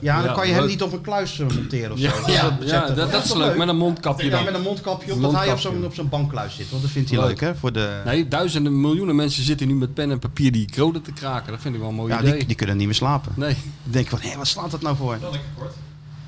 Ja, 0.00 0.16
dan 0.16 0.24
Ja, 0.24 0.32
kan 0.32 0.48
je 0.48 0.54
hem 0.54 0.66
niet 0.66 0.82
op 0.82 0.92
een 0.92 1.00
kluis 1.00 1.36
monteren 1.38 1.92
of 1.92 1.98
zo. 1.98 2.04
Ja, 2.04 2.12
Dat 2.12 2.26
is 2.60 2.70
ja, 2.70 2.86
ja, 2.86 2.94
dat, 2.94 3.12
dat 3.12 3.36
leuk. 3.36 3.56
Met 3.56 3.68
een 3.68 3.76
mondkapje 3.76 4.24
Ja, 4.24 4.30
dan. 4.30 4.44
met 4.44 4.54
een 4.54 4.62
mondkapje 4.62 5.12
op, 5.12 5.22
dat 5.22 5.32
hij 5.32 5.52
op 5.52 5.58
zo'n 5.58 5.84
op 5.84 5.94
zo'n 5.94 6.08
bankkluis 6.08 6.54
zit. 6.54 6.70
Want 6.70 6.82
dat 6.82 6.90
vindt 6.90 7.10
hij 7.10 7.18
leuk, 7.18 7.28
Leuk. 7.28 7.40
hè? 7.40 7.54
Voor 7.54 7.72
de... 7.72 8.00
Nee, 8.04 8.28
duizenden, 8.28 8.80
miljoenen 8.80 9.16
mensen 9.16 9.42
zitten 9.44 9.66
nu 9.68 9.74
met 9.74 9.94
pen 9.94 10.10
en 10.10 10.18
papier 10.18 10.52
die 10.52 10.68
code 10.76 11.00
te 11.02 11.12
kraken. 11.12 11.52
Dat 11.52 11.60
vind 11.60 11.74
ik 11.74 11.80
wel 11.80 11.88
een 11.90 11.94
mooi 11.96 12.12
ja, 12.12 12.20
idee. 12.20 12.32
die, 12.36 12.46
die 12.46 12.56
kunnen 12.56 12.76
niet 12.76 12.86
meer 12.86 12.94
slapen. 12.94 13.32
Nee. 13.36 13.54
Die 13.82 13.92
denken 13.92 14.18
van, 14.18 14.30
hé, 14.30 14.36
wat 14.36 14.46
slaat 14.46 14.70
dat 14.70 14.82
nou 14.82 14.96
voor? 14.96 15.16
Wel 15.20 15.30
lekker 15.30 15.48
kort. 15.58 15.74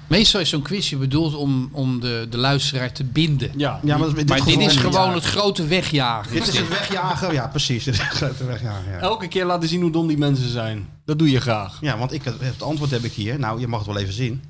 Meestal 0.07 0.41
is 0.41 0.49
zo'n 0.49 0.63
quizje 0.63 0.97
bedoeld 0.97 1.35
om, 1.35 1.69
om 1.73 2.01
de, 2.01 2.27
de 2.31 2.37
luisteraar 2.37 2.93
te 2.93 3.05
binden. 3.05 3.51
Ja, 3.57 3.81
Ja, 3.83 3.97
maar, 3.97 4.15
dit, 4.15 4.29
Maar 4.29 4.45
dit 4.45 4.59
is 4.61 4.77
gewoon 4.77 5.15
het 5.15 5.25
grote 5.25 5.67
wegjagen. 5.67 6.33
Dit 6.33 6.47
is 6.49 6.59
het 6.59 6.69
wegjagen. 6.69 7.33
Ja, 7.33 7.47
precies. 7.49 7.85
Dit 7.85 7.95
is 7.95 8.01
het 8.01 8.09
grote 8.13 8.45
wegjagen. 8.45 8.93
Ja. 8.93 8.99
elke 8.99 9.29
keer 9.29 9.45
laten 9.45 9.69
zien 9.69 9.81
hoe 9.83 9.91
dom 9.91 10.07
die 10.07 10.19
mensen 10.19 10.49
zijn. 10.49 10.89
Dat 11.05 11.19
doe 11.19 11.31
je 11.31 11.41
graag. 11.41 11.79
ja, 11.81 11.99
want 11.99 12.13
ik, 12.13 12.23
het 12.25 12.63
antwoord 12.63 12.91
heb 12.91 13.05
ik 13.05 13.13
hier. 13.13 13.39
Nou, 13.39 13.61
je 13.61 13.67
mag 13.69 13.79
het 13.79 13.89
wel 13.89 13.99
even 13.99 14.15
zien. 14.15 14.43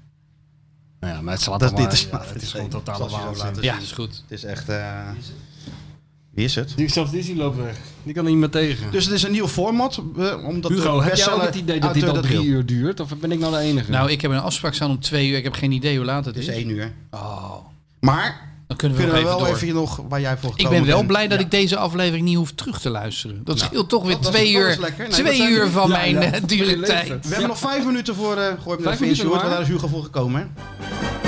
Nou 1.01 1.15
ja, 1.17 1.21
maar 1.23 1.33
het 1.35 1.43
slaat 1.43 1.61
Dat- 1.61 1.69
allemaal- 1.73 1.91
dit 1.91 1.99
is- 1.99 2.09
ja, 2.11 2.25
het 2.33 2.43
is 2.43 2.51
gewoon 2.53 3.37
laat 3.37 3.59
Ja, 3.63 3.79
is 3.79 3.93
goed. 3.93 4.23
Het 4.29 4.31
is 4.39 4.45
echt... 4.45 4.69
eh, 4.69 5.09
Wie 6.35 6.45
is 6.45 6.55
het? 6.55 6.73
Die, 6.77 6.89
zelfs 6.89 7.11
Disney 7.11 7.37
loopt 7.37 7.57
weg. 7.57 7.77
Die 8.03 8.15
kan 8.15 8.25
er 8.25 8.31
niet 8.31 8.39
meer 8.39 8.49
tegen. 8.51 8.91
Dus 8.91 9.05
het 9.05 9.15
is 9.15 9.23
een 9.23 9.33
nieuw 9.33 9.49
format. 9.49 10.03
eh, 10.19 10.45
omdat 10.47 10.71
Hugo, 10.71 11.03
heb 11.03 11.15
jij 11.15 11.33
ook 11.33 11.43
het 11.43 11.55
idee 11.55 11.81
dat 11.81 11.95
dit 11.95 12.09
al 12.09 12.21
drie 12.21 12.45
uur 12.45 12.67
duurt? 12.67 13.01
Of 13.01 13.17
ben 13.17 13.33
ik 13.33 13.39
nou 13.39 13.53
de 13.53 13.59
enige? 13.59 13.91
Nou, 13.91 14.11
ik 14.11 14.21
heb 14.21 14.31
een 14.31 14.39
afspraak 14.41 14.75
staan 14.75 14.91
om 14.91 15.01
twee 15.01 15.29
uur. 15.29 15.37
Ik 15.37 15.45
heb 15.45 15.55
geen 15.55 15.73
idee 15.73 15.97
hoe 15.97 16.05
laat 16.07 16.25
het 16.25 16.35
Het 16.35 16.45
is 16.45 16.51
is. 16.51 16.57
één 16.57 16.69
uur. 16.71 16.93
Oh, 17.11 17.55
Maar 18.01 18.53
dan 18.67 18.77
kunnen 18.77 18.97
we, 18.99 19.03
kunnen 19.05 19.23
we 19.23 19.29
nog 19.31 19.39
wel 19.41 19.47
even 19.49 19.57
even, 19.63 19.69
door. 19.75 19.83
nog 19.83 20.01
waar 20.09 20.21
jij 20.21 20.37
voor 20.37 20.51
Ik 20.51 20.57
gekomen 20.57 20.79
ben 20.79 20.87
wel 20.89 20.97
bent. 20.97 21.09
blij 21.09 21.29
dat 21.29 21.39
Ja. 21.39 21.45
ik 21.45 21.51
deze 21.51 21.77
aflevering 21.77 22.25
niet 22.27 22.37
hoef 22.37 22.53
terug 22.53 22.81
te 22.81 22.91
luisteren. 22.91 23.41
Dat 23.45 23.59
scheelt 23.59 23.89
toch 23.89 24.03
weer 24.05 24.15
dat 24.17 24.25
is- 24.25 24.31
twee 24.31 24.53
dat 24.53 24.63
uur, 24.63 24.69
is 24.69 24.79
lekker. 24.79 24.99
Nee, 24.99 25.07
dat 25.09 25.19
twee 25.19 25.37
zijn- 25.37 25.53
uur 25.53 25.69
van 25.69 25.89
Ja, 25.91 25.97
mijn 25.97 26.13
ja, 26.15 26.21
eh, 26.33 26.43
dure 26.47 26.81
tijd. 26.81 27.09
We 27.09 27.29
hebben 27.29 27.49
nog 27.49 27.59
vijf 27.59 27.85
minuten 27.85 28.15
voor... 28.15 28.37
eh 28.37 28.47
gooi 28.63 28.75
hem 28.75 28.83
Vijf 28.83 28.85
even 28.85 28.91
in, 28.91 29.01
minuten 29.01 29.17
Sjoerd, 29.17 29.29
want 29.31 29.43
maar? 29.43 29.51
daar 29.51 29.61
is 29.61 29.69
Hugo 29.69 29.87
voor 29.89 30.03
gekomen. 30.03 30.41
hè? 30.41 31.24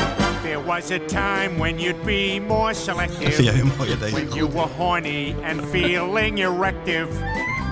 There 0.46 0.62
was 0.64 0.90
a 0.90 0.98
time 0.98 1.58
when 1.58 1.78
you'd 1.80 2.04
be 2.04 2.40
more 2.48 2.72
Dat 2.72 2.82
vind 2.82 2.98
selective. 2.98 3.42
jij 3.42 3.54
heel 3.54 3.64
mooi, 3.76 3.98
deze. 3.98 4.12
When 4.14 4.32
you 4.34 4.48
were 4.52 4.68
horny 4.76 5.34
and 5.50 5.60
feeling 5.70 6.38
erective. 6.38 7.08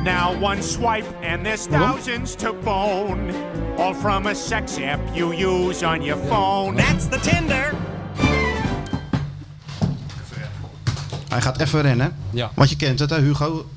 Now 0.05 0.43
one 0.43 0.63
swipe 0.63 1.07
and 1.33 1.45
there's 1.45 1.67
thousands 1.67 2.35
to 2.35 2.53
bone. 2.65 3.33
All 3.79 3.95
from 3.95 4.27
a 4.27 4.35
sex 4.35 4.77
app 4.79 5.01
you 5.13 5.35
use 5.35 5.87
on 5.87 6.03
your 6.03 6.25
phone. 6.27 6.77
That's 6.77 7.09
the 7.09 7.19
Tinder. 7.21 7.75
Hij 11.29 11.41
gaat 11.41 11.61
even 11.61 11.83
rennen. 11.83 12.17
Ja. 12.31 12.51
Want 12.55 12.71
je 12.71 12.77
kent 12.77 12.99
het, 12.99 13.11
hè, 13.11 13.21
Hugo? 13.21 13.69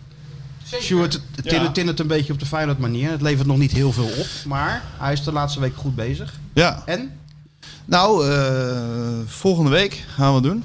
Sjoerd 0.81 1.21
tindert 1.43 1.73
tindert 1.73 1.99
een 1.99 2.07
beetje 2.07 2.33
op 2.33 2.39
de 2.39 2.45
Feyenoord 2.45 2.79
manier. 2.79 3.11
Het 3.11 3.21
levert 3.21 3.47
nog 3.47 3.57
niet 3.57 3.71
heel 3.71 3.91
veel 3.91 4.09
op. 4.17 4.27
Maar 4.45 4.83
hij 4.97 5.13
is 5.13 5.23
de 5.23 5.31
laatste 5.31 5.59
week 5.59 5.75
goed 5.75 5.95
bezig. 5.95 6.39
Ja, 6.53 6.83
En? 6.85 7.11
Nou, 7.85 8.31
eh, 8.31 8.77
volgende 9.25 9.69
week 9.71 10.05
gaan 10.07 10.27
we 10.29 10.33
het 10.35 10.43
doen. 10.43 10.63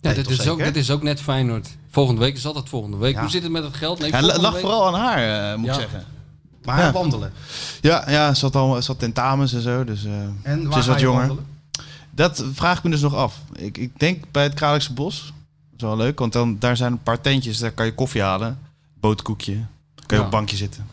Ja, 0.00 0.10
Nee, 0.10 0.14
dit, 0.14 0.24
toch 0.24 0.32
is 0.32 0.48
ook, 0.48 0.58
dit 0.58 0.76
is 0.76 0.90
ook 0.90 1.02
net 1.02 1.20
Feyenoord. 1.20 1.68
Volgende 1.90 2.20
week 2.20 2.36
is 2.36 2.46
altijd 2.46 2.68
volgende 2.68 2.96
week. 2.96 3.14
Ja. 3.14 3.20
Hoe 3.20 3.30
zit 3.30 3.42
het 3.42 3.52
met 3.52 3.62
het 3.64 3.74
geld? 3.74 3.98
Nee, 3.98 4.10
Ja, 4.10 4.18
volgende 4.18 4.42
lag 4.42 4.52
week- 4.52 4.60
vooral 4.62 4.86
aan 4.86 4.94
haar, 5.00 5.50
eh, 5.52 5.56
moet 5.58 5.66
Ja. 5.66 5.74
ik 5.74 5.80
zeggen. 5.80 6.04
Maar 6.64 6.78
Ja. 6.78 6.92
wandelen. 6.92 7.32
Ja, 7.80 8.10
ja 8.10 8.34
ze 8.34 8.44
had 8.44 8.56
al 8.56 8.82
ze 8.82 8.90
had 8.90 8.98
tentamens 8.98 9.52
en 9.52 9.60
zo, 9.60 9.84
dus 9.84 10.04
eh, 10.04 10.12
En 10.42 10.68
waar 10.68 10.78
is 10.78 10.86
wat 10.86 11.00
jonger. 11.00 11.18
wandelen? 11.26 11.46
Dat 12.10 12.44
vraag 12.52 12.78
ik 12.78 12.84
me 12.84 12.90
dus 12.90 13.00
nog 13.00 13.14
af. 13.14 13.38
Ik, 13.52 13.78
ik 13.78 13.98
denk 13.98 14.24
bij 14.30 14.42
het 14.42 14.54
Kralingse 14.54 14.92
Bos. 14.92 15.20
Dat 15.70 15.82
is 15.90 15.96
wel 15.96 15.96
leuk, 15.96 16.18
want 16.18 16.32
dan, 16.32 16.56
daar 16.58 16.76
zijn 16.76 16.92
een 16.92 17.02
paar 17.02 17.20
tentjes. 17.20 17.58
Daar 17.58 17.70
kan 17.72 17.86
je 17.86 17.94
koffie 17.94 18.22
halen, 18.22 18.58
boterkoekje. 19.00 19.52
Dan 19.54 19.64
kan 20.06 20.06
je 20.06 20.14
Ja. 20.16 20.18
op 20.18 20.24
een 20.24 20.30
bankje 20.30 20.56
zitten. 20.56 20.86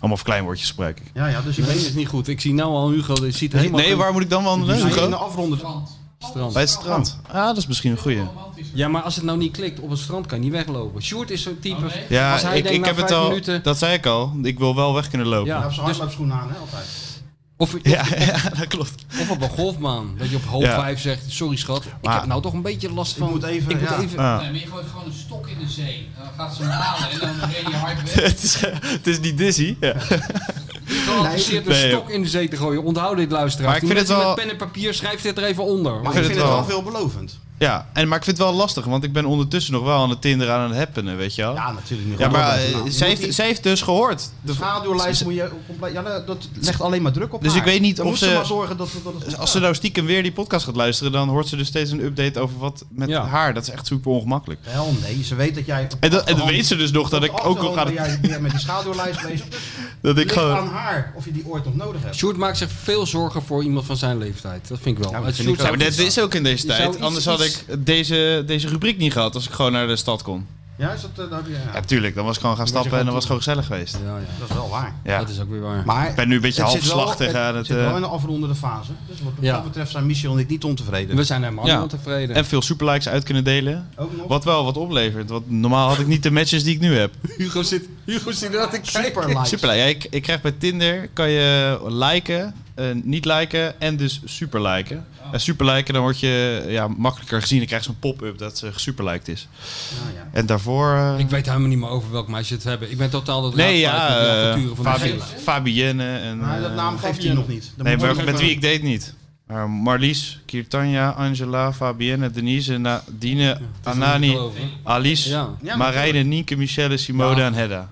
Allemaal 0.00 0.16
verkleinwoordjes 0.16 0.68
gebruik 0.70 1.00
ik. 1.00 1.10
Ja, 1.14 1.26
ja, 1.26 1.40
dus 1.40 1.56
je 1.56 1.62
Nee, 1.62 1.76
is 1.76 1.92
niet 1.94 2.08
goed. 2.08 2.28
Ik 2.28 2.40
zie 2.40 2.54
nou 2.54 2.70
al 2.70 2.90
Hugo, 2.90 3.14
ziet 3.14 3.24
Nee, 3.24 3.60
helemaal 3.60 3.80
nee, 3.80 3.88
geen 3.88 3.98
waar 3.98 4.12
moet 4.12 4.22
ik 4.22 4.30
dan 4.30 4.44
wandelen? 4.44 4.78
in 4.78 4.86
de 4.86 4.92
Hugo? 4.92 5.10
afronde. 5.10 5.56
strand. 6.18 6.52
Bij 6.52 6.62
het 6.62 6.70
strand. 6.70 7.18
Ah, 7.28 7.44
dat 7.44 7.56
is 7.56 7.66
misschien 7.66 7.90
een 7.90 7.98
goeie. 7.98 8.22
Ja, 8.74 8.88
maar 8.88 9.02
als 9.02 9.14
het 9.14 9.24
nou 9.24 9.38
niet 9.38 9.52
klikt 9.52 9.80
op 9.80 9.90
het 9.90 9.98
strand, 9.98 10.26
kan 10.26 10.38
je 10.38 10.44
niet 10.44 10.52
weglopen. 10.52 11.02
Sjoerd 11.02 11.30
is 11.30 11.42
zo'n 11.42 11.58
type. 11.60 11.90
Ja, 12.08 12.32
als 12.32 12.42
hij 12.42 12.56
ik, 12.56 12.62
denkt 12.62 12.78
ik 12.78 12.80
na 12.84 12.86
heb 12.86 12.96
het 12.96 13.10
al. 13.10 13.28
minuten. 13.28 13.62
Dat 13.62 13.78
zei 13.78 13.92
ik 13.94 14.06
al. 14.06 14.32
Ik 14.42 14.58
wil 14.58 14.74
wel 14.74 14.94
weg 14.94 15.08
kunnen 15.08 15.26
lopen. 15.26 15.46
Ja. 15.46 15.58
Ja, 15.60 15.66
op 15.66 15.72
zijn 15.72 15.86
dus- 15.86 16.00
aan, 16.00 16.48
hè, 16.48 16.56
altijd. 16.58 17.09
Of, 17.60 17.74
of, 17.74 17.80
Ja, 17.82 18.04
ja, 18.18 18.36
dat 18.58 18.66
klopt. 18.68 19.04
of 19.20 19.30
op 19.30 19.42
een 19.42 19.48
golfbaan. 19.48 20.14
Dat 20.18 20.30
je 20.30 20.38
op 20.52 20.62
Ja. 20.62 20.80
vijf 20.80 21.00
zegt: 21.00 21.22
Sorry 21.28 21.56
schat, 21.56 21.84
ik 21.84 22.10
heb 22.10 22.26
nou 22.26 22.42
toch 22.42 22.52
een 22.52 22.62
beetje 22.62 22.92
last 22.92 23.16
van. 23.16 23.30
moet 23.30 23.42
even- 23.42 23.70
ik 23.70 23.80
moet 23.80 23.88
ja. 23.88 23.98
even. 24.00 24.18
Ah. 24.18 24.40
Nee, 24.40 24.50
maar 24.50 24.60
je 24.60 24.66
gooit 24.66 24.86
gewoon 24.90 25.04
een 25.06 25.12
stok 25.12 25.48
in 25.48 25.58
de 25.58 25.68
zee. 25.68 26.08
Dan 26.18 26.26
gaat 26.36 26.54
ze 26.54 26.62
hem 26.62 26.70
halen 26.70 27.10
en 27.10 27.18
dan 27.18 27.28
ren 27.50 27.70
je 27.70 27.76
hard 27.76 28.02
weg. 28.14 28.24
het, 28.24 28.42
is, 28.42 28.60
het 28.84 29.06
is 29.06 29.20
niet 29.20 29.38
dizzy. 29.38 29.76
Ja. 29.80 29.94
geadviseerd 30.86 31.66
een 31.66 31.72
Nee, 31.72 31.90
stok 31.90 32.10
in 32.10 32.22
de 32.22 32.28
zee 32.28 32.48
te 32.48 32.56
gooien. 32.56 32.82
Onthoud 32.84 33.16
dit, 33.16 33.30
luisteraars. 33.30 33.72
Maar 33.72 33.82
ik 33.82 33.86
vind 33.96 33.98
het 34.08 34.08
wel- 34.18 34.26
met 34.26 34.34
pen 34.44 34.50
en 34.50 34.56
papier, 34.56 34.94
schrijf 34.94 35.20
dit 35.22 35.38
er 35.38 35.44
even 35.44 35.64
onder. 35.64 35.92
Maar 35.92 36.12
vind 36.12 36.14
ik 36.14 36.22
vind 36.24 36.26
het 36.26 36.36
het 36.36 36.46
wel 36.46 36.56
wel- 36.56 36.64
veelbelovend. 36.82 37.38
Ja, 37.60 37.86
en, 37.92 38.08
maar 38.08 38.18
ik 38.18 38.24
vind 38.24 38.38
het 38.38 38.46
wel 38.46 38.56
lastig, 38.56 38.84
want 38.84 39.04
ik 39.04 39.12
ben 39.12 39.24
ondertussen 39.24 39.72
nog 39.72 39.82
wel 39.82 40.02
aan 40.02 40.10
het 40.10 40.20
Tinder 40.20 40.50
aan 40.50 40.68
het 40.70 40.78
happenen, 40.78 41.16
weet 41.16 41.34
je 41.34 41.42
wel. 41.42 41.54
Ja, 41.54 41.72
natuurlijk 41.72 42.08
niet. 42.08 42.18
Ja, 42.18 42.28
maar 42.28 42.58
eh. 42.58 42.72
Nou, 42.74 42.90
zij, 42.90 43.10
je 43.10 43.16
heeft, 43.16 43.34
zij 43.34 43.46
heeft 43.46 43.62
dus 43.62 43.82
gehoord. 43.82 44.30
De- 44.42 44.52
schaduwlijst 44.52 45.24
moet 45.24 45.34
je 45.34 45.48
compleet... 45.66 45.92
Ja, 45.92 46.02
dat 46.20 46.48
legt 46.60 46.80
alleen 46.80 47.02
maar 47.02 47.12
druk 47.12 47.34
op 47.34 47.42
Dus 47.42 47.50
haar. 47.52 47.60
ik 47.60 47.64
weet 47.66 47.80
niet 47.80 47.96
Dan 47.96 48.04
of 48.04 48.10
moet 48.10 48.20
ze- 48.20 48.28
ze 48.28 48.34
maar 48.34 48.46
zorgen 48.46 48.76
dat, 48.76 48.88
dat 49.04 49.12
het 49.24 49.38
Als 49.38 49.50
ze 49.50 49.58
nou 49.58 49.74
stiekem 49.74 50.06
weer 50.06 50.22
die 50.22 50.32
podcast 50.32 50.64
gaat 50.64 50.76
luisteren, 50.76 51.12
dan 51.12 51.28
hoort 51.28 51.46
ze 51.48 51.56
dus 51.56 51.66
steeds 51.66 51.90
een 51.90 52.04
update 52.04 52.40
over 52.40 52.58
wat 52.58 52.84
met 52.90 53.08
Ja. 53.08 53.26
haar. 53.26 53.54
Dat 53.54 53.62
is 53.62 53.70
echt 53.70 53.86
super 53.86 54.10
ongemakkelijk. 54.10 54.60
Wel, 54.72 54.94
nee. 55.02 55.24
Ze 55.24 55.34
weet 55.34 55.54
dat 55.54 55.66
jij... 55.66 55.80
En, 55.82 55.88
dat, 55.88 56.00
en 56.00 56.08
dan 56.10 56.18
achterhand- 56.20 56.50
weet 56.50 56.66
ze 56.66 56.76
dus 56.76 56.90
nog 56.90 57.08
dat 57.08 57.24
ik 57.24 57.46
ook 57.46 57.74
ben 57.74 57.86
het... 57.86 57.94
jij 57.94 58.18
weer 58.22 58.40
met 58.42 58.50
die 58.50 58.60
schaduwlijst 58.60 59.22
bezig. 59.22 59.48
Dus 59.48 59.60
Dat 60.02 60.18
ik 60.18 60.32
gewoon... 60.32 60.56
aan 60.56 60.68
haar 60.68 61.12
of 61.16 61.24
je 61.24 61.32
die 61.32 61.46
ooit 61.46 61.64
nog 61.64 61.74
nodig 61.76 62.02
hebt. 62.02 62.16
Sjoerd 62.16 62.36
maakt 62.36 62.58
zich 62.58 62.70
veel 62.82 63.06
zorgen 63.06 63.42
voor 63.42 63.62
iemand 63.64 63.86
van 63.86 63.96
zijn 63.96 64.18
leeftijd. 64.18 64.68
Dat 64.68 64.78
vind 64.82 64.96
ik 64.96 65.02
wel. 65.02 65.12
Ja, 65.12 65.18
ik 65.18 65.22
maar 65.62 65.78
dat 65.78 65.98
is 65.98 66.18
ook 66.20 66.34
in 66.34 66.42
deze 66.42 66.66
tijd. 66.66 67.00
Anders 67.00 67.24
had 67.24 67.44
iets- 67.44 67.49
ik 67.56 67.86
deze, 67.86 68.42
deze 68.46 68.68
rubriek 68.68 68.98
niet 68.98 69.12
gehad 69.12 69.34
als 69.34 69.46
ik 69.46 69.52
gewoon 69.52 69.72
naar 69.72 69.86
de 69.86 69.96
stad 69.96 70.22
kon. 70.22 70.46
Ja, 70.78 70.92
is 70.92 71.00
dat... 71.00 71.10
eh, 71.24 71.30
dat- 71.30 71.40
ja, 71.48 71.70
Ja, 71.74 71.80
tuurlijk. 71.80 72.14
Dan 72.14 72.24
was 72.24 72.34
ik 72.34 72.40
gewoon 72.40 72.56
gaan 72.56 72.66
stappen 72.66 72.90
en 72.98 73.04
dan 73.04 73.14
was 73.14 73.14
het 73.14 73.24
gewoon 73.26 73.38
gezellig 73.42 73.66
geweest. 73.66 73.98
Ja, 74.04 74.16
ja. 74.16 74.24
Dat 74.38 74.48
is 74.48 74.54
wel 74.54 74.68
waar. 74.68 74.94
Ja. 75.04 75.18
Dat 75.18 75.28
is 75.28 75.40
ook 75.40 75.50
weer 75.50 75.60
waar. 75.60 75.82
Maar 75.86 76.08
Ik 76.08 76.14
ben 76.14 76.28
nu 76.28 76.34
een 76.34 76.40
beetje 76.40 76.62
het 76.62 76.70
zit 76.72 76.84
wel- 76.86 76.96
halfslachtig 76.96 77.34
aan 77.34 77.46
Het 77.46 77.54
het... 77.56 77.66
zit 77.66 77.76
eh, 77.76 77.82
wel 77.86 77.96
in 77.96 78.02
een 78.02 78.08
afrondende 78.08 78.54
fase. 78.54 78.90
Dus 79.08 79.16
wat 79.22 79.32
Ja. 79.40 79.54
dat 79.54 79.64
betreft 79.64 79.90
zijn 79.90 80.06
Michel 80.06 80.32
en 80.32 80.38
ik 80.38 80.48
niet 80.48 80.64
ontevreden. 80.64 81.16
We 81.16 81.24
zijn 81.24 81.42
helemaal 81.42 81.66
Ja. 81.66 81.74
niet 81.74 81.82
ontevreden. 81.82 82.36
en 82.36 82.44
veel 82.44 82.62
superlikes 82.62 83.08
uit 83.08 83.24
kunnen 83.24 83.44
delen. 83.44 83.88
Ook 83.96 84.16
nog? 84.16 84.26
Wat 84.28 84.44
wel 84.44 84.64
wat 84.64 84.76
oplevert. 84.76 85.30
Want 85.30 85.50
normaal 85.50 85.88
had 85.88 85.98
ik 85.98 86.06
niet 86.06 86.22
de 86.22 86.30
matches 86.30 86.62
die 86.64 86.74
ik 86.74 86.80
nu 86.80 86.94
heb. 86.96 87.14
Hugo 87.38 87.62
zit, 87.62 87.88
Hugo 88.04 88.30
zit 88.32 88.54
er 88.54 88.60
aan 88.60 88.70
te 88.70 88.80
kijken. 88.80 89.04
Super 89.04 89.28
likes. 89.28 89.48
Super 89.48 89.74
ja, 89.76 89.84
ik, 89.84 90.06
ik 90.10 90.22
krijg 90.22 90.40
bij 90.40 90.54
Tinder 90.58 91.08
kan 91.12 91.30
je 91.30 91.78
liken, 91.88 92.40
eh, 92.44 92.52
niet 93.02 93.24
liken 93.24 93.80
en 93.80 93.96
dus 93.96 94.20
super 94.24 94.62
liken. 94.62 95.06
En 95.32 95.40
super 95.40 95.66
liken, 95.66 95.94
dan 95.94 96.02
word 96.02 96.20
je 96.20 96.64
ja, 96.68 96.88
makkelijker 96.88 97.40
gezien. 97.40 97.58
Dan 97.58 97.66
krijg 97.66 97.82
je 97.84 97.88
zo'n 97.88 97.98
pop-up 97.98 98.38
dat 98.38 98.58
ze 98.58 98.70
super 98.76 99.04
liked 99.04 99.28
is. 99.28 99.48
Ja, 100.14 100.20
ja. 100.20 100.28
En 100.32 100.46
daarvoor. 100.46 100.94
eh, 100.94 101.14
Ik 101.18 101.28
weet 101.30 101.46
helemaal 101.46 101.68
niet 101.68 101.78
meer 101.78 101.88
over 101.88 102.10
welk 102.10 102.28
meisje 102.28 102.54
het 102.54 102.64
hebben. 102.64 102.90
Ik 102.90 102.98
ben 102.98 103.10
totaal 103.10 103.42
dat 103.42 103.54
nee, 103.54 103.78
ja, 103.78 104.08
eh, 104.18 104.48
avonturen 104.48 104.76
van 104.76 104.84
Fabi-. 104.84 105.20
Fabienne 105.42 106.18
en. 106.18 106.38
Maar 106.38 106.60
dat 106.60 106.70
eh, 106.70 106.76
naam 106.76 106.98
geeft 106.98 107.22
hij 107.24 107.32
nog 107.32 107.48
niet. 107.48 107.72
Nee, 107.76 107.96
maar 107.96 108.24
met 108.24 108.40
wie 108.40 108.50
ik 108.50 108.62
date 108.62 108.82
niet. 108.82 109.14
Maar 109.46 109.70
Marlies, 109.70 110.40
Kirtanja, 110.46 111.10
Angela, 111.10 111.72
Fabienne, 111.72 112.30
Denise, 112.30 112.78
Nadine, 112.78 113.60
Anani. 113.82 114.38
Alice, 114.82 115.28
Ja. 115.28 115.48
Ja, 115.62 115.76
Marijne, 115.76 116.18
Nienke, 116.22 116.56
Michelle, 116.56 116.96
Simone 116.96 117.36
Ja. 117.40 117.46
en 117.46 117.54
Hedda. 117.54 117.90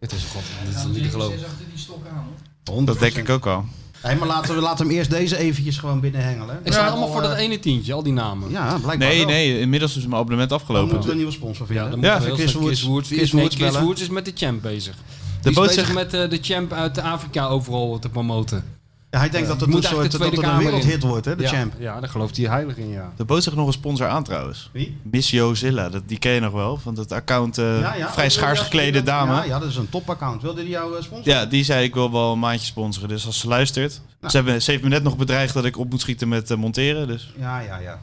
Het 0.00 0.12
is, 0.12 0.24
god, 0.24 0.42
dit 0.66 0.74
is 0.76 0.84
niet 0.84 1.02
te 1.02 1.08
geloven. 1.10 1.38
achter 1.38 1.64
die 1.70 1.78
stok 1.78 2.06
aan 2.10 2.16
hoor. 2.16 2.48
100%. 2.70 2.84
Dat 2.84 2.98
denk 2.98 3.14
ik 3.14 3.28
ook 3.28 3.46
al. 3.46 3.64
Nee, 4.04 4.16
maar 4.16 4.28
laten 4.28 4.54
we 4.54 4.60
laten 4.60 4.86
hem 4.86 4.94
eerst 4.96 5.10
deze 5.10 5.36
eventjes 5.36 5.76
gewoon 5.78 6.00
binnenhengelen. 6.00 6.60
Zijn 6.64 6.84
Ja, 6.84 6.90
allemaal 6.90 7.08
voor 7.12 7.22
dat 7.22 7.32
eh, 7.32 7.38
ene 7.38 7.58
tientje, 7.58 7.92
al 7.92 8.02
die 8.02 8.12
namen. 8.12 8.50
Ja, 8.50 8.78
blijkbaar 8.82 9.08
Nee, 9.08 9.18
wel. 9.18 9.26
nee, 9.26 9.60
inmiddels 9.60 9.96
is 9.96 10.02
mijn 10.02 10.14
abonnement 10.14 10.48
Dan 10.50 10.58
afgelopen. 10.58 10.88
moeten 10.88 11.04
we 11.06 11.10
een 11.10 11.16
nieuwe 11.16 11.32
sponsor 11.32 11.66
Ja, 11.72 11.88
vinden. 11.88 12.00
Ja, 12.00 12.18
moeten 12.18 12.34
Chris 12.34 12.52
Woods- 12.52 12.52
snel- 12.52 12.66
Chris 12.66 12.82
Woods, 12.82 13.08
Chris 13.08 13.20
is, 13.20 13.32
nee, 13.32 13.40
Woods 13.42 13.56
Chris 13.56 13.70
bellen. 13.70 13.84
Woods 13.86 14.00
is 14.02 14.08
met 14.08 14.24
de 14.24 14.32
champ 14.34 14.62
bezig. 14.62 14.94
De 14.94 15.00
Die 15.42 15.50
is 15.50 15.56
bezig 15.58 15.74
zegt- 15.86 15.94
met 15.94 16.14
eh, 16.14 16.30
de 16.30 16.38
champ 16.42 16.72
uit 16.72 16.98
Afrika 16.98 17.46
overal 17.46 17.98
te 17.98 18.08
promoten. 18.08 18.64
Ja, 19.10 19.18
hij 19.18 19.30
denkt 19.30 19.48
dat 19.48 19.60
het 19.60 19.68
Moet 19.68 19.78
een 19.84 19.90
soort 19.90 20.12
dat 20.12 20.20
het 20.30 20.42
een 20.42 20.58
wereldhit 20.58 21.02
in. 21.02 21.08
wordt, 21.08 21.24
hè, 21.24 21.36
de 21.36 21.42
ja, 21.42 21.48
champ. 21.48 21.72
Ja, 21.78 22.00
daar 22.00 22.08
gelooft 22.08 22.36
hij 22.36 22.46
heilig 22.46 22.76
in, 22.76 22.88
ja. 22.88 23.12
De 23.16 23.24
boot 23.24 23.42
zegt 23.42 23.56
nog 23.56 23.66
een 23.66 23.72
sponsor 23.72 24.06
aan 24.08 24.22
trouwens. 24.24 24.70
Wie? 24.72 24.96
Miss 25.02 25.30
Jozilla, 25.30 25.88
dat, 25.88 26.02
die 26.06 26.18
ken 26.18 26.32
je 26.32 26.40
nog 26.40 26.52
wel. 26.52 26.76
Van 26.76 26.94
dat 26.94 27.12
account 27.12 27.58
eh, 27.58 27.80
Ja, 27.80 27.94
ja. 27.94 28.12
vrij 28.12 28.24
Oh, 28.24 28.30
schaars 28.30 28.58
ja, 28.58 28.64
geklede 28.64 29.02
dame. 29.02 29.32
Ja, 29.32 29.38
Ja, 29.38 29.44
ja, 29.44 29.58
dat 29.58 29.68
is 29.68 29.76
een 29.76 29.88
topaccount. 29.88 30.42
Wilde 30.42 30.60
die 30.60 30.70
jou 30.70 30.96
eh, 30.96 31.02
sponsoren? 31.02 31.48
die 31.48 31.64
zei 31.64 31.84
ik 31.84 31.94
wil 31.94 32.12
wel 32.12 32.32
een 32.32 32.38
maandje 32.38 32.66
sponsoren. 32.66 33.08
Dus 33.08 33.26
als 33.26 33.38
ze 33.38 33.48
luistert. 33.48 34.00
Nou. 34.20 34.30
Ze, 34.30 34.36
hebben, 34.36 34.62
ze 34.62 34.70
heeft 34.70 34.82
me 34.82 34.88
net 34.88 35.02
nog 35.02 35.16
bedreigd 35.16 35.54
dat 35.54 35.64
ik 35.64 35.78
op 35.78 35.90
moet 35.90 36.00
schieten 36.00 36.28
met 36.28 36.50
eh, 36.50 36.56
monteren. 36.56 37.06
Dus. 37.06 37.32
Ja, 37.38 37.60
ja, 37.60 37.78
ja. 37.78 37.98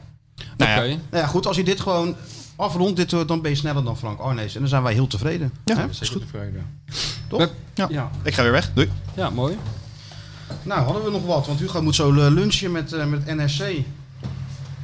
Nou 0.56 0.70
ja, 0.70 0.76
Oké. 0.76 0.86
Nou 0.86 1.22
ja, 1.22 1.26
goed, 1.26 1.46
als 1.46 1.56
je 1.56 1.64
dit 1.64 1.80
gewoon 1.80 2.16
afrondt, 2.56 2.96
dit, 2.96 3.10
dan 3.28 3.40
ben 3.42 3.50
je 3.50 3.56
sneller 3.56 3.84
dan 3.84 3.96
Frank 3.98 4.20
Arnees. 4.20 4.54
En 4.54 4.60
dan 4.60 4.68
zijn 4.68 4.82
wij 4.82 4.92
heel 4.92 5.06
tevreden. 5.06 5.52
Ja. 5.64 5.76
Hè? 5.76 5.86
Is 6.00 6.08
goed 6.08 6.20
tevreden. 6.20 6.66
Toch? 7.28 7.38
We- 7.38 7.50
Ja. 7.74 7.86
Ja. 7.90 8.10
ik 8.22 8.34
ga 8.34 8.42
weer 8.42 8.52
weg. 8.52 8.70
Doei. 8.74 8.90
ja, 9.14 9.30
mooi. 9.30 9.56
Nou, 10.62 10.84
hadden 10.84 11.04
we 11.04 11.10
nog 11.10 11.24
wat, 11.24 11.46
want 11.46 11.58
Hugo 11.58 11.82
moet 11.82 11.94
zo 11.94 12.12
eh, 12.12 12.32
lunchen 12.32 12.72
met, 12.72 12.92
eh, 12.92 13.06
met 13.06 13.26
NSC. 13.26 13.62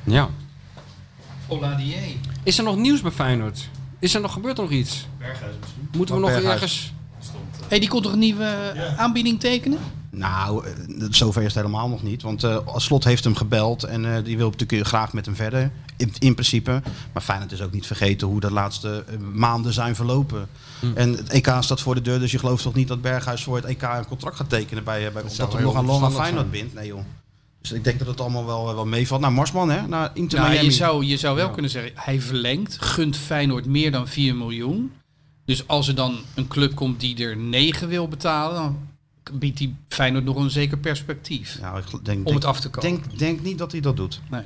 Ja. 0.04 0.28
Oladier. 1.48 1.98
Is 2.42 2.58
er 2.58 2.64
nog 2.64 2.76
nieuws 2.76 3.00
bij 3.00 3.10
Feyenoord? 3.10 3.68
Is 3.98 4.14
er 4.14 4.20
nog 4.20 4.32
gebeurd 4.32 4.56
nog 4.56 4.70
iets? 4.70 5.06
Berghuis 5.18 5.54
misschien. 5.60 5.88
Moeten 5.96 6.14
we 6.14 6.20
nog 6.20 6.30
Berghuis? 6.30 6.54
ergens... 6.54 6.92
hey, 7.68 7.78
die 7.78 7.88
kon 7.88 8.02
toch 8.02 8.12
een 8.12 8.18
nieuwe 8.18 8.44
eh, 8.44 8.98
aanbieding 8.98 9.40
tekenen? 9.40 9.78
Nou, 10.14 10.66
eh, 10.66 10.72
zover 11.10 11.42
is 11.42 11.54
het 11.54 11.64
helemaal 11.64 11.88
nog 11.88 12.02
niet. 12.02 12.22
Want 12.22 12.44
eh 12.44 12.58
Slot 12.76 13.04
heeft 13.04 13.24
hem 13.24 13.34
gebeld 13.34 13.84
en 13.84 14.16
eh, 14.16 14.24
die 14.24 14.36
wil 14.36 14.50
natuurlijk 14.50 14.86
graag 14.88 15.12
met 15.12 15.26
hem 15.26 15.36
verder. 15.36 15.70
In, 16.02 16.12
in 16.18 16.34
principe. 16.34 16.82
Maar 17.12 17.22
Feyenoord 17.22 17.52
is 17.52 17.60
ook 17.60 17.72
niet 17.72 17.86
vergeten 17.86 18.26
hoe 18.26 18.40
de 18.40 18.50
laatste 18.50 19.04
eh, 19.08 19.16
maanden 19.32 19.72
zijn 19.72 19.94
verlopen. 19.94 20.48
Hm. 20.80 20.92
En 20.94 21.12
het 21.12 21.28
EK 21.28 21.56
staat 21.60 21.80
voor 21.80 21.94
de 21.94 22.02
deur, 22.02 22.18
dus 22.18 22.30
je 22.30 22.38
gelooft 22.38 22.62
toch 22.62 22.74
niet 22.74 22.88
dat 22.88 23.02
Berghuis 23.02 23.42
voor 23.42 23.56
het 23.56 23.64
EK 23.64 23.82
een 23.82 24.06
contract 24.06 24.36
gaat 24.36 24.48
tekenen 24.48 24.84
bij, 24.84 25.06
eh, 25.06 25.12
bij 25.12 25.22
dat 25.22 25.52
hij 25.52 25.62
heel 25.62 25.82
nog 25.82 26.02
aan 26.02 26.12
Feyenoord 26.12 26.50
bindt? 26.50 26.74
Nee 26.74 26.86
joh. 26.86 27.04
Dus 27.60 27.72
ik 27.72 27.84
denk 27.84 27.98
dat 27.98 28.08
het 28.08 28.20
allemaal 28.20 28.46
wel, 28.46 28.74
wel 28.74 28.86
meevalt. 28.86 29.20
Nou, 29.20 29.32
Marsman 29.32 29.70
hè, 29.70 29.86
naar 29.86 30.10
Inter 30.14 30.38
Nou, 30.38 30.50
Miami. 30.50 30.68
je 30.68 30.72
zou, 30.74 31.04
je 31.04 31.16
zou 31.16 31.36
wel 31.36 31.50
kunnen 31.50 31.70
zeggen, 31.70 31.92
hij 31.94 32.20
verlengt, 32.20 32.76
gunt 32.80 33.16
Feyenoord 33.16 33.66
meer 33.66 33.90
dan 33.90 34.08
4 34.08 34.36
miljoen. 34.36 34.92
Dus 35.44 35.68
als 35.68 35.88
er 35.88 35.94
dan 35.94 36.18
een 36.34 36.48
club 36.48 36.74
komt 36.74 37.00
die 37.00 37.24
er 37.24 37.36
9 37.36 37.88
wil 37.88 38.08
betalen, 38.08 38.54
dan 38.54 39.38
biedt 39.38 39.58
die 39.58 39.74
Feyenoord 39.88 40.24
nog 40.24 40.36
een 40.36 40.50
zeker 40.50 40.78
perspectief. 40.78 41.58
Ja, 41.60 41.76
ik 41.76 41.84
denk, 41.90 42.18
Om 42.18 42.24
denk- 42.24 42.28
het 42.36 42.44
af 42.44 42.60
te 42.60 42.70
komen. 42.70 42.90
Denk, 42.90 43.18
denk 43.18 43.42
niet 43.42 43.58
dat 43.58 43.72
hij 43.72 43.80
dat 43.80 43.96
doet. 43.96 44.20
Nee. 44.30 44.42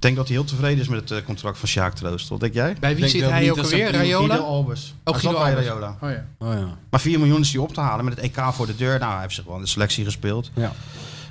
Ik 0.00 0.06
denk 0.06 0.18
dat 0.18 0.28
hij 0.28 0.36
heel 0.36 0.46
tevreden 0.46 0.78
is 0.78 0.88
met 0.88 1.00
het 1.00 1.10
eh, 1.18 1.24
contract 1.24 1.58
van 1.58 1.68
Sjaak 1.68 1.94
Troost. 1.94 2.28
Wat 2.28 2.40
denk 2.40 2.54
jij? 2.54 2.76
Bij 2.80 2.90
wie 2.90 3.00
denk 3.00 3.10
zit 3.10 3.24
ook 3.24 3.30
hij 3.30 3.50
ook 3.50 3.58
alweer? 3.58 3.90
Rayola? 3.92 4.26
Guido 4.34 4.44
Albers. 4.48 4.94
Oh, 5.04 5.12
Hij 5.12 5.20
Guido 5.22 5.38
zat 5.38 5.46
bij 5.46 5.54
Albers. 5.54 5.66
Rayola. 5.66 5.96
Oh 6.00 6.10
ja. 6.10 6.46
Oh 6.46 6.54
ja. 6.68 6.78
Maar 6.90 7.00
4 7.00 7.18
miljoen 7.18 7.40
is 7.40 7.52
hij 7.52 7.60
op 7.60 7.74
te 7.74 7.80
halen 7.80 8.04
met 8.04 8.14
het 8.16 8.24
EK 8.24 8.40
voor 8.52 8.66
de 8.66 8.76
deur. 8.76 8.98
Nou, 8.98 9.12
hij 9.12 9.20
heeft 9.20 9.34
zich 9.34 9.44
wel 9.44 9.54
in 9.54 9.60
de 9.62 9.68
selectie 9.68 10.04
gespeeld. 10.04 10.50
Ja. 10.54 10.72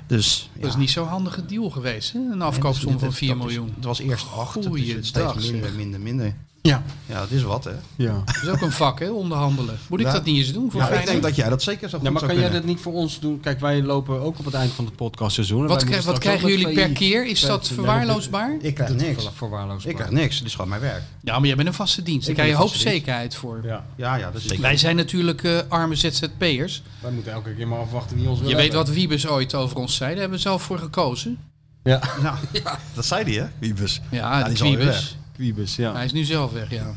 Dus 0.06 0.50
Dat 0.58 0.68
is 0.68 0.76
niet 0.76 0.90
zo'n 0.90 1.06
handige 1.06 1.46
deal 1.46 1.70
geweest, 1.70 2.12
hè? 2.12 2.18
Een 2.32 2.42
afkoopsom 2.42 2.98
van 2.98 3.12
4 3.12 3.36
miljoen. 3.36 3.72
Het 3.74 3.84
was 3.84 4.00
eerst 4.00 4.26
8. 4.36 4.54
Het 4.54 4.64
is 4.64 4.68
Goeiedag, 4.70 5.04
steeds 5.04 5.50
minder, 5.50 5.72
minder, 5.72 6.00
minder. 6.00 6.34
Ja. 6.62 6.82
Ja, 7.06 7.18
dat 7.20 7.30
is 7.30 7.42
wat 7.42 7.64
hè. 7.64 7.70
Ja. 7.96 8.22
Dat 8.24 8.36
is 8.42 8.48
ook 8.48 8.60
een 8.60 8.72
vak, 8.72 8.98
hè? 8.98 9.10
Onderhandelen. 9.10 9.78
Moet 9.88 10.00
ik 10.00 10.06
Ja. 10.06 10.12
dat 10.12 10.24
niet 10.24 10.36
eens 10.36 10.52
doen 10.52 10.70
voor 10.70 10.80
Ja, 10.80 10.88
ik 10.88 11.06
denk 11.06 11.22
dat 11.22 11.36
jij 11.36 11.48
dat 11.48 11.62
zeker 11.62 11.88
zo 11.88 11.96
goed 11.96 12.06
Ja, 12.06 12.12
maar 12.12 12.20
zou 12.20 12.32
kan 12.32 12.40
jij 12.40 12.50
kunnen. 12.50 12.66
dat 12.68 12.76
niet 12.76 12.84
voor 12.84 12.92
ons 12.92 13.20
doen? 13.20 13.40
Kijk, 13.40 13.60
wij 13.60 13.82
lopen 13.82 14.20
ook 14.20 14.38
op 14.38 14.44
het 14.44 14.54
eind 14.54 14.72
van 14.72 14.84
het 14.84 14.96
podcastseizoen. 14.96 15.62
en 15.62 15.68
Wat, 15.68 15.84
krijg- 15.84 16.04
wat 16.04 16.18
krijgen 16.18 16.48
jullie 16.48 16.72
per 16.74 16.90
keer? 16.90 17.26
Is 17.26 17.40
dat 17.40 17.68
verwaarloosbaar? 17.68 18.56
Ik 18.60 18.74
krijg 18.74 18.94
niks. 18.94 19.28
Verwaarloosbaar. 19.34 19.90
Ik 19.90 19.96
krijg 19.96 20.10
niks. 20.10 20.36
Het 20.38 20.46
is 20.46 20.52
gewoon 20.54 20.68
mijn 20.68 20.80
werk. 20.80 21.02
Ja, 21.22 21.38
maar 21.38 21.46
jij 21.46 21.56
bent 21.56 21.68
een 21.68 21.74
vaste 21.74 22.02
dienst. 22.02 22.20
Daar 22.26 22.30
Ik 22.30 22.36
krijg 22.36 22.50
je 22.50 22.56
vaste 22.62 22.76
hoopzekerheid 22.78 23.34
voor. 23.34 23.60
Ja. 23.64 23.84
Ja, 23.96 24.14
ja, 24.16 24.30
dat 24.30 24.40
is 24.40 24.46
zeker. 24.46 24.62
Wij 24.62 24.76
zijn 24.76 24.96
natuurlijk 24.96 25.42
eh, 25.44 25.58
arme 25.68 25.94
ZZP'ers. 25.94 26.82
Wij 27.00 27.10
moeten 27.10 27.32
elke 27.32 27.54
keer 27.54 27.68
maar 27.68 27.78
afwachten 27.78 28.16
wie 28.16 28.28
ons 28.28 28.40
wil 28.40 28.48
Je 28.48 28.56
weet 28.56 28.72
wat 28.74 28.88
Wiebes 28.88 29.26
ooit 29.26 29.54
over 29.54 29.76
ons 29.76 29.94
zei. 29.96 30.10
Daar 30.10 30.20
hebben 30.20 30.36
we 30.38 30.42
zelf 30.44 30.62
voor 30.62 30.78
gekozen. 30.78 31.38
Ja. 31.84 32.00
Ja, 32.52 32.78
dat 32.94 33.04
zei 33.06 33.24
hij 33.24 33.32
hè, 33.32 33.46
Wiebes. 33.58 34.00
Ja, 34.10 34.42
die 34.48 34.62
Wiebes. 34.62 35.16
Wiebes, 35.40 35.76
ja. 35.76 35.92
Hij 35.92 36.04
is 36.04 36.12
nu 36.12 36.24
zelf 36.24 36.52
weg, 36.52 36.70
ja. 36.70 36.94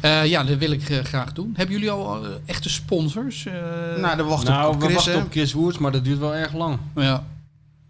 Eh, 0.00 0.26
ja, 0.26 0.44
dat 0.44 0.58
wil 0.58 0.70
ik 0.70 0.88
eh, 0.88 1.04
graag 1.04 1.32
doen. 1.32 1.52
Hebben 1.56 1.74
jullie 1.74 1.90
al 1.90 2.24
eh, 2.24 2.30
echte 2.46 2.68
sponsors? 2.68 3.46
Eh, 3.46 3.52
Nou, 4.00 4.16
dan 4.16 4.26
wachten 4.26 4.52
nou, 4.52 4.68
we 4.68 4.74
op 4.74 4.80
we 4.80 4.84
Chris 4.84 4.94
wachten 4.96 5.12
hè. 5.14 5.18
op 5.20 5.30
Chris 5.30 5.52
Woerts, 5.52 5.78
maar 5.78 5.92
dat 5.92 6.04
duurt 6.04 6.18
wel 6.18 6.34
erg 6.34 6.52
lang. 6.54 6.78
ja. 6.96 7.24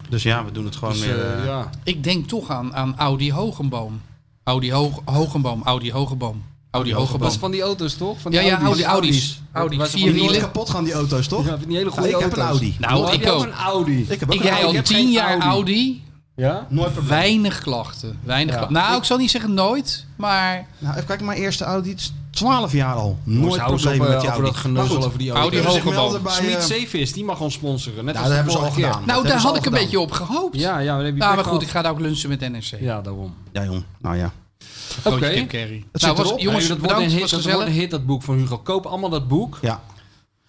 Dus 0.08 0.22
ja, 0.22 0.44
we 0.44 0.52
doen 0.52 0.64
het 0.64 0.76
gewoon 0.76 0.94
Dus, 0.94 1.04
meer... 1.06 1.44
ja. 1.44 1.70
Ik 1.84 2.04
denk 2.04 2.28
toch 2.28 2.50
aan, 2.50 2.74
aan 2.74 2.94
Audi 2.98 3.32
Hogenboom. 3.32 4.00
Audi 4.44 4.72
Hoog, 4.72 5.00
Hogenboom, 5.04 5.62
Audi 5.64 5.92
Hogenboom. 5.92 6.42
Audi 6.70 6.90
Dat 6.90 6.98
Hogenboom. 6.98 7.28
is 7.28 7.36
van 7.36 7.50
die 7.50 7.60
auto's, 7.62 7.94
toch? 7.94 8.20
Van 8.20 8.32
Ja, 8.32 8.40
die 8.40 8.48
ja, 8.48 8.60
Audi's. 8.60 8.82
Audi, 8.84 9.06
Audi's. 9.08 9.40
Audi, 9.52 9.76
Waar 9.76 9.86
ze 9.86 9.92
vier 9.92 10.00
van 10.02 10.12
die 10.12 10.20
Die 10.20 10.28
wielen. 10.30 10.40
nooit 10.40 10.52
kapot 10.52 10.70
gaan 10.70 10.84
die 10.84 10.92
auto's 10.92 11.26
toch? 11.26 11.44
Ja, 11.46 11.58
van 11.58 11.68
die 11.68 11.76
hele 11.76 11.88
Ja, 11.90 11.94
goede 11.96 12.08
ik 12.08 12.18
heb 12.18 12.32
een 12.32 12.42
Audi. 12.42 12.76
Nou, 12.78 13.04
ik 13.06 13.12
heb 13.12 13.22
je 13.22 13.30
ook. 13.30 13.42
een 13.44 13.52
Audi. 13.52 14.06
Ik 14.08 14.20
heb 14.20 14.28
ook 14.28 14.34
Ik 14.34 14.40
een 14.40 14.46
rij 14.50 14.62
Audi. 14.62 14.76
al 14.76 14.82
tien 14.82 15.10
jaar 15.10 15.38
Audi. 15.40 16.02
Ja? 16.40 16.66
Nooit. 16.68 17.06
Weinig 17.06 17.60
klachten. 17.60 18.18
Weinig 18.22 18.54
Ja. 18.54 18.56
klachten. 18.60 18.78
Nou, 18.80 18.92
Ik- 18.92 18.98
ik 18.98 19.04
zal 19.04 19.16
niet 19.16 19.30
zeggen 19.30 19.54
nooit, 19.54 20.04
maar 20.16 20.66
Nou, 20.78 20.94
even 20.94 21.06
kijken, 21.06 21.26
mijn 21.26 21.38
eerste 21.38 21.64
Audi. 21.64 21.92
Is 21.96 22.12
12 22.30 22.72
jaar 22.72 22.94
al. 22.94 23.18
Nooit 23.24 23.64
problemen 23.64 24.06
eh, 24.06 24.12
met 24.12 24.20
die 24.20 24.30
over 24.30 24.30
Audi. 24.30 24.42
dat 24.50 24.56
geneuzel 24.56 25.04
over 25.04 25.18
die 25.18 25.30
Audi 25.30 25.60
Audi. 25.62 25.90
melden 25.90 26.22
bij... 26.22 26.32
Sweet 26.32 26.54
eh, 26.56 26.60
Safevis, 26.60 27.12
die 27.12 27.24
mag 27.24 27.40
ons 27.40 27.54
sponsoren. 27.54 28.04
Net 28.04 28.14
Ja, 28.14 28.20
als 28.20 28.28
dat 28.28 28.36
hebben 28.36 28.52
ze 28.54 28.58
al 28.58 28.70
keer. 28.70 28.84
gedaan. 28.84 29.02
nou, 29.06 29.22
Dat 29.22 29.32
daar 29.32 29.40
had 29.40 29.56
ik 29.56 29.64
een 29.66 29.72
beetje 29.72 30.00
op 30.00 30.10
gehoopt. 30.12 30.56
Ja, 30.58 30.78
ja, 30.78 30.96
dat 30.96 31.04
heb 31.04 31.14
je 31.14 31.20
Nou, 31.20 31.34
maar 31.34 31.44
goed, 31.44 31.62
ik 31.62 31.68
ga 31.68 31.82
daar 31.82 31.92
ook 31.92 32.00
lunchen 32.00 32.28
met 32.28 32.40
NRC. 32.40 32.80
Ja, 32.80 33.00
daarom. 33.00 33.34
Ja, 33.52 33.64
jong. 33.64 33.84
Nou 34.00 34.16
ja. 34.16 34.32
Oké. 35.04 35.26
Het 35.26 36.02
Nou, 36.02 36.16
was, 36.16 36.32
jongens, 36.36 36.68
Nee, 36.68 36.68
dat 36.68 36.78
wordt 36.78 36.96
een 36.96 37.02
was 37.04 37.12
hit, 37.12 37.20
dat 37.20 37.30
wordt 37.30 37.46
een 37.46 37.52
gezellig. 37.52 37.74
hit, 37.74 37.90
dat 37.90 38.06
boek 38.06 38.22
van 38.22 38.36
Hugo. 38.36 38.58
Koop 38.58 38.86
allemaal 38.86 39.10
dat 39.10 39.28
boek. 39.28 39.58
Ja. 39.62 39.80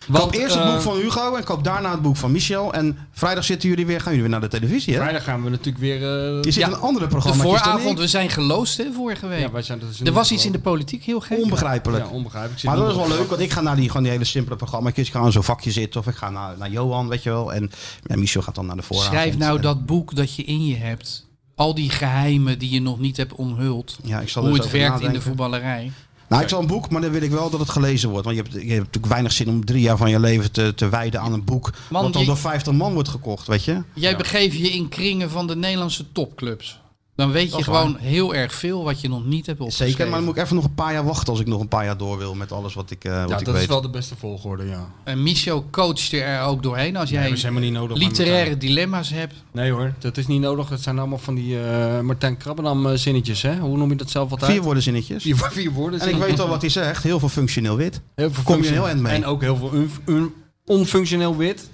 Want, 0.07 0.23
koop 0.23 0.33
eerst 0.33 0.55
het 0.55 0.63
eh, 0.63 0.71
boek 0.73 0.81
van 0.81 0.95
Hugo 0.97 1.35
en 1.35 1.43
koop 1.43 1.63
daarna 1.63 1.91
het 1.91 2.01
boek 2.01 2.17
van 2.17 2.31
Michel. 2.31 2.73
En 2.73 2.97
vrijdag 3.11 3.43
zitten 3.43 3.69
jullie 3.69 3.85
weer, 3.85 3.97
gaan 4.01 4.13
jullie 4.15 4.21
weer 4.29 4.39
naar 4.39 4.49
de 4.49 4.57
televisie, 4.57 4.93
hè? 4.93 4.99
Vrijdag 4.99 5.23
gaan 5.23 5.43
we 5.43 5.49
natuurlijk 5.49 5.77
weer... 5.77 5.95
eh, 5.95 6.01
Je 6.43 6.51
zit 6.51 6.53
Ja, 6.53 6.67
in 6.67 6.73
een 6.73 6.79
andere 6.79 7.05
De 7.05 7.11
programma. 7.11 7.43
vooravond, 7.43 7.99
we 7.99 8.07
zijn 8.07 8.29
geloosd 8.29 8.77
hè, 8.77 8.91
vorige 8.93 9.27
week. 9.27 9.39
ja, 9.39 9.51
wij 9.51 9.61
zijn, 9.61 9.79
dat 9.79 9.89
is 9.89 9.99
er 10.01 10.11
was 10.11 10.31
iets 10.31 10.45
in 10.45 10.51
de 10.51 10.59
politiek 10.59 11.03
heel 11.03 11.19
gek. 11.19 11.37
Onbegrijpelijk. 11.43 12.05
Ja, 12.05 12.11
onbegrijpelijk. 12.11 12.63
Maar 12.63 12.75
dat 12.75 12.89
is 12.89 12.95
wel 12.95 13.07
leuk, 13.07 13.29
want 13.29 13.41
ik 13.41 13.51
ga 13.51 13.61
naar 13.61 13.75
die, 13.75 13.87
gewoon 13.87 14.03
die 14.03 14.11
hele 14.11 14.25
simpele 14.25 14.55
programma's. 14.55 14.93
Ik 14.95 15.07
ga 15.11 15.19
aan 15.19 15.31
zo'n 15.31 15.43
vakje 15.43 15.71
zitten 15.71 15.99
of 15.99 16.07
ik 16.07 16.15
ga 16.15 16.29
naar, 16.29 16.57
naar 16.57 16.69
Johan, 16.71 17.07
weet 17.07 17.23
je 17.23 17.29
wel. 17.29 17.53
En 17.53 17.69
Michel 18.03 18.41
gaat 18.41 18.55
dan 18.55 18.65
naar 18.65 18.75
de 18.75 18.81
vooravond. 18.81 19.15
Schrijf 19.15 19.37
nou 19.37 19.55
En- 19.55 19.61
dat 19.61 19.85
boek 19.85 20.15
dat 20.15 20.35
je 20.35 20.43
in 20.43 20.65
je 20.65 20.75
hebt. 20.75 21.29
Al 21.55 21.75
die 21.75 21.89
geheimen 21.89 22.59
die 22.59 22.69
je 22.69 22.81
nog 22.81 22.99
niet 22.99 23.17
hebt 23.17 23.33
onthuld. 23.33 23.97
Ja, 24.03 24.19
ik 24.19 24.29
zal 24.29 24.43
er 24.43 24.49
Hoe 24.49 24.57
het 24.57 24.71
werkt 24.71 25.01
in 25.01 25.11
de 25.13 25.21
voetballerij. 25.21 25.91
Nou, 26.31 26.43
ik 26.43 26.49
zal 26.49 26.61
een 26.61 26.67
boek, 26.67 26.89
maar 26.89 27.01
dan 27.01 27.11
wil 27.11 27.21
ik 27.21 27.31
wel 27.31 27.49
dat 27.49 27.59
het 27.59 27.69
gelezen 27.69 28.09
wordt. 28.09 28.25
Want 28.25 28.37
je 28.37 28.43
hebt, 28.43 28.53
je 28.55 28.59
hebt 28.69 28.77
natuurlijk 28.85 29.13
weinig 29.13 29.31
zin 29.31 29.49
om 29.49 29.65
drie 29.65 29.81
jaar 29.81 29.97
van 29.97 30.09
je 30.09 30.19
leven 30.19 30.51
te, 30.51 30.73
te 30.75 30.89
wijden 30.89 31.21
aan 31.21 31.33
een 31.33 31.43
boek. 31.43 31.69
Man, 31.89 32.03
wat 32.03 32.13
dan 32.13 32.21
je- 32.21 32.27
door 32.27 32.37
50 32.37 32.73
man 32.73 32.93
wordt 32.93 33.09
gekocht, 33.09 33.47
weet 33.47 33.63
je? 33.63 33.81
Jij 33.93 34.17
begeeft 34.17 34.57
je 34.57 34.69
in 34.71 34.89
kringen 34.89 35.29
van 35.29 35.47
de 35.47 35.55
Nederlandse 35.55 36.11
topclubs. 36.11 36.79
Dan 37.15 37.31
weet 37.31 37.49
Dat 37.49 37.59
je 37.59 37.65
gewoon 37.65 37.97
heel 37.99 38.35
erg 38.35 38.53
veel 38.53 38.83
wat 38.83 39.01
je 39.01 39.09
nog 39.09 39.25
niet 39.25 39.45
hebt 39.45 39.59
opgeschreven. 39.59 39.91
Zeker, 39.93 40.07
maar 40.09 40.17
dan 40.19 40.27
moet 40.27 40.37
ik 40.37 40.43
even 40.43 40.55
nog 40.55 40.65
een 40.65 40.73
paar 40.73 40.93
jaar 40.93 41.03
wachten 41.05 41.27
als 41.29 41.39
ik 41.39 41.47
nog 41.47 41.59
een 41.61 41.67
paar 41.67 41.85
jaar 41.85 41.97
door 41.97 42.17
wil 42.17 42.35
met 42.35 42.51
alles 42.51 42.73
wat 42.73 42.91
ik, 42.91 43.03
eh, 43.03 43.11
wat 43.21 43.29
Ja, 43.29 43.37
ik 43.39 43.45
dat 43.45 43.53
weet. 43.53 43.63
is 43.63 43.69
wel 43.69 43.81
de 43.81 43.89
beste 43.89 44.15
volgorde, 44.15 44.65
ja. 44.65 44.91
En 45.03 45.23
Michel 45.23 45.65
coacht 45.71 46.11
er 46.11 46.41
ook 46.41 46.63
doorheen. 46.63 46.95
Als 46.95 47.09
Nee, 47.09 47.19
jij 47.19 47.27
dat 47.27 47.37
is 47.37 47.43
helemaal 47.43 47.63
niet 47.63 47.73
nodig 47.73 47.97
literaire 47.97 48.57
dilemma's 48.57 49.09
hebt. 49.09 49.33
Nee 49.51 49.71
hoor, 49.71 49.93
dat 49.99 50.17
is 50.17 50.27
niet 50.27 50.41
nodig. 50.41 50.69
Dat 50.69 50.81
zijn 50.81 50.99
allemaal 50.99 51.17
van 51.17 51.35
die 51.35 51.63
eh 51.63 51.99
Martijn 51.99 52.37
Krabbenam 52.37 52.87
eh, 52.87 52.93
zinnetjes, 52.97 53.41
hè? 53.41 53.57
Hoe 53.59 53.77
noem 53.77 53.89
je 53.89 53.95
dat 53.95 54.09
zelf 54.09 54.31
altijd? 54.31 54.51
Vier 54.51 54.61
woorden 54.61 54.83
zinnetjes. 54.83 55.23
Vier, 55.23 55.35
vier 55.37 55.71
woorden. 55.71 55.99
En 55.99 56.09
ik 56.09 56.15
weet 56.15 56.39
al 56.39 56.47
wat 56.47 56.61
hij 56.61 56.69
zegt. 56.69 57.03
Heel 57.03 57.19
veel 57.19 57.29
functioneel 57.29 57.75
wit. 57.75 58.01
Heel 58.15 58.31
veel 58.31 58.43
Kom 58.43 58.63
je 58.63 58.69
heel 58.69 58.87
eind 58.87 59.01
mee. 59.01 59.13
En 59.13 59.25
ook 59.25 59.41
heel 59.41 59.55
veel 59.55 59.73
un- 59.73 59.91
un- 60.05 60.33
onfunctioneel 60.65 61.37
wit. 61.37 61.69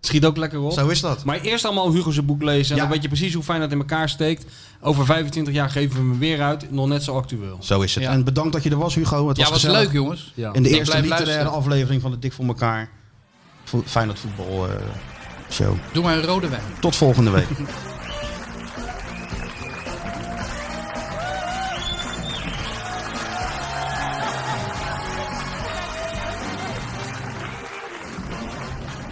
Schiet 0.00 0.24
ook 0.24 0.36
lekker 0.36 0.60
op. 0.60 0.72
Zo 0.72 0.88
is 0.88 1.00
dat. 1.00 1.24
Maar 1.24 1.40
eerst 1.40 1.64
allemaal 1.64 1.92
Hugo 1.92 2.10
zijn 2.10 2.26
boek 2.26 2.42
lezen. 2.42 2.70
En 2.70 2.76
Ja. 2.76 2.82
dan 2.82 2.90
weet 2.92 3.02
je 3.02 3.08
precies 3.08 3.34
hoe 3.34 3.42
fijn 3.42 3.60
dat 3.60 3.72
in 3.72 3.78
elkaar 3.78 4.08
steekt. 4.08 4.44
Over 4.80 5.04
25 5.04 5.54
jaar 5.54 5.70
geven 5.70 5.90
we 6.02 6.10
hem 6.10 6.18
weer 6.18 6.42
uit. 6.42 6.70
Nog 6.72 6.86
net 6.88 7.02
zo 7.02 7.16
actueel. 7.16 7.56
Zo 7.60 7.80
is 7.80 7.94
het. 7.94 8.04
Ja. 8.04 8.10
En 8.10 8.24
bedankt 8.24 8.52
dat 8.52 8.62
je 8.62 8.70
er 8.70 8.76
was, 8.78 8.94
Hugo. 8.94 9.28
Het 9.28 9.36
Ja, 9.36 9.42
was 9.42 9.52
was 9.52 9.60
gezellig. 9.62 9.82
leuk 9.84 9.92
jongens. 9.92 10.32
Ja. 10.34 10.52
In 10.52 10.62
de 10.62 10.68
Ik 10.68 10.76
eerste 10.76 10.96
literaire 10.96 11.24
luisteren. 11.24 11.52
aflevering 11.52 12.02
van 12.02 12.10
de 12.10 12.18
Dik 12.18 12.32
voor 12.32 12.44
elkaar 12.46 12.88
vo- 13.64 13.82
Feyenoord 13.86 14.18
voetbal 14.18 14.68
eh, 14.68 14.74
show. 15.50 15.74
Doe 15.92 16.02
maar 16.02 16.16
een 16.16 16.24
rode 16.24 16.48
wijn. 16.48 16.62
Tot 16.80 16.96
volgende 16.96 17.30
week. 17.30 17.46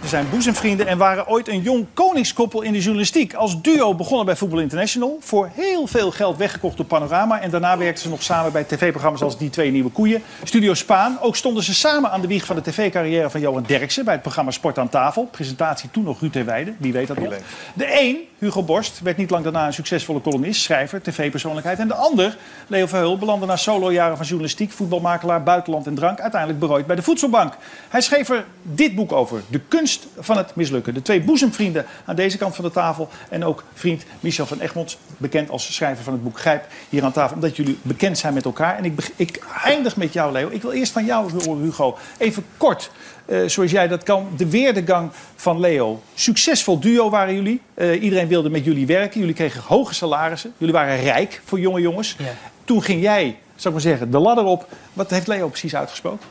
zijn 0.09 0.29
boezemvrienden 0.29 0.87
en 0.87 0.97
waren 0.97 1.27
ooit 1.27 1.47
een 1.47 1.61
jong 1.61 1.85
koningskoppel 1.93 2.61
in 2.61 2.71
de 2.71 2.79
journalistiek. 2.79 3.33
Als 3.33 3.61
duo 3.61 3.95
begonnen 3.95 4.25
bij 4.25 4.35
Voetbal 4.35 4.59
International. 4.59 5.17
Voor 5.21 5.49
heel 5.53 5.87
veel 5.87 6.11
geld 6.11 6.37
weggekocht 6.37 6.77
door 6.77 6.85
Panorama. 6.85 7.41
En 7.41 7.49
daarna 7.49 7.77
werkten 7.77 8.03
ze 8.03 8.09
nog 8.09 8.23
samen 8.23 8.51
bij 8.51 8.63
tv-programma's 8.63 9.21
als 9.21 9.37
Die 9.37 9.49
Twee 9.49 9.71
Nieuwe 9.71 9.89
Koeien. 9.89 10.21
Studio 10.43 10.73
Spaan. 10.73 11.17
Ook 11.21 11.35
stonden 11.35 11.63
ze 11.63 11.73
samen 11.73 12.11
aan 12.11 12.21
de 12.21 12.27
wieg 12.27 12.45
van 12.45 12.55
de 12.55 12.61
tv-carrière 12.61 13.29
van 13.29 13.41
Johan 13.41 13.63
Derksen. 13.67 14.03
Bij 14.03 14.13
het 14.13 14.21
programma 14.21 14.51
Sport 14.51 14.77
aan 14.77 14.89
tafel. 14.89 15.23
Presentatie 15.23 15.91
toen 15.91 16.03
nog 16.03 16.19
Ruud 16.19 16.33
de 16.33 16.43
Weijden. 16.43 16.75
Wie 16.79 16.93
weet 16.93 17.07
dat 17.07 17.19
nog. 17.19 17.33
De 17.73 17.99
een, 18.01 18.17
Hugo 18.39 18.63
Borst, 18.63 18.99
werd 18.99 19.17
niet 19.17 19.29
lang 19.29 19.43
daarna 19.43 19.65
een 19.65 19.73
succesvolle 19.73 20.21
columnist, 20.21 20.61
schrijver, 20.61 21.01
tv-persoonlijkheid. 21.01 21.79
En 21.79 21.87
de 21.87 21.93
ander, 21.93 22.37
Leo 22.67 22.85
Verheul, 22.85 23.17
belandde 23.17 23.45
na 23.45 23.55
solojaren 23.55 24.17
van 24.17 24.25
journalistiek, 24.25 24.71
voetbalmakelaar, 24.71 25.43
buitenland 25.43 25.87
en 25.87 25.95
drank. 25.95 26.19
Uiteindelijk 26.19 26.59
berooid 26.59 26.85
bij 26.85 26.95
de 26.95 27.01
Voedselbank. 27.01 27.53
Hij 27.89 28.01
schreef 28.01 28.29
er 28.29 28.45
dit 28.61 28.95
boek 28.95 29.11
over. 29.11 29.41
De 29.49 29.59
kunst 29.59 30.07
van 30.19 30.37
het 30.37 30.55
mislukken. 30.55 30.93
De 30.93 31.01
twee 31.01 31.21
boezemvrienden 31.21 31.85
aan 32.05 32.15
deze 32.15 32.37
kant 32.37 32.55
van 32.55 32.65
de 32.65 32.71
tafel. 32.71 33.09
En 33.29 33.43
ook 33.43 33.63
vriend 33.73 34.03
Michel 34.19 34.45
van 34.45 34.59
Egmond, 34.59 34.97
bekend 35.17 35.49
als 35.49 35.73
schrijver 35.75 36.03
van 36.03 36.13
het 36.13 36.23
boek 36.23 36.39
Grijp, 36.39 36.65
hier 36.89 37.03
aan 37.03 37.11
tafel. 37.11 37.35
Omdat 37.35 37.55
jullie 37.55 37.79
bekend 37.81 38.17
zijn 38.17 38.33
met 38.33 38.45
elkaar. 38.45 38.77
En 38.77 38.85
ik, 38.85 39.11
ik 39.15 39.43
eindig 39.63 39.95
met 39.95 40.13
jou, 40.13 40.31
Leo. 40.31 40.49
Ik 40.49 40.61
wil 40.61 40.71
eerst 40.71 40.91
van 40.91 41.05
jou 41.05 41.31
horen, 41.43 41.63
Hugo. 41.63 41.97
Even 42.17 42.45
kort, 42.57 42.91
eh, 43.29 43.39
zoals 43.45 43.71
jij 43.71 43.87
dat 43.87 44.03
kan. 44.03 44.27
De 44.37 44.49
weerdegang 44.49 45.11
van 45.35 45.59
Leo. 45.59 46.01
Succesvol 46.13 46.79
duo 46.79 47.09
waren 47.09 47.33
jullie. 47.33 47.61
Eh, 47.73 48.03
iedereen 48.03 48.27
wilde 48.27 48.49
met 48.49 48.65
jullie 48.65 48.85
werken. 48.85 49.19
Jullie 49.19 49.35
kregen 49.35 49.61
hoge 49.61 49.93
salarissen. 49.93 50.53
Jullie 50.57 50.73
waren 50.73 51.01
rijk 51.01 51.41
voor 51.45 51.59
jonge 51.59 51.81
jongens. 51.81 52.15
Toen 52.63 52.83
ging 52.83 53.01
jij, 53.01 53.23
zou 53.55 53.75
ik 53.75 53.81
maar 53.81 53.91
zeggen, 53.91 54.11
de 54.11 54.19
ladder 54.19 54.43
op. 54.43 54.67
Wat 54.93 55.09
heeft 55.09 55.27
Leo 55.27 55.47
precies 55.47 55.75
uitgesproken? 55.75 56.27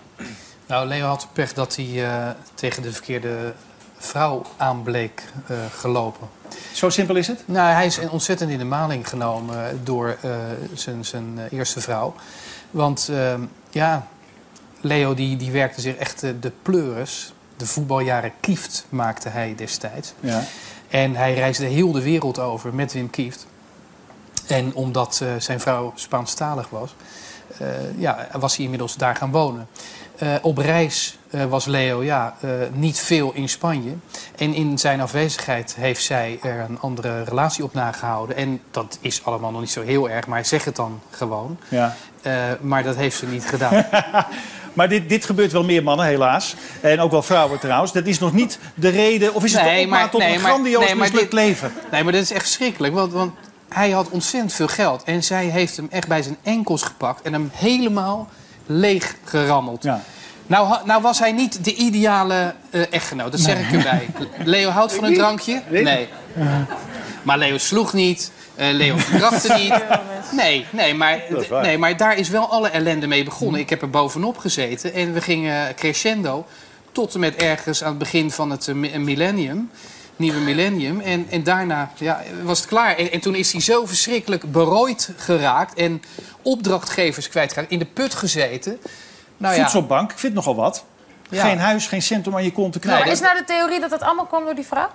Nou, 0.67 0.87
Leo 0.87 1.07
had 1.07 1.21
de 1.21 1.27
pech 1.33 1.53
dat 1.53 1.77
hij 1.77 2.05
eh, 2.05 2.29
tegen 2.55 2.83
de 2.83 2.93
verkeerde 2.93 3.53
vrouw 3.97 4.43
aan 4.57 4.83
bleek 4.83 5.23
eh, 5.47 5.57
gelopen. 5.79 6.29
Zo 6.73 6.91
simpel 6.91 7.17
is 7.17 7.27
het? 7.27 7.43
Nou, 7.45 7.73
hij 7.73 7.87
is 7.87 7.99
ontzettend 7.99 8.51
in 8.51 8.59
de 8.59 8.65
maling 8.65 9.09
genomen 9.09 9.81
door 9.85 10.17
zijn, 10.75 11.05
zijn 11.05 11.39
eerste 11.51 11.81
vrouw. 11.81 12.15
Want 12.71 13.09
ehm, 13.13 13.41
ja, 13.71 14.07
Leo 14.81 15.15
die, 15.15 15.37
die 15.37 15.51
werkte 15.51 15.81
zich 15.81 15.97
echt 15.97 16.23
eh, 16.23 16.31
de 16.41 16.53
pleuris. 16.63 17.33
De 17.57 17.67
voetbaljaren 17.67 18.33
Kieft 18.41 18.87
maakte 18.89 19.29
hij 19.29 19.55
destijds. 19.57 20.13
Ja. 20.21 20.43
En 20.89 21.17
hij 21.17 21.35
reisde 21.35 21.67
heel 21.67 21.93
de 21.93 22.03
wereld 22.03 22.39
over 22.39 22.75
met 22.75 22.93
Wim 22.93 23.11
Kieft. 23.11 23.47
En 24.47 24.75
omdat 24.75 25.21
eh, 25.23 25.29
zijn 25.39 25.61
vrouw 25.61 25.93
Spaanstalig 25.95 26.69
was, 26.69 26.95
eh, 27.59 27.67
ja, 27.97 28.29
was 28.33 28.55
hij 28.55 28.65
inmiddels 28.65 28.97
daar 28.97 29.17
gaan 29.17 29.31
wonen. 29.31 29.69
Op 30.43 30.59
reis 30.59 31.19
was 31.49 31.65
Leo 31.65 32.03
ja, 32.03 32.37
niet 32.73 32.99
veel 32.99 33.33
in 33.35 33.49
Spanje. 33.49 33.93
En 34.37 34.55
in 34.55 34.79
zijn 34.79 35.01
afwezigheid 35.01 35.75
heeft 35.75 36.03
zij 36.03 36.39
er 36.43 36.61
een 36.61 36.81
andere 36.81 37.23
relatie 37.23 37.65
op 37.65 37.75
nagehouden. 37.75 38.37
En 38.37 38.61
dat 38.71 38.99
is 39.01 39.25
allemaal 39.25 39.51
nog 39.51 39.61
niet 39.61 39.71
zo 39.71 39.83
heel 39.83 40.11
erg, 40.11 40.27
maar 40.27 40.39
hij 40.39 40.47
zegt 40.47 40.65
het 40.65 40.77
dan 40.77 41.01
gewoon. 41.11 41.59
Ja. 41.69 41.97
Maar 42.61 42.83
dat 42.83 42.97
heeft 42.97 43.17
ze 43.17 43.27
niet 43.27 43.47
gedaan. 43.47 43.87
Maar 44.79 44.89
dit, 44.89 45.09
dit 45.09 45.25
gebeurt 45.25 45.53
wel 45.53 45.65
meer 45.65 45.83
mannen, 45.83 46.07
helaas. 46.07 46.55
En 46.81 47.01
ook 47.01 47.11
wel 47.11 47.23
vrouwen 47.23 47.59
trouwens. 47.59 47.93
Dat 47.93 48.07
is 48.07 48.19
nog 48.19 48.33
niet 48.33 48.59
de 48.75 48.89
reden... 48.89 49.35
Of 49.35 49.45
is 49.45 49.53
het 49.55 49.65
de 49.65 49.81
opmaat 49.83 50.11
tot 50.11 50.21
een 50.21 50.39
grandioos 50.39 50.95
mislukt 50.95 51.13
dit, 51.21 51.33
leven? 51.33 51.73
Nee, 51.91 52.03
maar 52.05 52.13
dit 52.13 52.23
is 52.23 52.31
echt 52.31 52.43
verschrikkelijk. 52.43 52.95
Want, 52.95 53.13
want 53.13 53.33
hij 53.69 53.91
had 53.91 54.09
ontzettend 54.11 54.53
veel 54.53 54.69
geld. 54.69 55.03
En 55.05 55.23
zij 55.25 55.47
heeft 55.47 55.77
hem 55.77 55.89
echt 55.91 56.09
bij 56.09 56.23
zijn 56.23 56.37
enkels 56.43 56.83
gepakt. 56.83 57.23
En 57.23 57.33
hem 57.33 57.51
helemaal 57.55 58.29
leeg 58.67 59.15
gerammeld. 59.25 59.83
Nou, 60.47 60.69
ha- 60.69 60.83
nou 60.85 61.03
was 61.03 61.19
hij 61.19 61.33
niet 61.33 61.65
de 61.65 61.75
ideale 61.75 62.55
eh, 62.71 62.83
echtgenoot. 62.91 63.31
Dat 63.33 63.41
zeg 63.41 63.55
Nee. 63.57 63.65
ik 63.67 63.73
erbij. 63.73 64.09
Leo 64.45 64.71
houdt 64.71 64.95
van 64.95 65.05
een 65.05 65.15
drankje? 65.15 65.63
Nee. 65.71 66.09
Maar 67.29 67.39
Leo 67.39 67.59
sloeg 67.59 67.93
niet. 67.93 68.31
eh, 68.55 68.67
Leo 68.73 68.97
verkrachtte 69.09 69.55
niet. 69.55 69.75
Nee, 70.33 70.67
nee, 70.71 70.95
maar, 70.95 71.21
nee, 71.63 71.79
maar 71.79 71.97
daar 71.97 72.17
is 72.17 72.29
wel 72.29 72.47
alle 72.51 72.69
ellende 72.69 73.07
mee 73.07 73.25
begonnen. 73.25 73.61
Ik 73.61 73.71
heb 73.71 73.83
er 73.83 73.91
bovenop 73.91 74.39
gezeten. 74.39 74.93
En 74.95 75.13
we 75.13 75.21
gingen 75.21 75.75
crescendo 75.75 76.47
tot 76.93 77.15
en 77.15 77.21
met 77.21 77.37
ergens 77.37 77.83
aan 77.83 77.89
het 77.89 77.99
begin 77.99 78.31
van 78.31 78.51
het 78.51 78.69
eh, 78.69 78.75
mi- 78.75 78.99
millennium. 78.99 79.71
Nieuwe 80.17 80.39
millennium. 80.41 81.01
En, 81.01 81.27
en 81.31 81.43
daarna 81.43 81.93
ja, 81.99 82.23
was 82.43 82.59
het 82.59 82.69
klaar. 82.69 82.97
En, 82.97 83.13
en 83.13 83.21
toen 83.21 83.35
is 83.35 83.53
hij 83.53 83.61
zo 83.61 83.87
verschrikkelijk 83.87 84.53
berooid 84.53 85.11
geraakt. 85.17 85.75
En 85.75 86.03
opdrachtgevers 86.43 87.29
kwijtgeraakt. 87.29 87.71
In 87.71 87.79
de 87.79 87.85
put 87.85 88.15
gezeten. 88.15 88.79
Nou 89.37 89.55
ja, 89.55 89.61
Voedselbank, 89.61 90.11
ik 90.13 90.19
vind 90.19 90.35
nogal 90.35 90.55
wat. 90.55 90.85
Ja. 91.31 91.43
Geen 91.45 91.59
huis, 91.59 91.87
geen 91.87 92.03
cent 92.03 92.27
om 92.27 92.35
aan 92.35 92.45
je 92.45 92.53
kont 92.53 92.73
te. 92.73 92.89
Maar 92.89 93.09
is 93.09 93.21
nou 93.21 93.37
de 93.39 93.45
theorie 93.45 93.81
dat 93.81 93.91
dat 93.91 94.03
allemaal 94.03 94.27
kwam 94.27 94.45
door 94.45 94.55
die 94.55 94.67
vrouw? 94.67 94.89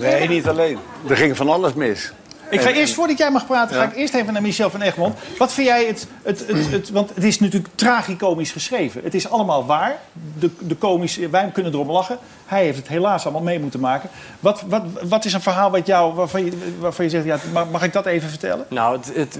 Nee, 0.00 0.28
niet 0.28 0.48
alleen. 0.48 0.78
Er 1.08 1.16
ging 1.16 1.36
van 1.36 1.48
alles 1.48 1.74
mis. 1.74 2.12
Ik 2.50 2.60
ga 2.60 2.70
eerst, 2.70 2.94
voordat 2.94 3.18
jij 3.18 3.30
mag 3.30 3.46
praten, 3.46 3.76
ga 3.76 3.82
ik 3.82 3.96
eerst 3.96 4.14
even 4.14 4.32
naar 4.32 4.42
Michel 4.42 4.70
van 4.70 4.80
Egmond. 4.80 5.18
Wat 5.38 5.52
vind 5.52 5.66
jij 5.66 5.86
het, 5.86 6.06
het, 6.22 6.46
het, 6.46 6.70
het... 6.70 6.90
Want 6.90 7.14
het 7.14 7.24
is 7.24 7.40
natuurlijk 7.40 7.72
tragicomisch 7.74 8.52
geschreven. 8.52 9.02
Het 9.02 9.14
is 9.14 9.30
allemaal 9.30 9.66
waar. 9.66 9.98
De, 10.38 10.50
de 10.58 10.74
komische, 10.74 11.28
wij 11.28 11.50
kunnen 11.52 11.72
erom 11.72 11.90
lachen. 11.90 12.18
Hij 12.48 12.64
heeft 12.64 12.78
het 12.78 12.88
helaas 12.88 13.24
allemaal 13.24 13.42
mee 13.42 13.60
moeten 13.60 13.80
maken. 13.80 14.10
Wat, 14.40 14.62
wat, 14.66 14.82
wat 15.08 15.24
is 15.24 15.32
een 15.32 15.40
verhaal 15.40 15.70
wat 15.70 15.86
jou, 15.86 16.14
waarvan, 16.14 16.44
je, 16.44 16.76
waarvan 16.78 17.04
je 17.04 17.10
zegt... 17.10 17.24
Ja, 17.24 17.38
mag, 17.70 17.82
ik 17.82 17.92
dat 17.92 18.06
even 18.06 18.28
vertellen? 18.28 18.66
Nou, 18.68 18.96
het, 18.96 19.10
het, 19.14 19.38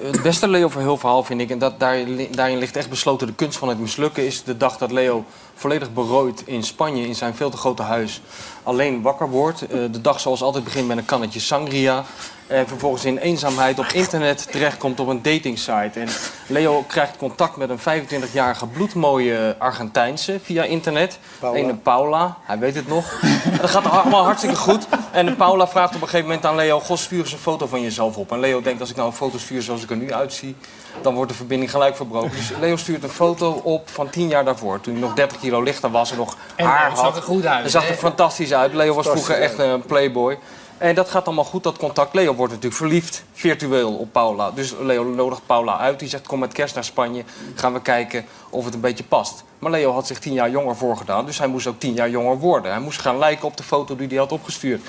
het 0.00 0.22
beste 0.22 0.48
Leo 0.48 0.68
Verheul 0.68 0.96
verhaal 0.96 1.24
vind 1.24 1.40
ik, 1.40 1.50
en 1.50 1.58
dat, 1.58 1.80
daar, 1.80 1.98
daarin 2.30 2.58
ligt 2.58 2.76
echt 2.76 2.90
besloten 2.90 3.26
de 3.26 3.34
kunst 3.34 3.58
van 3.58 3.68
het 3.68 3.78
mislukken, 3.78 4.26
is 4.26 4.42
de 4.42 4.56
dag 4.56 4.78
dat 4.78 4.92
Leo 4.92 5.24
volledig 5.54 5.92
berooid 5.92 6.42
in 6.44 6.62
Spanje 6.62 7.06
in 7.06 7.14
zijn 7.14 7.34
veel 7.34 7.50
te 7.50 7.56
grote 7.56 7.82
huis 7.82 8.20
alleen 8.62 9.02
wakker 9.02 9.30
wordt. 9.30 9.62
Eh, 9.62 9.78
de 9.90 10.00
dag 10.00 10.20
zoals 10.20 10.42
altijd 10.42 10.64
begint 10.64 10.86
met 10.86 10.96
een 10.96 11.04
kannetje 11.04 11.40
sangria. 11.40 12.04
En 12.46 12.68
vervolgens 12.68 13.04
in 13.04 13.18
eenzaamheid 13.18 13.78
op 13.78 13.86
internet 13.86 14.52
terechtkomt 14.52 15.00
op 15.00 15.08
een 15.08 15.22
datingsite. 15.22 16.00
En 16.00 16.08
Leo 16.46 16.84
krijgt 16.86 17.16
contact 17.16 17.56
met 17.56 17.70
een 17.70 17.78
25-jarige 17.78 18.66
bloedmooie 18.66 19.54
Argentijnse 19.58 20.40
via 20.42 20.62
internet. 20.62 21.18
Paula. 21.38 21.68
Een 21.68 21.82
Paula, 21.82 22.36
hij 22.42 22.58
weet 22.58 22.74
het 22.74 22.88
nog. 22.88 23.20
Dat 23.60 23.70
gaat 23.70 23.90
allemaal 23.90 24.24
hartstikke 24.24 24.56
goed. 24.56 24.86
En 25.12 25.36
Paula 25.36 25.68
vraagt 25.68 25.94
op 25.94 26.02
een 26.02 26.08
gegeven 26.08 26.26
moment 26.26 26.46
aan 26.46 26.56
Leo... 26.56 26.80
Goh, 26.80 26.96
stuur 26.96 27.18
eens 27.18 27.32
een 27.32 27.38
foto 27.38 27.66
van 27.66 27.80
jezelf 27.80 28.16
op. 28.16 28.32
En 28.32 28.40
Leo 28.40 28.62
denkt, 28.62 28.80
als 28.80 28.90
ik 28.90 28.96
nou 28.96 29.08
een 29.08 29.14
foto 29.14 29.38
stuur 29.38 29.62
zoals 29.62 29.82
ik 29.82 29.90
er 29.90 29.96
nu 29.96 30.12
uitzie... 30.12 30.56
dan 31.02 31.14
wordt 31.14 31.30
de 31.30 31.36
verbinding 31.36 31.70
gelijk 31.70 31.96
verbroken. 31.96 32.30
Dus 32.30 32.52
Leo 32.60 32.76
stuurt 32.76 33.02
een 33.02 33.08
foto 33.08 33.50
op 33.50 33.88
van 33.88 34.10
10 34.10 34.28
jaar 34.28 34.44
daarvoor. 34.44 34.80
Toen 34.80 34.92
hij 34.92 35.02
nog 35.02 35.14
30 35.14 35.38
kilo 35.38 35.62
lichter 35.62 35.90
was 35.90 36.10
en 36.10 36.16
nog 36.16 36.36
En 36.56 36.66
haar 36.66 36.86
Leo 36.86 36.94
zag 36.96 37.04
had. 37.04 37.16
er 37.16 37.22
goed 37.22 37.46
uit, 37.46 37.60
Hij 37.60 37.70
zag 37.70 37.88
er 37.88 37.94
fantastisch 37.94 38.52
uit. 38.52 38.74
Leo 38.74 38.94
was 38.94 39.06
vroeger 39.06 39.40
echt 39.40 39.58
een 39.58 39.82
playboy. 39.82 40.38
En 40.78 40.94
dat 40.94 41.10
gaat 41.10 41.26
allemaal 41.26 41.44
goed, 41.44 41.62
dat 41.62 41.78
contact. 41.78 42.14
Leo 42.14 42.34
wordt 42.34 42.52
natuurlijk 42.52 42.80
verliefd, 42.80 43.24
virtueel, 43.32 43.94
op 43.94 44.12
Paula. 44.12 44.50
Dus 44.50 44.74
Leo 44.80 45.04
nodigt 45.04 45.46
Paula 45.46 45.78
uit. 45.78 45.98
Die 45.98 46.08
zegt, 46.08 46.26
kom 46.26 46.38
met 46.38 46.52
kerst 46.52 46.74
naar 46.74 46.84
Spanje. 46.84 47.24
Gaan 47.54 47.72
we 47.72 47.82
kijken 47.82 48.24
of 48.50 48.64
het 48.64 48.74
een 48.74 48.80
beetje 48.80 49.04
past. 49.04 49.44
Maar 49.58 49.70
Leo 49.70 49.92
had 49.92 50.06
zich 50.06 50.18
tien 50.18 50.32
jaar 50.32 50.50
jonger 50.50 50.76
voorgedaan. 50.76 51.26
Dus 51.26 51.38
hij 51.38 51.46
moest 51.46 51.66
ook 51.66 51.78
tien 51.78 51.94
jaar 51.94 52.10
jonger 52.10 52.38
worden. 52.38 52.70
Hij 52.70 52.80
moest 52.80 53.00
gaan 53.00 53.18
lijken 53.18 53.46
op 53.46 53.56
de 53.56 53.62
foto 53.62 53.96
die 53.96 54.08
hij 54.08 54.16
had 54.16 54.32
opgestuurd. 54.32 54.86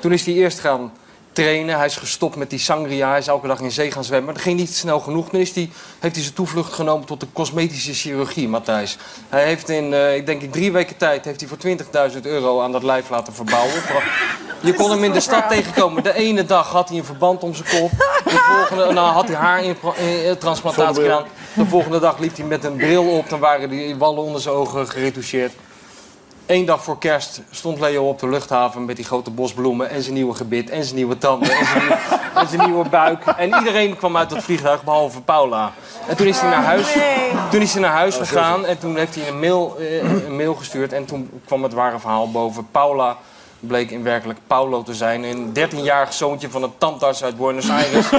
Toen 0.00 0.12
is 0.12 0.26
hij 0.26 0.34
eerst 0.34 0.58
gaan 0.58 0.92
trainen. 1.36 1.76
Hij 1.76 1.86
is 1.86 1.96
gestopt 1.96 2.36
met 2.36 2.50
die 2.50 2.58
sangria. 2.58 3.08
Hij 3.08 3.18
is 3.18 3.26
elke 3.26 3.46
dag 3.46 3.60
in 3.60 3.70
zee 3.70 3.90
gaan 3.90 4.04
zwemmen. 4.04 4.24
Maar 4.24 4.34
dat 4.34 4.42
ging 4.42 4.58
niet 4.58 4.74
snel 4.74 5.00
genoeg. 5.00 5.28
Toen 5.28 5.40
is 5.40 5.54
hij, 5.54 5.70
heeft 5.98 6.14
hij 6.14 6.24
zijn 6.24 6.34
toevlucht 6.34 6.72
genomen 6.72 7.06
tot 7.06 7.20
de 7.20 7.26
cosmetische 7.32 7.94
chirurgie, 7.94 8.48
Matthijs. 8.48 8.96
Hij 9.28 9.44
heeft 9.44 9.68
in, 9.68 9.94
eh, 9.94 10.16
ik 10.16 10.26
denk 10.26 10.42
in 10.42 10.50
drie 10.50 10.72
weken 10.72 10.96
tijd, 10.96 11.24
heeft 11.24 11.40
hij 11.40 11.48
voor 11.48 11.58
20.000 11.58 12.26
euro 12.26 12.60
aan 12.60 12.72
dat 12.72 12.82
lijf 12.82 13.10
laten 13.10 13.32
verbouwen. 13.32 13.74
Je 14.60 14.74
kon 14.74 14.90
hem 14.90 15.04
in 15.04 15.12
de 15.12 15.20
stad 15.20 15.48
tegenkomen. 15.48 16.02
De 16.02 16.14
ene 16.14 16.44
dag 16.44 16.70
had 16.70 16.88
hij 16.88 16.98
een 16.98 17.04
verband 17.04 17.42
om 17.42 17.54
zijn 17.54 17.68
kop. 17.80 17.90
De 18.24 18.30
volgende 18.30 18.92
nou, 18.92 19.12
had 19.12 19.28
hij 19.28 19.36
haartransplantatie 19.36 20.94
Zonnebril. 20.94 21.16
gedaan. 21.16 21.28
De 21.54 21.66
volgende 21.66 21.98
dag 22.00 22.18
liep 22.18 22.36
hij 22.36 22.46
met 22.46 22.64
een 22.64 22.76
bril 22.76 23.04
op. 23.04 23.28
Dan 23.28 23.38
waren 23.38 23.70
die 23.70 23.96
wallen 23.96 24.22
onder 24.22 24.40
zijn 24.40 24.54
ogen 24.54 24.88
geretoucheerd. 24.88 25.52
Eén 26.46 26.64
dag 26.64 26.82
voor 26.82 26.98
kerst 26.98 27.40
stond 27.50 27.80
Leo 27.80 28.08
op 28.08 28.18
de 28.18 28.28
luchthaven 28.28 28.84
met 28.84 28.96
die 28.96 29.04
grote 29.04 29.30
bosbloemen 29.30 29.90
en 29.90 30.02
zijn 30.02 30.14
nieuwe 30.14 30.34
gebit 30.34 30.70
en 30.70 30.84
zijn 30.84 30.96
nieuwe 30.96 31.18
tanden 31.18 31.50
en 31.50 31.66
zijn, 31.66 31.78
nieuwe, 31.78 31.98
en 32.40 32.48
zijn 32.48 32.68
nieuwe 32.68 32.88
buik. 32.88 33.24
En 33.24 33.54
iedereen 33.58 33.96
kwam 33.96 34.16
uit 34.16 34.30
dat 34.30 34.42
vliegtuig 34.42 34.84
behalve 34.84 35.20
Paula. 35.20 35.72
En 36.06 36.16
toen 36.16 36.26
is 36.26 36.40
hij 36.40 36.50
naar 36.50 36.64
huis, 36.64 36.96
toen 37.50 37.60
is 37.60 37.72
hij 37.72 37.82
naar 37.82 37.92
huis 37.92 38.16
gegaan 38.16 38.66
en 38.66 38.78
toen 38.78 38.96
heeft 38.96 39.14
hij 39.14 39.28
een 39.28 39.40
mail, 39.40 39.76
eh, 39.78 40.24
een 40.26 40.36
mail 40.36 40.54
gestuurd. 40.54 40.92
En 40.92 41.04
toen 41.04 41.40
kwam 41.44 41.62
het 41.62 41.72
ware 41.72 41.98
verhaal 41.98 42.30
boven. 42.30 42.68
Paula 42.70 43.16
bleek 43.60 43.90
in 43.90 44.02
werkelijk 44.02 44.38
Paulo 44.46 44.82
te 44.82 44.94
zijn. 44.94 45.22
Een 45.22 45.52
13-jarig 45.52 46.12
zoontje 46.12 46.50
van 46.50 46.62
een 46.62 46.72
tandarts 46.78 47.24
uit 47.24 47.36
Buenos 47.36 47.70
Aires. 47.70 48.06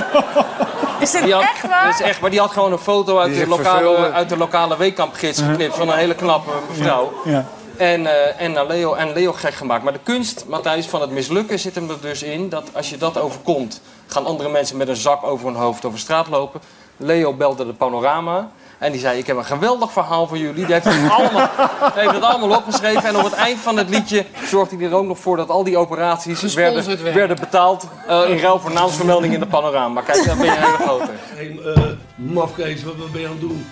Is 1.00 1.12
dit 1.12 1.32
had, 1.32 1.42
echt 1.42 1.68
waar? 1.68 1.86
Dat 1.86 2.00
is 2.00 2.02
echt, 2.02 2.22
maar 2.22 2.30
die 2.30 2.40
had 2.40 2.52
gewoon 2.52 2.72
een 2.72 2.78
foto 2.78 3.20
uit 3.20 3.36
de 3.36 3.48
lokale, 3.48 4.12
uit 4.12 4.30
de 4.30 4.38
lokale 4.38 4.78
weekkampgids 4.78 5.42
geknipt 5.42 5.76
van 5.76 5.90
een 5.90 5.98
hele 5.98 6.16
knappe 6.16 6.52
mevrouw. 6.70 7.14
Ja. 7.26 7.46
En, 7.78 8.06
eh, 8.06 8.42
en, 8.42 8.52
naar 8.52 8.68
Leo, 8.68 8.94
en 8.94 9.14
Leo 9.14 9.34
gek 9.34 9.54
gemaakt. 9.54 9.84
Maar 9.84 9.94
de 9.94 10.00
kunst, 10.04 10.46
Matthijs, 10.48 10.88
van 10.88 11.02
het 11.02 11.12
mislukken 11.12 11.60
zit 11.60 11.76
hem 11.76 11.90
er 11.90 12.02
dus 12.02 12.24
in... 12.24 12.50
dat 12.50 12.70
als 12.74 12.90
je 12.90 12.98
dat 12.98 13.18
overkomt, 13.18 13.82
gaan 14.08 14.26
andere 14.26 14.50
mensen 14.50 14.78
met 14.78 14.88
een 14.88 14.96
zak 14.96 15.24
over 15.24 15.46
hun 15.46 15.56
hoofd 15.56 15.86
over 15.86 16.00
straat 16.00 16.28
lopen. 16.28 16.62
Leo 16.98 17.34
belde 17.34 17.66
de 17.66 17.74
panorama 17.74 18.50
en 18.78 18.92
die 18.92 19.02
zei... 19.02 19.18
ik 19.18 19.28
heb 19.28 19.38
een 19.38 19.46
geweldig 19.46 19.92
verhaal 19.92 20.28
voor 20.28 20.38
jullie. 20.38 20.66
Die 20.66 20.74
heeft 20.74 20.86
het 20.86 21.12
allemaal, 21.18 21.50
die 21.94 22.02
heeft 22.02 22.12
het 22.12 22.24
allemaal 22.24 22.58
opgeschreven. 22.58 23.04
En 23.04 23.18
op 23.18 23.24
het 23.24 23.34
eind 23.34 23.60
van 23.60 23.78
het 23.78 23.90
liedje 23.90 24.26
zorgde 24.46 24.76
hij 24.76 24.86
er 24.86 24.96
ook 24.96 25.06
nog 25.06 25.20
voor... 25.20 25.38
dat 25.38 25.50
al 25.50 25.64
die 25.64 25.78
operaties 25.78 26.54
werden, 26.54 26.86
werden. 26.86 27.14
werden 27.14 27.38
betaald... 27.40 27.88
eh, 28.08 28.30
in 28.30 28.38
ruil 28.38 28.60
voor 28.60 28.72
naamsvermelding 28.72 29.34
in 29.34 29.40
de 29.40 29.46
panorama. 29.46 30.02
Kijk, 30.02 30.26
dan 30.26 30.38
ben 30.38 30.46
je 30.46 30.52
een 30.52 30.64
hele 30.64 30.78
grote. 30.78 31.12
Hey, 31.12 31.60
eh, 31.76 31.84
mafkees, 32.16 32.84
wat, 32.84 32.96
wat 32.96 33.12
ben 33.12 33.22
je 33.22 33.28
aan 33.28 33.34
het 33.34 33.42
doen? 33.42 33.70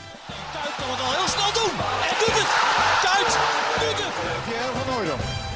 Kuit 0.53 0.75
kan 0.77 0.89
het 0.89 0.99
al 0.99 1.11
heel 1.11 1.27
snel 1.27 1.63
doen. 1.63 1.71
En 2.09 2.15
doet 2.19 2.39
het. 2.39 2.64